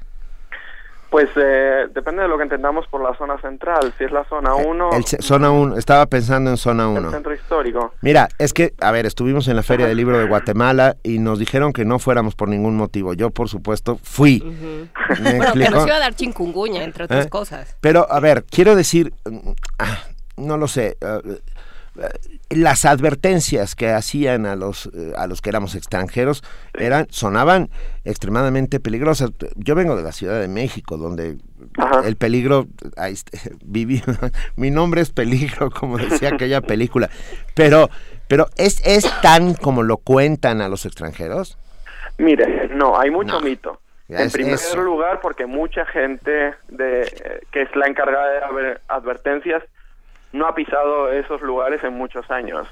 Pues 1.14 1.30
eh, 1.36 1.86
depende 1.94 2.22
de 2.22 2.28
lo 2.28 2.36
que 2.36 2.42
entendamos 2.42 2.88
por 2.88 3.00
la 3.00 3.16
zona 3.16 3.40
central. 3.40 3.94
Si 3.96 4.02
es 4.02 4.10
la 4.10 4.24
zona 4.24 4.56
1... 4.56 4.90
Eh, 4.94 5.22
zona 5.22 5.52
1, 5.52 5.76
estaba 5.76 6.06
pensando 6.06 6.50
en 6.50 6.56
zona 6.56 6.88
1. 6.88 7.06
El 7.06 7.10
centro 7.12 7.32
histórico. 7.32 7.94
Mira, 8.02 8.28
es 8.40 8.52
que, 8.52 8.74
a 8.80 8.90
ver, 8.90 9.06
estuvimos 9.06 9.46
en 9.46 9.54
la 9.54 9.62
Feria 9.62 9.86
del 9.86 9.96
Libro 9.96 10.18
de 10.18 10.26
Guatemala 10.26 10.96
y 11.04 11.20
nos 11.20 11.38
dijeron 11.38 11.72
que 11.72 11.84
no 11.84 12.00
fuéramos 12.00 12.34
por 12.34 12.48
ningún 12.48 12.76
motivo. 12.76 13.14
Yo, 13.14 13.30
por 13.30 13.48
supuesto, 13.48 13.96
fui. 14.02 14.40
bueno, 15.22 15.52
que 15.52 15.70
nos 15.70 15.86
iba 15.86 15.94
a 15.94 16.00
dar 16.00 16.16
chingunguña, 16.16 16.82
entre 16.82 17.04
otras 17.04 17.26
¿Eh? 17.26 17.30
cosas. 17.30 17.76
Pero, 17.80 18.10
a 18.10 18.18
ver, 18.18 18.44
quiero 18.50 18.74
decir, 18.74 19.12
mm, 19.24 19.50
ah, 19.78 19.98
no 20.36 20.56
lo 20.56 20.66
sé 20.66 20.96
las 22.50 22.84
advertencias 22.84 23.74
que 23.74 23.90
hacían 23.90 24.46
a 24.46 24.56
los 24.56 24.86
eh, 24.94 25.12
a 25.16 25.26
los 25.26 25.40
que 25.40 25.50
éramos 25.50 25.74
extranjeros 25.74 26.42
eran 26.74 27.06
sonaban 27.10 27.70
extremadamente 28.04 28.80
peligrosas. 28.80 29.30
Yo 29.56 29.74
vengo 29.74 29.96
de 29.96 30.02
la 30.02 30.12
Ciudad 30.12 30.40
de 30.40 30.48
México 30.48 30.96
donde 30.96 31.38
el 32.04 32.16
peligro 32.16 32.66
ahí, 32.96 33.14
viví 33.64 34.02
mi 34.56 34.70
nombre 34.70 35.00
es 35.00 35.10
peligro 35.10 35.70
como 35.70 35.98
decía 35.98 36.30
aquella 36.30 36.60
película, 36.60 37.10
pero 37.54 37.88
pero 38.28 38.46
es 38.56 38.84
es 38.84 39.04
tan 39.20 39.54
como 39.54 39.82
lo 39.82 39.98
cuentan 39.98 40.60
a 40.60 40.68
los 40.68 40.86
extranjeros. 40.86 41.58
Mire, 42.18 42.68
no, 42.68 42.98
hay 42.98 43.10
mucho 43.10 43.40
mito. 43.40 43.80
en 44.08 44.30
primer 44.30 44.58
lugar, 44.76 45.20
porque 45.20 45.46
mucha 45.46 45.84
gente 45.86 46.54
de, 46.68 47.40
que 47.50 47.62
es 47.62 47.74
la 47.74 47.86
encargada 47.86 48.52
de 48.52 48.78
advertencias 48.88 49.64
no 50.34 50.48
ha 50.48 50.54
pisado 50.54 51.10
esos 51.12 51.40
lugares 51.40 51.82
en 51.84 51.94
muchos 51.94 52.28
años. 52.30 52.66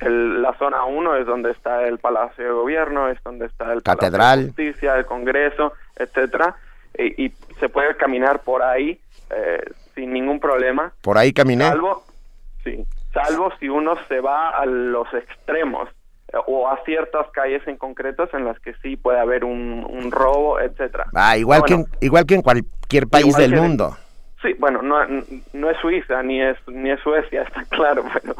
la 0.00 0.54
zona 0.54 0.84
1 0.84 1.16
es 1.16 1.26
donde 1.26 1.50
está 1.50 1.86
el 1.86 1.98
Palacio 1.98 2.44
de 2.44 2.50
Gobierno, 2.52 3.08
es 3.08 3.22
donde 3.24 3.46
está 3.46 3.72
el 3.72 3.82
Catedral. 3.82 4.40
de 4.40 4.46
Justicia, 4.46 4.96
el 4.96 5.04
Congreso, 5.04 5.72
etcétera, 5.96 6.56
y, 6.96 7.30
se 7.58 7.68
puede 7.68 7.96
caminar 7.96 8.42
por 8.42 8.62
ahí 8.62 9.00
eh, 9.30 9.60
sin 9.96 10.12
ningún 10.12 10.38
problema. 10.38 10.92
Por 11.02 11.18
ahí 11.18 11.32
caminé. 11.32 11.64
Salvo, 11.64 12.04
sí, 12.62 12.86
salvo 13.12 13.50
si 13.58 13.68
uno 13.68 13.96
se 14.06 14.20
va 14.20 14.50
a 14.50 14.64
los 14.64 15.12
extremos 15.12 15.88
eh, 16.32 16.36
o 16.46 16.68
a 16.68 16.78
ciertas 16.84 17.28
calles 17.32 17.66
en 17.66 17.76
concretos 17.76 18.30
en 18.32 18.44
las 18.44 18.60
que 18.60 18.74
sí 18.74 18.96
puede 18.96 19.18
haber 19.18 19.44
un, 19.44 20.10
robo, 20.12 20.60
etcétera. 20.60 21.06
Ah, 21.14 21.36
igual 21.36 21.64
que 21.64 21.74
en, 21.74 21.84
igual 22.00 22.26
que 22.26 22.34
en 22.36 22.42
cualquier 22.42 23.08
país 23.08 23.36
del 23.36 23.56
mundo. 23.56 23.96
Sí, 24.42 24.54
bueno, 24.58 24.82
no, 24.82 25.04
no 25.52 25.70
es 25.70 25.76
Suiza 25.78 26.22
ni 26.22 26.40
es 26.40 26.56
ni 26.68 26.90
es 26.90 27.00
Suecia, 27.00 27.42
está 27.46 27.64
claro, 27.64 28.02
bueno, 28.04 28.34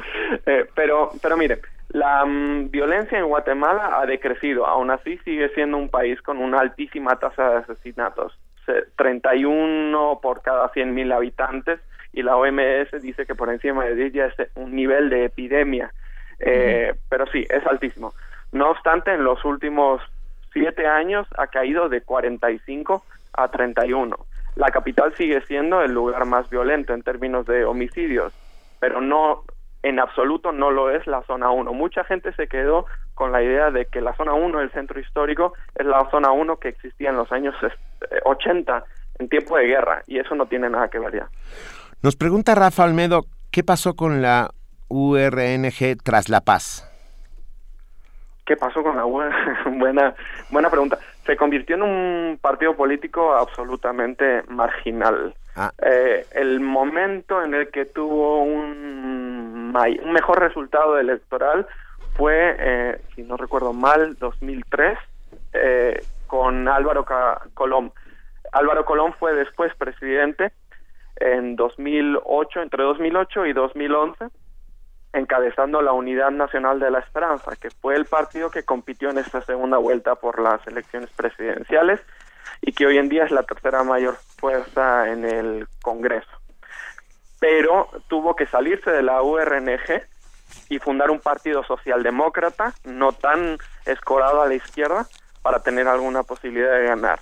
eh, 0.47 0.67
pero 0.75 1.11
pero 1.21 1.37
mire, 1.37 1.61
la 1.89 2.25
mm, 2.25 2.71
violencia 2.71 3.19
en 3.19 3.27
Guatemala 3.27 3.99
ha 3.99 4.07
decrecido, 4.07 4.67
aún 4.67 4.91
así 4.91 5.19
sigue 5.25 5.49
siendo 5.51 5.77
un 5.77 5.89
país 5.89 6.21
con 6.23 6.39
una 6.39 6.61
altísima 6.61 7.17
tasa 7.17 7.51
de 7.51 7.57
asesinatos, 7.59 8.39
31 8.97 10.21
por 10.23 10.43
cada 10.43 10.71
100.000 10.71 11.15
habitantes 11.15 11.81
y 12.13 12.23
la 12.23 12.37
OMS 12.37 13.03
dice 13.03 13.25
que 13.25 13.35
por 13.35 13.49
encima 13.49 13.85
de 13.87 13.95
10 13.95 14.13
ya 14.13 14.27
es 14.27 14.35
un 14.57 14.77
nivel 14.77 15.09
de 15.09 15.25
epidemia, 15.25 15.93
eh, 16.39 16.95
pero 17.09 17.27
sí, 17.27 17.47
es 17.49 17.67
altísimo. 17.67 18.13
No 18.53 18.71
obstante, 18.71 19.13
en 19.13 19.25
los 19.25 19.43
últimos 19.45 20.03
siete 20.53 20.87
años 20.87 21.27
ha 21.37 21.47
caído 21.47 21.89
de 21.89 22.03
45 22.03 23.03
a 23.33 23.49
31 23.49 24.17
la 24.59 24.73
capital 24.73 25.15
sigue 25.17 25.41
siendo 25.43 25.83
el 25.83 25.93
lugar 25.93 26.25
más 26.27 26.51
violento 26.51 26.93
en 26.93 27.03
términos 27.03 27.47
de 27.47 27.65
homicidios, 27.65 28.33
pero 28.81 29.01
no 29.01 29.45
en 29.85 30.01
absoluto 30.01 30.51
no 30.51 30.73
lo 30.73 30.91
es 30.91 31.07
la 31.07 31.23
zona 31.23 31.49
1. 31.53 31.73
Mucha 31.73 32.03
gente 32.03 32.33
se 32.33 32.49
quedó 32.49 32.85
con 33.15 33.31
la 33.31 33.41
idea 33.41 33.71
de 33.71 33.87
que 33.87 34.01
la 34.01 34.17
zona 34.17 34.35
1 34.35 34.59
del 34.59 34.73
centro 34.73 34.99
histórico 34.99 35.53
es 35.77 35.87
la 35.87 36.11
zona 36.11 36.33
1 36.33 36.57
que 36.57 36.71
existía 36.71 37.11
en 37.11 37.17
los 37.17 37.31
años 37.31 37.55
80 38.25 38.85
en 39.21 39.29
tiempo 39.29 39.57
de 39.57 39.67
guerra 39.69 40.03
y 40.09 40.19
eso 40.19 40.35
no 40.35 40.47
tiene 40.47 40.69
nada 40.69 40.89
que 40.89 40.99
ver 40.99 41.15
ya. 41.15 41.29
Nos 42.03 42.17
pregunta 42.17 42.57
Rafa 42.57 42.83
Almedo, 42.83 43.27
¿qué 43.53 43.63
pasó 43.63 43.95
con 43.95 44.23
la 44.23 44.51
URNG 44.89 46.03
tras 46.03 46.29
la 46.29 46.41
paz? 46.41 46.85
¿Qué 48.45 48.57
pasó 48.57 48.83
con 48.83 48.97
la 48.97 49.07
URNG? 49.07 49.79
buena, 49.79 50.17
buena 50.51 50.69
pregunta 50.69 50.99
se 51.29 51.37
convirtió 51.37 51.77
en 51.77 51.83
un 51.83 52.39
partido 52.41 52.75
político 52.75 53.35
absolutamente 53.35 54.43
marginal. 54.49 55.35
Ah. 55.57 55.71
Eh, 55.83 56.25
el 56.33 56.59
momento 56.61 57.45
en 57.45 57.53
el 57.53 57.71
que 57.71 57.85
tuvo 57.85 58.43
un, 58.43 59.71
mejor 60.11 60.41
resultado 60.41 60.99
electoral 60.99 61.67
fue, 62.17 62.57
eh, 62.59 63.01
si 63.15 63.25
no 63.25 63.37
recuerdo 63.37 63.75
mal, 63.75 64.17
2003, 64.19 64.99
eh, 65.53 66.01
con 66.27 66.67
Álvaro 66.67 67.05
Colón. 67.53 67.93
Álvaro 68.51 68.87
Colón 68.87 69.13
fue 69.13 69.35
después 69.35 69.75
presidente 69.77 70.53
en 71.17 71.57
2008, 71.57 72.63
entre 72.63 72.85
2008 72.85 73.45
y 73.45 73.53
2011 73.53 74.29
encabezando 75.13 75.81
la 75.83 75.93
Unidad 75.93 76.31
Nacional 76.31 76.81
de 76.81 76.91
la 76.91 76.99
Esperanza, 77.01 77.57
que 77.57 77.71
fue 77.71 77.97
el 77.97 78.05
partido 78.05 78.51
que 78.51 78.65
compitió 78.65 79.11
en 79.11 79.19
esta 79.19 79.41
segunda 79.43 79.79
vuelta 79.79 80.15
por 80.17 80.41
las 80.41 80.67
elecciones 80.67 81.11
presidenciales 81.11 82.01
y 82.61 82.73
que 82.73 82.87
hoy 82.87 82.99
en 82.99 83.09
día 83.09 83.25
es 83.25 83.31
la 83.31 83.43
tercera 83.43 83.83
mayor 83.83 84.17
fuerza 84.39 85.11
en 85.11 85.25
el 85.25 85.67
Congreso. 85.83 86.31
Pero 87.41 87.89
tuvo 88.09 88.35
que 88.35 88.47
salirse 88.47 88.91
de 88.91 89.03
la 89.03 89.23
URNG 89.23 90.03
y 90.69 90.79
fundar 90.79 91.11
un 91.11 91.21
partido 91.21 91.63
socialdemócrata, 91.65 92.75
no 92.85 93.13
tan 93.13 93.59
escorado 93.87 94.43
a 94.43 94.49
la 94.49 94.55
izquierda, 94.55 95.07
para 95.43 95.63
tener 95.63 95.87
alguna 95.87 96.25
posibilidad 96.25 96.73
de 96.73 96.85
ganar. 96.85 97.21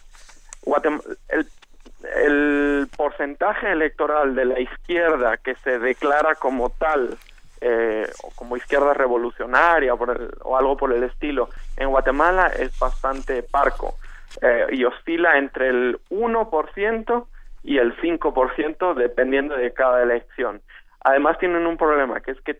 el, 1.28 2.88
porcentaje 2.96 3.72
electoral 3.72 4.34
de 4.34 4.44
la 4.46 4.60
izquierda 4.60 5.36
que 5.36 5.54
se 5.56 5.78
declara 5.78 6.34
como 6.34 6.70
tal 6.70 7.18
eh, 7.60 8.06
como 8.34 8.56
izquierda 8.56 8.94
revolucionaria 8.94 9.94
o 9.94 10.56
algo 10.56 10.76
por 10.76 10.92
el 10.92 11.02
estilo, 11.04 11.48
en 11.76 11.90
Guatemala 11.90 12.48
es 12.48 12.78
bastante 12.78 13.42
parco 13.42 13.94
eh, 14.42 14.66
y 14.70 14.84
oscila 14.84 15.38
entre 15.38 15.68
el 15.68 15.98
1% 16.10 17.26
y 17.64 17.78
el 17.78 17.96
5% 17.96 18.94
dependiendo 18.94 19.56
de 19.56 19.72
cada 19.72 20.02
elección. 20.02 20.60
Además 21.00 21.38
tienen 21.38 21.66
un 21.66 21.76
problema, 21.76 22.20
que 22.20 22.32
es 22.32 22.40
que 22.42 22.58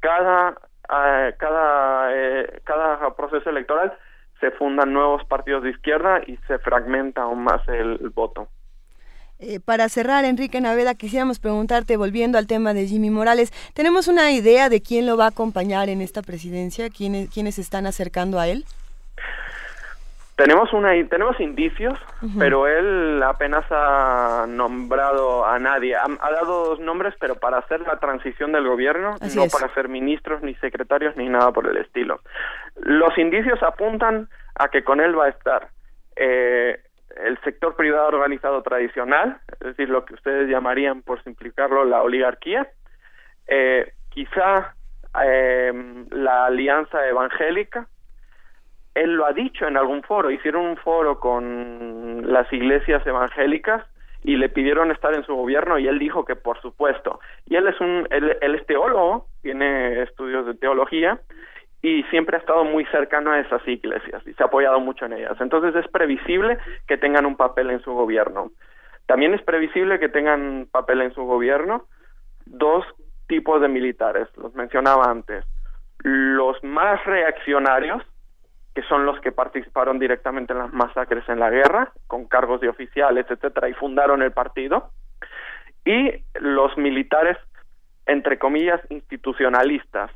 cada, 0.00 0.50
eh, 0.50 1.34
cada, 1.38 2.14
eh, 2.14 2.60
cada 2.64 3.14
proceso 3.14 3.50
electoral 3.50 3.96
se 4.40 4.50
fundan 4.52 4.92
nuevos 4.92 5.24
partidos 5.24 5.62
de 5.62 5.70
izquierda 5.70 6.20
y 6.26 6.36
se 6.48 6.58
fragmenta 6.58 7.22
aún 7.22 7.44
más 7.44 7.66
el 7.68 8.10
voto. 8.14 8.48
Eh, 9.42 9.58
para 9.58 9.88
cerrar, 9.88 10.26
Enrique 10.26 10.60
Naveda, 10.60 10.94
quisiéramos 10.94 11.38
preguntarte, 11.38 11.96
volviendo 11.96 12.36
al 12.36 12.46
tema 12.46 12.74
de 12.74 12.86
Jimmy 12.86 13.08
Morales, 13.08 13.52
¿tenemos 13.72 14.06
una 14.06 14.32
idea 14.32 14.68
de 14.68 14.82
quién 14.82 15.06
lo 15.06 15.16
va 15.16 15.24
a 15.24 15.28
acompañar 15.28 15.88
en 15.88 16.02
esta 16.02 16.20
presidencia? 16.20 16.90
¿Quiénes, 16.90 17.30
quiénes 17.30 17.54
se 17.54 17.62
están 17.62 17.86
acercando 17.86 18.38
a 18.38 18.48
él? 18.48 18.66
Tenemos 20.36 20.72
una 20.72 20.92
tenemos 21.08 21.38
indicios, 21.38 21.98
pero 22.38 22.66
él 22.66 23.22
apenas 23.22 23.62
ha 23.70 24.46
nombrado 24.48 25.44
a 25.44 25.58
nadie. 25.58 25.94
Ha, 25.94 26.30
dado 26.30 26.68
dos 26.68 26.80
nombres, 26.80 27.12
pero 27.20 27.34
para 27.34 27.58
hacer 27.58 27.80
la 27.80 27.98
transición 27.98 28.52
del 28.52 28.66
gobierno, 28.66 29.16
no 29.34 29.46
para 29.52 29.72
ser 29.74 29.90
ministros, 29.90 30.42
ni 30.42 30.54
secretarios, 30.54 31.14
ni 31.16 31.28
nada 31.28 31.52
por 31.52 31.66
el 31.66 31.76
estilo. 31.76 32.20
Los 32.76 33.18
indicios 33.18 33.62
apuntan 33.62 34.30
a 34.54 34.68
que 34.68 34.82
con 34.82 35.00
él 35.00 35.18
va 35.18 35.26
a 35.26 35.28
estar 35.28 35.68
eh, 36.16 36.80
el 37.16 37.38
sector 37.40 37.76
privado 37.76 38.08
organizado 38.08 38.62
tradicional, 38.62 39.40
es 39.52 39.58
decir, 39.60 39.88
lo 39.88 40.04
que 40.04 40.14
ustedes 40.14 40.48
llamarían, 40.48 41.02
por 41.02 41.22
simplificarlo, 41.22 41.84
la 41.84 42.02
oligarquía, 42.02 42.68
eh, 43.46 43.92
quizá 44.10 44.74
eh, 45.24 45.72
la 46.10 46.46
alianza 46.46 47.06
evangélica, 47.06 47.88
él 48.94 49.14
lo 49.14 49.26
ha 49.26 49.32
dicho 49.32 49.66
en 49.66 49.76
algún 49.76 50.02
foro, 50.02 50.30
hicieron 50.30 50.66
un 50.66 50.76
foro 50.76 51.20
con 51.20 52.32
las 52.32 52.52
iglesias 52.52 53.06
evangélicas 53.06 53.84
y 54.22 54.36
le 54.36 54.48
pidieron 54.48 54.90
estar 54.90 55.14
en 55.14 55.24
su 55.24 55.34
gobierno 55.34 55.78
y 55.78 55.86
él 55.86 55.98
dijo 55.98 56.24
que 56.24 56.36
por 56.36 56.60
supuesto. 56.60 57.20
Y 57.46 57.56
él 57.56 57.68
es 57.68 57.80
un 57.80 58.06
él 58.10 58.54
es 58.54 58.66
teólogo, 58.66 59.26
tiene 59.42 60.02
estudios 60.02 60.44
de 60.44 60.54
teología 60.54 61.20
y 61.82 62.02
siempre 62.04 62.36
ha 62.36 62.40
estado 62.40 62.64
muy 62.64 62.84
cercano 62.86 63.32
a 63.32 63.40
esas 63.40 63.66
iglesias 63.66 64.22
y 64.26 64.34
se 64.34 64.42
ha 64.42 64.46
apoyado 64.46 64.80
mucho 64.80 65.06
en 65.06 65.14
ellas. 65.14 65.40
Entonces 65.40 65.74
es 65.74 65.90
previsible 65.90 66.58
que 66.86 66.98
tengan 66.98 67.26
un 67.26 67.36
papel 67.36 67.70
en 67.70 67.80
su 67.80 67.92
gobierno. 67.92 68.50
También 69.06 69.34
es 69.34 69.42
previsible 69.42 69.98
que 69.98 70.08
tengan 70.08 70.68
papel 70.70 71.00
en 71.00 71.12
su 71.14 71.24
gobierno 71.24 71.86
dos 72.46 72.84
tipos 73.28 73.60
de 73.60 73.68
militares, 73.68 74.28
los 74.36 74.54
mencionaba 74.54 75.10
antes. 75.10 75.44
Los 76.02 76.62
más 76.64 77.04
reaccionarios, 77.04 78.02
que 78.74 78.82
son 78.82 79.06
los 79.06 79.20
que 79.20 79.32
participaron 79.32 79.98
directamente 79.98 80.52
en 80.52 80.58
las 80.58 80.72
masacres 80.72 81.28
en 81.28 81.38
la 81.38 81.50
guerra, 81.50 81.92
con 82.06 82.26
cargos 82.26 82.60
de 82.60 82.68
oficiales, 82.68 83.26
etcétera, 83.28 83.68
y 83.68 83.74
fundaron 83.74 84.22
el 84.22 84.32
partido, 84.32 84.90
y 85.84 86.24
los 86.40 86.76
militares, 86.76 87.36
entre 88.06 88.38
comillas, 88.38 88.80
institucionalistas, 88.90 90.10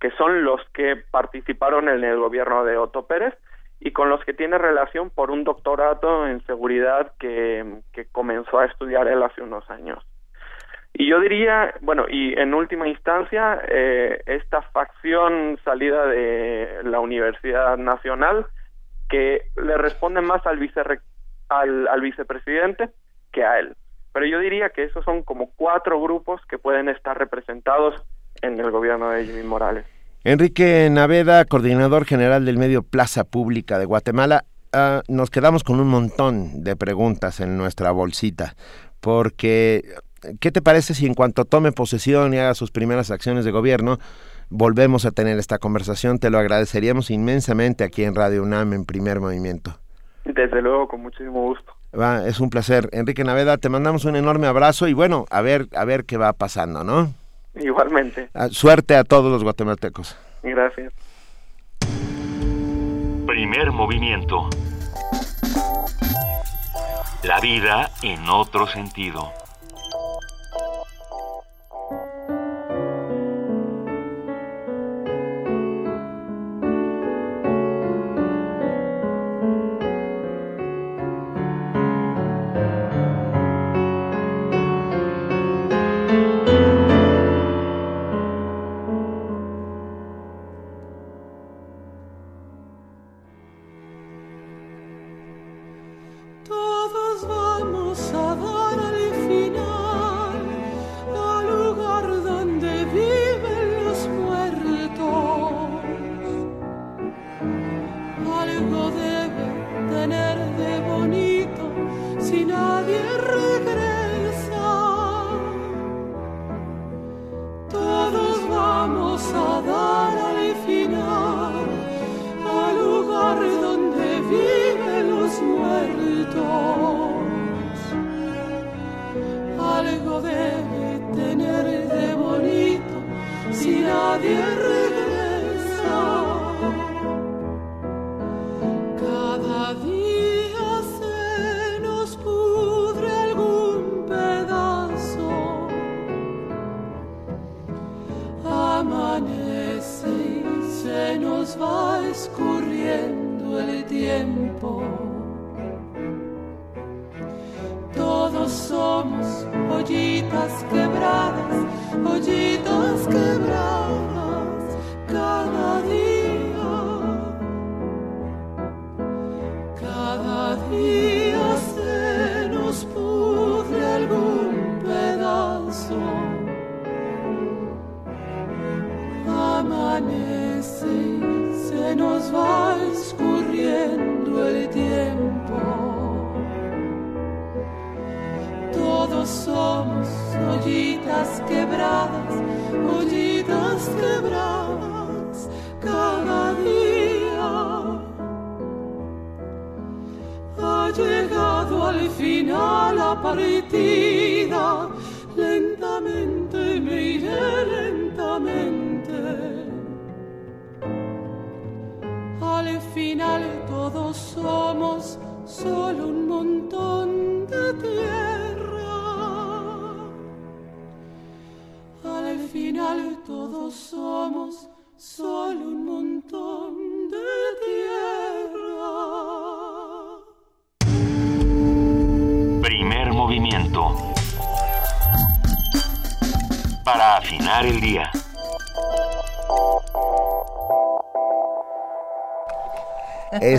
que 0.00 0.10
son 0.12 0.44
los 0.44 0.60
que 0.72 0.96
participaron 1.10 1.88
en 1.88 2.04
el 2.04 2.18
gobierno 2.18 2.64
de 2.64 2.76
Otto 2.76 3.06
Pérez 3.06 3.34
y 3.80 3.92
con 3.92 4.08
los 4.08 4.24
que 4.24 4.34
tiene 4.34 4.58
relación 4.58 5.10
por 5.10 5.30
un 5.30 5.44
doctorado 5.44 6.26
en 6.26 6.44
seguridad 6.46 7.12
que, 7.18 7.80
comenzó 8.12 8.58
a 8.58 8.66
estudiar 8.66 9.06
él 9.08 9.22
hace 9.22 9.42
unos 9.42 9.68
años. 9.70 10.04
Y 10.94 11.08
yo 11.08 11.20
diría, 11.20 11.74
bueno, 11.80 12.06
y 12.08 12.32
en 12.38 12.54
última 12.54 12.88
instancia, 12.88 13.60
eh, 13.68 14.20
esta 14.26 14.62
facción 14.62 15.58
salida 15.64 16.06
de 16.06 16.80
la 16.84 16.98
Universidad 16.98 17.76
Nacional, 17.76 18.46
que 19.08 19.42
le 19.56 19.76
responde 19.76 20.20
más 20.22 20.44
al, 20.46 20.58
vice, 20.58 20.80
al 21.48 22.00
vicepresidente 22.00 22.90
que 23.32 23.44
a 23.44 23.60
él. 23.60 23.76
Pero 24.12 24.26
yo 24.26 24.40
diría 24.40 24.70
que 24.70 24.84
esos 24.84 25.04
son 25.04 25.22
como 25.22 25.52
cuatro 25.54 26.00
grupos 26.00 26.44
que 26.46 26.58
pueden 26.58 26.88
estar 26.88 27.16
representados 27.16 27.94
en 28.42 28.58
el 28.58 28.70
gobierno 28.70 29.10
de 29.10 29.24
Jimmy 29.26 29.42
Morales. 29.42 29.84
Enrique 30.24 30.88
Naveda, 30.90 31.44
coordinador 31.44 32.04
general 32.04 32.44
del 32.44 32.58
medio 32.58 32.82
Plaza 32.82 33.24
Pública 33.24 33.78
de 33.78 33.84
Guatemala, 33.84 34.44
ah, 34.72 35.02
nos 35.08 35.30
quedamos 35.30 35.64
con 35.64 35.80
un 35.80 35.88
montón 35.88 36.64
de 36.64 36.76
preguntas 36.76 37.40
en 37.40 37.56
nuestra 37.56 37.92
bolsita, 37.92 38.54
porque 39.00 39.84
¿qué 40.40 40.50
te 40.50 40.62
parece 40.62 40.94
si 40.94 41.06
en 41.06 41.14
cuanto 41.14 41.44
tome 41.44 41.72
posesión 41.72 42.34
y 42.34 42.38
haga 42.38 42.54
sus 42.54 42.70
primeras 42.70 43.10
acciones 43.10 43.44
de 43.44 43.52
gobierno, 43.52 43.98
volvemos 44.50 45.04
a 45.04 45.12
tener 45.12 45.38
esta 45.38 45.58
conversación? 45.58 46.18
Te 46.18 46.30
lo 46.30 46.38
agradeceríamos 46.38 47.10
inmensamente 47.10 47.84
aquí 47.84 48.04
en 48.04 48.14
Radio 48.14 48.42
UNAM 48.42 48.72
en 48.72 48.84
primer 48.84 49.20
movimiento. 49.20 49.78
Desde 50.24 50.60
luego, 50.60 50.88
con 50.88 51.00
muchísimo 51.00 51.42
gusto. 51.42 51.72
es 52.26 52.40
un 52.40 52.50
placer. 52.50 52.90
Enrique 52.92 53.24
Naveda, 53.24 53.56
te 53.56 53.70
mandamos 53.70 54.04
un 54.04 54.16
enorme 54.16 54.46
abrazo 54.46 54.88
y 54.88 54.92
bueno, 54.92 55.24
a 55.30 55.40
ver, 55.40 55.68
a 55.74 55.84
ver 55.84 56.04
qué 56.04 56.18
va 56.18 56.32
pasando, 56.34 56.84
¿no? 56.84 57.14
Igualmente. 57.62 58.28
Ah, 58.34 58.48
suerte 58.50 58.96
a 58.96 59.04
todos 59.04 59.30
los 59.30 59.42
guatemaltecos. 59.42 60.16
Gracias. 60.42 60.92
Primer 63.26 63.72
movimiento. 63.72 64.48
La 67.24 67.40
vida 67.40 67.90
en 68.02 68.28
otro 68.28 68.66
sentido. 68.66 69.32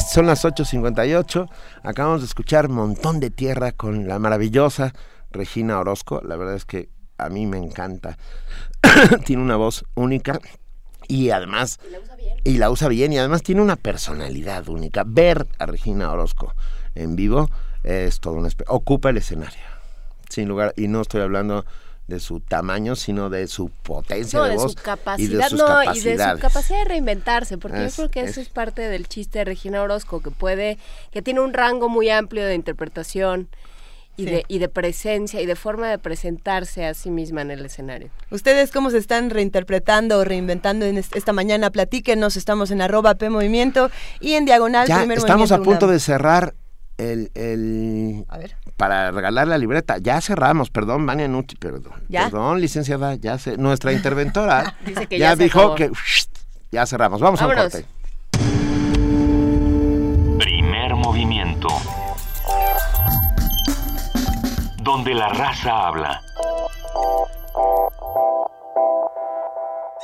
Son 0.09 0.25
las 0.25 0.43
8.58. 0.43 1.49
Acabamos 1.83 2.21
de 2.21 2.25
escuchar 2.25 2.67
Montón 2.67 3.19
de 3.19 3.29
Tierra 3.29 3.71
con 3.71 4.07
la 4.07 4.17
maravillosa 4.17 4.93
Regina 5.29 5.79
Orozco. 5.79 6.21
La 6.23 6.35
verdad 6.35 6.55
es 6.55 6.65
que 6.65 6.89
a 7.17 7.29
mí 7.29 7.45
me 7.45 7.57
encanta. 7.57 8.17
tiene 9.25 9.43
una 9.43 9.55
voz 9.55 9.85
única 9.95 10.39
y 11.07 11.29
además... 11.29 11.79
Y 11.87 11.91
la 11.91 11.99
usa 11.99 12.15
bien. 12.15 12.37
Y 12.43 12.57
la 12.57 12.71
usa 12.71 12.87
bien 12.87 13.13
y 13.13 13.19
además 13.19 13.43
tiene 13.43 13.61
una 13.61 13.75
personalidad 13.75 14.67
única. 14.67 15.03
Ver 15.05 15.47
a 15.59 15.67
Regina 15.67 16.11
Orozco 16.11 16.55
en 16.95 17.15
vivo 17.15 17.47
es 17.83 18.19
todo 18.19 18.33
un... 18.33 18.49
Ocupa 18.67 19.11
el 19.11 19.17
escenario. 19.17 19.61
Sin 20.29 20.47
lugar... 20.47 20.73
Y 20.75 20.87
no 20.87 21.01
estoy 21.01 21.21
hablando 21.21 21.65
de 22.09 22.19
su 22.19 22.39
tamaño, 22.39 22.95
sino 22.95 23.29
de 23.29 23.47
su 23.47 23.69
potencia 23.69 24.41
de, 24.41 24.55
voz 24.55 24.75
y 25.17 25.27
de 25.27 25.43
sus 25.43 25.59
no, 25.59 25.83
y 25.93 25.99
de 26.01 26.17
su 26.17 26.39
capacidad 26.39 26.79
de 26.79 26.85
reinventarse, 26.85 27.57
porque 27.57 27.85
yo 27.85 27.91
creo 27.95 28.09
que 28.09 28.21
eso 28.21 28.41
es 28.41 28.49
parte 28.49 28.81
del 28.81 29.07
chiste 29.07 29.39
de 29.39 29.45
Regina 29.45 29.81
Orozco, 29.81 30.21
que 30.21 30.31
puede, 30.31 30.77
que 31.11 31.21
tiene 31.21 31.39
un 31.39 31.53
rango 31.53 31.87
muy 31.87 32.09
amplio 32.09 32.45
de 32.45 32.55
interpretación. 32.55 33.47
Y, 34.17 34.25
de, 34.25 34.43
y 34.49 34.59
de 34.59 34.67
presencia 34.67 35.39
y 35.39 35.45
de 35.45 35.55
forma 35.55 35.89
de 35.89 35.97
presentarse 35.97 36.85
a 36.85 36.93
sí 36.93 37.09
misma 37.09 37.41
en 37.41 37.51
el 37.51 37.65
escenario. 37.65 38.09
¿Ustedes 38.31 38.69
cómo 38.69 38.89
se 38.89 38.97
están 38.97 39.29
reinterpretando 39.29 40.19
o 40.19 40.25
reinventando 40.25 40.85
en 40.85 40.97
esta 40.97 41.31
mañana? 41.31 41.69
Platíquenos, 41.69 42.35
estamos 42.35 42.69
en 42.71 42.81
arroba 42.81 43.15
P 43.15 43.29
Movimiento 43.29 43.89
y 44.19 44.33
en 44.33 44.43
Diagonal. 44.43 44.89
Ya 44.89 45.03
estamos 45.03 45.53
a 45.53 45.61
punto 45.61 45.87
de 45.87 46.01
cerrar 46.01 46.53
el, 46.97 47.31
el 47.33 48.25
para 48.79 49.11
regalar 49.11 49.45
la 49.45 49.57
libreta. 49.57 49.97
Ya 49.97 50.21
cerramos, 50.21 50.69
perdón, 50.69 51.05
Vania 51.05 51.27
Nuti, 51.27 51.55
perdón. 51.57 52.01
Perdón, 52.09 52.61
licenciada, 52.61 53.15
ya 53.15 53.37
se, 53.37 53.57
nuestra 53.57 53.91
interventora 53.91 54.73
ya, 55.09 55.35
dijo 55.35 55.75
que 55.75 55.91
ya 56.71 56.85
cerramos. 56.85 57.19
Vamos 57.19 57.41
a 57.41 57.47
un 57.47 57.55
corte. 57.55 57.85
Primer 60.39 60.95
movimiento. 60.95 61.67
Donde 64.81 65.13
la 65.13 65.27
raza 65.27 65.87
habla. 65.87 66.21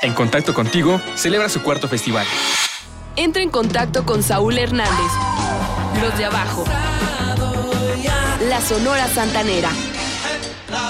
En 0.01 0.13
contacto 0.13 0.53
contigo, 0.53 0.99
celebra 1.15 1.47
su 1.47 1.63
cuarto 1.63 1.87
festival. 1.87 2.27
Entra 3.15 3.41
en 3.41 3.49
contacto 3.49 4.05
con 4.05 4.21
Saúl 4.21 4.57
Hernández. 4.57 5.11
Los 6.01 6.17
de 6.17 6.25
abajo 6.25 6.65
la 8.49 8.61
Sonora 8.61 9.07
Santanera, 9.07 9.69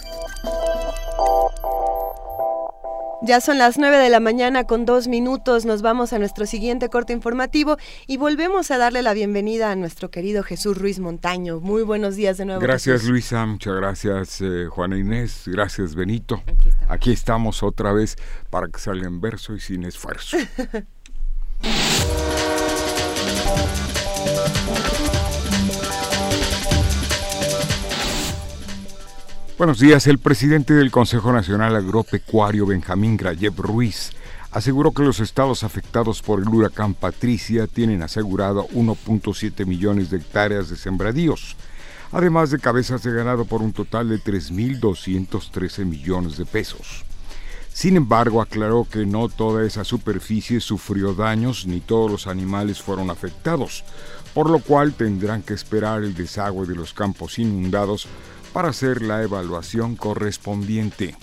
Ya 3.23 3.41
son 3.41 3.57
las 3.57 3.79
9 3.79 3.97
de 3.97 4.09
la 4.09 4.19
mañana 4.19 4.65
con 4.65 4.85
dos 4.85 5.07
minutos. 5.07 5.65
Nos 5.65 5.81
vamos 5.81 6.13
a 6.13 6.19
nuestro 6.19 6.45
siguiente 6.45 6.89
corte 6.89 7.13
informativo 7.13 7.77
y 8.05 8.17
volvemos 8.17 8.69
a 8.69 8.77
darle 8.77 9.01
la 9.01 9.13
bienvenida 9.13 9.71
a 9.71 9.75
nuestro 9.75 10.11
querido 10.11 10.43
Jesús 10.43 10.77
Ruiz 10.77 10.99
Montaño. 10.99 11.59
Muy 11.59 11.81
buenos 11.81 12.15
días 12.15 12.37
de 12.37 12.45
nuevo. 12.45 12.61
Gracias 12.61 13.05
Luisa, 13.05 13.43
muchas 13.47 13.75
gracias 13.75 14.39
eh, 14.41 14.67
Juana 14.69 14.97
Inés, 14.97 15.43
gracias 15.47 15.95
Benito. 15.95 16.43
Aquí 16.87 17.11
estamos. 17.11 17.63
otra 17.63 17.91
vez 17.91 18.17
para 18.51 18.67
que 18.67 18.79
salga 18.79 19.07
en 19.07 19.19
verso 19.19 19.55
y 19.55 19.59
sin 19.59 19.83
esfuerzo. 19.83 20.37
Buenos 29.57 29.79
días. 29.79 30.05
El 30.05 30.19
presidente 30.19 30.75
del 30.75 30.91
Consejo 30.91 31.33
Nacional 31.33 31.75
Agropecuario, 31.75 32.67
Benjamín 32.67 33.17
Grayev 33.17 33.55
Ruiz, 33.57 34.11
aseguró 34.51 34.91
que 34.91 35.01
los 35.01 35.19
estados 35.19 35.63
afectados 35.63 36.21
por 36.21 36.39
el 36.39 36.47
huracán 36.47 36.93
Patricia 36.93 37.65
tienen 37.65 38.03
asegurado 38.03 38.67
1.7 38.67 39.65
millones 39.65 40.11
de 40.11 40.17
hectáreas 40.17 40.69
de 40.69 40.75
sembradíos, 40.75 41.55
además 42.11 42.51
de 42.51 42.59
cabezas 42.59 43.01
de 43.01 43.11
ganado 43.11 43.45
por 43.45 43.63
un 43.63 43.73
total 43.73 44.09
de 44.09 44.19
3.213 44.19 45.85
millones 45.85 46.37
de 46.37 46.45
pesos. 46.45 47.03
Sin 47.73 47.97
embargo, 47.97 48.43
aclaró 48.43 48.87
que 48.87 49.07
no 49.07 49.27
toda 49.27 49.65
esa 49.65 49.83
superficie 49.83 50.59
sufrió 50.59 51.15
daños 51.15 51.65
ni 51.65 51.79
todos 51.79 52.11
los 52.11 52.27
animales 52.27 52.79
fueron 52.79 53.09
afectados, 53.09 53.83
por 54.35 54.51
lo 54.51 54.59
cual 54.59 54.93
tendrán 54.93 55.41
que 55.41 55.55
esperar 55.55 56.03
el 56.03 56.13
desagüe 56.13 56.67
de 56.67 56.75
los 56.75 56.93
campos 56.93 57.39
inundados 57.39 58.07
para 58.57 58.69
hacer 58.69 59.03
la 59.03 59.21
evaluación 59.21 59.95
correspondiente. 59.95 61.15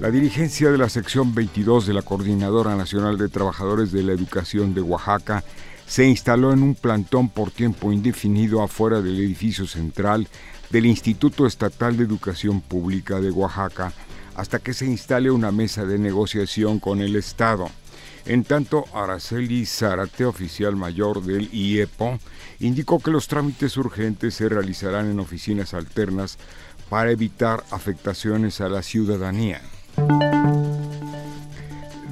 La 0.00 0.10
dirigencia 0.10 0.72
de 0.72 0.76
la 0.76 0.88
sección 0.88 1.36
22 1.36 1.86
de 1.86 1.94
la 1.94 2.02
Coordinadora 2.02 2.74
Nacional 2.74 3.16
de 3.16 3.28
Trabajadores 3.28 3.92
de 3.92 4.02
la 4.02 4.10
Educación 4.10 4.74
de 4.74 4.80
Oaxaca 4.80 5.44
se 5.86 6.04
instaló 6.04 6.52
en 6.52 6.64
un 6.64 6.74
plantón 6.74 7.28
por 7.28 7.52
tiempo 7.52 7.92
indefinido 7.92 8.60
afuera 8.60 9.00
del 9.02 9.20
edificio 9.20 9.68
central 9.68 10.26
del 10.70 10.86
Instituto 10.86 11.46
Estatal 11.46 11.96
de 11.96 12.02
Educación 12.02 12.60
Pública 12.60 13.20
de 13.20 13.30
Oaxaca 13.30 13.92
hasta 14.34 14.58
que 14.58 14.74
se 14.74 14.86
instale 14.86 15.30
una 15.30 15.52
mesa 15.52 15.84
de 15.84 15.96
negociación 15.96 16.80
con 16.80 17.00
el 17.00 17.14
Estado. 17.14 17.70
En 18.24 18.44
tanto, 18.44 18.84
Araceli 18.94 19.66
Zárate, 19.66 20.24
oficial 20.24 20.76
mayor 20.76 21.22
del 21.22 21.52
IEPO, 21.52 22.20
indicó 22.60 23.00
que 23.00 23.10
los 23.10 23.26
trámites 23.26 23.76
urgentes 23.76 24.34
se 24.34 24.48
realizarán 24.48 25.10
en 25.10 25.18
oficinas 25.18 25.74
alternas 25.74 26.38
para 26.88 27.10
evitar 27.10 27.64
afectaciones 27.70 28.60
a 28.60 28.68
la 28.68 28.82
ciudadanía. 28.82 29.60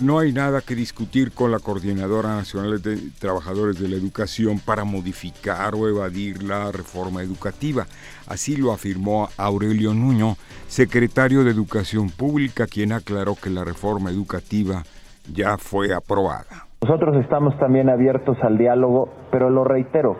No 0.00 0.18
hay 0.18 0.32
nada 0.32 0.62
que 0.62 0.74
discutir 0.74 1.30
con 1.30 1.52
la 1.52 1.58
Coordinadora 1.58 2.34
Nacional 2.34 2.80
de 2.80 2.96
Trabajadores 3.18 3.78
de 3.78 3.86
la 3.86 3.96
Educación 3.96 4.58
para 4.58 4.84
modificar 4.84 5.74
o 5.74 5.86
evadir 5.86 6.42
la 6.42 6.72
reforma 6.72 7.22
educativa. 7.22 7.86
Así 8.26 8.56
lo 8.56 8.72
afirmó 8.72 9.28
Aurelio 9.36 9.92
Nuño, 9.92 10.38
secretario 10.68 11.44
de 11.44 11.50
Educación 11.50 12.08
Pública, 12.08 12.66
quien 12.66 12.92
aclaró 12.92 13.36
que 13.36 13.50
la 13.50 13.62
reforma 13.62 14.10
educativa 14.10 14.84
ya 15.32 15.56
fue 15.58 15.94
aprobada. 15.94 16.66
Nosotros 16.82 17.16
estamos 17.16 17.56
también 17.58 17.88
abiertos 17.88 18.36
al 18.42 18.56
diálogo, 18.58 19.08
pero 19.30 19.50
lo 19.50 19.64
reitero, 19.64 20.16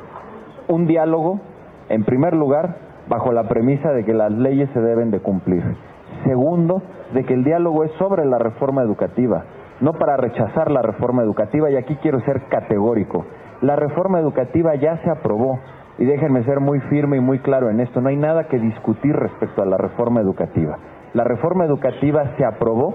un 0.69 0.87
diálogo, 0.87 1.41
en 1.89 2.05
primer 2.05 2.35
lugar, 2.35 2.77
bajo 3.09 3.33
la 3.33 3.49
premisa 3.49 3.93
de 3.93 4.05
que 4.05 4.15
las 4.15 4.31
leyes 4.31 4.69
se 4.73 4.81
deben 4.81 5.11
de 5.11 5.21
cumplir. 5.21 5.65
Segundo, 6.25 6.83
de 7.15 7.25
que 7.25 7.35
el 7.35 7.45
diálogo 7.45 7.85
es 7.85 7.93
sobre 7.99 8.25
la 8.25 8.39
reforma 8.39 8.83
educativa, 8.83 9.45
no 9.81 9.95
para 9.95 10.17
rechazar 10.17 10.71
la 10.71 10.83
reforma 10.83 11.23
educativa, 11.23 11.71
y 11.71 11.77
aquí 11.77 11.97
quiero 11.97 12.21
ser 12.21 12.43
categórico. 12.49 13.25
La 13.63 13.77
reforma 13.77 14.21
educativa 14.21 14.75
ya 14.75 14.99
se 14.99 15.11
aprobó, 15.11 15.59
y 15.99 16.05
déjenme 16.05 16.45
ser 16.45 16.61
muy 16.61 16.81
firme 16.81 17.17
y 17.17 17.21
muy 17.21 17.41
claro 17.41 17.69
en 17.69 17.81
esto, 17.81 18.01
no 18.01 18.09
hay 18.09 18.17
nada 18.17 18.45
que 18.45 18.59
discutir 18.59 19.15
respecto 19.17 19.63
a 19.63 19.67
la 19.67 19.77
reforma 19.77 20.21
educativa. 20.21 20.79
La 21.13 21.25
reforma 21.25 21.65
educativa 21.65 22.37
se 22.37 22.45
aprobó, 22.45 22.95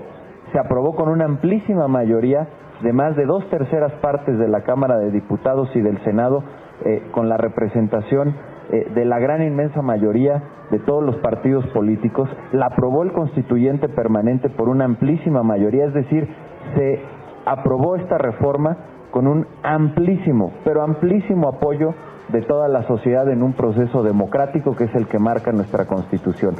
se 0.56 0.60
aprobó 0.62 0.96
con 0.96 1.10
una 1.10 1.26
amplísima 1.26 1.90
mayoría 1.90 2.48
de 2.82 2.94
más 2.94 3.18
de 3.18 3.26
dos 3.26 3.46
terceras 3.50 3.92
partes 4.00 4.40
de 4.40 4.48
la 4.48 4.62
Cámara 4.62 4.98
de 5.00 5.12
Diputados 5.12 5.68
y 5.76 5.82
del 5.82 6.02
Senado, 6.06 6.46
eh, 6.86 7.10
con 7.12 7.28
la 7.28 7.36
representación 7.36 8.34
eh, 8.72 8.90
de 8.96 9.04
la 9.04 9.20
gran 9.20 9.44
inmensa 9.44 9.82
mayoría 9.82 10.42
de 10.72 10.80
todos 10.80 11.04
los 11.04 11.18
partidos 11.18 11.68
políticos, 11.74 12.30
la 12.54 12.68
aprobó 12.68 13.04
el 13.04 13.12
constituyente 13.12 13.90
permanente 13.90 14.48
por 14.50 14.70
una 14.70 14.86
amplísima 14.86 15.44
mayoría, 15.44 15.88
es 15.88 15.94
decir, 15.94 16.26
se 16.74 17.02
aprobó 17.46 17.98
esta 17.98 18.18
reforma 18.18 18.78
con 19.12 19.28
un 19.28 19.46
amplísimo, 19.62 20.54
pero 20.64 20.84
amplísimo 20.84 21.50
apoyo 21.50 21.94
de 22.30 22.42
toda 22.44 22.70
la 22.70 22.84
sociedad 22.84 23.30
en 23.30 23.44
un 23.44 23.52
proceso 23.54 24.04
democrático 24.04 24.74
que 24.74 24.86
es 24.86 24.96
el 24.96 25.08
que 25.08 25.20
marca 25.20 25.52
nuestra 25.52 25.86
constitución. 25.86 26.56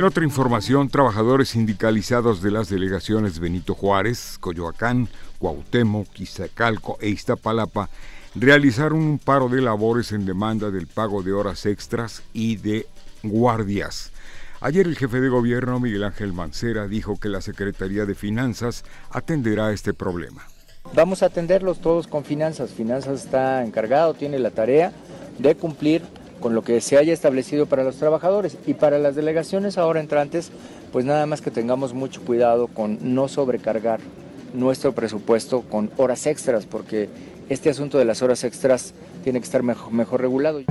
En 0.00 0.06
otra 0.06 0.24
información, 0.24 0.88
trabajadores 0.88 1.50
sindicalizados 1.50 2.40
de 2.40 2.50
las 2.50 2.70
delegaciones 2.70 3.38
Benito 3.38 3.74
Juárez, 3.74 4.38
Coyoacán, 4.40 5.10
Cuauhtémoc, 5.38 6.18
Iztacalco 6.18 6.96
e 7.02 7.10
Iztapalapa 7.10 7.90
realizaron 8.34 8.98
un 8.98 9.18
paro 9.18 9.50
de 9.50 9.60
labores 9.60 10.12
en 10.12 10.24
demanda 10.24 10.70
del 10.70 10.86
pago 10.86 11.22
de 11.22 11.34
horas 11.34 11.66
extras 11.66 12.22
y 12.32 12.56
de 12.56 12.86
guardias. 13.22 14.10
Ayer 14.62 14.86
el 14.86 14.96
jefe 14.96 15.20
de 15.20 15.28
gobierno, 15.28 15.78
Miguel 15.80 16.04
Ángel 16.04 16.32
Mancera, 16.32 16.88
dijo 16.88 17.20
que 17.20 17.28
la 17.28 17.42
Secretaría 17.42 18.06
de 18.06 18.14
Finanzas 18.14 18.86
atenderá 19.10 19.70
este 19.70 19.92
problema. 19.92 20.46
Vamos 20.94 21.22
a 21.22 21.26
atenderlos 21.26 21.82
todos 21.82 22.06
con 22.06 22.24
finanzas. 22.24 22.70
Finanzas 22.70 23.26
está 23.26 23.62
encargado, 23.62 24.14
tiene 24.14 24.38
la 24.38 24.50
tarea 24.50 24.92
de 25.38 25.54
cumplir 25.56 26.00
con 26.40 26.54
lo 26.54 26.62
que 26.62 26.80
se 26.80 26.96
haya 26.96 27.12
establecido 27.12 27.66
para 27.66 27.84
los 27.84 27.96
trabajadores 27.96 28.56
y 28.66 28.74
para 28.74 28.98
las 28.98 29.14
delegaciones 29.14 29.78
ahora 29.78 30.00
entrantes, 30.00 30.50
pues 30.92 31.04
nada 31.04 31.26
más 31.26 31.40
que 31.40 31.50
tengamos 31.50 31.94
mucho 31.94 32.22
cuidado 32.22 32.66
con 32.66 33.14
no 33.14 33.28
sobrecargar 33.28 34.00
nuestro 34.54 34.92
presupuesto 34.92 35.62
con 35.62 35.90
horas 35.96 36.26
extras, 36.26 36.66
porque 36.66 37.08
este 37.48 37.70
asunto 37.70 37.98
de 37.98 38.04
las 38.04 38.22
horas 38.22 38.44
extras 38.44 38.94
tiene 39.22 39.40
que 39.40 39.44
estar 39.44 39.62
mejor, 39.62 40.20
regulado. 40.20 40.62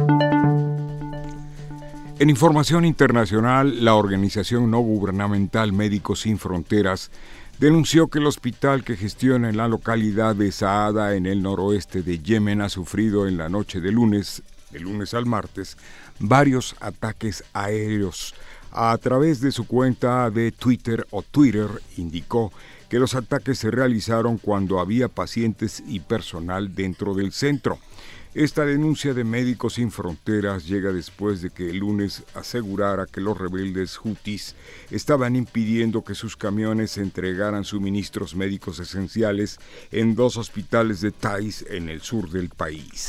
En 2.20 2.30
información 2.30 2.84
internacional, 2.84 3.86
la 3.86 3.96
organización 3.96 4.70
no 4.70 4.80
gubernamental 4.80 5.72
Médicos 5.72 6.22
Sin 6.22 6.38
Fronteras 6.38 7.12
denunció 7.60 8.08
que 8.08 8.20
el 8.20 8.28
hospital 8.28 8.84
que 8.84 8.98
gestiona 8.98 9.50
en 9.50 9.58
la 9.58 9.68
localidad 9.68 10.36
de 10.36 10.52
Saada, 10.52 11.16
en 11.16 11.26
el 11.26 11.42
noroeste 11.42 12.02
de 12.02 12.20
Yemen, 12.20 12.62
ha 12.62 12.70
sufrido 12.70 13.28
en 13.28 13.38
la 13.38 13.48
noche 13.48 13.80
de 13.80 13.92
lunes, 13.92 14.44
de 14.72 14.80
lunes 14.80 15.14
al 15.14 15.26
martes, 15.26 15.78
varios 16.20 16.76
ataques 16.80 17.44
aéreos. 17.54 18.36
A 18.72 18.96
través 18.98 19.42
de 19.42 19.52
su 19.52 19.66
cuenta 19.66 20.30
de 20.30 20.52
Twitter 20.52 21.08
o 21.10 21.24
Twitter 21.24 21.68
indicó 21.98 22.52
que 22.88 23.00
los 23.00 23.16
ataques 23.16 23.60
se 23.60 23.72
realizaron 23.72 24.38
cuando 24.38 24.80
había 24.80 25.08
pacientes 25.08 25.84
y 25.88 26.00
personal 26.00 26.76
dentro 26.76 27.14
del 27.14 27.32
centro. 27.32 27.80
Esta 28.36 28.64
denuncia 28.64 29.16
de 29.16 29.24
Médicos 29.24 29.74
Sin 29.74 29.90
Fronteras 29.90 30.68
llega 30.68 30.92
después 30.92 31.42
de 31.42 31.50
que 31.50 31.72
el 31.72 31.78
lunes 31.78 32.24
asegurara 32.36 33.08
que 33.08 33.22
los 33.22 33.36
rebeldes 33.36 34.00
hutis 34.04 34.56
estaban 34.92 35.36
impidiendo 35.36 36.04
que 36.04 36.14
sus 36.14 36.38
camiones 36.38 37.00
entregaran 37.00 37.64
suministros 37.64 38.36
médicos 38.36 38.80
esenciales 38.80 39.58
en 39.92 40.14
dos 40.14 40.38
hospitales 40.38 41.02
de 41.02 41.12
Thais 41.12 41.66
en 41.70 41.90
el 41.90 42.02
sur 42.02 42.30
del 42.30 42.50
país. 42.50 43.08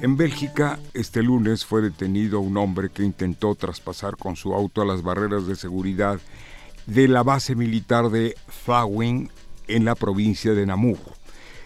En 0.00 0.16
Bélgica, 0.16 0.78
este 0.94 1.24
lunes 1.24 1.64
fue 1.64 1.82
detenido 1.82 2.38
un 2.38 2.56
hombre 2.56 2.88
que 2.88 3.02
intentó 3.02 3.56
traspasar 3.56 4.16
con 4.16 4.36
su 4.36 4.54
auto 4.54 4.80
a 4.80 4.84
las 4.84 5.02
barreras 5.02 5.48
de 5.48 5.56
seguridad 5.56 6.20
de 6.86 7.08
la 7.08 7.24
base 7.24 7.56
militar 7.56 8.08
de 8.08 8.36
Fawin 8.46 9.28
en 9.66 9.84
la 9.84 9.96
provincia 9.96 10.54
de 10.54 10.66
Namur. 10.66 10.98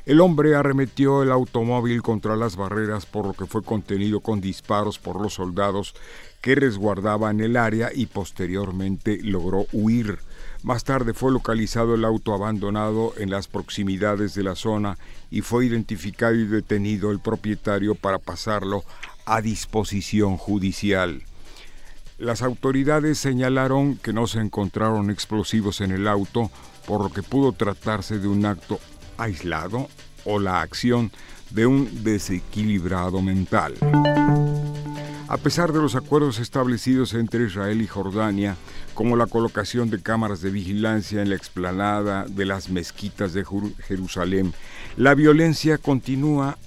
El 0.04 0.20
hombre 0.20 0.56
arremetió 0.56 1.22
el 1.22 1.30
automóvil 1.30 2.02
contra 2.02 2.34
las 2.34 2.56
barreras 2.56 3.06
por 3.06 3.24
lo 3.24 3.34
que 3.34 3.46
fue 3.46 3.62
contenido 3.62 4.18
con 4.18 4.40
disparos 4.40 4.98
por 4.98 5.20
los 5.20 5.34
soldados 5.34 5.94
que 6.40 6.56
resguardaban 6.56 7.40
el 7.40 7.56
área 7.56 7.90
y 7.94 8.06
posteriormente 8.06 9.20
logró 9.22 9.66
huir. 9.72 10.18
Más 10.64 10.82
tarde 10.82 11.14
fue 11.14 11.30
localizado 11.30 11.94
el 11.94 12.04
auto 12.04 12.34
abandonado 12.34 13.14
en 13.16 13.30
las 13.30 13.46
proximidades 13.46 14.34
de 14.34 14.42
la 14.42 14.56
zona 14.56 14.98
y 15.30 15.42
fue 15.42 15.66
identificado 15.66 16.34
y 16.34 16.46
detenido 16.46 17.12
el 17.12 17.20
propietario 17.20 17.94
para 17.94 18.18
pasarlo 18.18 18.82
a 19.24 19.40
disposición 19.40 20.36
judicial. 20.36 21.22
Las 22.18 22.42
autoridades 22.42 23.18
señalaron 23.18 23.96
que 23.98 24.12
no 24.12 24.26
se 24.26 24.40
encontraron 24.40 25.10
explosivos 25.10 25.80
en 25.80 25.92
el 25.92 26.08
auto, 26.08 26.50
por 26.88 27.02
lo 27.02 27.10
que 27.10 27.22
pudo 27.22 27.52
tratarse 27.52 28.18
de 28.18 28.26
un 28.26 28.46
acto 28.46 28.80
aislado 29.22 29.88
o 30.24 30.38
la 30.38 30.60
acción 30.60 31.10
de 31.50 31.66
un 31.66 32.02
desequilibrado 32.02 33.20
mental. 33.22 33.74
A 35.28 35.38
pesar 35.38 35.72
de 35.72 35.80
los 35.80 35.94
acuerdos 35.94 36.38
establecidos 36.38 37.14
entre 37.14 37.46
Israel 37.46 37.80
y 37.80 37.86
Jordania, 37.86 38.56
como 38.94 39.16
la 39.16 39.26
colocación 39.26 39.88
de 39.88 40.02
cámaras 40.02 40.42
de 40.42 40.50
vigilancia 40.50 41.22
en 41.22 41.30
la 41.30 41.36
explanada 41.36 42.26
de 42.26 42.44
las 42.44 42.68
mezquitas 42.68 43.32
de 43.32 43.44
Jerusalén, 43.86 44.52
la 44.96 45.14
violencia 45.14 45.78
continúa 45.78 46.58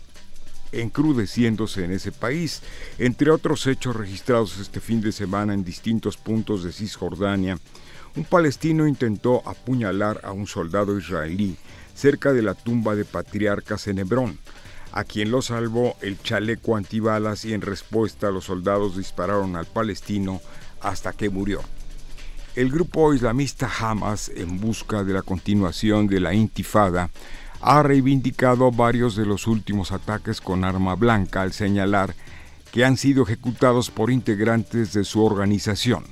encrudeciéndose 0.71 1.85
en 1.85 1.91
ese 1.91 2.11
país. 2.11 2.61
Entre 2.97 3.29
otros 3.29 3.67
hechos 3.67 3.95
registrados 3.95 4.57
este 4.57 4.79
fin 4.79 4.99
de 4.99 5.11
semana 5.11 5.53
en 5.53 5.63
distintos 5.63 6.17
puntos 6.17 6.63
de 6.63 6.71
Cisjordania, 6.71 7.59
un 8.15 8.23
palestino 8.23 8.87
intentó 8.87 9.47
apuñalar 9.47 10.21
a 10.23 10.31
un 10.31 10.47
soldado 10.47 10.97
israelí 10.97 11.57
cerca 11.95 12.33
de 12.33 12.43
la 12.43 12.53
tumba 12.53 12.95
de 12.95 13.05
patriarcas 13.05 13.87
en 13.87 13.99
Hebrón. 13.99 14.37
a 14.91 15.03
quien 15.03 15.29
lo 15.29 15.41
salvó 15.41 15.97
el 16.01 16.21
chaleco 16.21 16.77
antibalas 16.77 17.43
y 17.43 17.53
en 17.53 17.59
respuesta 17.59 18.31
los 18.31 18.45
soldados 18.45 18.95
dispararon 18.95 19.57
al 19.57 19.65
palestino 19.65 20.39
hasta 20.79 21.11
que 21.11 21.29
murió. 21.29 21.59
El 22.55 22.71
grupo 22.71 23.13
islamista 23.13 23.69
Hamas, 23.79 24.31
en 24.33 24.61
busca 24.61 25.03
de 25.03 25.11
la 25.11 25.21
continuación 25.21 26.07
de 26.07 26.21
la 26.21 26.33
intifada, 26.33 27.09
ha 27.59 27.83
reivindicado 27.83 28.71
varios 28.71 29.17
de 29.17 29.25
los 29.25 29.47
últimos 29.47 29.91
ataques 29.91 30.39
con 30.39 30.63
arma 30.63 30.95
blanca 30.95 31.41
al 31.41 31.51
señalar 31.51 32.15
que 32.71 32.85
han 32.85 32.95
sido 32.95 33.23
ejecutados 33.23 33.89
por 33.89 34.11
integrantes 34.11 34.93
de 34.93 35.03
su 35.03 35.25
organización. 35.25 36.05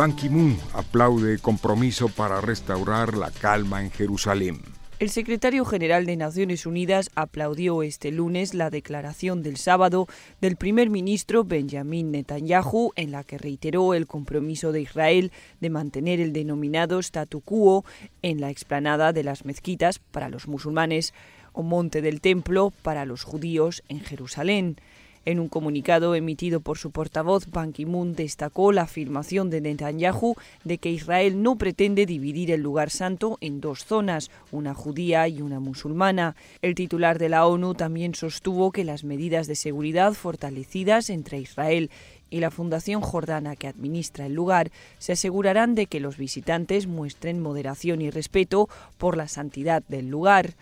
Ban 0.00 0.16
Ki-moon 0.16 0.56
aplaude 0.72 1.36
compromiso 1.40 2.08
para 2.08 2.40
restaurar 2.40 3.18
la 3.18 3.30
calma 3.30 3.82
en 3.82 3.90
Jerusalén. 3.90 4.62
El 4.98 5.10
secretario 5.10 5.66
general 5.66 6.06
de 6.06 6.16
Naciones 6.16 6.64
Unidas 6.64 7.10
aplaudió 7.14 7.82
este 7.82 8.10
lunes 8.10 8.54
la 8.54 8.70
declaración 8.70 9.42
del 9.42 9.58
sábado 9.58 10.06
del 10.40 10.56
primer 10.56 10.88
ministro 10.88 11.44
Benjamin 11.44 12.12
Netanyahu 12.12 12.92
en 12.96 13.10
la 13.10 13.24
que 13.24 13.36
reiteró 13.36 13.92
el 13.92 14.06
compromiso 14.06 14.72
de 14.72 14.80
Israel 14.80 15.32
de 15.60 15.68
mantener 15.68 16.18
el 16.18 16.32
denominado 16.32 16.98
statu 17.00 17.42
quo 17.42 17.84
en 18.22 18.40
la 18.40 18.48
explanada 18.48 19.12
de 19.12 19.22
las 19.22 19.44
mezquitas 19.44 19.98
para 19.98 20.30
los 20.30 20.48
musulmanes 20.48 21.12
o 21.52 21.62
monte 21.62 22.00
del 22.00 22.22
templo 22.22 22.72
para 22.80 23.04
los 23.04 23.22
judíos 23.24 23.82
en 23.90 24.00
Jerusalén. 24.00 24.78
En 25.26 25.38
un 25.38 25.48
comunicado 25.48 26.14
emitido 26.14 26.60
por 26.60 26.78
su 26.78 26.92
portavoz, 26.92 27.50
Ban 27.50 27.74
Ki-moon 27.74 28.14
destacó 28.14 28.72
la 28.72 28.82
afirmación 28.82 29.50
de 29.50 29.60
Netanyahu 29.60 30.34
de 30.64 30.78
que 30.78 30.90
Israel 30.90 31.42
no 31.42 31.56
pretende 31.56 32.06
dividir 32.06 32.50
el 32.50 32.62
lugar 32.62 32.88
santo 32.88 33.36
en 33.42 33.60
dos 33.60 33.84
zonas, 33.84 34.30
una 34.50 34.72
judía 34.72 35.28
y 35.28 35.42
una 35.42 35.60
musulmana. 35.60 36.36
El 36.62 36.74
titular 36.74 37.18
de 37.18 37.28
la 37.28 37.46
ONU 37.46 37.74
también 37.74 38.14
sostuvo 38.14 38.72
que 38.72 38.82
las 38.82 39.04
medidas 39.04 39.46
de 39.46 39.56
seguridad 39.56 40.14
fortalecidas 40.14 41.10
entre 41.10 41.38
Israel 41.38 41.90
y 42.30 42.40
la 42.40 42.50
Fundación 42.50 43.02
Jordana 43.02 43.56
que 43.56 43.68
administra 43.68 44.24
el 44.24 44.34
lugar 44.34 44.70
se 44.98 45.12
asegurarán 45.12 45.74
de 45.74 45.86
que 45.86 46.00
los 46.00 46.16
visitantes 46.16 46.86
muestren 46.86 47.42
moderación 47.42 48.00
y 48.00 48.08
respeto 48.08 48.70
por 48.96 49.18
la 49.18 49.28
santidad 49.28 49.82
del 49.88 50.08
lugar. 50.08 50.54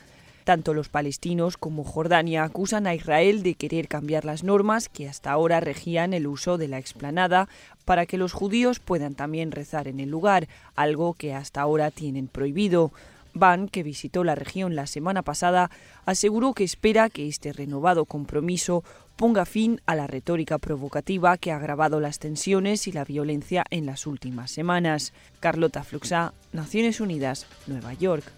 Tanto 0.49 0.73
los 0.73 0.89
palestinos 0.89 1.59
como 1.59 1.85
Jordania 1.85 2.43
acusan 2.43 2.87
a 2.87 2.95
Israel 2.95 3.43
de 3.43 3.55
querer 3.55 3.87
cambiar 3.87 4.25
las 4.25 4.45
normas 4.45 4.89
que 4.89 5.07
hasta 5.07 5.31
ahora 5.31 5.61
regían 5.61 6.15
el 6.15 6.27
uso 6.27 6.57
de 6.57 6.69
la 6.69 6.79
explanada 6.79 7.51
para 7.85 8.07
que 8.07 8.17
los 8.17 8.33
judíos 8.33 8.81
puedan 8.81 9.15
también 9.15 9.51
rezar 9.51 9.89
en 9.89 10.01
el 10.01 10.09
lugar, 10.09 10.49
algo 10.75 11.13
que 11.13 11.35
hasta 11.35 11.61
ahora 11.61 11.91
tienen 11.91 12.29
prohibido. 12.29 12.93
Ban, 13.35 13.69
que 13.69 13.83
visitó 13.83 14.25
la 14.25 14.37
región 14.37 14.75
la 14.75 14.87
semana 14.87 15.21
pasada, 15.21 15.71
aseguró 16.07 16.55
que 16.55 16.65
espera 16.65 17.11
que 17.11 17.29
este 17.29 17.53
renovado 17.53 18.07
compromiso 18.07 18.85
ponga 19.17 19.45
fin 19.45 19.83
a 19.85 19.97
la 19.97 20.07
retórica 20.07 20.57
provocativa 20.57 21.37
que 21.37 21.53
ha 21.53 21.57
agravado 21.57 22.01
las 22.01 22.21
tensiones 22.21 22.89
y 22.89 22.93
la 22.93 23.05
violencia 23.05 23.67
en 23.69 23.85
las 23.85 24.07
últimas 24.07 24.51
semanas. 24.51 25.13
Carlota 25.41 25.85
Fluxá, 25.85 26.33
Naciones 26.55 27.03
Unidas, 27.03 27.47
Nueva 27.67 27.93
York. 27.93 28.33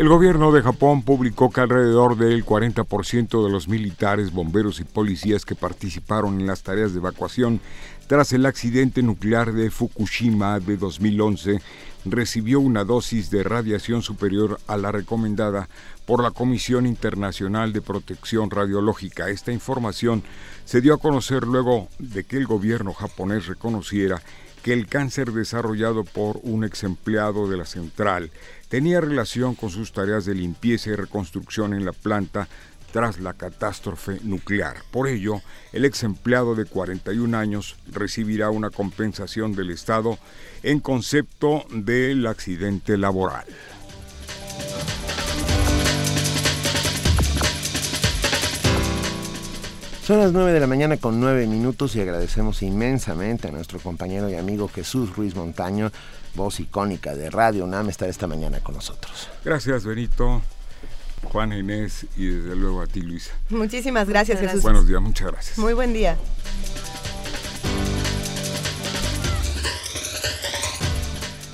El 0.00 0.08
gobierno 0.08 0.50
de 0.50 0.62
Japón 0.62 1.02
publicó 1.02 1.50
que 1.50 1.60
alrededor 1.60 2.16
del 2.16 2.42
40% 2.42 3.44
de 3.44 3.50
los 3.50 3.68
militares, 3.68 4.32
bomberos 4.32 4.80
y 4.80 4.84
policías 4.84 5.44
que 5.44 5.54
participaron 5.54 6.40
en 6.40 6.46
las 6.46 6.62
tareas 6.62 6.94
de 6.94 7.00
evacuación 7.00 7.60
tras 8.06 8.32
el 8.32 8.46
accidente 8.46 9.02
nuclear 9.02 9.52
de 9.52 9.70
Fukushima 9.70 10.58
de 10.58 10.78
2011 10.78 11.60
recibió 12.06 12.60
una 12.60 12.84
dosis 12.84 13.30
de 13.30 13.42
radiación 13.42 14.00
superior 14.00 14.58
a 14.66 14.78
la 14.78 14.90
recomendada 14.90 15.68
por 16.06 16.22
la 16.22 16.30
Comisión 16.30 16.86
Internacional 16.86 17.74
de 17.74 17.82
Protección 17.82 18.50
Radiológica. 18.50 19.28
Esta 19.28 19.52
información 19.52 20.22
se 20.64 20.80
dio 20.80 20.94
a 20.94 20.98
conocer 20.98 21.42
luego 21.42 21.88
de 21.98 22.24
que 22.24 22.38
el 22.38 22.46
gobierno 22.46 22.94
japonés 22.94 23.48
reconociera 23.48 24.22
que 24.62 24.72
el 24.72 24.86
cáncer 24.86 25.32
desarrollado 25.32 26.04
por 26.04 26.40
un 26.42 26.64
ex 26.64 26.84
empleado 26.84 27.48
de 27.48 27.56
la 27.56 27.64
central 27.64 28.30
tenía 28.68 29.00
relación 29.00 29.54
con 29.54 29.70
sus 29.70 29.92
tareas 29.92 30.24
de 30.24 30.34
limpieza 30.34 30.90
y 30.90 30.94
reconstrucción 30.94 31.74
en 31.74 31.84
la 31.84 31.92
planta 31.92 32.48
tras 32.92 33.20
la 33.20 33.34
catástrofe 33.34 34.18
nuclear. 34.22 34.76
Por 34.90 35.08
ello, 35.08 35.42
el 35.72 35.84
ex 35.84 36.02
empleado 36.02 36.54
de 36.54 36.64
41 36.64 37.36
años 37.36 37.76
recibirá 37.90 38.50
una 38.50 38.70
compensación 38.70 39.54
del 39.54 39.70
Estado 39.70 40.18
en 40.62 40.80
concepto 40.80 41.64
del 41.70 42.26
accidente 42.26 42.98
laboral. 42.98 43.46
Son 50.10 50.18
las 50.18 50.32
9 50.32 50.52
de 50.52 50.58
la 50.58 50.66
mañana 50.66 50.96
con 50.96 51.20
9 51.20 51.46
minutos 51.46 51.94
y 51.94 52.00
agradecemos 52.00 52.62
inmensamente 52.62 53.46
a 53.46 53.52
nuestro 53.52 53.78
compañero 53.78 54.28
y 54.28 54.34
amigo 54.34 54.66
Jesús 54.66 55.14
Ruiz 55.14 55.36
Montaño, 55.36 55.92
voz 56.34 56.58
icónica 56.58 57.14
de 57.14 57.30
Radio 57.30 57.64
UNAM, 57.64 57.90
estar 57.90 58.08
esta 58.08 58.26
mañana 58.26 58.58
con 58.58 58.74
nosotros. 58.74 59.28
Gracias, 59.44 59.84
Benito. 59.84 60.42
Juan 61.22 61.52
Inés 61.52 62.08
y 62.16 62.26
desde 62.26 62.56
luego 62.56 62.82
a 62.82 62.88
ti, 62.88 63.02
Luisa. 63.02 63.30
Muchísimas 63.50 64.08
gracias, 64.08 64.40
Jesús. 64.40 64.62
Buenos 64.62 64.88
días, 64.88 65.00
muchas 65.00 65.30
gracias. 65.30 65.58
Muy 65.58 65.74
buen 65.74 65.92
día. 65.92 66.16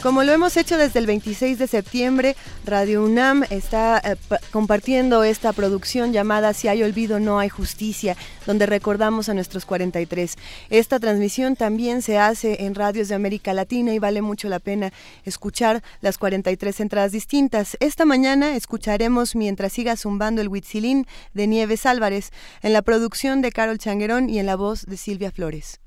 Como 0.06 0.22
lo 0.22 0.30
hemos 0.30 0.56
hecho 0.56 0.78
desde 0.78 1.00
el 1.00 1.06
26 1.06 1.58
de 1.58 1.66
septiembre, 1.66 2.36
Radio 2.64 3.02
UNAM 3.02 3.42
está 3.50 4.00
eh, 4.04 4.14
compartiendo 4.52 5.24
esta 5.24 5.52
producción 5.52 6.12
llamada 6.12 6.54
Si 6.54 6.68
hay 6.68 6.84
olvido, 6.84 7.18
no 7.18 7.40
hay 7.40 7.48
justicia, 7.48 8.16
donde 8.46 8.66
recordamos 8.66 9.28
a 9.28 9.34
nuestros 9.34 9.64
43. 9.64 10.36
Esta 10.70 11.00
transmisión 11.00 11.56
también 11.56 12.02
se 12.02 12.18
hace 12.18 12.66
en 12.66 12.76
radios 12.76 13.08
de 13.08 13.16
América 13.16 13.52
Latina 13.52 13.94
y 13.94 13.98
vale 13.98 14.22
mucho 14.22 14.48
la 14.48 14.60
pena 14.60 14.92
escuchar 15.24 15.82
las 16.02 16.18
43 16.18 16.78
entradas 16.78 17.10
distintas. 17.10 17.76
Esta 17.80 18.04
mañana 18.04 18.54
escucharemos 18.54 19.34
Mientras 19.34 19.72
siga 19.72 19.96
zumbando 19.96 20.40
el 20.40 20.46
Huitzilín 20.46 21.08
de 21.34 21.48
Nieves 21.48 21.84
Álvarez, 21.84 22.30
en 22.62 22.72
la 22.72 22.82
producción 22.82 23.42
de 23.42 23.50
Carol 23.50 23.78
Changuerón 23.78 24.30
y 24.30 24.38
en 24.38 24.46
la 24.46 24.54
voz 24.54 24.86
de 24.86 24.98
Silvia 24.98 25.32
Flores. 25.32 25.80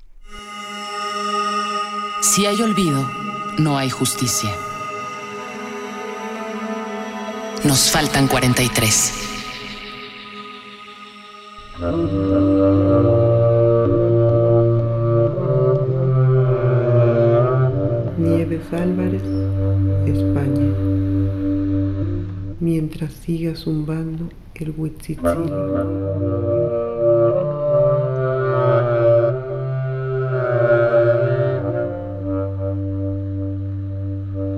Si 2.20 2.44
hay 2.44 2.60
olvido 2.60 3.19
no 3.60 3.76
hay 3.76 3.90
justicia. 3.90 4.50
Nos 7.64 7.90
faltan 7.90 8.26
43. 8.26 9.12
Nieves 18.18 18.72
Álvarez, 18.72 19.22
España. 20.06 20.72
Mientras 22.60 23.12
siga 23.12 23.54
zumbando 23.54 24.30
el 24.54 24.74
huitzitzil. 24.76 25.50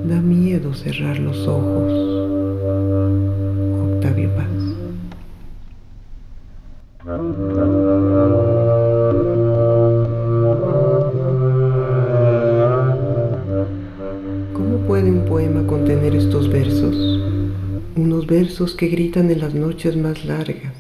Da 0.05 0.21
miedo 0.21 0.75
cerrar 0.75 1.19
los 1.19 1.47
ojos. 1.47 1.93
Octavio 3.95 4.31
Paz. 4.35 4.47
¿Cómo 14.53 14.79
puede 14.89 15.11
un 15.11 15.25
poema 15.27 15.67
contener 15.67 16.17
estos 16.17 16.49
versos? 16.49 16.97
Unos 17.95 18.27
versos 18.27 18.75
que 18.75 18.89
gritan 18.89 19.31
en 19.31 19.41
las 19.41 19.55
noches 19.55 19.97
más 19.97 20.25
largas, 20.25 20.75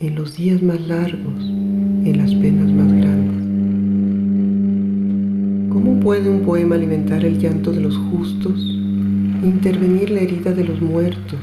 en 0.00 0.14
los 0.14 0.36
días 0.36 0.62
más 0.62 0.80
largos, 0.80 1.42
en 1.42 2.18
las 2.18 2.34
penas 2.34 2.70
más 2.70 2.92
grandes. 2.92 3.27
¿Cómo 5.70 6.00
puede 6.00 6.30
un 6.30 6.40
poema 6.40 6.76
alimentar 6.76 7.24
el 7.26 7.38
llanto 7.38 7.72
de 7.72 7.80
los 7.80 7.96
justos, 7.96 8.58
intervenir 9.42 10.08
la 10.08 10.20
herida 10.20 10.52
de 10.52 10.64
los 10.64 10.80
muertos, 10.80 11.40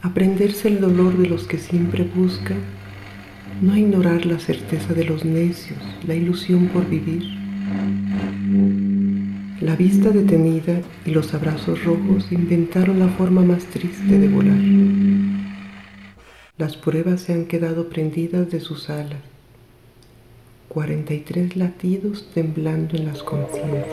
aprenderse 0.00 0.68
el 0.68 0.80
dolor 0.80 1.18
de 1.18 1.28
los 1.28 1.46
que 1.46 1.58
siempre 1.58 2.02
buscan, 2.14 2.56
no 3.60 3.76
ignorar 3.76 4.24
la 4.24 4.38
certeza 4.38 4.94
de 4.94 5.04
los 5.04 5.26
necios, 5.26 5.78
la 6.06 6.14
ilusión 6.14 6.68
por 6.68 6.88
vivir? 6.88 7.24
La 9.60 9.76
vista 9.76 10.10
detenida 10.10 10.80
y 11.04 11.10
los 11.10 11.34
abrazos 11.34 11.84
rojos 11.84 12.32
inventaron 12.32 12.98
la 13.00 13.08
forma 13.08 13.42
más 13.42 13.64
triste 13.66 14.18
de 14.18 14.28
volar. 14.28 14.58
Las 16.56 16.76
pruebas 16.76 17.20
se 17.20 17.34
han 17.34 17.44
quedado 17.44 17.90
prendidas 17.90 18.50
de 18.50 18.60
sus 18.60 18.88
alas 18.88 19.31
43 20.72 21.54
latidos 21.56 22.30
temblando 22.32 22.96
en 22.96 23.04
las 23.04 23.22
conciencias. 23.22 23.84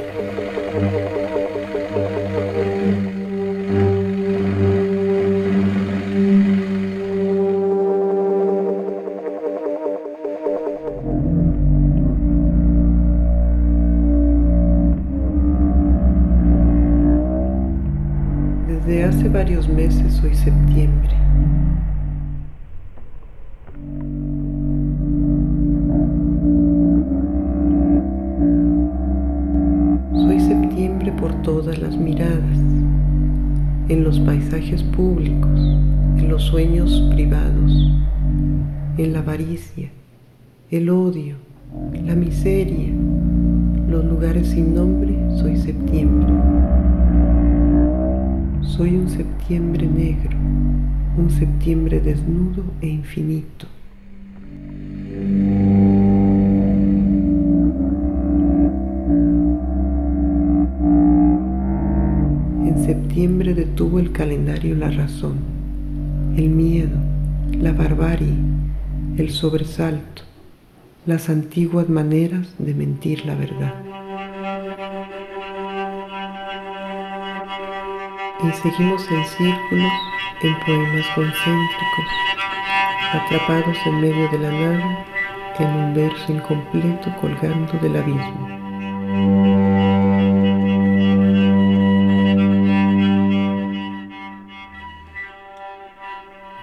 Desde 18.67 19.03
hace 19.03 19.27
varios 19.27 19.67
meses 19.67 20.23
hoy 20.23 20.33
septiembre 20.33 21.18
en 39.03 39.13
la 39.13 39.19
avaricia, 39.19 39.89
el 40.69 40.89
odio, 40.89 41.37
la 42.05 42.15
miseria, 42.15 42.89
los 43.87 44.03
lugares 44.03 44.49
sin 44.49 44.75
nombre, 44.75 45.15
soy 45.37 45.55
septiembre. 45.55 46.33
Soy 48.61 48.97
un 48.97 49.09
septiembre 49.09 49.87
negro, 49.87 50.37
un 51.17 51.29
septiembre 51.29 52.01
desnudo 52.01 52.61
e 52.81 52.87
infinito. 52.89 53.67
En 62.65 62.83
septiembre 62.85 63.53
detuvo 63.53 63.99
el 63.99 64.11
calendario 64.11 64.75
la 64.75 64.91
razón, 64.91 65.37
el 66.35 66.49
miedo, 66.49 66.97
la 67.61 67.71
barbarie, 67.71 68.35
el 69.19 69.31
sobresalto, 69.31 70.21
las 71.05 71.27
antiguas 71.27 71.89
maneras 71.89 72.55
de 72.57 72.73
mentir 72.73 73.25
la 73.25 73.35
verdad. 73.35 73.73
Y 78.41 78.51
seguimos 78.53 79.05
en 79.11 79.25
círculos, 79.25 79.91
en 80.41 80.59
poemas 80.65 81.05
concéntricos, 81.15 82.05
atrapados 83.11 83.77
en 83.87 83.99
medio 83.99 84.29
de 84.29 84.39
la 84.39 84.51
nada, 84.51 85.05
en 85.59 85.67
un 85.67 85.93
verso 85.93 86.31
incompleto 86.31 87.13
colgando 87.19 87.73
del 87.79 87.97
abismo. 87.97 88.47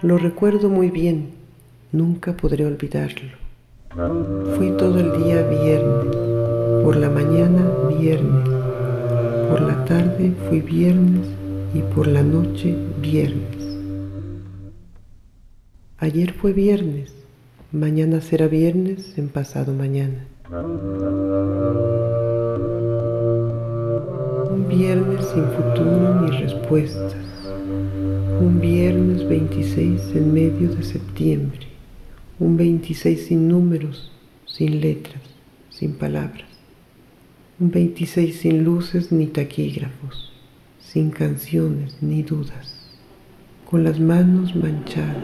Lo 0.01 0.17
recuerdo 0.17 0.71
muy 0.71 0.91
bien, 0.91 1.46
nunca 1.93 2.37
podré 2.37 2.67
olvidarlo. 2.67 3.31
Fui 4.57 4.71
todo 4.73 4.99
el 4.99 5.23
día 5.23 5.43
viernes, 5.43 6.17
por 6.83 6.97
la 6.97 7.09
mañana 7.09 7.65
viernes, 7.89 8.49
por 9.49 9.61
la 9.63 9.85
tarde 9.85 10.33
fui 10.49 10.61
viernes 10.61 11.27
y 11.73 11.81
por 11.95 12.07
la 12.07 12.23
noche 12.23 12.77
viernes. 13.01 13.79
Ayer 15.99 16.33
fue 16.33 16.53
viernes, 16.53 17.13
mañana 17.73 18.21
será 18.21 18.49
viernes 18.49 19.17
en 19.17 19.29
pasado 19.29 19.73
mañana. 19.73 20.27
Un 24.51 24.67
viernes 24.69 25.25
sin 25.27 25.45
futuro 25.45 26.21
ni 26.21 26.31
respuestas. 26.33 27.15
Un 28.41 28.61
viernes 28.61 29.27
26 29.27 30.15
en 30.15 30.35
medio 30.35 30.69
de 30.69 30.83
septiembre 30.83 31.66
un 32.39 32.59
26 32.59 33.29
sin 33.29 33.49
números, 33.49 34.13
sin 34.45 34.83
letras, 34.83 35.23
sin 35.71 35.95
palabras, 35.95 36.45
un 37.59 37.71
26 37.71 38.37
sin 38.37 38.63
luces 38.63 39.11
ni 39.11 39.27
taquígrafos, 39.27 40.33
sin 40.79 41.11
canciones 41.11 41.97
ni 42.03 42.23
dudas, 42.23 42.75
con 43.65 43.85
las 43.85 43.99
manos 43.99 44.55
manchadas, 44.55 45.17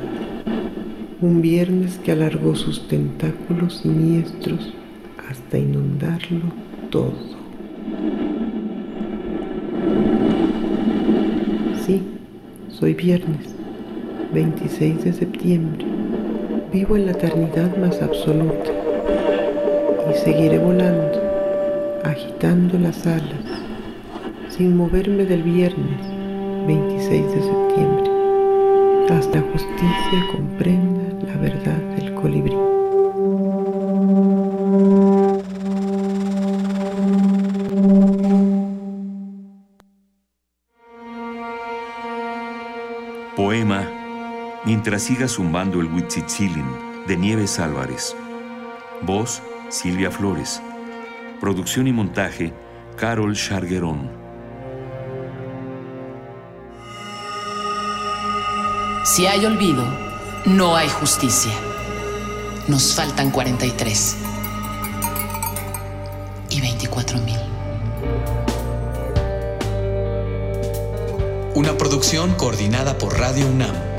un 1.20 1.42
viernes 1.42 1.98
que 1.98 2.12
alargó 2.12 2.54
sus 2.54 2.88
tentáculos 2.88 3.82
siniestros 3.82 4.72
hasta 5.28 5.58
inundarlo 5.58 6.46
todo. 6.88 7.12
Sí, 11.84 12.00
soy 12.70 12.94
viernes, 12.94 13.54
26 14.32 15.04
de 15.04 15.12
septiembre 15.12 16.11
Vivo 16.72 16.96
en 16.96 17.04
la 17.04 17.12
eternidad 17.12 17.76
más 17.76 18.00
absoluta 18.00 18.70
y 20.10 20.14
seguiré 20.24 20.58
volando, 20.58 21.20
agitando 22.02 22.78
las 22.78 23.06
alas, 23.06 23.44
sin 24.48 24.74
moverme 24.74 25.26
del 25.26 25.42
viernes 25.42 26.00
26 26.66 27.26
de 27.26 27.42
septiembre, 27.42 28.10
hasta 29.10 29.42
justicia 29.52 30.26
comprenda 30.32 31.26
la 31.26 31.36
verdad 31.42 31.78
del 31.96 32.14
colibrí. 32.14 32.71
Mientras 44.84 45.04
siga 45.04 45.28
zumbando 45.28 45.80
el 45.80 45.86
Huitzitzilin 45.86 46.66
de 47.06 47.16
Nieves 47.16 47.60
Álvarez. 47.60 48.16
Voz, 49.02 49.40
Silvia 49.68 50.10
Flores. 50.10 50.60
Producción 51.40 51.86
y 51.86 51.92
montaje, 51.92 52.52
Carol 52.96 53.36
Charguerón. 53.36 54.10
Si 59.04 59.24
hay 59.24 59.46
olvido, 59.46 59.84
no 60.46 60.74
hay 60.74 60.88
justicia. 60.88 61.52
Nos 62.66 62.96
faltan 62.96 63.30
43 63.30 64.16
y 66.50 66.60
24 66.60 67.18
mil. 67.20 67.38
Una 71.54 71.78
producción 71.78 72.34
coordinada 72.34 72.98
por 72.98 73.16
Radio 73.16 73.46
UNAM 73.46 73.91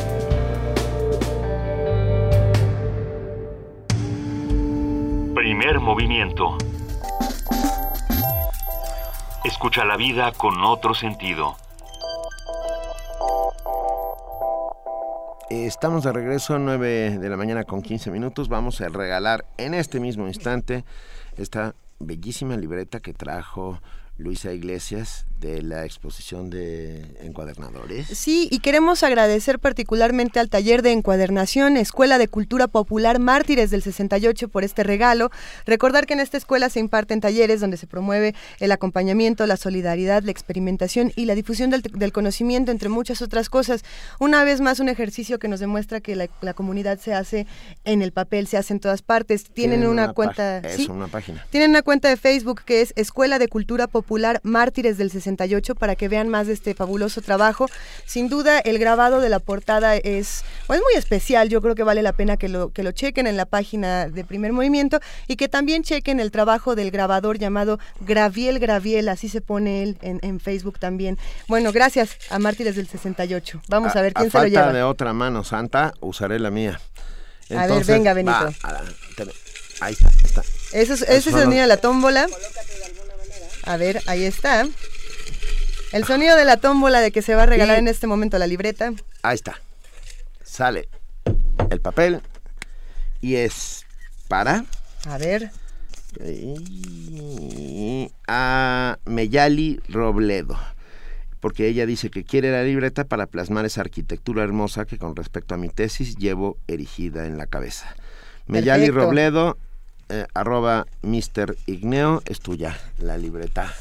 movimiento. 5.84 6.58
Escucha 9.44 9.84
la 9.84 9.98
vida 9.98 10.32
con 10.32 10.64
otro 10.64 10.94
sentido. 10.94 11.58
Estamos 15.50 16.04
de 16.06 16.14
regreso 16.14 16.56
a 16.56 16.60
9 16.60 17.20
de 17.20 17.30
la 17.30 17.36
mañana 17.36 17.66
con 17.66 17.82
15 17.82 18.12
minutos. 18.12 18.48
Vamos 18.48 18.80
a 18.80 18.88
regalar 18.88 19.46
en 19.58 19.74
este 19.74 20.00
mismo 20.00 20.26
instante 20.28 20.86
esta 21.38 21.76
bellísima 22.00 22.56
libreta 22.56 23.02
que 23.02 23.14
trajo 23.14 23.80
Luisa 24.18 24.54
Iglesias 24.54 25.26
de 25.40 25.62
la 25.62 25.84
exposición 25.84 26.50
de 26.50 27.18
encuadernadores. 27.20 28.08
Sí, 28.08 28.48
y 28.50 28.60
queremos 28.60 29.04
agradecer 29.04 29.60
particularmente 29.60 30.40
al 30.40 30.50
taller 30.50 30.84
de 30.84 30.92
encuadernación 30.92 31.76
Escuela 31.76 32.18
de 32.18 32.30
Cultura 32.30 32.68
Popular 32.68 33.20
Mártires 33.20 33.70
del 33.70 33.82
68 33.82 34.48
por 34.48 34.64
este 34.64 34.84
regalo. 34.84 35.32
Recordar 35.66 36.06
que 36.06 36.14
en 36.14 36.22
esta 36.22 36.38
escuela 36.38 36.70
se 36.70 36.80
imparten 36.80 37.20
talleres 37.20 37.60
donde 37.60 37.76
se 37.76 37.88
promueve 37.88 38.36
el 38.60 38.72
acompañamiento, 38.72 39.46
la 39.46 39.58
solidaridad, 39.58 40.24
la 40.24 40.32
experimentación 40.32 41.12
y 41.16 41.26
la 41.26 41.36
difusión 41.36 41.72
del, 41.72 42.14
conocimiento, 42.14 42.72
entre 42.72 42.88
muchas 42.88 43.22
otras 43.22 43.50
cosas. 43.50 43.84
Una 44.20 44.46
vez 44.46 44.62
más, 44.62 44.80
un 44.80 44.88
ejercicio 44.88 45.40
que 45.40 45.50
nos 45.50 45.60
demuestra 45.60 46.00
que 46.00 46.16
la, 46.16 46.54
comunidad 46.54 47.00
se 47.00 47.14
hace 47.14 47.48
en 47.84 48.02
el 48.02 48.14
papel, 48.14 48.48
se 48.48 48.58
hace 48.58 48.74
en 48.74 48.80
todas 48.80 49.02
partes. 49.02 49.46
Tienen, 49.52 49.86
una, 49.86 50.14
cuenta... 50.14 50.60
Es 50.60 50.88
una 50.88 51.08
página. 51.08 51.46
Tienen 51.50 51.72
una 51.72 51.82
cuenta 51.82 52.08
de 52.08 52.16
Facebook 52.16 52.62
que 52.64 52.82
es 52.82 52.94
Escuela 52.96 53.40
de 53.40 53.50
Cultura 53.50 53.88
Popular 53.88 54.03
Mártires 54.44 54.98
del 54.98 55.12
68 55.12 55.76
para 55.76 55.96
que 55.96 56.08
vean 56.08 56.30
más 56.30 56.48
de 56.48 56.54
este 56.54 56.74
fabuloso 56.74 57.22
trabajo. 57.22 57.68
Sin 58.06 58.30
duda, 58.30 58.60
el 58.60 58.80
grabado 58.80 59.20
de 59.20 59.30
la 59.30 59.40
portada 59.40 59.96
es, 59.96 60.44
pues, 60.68 60.80
muy 60.80 60.98
especial. 60.98 61.50
Yo 61.50 61.62
creo 61.62 61.76
que 61.76 61.84
vale 61.84 62.02
la 62.02 62.14
pena 62.14 62.38
que 62.38 62.50
lo, 62.50 62.70
que 62.70 62.84
lo 62.84 62.92
chequen 62.92 63.28
en 63.28 63.38
la 63.38 63.46
página 63.46 64.08
de 64.08 64.24
Primer 64.24 64.54
Movimiento 64.54 65.00
y 65.28 65.36
que 65.36 65.48
también 65.48 65.84
chequen 65.84 66.20
el 66.20 66.32
trabajo 66.32 66.76
del 66.76 66.92
grabador 66.92 67.38
llamado 67.38 67.80
Graviel 68.02 68.60
Graviel, 68.60 69.10
así 69.10 69.30
se 69.30 69.42
pone 69.42 69.84
él 69.84 69.98
en, 70.02 70.40
Facebook 70.40 70.80
también. 70.80 71.18
Bueno, 71.48 71.72
gracias 71.72 72.18
a 72.30 72.40
Mártires 72.40 72.76
del 72.76 72.88
68. 72.88 73.62
Vamos 73.68 73.96
a, 73.96 74.02
ver 74.02 74.14
quién 74.14 74.32
se 74.32 74.38
lo 74.38 74.48
lleva. 74.48 74.74
de 74.74 74.84
otra 74.84 75.14
mano 75.14 75.44
santa, 75.44 75.94
usaré 76.02 76.40
la 76.40 76.52
mía. 76.52 76.80
a 77.56 77.68
ver, 77.68 77.86
venga, 77.86 78.14
Benito. 78.14 78.50
ahí 79.80 79.94
está. 79.94 80.42
Eso, 80.74 80.94
ese 80.94 81.16
es 81.16 81.28
el 81.28 81.34
sonido 81.34 81.62
de 81.62 81.68
la 81.68 81.78
tómbola. 81.78 82.28
A 83.66 83.78
ver, 83.78 84.02
ahí 84.08 84.24
está. 84.24 84.68
El 85.92 86.06
sonido 86.06 86.36
de 86.36 86.46
la 86.46 86.58
tómbola 86.58 87.02
de 87.02 87.12
que 87.12 87.22
se 87.22 87.36
va 87.36 87.44
a 87.44 87.46
regalar 87.46 87.78
en 87.78 87.88
este 87.88 88.08
momento 88.08 88.38
la 88.38 88.48
libreta. 88.48 88.92
Ahí 89.22 89.36
está. 89.36 89.62
Sale 90.44 90.90
el 91.70 91.80
papel 91.82 92.22
y 93.22 93.36
es 93.36 93.86
para... 94.28 94.66
A 95.06 95.18
ver. 95.18 95.52
A 98.28 99.00
Meyali 99.06 99.80
Robledo. 99.88 100.58
porque 101.40 101.68
ella 101.68 101.86
dice 101.86 102.10
que 102.10 102.24
quiere 102.24 102.52
la 102.52 102.64
libreta 102.64 103.04
para 103.04 103.26
plasmar 103.28 103.66
esa 103.66 103.82
arquitectura 103.82 104.44
hermosa 104.44 104.86
que 104.86 104.98
con 104.98 105.14
respecto 105.16 105.54
a 105.54 105.58
mi 105.58 105.68
tesis 105.68 106.16
llevo 106.16 106.58
erigida 106.68 107.26
en 107.26 107.38
la 107.38 107.48
cabeza. 107.48 107.96
Meyali 108.48 108.90
Robledo, 108.90 109.58
eh, 110.14 110.28
arroba 110.36 110.86
Mr. 111.02 111.58
Igneo, 111.66 112.22
es 112.26 112.40
tuya 112.40 112.78
la 113.00 113.18
libreta. 113.18 113.74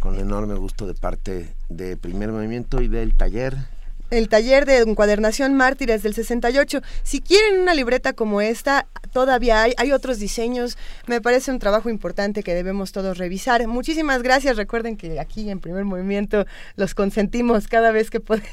Con 0.00 0.18
enorme 0.18 0.54
gusto 0.54 0.86
de 0.86 0.94
parte 0.94 1.54
de 1.68 1.98
Primer 1.98 2.30
Movimiento 2.32 2.80
y 2.80 2.88
del 2.88 3.14
taller 3.14 3.56
el 4.10 4.28
taller 4.28 4.66
de 4.66 4.78
encuadernación 4.78 5.54
Mártires 5.54 6.04
del 6.04 6.14
68. 6.14 6.80
Si 7.02 7.20
quieren 7.20 7.60
una 7.60 7.74
libreta 7.74 8.12
como 8.12 8.40
esta, 8.40 8.86
todavía 9.12 9.62
hay, 9.62 9.72
hay 9.78 9.90
otros 9.90 10.20
diseños. 10.20 10.78
Me 11.06 11.20
parece 11.20 11.50
un 11.50 11.58
trabajo 11.58 11.90
importante 11.90 12.44
que 12.44 12.54
debemos 12.54 12.92
todos 12.92 13.18
revisar. 13.18 13.66
Muchísimas 13.66 14.22
gracias. 14.22 14.56
Recuerden 14.56 14.96
que 14.96 15.18
aquí 15.18 15.50
en 15.50 15.58
primer 15.58 15.84
movimiento 15.84 16.46
los 16.76 16.94
consentimos 16.94 17.66
cada 17.66 17.90
vez 17.90 18.08
que 18.10 18.20
podemos. 18.20 18.46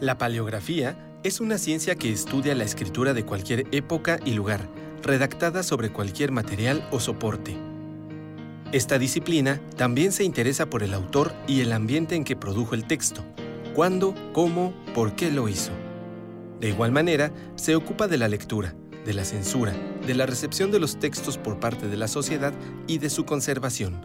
La 0.00 0.18
paleografía 0.18 1.18
es 1.22 1.40
una 1.40 1.56
ciencia 1.56 1.94
que 1.94 2.12
estudia 2.12 2.54
la 2.54 2.64
escritura 2.64 3.14
de 3.14 3.24
cualquier 3.24 3.64
época 3.72 4.20
y 4.26 4.34
lugar, 4.34 4.68
redactada 5.02 5.62
sobre 5.62 5.90
cualquier 5.90 6.32
material 6.32 6.86
o 6.90 7.00
soporte. 7.00 7.56
Esta 8.74 8.98
disciplina 8.98 9.60
también 9.76 10.10
se 10.10 10.24
interesa 10.24 10.68
por 10.68 10.82
el 10.82 10.94
autor 10.94 11.32
y 11.46 11.60
el 11.60 11.72
ambiente 11.72 12.16
en 12.16 12.24
que 12.24 12.34
produjo 12.34 12.74
el 12.74 12.88
texto, 12.88 13.24
cuándo, 13.72 14.16
cómo, 14.32 14.74
por 14.96 15.14
qué 15.14 15.30
lo 15.30 15.48
hizo. 15.48 15.70
De 16.58 16.70
igual 16.70 16.90
manera, 16.90 17.32
se 17.54 17.76
ocupa 17.76 18.08
de 18.08 18.18
la 18.18 18.26
lectura, 18.26 18.74
de 19.06 19.14
la 19.14 19.24
censura, 19.24 19.72
de 20.04 20.14
la 20.14 20.26
recepción 20.26 20.72
de 20.72 20.80
los 20.80 20.98
textos 20.98 21.38
por 21.38 21.60
parte 21.60 21.86
de 21.86 21.96
la 21.96 22.08
sociedad 22.08 22.52
y 22.88 22.98
de 22.98 23.10
su 23.10 23.24
conservación. 23.24 24.04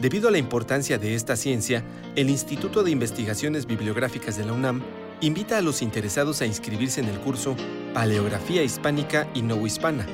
Debido 0.00 0.28
a 0.28 0.30
la 0.30 0.38
importancia 0.38 0.96
de 0.98 1.16
esta 1.16 1.34
ciencia, 1.34 1.82
el 2.14 2.30
Instituto 2.30 2.84
de 2.84 2.92
Investigaciones 2.92 3.66
Bibliográficas 3.66 4.36
de 4.36 4.44
la 4.44 4.52
UNAM 4.52 4.80
invita 5.22 5.58
a 5.58 5.62
los 5.62 5.82
interesados 5.82 6.40
a 6.40 6.46
inscribirse 6.46 7.00
en 7.00 7.08
el 7.08 7.18
curso 7.18 7.56
Paleografía 7.94 8.62
Hispánica 8.62 9.28
y 9.34 9.42
Hispana, 9.66 10.06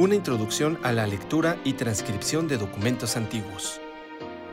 una 0.00 0.14
introducción 0.14 0.78
a 0.82 0.92
la 0.92 1.06
lectura 1.06 1.58
y 1.62 1.74
transcripción 1.74 2.48
de 2.48 2.56
documentos 2.56 3.18
antiguos. 3.18 3.82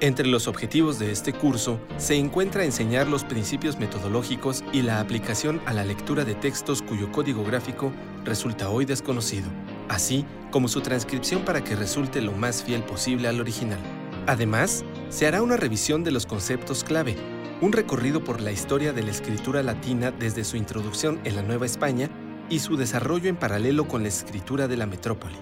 Entre 0.01 0.27
los 0.27 0.45
objetivos 0.45 0.99
de 0.99 1.13
este 1.13 1.31
curso 1.31 1.79
se 1.95 2.15
encuentra 2.15 2.65
enseñar 2.65 3.07
los 3.07 3.23
principios 3.23 3.79
metodológicos 3.79 4.65
y 4.73 4.81
la 4.81 4.99
aplicación 4.99 5.61
a 5.65 5.71
la 5.71 5.85
lectura 5.85 6.25
de 6.25 6.35
textos 6.35 6.81
cuyo 6.81 7.13
código 7.13 7.45
gráfico 7.45 7.93
resulta 8.25 8.67
hoy 8.67 8.83
desconocido, 8.83 9.47
así 9.87 10.25
como 10.51 10.67
su 10.67 10.81
transcripción 10.81 11.45
para 11.45 11.63
que 11.63 11.77
resulte 11.77 12.19
lo 12.19 12.33
más 12.33 12.61
fiel 12.61 12.83
posible 12.83 13.29
al 13.29 13.39
original. 13.39 13.79
Además, 14.27 14.83
se 15.07 15.27
hará 15.27 15.41
una 15.41 15.55
revisión 15.55 16.03
de 16.03 16.11
los 16.11 16.25
conceptos 16.25 16.83
clave, 16.83 17.15
un 17.61 17.71
recorrido 17.71 18.21
por 18.21 18.41
la 18.41 18.51
historia 18.51 18.91
de 18.91 19.03
la 19.03 19.11
escritura 19.11 19.63
latina 19.63 20.11
desde 20.11 20.43
su 20.43 20.57
introducción 20.57 21.21
en 21.23 21.37
la 21.37 21.41
Nueva 21.41 21.65
España 21.65 22.09
y 22.49 22.59
su 22.59 22.77
desarrollo 22.77 23.29
en 23.29 23.35
paralelo 23.35 23.87
con 23.87 24.03
la 24.03 24.09
escritura 24.09 24.67
de 24.67 24.77
la 24.77 24.85
metrópoli. 24.85 25.35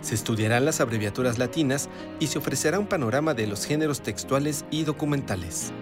Se 0.00 0.14
estudiarán 0.14 0.64
las 0.64 0.80
abreviaturas 0.80 1.38
latinas 1.38 1.88
y 2.18 2.28
se 2.28 2.38
ofrecerá 2.38 2.78
un 2.78 2.86
panorama 2.86 3.34
de 3.34 3.46
los 3.46 3.66
géneros 3.66 4.00
textuales 4.00 4.64
y 4.70 4.84
documentales. 4.84 5.72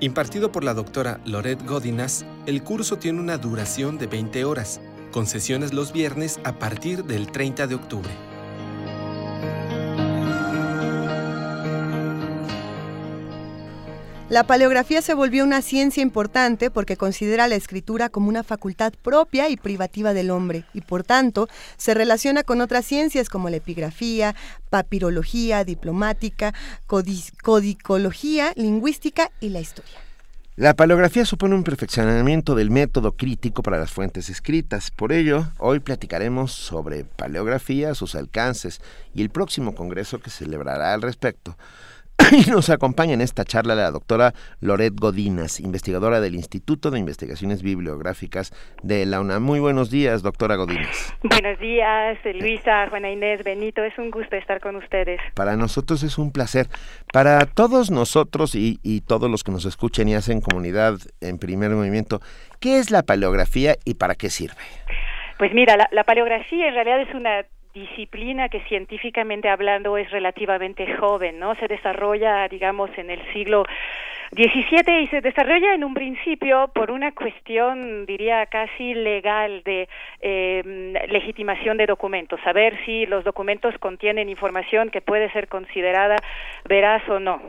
Impartido 0.00 0.50
por 0.50 0.64
la 0.64 0.74
doctora 0.74 1.20
Loret 1.24 1.64
Godinas, 1.64 2.24
el 2.46 2.62
curso 2.62 2.96
tiene 2.98 3.20
una 3.20 3.38
duración 3.38 3.98
de 3.98 4.06
20 4.06 4.44
horas, 4.44 4.80
con 5.12 5.26
sesiones 5.26 5.72
los 5.72 5.92
viernes 5.92 6.40
a 6.44 6.58
partir 6.58 7.04
del 7.04 7.30
30 7.30 7.66
de 7.66 7.74
octubre. 7.74 8.31
La 14.32 14.44
paleografía 14.44 15.02
se 15.02 15.12
volvió 15.12 15.44
una 15.44 15.60
ciencia 15.60 16.02
importante 16.02 16.70
porque 16.70 16.96
considera 16.96 17.48
la 17.48 17.54
escritura 17.54 18.08
como 18.08 18.30
una 18.30 18.42
facultad 18.42 18.94
propia 19.02 19.50
y 19.50 19.58
privativa 19.58 20.14
del 20.14 20.30
hombre 20.30 20.64
y 20.72 20.80
por 20.80 21.04
tanto 21.04 21.50
se 21.76 21.92
relaciona 21.92 22.42
con 22.42 22.62
otras 22.62 22.86
ciencias 22.86 23.28
como 23.28 23.50
la 23.50 23.56
epigrafía, 23.56 24.34
papirología, 24.70 25.64
diplomática, 25.64 26.54
codicología, 26.86 28.54
lingüística 28.56 29.30
y 29.38 29.50
la 29.50 29.60
historia. 29.60 29.98
La 30.56 30.72
paleografía 30.72 31.26
supone 31.26 31.54
un 31.54 31.62
perfeccionamiento 31.62 32.54
del 32.54 32.70
método 32.70 33.12
crítico 33.12 33.62
para 33.62 33.78
las 33.78 33.90
fuentes 33.90 34.30
escritas. 34.30 34.90
Por 34.90 35.12
ello, 35.12 35.46
hoy 35.58 35.80
platicaremos 35.80 36.52
sobre 36.52 37.04
paleografía, 37.04 37.94
sus 37.94 38.14
alcances 38.14 38.80
y 39.14 39.20
el 39.20 39.28
próximo 39.28 39.74
congreso 39.74 40.20
que 40.20 40.30
celebrará 40.30 40.94
al 40.94 41.02
respecto. 41.02 41.54
Y 42.32 42.50
nos 42.50 42.70
acompaña 42.70 43.14
en 43.14 43.20
esta 43.20 43.44
charla 43.44 43.74
la 43.74 43.90
doctora 43.90 44.32
Loret 44.60 44.94
Godinas, 44.98 45.60
investigadora 45.60 46.20
del 46.20 46.34
Instituto 46.34 46.90
de 46.90 46.98
Investigaciones 46.98 47.62
Bibliográficas 47.62 48.52
de 48.82 49.04
la 49.06 49.20
UNAM. 49.20 49.42
Muy 49.42 49.60
buenos 49.60 49.90
días, 49.90 50.22
doctora 50.22 50.56
Godinas. 50.56 51.14
Buenos 51.22 51.58
días, 51.58 52.18
Luisa, 52.24 52.88
Juana 52.88 53.10
Inés, 53.10 53.42
Benito. 53.44 53.82
Es 53.82 53.98
un 53.98 54.10
gusto 54.10 54.36
estar 54.36 54.60
con 54.60 54.76
ustedes. 54.76 55.20
Para 55.34 55.56
nosotros 55.56 56.02
es 56.02 56.18
un 56.18 56.32
placer. 56.32 56.68
Para 57.12 57.46
todos 57.46 57.90
nosotros 57.90 58.54
y, 58.54 58.78
todos 59.06 59.30
los 59.30 59.42
que 59.42 59.52
nos 59.52 59.64
escuchen 59.64 60.08
y 60.08 60.14
hacen 60.14 60.40
comunidad 60.40 60.94
en 61.20 61.38
primer 61.38 61.70
movimiento, 61.70 62.20
¿qué 62.60 62.78
es 62.78 62.90
la 62.90 63.02
paleografía 63.02 63.76
y 63.84 63.94
para 63.94 64.14
qué 64.14 64.30
sirve? 64.30 64.62
Pues 65.38 65.52
mira, 65.52 65.76
la 65.90 66.04
paleografía 66.04 66.68
en 66.68 66.74
realidad 66.74 67.00
es 67.00 67.14
una 67.14 67.44
disciplina 67.74 68.48
que 68.48 68.60
científicamente 68.62 69.48
hablando 69.48 69.96
es 69.96 70.10
relativamente 70.10 70.96
joven, 70.96 71.38
¿no? 71.38 71.54
Se 71.56 71.68
desarrolla, 71.68 72.48
digamos, 72.48 72.90
en 72.98 73.10
el 73.10 73.20
siglo 73.32 73.64
XVII 74.34 75.02
y 75.02 75.06
se 75.08 75.20
desarrolla 75.20 75.74
en 75.74 75.84
un 75.84 75.92
principio 75.92 76.68
por 76.74 76.90
una 76.90 77.12
cuestión, 77.12 78.06
diría, 78.06 78.46
casi 78.46 78.94
legal 78.94 79.62
de 79.62 79.88
eh, 80.20 80.62
legitimación 81.08 81.76
de 81.76 81.86
documentos, 81.86 82.40
saber 82.42 82.78
si 82.86 83.04
los 83.04 83.24
documentos 83.24 83.76
contienen 83.78 84.30
información 84.30 84.90
que 84.90 85.02
puede 85.02 85.30
ser 85.32 85.48
considerada 85.48 86.16
veraz 86.66 87.06
o 87.10 87.20
no. 87.20 87.42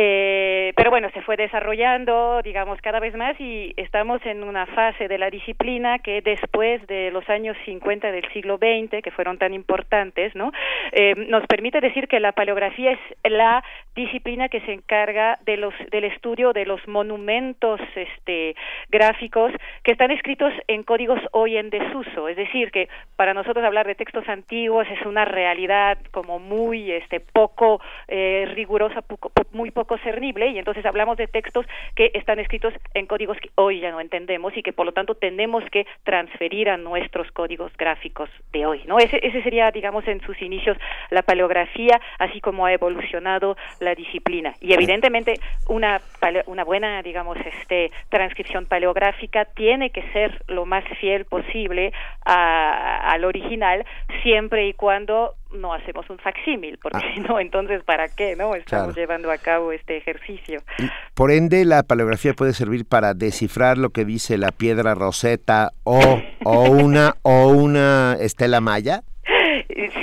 Eh, 0.00 0.72
pero 0.76 0.90
bueno, 0.90 1.10
se 1.12 1.22
fue 1.22 1.36
desarrollando, 1.36 2.40
digamos, 2.44 2.80
cada 2.80 3.00
vez 3.00 3.16
más 3.16 3.38
y 3.40 3.74
estamos 3.76 4.24
en 4.24 4.44
una 4.44 4.64
fase 4.66 5.08
de 5.08 5.18
la 5.18 5.28
disciplina 5.28 5.98
que 5.98 6.22
después 6.22 6.86
de 6.86 7.10
los 7.10 7.28
años 7.28 7.56
50 7.64 8.12
del 8.12 8.32
siglo 8.32 8.58
XX, 8.58 9.02
que 9.02 9.10
fueron 9.10 9.38
tan 9.38 9.54
importantes, 9.54 10.36
¿no? 10.36 10.52
Eh, 10.92 11.14
nos 11.28 11.44
permite 11.48 11.80
decir 11.80 12.06
que 12.06 12.20
la 12.20 12.30
paleografía 12.30 12.92
es 12.92 13.00
la 13.24 13.64
disciplina 13.96 14.48
que 14.48 14.60
se 14.60 14.72
encarga 14.72 15.40
de 15.44 15.56
los, 15.56 15.74
del 15.90 16.04
estudio 16.04 16.52
de 16.52 16.64
los 16.64 16.86
monumentos 16.86 17.80
este, 17.96 18.54
gráficos 18.90 19.50
que 19.82 19.90
están 19.90 20.12
escritos 20.12 20.52
en 20.68 20.84
códigos 20.84 21.18
hoy 21.32 21.56
en 21.56 21.70
desuso. 21.70 22.28
Es 22.28 22.36
decir, 22.36 22.70
que 22.70 22.88
para 23.16 23.34
nosotros 23.34 23.64
hablar 23.64 23.88
de 23.88 23.96
textos 23.96 24.28
antiguos 24.28 24.86
es 24.88 25.04
una 25.04 25.24
realidad 25.24 25.98
como 26.12 26.38
muy 26.38 26.92
este, 26.92 27.18
poco 27.18 27.80
eh, 28.06 28.46
rigurosa, 28.54 29.02
muy 29.50 29.72
poco 29.72 29.87
poco 29.88 29.98
cernible 30.02 30.48
y 30.48 30.58
entonces 30.58 30.84
hablamos 30.84 31.16
de 31.16 31.26
textos 31.26 31.64
que 31.96 32.10
están 32.12 32.38
escritos 32.38 32.74
en 32.92 33.06
códigos 33.06 33.38
que 33.38 33.48
hoy 33.54 33.80
ya 33.80 33.90
no 33.90 34.00
entendemos 34.00 34.54
y 34.54 34.62
que 34.62 34.74
por 34.74 34.84
lo 34.84 34.92
tanto 34.92 35.14
tenemos 35.14 35.64
que 35.72 35.86
transferir 36.04 36.68
a 36.68 36.76
nuestros 36.76 37.32
códigos 37.32 37.72
gráficos 37.78 38.28
de 38.52 38.66
hoy, 38.66 38.82
¿no? 38.86 38.98
Ese, 38.98 39.18
ese 39.26 39.42
sería, 39.42 39.70
digamos, 39.70 40.06
en 40.06 40.20
sus 40.20 40.40
inicios 40.42 40.76
la 41.10 41.22
paleografía, 41.22 42.00
así 42.18 42.40
como 42.42 42.66
ha 42.66 42.72
evolucionado 42.72 43.56
la 43.80 43.94
disciplina. 43.94 44.54
Y 44.60 44.74
evidentemente 44.74 45.40
una, 45.68 46.02
una 46.46 46.64
buena, 46.64 47.02
digamos, 47.02 47.38
este, 47.38 47.90
transcripción 48.10 48.66
paleográfica 48.66 49.46
tiene 49.46 49.88
que 49.88 50.02
ser 50.12 50.42
lo 50.48 50.66
más 50.66 50.84
fiel 51.00 51.24
posible 51.24 51.92
al 52.24 53.24
original, 53.24 53.86
siempre 54.22 54.68
y 54.68 54.74
cuando 54.74 55.34
no 55.52 55.72
hacemos 55.72 56.08
un 56.10 56.18
facsímil, 56.18 56.78
porque 56.78 56.98
ah. 56.98 57.14
si 57.14 57.20
no, 57.28 57.40
entonces, 57.40 57.82
¿para 57.84 58.08
qué 58.08 58.36
no 58.36 58.54
estamos 58.54 58.94
llevando 58.96 59.30
a 59.30 59.38
cabo 59.38 59.72
este 59.72 59.96
ejercicio? 59.96 60.62
por 61.14 61.30
ende, 61.30 61.64
la 61.64 61.82
paleografía 61.82 62.34
puede 62.34 62.52
servir 62.52 62.86
para 62.86 63.14
descifrar 63.14 63.78
lo 63.78 63.90
que 63.90 64.04
dice 64.04 64.38
la 64.38 64.52
piedra 64.52 64.94
roseta 64.94 65.72
o, 65.84 66.20
o 66.44 66.70
una 66.70 67.16
o 67.22 67.48
una 67.48 68.16
estela 68.20 68.60
maya. 68.60 69.02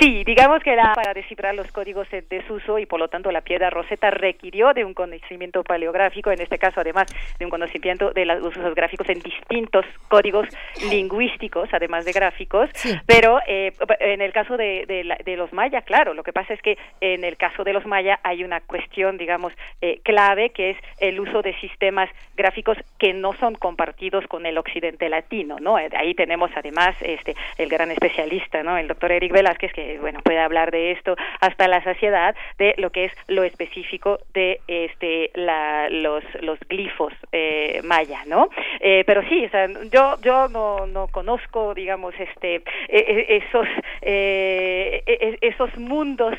Sí, 0.00 0.22
digamos 0.24 0.62
que 0.62 0.72
era 0.72 0.92
para 0.94 1.12
descifrar 1.12 1.52
los 1.54 1.72
códigos 1.72 2.06
en 2.12 2.24
desuso 2.28 2.78
y 2.78 2.86
por 2.86 3.00
lo 3.00 3.08
tanto 3.08 3.32
la 3.32 3.40
piedra 3.40 3.68
roseta 3.68 4.10
requirió 4.10 4.72
de 4.72 4.84
un 4.84 4.94
conocimiento 4.94 5.64
paleográfico, 5.64 6.30
en 6.30 6.40
este 6.40 6.56
caso 6.56 6.80
además 6.80 7.12
de 7.38 7.44
un 7.44 7.50
conocimiento 7.50 8.12
de 8.12 8.26
los 8.26 8.56
usos 8.56 8.74
gráficos 8.76 9.08
en 9.08 9.18
distintos 9.18 9.84
códigos 10.06 10.46
lingüísticos, 10.88 11.68
además 11.72 12.04
de 12.04 12.12
gráficos, 12.12 12.70
pero 13.06 13.40
eh, 13.48 13.72
en 13.98 14.22
el 14.22 14.32
caso 14.32 14.56
de, 14.56 14.86
de, 15.24 15.36
los 15.36 15.52
mayas, 15.52 15.84
claro, 15.84 16.14
lo 16.14 16.22
que 16.22 16.32
pasa 16.32 16.54
es 16.54 16.62
que 16.62 16.78
en 17.00 17.24
el 17.24 17.36
caso 17.36 17.64
de 17.64 17.72
los 17.72 17.84
mayas 17.86 18.20
hay 18.22 18.44
una 18.44 18.60
cuestión, 18.60 19.18
digamos, 19.18 19.52
eh, 19.80 20.00
clave 20.04 20.50
que 20.50 20.70
es 20.70 20.76
el 20.98 21.18
uso 21.18 21.42
de 21.42 21.58
sistemas 21.60 22.08
gráficos 22.36 22.78
que 22.98 23.12
no 23.12 23.34
son 23.34 23.56
compartidos 23.56 24.26
con 24.28 24.46
el 24.46 24.58
occidente 24.58 25.08
latino, 25.08 25.56
¿no? 25.60 25.76
Ahí 25.76 26.14
tenemos 26.14 26.50
además 26.54 26.94
este 27.00 27.34
el 27.58 27.68
gran 27.68 27.90
especialista, 27.90 28.62
¿no? 28.62 28.78
El 28.78 28.88
doctor 28.88 29.10
Eric 29.10 29.32
Velázquez 29.56 29.72
que 29.72 29.98
bueno 29.98 30.20
puede 30.22 30.38
hablar 30.38 30.70
de 30.70 30.92
esto 30.92 31.16
hasta 31.40 31.68
la 31.68 31.82
saciedad 31.82 32.34
de 32.58 32.74
lo 32.78 32.90
que 32.90 33.06
es 33.06 33.12
lo 33.28 33.42
específico 33.44 34.18
de 34.34 34.60
este 34.66 35.30
la, 35.34 35.88
los 35.90 36.22
los 36.40 36.58
glifos 36.68 37.12
eh, 37.32 37.80
maya 37.84 38.20
no 38.26 38.48
eh, 38.80 39.04
pero 39.06 39.22
sí 39.28 39.44
o 39.44 39.50
sea, 39.50 39.66
yo 39.90 40.16
yo 40.22 40.48
no, 40.48 40.86
no 40.86 41.08
conozco 41.08 41.74
digamos 41.74 42.14
este 42.18 42.56
e, 42.56 42.62
e, 42.88 43.36
esos 43.36 43.66
eh, 44.02 45.02
e, 45.06 45.38
esos 45.40 45.76
mundos 45.78 46.34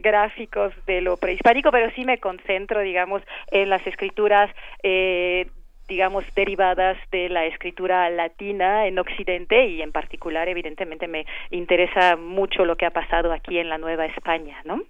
gráficos 0.00 0.72
de 0.86 1.00
lo 1.00 1.16
prehispánico 1.16 1.70
pero 1.70 1.90
sí 1.94 2.04
me 2.04 2.18
concentro 2.18 2.80
digamos 2.80 3.22
en 3.50 3.68
las 3.68 3.86
escrituras 3.86 4.50
eh, 4.82 5.46
digamos, 5.92 6.24
derivadas 6.34 6.96
de 7.10 7.28
la 7.28 7.44
escritura 7.44 8.08
latina 8.08 8.86
en 8.86 8.98
Occidente 8.98 9.66
y 9.66 9.82
en 9.82 9.92
particular, 9.92 10.48
evidentemente, 10.48 11.06
me 11.06 11.26
interesa 11.50 12.16
mucho 12.16 12.64
lo 12.64 12.76
que 12.76 12.86
ha 12.86 12.90
pasado 12.90 13.30
aquí 13.30 13.58
en 13.58 13.68
la 13.68 13.76
Nueva 13.76 14.06
España, 14.06 14.56
¿no? 14.64 14.80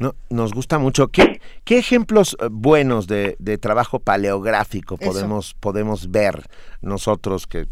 No, 0.00 0.14
nos 0.28 0.52
gusta 0.52 0.80
mucho. 0.80 1.06
¿Qué, 1.06 1.40
qué 1.64 1.78
ejemplos 1.78 2.36
eh, 2.40 2.48
buenos 2.50 3.06
de, 3.06 3.36
de 3.38 3.58
trabajo 3.58 4.00
paleográfico 4.00 4.96
podemos, 4.96 5.54
podemos 5.54 6.10
ver 6.10 6.42
nosotros 6.80 7.46
que 7.46 7.66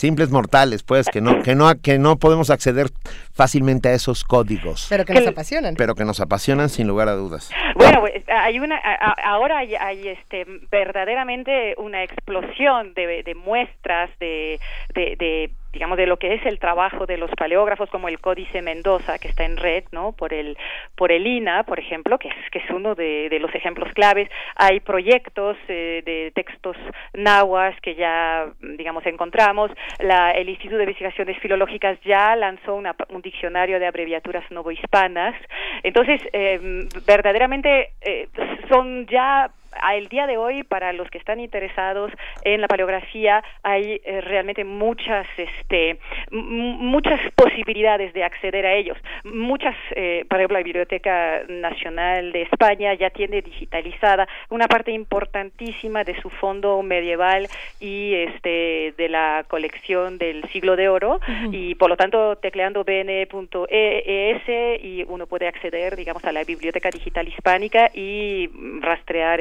simples 0.00 0.30
mortales, 0.30 0.82
pues, 0.82 1.06
que 1.08 1.20
no, 1.20 1.42
que 1.42 1.54
no, 1.54 1.70
que 1.80 1.98
no 1.98 2.16
podemos 2.16 2.48
acceder 2.48 2.86
fácilmente 3.34 3.90
a 3.90 3.92
esos 3.92 4.24
códigos. 4.24 4.86
Pero 4.88 5.04
que 5.04 5.12
nos 5.12 5.26
apasionan. 5.26 5.74
Pero 5.76 5.94
que 5.94 6.04
nos 6.04 6.20
apasionan 6.20 6.70
sin 6.70 6.88
lugar 6.88 7.08
a 7.08 7.12
dudas. 7.12 7.50
Bueno, 7.74 8.00
pues, 8.00 8.24
hay 8.28 8.58
una, 8.58 8.76
ahora 9.22 9.58
hay, 9.58 10.08
este, 10.08 10.46
verdaderamente 10.70 11.74
una 11.76 12.02
explosión 12.02 12.94
de, 12.94 13.22
de 13.22 13.34
muestras 13.34 14.10
de, 14.18 14.58
de 14.94 15.50
digamos 15.72 15.96
de 15.96 16.06
lo 16.06 16.18
que 16.18 16.34
es 16.34 16.46
el 16.46 16.58
trabajo 16.58 17.06
de 17.06 17.16
los 17.16 17.30
paleógrafos 17.32 17.90
como 17.90 18.08
el 18.08 18.20
Códice 18.20 18.62
Mendoza 18.62 19.18
que 19.18 19.28
está 19.28 19.44
en 19.44 19.56
red 19.56 19.84
no 19.92 20.12
por 20.12 20.34
el 20.34 20.56
por 20.96 21.12
el 21.12 21.26
INA 21.26 21.64
por 21.64 21.78
ejemplo 21.78 22.18
que 22.18 22.28
es 22.28 22.50
que 22.50 22.58
es 22.58 22.70
uno 22.70 22.94
de, 22.94 23.28
de 23.28 23.38
los 23.38 23.54
ejemplos 23.54 23.92
claves. 23.94 24.28
Hay 24.56 24.80
proyectos 24.80 25.56
eh, 25.68 26.02
de 26.04 26.32
textos 26.34 26.76
nahuas 27.14 27.78
que 27.80 27.94
ya 27.94 28.46
digamos 28.60 29.04
encontramos. 29.06 29.70
La, 29.98 30.32
el 30.32 30.48
Instituto 30.48 30.78
de 30.78 30.84
Investigaciones 30.84 31.38
Filológicas 31.38 31.98
ya 32.04 32.36
lanzó 32.36 32.74
una, 32.74 32.94
un 33.08 33.22
diccionario 33.22 33.78
de 33.78 33.86
abreviaturas 33.86 34.48
novohispanas. 34.50 35.34
Entonces 35.82 36.20
eh, 36.32 36.88
verdaderamente 37.06 37.90
eh, 38.00 38.28
son 38.68 39.06
ya 39.06 39.50
el 39.92 40.08
día 40.08 40.26
de 40.26 40.36
hoy 40.36 40.62
para 40.62 40.92
los 40.92 41.08
que 41.10 41.18
están 41.18 41.40
interesados 41.40 42.12
en 42.42 42.60
la 42.60 42.68
paleografía 42.68 43.42
hay 43.62 44.00
eh, 44.04 44.20
realmente 44.20 44.64
muchas 44.64 45.26
este 45.36 45.98
muchas 46.30 47.20
posibilidades 47.34 48.12
de 48.12 48.24
acceder 48.24 48.66
a 48.66 48.74
ellos. 48.74 48.98
Muchas 49.24 49.74
eh, 49.92 50.24
por 50.28 50.38
ejemplo 50.38 50.58
la 50.58 50.64
biblioteca 50.64 51.42
nacional 51.48 52.32
de 52.32 52.42
España 52.42 52.94
ya 52.94 53.10
tiene 53.10 53.42
digitalizada 53.42 54.28
una 54.48 54.68
parte 54.68 54.92
importantísima 54.92 56.04
de 56.04 56.20
su 56.20 56.30
fondo 56.30 56.82
medieval 56.82 57.48
y 57.80 58.14
este 58.14 58.94
de 58.96 59.08
la 59.08 59.44
colección 59.48 60.18
del 60.18 60.48
siglo 60.50 60.76
de 60.76 60.88
oro 60.88 61.20
y 61.52 61.74
por 61.76 61.88
lo 61.88 61.96
tanto 61.96 62.36
tecleando 62.36 62.84
bn.es 62.84 64.48
y 64.82 65.04
uno 65.08 65.26
puede 65.26 65.48
acceder 65.48 65.96
digamos 65.96 66.24
a 66.24 66.32
la 66.32 66.44
biblioteca 66.44 66.90
digital 66.90 67.28
hispánica 67.28 67.90
y 67.94 68.48
rastrear 68.80 69.40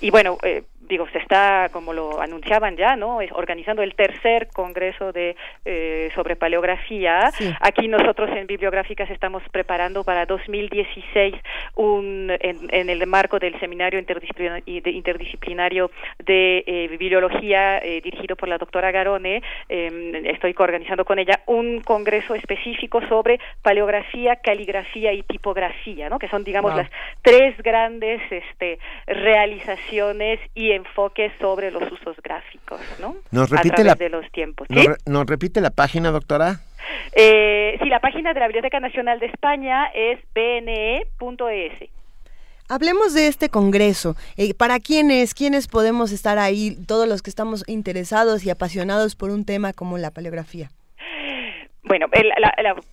y 0.00 0.10
bueno, 0.10 0.38
eh, 0.42 0.64
digo, 0.88 1.06
se 1.12 1.18
está, 1.18 1.68
como 1.72 1.92
lo 1.92 2.20
anunciaban 2.20 2.76
ya, 2.76 2.96
¿no? 2.96 3.18
organizando 3.32 3.82
el 3.82 3.94
tercer 3.94 4.48
congreso 4.52 5.12
de 5.12 5.36
eh, 5.64 6.10
sobre 6.14 6.36
paleografía. 6.36 7.30
Aquí 7.60 7.88
nosotros 7.88 8.30
en 8.36 8.46
Bibliográficas 8.46 9.10
estamos 9.10 9.42
preparando 9.50 10.04
para 10.04 10.26
2016 10.26 11.34
un 11.76 12.32
en, 12.40 12.90
el 12.90 13.06
marco 13.06 13.38
del 13.38 13.58
seminario 13.60 13.98
interdisciplinario 13.98 15.90
de 16.18 16.64
eh, 16.66 16.88
bibliología 16.88 17.78
eh, 17.78 18.00
dirigido 18.02 18.36
por 18.36 18.48
la 18.48 18.58
doctora 18.58 18.90
Garone. 18.90 19.42
Em, 19.68 20.26
estoy 20.26 20.54
coorganizando 20.54 21.04
con 21.04 21.18
ella 21.18 21.40
un 21.46 21.80
congreso 21.80 22.34
específico 22.34 23.00
sobre 23.08 23.40
paleografía, 23.62 24.36
caligrafía 24.36 25.12
y 25.12 25.22
tipografía, 25.22 26.08
¿no? 26.08 26.18
Que 26.18 26.28
son, 26.28 26.44
digamos, 26.44 26.76
las 26.76 26.90
tres 27.22 27.56
grandes 27.62 28.20
este, 28.30 28.78
realizaciones 29.06 30.40
y 30.54 30.72
enfoque 30.76 31.32
sobre 31.40 31.70
los 31.70 31.82
usos 31.90 32.16
gráficos, 32.22 32.80
¿no? 33.00 33.16
Nos 33.30 33.50
repite 33.50 33.84
la, 33.84 33.94
de 33.94 34.08
los 34.08 34.30
tiempos. 34.32 34.68
¿Nos, 35.06 35.26
repite 35.26 35.60
la 35.60 35.70
página, 35.70 36.10
doctora? 36.10 36.60
Eh, 37.12 37.78
sí, 37.82 37.88
la 37.88 38.00
página 38.00 38.34
de 38.34 38.40
la 38.40 38.46
Biblioteca 38.46 38.80
Nacional 38.80 39.18
de 39.20 39.26
España 39.26 39.86
es 39.94 40.18
bne.es. 40.34 41.90
Hablemos 42.68 43.12
de 43.12 43.26
este 43.26 43.50
congreso. 43.50 44.16
Eh, 44.36 44.54
¿Para 44.54 44.80
quiénes? 44.80 45.34
¿Quiénes 45.34 45.68
podemos 45.68 46.12
estar 46.12 46.38
ahí? 46.38 46.76
Todos 46.86 47.06
los 47.06 47.20
que 47.20 47.28
estamos 47.30 47.62
interesados 47.66 48.44
y 48.44 48.50
apasionados 48.50 49.16
por 49.16 49.30
un 49.30 49.44
tema 49.44 49.72
como 49.72 49.98
la 49.98 50.10
paleografía. 50.10 50.70
Bueno, 51.84 52.06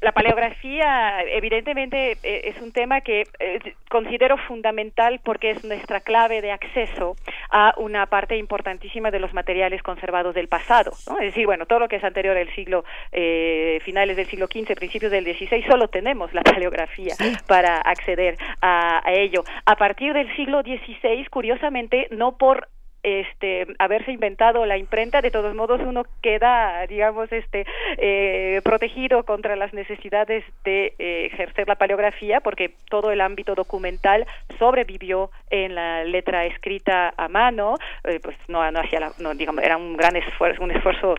la, 0.01 0.11
paleografía 0.11 1.23
evidentemente 1.23 2.17
eh, 2.23 2.41
es 2.43 2.61
un 2.61 2.73
tema 2.73 2.99
que 2.99 3.23
eh, 3.39 3.73
considero 3.89 4.35
fundamental 4.35 5.21
porque 5.23 5.51
es 5.51 5.63
nuestra 5.63 6.01
clave 6.01 6.41
de 6.41 6.51
acceso 6.51 7.15
a 7.51 7.73
una 7.77 8.07
parte 8.07 8.35
importantísima 8.35 9.09
de 9.09 9.19
los 9.19 9.33
materiales 9.33 9.81
conservados 9.81 10.35
del 10.35 10.49
pasado. 10.49 10.91
¿no? 11.07 11.19
Es 11.19 11.27
decir, 11.27 11.45
bueno, 11.45 11.65
todo 11.65 11.79
lo 11.79 11.87
que 11.87 11.95
es 11.95 12.03
anterior 12.03 12.35
al 12.35 12.53
siglo, 12.53 12.83
eh, 13.13 13.79
finales 13.85 14.17
del 14.17 14.27
siglo 14.27 14.47
XV, 14.47 14.75
principios 14.75 15.11
del 15.11 15.23
XVI, 15.23 15.63
solo 15.69 15.87
tenemos 15.87 16.33
la 16.33 16.41
paleografía 16.43 17.15
para 17.47 17.77
acceder 17.77 18.37
a, 18.59 19.07
a 19.07 19.13
ello. 19.13 19.45
A 19.65 19.77
partir 19.77 20.11
del 20.11 20.35
siglo 20.35 20.63
XVI, 20.63 21.25
curiosamente, 21.29 22.09
no 22.11 22.37
por 22.37 22.67
este 23.03 23.67
haberse 23.79 24.11
inventado 24.11 24.65
la 24.65 24.77
imprenta 24.77 25.21
de 25.21 25.31
todos 25.31 25.55
modos 25.55 25.81
uno 25.83 26.03
queda 26.21 26.85
digamos 26.87 27.31
este 27.31 27.65
eh, 27.97 28.61
protegido 28.63 29.23
contra 29.23 29.55
las 29.55 29.73
necesidades 29.73 30.43
de 30.63 30.93
eh, 30.99 31.29
ejercer 31.31 31.67
la 31.67 31.75
paleografía 31.75 32.41
porque 32.41 32.71
todo 32.89 33.11
el 33.11 33.21
ámbito 33.21 33.55
documental 33.55 34.25
sobrevivió 34.59 35.31
en 35.49 35.75
la 35.75 36.03
letra 36.03 36.45
escrita 36.45 37.13
a 37.17 37.27
mano 37.27 37.75
eh, 38.03 38.19
pues 38.21 38.37
no 38.47 38.69
no 38.71 38.79
hacía 38.79 39.11
no 39.19 39.33
digamos 39.33 39.63
era 39.63 39.77
un 39.77 39.97
gran 39.97 40.15
esfuerzo 40.15 40.63
un 40.63 40.71
esfuerzo 40.71 41.15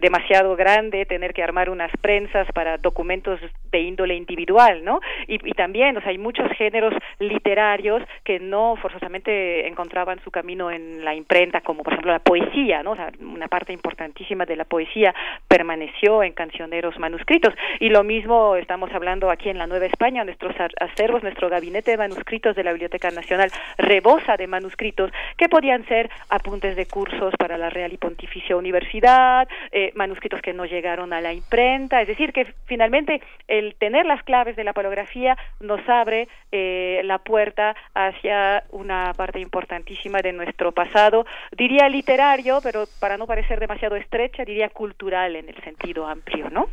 demasiado 0.00 0.56
grande 0.56 1.06
tener 1.06 1.32
que 1.32 1.42
armar 1.42 1.70
unas 1.70 1.90
prensas 2.00 2.46
para 2.52 2.76
documentos 2.78 3.40
de 3.70 3.80
índole 3.80 4.14
individual 4.14 4.84
no 4.84 5.00
y, 5.26 5.34
y 5.48 5.52
también 5.52 5.96
o 5.96 6.00
sea 6.00 6.10
hay 6.10 6.18
muchos 6.18 6.50
géneros 6.52 6.94
literarios 7.18 8.02
que 8.24 8.38
no 8.38 8.76
forzosamente 8.76 9.66
encontraban 9.66 10.20
su 10.22 10.30
camino 10.30 10.65
en 10.70 11.04
la 11.04 11.14
imprenta, 11.14 11.60
como 11.60 11.82
por 11.82 11.92
ejemplo 11.92 12.12
la 12.12 12.18
poesía, 12.18 12.82
¿no? 12.82 12.96
una 13.20 13.48
parte 13.48 13.72
importantísima 13.72 14.44
de 14.44 14.56
la 14.56 14.64
poesía 14.64 15.14
permaneció 15.48 16.22
en 16.22 16.32
cancioneros 16.32 16.98
manuscritos. 16.98 17.54
Y 17.80 17.88
lo 17.88 18.04
mismo 18.04 18.56
estamos 18.56 18.90
hablando 18.92 19.30
aquí 19.30 19.48
en 19.48 19.58
la 19.58 19.66
Nueva 19.66 19.86
España, 19.86 20.24
nuestros 20.24 20.54
acervos, 20.80 21.22
nuestro 21.22 21.48
gabinete 21.48 21.92
de 21.92 21.96
manuscritos 21.96 22.56
de 22.56 22.64
la 22.64 22.72
Biblioteca 22.72 23.10
Nacional 23.10 23.50
rebosa 23.78 24.36
de 24.36 24.46
manuscritos 24.46 25.10
que 25.36 25.48
podían 25.48 25.86
ser 25.86 26.10
apuntes 26.28 26.76
de 26.76 26.86
cursos 26.86 27.34
para 27.38 27.58
la 27.58 27.70
Real 27.70 27.92
y 27.92 27.96
Pontificia 27.96 28.56
Universidad, 28.56 29.48
eh, 29.72 29.92
manuscritos 29.94 30.40
que 30.40 30.52
no 30.52 30.64
llegaron 30.64 31.12
a 31.12 31.20
la 31.20 31.32
imprenta, 31.32 32.00
es 32.00 32.08
decir, 32.08 32.32
que 32.32 32.46
finalmente 32.66 33.20
el 33.48 33.74
tener 33.76 34.06
las 34.06 34.22
claves 34.22 34.56
de 34.56 34.64
la 34.64 34.72
paleografía 34.72 35.36
nos 35.60 35.86
abre 35.88 36.28
eh, 36.52 37.00
la 37.04 37.18
puerta 37.18 37.74
hacia 37.94 38.64
una 38.70 39.12
parte 39.16 39.40
importantísima 39.40 40.22
de 40.22 40.32
nuestro 40.56 40.72
pasado, 40.72 41.26
diría 41.52 41.88
literario, 41.88 42.60
pero 42.62 42.88
para 42.98 43.18
no 43.18 43.26
parecer 43.26 43.60
demasiado 43.60 43.96
estrecha, 43.96 44.44
diría 44.44 44.70
cultural 44.70 45.36
en 45.36 45.48
el 45.50 45.62
sentido 45.62 46.06
amplio, 46.06 46.48
¿no? 46.48 46.68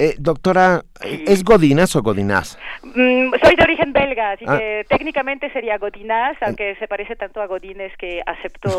Eh, 0.00 0.14
doctora, 0.16 0.84
¿es 1.02 1.42
Godinas 1.42 1.96
o 1.96 2.02
Godinás? 2.02 2.56
Mm, 2.84 3.34
soy 3.42 3.56
de 3.56 3.62
origen 3.64 3.92
belga, 3.92 4.30
así 4.30 4.44
ah. 4.46 4.56
que 4.56 4.86
técnicamente 4.88 5.52
sería 5.52 5.76
Godinás, 5.76 6.36
aunque 6.40 6.76
se 6.76 6.86
parece 6.86 7.16
tanto 7.16 7.40
a 7.40 7.48
Godines 7.48 7.90
que 7.98 8.22
acepto 8.24 8.70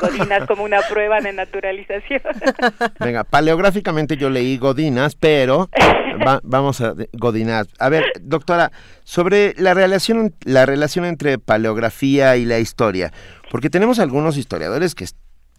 Godinas 0.00 0.46
como 0.46 0.62
una 0.62 0.82
prueba 0.82 1.20
de 1.20 1.32
naturalización. 1.32 2.22
Venga, 3.00 3.24
paleográficamente 3.24 4.16
yo 4.16 4.30
leí 4.30 4.56
Godinas, 4.56 5.16
pero 5.16 5.68
vamos 6.44 6.80
a 6.80 6.94
Godinás. 7.14 7.66
A 7.80 7.88
ver, 7.88 8.04
doctora, 8.20 8.70
sobre 9.02 9.52
la 9.56 9.74
relación, 9.74 10.32
la 10.44 10.64
relación 10.64 11.06
entre 11.06 11.40
paleografía 11.40 12.36
y 12.36 12.44
la 12.44 12.60
historia, 12.60 13.12
porque 13.50 13.68
tenemos 13.68 13.98
algunos 13.98 14.36
historiadores 14.36 14.94
que 14.94 15.06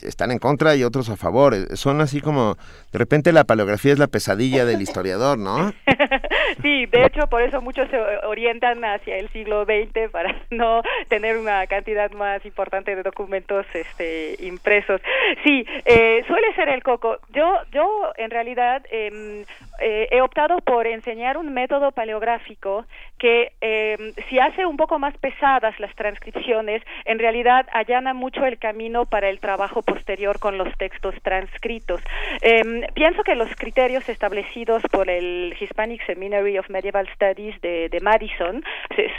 están 0.08 0.32
en 0.32 0.40
contra 0.40 0.76
y 0.76 0.84
otros 0.84 1.10
a 1.10 1.18
favor. 1.18 1.54
Eh, 1.54 1.76
son 1.76 2.02
así 2.02 2.22
como, 2.22 2.56
de 2.92 3.00
repente 3.00 3.32
la 3.32 3.44
paleografía 3.44 3.94
es 3.94 4.00
la 4.00 4.08
pesadilla 4.08 4.66
del 4.66 4.82
historiador, 4.82 5.38
¿no? 5.38 5.74
Sí, 6.62 6.86
de 6.88 7.06
hecho 7.06 7.28
por 7.28 7.42
eso 7.42 7.62
muchos 7.62 7.90
se 7.90 7.98
orientan 8.26 8.84
hacia 8.84 9.18
el 9.18 9.30
siglo 9.30 9.66
XX 9.66 10.10
para 10.12 10.36
no 10.50 10.82
tener 11.08 11.38
una 11.38 11.66
cantidad 11.68 12.12
más 12.12 12.46
importante 12.46 12.96
de 12.96 13.04
documentos 13.04 13.66
este, 13.74 14.36
impresos. 14.40 15.02
Sí, 15.44 15.66
eh, 15.86 16.24
suele 16.28 16.54
ser 16.56 16.70
el 16.70 16.84
coco. 16.84 17.18
Yo, 17.30 17.54
yo 17.72 18.12
en 18.18 18.32
realidad 18.32 18.84
em, 18.90 19.44
eh, 19.80 20.08
he 20.12 20.22
optado 20.22 20.58
por 20.60 20.88
enseñar 20.88 21.38
un 21.38 21.54
método 21.54 21.92
paleográfico 21.92 22.86
que 23.20 23.52
em, 23.62 24.14
si 24.30 24.40
hace 24.40 24.66
un 24.66 24.78
poco 24.78 25.00
más 25.00 25.16
pesadas 25.18 25.80
las 25.80 25.94
transcripciones, 25.96 26.82
en 27.06 27.20
realidad 27.20 27.68
allana 27.74 28.14
mucho 28.14 28.46
el 28.46 28.58
camino 28.58 29.06
para 29.06 29.30
el 29.30 29.40
trabajo 29.40 29.82
posterior 29.98 30.38
con 30.40 30.58
los 30.60 30.72
textos 30.78 31.16
transcritos. 31.24 32.02
Em, 32.42 32.82
pienso 32.94 33.24
que 33.24 33.34
los 33.36 33.50
criterios 33.56 34.08
establecidos 34.10 34.84
por 34.92 35.10
el 35.10 35.56
Hispanic 35.60 36.06
Seminary 36.06 36.60
of 36.60 36.70
Medieval 36.70 37.08
Studies 37.16 37.60
de, 37.62 37.98
Madison 38.02 38.64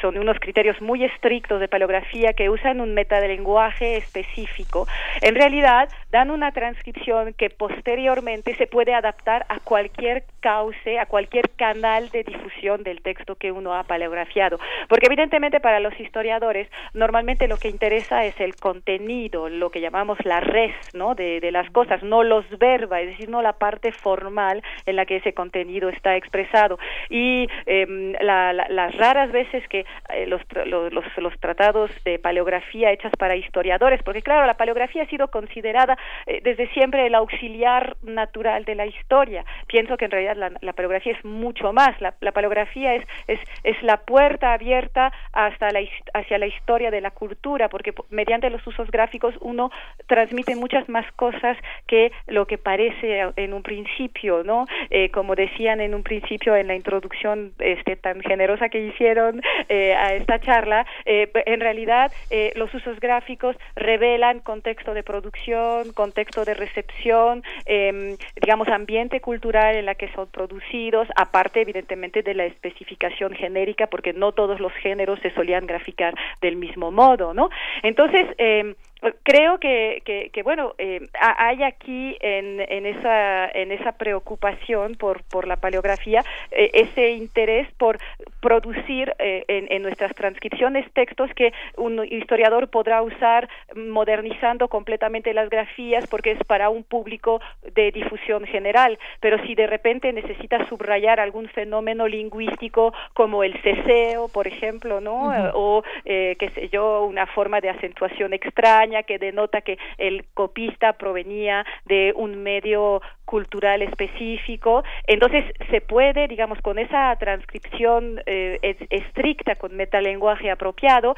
son 0.00 0.18
unos 0.18 0.39
criterios 0.39 0.81
muy 0.81 1.05
estrictos 1.05 1.58
de 1.58 1.66
paleografía 1.66 2.32
que 2.32 2.48
usan 2.48 2.81
un 2.81 2.94
metalenguaje 2.94 3.97
específico. 3.97 4.86
En 5.20 5.34
realidad, 5.34 5.89
dan 6.10 6.30
una 6.30 6.52
transcripción 6.52 7.34
que 7.34 7.50
posteriormente 7.50 8.54
se 8.54 8.66
puede 8.66 8.94
adaptar 8.94 9.46
a 9.48 9.60
cualquier 9.60 10.24
cauce, 10.40 10.98
a 10.98 11.06
cualquier 11.06 11.50
canal 11.50 12.08
de 12.10 12.24
difusión 12.24 12.82
del 12.82 13.02
texto 13.02 13.34
que 13.34 13.52
uno 13.52 13.74
ha 13.74 13.84
paleografiado. 13.84 14.58
Porque 14.88 15.06
evidentemente 15.06 15.60
para 15.60 15.80
los 15.80 15.98
historiadores 15.98 16.68
normalmente 16.94 17.48
lo 17.48 17.56
que 17.56 17.68
interesa 17.68 18.24
es 18.24 18.38
el 18.40 18.56
contenido, 18.56 19.48
lo 19.48 19.70
que 19.70 19.80
llamamos 19.80 20.18
la 20.24 20.40
red 20.40 20.58
¿no? 20.94 21.14
De, 21.14 21.48
las 21.50 21.70
cosas, 21.70 22.02
no 22.02 22.22
los 22.22 22.44
verba, 22.58 23.00
es 23.00 23.08
decir, 23.08 23.28
no 23.28 23.42
la 23.42 23.54
parte 23.54 23.92
formal 23.92 24.62
en 24.86 24.96
la 24.96 25.06
que 25.06 25.16
ese 25.16 25.32
contenido 25.32 25.88
está 25.88 26.16
expresado. 26.16 26.78
Y 27.08 27.48
em, 27.66 28.12
las 28.20 28.96
raras 28.96 29.32
veces 29.32 29.66
que 29.68 29.86
eh, 30.10 30.26
los, 30.26 30.42
los, 30.66 31.40
tratados 31.40 31.90
de 32.04 32.18
paleografía 32.18 32.92
hechas 32.92 33.12
para 33.18 33.36
historiadores, 33.36 34.02
porque 34.02 34.22
claro, 34.22 34.46
la 34.46 34.56
paleografía 34.56 35.02
ha 35.02 35.06
sido 35.06 35.28
considerada 35.28 35.98
eh, 36.27 36.41
desde 36.43 36.68
siempre 36.68 37.07
el 37.07 37.15
auxiliar 37.15 37.97
natural 38.02 38.65
de 38.65 38.75
la 38.75 38.86
historia. 38.86 39.44
Pienso 39.67 39.97
que 39.97 40.07
en 40.07 40.10
realidad 40.10 40.52
la, 40.60 40.73
paleografía 40.73 41.12
es 41.12 41.25
mucho 41.25 41.73
más. 41.73 42.01
La, 42.01 42.12
paleografía 42.33 42.94
es, 42.94 43.05
es, 43.27 43.41
es 43.65 43.83
la 43.83 43.99
puerta 43.99 44.52
abierta 44.52 45.12
hasta 45.33 45.70
la, 45.70 45.81
hacia 46.15 46.39
la 46.39 46.47
historia 46.47 46.91
de 46.91 47.01
la 47.01 47.10
cultura, 47.10 47.68
porque 47.68 47.93
mediante 48.10 48.51
los 48.51 48.67
usos 48.67 48.91
gráficos 48.91 49.35
uno 49.41 49.70
transmite 50.07 50.57
muchas 50.57 50.89
más 50.89 51.10
cosas 51.12 51.57
que 51.86 52.12
lo 52.27 52.47
que 52.47 52.59
parece 52.59 53.28
en 53.36 53.52
un 53.52 53.62
principio, 53.62 54.43
¿no? 54.44 54.67
Eh, 54.91 55.10
como 55.10 55.35
decían 55.35 55.81
en 55.81 55.94
un 55.94 56.02
principio 56.02 56.57
en 56.57 56.67
la 56.67 56.75
introducción 56.75 57.52
este, 57.59 57.97
tan 57.97 58.20
generosa 58.20 58.68
que 58.68 58.81
hicieron 58.81 59.43
eh, 59.68 59.94
a 59.94 60.15
esta 60.15 60.39
charla, 60.41 60.86
eh, 61.05 61.31
en 61.47 61.60
realidad 61.60 62.12
los 62.55 62.73
usos 62.75 62.99
gráficos 63.01 63.57
revelan 63.77 64.41
contexto 64.41 64.94
de 64.94 65.02
producción, 65.02 65.88
contexto 65.92 66.44
de 66.44 66.55
recepción, 66.55 67.42
em, 67.67 68.17
digamos, 68.41 68.68
ambiente 68.68 69.20
cultural 69.20 69.76
en 69.76 69.86
la 69.86 69.94
que 69.94 70.12
son 70.12 70.28
producidos, 70.28 71.08
aparte 71.17 71.60
evidentemente 71.60 72.23
de 72.23 72.34
la 72.34 72.44
especificación 72.44 73.34
genérica, 73.34 73.86
porque 73.86 74.12
no 74.12 74.33
todos 74.33 74.60
los 74.60 74.73
géneros 74.75 75.20
se 75.20 75.33
solían 75.34 75.67
graficar 75.67 76.15
del 76.41 76.57
mismo 76.57 76.91
modo, 76.91 77.34
¿no? 77.34 77.50
Entonces, 77.83 78.26
em, 78.39 78.75
creo 79.23 79.59
que, 79.59 80.02
que, 80.33 80.43
bueno 80.43 80.75
eh, 80.78 81.09
hay 81.20 81.62
aquí 81.62 82.17
en, 82.20 82.60
en 82.60 82.86
esa 82.86 83.49
en 83.49 83.70
esa 83.70 83.93
preocupación 83.93 84.97
por 84.97 85.23
por 85.25 85.47
la 85.47 85.57
paleografía 85.57 86.25
eh, 86.51 86.70
ese 86.75 87.10
interés 87.10 87.70
por 87.78 87.99
producir 88.41 89.15
eh, 89.18 89.44
en, 89.49 89.70
en, 89.70 89.83
nuestras 89.83 90.15
transcripciones 90.15 90.91
textos 90.93 91.31
que 91.35 91.52
un 91.77 92.05
historiador 92.10 92.68
podrá 92.68 93.02
usar 93.02 93.49
modernizando 93.77 94.68
completamente 94.68 95.33
las 95.33 95.49
grafías 95.49 96.07
porque 96.09 96.33
es 96.33 96.44
para 96.44 96.68
un 96.68 96.83
público 96.83 97.41
de 97.75 97.93
difusión 97.93 98.44
general. 98.44 98.99
Pero 99.20 99.39
si 99.47 99.55
de 99.55 99.67
repente 99.67 100.12
necesita 100.12 100.67
subrayar 100.68 101.20
algún 101.20 101.49
fenómeno 101.49 102.07
lingüístico 102.07 102.93
como 103.15 103.44
el 103.44 103.60
ceseo 103.62 104.28
por 104.28 104.47
ejemplo 104.47 105.01
no 105.01 105.51
o 105.55 105.83
qué 106.05 106.51
sé 106.55 106.68
yo 106.68 107.05
una 107.05 107.27
forma 107.27 107.60
de 107.60 107.70
acentuación 107.70 108.33
extraña 108.33 108.88
que 109.02 109.18
denota 109.18 109.60
que 109.60 109.78
el 109.99 110.25
copista 110.34 110.94
provenía 110.94 111.65
de 111.84 112.12
un 112.17 112.42
medio 112.42 113.00
cultural 113.28 113.83
específico. 113.83 114.83
Entonces 115.07 115.44
se 115.70 115.81
puede, 115.83 116.28
digamos, 116.28 116.58
con 116.62 116.78
esa 116.78 117.15
transcripción 117.17 118.23
eh, 118.25 118.76
estricta, 118.89 119.57
con 119.57 119.76
metalenguaje 119.76 120.50
apropiado, 120.50 121.15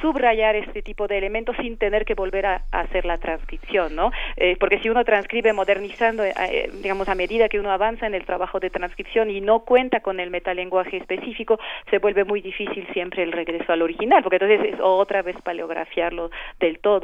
subrayar 0.00 0.56
este 0.56 0.82
tipo 0.82 1.08
de 1.08 1.18
elementos 1.18 1.56
sin 1.60 1.76
tener 1.76 2.04
que 2.04 2.14
volver 2.14 2.46
a, 2.46 2.62
hacer 2.70 3.04
la 3.04 3.18
transcripción, 3.18 3.96
¿no? 3.96 4.12
Eh, 4.36 4.56
porque 4.60 4.78
si 4.78 4.90
uno 4.90 5.04
transcribe 5.04 5.52
modernizando, 5.52 6.22
eh, 6.24 6.70
digamos, 6.82 7.08
a 7.08 7.14
medida 7.14 7.48
que 7.48 7.58
uno 7.58 7.72
avanza 7.72 8.06
en 8.06 8.14
el 8.14 8.24
trabajo 8.24 8.60
de 8.60 8.70
transcripción 8.70 9.30
y 9.30 9.40
no 9.40 9.60
cuenta 9.60 10.00
con 10.00 10.20
el 10.20 10.30
metalenguaje 10.30 10.98
específico, 10.98 11.58
se 11.90 11.98
vuelve 11.98 12.24
muy 12.24 12.40
difícil 12.42 12.86
siempre 12.92 13.22
el 13.22 13.32
regreso 13.32 13.72
al 13.72 13.82
original, 13.82 14.22
porque 14.22 14.36
entonces 14.36 14.74
es 14.74 14.80
otra 14.80 15.22
vez 15.22 15.36
paleografiarlo 15.42 16.30
del 16.60 16.78
todo, 16.78 16.99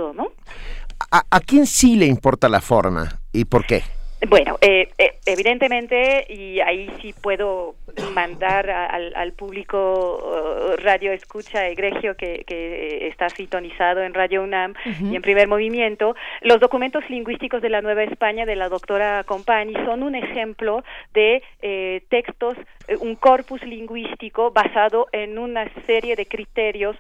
¿A, 1.11 1.25
a 1.31 1.41
quién 1.41 1.67
sí 1.67 1.97
le 1.97 2.07
importa 2.07 2.49
la 2.49 2.61
forma 2.61 3.21
y 3.33 3.45
por 3.45 3.67
qué? 3.67 3.85
Bueno, 4.29 4.57
eh, 4.63 4.89
eh, 4.97 5.19
evidentemente, 5.27 6.27
y 6.31 6.59
ahí 6.61 6.91
sí 7.03 7.13
puedo 7.13 7.75
mandar 8.15 8.71
al, 8.71 9.33
público 9.33 10.19
uh, 10.19 10.77
radio 10.83 11.13
escucha 11.13 11.69
egregio 11.69 12.17
que, 12.17 12.45
que, 12.47 13.09
está 13.09 13.29
sintonizado 13.29 14.03
en 14.03 14.15
Radio 14.15 14.43
UNAM 14.43 14.75
y 14.85 15.17
en 15.17 15.23
primer 15.23 15.49
movimiento, 15.49 16.17
los 16.41 16.61
documentos 16.61 17.09
lingüísticos 17.11 17.61
de 17.61 17.69
la 17.69 17.83
Nueva 17.83 18.05
España 18.05 18.47
de 18.47 18.57
la 18.57 18.71
doctora 18.71 19.23
Compani 19.25 19.75
son 19.85 20.03
un 20.03 20.15
ejemplo 20.15 20.83
de 21.13 21.43
eh, 21.61 22.03
textos, 22.09 22.57
un 23.01 23.17
corpus 23.17 23.63
lingüístico 23.65 24.51
basado 24.51 25.09
en 25.13 25.39
una 25.39 25.69
serie 25.87 26.17
de 26.17 26.27
criterios 26.27 26.97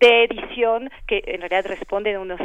de 0.00 0.24
edición 0.24 0.90
que 1.06 1.22
en 1.26 1.40
realidad 1.40 1.66
responden 1.66 2.16
a 2.16 2.20
unos, 2.20 2.40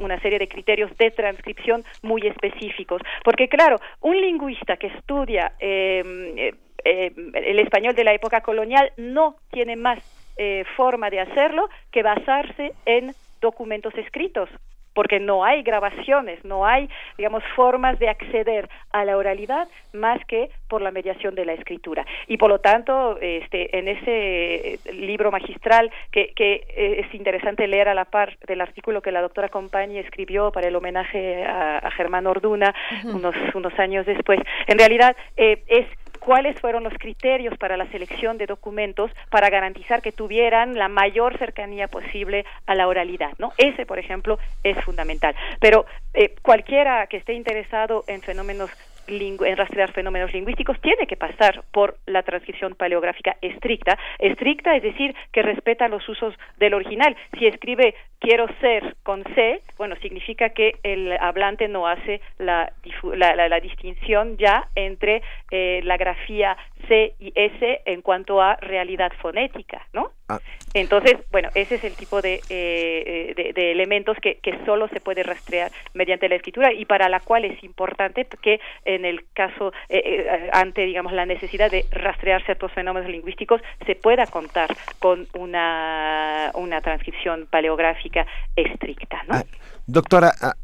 una 0.00 0.20
serie 0.20 0.38
de 0.38 0.48
criterios 0.48 0.96
de 0.96 1.10
transcripción 1.10 1.84
muy 2.02 2.26
específicos. 2.26 3.02
Porque 3.22 3.48
claro, 3.52 3.78
un 4.00 4.18
lingüista 4.18 4.78
que 4.78 4.86
estudia 4.86 5.52
eh, 5.60 6.52
el 6.84 7.58
español 7.58 7.94
de 7.94 8.04
la 8.04 8.14
época 8.14 8.40
colonial 8.40 8.92
no 8.96 9.36
tiene 9.50 9.76
más 9.76 9.98
eh, 10.38 10.64
forma 10.74 11.10
de 11.10 11.20
hacerlo 11.20 11.68
que 11.90 12.02
basarse 12.02 12.72
en 12.86 13.14
documentos 13.42 13.94
escritos 13.98 14.48
porque 14.94 15.20
no 15.20 15.44
hay 15.44 15.62
grabaciones, 15.62 16.44
no 16.44 16.66
hay, 16.66 16.88
digamos, 17.16 17.42
formas 17.54 17.98
de 17.98 18.08
acceder 18.08 18.68
a 18.92 19.04
la 19.04 19.16
oralidad 19.16 19.68
más 19.92 20.24
que 20.26 20.50
por 20.68 20.82
la 20.82 20.90
mediación 20.90 21.34
de 21.34 21.44
la 21.44 21.52
escritura. 21.54 22.06
Y 22.26 22.36
por 22.36 22.50
lo 22.50 22.60
tanto, 22.60 23.18
este, 23.20 23.76
en 23.78 23.88
ese 23.88 24.78
libro 24.92 25.30
magistral 25.30 25.90
que, 26.10 26.32
que 26.34 26.64
eh, 26.68 27.04
es 27.04 27.14
interesante 27.14 27.66
leer 27.66 27.88
a 27.88 27.94
la 27.94 28.04
par 28.04 28.36
del 28.46 28.60
artículo 28.60 29.02
que 29.02 29.12
la 29.12 29.22
doctora 29.22 29.48
Compañi 29.48 29.98
escribió 29.98 30.52
para 30.52 30.68
el 30.68 30.76
homenaje 30.76 31.44
a, 31.44 31.90
Germán 31.96 32.26
Orduna 32.26 32.74
unos, 33.04 33.34
unos 33.54 33.78
años 33.78 34.06
después, 34.06 34.40
en 34.66 34.78
realidad 34.78 35.16
eh, 35.36 35.62
es 35.66 35.86
cuáles 36.24 36.58
fueron 36.60 36.84
los 36.84 36.94
criterios 36.94 37.58
para 37.58 37.76
la 37.76 37.90
selección 37.90 38.38
de 38.38 38.46
documentos 38.46 39.10
para 39.28 39.50
garantizar 39.50 40.02
que 40.02 40.12
tuvieran 40.12 40.74
la 40.74 40.88
mayor 40.88 41.36
cercanía 41.38 41.88
posible 41.88 42.44
a 42.66 42.74
la 42.74 42.86
oralidad, 42.86 43.32
¿no? 43.38 43.52
Ese, 43.58 43.86
por 43.86 43.98
ejemplo, 43.98 44.38
es 44.62 44.82
fundamental. 44.84 45.34
Pero 45.60 45.84
eh, 46.14 46.34
cualquiera 46.42 47.06
que 47.08 47.16
esté 47.16 47.34
interesado 47.34 48.04
en 48.06 48.22
fenómenos 48.22 48.70
en 49.06 49.56
rastrear 49.56 49.92
fenómenos 49.92 50.32
lingüísticos 50.32 50.80
tiene 50.80 51.06
que 51.06 51.16
pasar 51.16 51.64
por 51.72 51.96
la 52.06 52.22
transcripción 52.22 52.74
paleográfica 52.74 53.36
estricta. 53.40 53.98
Estricta 54.18 54.76
es 54.76 54.82
decir, 54.82 55.14
que 55.32 55.42
respeta 55.42 55.88
los 55.88 56.08
usos 56.08 56.34
del 56.58 56.74
original. 56.74 57.16
Si 57.38 57.46
escribe 57.46 57.94
quiero 58.22 58.46
ser 58.60 58.94
con 59.02 59.24
C, 59.34 59.60
bueno, 59.76 59.96
significa 59.96 60.50
que 60.50 60.76
el 60.84 61.12
hablante 61.18 61.66
no 61.66 61.88
hace 61.88 62.20
la, 62.38 62.72
la, 63.02 63.60
distinción 63.60 64.36
ya 64.38 64.68
entre 64.76 65.22
eh, 65.50 65.80
la 65.82 65.96
grafía 65.96 66.56
C 66.86 67.14
y 67.18 67.32
S 67.34 67.82
en 67.84 68.00
cuanto 68.00 68.40
a 68.40 68.56
realidad 68.56 69.12
fonética, 69.20 69.86
¿no? 69.92 70.12
Ah. 70.28 70.38
Entonces, 70.74 71.16
bueno, 71.30 71.50
ese 71.54 71.74
es 71.74 71.84
el 71.84 71.94
tipo 71.96 72.22
de, 72.22 72.40
eh, 72.48 73.52
de, 73.54 73.72
elementos 73.72 74.16
que, 74.22 74.36
que, 74.36 74.56
solo 74.64 74.88
se 74.88 75.00
puede 75.00 75.22
rastrear 75.22 75.70
mediante 75.92 76.28
la 76.28 76.36
escritura 76.36 76.72
y 76.72 76.84
para 76.84 77.08
la 77.08 77.20
cual 77.20 77.44
es 77.44 77.62
importante 77.62 78.26
que 78.40 78.60
en 78.94 79.04
el 79.04 79.24
caso, 79.32 79.72
eh, 79.88 80.48
ante, 80.52 80.82
digamos, 80.82 81.12
la 81.12 81.26
necesidad 81.26 81.70
de 81.70 81.84
rastrear 81.90 82.44
ciertos 82.44 82.72
fenómenos 82.72 83.10
lingüísticos, 83.10 83.60
se 83.86 83.94
pueda 83.94 84.26
contar 84.26 84.74
con 84.98 85.26
una, 85.34 86.50
una 86.54 86.80
transcripción 86.80 87.46
paleográfica 87.50 88.26
estricta. 88.56 89.22
¿no? 89.28 89.34
Ah, 89.34 89.44
doctora, 89.86 90.32
ah, 90.40 90.54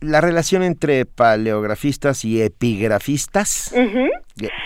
la 0.00 0.20
relación 0.20 0.62
entre 0.62 1.06
paleografistas 1.06 2.24
y 2.24 2.42
epigrafistas, 2.42 3.74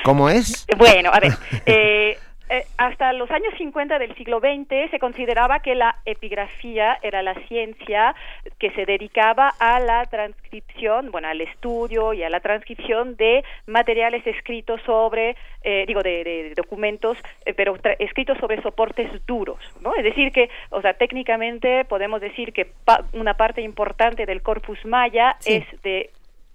¿cómo 0.04 0.30
es? 0.30 0.66
Bueno, 0.76 1.10
a 1.12 1.20
ver, 1.20 1.32
eh, 1.66 2.18
eh, 2.48 2.64
hasta 2.76 3.12
los 3.12 3.30
años 3.30 3.52
50 3.58 3.98
del 3.98 4.14
siglo 4.14 4.38
XX 4.38 4.90
se 4.90 4.98
consideraba 4.98 5.60
que 5.60 5.74
la 5.74 5.96
epigrafía 6.04 6.98
era 7.02 7.22
la 7.22 7.34
ciencia 7.48 8.14
que 8.58 8.70
se 8.70 8.86
dedicaba 8.86 9.52
a 9.58 9.80
la 9.80 10.04
transcripción, 10.04 11.10
bueno, 11.10 11.28
al 11.28 11.40
estudio 11.40 12.12
y 12.12 12.22
a 12.22 12.30
la 12.30 12.40
transcripción 12.40 13.16
de 13.16 13.44
materiales 13.66 14.24
escritos 14.26 14.80
sobre, 14.86 15.36
eh, 15.62 15.84
digo, 15.86 16.02
de, 16.02 16.52
documentos, 16.56 17.18
eh, 17.44 17.52
pero 17.54 17.76
escritos 17.98 18.38
sobre 18.38 18.62
soportes 18.62 19.10
duros, 19.26 19.58
¿no? 19.80 19.94
Es 19.96 20.04
decir, 20.04 20.30
que, 20.30 20.48
o 20.70 20.80
sea, 20.80 20.94
técnicamente 20.94 21.84
podemos 21.84 22.20
decir 22.20 22.52
que 22.52 22.72
una 23.12 23.34
parte 23.34 23.60
importante 23.60 24.24
del 24.24 24.42
corpus 24.42 24.84
maya 24.84 25.36
es 25.44 25.64
de 25.82 26.10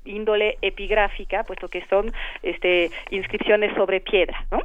índole 0.06 0.58
epigráfica, 0.62 1.44
puesto 1.44 1.68
que 1.68 1.86
son 1.88 2.12
este, 2.42 2.90
inscripciones 3.10 3.74
sobre 3.76 4.00
piedra, 4.00 4.46
¿no? 4.52 4.62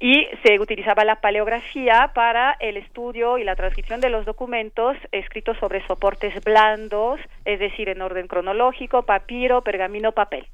Y 0.00 0.28
se 0.44 0.58
utilizaba 0.58 1.04
la 1.04 1.20
paleografía 1.20 2.12
para 2.14 2.56
el 2.60 2.76
estudio 2.76 3.38
y 3.38 3.44
la 3.44 3.56
transcripción 3.56 4.00
de 4.00 4.10
los 4.10 4.24
documentos 4.24 4.96
escritos 5.12 5.56
sobre 5.58 5.86
soportes 5.86 6.42
blandos, 6.44 7.20
es 7.44 7.58
decir, 7.58 7.88
en 7.88 8.02
orden 8.02 8.26
cronológico, 8.26 9.02
papiro, 9.02 9.62
pergamino, 9.62 10.12
papel. 10.12 10.46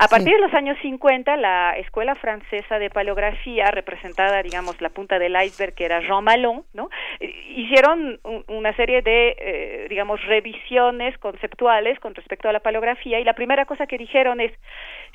A 0.00 0.06
partir 0.06 0.32
de 0.32 0.40
los 0.40 0.54
años 0.54 0.78
50, 0.80 1.36
la 1.38 1.72
Escuela 1.72 2.14
Francesa 2.14 2.78
de 2.78 2.88
Paleografía, 2.88 3.72
representada, 3.72 4.40
digamos, 4.44 4.80
la 4.80 4.90
punta 4.90 5.18
del 5.18 5.34
iceberg, 5.42 5.74
que 5.74 5.86
era 5.86 6.00
Jean 6.00 6.22
Malon, 6.22 6.64
¿no? 6.72 6.88
hicieron 7.18 8.20
una 8.46 8.76
serie 8.76 9.02
de, 9.02 9.36
eh, 9.36 9.86
digamos, 9.90 10.24
revisiones 10.24 11.18
conceptuales 11.18 11.98
con 11.98 12.14
respecto 12.14 12.48
a 12.48 12.52
la 12.52 12.60
paleografía 12.60 13.18
y 13.18 13.24
la 13.24 13.34
primera 13.34 13.64
cosa 13.64 13.88
que 13.88 13.98
dijeron 13.98 14.40
es, 14.40 14.52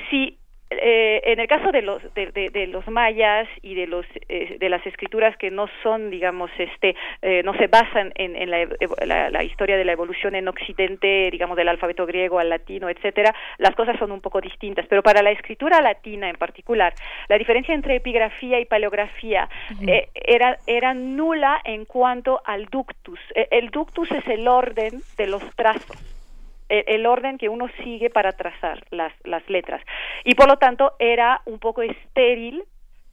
si 0.10 0.38
eh, 0.82 1.22
en 1.26 1.40
el 1.40 1.48
caso 1.48 1.72
de 1.72 1.82
los 1.82 2.02
de, 2.14 2.68
los 2.68 2.88
mayas 2.88 3.48
y 3.62 3.76
de 3.76 3.88
los 3.88 4.06
eh, 4.30 4.58
de 4.60 4.70
las 4.70 4.86
escrituras 4.86 5.36
que 5.38 5.52
no 5.52 5.68
son 5.82 6.10
digamos 6.10 6.52
este 6.58 6.96
eh, 7.22 7.42
no 7.44 7.54
se 7.56 7.68
basan 7.68 8.12
en, 8.16 8.36
en 8.36 8.50
la, 8.50 9.30
la, 9.30 9.44
historia 9.44 9.78
de 9.78 9.86
la 9.86 9.92
evolución 9.92 10.36
en 10.36 10.48
Occidente 10.48 11.30
digamos 11.32 11.58
del 11.58 11.70
alfabeto 11.70 12.06
griego 12.06 12.40
al 12.40 12.50
latino 12.50 12.90
etcétera 12.90 13.36
las 13.58 13.76
cosas 13.76 13.98
son 14.00 14.12
un 14.12 14.22
poco 14.22 14.42
distintas. 14.42 14.86
Pero 14.88 15.04
para 15.04 15.22
la 15.22 15.32
escritura 15.32 15.82
latina 15.82 16.30
en 16.30 16.36
particular 16.36 16.94
la 17.28 17.38
diferencia 17.38 17.74
entre 17.74 17.96
epigrafía 17.96 18.60
y 18.60 18.66
paleografía 18.66 19.50
era 20.14 20.58
era 20.68 20.94
nula 20.94 21.62
en 21.64 21.86
cuanto 21.86 22.42
al 22.46 22.66
ductus. 22.66 23.20
El 23.52 23.70
ductus 23.70 24.12
es 24.12 24.28
el 24.28 24.48
orden 24.48 25.02
de 25.18 25.28
los 25.28 25.44
trazos 25.56 26.13
el 26.80 27.06
orden 27.06 27.38
que 27.38 27.50
uno 27.50 27.68
sigue 27.84 28.10
para 28.10 28.32
trazar 28.32 28.84
las, 28.92 29.14
las 29.24 29.48
letras. 29.50 29.82
Y 30.24 30.36
por 30.36 30.48
lo 30.48 30.58
tanto 30.58 30.94
era 31.00 31.42
un 31.46 31.60
poco 31.60 31.82
estéril 31.82 32.64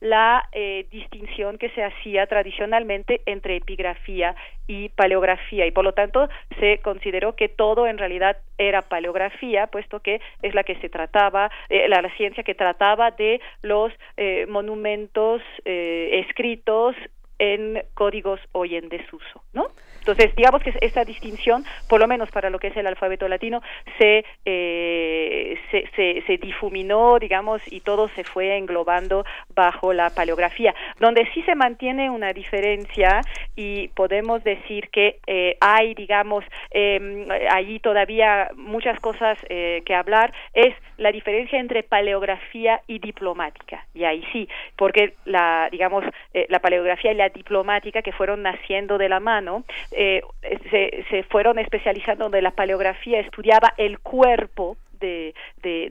la 0.00 0.48
eh, 0.52 0.86
distinción 0.90 1.58
que 1.58 1.68
se 1.70 1.84
hacía 1.84 2.26
tradicionalmente 2.26 3.20
entre 3.26 3.56
epigrafía 3.56 4.34
y 4.66 4.88
paleografía 4.90 5.66
y 5.66 5.70
por 5.72 5.84
lo 5.84 5.92
tanto 5.92 6.28
se 6.58 6.78
consideró 6.78 7.36
que 7.36 7.48
todo 7.48 7.86
en 7.86 7.98
realidad 7.98 8.38
era 8.56 8.82
paleografía 8.82 9.66
puesto 9.66 10.00
que 10.00 10.20
es 10.42 10.54
la 10.54 10.64
que 10.64 10.76
se 10.76 10.88
trataba 10.88 11.50
eh, 11.68 11.86
la, 11.88 12.00
ciencia 12.16 12.42
que 12.42 12.54
trataba 12.54 13.10
de 13.10 13.40
los 13.62 13.92
eh, 14.16 14.46
monumentos 14.48 15.42
escritos 15.64 16.96
en 17.38 17.82
códigos 17.94 18.40
hoy 18.52 18.76
en 18.76 18.88
desuso, 18.88 19.42
¿no? 19.52 19.68
Entonces, 20.00 20.34
digamos 20.34 20.62
que 20.62 20.74
esta 20.80 21.04
distinción, 21.04 21.64
por 21.88 22.00
lo 22.00 22.08
menos 22.08 22.30
para 22.30 22.50
lo 22.50 22.58
que 22.58 22.68
es 22.68 22.76
el 22.76 22.86
alfabeto 22.86 23.28
latino, 23.28 23.62
se, 23.98 24.24
eh, 24.44 25.58
se, 25.70 26.22
se, 26.26 26.38
difuminó, 26.38 27.18
digamos, 27.18 27.60
y 27.70 27.80
todo 27.80 28.08
se 28.08 28.24
fue 28.24 28.56
englobando 28.56 29.24
bajo 29.54 29.92
la 29.92 30.10
paleografía, 30.10 30.74
donde 30.98 31.28
sí 31.32 31.42
se 31.42 31.54
mantiene 31.54 32.10
una 32.10 32.32
diferencia 32.32 33.20
y 33.56 33.88
podemos 33.88 34.42
decir 34.42 34.88
que 34.90 35.18
eh, 35.26 35.56
hay, 35.60 35.94
digamos, 35.94 36.44
eh, 36.70 37.28
allí 37.50 37.78
todavía 37.80 38.50
muchas 38.56 38.98
cosas 39.00 39.38
eh, 39.48 39.82
que 39.84 39.94
hablar, 39.94 40.32
es 40.54 40.74
la 40.96 41.12
diferencia 41.12 41.58
entre 41.58 41.82
paleografía 41.82 42.80
y 42.86 42.98
diplomática. 42.98 43.86
Y 43.94 44.04
ahí 44.04 44.24
sí, 44.32 44.48
porque 44.76 45.14
la, 45.24 45.68
digamos, 45.70 46.04
eh, 46.34 46.46
la 46.48 46.58
paleografía 46.60 47.12
y 47.12 47.16
la 47.16 47.28
diplomática 47.28 48.02
que 48.02 48.12
fueron 48.12 48.42
naciendo 48.42 48.98
de 48.98 49.08
la 49.08 49.20
mano, 49.20 49.64
eh, 49.92 50.22
se, 50.70 51.04
se 51.10 51.22
fueron 51.24 51.58
especializando 51.58 52.24
donde 52.24 52.42
la 52.42 52.52
paleografía 52.52 53.20
estudiaba 53.20 53.74
el 53.76 53.98
cuerpo 53.98 54.76
de, 55.00 55.34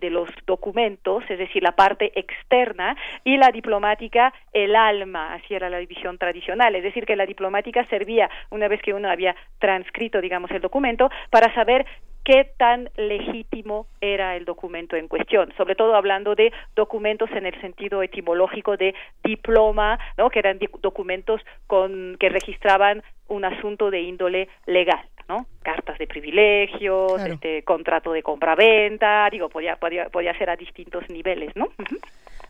los 0.10 0.30
documentos, 0.46 1.24
es 1.30 1.38
decir, 1.38 1.64
la 1.64 1.74
parte 1.74 2.12
externa, 2.20 2.96
y 3.24 3.38
la 3.38 3.52
diplomática 3.52 4.34
el 4.54 4.76
alma, 4.76 5.34
así 5.34 5.54
era 5.54 5.70
la 5.70 5.78
división 5.78 6.18
tradicional, 6.18 6.76
es 6.76 6.84
decir, 6.84 7.06
que 7.06 7.16
la 7.16 7.26
diplomática 7.26 7.86
servía, 7.88 8.30
una 8.50 8.68
vez 8.68 8.82
que 8.82 8.94
uno 8.94 9.10
había 9.10 9.36
transcrito, 9.60 10.22
digamos, 10.22 10.52
el 10.52 10.62
documento, 10.62 11.10
para 11.30 11.54
saber 11.54 11.86
qué 12.24 12.52
tan 12.58 12.90
legítimo 12.96 13.88
era 14.02 14.36
el 14.36 14.46
documento 14.46 14.96
en 14.96 15.08
cuestión, 15.08 15.52
sobre 15.58 15.76
todo 15.76 15.96
hablando 15.96 16.36
de 16.36 16.52
documentos 16.76 17.30
en 17.32 17.46
el 17.46 17.60
sentido 17.62 18.04
etimológico 18.04 18.78
de 18.78 18.94
diploma, 19.24 19.98
¿no? 20.18 20.30
que 20.30 20.40
eran 20.40 20.60
documentos 20.82 21.42
con 21.66 22.18
que 22.20 22.30
registraban 22.30 23.04
un 23.28 23.46
asunto 23.46 23.90
de 23.90 24.02
índole 24.02 24.48
legal. 24.66 25.04
¿No? 25.30 25.46
Cartas 25.62 25.98
de 26.00 26.08
privilegios, 26.08 27.22
este 27.22 27.64
contrato 27.64 28.12
de 28.12 28.24
compra-venta, 28.24 29.30
digo, 29.32 29.48
podía, 29.48 29.76
podía, 29.78 30.10
podía 30.10 30.38
ser 30.38 30.50
a 30.50 30.56
distintos 30.56 31.08
niveles, 31.10 31.56
¿no? 31.56 31.70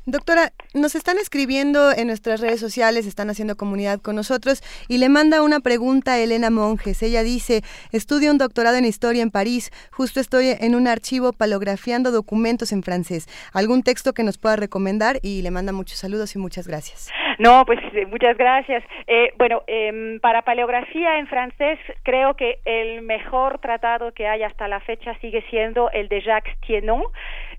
Doctora, 0.06 0.54
nos 0.74 0.96
están 0.96 1.20
escribiendo 1.20 1.92
en 1.92 2.08
nuestras 2.08 2.40
redes 2.40 2.60
sociales, 2.60 3.06
están 3.06 3.30
haciendo 3.30 3.58
comunidad 3.58 4.00
con 4.00 4.16
nosotros 4.16 4.64
y 4.88 4.98
le 4.98 5.10
manda 5.10 5.44
una 5.44 5.60
pregunta 5.60 6.14
a 6.14 6.20
Elena 6.20 6.50
Monjes. 6.50 7.04
Ella 7.04 7.22
dice, 7.22 7.62
estudio 7.92 8.32
un 8.32 8.38
doctorado 8.38 8.78
en 8.78 8.86
historia 8.86 9.22
en 9.22 9.30
París, 9.30 9.72
justo 9.92 10.20
estoy 10.20 10.56
en 10.60 10.74
un 10.74 10.88
archivo 10.88 11.34
palografiando 11.34 12.12
documentos 12.12 12.72
en 12.72 12.82
francés. 12.82 13.28
¿Algún 13.54 13.84
texto 13.84 14.14
que 14.14 14.24
nos 14.24 14.38
pueda 14.38 14.56
recomendar? 14.56 15.20
Y 15.22 15.42
le 15.42 15.52
manda 15.52 15.74
muchos 15.74 16.00
saludos 16.00 16.34
y 16.34 16.40
muchas 16.40 16.68
gracias. 16.68 17.12
No, 17.40 17.66
pues 17.66 17.80
muchas 18.10 18.38
gracias. 18.38 18.84
Eh, 19.08 19.32
bueno, 19.38 19.64
em, 19.66 20.20
para 20.20 20.42
paleografía 20.42 21.20
en 21.20 21.28
francés 21.28 21.80
creo 22.04 22.36
que 22.36 22.60
el 22.66 23.02
mejor 23.02 23.60
tratado 23.60 24.12
que 24.12 24.28
hay 24.28 24.44
hasta 24.44 24.68
la 24.68 24.82
fecha 24.82 25.18
sigue 25.20 25.42
siendo 25.50 25.90
el 25.92 26.10
de 26.10 26.20
Jacques 26.22 26.60
Thienon, 26.60 27.04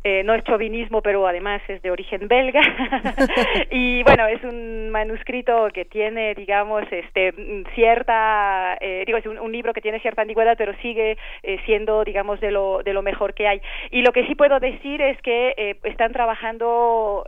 eh, 0.03 0.23
no 0.25 0.35
es 0.35 0.43
chauvinismo, 0.45 1.03
pero 1.03 1.27
además 1.27 1.61
es 1.69 1.83
de 1.83 1.91
origen 1.91 2.27
belga. 2.27 2.63
y 3.71 4.03
bueno, 4.03 4.27
es 4.29 4.43
un 4.43 4.89
manuscrito 4.89 5.69
que 5.75 5.85
tiene, 5.85 6.35
digamos, 6.35 6.85
este, 6.91 7.35
cierta, 7.75 8.79
eh, 8.81 9.05
digo, 9.05 9.19
es 9.19 9.27
un, 9.27 9.53
libro 9.53 9.75
que 9.75 9.83
tiene 9.83 10.01
cierta 10.01 10.23
antigüedad, 10.23 10.57
pero 10.57 10.73
sigue 10.81 11.19
eh, 11.43 11.59
siendo, 11.67 12.03
digamos, 12.05 12.41
de 12.41 12.51
lo, 12.51 12.83
de 12.83 12.95
lo 12.95 13.03
mejor 13.03 13.35
que 13.35 13.47
hay. 13.47 13.61
Y 13.91 14.01
lo 14.01 14.13
que 14.13 14.27
sí 14.27 14.35
puedo 14.35 14.59
decir 14.59 15.03
es 15.03 15.21
que 15.21 15.77
están 15.83 16.13
trabajando 16.13 17.25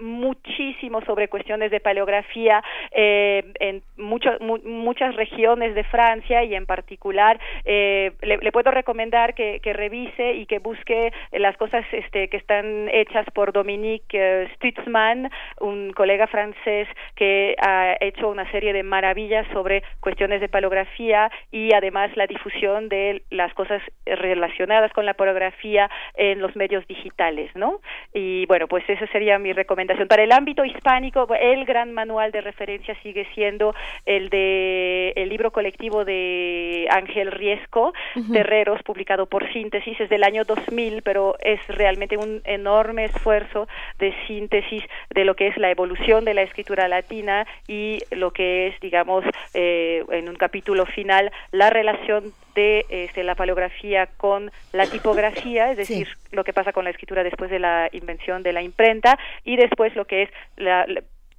muchísimo 0.00 1.00
sobre 1.02 1.28
cuestiones 1.28 1.70
de 1.70 1.80
paleografía 1.80 2.62
en 2.90 3.82
muchas 3.96 5.16
regiones 5.16 5.74
de 5.74 5.84
Francia 5.84 6.42
y 6.44 6.54
en 6.54 6.66
particular 6.66 7.38
le, 7.64 8.12
le, 8.20 8.52
puedo 8.52 8.70
recomendar 8.72 9.34
que, 9.34 9.60
que 9.60 9.72
revise 9.72 10.34
y 10.34 10.46
que 10.46 10.58
busque 10.58 11.12
las 11.32 11.56
cosas 11.56 11.84
este, 11.94 12.28
que 12.28 12.36
están 12.36 12.88
hechas 12.92 13.26
por 13.34 13.52
Dominique 13.52 14.14
eh, 14.14 14.48
Stutzmann, 14.56 15.30
un 15.60 15.92
colega 15.92 16.26
francés 16.26 16.88
que 17.14 17.54
ha 17.60 17.96
hecho 18.00 18.28
una 18.28 18.50
serie 18.50 18.72
de 18.72 18.82
maravillas 18.82 19.46
sobre 19.52 19.82
cuestiones 20.00 20.40
de 20.40 20.48
palografía 20.48 21.30
y 21.50 21.72
además 21.72 22.16
la 22.16 22.26
difusión 22.26 22.88
de 22.88 23.22
las 23.30 23.52
cosas 23.54 23.82
relacionadas 24.04 24.92
con 24.92 25.06
la 25.06 25.14
palografía 25.14 25.90
en 26.14 26.40
los 26.40 26.54
medios 26.56 26.86
digitales, 26.86 27.50
¿no? 27.54 27.80
Y 28.12 28.46
bueno, 28.46 28.68
pues 28.68 28.84
esa 28.88 29.06
sería 29.08 29.38
mi 29.38 29.52
recomendación. 29.52 30.08
Para 30.08 30.22
el 30.22 30.32
ámbito 30.32 30.64
hispánico, 30.64 31.26
el 31.34 31.64
gran 31.64 31.92
manual 31.92 32.32
de 32.32 32.40
referencia 32.40 32.94
sigue 33.02 33.26
siendo 33.34 33.74
el 34.04 34.28
de 34.28 35.12
el 35.16 35.28
libro 35.28 35.50
colectivo 35.50 36.04
de 36.04 36.86
Ángel 36.90 37.30
Riesco, 37.30 37.92
Terreros, 38.32 38.82
publicado 38.82 39.26
por 39.26 39.50
Síntesis, 39.52 40.00
es 40.00 40.08
del 40.08 40.24
año 40.24 40.44
2000, 40.44 41.02
pero 41.02 41.36
es 41.40 41.60
realmente 41.68 41.83
un 42.18 42.42
enorme 42.44 43.04
esfuerzo 43.04 43.68
de 43.98 44.14
síntesis 44.26 44.82
de 45.10 45.24
lo 45.24 45.34
que 45.34 45.48
es 45.48 45.56
la 45.56 45.70
evolución 45.70 46.24
de 46.24 46.34
la 46.34 46.42
escritura 46.42 46.88
latina 46.88 47.46
y 47.68 48.00
lo 48.10 48.30
que 48.32 48.68
es, 48.68 48.80
digamos, 48.80 49.24
eh, 49.54 50.04
en 50.10 50.28
un 50.28 50.36
capítulo 50.36 50.86
final, 50.86 51.30
la 51.52 51.70
relación 51.70 52.32
de 52.54 52.86
este, 52.88 53.24
la 53.24 53.34
paleografía 53.34 54.06
con 54.16 54.50
la 54.72 54.86
tipografía, 54.86 55.70
es 55.70 55.76
decir, 55.76 56.08
lo 56.30 56.44
que 56.44 56.52
pasa 56.52 56.72
con 56.72 56.84
la 56.84 56.90
escritura 56.90 57.22
después 57.24 57.50
de 57.50 57.58
la 57.58 57.88
invención 57.92 58.42
de 58.42 58.52
la 58.52 58.62
imprenta 58.62 59.18
y 59.44 59.56
después 59.56 59.94
lo 59.96 60.04
que 60.04 60.22
es 60.22 60.30
la, 60.56 60.86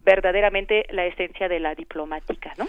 verdaderamente 0.06 0.86
la 0.90 1.06
esencia 1.06 1.50
de 1.50 1.60
la 1.60 1.76
diplomática, 1.76 2.54
¿no? 2.58 2.68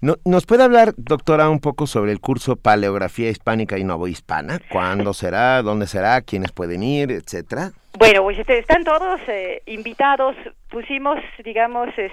¿Nos 0.00 0.46
puede 0.46 0.62
hablar, 0.62 0.94
doctora, 0.96 1.48
un 1.48 1.60
poco 1.60 1.86
sobre 1.86 2.12
el 2.12 2.20
curso 2.20 2.56
Paleografía 2.56 3.30
Hispánica 3.30 3.78
y 3.78 3.84
Novohispana? 3.84 4.60
¿Cuándo 4.70 5.14
será? 5.14 5.62
¿Dónde 5.62 5.86
será? 5.86 6.20
¿Quiénes 6.20 6.52
pueden 6.52 6.82
ir? 6.82 7.10
Etcétera. 7.10 7.72
Bueno, 7.98 8.22
pues 8.22 8.38
este, 8.38 8.58
están 8.58 8.84
todos 8.84 9.20
eh, 9.26 9.62
invitados. 9.66 10.36
Pusimos, 10.68 11.18
digamos, 11.42 11.88
es, 11.96 12.12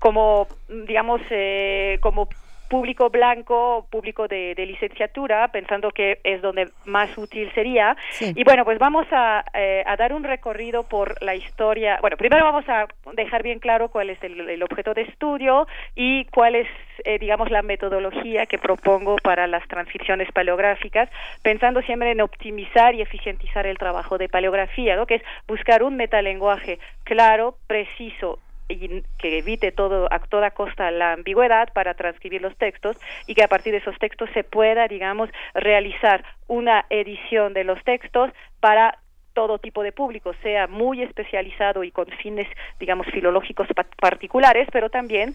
como, 0.00 0.48
digamos, 0.86 1.20
eh, 1.30 1.98
como 2.00 2.28
público 2.70 3.10
blanco, 3.10 3.88
público 3.90 4.28
de, 4.28 4.54
licenciatura, 4.56 5.48
pensando 5.48 5.90
que 5.90 6.20
es 6.22 6.40
donde 6.40 6.70
más 6.84 7.18
útil 7.18 7.50
sería. 7.52 7.96
Y 8.20 8.44
bueno, 8.44 8.64
pues 8.64 8.78
vamos 8.78 9.06
eh, 9.54 9.82
a, 9.84 9.96
dar 9.96 10.12
un 10.12 10.22
recorrido 10.22 10.84
por 10.84 11.20
la 11.20 11.34
historia. 11.34 11.98
Bueno, 12.00 12.16
primero 12.16 12.44
vamos 12.44 12.66
a 12.68 12.86
dejar 13.14 13.42
bien 13.42 13.58
claro 13.58 13.88
cuál 13.88 14.10
es 14.10 14.22
el, 14.22 14.62
objeto 14.62 14.94
de 14.94 15.02
estudio 15.02 15.66
y 15.96 16.26
cuál 16.26 16.54
es, 16.54 16.68
eh, 17.04 17.18
digamos, 17.18 17.50
la 17.50 17.62
metodología 17.62 18.46
que 18.46 18.58
propongo 18.58 19.16
para 19.16 19.48
las 19.48 19.66
transcripciones 19.66 20.30
paleográficas, 20.30 21.08
pensando 21.42 21.82
siempre 21.82 22.12
en 22.12 22.20
optimizar 22.20 22.94
y 22.94 23.02
eficientizar 23.02 23.66
el 23.66 23.78
trabajo 23.78 24.16
de 24.16 24.28
paleografía, 24.28 24.94
¿no? 24.94 25.06
que 25.06 25.16
es 25.16 25.22
buscar 25.48 25.82
un 25.82 25.96
metalenguaje 25.96 26.78
claro, 27.02 27.56
preciso 27.66 28.38
y 28.70 29.02
que 29.18 29.38
evite 29.38 29.72
todo 29.72 30.08
a 30.10 30.18
toda 30.20 30.52
costa 30.52 30.90
la 30.90 31.12
ambigüedad 31.12 31.72
para 31.72 31.94
transcribir 31.94 32.40
los 32.40 32.56
textos 32.56 32.96
y 33.26 33.34
que 33.34 33.44
a 33.44 33.48
partir 33.48 33.72
de 33.72 33.78
esos 33.78 33.98
textos 33.98 34.30
se 34.32 34.44
pueda, 34.44 34.88
digamos, 34.88 35.28
realizar 35.54 36.24
una 36.46 36.86
edición 36.90 37.52
de 37.52 37.64
los 37.64 37.82
textos 37.84 38.30
para 38.60 38.98
todo 39.32 39.58
tipo 39.58 39.82
de 39.82 39.92
público, 39.92 40.32
sea 40.42 40.66
muy 40.66 41.02
especializado 41.02 41.84
y 41.84 41.90
con 41.90 42.06
fines, 42.06 42.48
digamos, 42.78 43.06
filológicos 43.08 43.68
particulares, 44.00 44.68
pero 44.72 44.90
también 44.90 45.34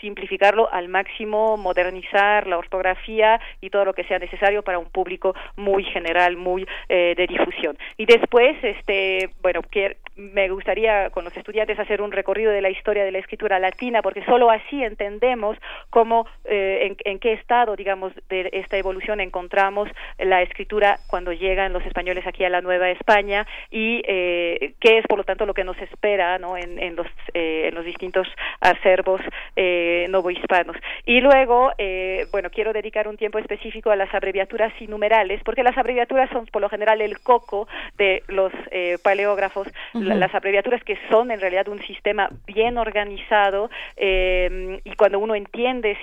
simplificarlo 0.00 0.72
al 0.72 0.88
máximo, 0.88 1.56
modernizar 1.56 2.46
la 2.46 2.58
ortografía 2.58 3.40
y 3.60 3.70
todo 3.70 3.84
lo 3.84 3.94
que 3.94 4.04
sea 4.04 4.18
necesario 4.18 4.62
para 4.62 4.78
un 4.78 4.90
público 4.90 5.34
muy 5.56 5.84
general, 5.84 6.36
muy 6.36 6.66
eh, 6.88 7.14
de 7.16 7.26
difusión. 7.26 7.76
Y 7.96 8.06
después, 8.06 8.56
este, 8.62 9.30
bueno, 9.42 9.62
que 9.62 9.96
me 10.16 10.48
gustaría 10.48 11.10
con 11.10 11.24
los 11.24 11.36
estudiantes 11.36 11.78
hacer 11.78 12.00
un 12.00 12.12
recorrido 12.12 12.52
de 12.52 12.62
la 12.62 12.70
historia 12.70 13.04
de 13.04 13.12
la 13.12 13.18
escritura 13.18 13.58
latina, 13.58 14.02
porque 14.02 14.24
solo 14.24 14.50
así 14.50 14.82
entendemos 14.82 15.58
cómo, 15.90 16.26
eh, 16.44 16.96
en, 17.04 17.18
qué 17.18 17.32
estado, 17.34 17.76
digamos, 17.76 18.12
de 18.28 18.48
esta 18.52 18.76
evolución 18.76 19.20
encontramos 19.20 19.88
la 20.18 20.42
escritura 20.42 20.98
cuando 21.08 21.32
llegan 21.32 21.72
los 21.72 21.84
españoles 21.84 22.26
aquí 22.26 22.44
a 22.44 22.50
la 22.50 22.60
Nueva 22.60 22.90
España 22.90 23.46
y 23.70 24.02
eh, 24.06 24.74
qué 24.80 24.98
es, 24.98 25.06
por 25.06 25.18
lo 25.18 25.24
tanto, 25.24 25.46
lo 25.46 25.54
que 25.54 25.64
nos 25.64 25.78
espera, 25.78 26.38
¿no? 26.38 26.56
En, 26.56 26.78
en 26.78 26.96
los, 26.96 27.06
en 27.34 27.74
los 27.74 27.84
distintos 27.84 28.26
acervos 28.60 29.20
eh, 29.54 29.85
novohispanos. 30.08 30.76
Y 31.04 31.20
luego, 31.20 31.72
eh, 31.78 32.26
bueno, 32.32 32.50
quiero 32.50 32.72
dedicar 32.72 33.08
un 33.08 33.16
tiempo 33.16 33.38
específico 33.38 33.90
a 33.90 33.96
las 33.96 34.12
abreviaturas 34.14 34.72
y 34.80 34.86
numerales, 34.86 35.40
porque 35.44 35.62
las 35.62 35.76
abreviaturas 35.78 36.30
son 36.30 36.46
por 36.46 36.62
lo 36.62 36.68
general 36.68 37.00
el 37.00 37.20
coco 37.20 37.68
de 37.96 38.22
los 38.28 38.52
eh, 38.70 38.98
paleógrafos, 39.02 39.68
las 39.94 40.34
abreviaturas 40.34 40.82
que 40.82 40.98
son 41.10 41.30
en 41.30 41.40
realidad 41.40 41.68
un 41.68 41.80
sistema 41.82 42.28
bien 42.46 42.78
organizado 42.78 43.70
eh, 43.96 44.80
y 44.84 44.94
cuando 44.96 45.18
uno 45.18 45.34
entiende 45.34 45.96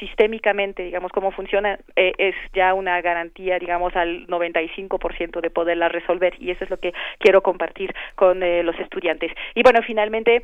sistémicamente, 0.00 0.82
digamos, 0.82 1.12
cómo 1.12 1.30
funciona, 1.30 1.78
es 1.94 2.34
ya 2.54 2.74
una 2.74 3.00
garantía, 3.00 3.58
digamos, 3.58 3.94
al 3.96 4.26
95% 4.26 5.40
de 5.40 5.50
poderla 5.50 5.88
resolver 5.88 6.34
y 6.38 6.50
eso 6.50 6.64
es 6.64 6.70
lo 6.70 6.78
que 6.78 6.92
quiero 7.18 7.42
compartir 7.42 7.94
con 8.14 8.40
los 8.40 8.78
estudiantes. 8.78 9.32
Y 9.54 9.62
bueno, 9.62 9.80
finalmente 9.82 10.42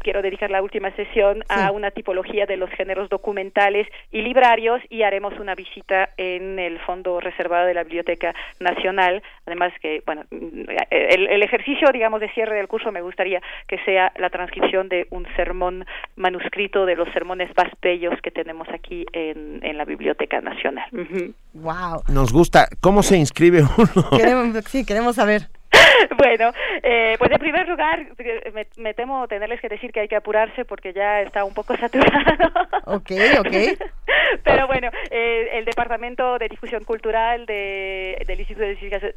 quiero 0.00 0.22
dedicar 0.22 0.50
la 0.50 0.62
última 0.62 0.90
sesión 0.92 1.42
a 1.48 1.70
una 1.70 1.90
tipología 1.90 2.25
de 2.26 2.56
los 2.56 2.70
géneros 2.70 3.08
documentales 3.08 3.86
y 4.10 4.22
librarios 4.22 4.82
y 4.90 5.02
haremos 5.02 5.38
una 5.38 5.54
visita 5.54 6.10
en 6.16 6.58
el 6.58 6.78
fondo 6.80 7.20
reservado 7.20 7.66
de 7.66 7.74
la 7.74 7.84
Biblioteca 7.84 8.34
Nacional. 8.60 9.22
Además 9.46 9.72
que, 9.80 10.02
bueno, 10.04 10.24
el, 10.90 11.42
ejercicio, 11.42 11.88
digamos, 11.92 12.20
de 12.20 12.28
cierre 12.30 12.56
del 12.56 12.68
curso 12.68 12.90
me 12.90 13.00
gustaría 13.00 13.40
que 13.68 13.78
sea 13.84 14.12
la 14.16 14.30
transcripción 14.30 14.88
de 14.88 15.06
un 15.10 15.26
sermón 15.36 15.86
manuscrito 16.16 16.84
de 16.84 16.96
los 16.96 17.08
sermones 17.12 17.50
más 17.56 17.68
bellos 17.80 18.20
que 18.22 18.30
tenemos 18.30 18.68
aquí 18.68 19.06
en, 19.12 19.76
la 19.76 19.84
Biblioteca 19.84 20.40
Nacional. 20.40 20.86
Wow. 21.52 22.02
Nos 22.08 22.32
gusta. 22.32 22.68
¿Cómo 22.80 23.02
se 23.02 23.18
inscribe 23.18 23.62
uno? 23.62 24.62
sí, 24.66 24.84
queremos 24.84 25.16
saber. 25.16 25.55
bueno, 26.18 26.52
eh, 26.82 27.14
pues 27.18 27.30
en 27.30 27.38
primer 27.38 27.68
lugar, 27.68 28.06
me, 28.76 28.94
temo 28.94 29.28
tenerles 29.28 29.60
que 29.60 29.68
decir 29.68 29.92
que 29.92 30.00
hay 30.00 30.08
que 30.08 30.16
apurarse 30.16 30.64
porque 30.64 30.92
ya 30.92 31.22
está 31.22 31.44
un 31.44 31.54
poco 31.54 31.76
saturado. 31.76 32.48
ok, 32.84 33.12
ok. 33.40 33.46
Pero 34.42 34.66
bueno, 34.66 34.90
eh, 35.10 35.50
el 35.52 35.64
Departamento 35.64 36.36
de 36.38 36.48
Difusión 36.48 36.82
Cultural 36.84 37.46
de, 37.46 38.20
del 38.26 38.40
Instituto 38.40 38.66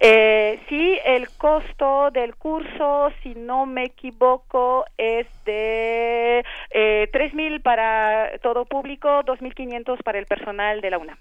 Eh, 0.00 0.58
sí, 0.68 0.98
el 1.04 1.28
costo 1.30 2.10
del 2.10 2.34
curso, 2.34 3.12
si 3.22 3.34
no 3.34 3.66
me 3.66 3.84
equivoco, 3.84 4.84
es 4.98 5.26
de 5.44 6.44
eh, 6.70 7.08
tres 7.12 7.32
mil 7.34 7.60
para 7.60 8.38
todo 8.42 8.64
público, 8.64 9.22
dos 9.24 9.40
mil 9.40 9.54
quinientos 9.54 10.00
para 10.02 10.18
el 10.18 10.26
personal 10.26 10.80
de 10.80 10.90
la 10.90 10.98
UNAM. 10.98 11.18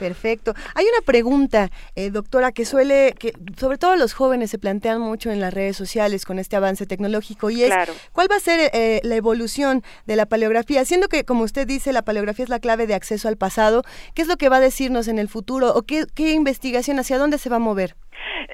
Perfecto. 0.00 0.54
Hay 0.74 0.86
una 0.86 1.04
pregunta, 1.04 1.70
eh, 1.94 2.08
doctora, 2.10 2.52
que 2.52 2.64
suele, 2.64 3.14
que 3.18 3.34
sobre 3.58 3.76
todo 3.76 3.96
los 3.96 4.14
jóvenes 4.14 4.50
se 4.50 4.58
plantean 4.58 4.98
mucho 4.98 5.30
en 5.30 5.40
las 5.40 5.52
redes 5.52 5.76
sociales 5.76 6.24
con 6.24 6.38
este 6.38 6.56
avance 6.56 6.86
tecnológico 6.86 7.50
y 7.50 7.64
es 7.64 7.74
cuál 8.12 8.30
va 8.30 8.36
a 8.36 8.40
ser 8.40 8.70
eh, 8.72 9.00
la 9.04 9.14
evolución 9.14 9.84
de 10.06 10.16
la 10.16 10.24
paleografía, 10.24 10.86
siendo 10.86 11.08
que, 11.08 11.24
como 11.24 11.44
usted 11.44 11.66
dice, 11.66 11.92
la 11.92 12.00
paleografía 12.00 12.44
es 12.44 12.48
la 12.48 12.60
clave 12.60 12.86
de 12.86 12.94
acceso 12.94 13.28
al 13.28 13.36
pasado. 13.36 13.82
¿Qué 14.14 14.22
es 14.22 14.28
lo 14.28 14.38
que 14.38 14.48
va 14.48 14.56
a 14.56 14.60
decirnos 14.60 15.06
en 15.06 15.18
el 15.18 15.28
futuro 15.28 15.74
o 15.74 15.82
qué, 15.82 16.06
qué 16.14 16.32
investigación, 16.32 16.98
hacia 16.98 17.18
dónde 17.18 17.36
se 17.36 17.50
va 17.50 17.56
a 17.56 17.58
mover? 17.58 17.94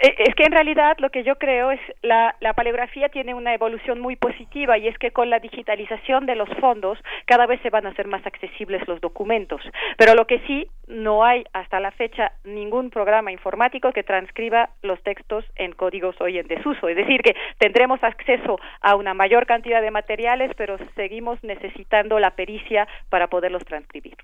Eh, 0.02 0.14
es 0.18 0.34
que 0.34 0.44
en 0.44 0.52
realidad 0.52 0.96
lo 0.98 1.10
que 1.10 1.22
yo 1.22 1.36
creo 1.36 1.70
es 1.70 1.80
la, 2.02 2.36
la 2.40 2.54
paleografía 2.54 3.08
tiene 3.08 3.34
una 3.34 3.54
evolución 3.54 4.00
muy 4.00 4.16
positiva 4.16 4.78
y 4.78 4.88
es 4.88 4.98
que 4.98 5.10
con 5.10 5.30
la 5.30 5.40
digitalización 5.40 6.26
de 6.26 6.36
los 6.36 6.48
fondos 6.60 6.98
cada 7.26 7.46
vez 7.46 7.60
se 7.62 7.70
van 7.70 7.86
a 7.86 7.90
hacer 7.90 8.06
más 8.06 8.24
accesibles 8.26 8.86
los 8.88 9.00
documentos. 9.00 9.60
Pero 9.96 10.14
lo 10.14 10.26
que 10.26 10.40
sí, 10.46 10.68
no 10.86 11.24
hay 11.24 11.44
hasta 11.52 11.80
la 11.80 11.90
fecha 11.90 12.32
ningún 12.44 12.90
programa 12.90 13.32
informático 13.32 13.92
que 13.92 14.02
transcriba 14.02 14.70
los 14.82 15.02
textos 15.02 15.44
en 15.56 15.72
códigos 15.72 16.20
hoy 16.20 16.38
en 16.38 16.46
desuso. 16.46 16.88
Es 16.88 16.96
decir, 16.96 17.22
que 17.22 17.34
tendremos 17.58 18.02
acceso 18.02 18.58
a 18.80 18.96
una 18.96 19.14
mayor 19.14 19.46
cantidad 19.46 19.82
de 19.82 19.90
materiales, 19.90 20.52
pero 20.56 20.78
seguimos 20.94 21.42
necesitando 21.42 22.18
la 22.18 22.32
pericia 22.32 22.86
para 23.10 23.28
poderlos 23.28 23.64
transcribir. 23.64 24.16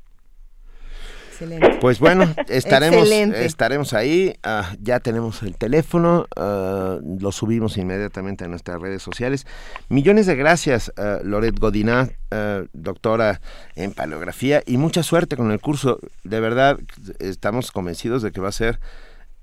Pues 1.80 1.98
bueno, 1.98 2.32
estaremos, 2.48 3.10
estaremos 3.10 3.92
ahí. 3.92 4.34
Ah, 4.42 4.74
ya 4.80 5.00
tenemos 5.00 5.42
el 5.42 5.56
teléfono, 5.56 6.26
ah, 6.36 6.98
lo 7.02 7.32
subimos 7.32 7.76
inmediatamente 7.76 8.44
a 8.44 8.48
nuestras 8.48 8.80
redes 8.80 9.02
sociales. 9.02 9.46
Millones 9.88 10.26
de 10.26 10.36
gracias, 10.36 10.92
uh, 10.96 11.24
Loret 11.24 11.58
Godinat, 11.58 12.12
doctora 12.72 13.40
en 13.74 13.92
paleografía, 13.92 14.62
y 14.66 14.78
mucha 14.78 15.02
suerte 15.02 15.36
con 15.36 15.50
el 15.50 15.60
curso. 15.60 15.98
De 16.24 16.40
verdad, 16.40 16.78
estamos 17.18 17.72
convencidos 17.72 18.22
de 18.22 18.32
que 18.32 18.40
va 18.40 18.48
a 18.48 18.52
ser 18.52 18.80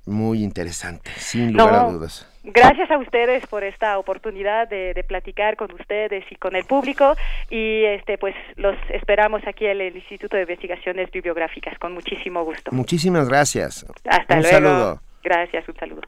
muy 0.06 0.44
interesante, 0.44 1.12
sin 1.18 1.54
lugar 1.54 1.76
a 1.76 1.92
dudas. 1.92 2.29
Gracias 2.44 2.90
a 2.90 2.98
ustedes 2.98 3.46
por 3.48 3.64
esta 3.64 3.98
oportunidad 3.98 4.68
de, 4.70 5.04
platicar 5.08 5.56
con 5.56 5.72
ustedes 5.74 6.24
y 6.32 6.36
con 6.36 6.56
el 6.56 6.64
público 6.64 7.16
y 7.50 7.84
este 7.86 8.18
pues 8.18 8.36
los 8.56 8.76
esperamos 8.90 9.42
aquí 9.48 9.66
en 9.66 9.82
el 9.82 9.96
Instituto 9.96 10.36
de 10.36 10.44
Investigaciones 10.44 11.10
Bibliográficas 11.12 11.78
con 11.80 11.94
muchísimo 11.94 12.44
gusto. 12.44 12.72
Muchísimas 12.72 13.28
gracias. 13.28 13.86
Hasta 14.06 14.36
un 14.36 14.42
luego. 14.42 14.56
saludo. 14.56 15.02
Gracias, 15.24 15.68
un 15.68 15.76
saludo. 15.76 16.02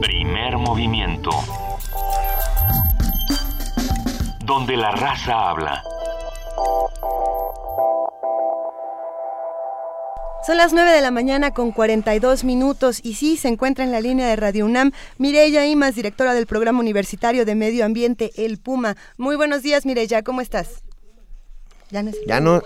Primer 0.00 0.56
movimiento. 0.56 1.30
Donde 4.44 4.76
la 4.76 4.90
raza 4.92 5.50
habla. 5.50 5.82
Son 10.42 10.56
las 10.56 10.72
9 10.72 10.90
de 10.90 11.02
la 11.02 11.10
mañana 11.10 11.50
con 11.50 11.70
42 11.70 12.44
minutos 12.44 13.00
y 13.02 13.14
sí, 13.14 13.36
se 13.36 13.48
encuentra 13.48 13.84
en 13.84 13.92
la 13.92 14.00
línea 14.00 14.26
de 14.26 14.36
Radio 14.36 14.64
UNAM 14.64 14.92
Mireya 15.18 15.66
Imas, 15.66 15.94
directora 15.94 16.32
del 16.32 16.46
Programa 16.46 16.80
Universitario 16.80 17.44
de 17.44 17.54
Medio 17.54 17.84
Ambiente, 17.84 18.30
El 18.36 18.56
Puma. 18.58 18.96
Muy 19.18 19.36
buenos 19.36 19.62
días, 19.62 19.84
Mireya, 19.84 20.22
¿cómo 20.22 20.40
estás? 20.40 20.82
Ya 21.90 22.02
no 22.02 22.10
ya 22.26 22.40
No, 22.40 22.62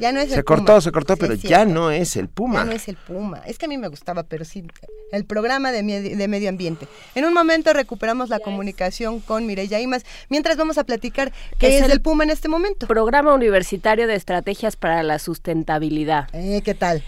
ya 0.00 0.12
no 0.12 0.20
es 0.20 0.30
se 0.30 0.42
cortó, 0.44 0.80
se 0.80 0.92
cortó, 0.92 1.16
pero 1.16 1.34
ya 1.34 1.64
no 1.64 1.90
es 1.90 2.16
el 2.16 2.28
Puma. 2.28 2.60
Ya 2.60 2.64
no 2.64 2.72
es 2.72 2.88
el 2.88 2.96
Puma. 2.96 3.42
Es 3.46 3.58
que 3.58 3.66
a 3.66 3.68
mí 3.68 3.78
me 3.78 3.88
gustaba, 3.88 4.22
pero 4.22 4.44
sí, 4.44 4.64
el 5.12 5.24
programa 5.24 5.72
de, 5.72 5.82
de 5.82 6.28
medio 6.28 6.48
ambiente. 6.48 6.86
En 7.14 7.24
un 7.24 7.34
momento 7.34 7.72
recuperamos 7.72 8.28
la 8.28 8.38
comunicación 8.38 9.20
con 9.20 9.46
Mireya 9.46 9.80
Imas, 9.80 10.04
mientras 10.28 10.56
vamos 10.56 10.78
a 10.78 10.84
platicar 10.84 11.32
qué 11.58 11.78
es, 11.78 11.88
el 11.88 12.00
Puma 12.00 12.24
en 12.24 12.30
este 12.30 12.48
momento. 12.48 12.86
Programa 12.86 13.34
Universitario 13.34 14.06
de 14.06 14.14
Estrategias 14.14 14.76
para 14.76 15.02
la 15.02 15.18
Sustentabilidad. 15.18 16.28
Eh, 16.32 16.62
¿Qué 16.64 16.74
tal? 16.74 17.02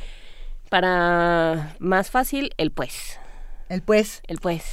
Para 0.69 1.77
más 1.79 2.11
fácil, 2.11 2.53
el 2.57 2.71
pues. 2.71 3.19
El 3.69 3.83
pues. 3.83 4.23
El 4.27 4.39
pues. 4.39 4.65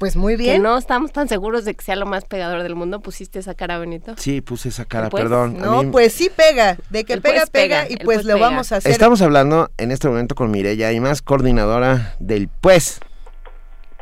Pues 0.00 0.16
muy 0.16 0.36
bien. 0.36 0.54
Que 0.54 0.58
no 0.60 0.78
estamos 0.78 1.12
tan 1.12 1.28
seguros 1.28 1.66
de 1.66 1.74
que 1.74 1.84
sea 1.84 1.94
lo 1.94 2.06
más 2.06 2.24
pegador 2.24 2.62
del 2.62 2.74
mundo. 2.74 3.00
¿Pusiste 3.00 3.38
esa 3.38 3.52
cara, 3.52 3.78
Benito? 3.78 4.14
Sí, 4.16 4.40
puse 4.40 4.70
esa 4.70 4.86
cara, 4.86 5.10
pues, 5.10 5.22
perdón. 5.22 5.58
No, 5.58 5.82
pues 5.92 6.14
sí 6.14 6.30
pega. 6.34 6.78
De 6.88 7.04
que 7.04 7.20
pega, 7.20 7.40
pues 7.40 7.50
pega, 7.50 7.84
y 7.86 7.96
pues, 7.96 8.22
pues 8.22 8.24
lo 8.24 8.38
vamos 8.38 8.72
a 8.72 8.76
hacer. 8.76 8.90
Estamos 8.90 9.20
hablando 9.20 9.70
en 9.76 9.90
este 9.90 10.08
momento 10.08 10.34
con 10.34 10.50
Mireya 10.50 10.90
y 10.92 11.00
más 11.00 11.20
coordinadora 11.20 12.14
del 12.18 12.48
Pues. 12.48 12.98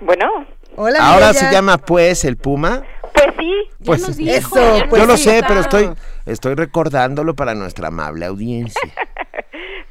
Bueno. 0.00 0.26
Hola, 0.76 1.00
Ahora 1.00 1.34
se 1.34 1.50
llama 1.50 1.78
Pues 1.78 2.24
el 2.24 2.36
Puma. 2.36 2.84
Pues 3.12 3.34
sí. 3.36 3.52
Pues 3.84 4.18
eso, 4.20 4.84
pues 4.88 5.02
yo 5.02 5.08
lo 5.08 5.16
sé, 5.16 5.42
pero 5.48 5.58
estoy, 5.58 5.90
estoy 6.26 6.54
recordándolo 6.54 7.34
para 7.34 7.56
nuestra 7.56 7.88
amable 7.88 8.24
audiencia. 8.24 8.80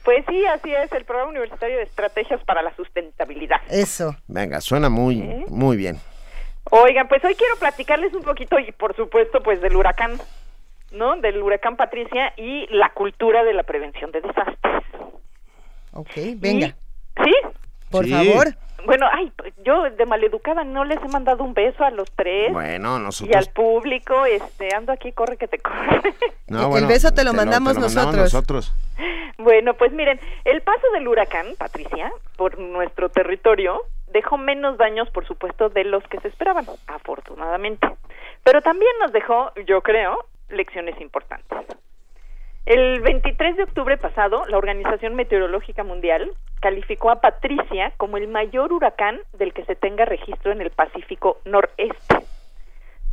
Pues 0.07 0.23
sí, 0.29 0.45
así 0.45 0.73
es, 0.73 0.89
el 0.93 1.03
programa 1.03 1.31
universitario 1.31 1.75
de 1.75 1.83
estrategias 1.83 2.41
para 2.45 2.61
la 2.61 2.73
sustentabilidad. 2.77 3.57
Eso. 3.69 4.15
Venga, 4.27 4.61
suena 4.61 4.87
muy, 4.87 5.17
muy 5.49 5.75
bien. 5.75 5.99
Oigan, 6.71 7.09
pues 7.09 7.21
hoy 7.25 7.35
quiero 7.35 7.57
platicarles 7.57 8.13
un 8.13 8.23
poquito 8.23 8.57
y 8.57 8.71
por 8.71 8.95
supuesto 8.95 9.43
pues 9.43 9.59
del 9.59 9.75
huracán, 9.75 10.17
¿no? 10.93 11.17
Del 11.17 11.43
huracán 11.43 11.75
Patricia 11.75 12.31
y 12.37 12.67
la 12.73 12.93
cultura 12.93 13.43
de 13.43 13.53
la 13.53 13.63
prevención 13.63 14.13
de 14.13 14.21
desastres. 14.21 14.83
Ok, 15.91 16.11
venga. 16.37 16.73
¿Sí? 17.21 17.33
Por 17.91 18.07
favor. 18.07 18.55
Bueno, 18.87 19.05
ay, 19.11 19.33
yo 19.65 19.83
de 19.89 20.05
maleducada 20.05 20.63
no 20.63 20.85
les 20.85 20.97
he 21.03 21.07
mandado 21.09 21.43
un 21.43 21.53
beso 21.53 21.83
a 21.83 21.91
los 21.91 22.09
tres. 22.11 22.53
Bueno, 22.53 22.99
nosotros. 22.99 23.35
Y 23.35 23.37
al 23.37 23.51
público, 23.53 24.25
este, 24.25 24.73
ando 24.73 24.93
aquí, 24.93 25.11
corre 25.11 25.35
que 25.37 25.47
te 25.47 25.59
corre. 25.59 26.01
No, 26.49 26.77
el 26.77 26.85
beso 26.85 27.11
te 27.11 27.25
lo, 27.25 27.33
mandamos, 27.33 27.77
nosotros. 27.77 28.73
Bueno, 29.37 29.73
pues 29.73 29.91
miren, 29.91 30.17
el 30.45 30.61
paso 30.61 30.89
del 30.93 31.05
huracán, 31.05 31.45
Patricia, 31.57 32.09
por 32.37 32.57
nuestro 32.57 33.09
territorio, 33.09 33.81
dejó 34.13 34.37
menos 34.37 34.77
daños, 34.77 35.09
por 35.09 35.27
supuesto, 35.27 35.67
de 35.67 35.83
los 35.83 36.01
que 36.07 36.21
se 36.21 36.29
esperaban, 36.29 36.65
afortunadamente. 36.87 37.85
Pero 38.45 38.61
también 38.61 38.91
nos 39.01 39.11
dejó, 39.11 39.51
yo 39.67 39.81
creo, 39.81 40.25
lecciones 40.47 40.99
importantes. 41.01 41.65
El 42.67 42.99
23 42.99 43.55
de 43.55 43.63
octubre 43.63 43.95
pasado, 43.95 44.45
la 44.49 44.57
Organización 44.57 45.15
Meteorológica 45.15 45.85
Mundial 45.85 46.33
calificó 46.59 47.09
a 47.11 47.21
Patricia 47.21 47.93
como 47.95 48.17
el 48.17 48.27
mayor 48.27 48.73
huracán 48.73 49.21
del 49.31 49.53
que 49.53 49.63
se 49.63 49.77
tenga 49.77 50.03
registro 50.03 50.51
en 50.51 50.59
el 50.59 50.69
Pacífico 50.71 51.37
Noreste, 51.45 52.17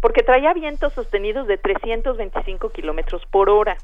porque 0.00 0.24
traía 0.24 0.52
vientos 0.54 0.92
sostenidos 0.94 1.46
de 1.46 1.56
325 1.56 2.70
kilómetros 2.70 3.24
por 3.26 3.48
hora. 3.48 3.76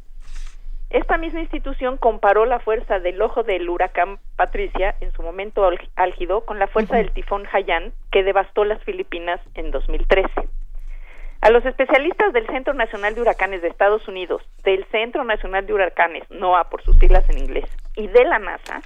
Esta 0.90 1.18
misma 1.18 1.38
institución 1.38 1.98
comparó 1.98 2.46
la 2.46 2.58
fuerza 2.58 2.98
del 2.98 3.22
ojo 3.22 3.44
del 3.44 3.70
huracán 3.70 4.18
Patricia 4.34 4.96
en 4.98 5.12
su 5.12 5.22
momento 5.22 5.70
álgido 5.94 6.40
con 6.40 6.58
la 6.58 6.66
fuerza 6.66 6.96
del 6.96 7.12
tifón 7.12 7.46
Haiyan 7.46 7.92
que 8.10 8.24
devastó 8.24 8.64
las 8.64 8.82
Filipinas 8.82 9.40
en 9.54 9.70
2013. 9.70 10.48
A 11.42 11.48
los 11.48 11.64
especialistas 11.64 12.34
del 12.34 12.46
Centro 12.48 12.74
Nacional 12.74 13.14
de 13.14 13.22
Huracanes 13.22 13.62
de 13.62 13.68
Estados 13.68 14.06
Unidos, 14.06 14.42
del 14.62 14.84
Centro 14.86 15.24
Nacional 15.24 15.64
de 15.64 15.72
Huracanes, 15.72 16.30
NOAA 16.30 16.68
por 16.68 16.82
sus 16.82 16.98
siglas 16.98 17.28
en 17.30 17.38
inglés, 17.38 17.64
y 17.96 18.08
de 18.08 18.24
la 18.26 18.38
NASA, 18.38 18.82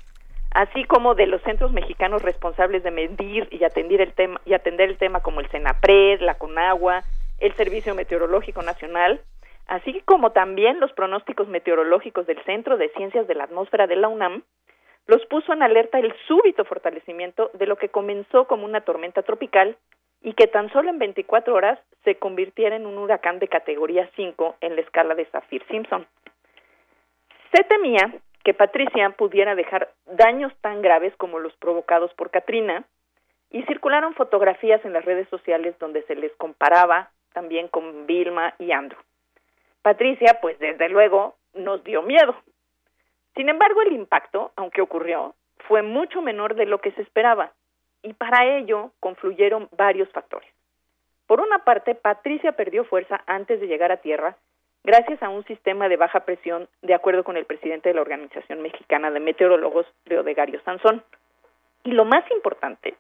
así 0.52 0.84
como 0.84 1.16
de 1.16 1.26
los 1.26 1.42
centros 1.42 1.72
mexicanos 1.72 2.22
responsables 2.22 2.84
de 2.84 2.92
medir 2.92 3.48
y 3.50 3.64
atender 3.64 4.00
el 4.00 4.12
tema, 4.12 4.40
y 4.44 4.54
atender 4.54 4.88
el 4.88 4.98
tema 4.98 5.18
como 5.18 5.40
el 5.40 5.48
CENAPRED, 5.48 6.20
la 6.20 6.38
CONAGUA, 6.38 7.02
el 7.40 7.54
Servicio 7.56 7.92
Meteorológico 7.96 8.62
Nacional, 8.62 9.20
así 9.66 10.00
como 10.04 10.30
también 10.30 10.78
los 10.78 10.92
pronósticos 10.92 11.48
meteorológicos 11.48 12.24
del 12.28 12.40
Centro 12.44 12.76
de 12.76 12.88
Ciencias 12.90 13.26
de 13.26 13.34
la 13.34 13.44
Atmósfera 13.44 13.88
de 13.88 13.96
la 13.96 14.06
UNAM, 14.06 14.44
los 15.08 15.26
puso 15.26 15.52
en 15.52 15.64
alerta 15.64 15.98
el 15.98 16.14
súbito 16.28 16.64
fortalecimiento 16.64 17.50
de 17.54 17.66
lo 17.66 17.76
que 17.76 17.88
comenzó 17.88 18.46
como 18.46 18.64
una 18.64 18.82
tormenta 18.82 19.22
tropical 19.22 19.76
y 20.24 20.32
que 20.32 20.46
tan 20.46 20.72
solo 20.72 20.88
en 20.88 20.98
24 20.98 21.54
horas 21.54 21.78
se 22.02 22.16
convirtiera 22.16 22.74
en 22.74 22.86
un 22.86 22.96
huracán 22.96 23.38
de 23.38 23.46
categoría 23.46 24.10
5 24.16 24.56
en 24.62 24.74
la 24.74 24.80
escala 24.80 25.14
de 25.14 25.30
Saffir-Simpson. 25.30 26.06
Se 27.54 27.62
temía 27.64 28.14
que 28.42 28.54
Patricia 28.54 29.10
pudiera 29.10 29.54
dejar 29.54 29.90
daños 30.06 30.52
tan 30.62 30.80
graves 30.80 31.14
como 31.18 31.38
los 31.38 31.54
provocados 31.56 32.12
por 32.14 32.30
Katrina 32.30 32.84
y 33.50 33.62
circularon 33.64 34.14
fotografías 34.14 34.82
en 34.86 34.94
las 34.94 35.04
redes 35.04 35.28
sociales 35.28 35.78
donde 35.78 36.02
se 36.04 36.16
les 36.16 36.32
comparaba 36.36 37.10
también 37.34 37.68
con 37.68 38.06
Vilma 38.06 38.54
y 38.58 38.72
Andrew. 38.72 39.00
Patricia, 39.82 40.38
pues 40.40 40.58
desde 40.58 40.88
luego, 40.88 41.36
nos 41.52 41.84
dio 41.84 42.00
miedo. 42.02 42.34
Sin 43.36 43.50
embargo, 43.50 43.82
el 43.82 43.92
impacto, 43.92 44.52
aunque 44.56 44.80
ocurrió, 44.80 45.34
fue 45.68 45.82
mucho 45.82 46.22
menor 46.22 46.54
de 46.54 46.64
lo 46.64 46.80
que 46.80 46.92
se 46.92 47.02
esperaba 47.02 47.52
y 48.04 48.12
para 48.12 48.46
ello 48.46 48.92
confluyeron 49.00 49.68
varios 49.76 50.08
factores. 50.10 50.48
Por 51.26 51.40
una 51.40 51.64
parte, 51.64 51.96
Patricia 51.96 52.52
perdió 52.52 52.84
fuerza 52.84 53.22
antes 53.26 53.60
de 53.60 53.66
llegar 53.66 53.90
a 53.90 53.96
tierra 53.96 54.36
gracias 54.84 55.22
a 55.22 55.30
un 55.30 55.44
sistema 55.46 55.88
de 55.88 55.96
baja 55.96 56.20
presión, 56.20 56.68
de 56.82 56.94
acuerdo 56.94 57.24
con 57.24 57.36
el 57.36 57.46
presidente 57.46 57.88
de 57.88 57.94
la 57.94 58.02
Organización 58.02 58.62
Mexicana 58.62 59.10
de 59.10 59.18
Meteorólogos, 59.18 59.86
Leodegario 60.04 60.60
Sansón. 60.62 61.02
Y 61.82 61.92
lo 61.92 62.04
más 62.04 62.30
importante, 62.30 62.94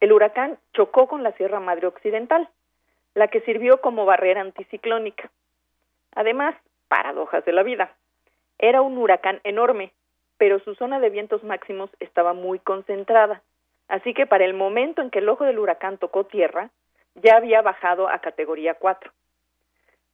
el 0.00 0.12
huracán 0.12 0.58
chocó 0.72 1.06
con 1.06 1.22
la 1.22 1.32
Sierra 1.32 1.60
Madre 1.60 1.86
Occidental, 1.86 2.48
la 3.14 3.28
que 3.28 3.42
sirvió 3.42 3.82
como 3.82 4.06
barrera 4.06 4.40
anticiclónica. 4.40 5.30
Además, 6.14 6.56
paradojas 6.88 7.44
de 7.44 7.52
la 7.52 7.62
vida, 7.62 7.94
era 8.58 8.80
un 8.80 8.96
huracán 8.96 9.40
enorme 9.44 9.92
pero 10.42 10.58
su 10.58 10.74
zona 10.74 10.98
de 10.98 11.08
vientos 11.08 11.44
máximos 11.44 11.88
estaba 12.00 12.32
muy 12.32 12.58
concentrada. 12.58 13.42
Así 13.88 14.14
que 14.14 14.26
para 14.26 14.44
el 14.44 14.54
momento 14.54 15.02
en 15.02 15.10
que 15.10 15.18
el 15.18 15.28
ojo 15.28 15.44
del 15.44 15.58
huracán 15.58 15.98
tocó 15.98 16.24
tierra, 16.24 16.70
ya 17.14 17.36
había 17.36 17.62
bajado 17.62 18.08
a 18.08 18.18
categoría 18.20 18.74
4. 18.74 19.12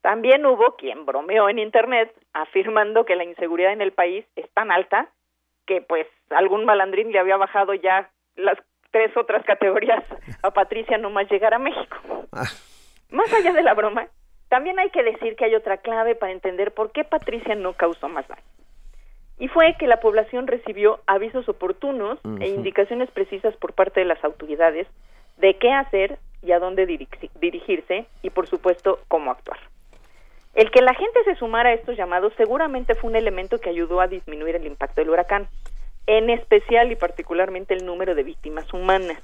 También 0.01 0.47
hubo 0.47 0.77
quien 0.77 1.07
bromeó 1.07 1.49
en 1.49 1.59
Internet 1.59 2.13
afirmando 2.33 3.05
que 3.05 3.17
la 3.17 3.25
inseguridad 3.25 3.73
en 3.73 3.83
el 3.83 3.93
país 3.93 4.25
es 4.37 4.49
tan 4.51 4.71
alta 4.71 5.09
que 5.67 5.83
pues 5.83 6.07
algún 6.31 6.65
malandrín 6.65 7.13
le 7.13 7.19
había 7.19 7.37
bajado 7.37 7.75
ya 7.75 8.11
las 8.37 8.59
tres 8.91 9.15
otras 9.17 9.45
categorías 9.45 10.03
a 10.43 10.51
Patricia 10.51 10.99
nomás 10.99 11.31
llegar 11.31 11.53
a 11.55 11.59
México. 11.59 11.97
Ah. 12.33 12.45
Más 13.11 13.33
allá 13.33 13.53
de 13.53 13.63
la 13.63 13.75
broma, 13.75 14.09
también 14.49 14.79
hay 14.79 14.91
que 14.91 15.03
decir 15.03 15.37
que 15.37 15.45
hay 15.45 15.55
otra 15.55 15.79
clave 15.79 16.15
para 16.15 16.33
entender 16.33 16.73
por 16.73 16.93
qué 16.93 17.05
Patricia 17.05 17.55
no 17.55 17.75
causó 17.75 18.09
más 18.09 18.27
daño. 18.29 18.43
Y 19.39 19.49
fue 19.49 19.77
que 19.79 19.87
la 19.87 20.01
población 20.01 20.47
recibió 20.47 21.01
avisos 21.07 21.49
oportunos 21.49 22.19
e 22.41 22.49
indicaciones 22.49 23.11
precisas 23.11 23.55
por 23.57 23.73
parte 23.73 24.01
de 24.01 24.07
las 24.07 24.23
autoridades 24.25 24.87
de 25.37 25.57
qué 25.59 25.73
hacer 25.73 26.19
y 26.43 26.53
a 26.53 26.59
dónde 26.59 26.87
dirigirse 26.87 28.07
y 28.23 28.31
por 28.31 28.49
supuesto 28.49 29.01
cómo 29.09 29.31
actuar. 29.31 29.59
El 30.55 30.71
que 30.71 30.83
la 30.83 30.95
gente 30.95 31.23
se 31.25 31.37
sumara 31.37 31.71
a 31.71 31.75
estos 31.75 31.97
llamados 31.97 32.33
seguramente 32.37 32.97
fue 32.97 33.11
un 33.11 33.17
elemento 33.17 33.61
que 33.61 33.71
ayudó 33.71 34.01
a 34.01 34.09
disminuir 34.09 34.57
el 34.57 34.67
impacto 34.67 35.01
del 35.01 35.11
huracán, 35.11 35.47
en 36.07 36.31
especial 36.31 36.91
y 36.91 36.97
particularmente 36.97 37.75
el 37.75 37.87
número 37.87 38.15
de 38.15 38.25
víctimas 38.25 38.73
humanas. 38.73 39.23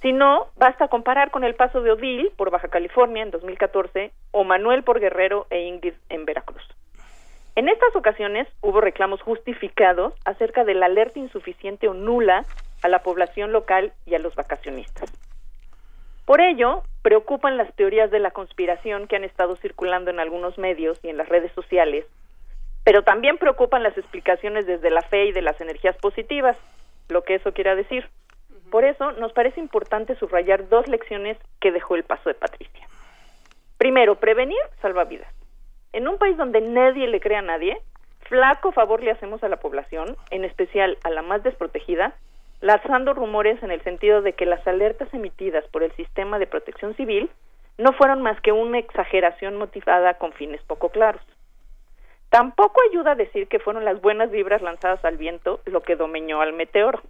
Si 0.00 0.12
no, 0.12 0.48
basta 0.56 0.88
comparar 0.88 1.30
con 1.30 1.44
el 1.44 1.54
paso 1.54 1.80
de 1.80 1.92
Odil 1.92 2.32
por 2.36 2.50
Baja 2.50 2.66
California 2.68 3.22
en 3.22 3.30
2014 3.30 4.10
o 4.32 4.42
Manuel 4.42 4.82
por 4.82 4.98
Guerrero 4.98 5.46
e 5.50 5.60
Ingrid 5.60 5.94
en 6.08 6.24
Veracruz. 6.24 6.62
En 7.54 7.68
estas 7.68 7.94
ocasiones 7.94 8.48
hubo 8.62 8.80
reclamos 8.80 9.20
justificados 9.20 10.14
acerca 10.24 10.64
de 10.64 10.74
la 10.74 10.86
alerta 10.86 11.18
insuficiente 11.18 11.86
o 11.86 11.94
nula 11.94 12.46
a 12.82 12.88
la 12.88 13.02
población 13.02 13.52
local 13.52 13.92
y 14.06 14.14
a 14.14 14.18
los 14.18 14.34
vacacionistas. 14.34 15.08
Por 16.24 16.40
ello, 16.40 16.82
preocupan 17.02 17.56
las 17.56 17.72
teorías 17.74 18.10
de 18.10 18.20
la 18.20 18.30
conspiración 18.30 19.06
que 19.06 19.16
han 19.16 19.24
estado 19.24 19.56
circulando 19.56 20.10
en 20.10 20.18
algunos 20.18 20.56
medios 20.56 20.98
y 21.02 21.08
en 21.08 21.18
las 21.18 21.28
redes 21.28 21.52
sociales, 21.52 22.06
pero 22.84 23.02
también 23.02 23.38
preocupan 23.38 23.82
las 23.82 23.96
explicaciones 23.98 24.66
desde 24.66 24.90
la 24.90 25.02
fe 25.02 25.26
y 25.26 25.32
de 25.32 25.42
las 25.42 25.60
energías 25.60 25.96
positivas, 25.98 26.56
lo 27.08 27.22
que 27.22 27.34
eso 27.34 27.52
quiera 27.52 27.74
decir. 27.74 28.08
Por 28.70 28.84
eso, 28.84 29.12
nos 29.12 29.32
parece 29.32 29.60
importante 29.60 30.16
subrayar 30.16 30.68
dos 30.68 30.88
lecciones 30.88 31.36
que 31.60 31.70
dejó 31.70 31.96
el 31.96 32.04
paso 32.04 32.30
de 32.30 32.34
Patricia. 32.34 32.88
Primero, 33.76 34.14
prevenir 34.14 34.58
salva 34.80 35.04
vidas. 35.04 35.41
En 35.92 36.08
un 36.08 36.18
país 36.18 36.36
donde 36.36 36.60
nadie 36.60 37.06
le 37.06 37.20
cree 37.20 37.36
a 37.36 37.42
nadie, 37.42 37.78
flaco 38.20 38.72
favor 38.72 39.02
le 39.02 39.10
hacemos 39.10 39.42
a 39.44 39.48
la 39.48 39.58
población, 39.58 40.16
en 40.30 40.44
especial 40.44 40.96
a 41.04 41.10
la 41.10 41.22
más 41.22 41.42
desprotegida, 41.42 42.14
lanzando 42.60 43.12
rumores 43.12 43.62
en 43.62 43.70
el 43.70 43.82
sentido 43.82 44.22
de 44.22 44.32
que 44.32 44.46
las 44.46 44.66
alertas 44.66 45.12
emitidas 45.12 45.64
por 45.68 45.82
el 45.82 45.92
sistema 45.92 46.38
de 46.38 46.46
protección 46.46 46.94
civil 46.94 47.30
no 47.76 47.92
fueron 47.92 48.22
más 48.22 48.40
que 48.40 48.52
una 48.52 48.78
exageración 48.78 49.56
motivada 49.56 50.14
con 50.14 50.32
fines 50.32 50.62
poco 50.62 50.90
claros. 50.90 51.22
Tampoco 52.30 52.80
ayuda 52.90 53.12
a 53.12 53.16
decir 53.16 53.48
que 53.48 53.58
fueron 53.58 53.84
las 53.84 54.00
buenas 54.00 54.30
vibras 54.30 54.62
lanzadas 54.62 55.04
al 55.04 55.18
viento 55.18 55.60
lo 55.66 55.82
que 55.82 55.96
domeñó 55.96 56.40
al 56.40 56.54
meteoro. 56.54 57.02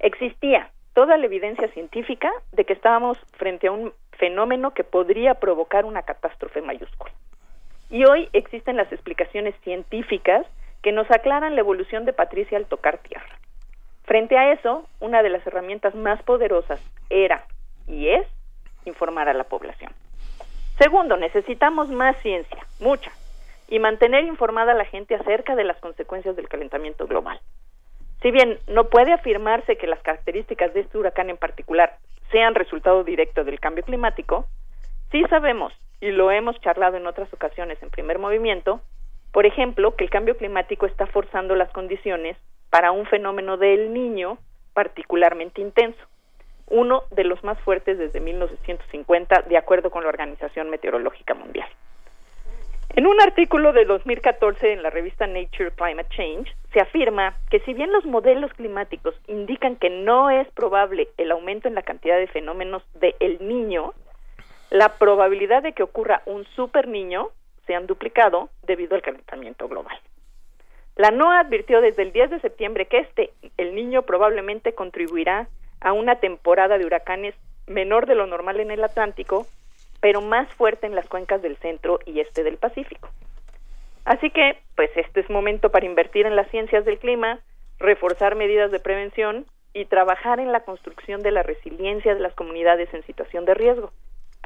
Existía 0.00 0.70
toda 0.94 1.16
la 1.16 1.26
evidencia 1.26 1.68
científica 1.68 2.32
de 2.52 2.64
que 2.64 2.72
estábamos 2.72 3.18
frente 3.34 3.68
a 3.68 3.72
un 3.72 3.92
fenómeno 4.12 4.72
que 4.72 4.82
podría 4.82 5.34
provocar 5.34 5.84
una 5.84 6.02
catástrofe 6.02 6.62
mayúscula. 6.62 7.12
Y 7.90 8.04
hoy 8.04 8.28
existen 8.32 8.76
las 8.76 8.90
explicaciones 8.92 9.54
científicas 9.62 10.46
que 10.82 10.92
nos 10.92 11.10
aclaran 11.10 11.54
la 11.54 11.60
evolución 11.60 12.04
de 12.04 12.12
Patricia 12.12 12.58
al 12.58 12.66
tocar 12.66 12.98
tierra. 12.98 13.38
Frente 14.04 14.38
a 14.38 14.52
eso, 14.52 14.86
una 15.00 15.22
de 15.22 15.30
las 15.30 15.46
herramientas 15.46 15.94
más 15.94 16.22
poderosas 16.22 16.80
era 17.10 17.44
y 17.86 18.08
es 18.08 18.26
informar 18.84 19.28
a 19.28 19.34
la 19.34 19.44
población. 19.44 19.92
Segundo, 20.78 21.16
necesitamos 21.16 21.88
más 21.88 22.16
ciencia, 22.22 22.66
mucha, 22.80 23.10
y 23.68 23.78
mantener 23.78 24.24
informada 24.24 24.72
a 24.72 24.76
la 24.76 24.84
gente 24.84 25.14
acerca 25.14 25.56
de 25.56 25.64
las 25.64 25.78
consecuencias 25.78 26.36
del 26.36 26.48
calentamiento 26.48 27.06
global. 27.06 27.40
Si 28.22 28.30
bien 28.30 28.58
no 28.68 28.88
puede 28.88 29.12
afirmarse 29.12 29.76
que 29.76 29.86
las 29.86 30.00
características 30.02 30.72
de 30.74 30.80
este 30.80 30.98
huracán 30.98 31.30
en 31.30 31.36
particular 31.36 31.96
sean 32.30 32.54
resultado 32.54 33.04
directo 33.04 33.44
del 33.44 33.60
cambio 33.60 33.84
climático, 33.84 34.46
sí 35.10 35.24
sabemos, 35.30 35.72
y 36.00 36.10
lo 36.10 36.30
hemos 36.30 36.60
charlado 36.60 36.96
en 36.96 37.06
otras 37.06 37.32
ocasiones 37.32 37.82
en 37.82 37.90
primer 37.90 38.18
movimiento, 38.18 38.80
por 39.32 39.46
ejemplo, 39.46 39.96
que 39.96 40.04
el 40.04 40.10
cambio 40.10 40.36
climático 40.36 40.86
está 40.86 41.06
forzando 41.06 41.54
las 41.56 41.70
condiciones 41.70 42.36
para 42.70 42.92
un 42.92 43.06
fenómeno 43.06 43.56
del 43.56 43.92
niño 43.92 44.38
particularmente 44.72 45.60
intenso, 45.60 46.00
uno 46.68 47.04
de 47.10 47.24
los 47.24 47.42
más 47.44 47.58
fuertes 47.60 47.98
desde 47.98 48.20
1950, 48.20 49.42
de 49.42 49.56
acuerdo 49.56 49.90
con 49.90 50.02
la 50.02 50.08
Organización 50.08 50.68
Meteorológica 50.68 51.34
Mundial. 51.34 51.68
En 52.94 53.06
un 53.06 53.20
artículo 53.20 53.74
de 53.74 53.84
2014 53.84 54.72
en 54.72 54.82
la 54.82 54.90
revista 54.90 55.26
Nature 55.26 55.70
Climate 55.72 56.08
Change, 56.16 56.50
se 56.72 56.80
afirma 56.80 57.36
que 57.50 57.60
si 57.60 57.74
bien 57.74 57.92
los 57.92 58.06
modelos 58.06 58.52
climáticos 58.54 59.14
indican 59.26 59.76
que 59.76 59.90
no 59.90 60.30
es 60.30 60.48
probable 60.52 61.08
el 61.18 61.30
aumento 61.30 61.68
en 61.68 61.74
la 61.74 61.82
cantidad 61.82 62.16
de 62.16 62.26
fenómenos 62.26 62.82
de 62.94 63.14
niño, 63.40 63.92
la 64.70 64.98
probabilidad 64.98 65.62
de 65.62 65.72
que 65.72 65.82
ocurra 65.82 66.22
un 66.26 66.44
super 66.56 66.88
niño 66.88 67.30
se 67.66 67.74
han 67.74 67.86
duplicado 67.86 68.50
debido 68.62 68.94
al 68.94 69.02
calentamiento 69.02 69.68
global. 69.68 69.98
La 70.96 71.10
NOAA 71.10 71.40
advirtió 71.40 71.80
desde 71.80 72.02
el 72.02 72.12
10 72.12 72.30
de 72.30 72.40
septiembre 72.40 72.86
que 72.86 72.98
este, 72.98 73.32
el 73.58 73.74
niño, 73.74 74.02
probablemente 74.02 74.74
contribuirá 74.74 75.48
a 75.80 75.92
una 75.92 76.16
temporada 76.20 76.78
de 76.78 76.86
huracanes 76.86 77.34
menor 77.66 78.06
de 78.06 78.14
lo 78.14 78.26
normal 78.26 78.60
en 78.60 78.70
el 78.70 78.82
Atlántico, 78.82 79.46
pero 80.00 80.22
más 80.22 80.48
fuerte 80.54 80.86
en 80.86 80.94
las 80.94 81.08
cuencas 81.08 81.42
del 81.42 81.56
centro 81.58 81.98
y 82.06 82.20
este 82.20 82.44
del 82.44 82.56
Pacífico. 82.56 83.10
Así 84.04 84.30
que, 84.30 84.58
pues 84.74 84.90
este 84.96 85.20
es 85.20 85.28
momento 85.28 85.70
para 85.70 85.84
invertir 85.84 86.26
en 86.26 86.36
las 86.36 86.48
ciencias 86.50 86.84
del 86.84 86.98
clima, 86.98 87.40
reforzar 87.78 88.34
medidas 88.36 88.70
de 88.70 88.80
prevención 88.80 89.46
y 89.74 89.84
trabajar 89.84 90.40
en 90.40 90.52
la 90.52 90.60
construcción 90.60 91.22
de 91.22 91.32
la 91.32 91.42
resiliencia 91.42 92.14
de 92.14 92.20
las 92.20 92.32
comunidades 92.34 92.92
en 92.94 93.04
situación 93.04 93.44
de 93.44 93.54
riesgo, 93.54 93.92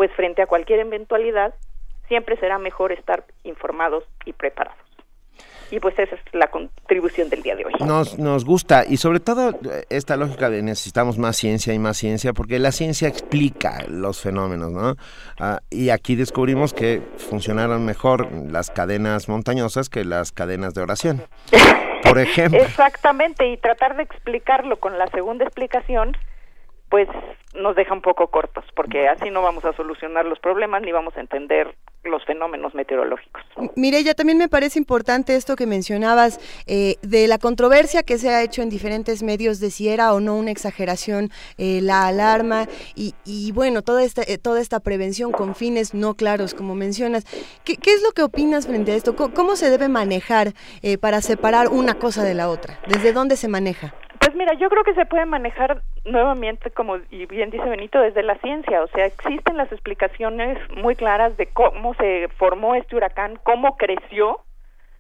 pues 0.01 0.11
frente 0.13 0.41
a 0.41 0.47
cualquier 0.47 0.81
eventualidad, 0.81 1.53
siempre 2.09 2.35
será 2.39 2.59
mejor 2.59 2.91
estar 2.91 3.23
informados 3.45 4.03
y 4.25 4.33
preparados. 4.33 4.81
Y 5.71 5.79
pues 5.79 5.95
esa 5.99 6.15
es 6.15 6.23
la 6.33 6.47
contribución 6.47 7.29
del 7.29 7.43
día 7.43 7.55
de 7.55 7.67
hoy. 7.67 7.75
Nos, 7.81 8.19
nos 8.19 8.47
gusta 8.47 8.87
y 8.89 8.97
sobre 8.97 9.21
todo 9.21 9.53
esta 9.91 10.17
lógica 10.17 10.49
de 10.49 10.63
necesitamos 10.63 11.19
más 11.19 11.37
ciencia 11.37 11.75
y 11.75 11.79
más 11.79 11.99
ciencia 11.99 12.33
porque 12.33 12.59
la 12.59 12.73
ciencia 12.73 13.09
explica 13.09 13.85
los 13.89 14.23
fenómenos, 14.23 14.71
¿no? 14.71 14.97
Ah, 15.39 15.61
y 15.69 15.91
aquí 15.91 16.17
descubrimos 16.17 16.73
que 16.73 17.03
funcionaron 17.19 17.85
mejor 17.85 18.33
las 18.33 18.71
cadenas 18.71 19.29
montañosas 19.29 19.91
que 19.91 20.07
las 20.07 20.33
cadenas 20.33 20.73
de 20.73 20.81
oración. 20.81 21.23
Por 22.03 22.19
ejemplo. 22.19 22.59
Exactamente, 22.59 23.47
y 23.49 23.59
tratar 23.59 23.99
de 23.99 24.05
explicarlo 24.05 24.81
con 24.81 24.97
la 24.97 25.09
segunda 25.09 25.45
explicación 25.45 26.17
pues 26.91 27.09
nos 27.55 27.75
deja 27.77 27.95
un 27.95 28.03
poco 28.03 28.29
cortos, 28.29 28.65
porque 28.75 29.09
así 29.09 29.31
no 29.31 29.43
vamos 29.43 29.65
a 29.65 29.73
solucionar 29.73 30.25
los 30.25 30.39
problemas 30.39 30.83
ni 30.83 30.93
vamos 30.93 31.17
a 31.17 31.21
entender 31.21 31.75
los 32.05 32.25
fenómenos 32.25 32.75
meteorológicos. 32.75 33.43
ya 33.77 34.15
también 34.15 34.39
me 34.39 34.49
parece 34.49 34.79
importante 34.79 35.37
esto 35.37 35.55
que 35.55 35.67
mencionabas 35.67 36.41
eh, 36.67 36.97
de 37.03 37.29
la 37.29 37.39
controversia 37.39 38.03
que 38.03 38.19
se 38.19 38.31
ha 38.31 38.43
hecho 38.43 38.63
en 38.63 38.71
diferentes 38.71 39.23
medios 39.23 39.61
de 39.61 39.71
si 39.71 39.89
era 39.89 40.15
o 40.15 40.21
no 40.21 40.37
una 40.37 40.51
exageración 40.51 41.31
eh, 41.59 41.81
la 41.83 42.07
alarma 42.07 42.67
y, 42.95 43.53
bueno, 43.53 43.83
toda 43.83 44.03
esta, 44.03 44.23
eh, 44.23 44.39
toda 44.39 44.61
esta 44.61 44.81
prevención 44.81 45.33
con 45.33 45.55
fines 45.55 45.95
no 45.95 46.15
claros, 46.15 46.55
como 46.55 46.75
mencionas. 46.75 47.25
¿Qué, 47.65 47.77
es 47.85 48.03
lo 48.03 48.13
que 48.13 48.23
opinas 48.23 48.67
frente 48.67 48.93
a 48.93 48.97
esto? 48.97 49.15
¿Cómo, 49.15 49.57
se 49.57 49.69
debe 49.69 49.89
manejar 49.89 50.55
para 51.01 51.21
separar 51.21 51.69
una 51.69 51.95
cosa 51.95 52.23
de 52.23 52.35
la 52.35 52.49
otra? 52.49 52.79
¿Desde 52.87 53.13
dónde 53.13 53.37
se 53.37 53.49
maneja? 53.49 53.95
Pues 54.31 54.39
mira, 54.39 54.55
yo 54.55 54.69
creo 54.69 54.85
que 54.85 54.95
se 54.95 55.07
puede 55.07 55.27
manejar 55.27 55.83
nuevamente, 56.05 56.71
como 56.71 56.99
y 57.11 57.27
bien 57.27 57.51
dice 57.51 57.69
Benito, 57.69 58.01
desde 58.01 58.23
la 58.23 58.37
ciencia. 58.37 58.81
O 58.85 58.87
sea, 58.87 59.05
existen 59.05 59.57
las 59.57 59.73
explicaciones 59.73 60.57
muy 60.71 60.95
claras 60.95 61.37
de 61.37 61.47
cómo 61.47 61.95
se 61.95 62.29
formó 62.39 62.77
este 62.77 62.95
huracán, 62.95 63.41
cómo 63.43 63.77
creció 63.77 64.39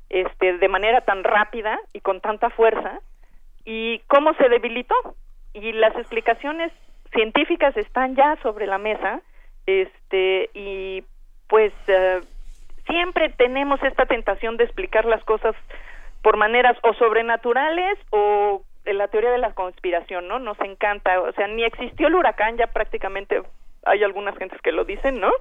este, 0.08 0.58
de 0.58 0.68
manera 0.68 1.02
tan 1.02 1.22
rápida 1.22 1.78
y 1.92 2.00
con 2.00 2.20
tanta 2.20 2.50
fuerza 2.50 3.02
y 3.64 4.00
cómo 4.08 4.34
se 4.34 4.48
debilitó. 4.48 4.96
Y 5.52 5.74
las 5.74 5.94
explicaciones 5.94 6.72
científicas 7.12 7.76
están 7.76 8.16
ya 8.16 8.36
sobre 8.42 8.66
la 8.66 8.78
mesa 8.78 9.20
este 9.66 10.50
y 10.54 11.04
pues 11.48 11.72
eh, 11.86 12.20
siempre 12.84 13.28
tenemos 13.28 13.80
esta 13.84 14.06
tentación 14.06 14.56
de 14.56 14.64
explicar 14.64 15.04
las 15.04 15.22
cosas 15.22 15.54
por 16.20 16.36
maneras 16.36 16.76
o 16.82 16.94
sobrenaturales 16.94 17.96
o 18.10 18.64
la 18.84 19.08
teoría 19.08 19.30
de 19.30 19.38
la 19.38 19.52
conspiración, 19.52 20.28
¿no? 20.28 20.38
Nos 20.38 20.58
encanta, 20.60 21.20
o 21.20 21.32
sea, 21.32 21.48
ni 21.48 21.64
existió 21.64 22.08
el 22.08 22.14
huracán, 22.14 22.56
ya 22.56 22.66
prácticamente 22.68 23.42
hay 23.84 24.02
algunas 24.02 24.36
gentes 24.36 24.60
que 24.62 24.72
lo 24.72 24.84
dicen, 24.84 25.20
¿no? 25.20 25.32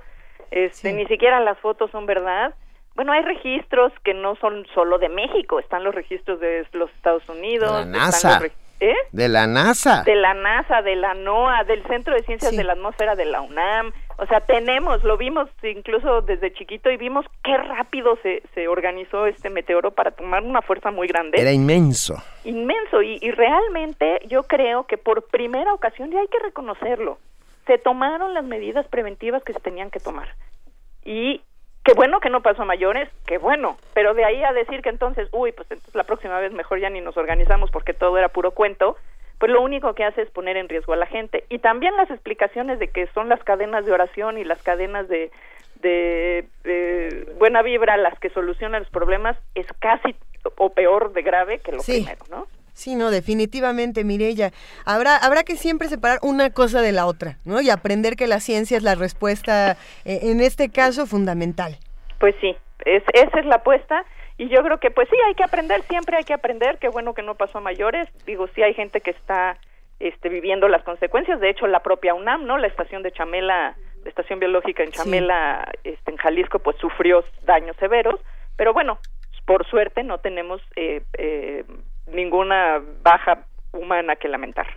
Este, 0.51 0.93
ni 0.93 1.05
siquiera 1.05 1.39
las 1.39 1.57
fotos 1.59 1.91
son 1.91 2.05
verdad. 2.05 2.53
Bueno, 2.95 3.13
hay 3.13 3.21
registros 3.21 3.93
que 4.03 4.13
no 4.13 4.35
son 4.37 4.65
solo 4.73 4.97
de 4.97 5.09
México, 5.09 5.59
están 5.59 5.83
los 5.83 5.95
registros 5.95 6.39
de 6.39 6.65
los 6.73 6.89
Estados 6.91 7.27
Unidos, 7.29 7.71
la 7.71 7.85
NASA. 7.85 8.41
¿Eh? 8.81 8.95
De 9.11 9.27
la 9.27 9.45
NASA. 9.45 10.03
De 10.03 10.15
la 10.15 10.33
NASA, 10.33 10.81
de 10.81 10.95
la 10.95 11.13
NOAA, 11.13 11.65
del 11.65 11.83
Centro 11.87 12.13
de 12.13 12.23
Ciencias 12.23 12.55
de 12.55 12.63
la 12.63 12.73
Atmósfera 12.73 13.15
de 13.15 13.25
la 13.25 13.41
UNAM. 13.41 13.91
O 14.22 14.25
sea, 14.27 14.41
tenemos, 14.41 15.03
lo 15.06 15.15
vimos 15.15 15.49
incluso 15.64 16.22
desde 16.22 16.51
chiquito 16.51 16.91
y 16.91 16.98
vimos 16.98 17.25
qué 17.41 17.57
rápido 17.57 18.17
se, 18.22 18.43
se 18.53 18.67
organizó 18.67 19.25
este 19.25 19.49
meteoro 19.49 19.91
para 19.91 20.11
tomar 20.11 20.43
una 20.43 20.61
fuerza 20.61 20.91
muy 20.91 21.07
grande. 21.07 21.39
Era 21.39 21.53
inmenso. 21.53 22.22
Inmenso. 22.43 23.01
Y, 23.01 23.17
y 23.22 23.31
realmente 23.31 24.19
yo 24.27 24.43
creo 24.43 24.85
que 24.88 24.98
por 24.98 25.23
primera 25.27 25.73
ocasión, 25.73 26.11
ya 26.11 26.19
hay 26.19 26.27
que 26.27 26.39
reconocerlo, 26.39 27.17
se 27.65 27.77
tomaron 27.77 28.33
las 28.33 28.43
medidas 28.43 28.85
preventivas 28.88 29.41
que 29.43 29.53
se 29.53 29.59
tenían 29.61 29.89
que 29.89 30.01
tomar. 30.01 30.27
Y 31.06 31.41
qué 31.85 31.93
bueno 31.93 32.19
que 32.19 32.30
no 32.30 32.41
pasó 32.41 32.64
a 32.64 32.65
mayores, 32.65 33.09
qué 33.25 33.38
bueno, 33.38 33.77
pero 33.93 34.14
de 34.14 34.25
ahí 34.25 34.43
a 34.43 34.51
decir 34.51 34.81
que 34.81 34.89
entonces, 34.89 35.30
uy, 35.31 35.53
pues 35.53 35.72
entonces 35.72 35.95
la 35.95 36.03
próxima 36.03 36.39
vez 36.39 36.51
mejor 36.51 36.80
ya 36.80 36.89
ni 36.89 36.99
nos 36.99 37.15
organizamos 37.15 37.72
porque 37.72 37.93
todo 37.93 38.17
era 38.17 38.27
puro 38.27 38.51
cuento, 38.51 38.98
pues 39.39 39.51
lo 39.51 39.61
único 39.61 39.95
que 39.95 40.03
hace 40.03 40.21
es 40.21 40.29
poner 40.29 40.57
en 40.57 40.69
riesgo 40.69 40.93
a 40.93 40.97
la 40.97 41.07
gente. 41.07 41.45
Y 41.49 41.59
también 41.59 41.95
las 41.95 42.11
explicaciones 42.11 42.77
de 42.77 42.89
que 42.89 43.07
son 43.13 43.29
las 43.29 43.41
cadenas 43.43 43.85
de 43.85 43.93
oración 43.93 44.37
y 44.37 44.43
las 44.43 44.61
cadenas 44.61 45.07
de, 45.07 45.31
de, 45.81 46.45
buena 47.39 47.61
vibra 47.61 47.97
las 47.97 48.19
que 48.19 48.29
solucionan 48.29 48.83
los 48.83 48.91
problemas 48.91 49.37
es 49.55 49.65
casi 49.79 50.15
o 50.57 50.69
peor 50.71 51.13
de 51.13 51.21
grave 51.21 51.59
que 51.59 51.71
lo 51.71 51.81
primero, 51.81 52.25
¿no? 52.29 52.47
Sí, 52.73 52.95
no, 52.95 53.11
definitivamente, 53.11 54.05
Mirella. 54.05 54.51
Habrá, 54.85 55.17
habrá 55.17 55.43
que 55.43 55.57
siempre 55.57 55.89
separar 55.89 56.19
una 56.21 56.49
cosa 56.49 56.81
de 56.81 56.93
la 56.93 57.07
otra, 57.07 57.37
¿no? 57.43 57.59
Y 57.59 57.69
aprender 57.69 58.15
que 58.15 58.25
la 58.25 58.39
ciencia 58.39 58.77
es 58.77 58.83
la 58.83 58.95
respuesta, 58.95 59.71
eh, 60.05 60.19
en 60.23 60.39
este 60.39 60.69
caso, 60.69 61.05
fundamental. 61.05 61.77
Pues 62.19 62.35
sí, 62.39 62.55
es, 62.85 63.03
esa 63.13 63.39
es 63.39 63.45
la 63.45 63.55
apuesta. 63.55 64.05
Y 64.39 64.47
yo 64.47 64.63
creo 64.63 64.79
que, 64.79 64.89
pues 64.89 65.09
sí, 65.09 65.17
hay 65.27 65.35
que 65.35 65.43
aprender, 65.43 65.81
siempre 65.81 66.15
hay 66.15 66.23
que 66.23 66.33
aprender. 66.33 66.77
Qué 66.79 66.87
bueno 66.87 67.13
que 67.13 67.21
no 67.21 67.35
pasó 67.35 67.57
a 67.57 67.61
mayores. 67.61 68.07
Digo, 68.25 68.47
sí 68.55 68.63
hay 68.63 68.73
gente 68.73 69.01
que 69.01 69.11
está 69.11 69.57
este, 69.99 70.29
viviendo 70.29 70.69
las 70.69 70.81
consecuencias. 70.83 71.41
De 71.41 71.49
hecho, 71.49 71.67
la 71.67 71.81
propia 71.81 72.13
UNAM, 72.13 72.45
¿no? 72.45 72.57
La 72.57 72.67
estación 72.67 73.03
de 73.03 73.11
Chamela, 73.11 73.75
la 74.01 74.09
estación 74.09 74.39
biológica 74.39 74.81
en 74.81 74.91
Chamela, 74.91 75.69
este, 75.83 76.11
en 76.11 76.15
Jalisco, 76.15 76.59
pues 76.59 76.77
sufrió 76.77 77.21
daños 77.43 77.75
severos. 77.81 78.21
Pero 78.55 78.71
bueno, 78.71 78.99
por 79.45 79.67
suerte 79.67 80.03
no 80.03 80.19
tenemos 80.19 80.61
eh, 80.77 81.03
eh, 81.17 81.65
ninguna 82.07 82.81
baja 83.03 83.45
humana 83.73 84.15
que 84.15 84.29
lamentar. 84.29 84.67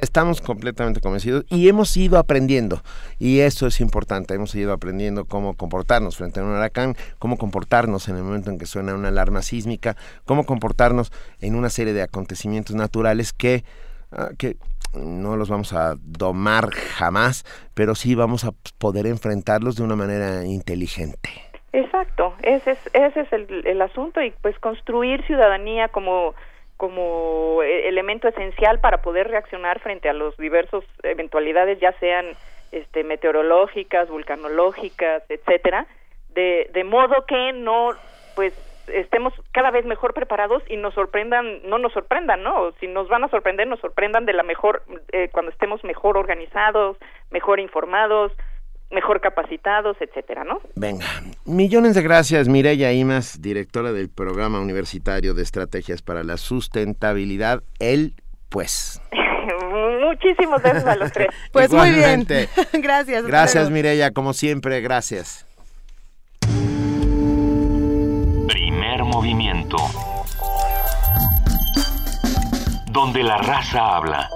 Estamos 0.00 0.40
completamente 0.40 1.00
convencidos 1.00 1.44
y 1.48 1.68
hemos 1.68 1.96
ido 1.96 2.18
aprendiendo, 2.18 2.82
y 3.18 3.40
eso 3.40 3.66
es 3.66 3.80
importante, 3.80 4.34
hemos 4.34 4.54
ido 4.54 4.72
aprendiendo 4.72 5.24
cómo 5.24 5.56
comportarnos 5.56 6.16
frente 6.16 6.38
a 6.38 6.44
un 6.44 6.50
huracán, 6.50 6.94
cómo 7.18 7.36
comportarnos 7.36 8.08
en 8.08 8.16
el 8.16 8.22
momento 8.22 8.50
en 8.50 8.58
que 8.58 8.66
suena 8.66 8.94
una 8.94 9.08
alarma 9.08 9.42
sísmica, 9.42 9.96
cómo 10.24 10.44
comportarnos 10.44 11.12
en 11.40 11.56
una 11.56 11.68
serie 11.68 11.94
de 11.94 12.02
acontecimientos 12.02 12.76
naturales 12.76 13.32
que, 13.32 13.64
ah, 14.12 14.28
que 14.38 14.56
no 14.94 15.36
los 15.36 15.48
vamos 15.48 15.72
a 15.72 15.94
domar 16.00 16.70
jamás, 16.70 17.44
pero 17.74 17.94
sí 17.94 18.14
vamos 18.14 18.44
a 18.44 18.52
poder 18.78 19.06
enfrentarlos 19.06 19.76
de 19.76 19.82
una 19.82 19.96
manera 19.96 20.44
inteligente. 20.44 21.30
Exacto, 21.72 22.34
ese 22.42 22.72
es, 22.72 22.78
ese 22.92 23.20
es 23.20 23.32
el, 23.32 23.66
el 23.66 23.82
asunto 23.82 24.22
y 24.22 24.30
pues 24.42 24.58
construir 24.58 25.24
ciudadanía 25.26 25.88
como 25.88 26.34
como 26.78 27.62
e, 27.62 27.88
elemento 27.88 28.28
esencial 28.28 28.80
para 28.80 29.02
poder 29.02 29.28
reaccionar 29.28 29.80
frente 29.80 30.08
a 30.08 30.14
los 30.14 30.34
diversos 30.38 30.84
eventualidades 31.02 31.78
ya 31.80 31.92
sean 32.00 32.24
este 32.72 33.04
meteorológicas, 33.04 34.08
vulcanológicas, 34.08 35.22
etcétera, 35.28 35.86
de, 36.30 36.70
de 36.72 36.84
modo 36.84 37.26
que 37.26 37.52
no 37.52 37.90
pues 38.34 38.54
estemos 38.92 39.34
cada 39.52 39.70
vez 39.70 39.84
mejor 39.84 40.14
preparados 40.14 40.62
y 40.68 40.76
nos 40.76 40.94
sorprendan, 40.94 41.60
no 41.64 41.78
nos 41.78 41.92
sorprendan, 41.92 42.42
¿no? 42.42 42.72
Si 42.80 42.86
nos 42.86 43.08
van 43.08 43.24
a 43.24 43.28
sorprender, 43.28 43.66
nos 43.66 43.80
sorprendan 43.80 44.24
de 44.24 44.32
la 44.32 44.42
mejor, 44.42 44.82
eh, 45.12 45.28
cuando 45.32 45.50
estemos 45.50 45.82
mejor 45.84 46.16
organizados, 46.16 46.96
mejor 47.30 47.60
informados, 47.60 48.32
mejor 48.90 49.20
capacitados, 49.20 49.96
etcétera, 50.00 50.44
¿no? 50.44 50.60
Venga, 50.74 51.06
millones 51.44 51.94
de 51.94 52.02
gracias, 52.02 52.48
Mireya 52.48 52.92
Imas, 52.92 53.40
directora 53.42 53.92
del 53.92 54.08
Programa 54.08 54.60
Universitario 54.60 55.34
de 55.34 55.42
Estrategias 55.42 56.02
para 56.02 56.24
la 56.24 56.36
Sustentabilidad, 56.36 57.62
el 57.78 58.14
pues. 58.48 59.00
Muchísimos 60.00 60.62
gracias 60.62 60.86
a 60.86 60.96
los 60.96 61.12
tres. 61.12 61.28
pues 61.52 61.70
muy 61.72 61.90
bien. 61.90 62.26
gracias. 62.72 63.26
Gracias, 63.26 63.70
Mireya, 63.70 64.10
como 64.12 64.32
siempre, 64.32 64.80
gracias. 64.80 65.46
Primer 68.48 69.04
movimiento. 69.04 69.76
Donde 72.90 73.22
la 73.22 73.36
raza 73.38 73.96
habla. 73.96 74.28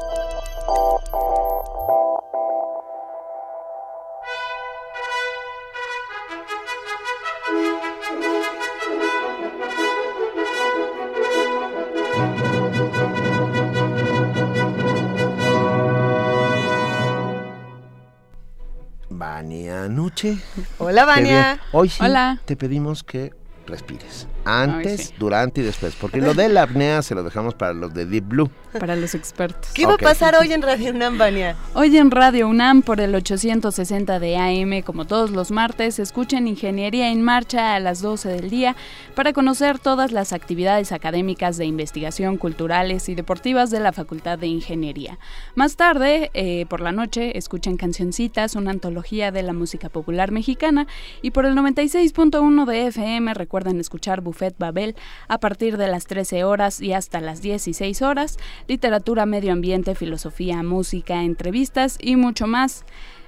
Vania 19.22 19.88
Nuche. 19.88 20.36
Hola, 20.78 21.04
Vania. 21.04 21.60
Hoy 21.70 21.88
sí 21.88 22.02
te 22.44 22.56
pedimos 22.56 23.04
que 23.04 23.32
respires. 23.68 24.26
Antes, 24.44 25.14
durante 25.18 25.60
y 25.60 25.64
después. 25.64 25.94
Porque 26.00 26.20
lo 26.20 26.34
de 26.34 26.48
la 26.48 26.62
apnea 26.62 27.02
se 27.02 27.14
lo 27.14 27.22
dejamos 27.22 27.54
para 27.54 27.72
los 27.72 27.94
de 27.94 28.06
Deep 28.06 28.28
Blue. 28.28 28.50
Para 28.78 28.96
los 28.96 29.14
expertos. 29.14 29.70
¿Qué 29.74 29.86
va 29.86 29.94
a 29.94 29.98
pasar 29.98 30.34
hoy 30.34 30.52
en 30.52 30.62
Radio 30.62 30.90
UNAM, 30.90 31.18
Vania? 31.18 31.56
Hoy 31.74 31.96
en 31.96 32.10
Radio 32.10 32.48
UNAM 32.48 32.82
por 32.82 33.00
el 33.00 33.14
860 33.14 34.18
de 34.18 34.36
AM, 34.36 34.82
como 34.82 35.06
todos 35.06 35.30
los 35.30 35.50
martes, 35.50 35.98
escuchen 35.98 36.48
Ingeniería 36.48 37.10
en 37.10 37.22
Marcha 37.22 37.74
a 37.74 37.80
las 37.80 38.00
12 38.00 38.28
del 38.28 38.50
día 38.50 38.74
para 39.14 39.32
conocer 39.32 39.78
todas 39.78 40.12
las 40.12 40.32
actividades 40.32 40.92
académicas 40.92 41.56
de 41.56 41.66
investigación, 41.66 42.38
culturales 42.38 43.08
y 43.08 43.14
deportivas 43.14 43.70
de 43.70 43.80
la 43.80 43.92
Facultad 43.92 44.38
de 44.38 44.46
Ingeniería. 44.46 45.18
Más 45.54 45.76
tarde, 45.76 46.30
eh, 46.34 46.66
por 46.68 46.80
la 46.80 46.92
noche, 46.92 47.36
escuchen 47.36 47.76
Cancioncitas, 47.76 48.54
una 48.54 48.70
antología 48.70 49.30
de 49.30 49.42
la 49.42 49.52
música 49.52 49.88
popular 49.88 50.30
mexicana. 50.30 50.86
Y 51.20 51.30
por 51.30 51.46
el 51.46 51.54
96.1 51.54 52.64
de 52.64 52.86
FM, 52.86 53.34
recuerden 53.34 53.80
escuchar 53.80 54.20
Buffet 54.32 54.56
Babel 54.58 54.96
a 55.28 55.38
partir 55.38 55.76
de 55.76 55.88
las 55.88 56.06
13 56.06 56.44
horas 56.44 56.80
y 56.80 56.92
hasta 56.92 57.20
las 57.20 57.42
16 57.42 58.02
horas, 58.02 58.38
literatura, 58.66 59.26
medio 59.26 59.52
ambiente, 59.52 59.94
filosofía, 59.94 60.62
música, 60.62 61.22
entrevistas 61.22 61.98
y 62.00 62.16
mucho 62.16 62.46
más. 62.46 62.84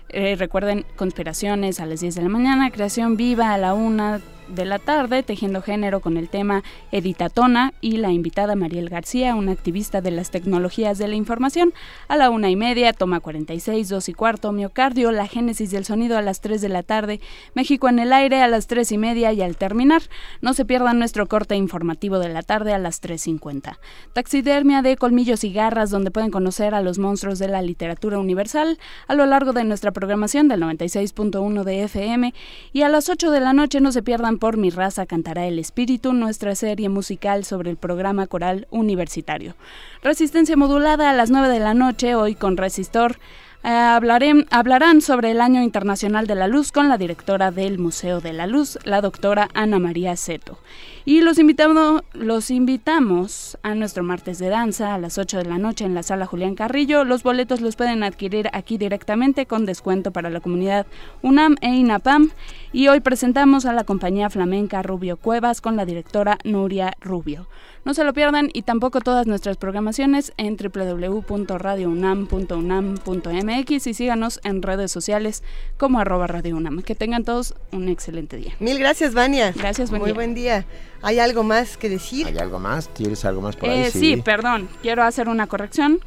Eh, 0.08 0.36
recuerden 0.36 0.84
conspiraciones 0.96 1.80
a 1.80 1.86
las 1.86 2.00
10 2.00 2.14
de 2.14 2.22
la 2.22 2.28
mañana, 2.28 2.70
creación 2.70 3.16
viva 3.16 3.52
a 3.52 3.58
la 3.58 3.74
1 3.74 4.20
de 4.48 4.64
la 4.64 4.78
tarde, 4.78 5.22
Tejiendo 5.22 5.62
Género 5.62 6.00
con 6.00 6.16
el 6.16 6.28
tema 6.28 6.62
Editatona 6.92 7.72
y 7.80 7.96
la 7.96 8.12
invitada 8.12 8.56
Mariel 8.56 8.88
García, 8.88 9.34
una 9.34 9.52
activista 9.52 10.00
de 10.00 10.10
las 10.10 10.30
tecnologías 10.30 10.98
de 10.98 11.08
la 11.08 11.14
información. 11.14 11.72
A 12.08 12.16
la 12.16 12.30
una 12.30 12.50
y 12.50 12.56
media, 12.56 12.92
toma 12.92 13.20
46, 13.20 13.88
dos 13.88 14.08
y 14.08 14.14
cuarto, 14.14 14.52
Miocardio, 14.52 15.12
la 15.12 15.26
génesis 15.26 15.70
del 15.70 15.84
sonido 15.84 16.18
a 16.18 16.22
las 16.22 16.40
3 16.40 16.60
de 16.60 16.68
la 16.68 16.82
tarde, 16.82 17.20
México 17.54 17.88
en 17.88 17.98
el 17.98 18.12
aire 18.12 18.42
a 18.42 18.48
las 18.48 18.66
3 18.66 18.92
y 18.92 18.98
media 18.98 19.32
y 19.32 19.42
al 19.42 19.56
terminar, 19.56 20.02
no 20.40 20.54
se 20.54 20.64
pierdan 20.64 20.98
nuestro 20.98 21.26
corte 21.26 21.56
informativo 21.56 22.18
de 22.18 22.28
la 22.28 22.42
tarde 22.42 22.72
a 22.72 22.78
las 22.78 23.02
3.50. 23.02 23.78
Taxidermia 24.12 24.82
de 24.82 24.96
colmillos 24.96 25.44
y 25.44 25.52
garras, 25.52 25.90
donde 25.90 26.10
pueden 26.10 26.30
conocer 26.30 26.74
a 26.74 26.82
los 26.82 26.98
monstruos 26.98 27.38
de 27.38 27.48
la 27.48 27.62
literatura 27.62 28.18
universal 28.18 28.78
a 29.08 29.14
lo 29.14 29.26
largo 29.26 29.52
de 29.52 29.64
nuestra 29.64 29.92
programación 29.92 30.48
del 30.48 30.60
96.1 30.62 31.64
de 31.64 31.82
FM 31.84 32.34
y 32.72 32.82
a 32.82 32.88
las 32.88 33.08
8 33.08 33.30
de 33.30 33.40
la 33.40 33.52
noche 33.52 33.80
no 33.80 33.92
se 33.92 34.02
pierdan 34.02 34.33
por 34.38 34.56
Mi 34.56 34.70
raza 34.70 35.06
cantará 35.06 35.46
el 35.46 35.58
espíritu, 35.58 36.12
nuestra 36.12 36.54
serie 36.54 36.88
musical 36.88 37.44
sobre 37.44 37.70
el 37.70 37.76
programa 37.76 38.26
coral 38.26 38.66
universitario. 38.70 39.54
Resistencia 40.02 40.56
modulada 40.56 41.10
a 41.10 41.12
las 41.14 41.30
9 41.30 41.48
de 41.48 41.60
la 41.60 41.74
noche, 41.74 42.14
hoy 42.14 42.34
con 42.34 42.56
Resistor. 42.56 43.18
Eh, 43.66 44.44
hablarán 44.50 45.00
sobre 45.00 45.30
el 45.30 45.40
Año 45.40 45.62
Internacional 45.62 46.26
de 46.26 46.34
la 46.34 46.48
Luz 46.48 46.70
con 46.70 46.90
la 46.90 46.98
directora 46.98 47.50
del 47.50 47.78
Museo 47.78 48.20
de 48.20 48.34
la 48.34 48.46
Luz, 48.46 48.78
la 48.84 49.00
doctora 49.00 49.48
Ana 49.54 49.78
María 49.78 50.16
Seto. 50.16 50.58
Y 51.06 51.22
los 51.22 51.38
invitamos, 51.38 52.02
los 52.12 52.50
invitamos 52.50 53.56
a 53.62 53.74
nuestro 53.74 54.04
martes 54.04 54.38
de 54.38 54.50
danza 54.50 54.92
a 54.92 54.98
las 54.98 55.16
8 55.16 55.38
de 55.38 55.44
la 55.46 55.56
noche 55.56 55.86
en 55.86 55.94
la 55.94 56.02
sala 56.02 56.26
Julián 56.26 56.56
Carrillo. 56.56 57.04
Los 57.04 57.22
boletos 57.22 57.62
los 57.62 57.74
pueden 57.74 58.02
adquirir 58.02 58.50
aquí 58.52 58.76
directamente 58.76 59.46
con 59.46 59.64
descuento 59.64 60.10
para 60.10 60.28
la 60.28 60.40
comunidad 60.40 60.86
UNAM 61.22 61.56
e 61.62 61.70
INAPAM. 61.70 62.32
Y 62.70 62.88
hoy 62.88 63.00
presentamos 63.00 63.64
a 63.64 63.72
la 63.72 63.84
compañía 63.84 64.28
flamenca 64.28 64.82
Rubio 64.82 65.16
Cuevas 65.16 65.62
con 65.62 65.76
la 65.76 65.86
directora 65.86 66.36
Nuria 66.44 66.92
Rubio. 67.00 67.46
No 67.84 67.94
se 67.94 68.04
lo 68.04 68.12
pierdan 68.14 68.50
y 68.52 68.62
tampoco 68.62 69.00
todas 69.00 69.26
nuestras 69.26 69.56
programaciones 69.56 70.32
en 70.36 70.56
www.radiounam.unam.mx 70.56 73.44
MX 73.44 73.86
y 73.86 73.94
síganos 73.94 74.40
en 74.44 74.62
redes 74.62 74.90
sociales 74.90 75.42
como 75.76 76.00
arroba 76.00 76.26
Radio 76.26 76.56
UNAM. 76.56 76.82
Que 76.82 76.94
tengan 76.94 77.24
todos 77.24 77.54
un 77.72 77.88
excelente 77.88 78.36
día. 78.36 78.52
Mil 78.58 78.78
gracias, 78.78 79.14
Vania. 79.14 79.52
Gracias, 79.52 79.90
Muy 79.90 80.12
buen 80.12 80.34
día. 80.34 80.64
¿Hay 81.02 81.18
algo 81.18 81.42
más 81.42 81.76
que 81.76 81.88
decir? 81.88 82.26
¿Hay 82.26 82.38
algo 82.38 82.58
más? 82.58 82.88
¿Tienes 82.88 83.24
algo 83.24 83.42
más 83.42 83.56
por 83.56 83.68
ahí? 83.68 83.80
Eh, 83.80 83.90
sí, 83.90 84.16
perdón. 84.16 84.68
Quiero 84.82 85.02
hacer 85.02 85.28
una 85.28 85.46
corrección. 85.46 86.00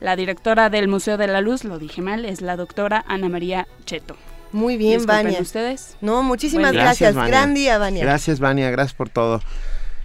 La 0.00 0.16
directora 0.16 0.70
del 0.70 0.88
Museo 0.88 1.16
de 1.16 1.26
la 1.26 1.40
Luz, 1.40 1.64
lo 1.64 1.78
dije 1.78 2.02
mal, 2.02 2.24
es 2.24 2.40
la 2.40 2.56
doctora 2.56 3.04
Ana 3.08 3.28
María 3.28 3.66
Cheto. 3.86 4.16
Muy 4.52 4.76
bien, 4.76 4.98
Disculpen 4.98 5.26
Vania. 5.26 5.40
ustedes? 5.40 5.96
No, 6.00 6.22
muchísimas 6.22 6.72
gracias. 6.72 7.14
Gran 7.14 7.54
día, 7.54 7.78
Vania. 7.78 8.04
Gracias, 8.04 8.38
Vania. 8.38 8.70
Gracias 8.70 8.94
por 8.94 9.08
todo. 9.08 9.40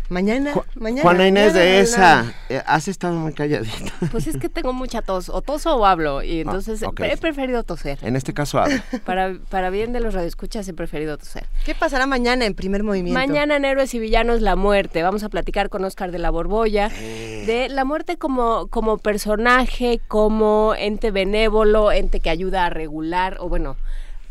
Mañana, 0.10 0.54
mañana. 0.76 1.04
Juana 1.04 1.28
Inés 1.28 1.54
de 1.54 1.80
esa, 1.80 2.34
eh, 2.50 2.62
has 2.66 2.88
estado 2.88 3.14
muy 3.16 3.34
calladita. 3.34 3.94
Pues 4.12 4.26
es 4.28 4.38
que 4.38 4.50
tengo 4.50 4.74
mucha 4.74 5.02
tos, 5.02 5.30
o 5.30 5.42
toso 5.42 5.76
o 5.76 5.86
hablo, 5.86 6.24
y 6.24 6.40
ah, 6.40 6.42
entonces 6.42 6.82
he 6.82 7.18
preferido 7.18 7.64
toser. 7.64 8.00
En 8.02 8.16
este 8.16 8.34
caso 8.34 8.60
hablo. 8.60 8.82
Para, 9.06 9.36
para 9.50 9.70
bien 9.70 9.94
de 9.94 10.00
los 10.00 10.14
radioescuchas 10.14 10.68
he 10.68 10.74
preferido 10.74 11.18
toser. 11.18 11.46
¿Qué 11.66 11.76
pasará 11.76 12.08
mañana 12.08 12.46
en 12.46 12.56
primer 12.56 12.84
movimiento? 12.84 13.20
Mañana 13.20 13.56
en 13.56 13.66
Héroes 13.66 13.94
y 13.94 14.00
Villanos, 14.00 14.42
la 14.42 14.56
muerte. 14.56 15.04
Vamos 15.04 15.24
a 15.24 15.30
platicar 15.30 15.70
con 15.70 15.84
Oscar 15.86 16.12
de 16.12 16.20
la 16.20 16.32
Borbolla 16.32 16.90
de 16.90 17.68
la 17.70 17.86
muerte 17.86 18.18
como, 18.18 18.68
como 18.68 18.98
personaje, 18.98 20.02
como 20.08 20.74
ente 20.78 21.12
benévolo, 21.12 21.92
ente 21.92 22.20
que 22.20 22.30
ayuda 22.30 22.66
a 22.66 22.70
regular, 22.70 23.38
o 23.40 23.50
bueno, 23.50 23.78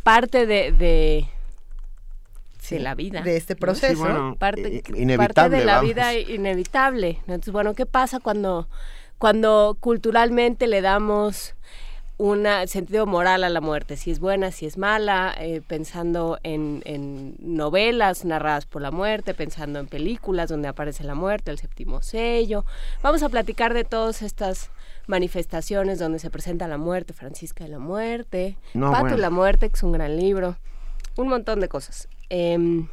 parte 0.02 0.46
de 0.46 0.72
de 0.72 1.28
la 2.72 2.94
vida. 2.94 3.22
De 3.22 3.36
este 3.36 3.56
proceso. 3.56 4.36
parte, 4.38 4.82
parte 5.16 5.48
de 5.48 5.64
la 5.64 5.80
vida 5.80 6.14
inevitable. 6.14 7.18
Entonces, 7.20 7.52
bueno, 7.52 7.74
¿qué 7.74 7.86
pasa 7.86 8.20
cuando, 8.20 8.68
cuando 9.18 9.76
culturalmente 9.80 10.66
le 10.66 10.80
damos 10.80 11.54
un 12.18 12.46
sentido 12.66 13.06
moral 13.06 13.44
a 13.44 13.48
la 13.48 13.60
muerte, 13.60 13.96
si 13.96 14.10
es 14.10 14.18
buena, 14.18 14.50
si 14.50 14.66
es 14.66 14.76
mala, 14.76 15.32
eh, 15.38 15.62
pensando 15.64 16.40
en, 16.42 16.82
en, 16.84 17.36
novelas 17.38 18.24
narradas 18.24 18.66
por 18.66 18.82
la 18.82 18.90
muerte, 18.90 19.34
pensando 19.34 19.78
en 19.78 19.86
películas 19.86 20.48
donde 20.50 20.66
aparece 20.66 21.04
la 21.04 21.14
muerte, 21.14 21.52
el 21.52 21.58
séptimo 21.58 22.02
sello. 22.02 22.64
Vamos 23.02 23.22
a 23.22 23.28
platicar 23.28 23.72
de 23.72 23.84
todas 23.84 24.22
estas 24.22 24.70
manifestaciones 25.06 26.00
donde 26.00 26.18
se 26.18 26.28
presenta 26.28 26.66
la 26.66 26.76
muerte, 26.76 27.12
Francisca 27.12 27.64
de 27.64 27.70
la 27.70 27.78
Muerte, 27.78 28.56
Pato 28.74 29.14
y 29.14 29.18
la 29.18 29.30
Muerte, 29.30 29.68
que 29.68 29.76
es 29.76 29.82
un 29.84 29.92
gran 29.92 30.16
libro, 30.16 30.56
un 31.16 31.28
montón 31.28 31.60
de 31.60 31.68
cosas. 31.68 32.08
Em, 32.30 32.88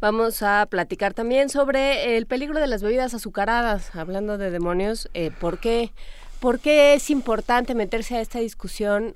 vamos 0.00 0.42
a 0.42 0.66
platicar 0.66 1.14
también 1.14 1.48
sobre 1.48 2.16
el 2.16 2.26
peligro 2.26 2.60
de 2.60 2.66
las 2.66 2.82
bebidas 2.82 3.14
azucaradas, 3.14 3.94
hablando 3.94 4.38
de 4.38 4.50
demonios, 4.50 5.08
eh, 5.14 5.30
¿por, 5.40 5.58
qué, 5.58 5.92
¿por 6.40 6.60
qué 6.60 6.94
es 6.94 7.10
importante 7.10 7.74
meterse 7.74 8.16
a 8.16 8.20
esta 8.20 8.38
discusión? 8.40 9.14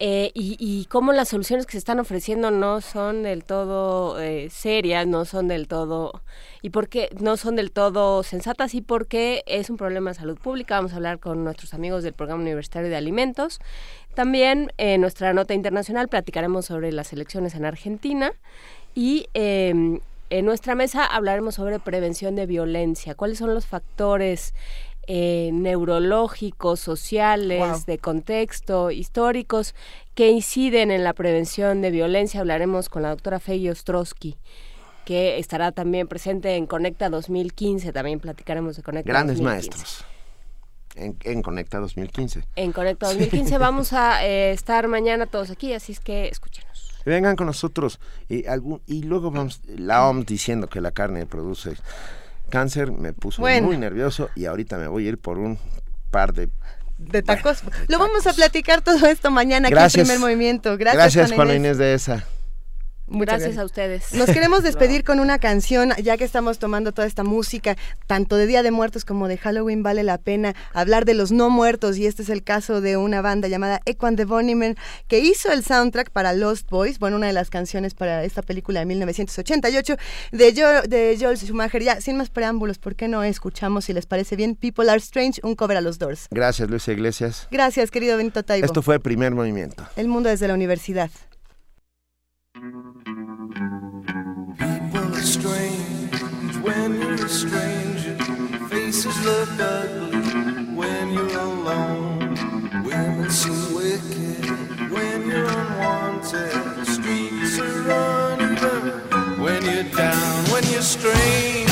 Eh, 0.00 0.32
y, 0.34 0.86
cómo 0.90 1.12
las 1.12 1.28
soluciones 1.28 1.66
que 1.66 1.72
se 1.72 1.78
están 1.78 2.00
ofreciendo 2.00 2.50
no 2.50 2.80
son 2.80 3.22
del 3.22 3.44
todo 3.44 4.20
eh, 4.20 4.50
serias, 4.50 5.06
no 5.06 5.24
son 5.24 5.46
del 5.46 5.68
todo 5.68 6.20
y 6.62 6.70
por 6.70 6.88
qué 6.88 7.10
no 7.20 7.36
son 7.36 7.54
del 7.54 7.70
todo 7.70 8.24
sensatas 8.24 8.74
y 8.74 8.80
por 8.80 9.06
qué 9.06 9.44
es 9.46 9.70
un 9.70 9.76
problema 9.76 10.10
de 10.10 10.14
salud 10.14 10.36
pública. 10.36 10.74
Vamos 10.74 10.94
a 10.94 10.96
hablar 10.96 11.20
con 11.20 11.44
nuestros 11.44 11.74
amigos 11.74 12.02
del 12.02 12.12
Programa 12.12 12.42
Universitario 12.42 12.90
de 12.90 12.96
Alimentos 12.96 13.60
también 14.14 14.72
en 14.78 15.00
nuestra 15.00 15.32
nota 15.32 15.54
internacional 15.54 16.08
platicaremos 16.08 16.66
sobre 16.66 16.92
las 16.92 17.12
elecciones 17.12 17.54
en 17.54 17.64
Argentina 17.64 18.32
y 18.94 19.26
em, 19.34 20.00
en 20.30 20.44
nuestra 20.44 20.74
mesa 20.74 21.04
hablaremos 21.04 21.56
sobre 21.56 21.78
prevención 21.78 22.36
de 22.36 22.46
violencia, 22.46 23.14
cuáles 23.14 23.38
son 23.38 23.54
los 23.54 23.66
factores 23.66 24.54
eh, 25.06 25.50
neurológicos, 25.52 26.80
sociales, 26.80 27.84
de 27.86 27.98
contexto, 27.98 28.90
históricos, 28.90 29.74
que 30.14 30.30
inciden 30.30 30.90
en 30.90 31.04
la 31.04 31.12
prevención 31.12 31.82
de 31.82 31.90
violencia. 31.90 32.40
Hablaremos 32.40 32.88
con 32.88 33.02
la 33.02 33.10
doctora 33.10 33.38
Fey 33.38 33.68
Ostrowski 33.68 34.36
que 35.04 35.38
estará 35.38 35.70
también 35.70 36.08
presente 36.08 36.56
en 36.56 36.66
Conecta 36.66 37.10
2015, 37.10 37.92
también 37.92 38.20
platicaremos 38.20 38.76
de 38.76 38.82
Conecta 38.82 39.12
Grandes 39.12 39.42
maestros 39.42 40.06
en, 40.94 41.42
Conecta 41.42 41.78
2015. 41.78 42.44
En 42.56 42.72
Conecta 42.72 43.06
2015 43.06 43.58
vamos 43.58 43.92
a 43.92 44.24
eh, 44.26 44.52
estar 44.52 44.88
mañana 44.88 45.26
todos 45.26 45.50
aquí, 45.50 45.72
así 45.72 45.92
es 45.92 46.00
que 46.00 46.28
escúchenos. 46.28 46.92
Vengan 47.04 47.36
con 47.36 47.46
nosotros 47.46 48.00
y, 48.28 48.46
algún, 48.46 48.80
y 48.86 49.02
luego 49.02 49.30
vamos, 49.30 49.60
la 49.66 50.08
OMS 50.08 50.24
diciendo 50.24 50.68
que 50.68 50.80
la 50.80 50.90
carne 50.90 51.26
produce 51.26 51.74
cáncer, 52.48 52.92
me 52.92 53.12
puso 53.12 53.42
muy 53.42 53.76
nervioso 53.76 54.30
y 54.34 54.46
ahorita 54.46 54.78
me 54.78 54.88
voy 54.88 55.06
a 55.06 55.08
ir 55.10 55.18
por 55.18 55.38
un 55.38 55.58
par 56.10 56.32
de 56.32 56.48
de 56.96 57.22
tacos. 57.22 57.62
Lo 57.88 57.98
vamos 57.98 58.26
a 58.26 58.32
platicar 58.32 58.80
todo 58.82 59.06
esto 59.06 59.30
mañana 59.30 59.68
aquí 59.68 60.00
en 60.00 60.06
Primer 60.06 60.20
Movimiento. 60.20 60.76
Gracias, 60.78 61.14
Gracias 61.14 61.32
Juana 61.32 61.54
Inés 61.54 61.78
de 61.78 61.94
esa. 61.94 62.24
Gracias 63.06 63.58
a 63.58 63.64
ustedes. 63.64 64.12
Nos 64.14 64.30
queremos 64.30 64.62
despedir 64.62 65.04
con 65.04 65.20
una 65.20 65.38
canción, 65.38 65.92
ya 66.02 66.16
que 66.16 66.24
estamos 66.24 66.58
tomando 66.58 66.92
toda 66.92 67.06
esta 67.06 67.24
música, 67.24 67.76
tanto 68.06 68.36
de 68.36 68.46
Día 68.46 68.62
de 68.62 68.70
Muertos 68.70 69.04
como 69.04 69.28
de 69.28 69.36
Halloween, 69.36 69.82
vale 69.82 70.02
la 70.02 70.18
pena 70.18 70.54
hablar 70.72 71.04
de 71.04 71.14
los 71.14 71.30
no 71.30 71.50
muertos, 71.50 71.98
y 71.98 72.06
este 72.06 72.22
es 72.22 72.30
el 72.30 72.42
caso 72.42 72.80
de 72.80 72.96
una 72.96 73.20
banda 73.20 73.48
llamada 73.48 73.80
Equan 73.84 74.16
de 74.16 74.24
Bonnieman, 74.24 74.76
que 75.06 75.18
hizo 75.18 75.52
el 75.52 75.64
soundtrack 75.64 76.10
para 76.10 76.32
Lost 76.32 76.70
Boys, 76.70 76.98
bueno, 76.98 77.16
una 77.16 77.26
de 77.26 77.32
las 77.32 77.50
canciones 77.50 77.94
para 77.94 78.24
esta 78.24 78.42
película 78.42 78.80
de 78.80 78.86
1988 78.86 79.96
de, 80.32 80.54
jo 80.54 80.88
de 80.88 81.16
Joel 81.20 81.36
Schumacher. 81.36 81.82
Ya, 81.82 82.00
sin 82.00 82.16
más 82.16 82.30
preámbulos, 82.30 82.78
¿por 82.78 82.96
qué 82.96 83.08
no 83.08 83.22
escuchamos, 83.22 83.84
si 83.84 83.92
les 83.92 84.06
parece 84.06 84.36
bien, 84.36 84.56
People 84.56 84.88
Are 84.90 84.98
Strange, 84.98 85.40
un 85.42 85.54
cover 85.54 85.76
a 85.76 85.80
los 85.80 85.98
Doors? 85.98 86.28
Gracias, 86.30 86.68
Luis 86.70 86.88
Iglesias. 86.88 87.48
Gracias, 87.50 87.90
querido 87.90 88.16
Benito 88.16 88.42
Taibo. 88.42 88.64
Esto 88.64 88.82
fue 88.82 88.98
Primer 89.00 89.34
Movimiento. 89.34 89.86
El 89.96 90.08
mundo 90.08 90.28
desde 90.28 90.48
la 90.48 90.54
universidad. 90.54 91.10
When 96.64 97.00
you're 97.00 97.12
a 97.14 97.28
stranger. 97.28 98.16
Faces 98.68 99.16
look 99.24 99.48
ugly 99.60 100.18
when 100.74 101.12
you're 101.12 101.38
alone. 101.38 102.18
Women 102.84 103.30
seem 103.30 103.74
wicked 103.74 104.90
when 104.90 105.28
you're 105.28 105.46
unwanted. 105.46 106.86
Streets 106.86 107.58
are 107.58 108.32
uneven 108.32 109.42
when 109.42 109.62
you're 109.62 109.90
down, 109.92 110.44
when 110.52 110.64
you're 110.72 110.88
strange. 110.96 111.70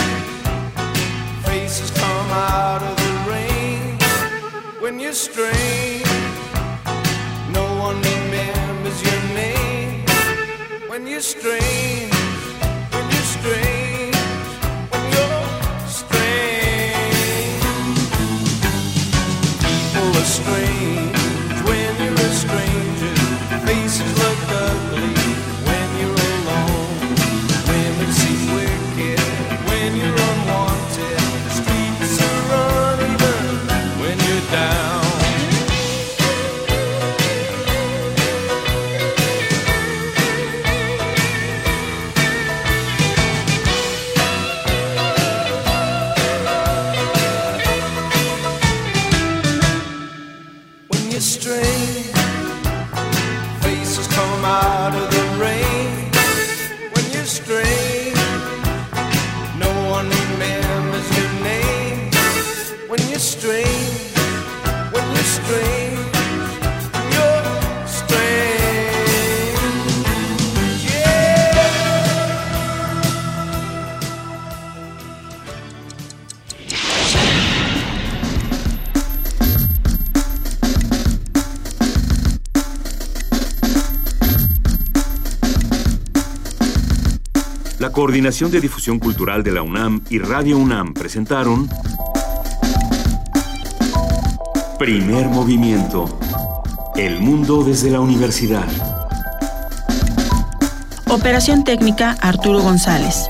Faces 1.46 1.90
come 1.90 2.30
out 2.30 2.82
of 2.82 2.96
the 3.04 3.30
rain 3.30 3.98
when 4.80 5.00
you're 5.00 5.12
strange. 5.14 5.91
Coordinación 87.92 88.50
de 88.50 88.62
Difusión 88.62 88.98
Cultural 88.98 89.42
de 89.42 89.52
la 89.52 89.60
UNAM 89.60 90.00
y 90.08 90.18
Radio 90.18 90.56
UNAM 90.56 90.94
presentaron 90.94 91.68
Primer 94.78 95.26
Movimiento. 95.28 96.18
El 96.96 97.20
mundo 97.20 97.62
desde 97.62 97.90
la 97.90 98.00
universidad. 98.00 98.66
Operación 101.10 101.64
técnica 101.64 102.16
Arturo 102.22 102.62
González. 102.62 103.28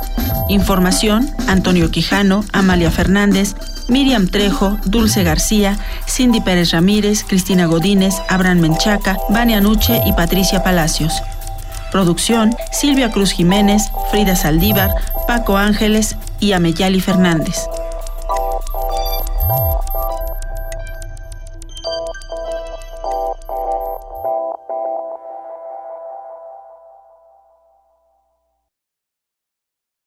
Información 0.49 1.29
Antonio 1.49 1.91
Quijano, 1.91 2.45
Amalia 2.53 2.93
Fernández, 2.93 3.57
Miriam 3.89 4.29
Trejo, 4.29 4.79
Dulce 4.85 5.25
García, 5.25 5.77
Cindy 6.07 6.41
Pérez 6.41 6.71
Ramírez, 6.71 7.25
Cristina 7.25 7.67
Godínez, 7.67 8.15
Abraham 8.29 8.61
Menchaca, 8.61 9.19
Vania 9.29 9.61
Nuche 9.61 10.01
y 10.07 10.13
Patricia 10.13 10.63
Palacios. 10.63 11.21
Producción 11.93 12.57
Silvia 12.73 13.13
Cruz 13.13 13.31
Jiménez, 13.31 13.83
Frida 14.11 14.35
Saldívar, 14.35 14.91
Paco 15.29 15.57
Ángeles 15.57 16.17
y 16.41 16.53
Ameyali 16.53 17.01
Fernández. 17.01 17.69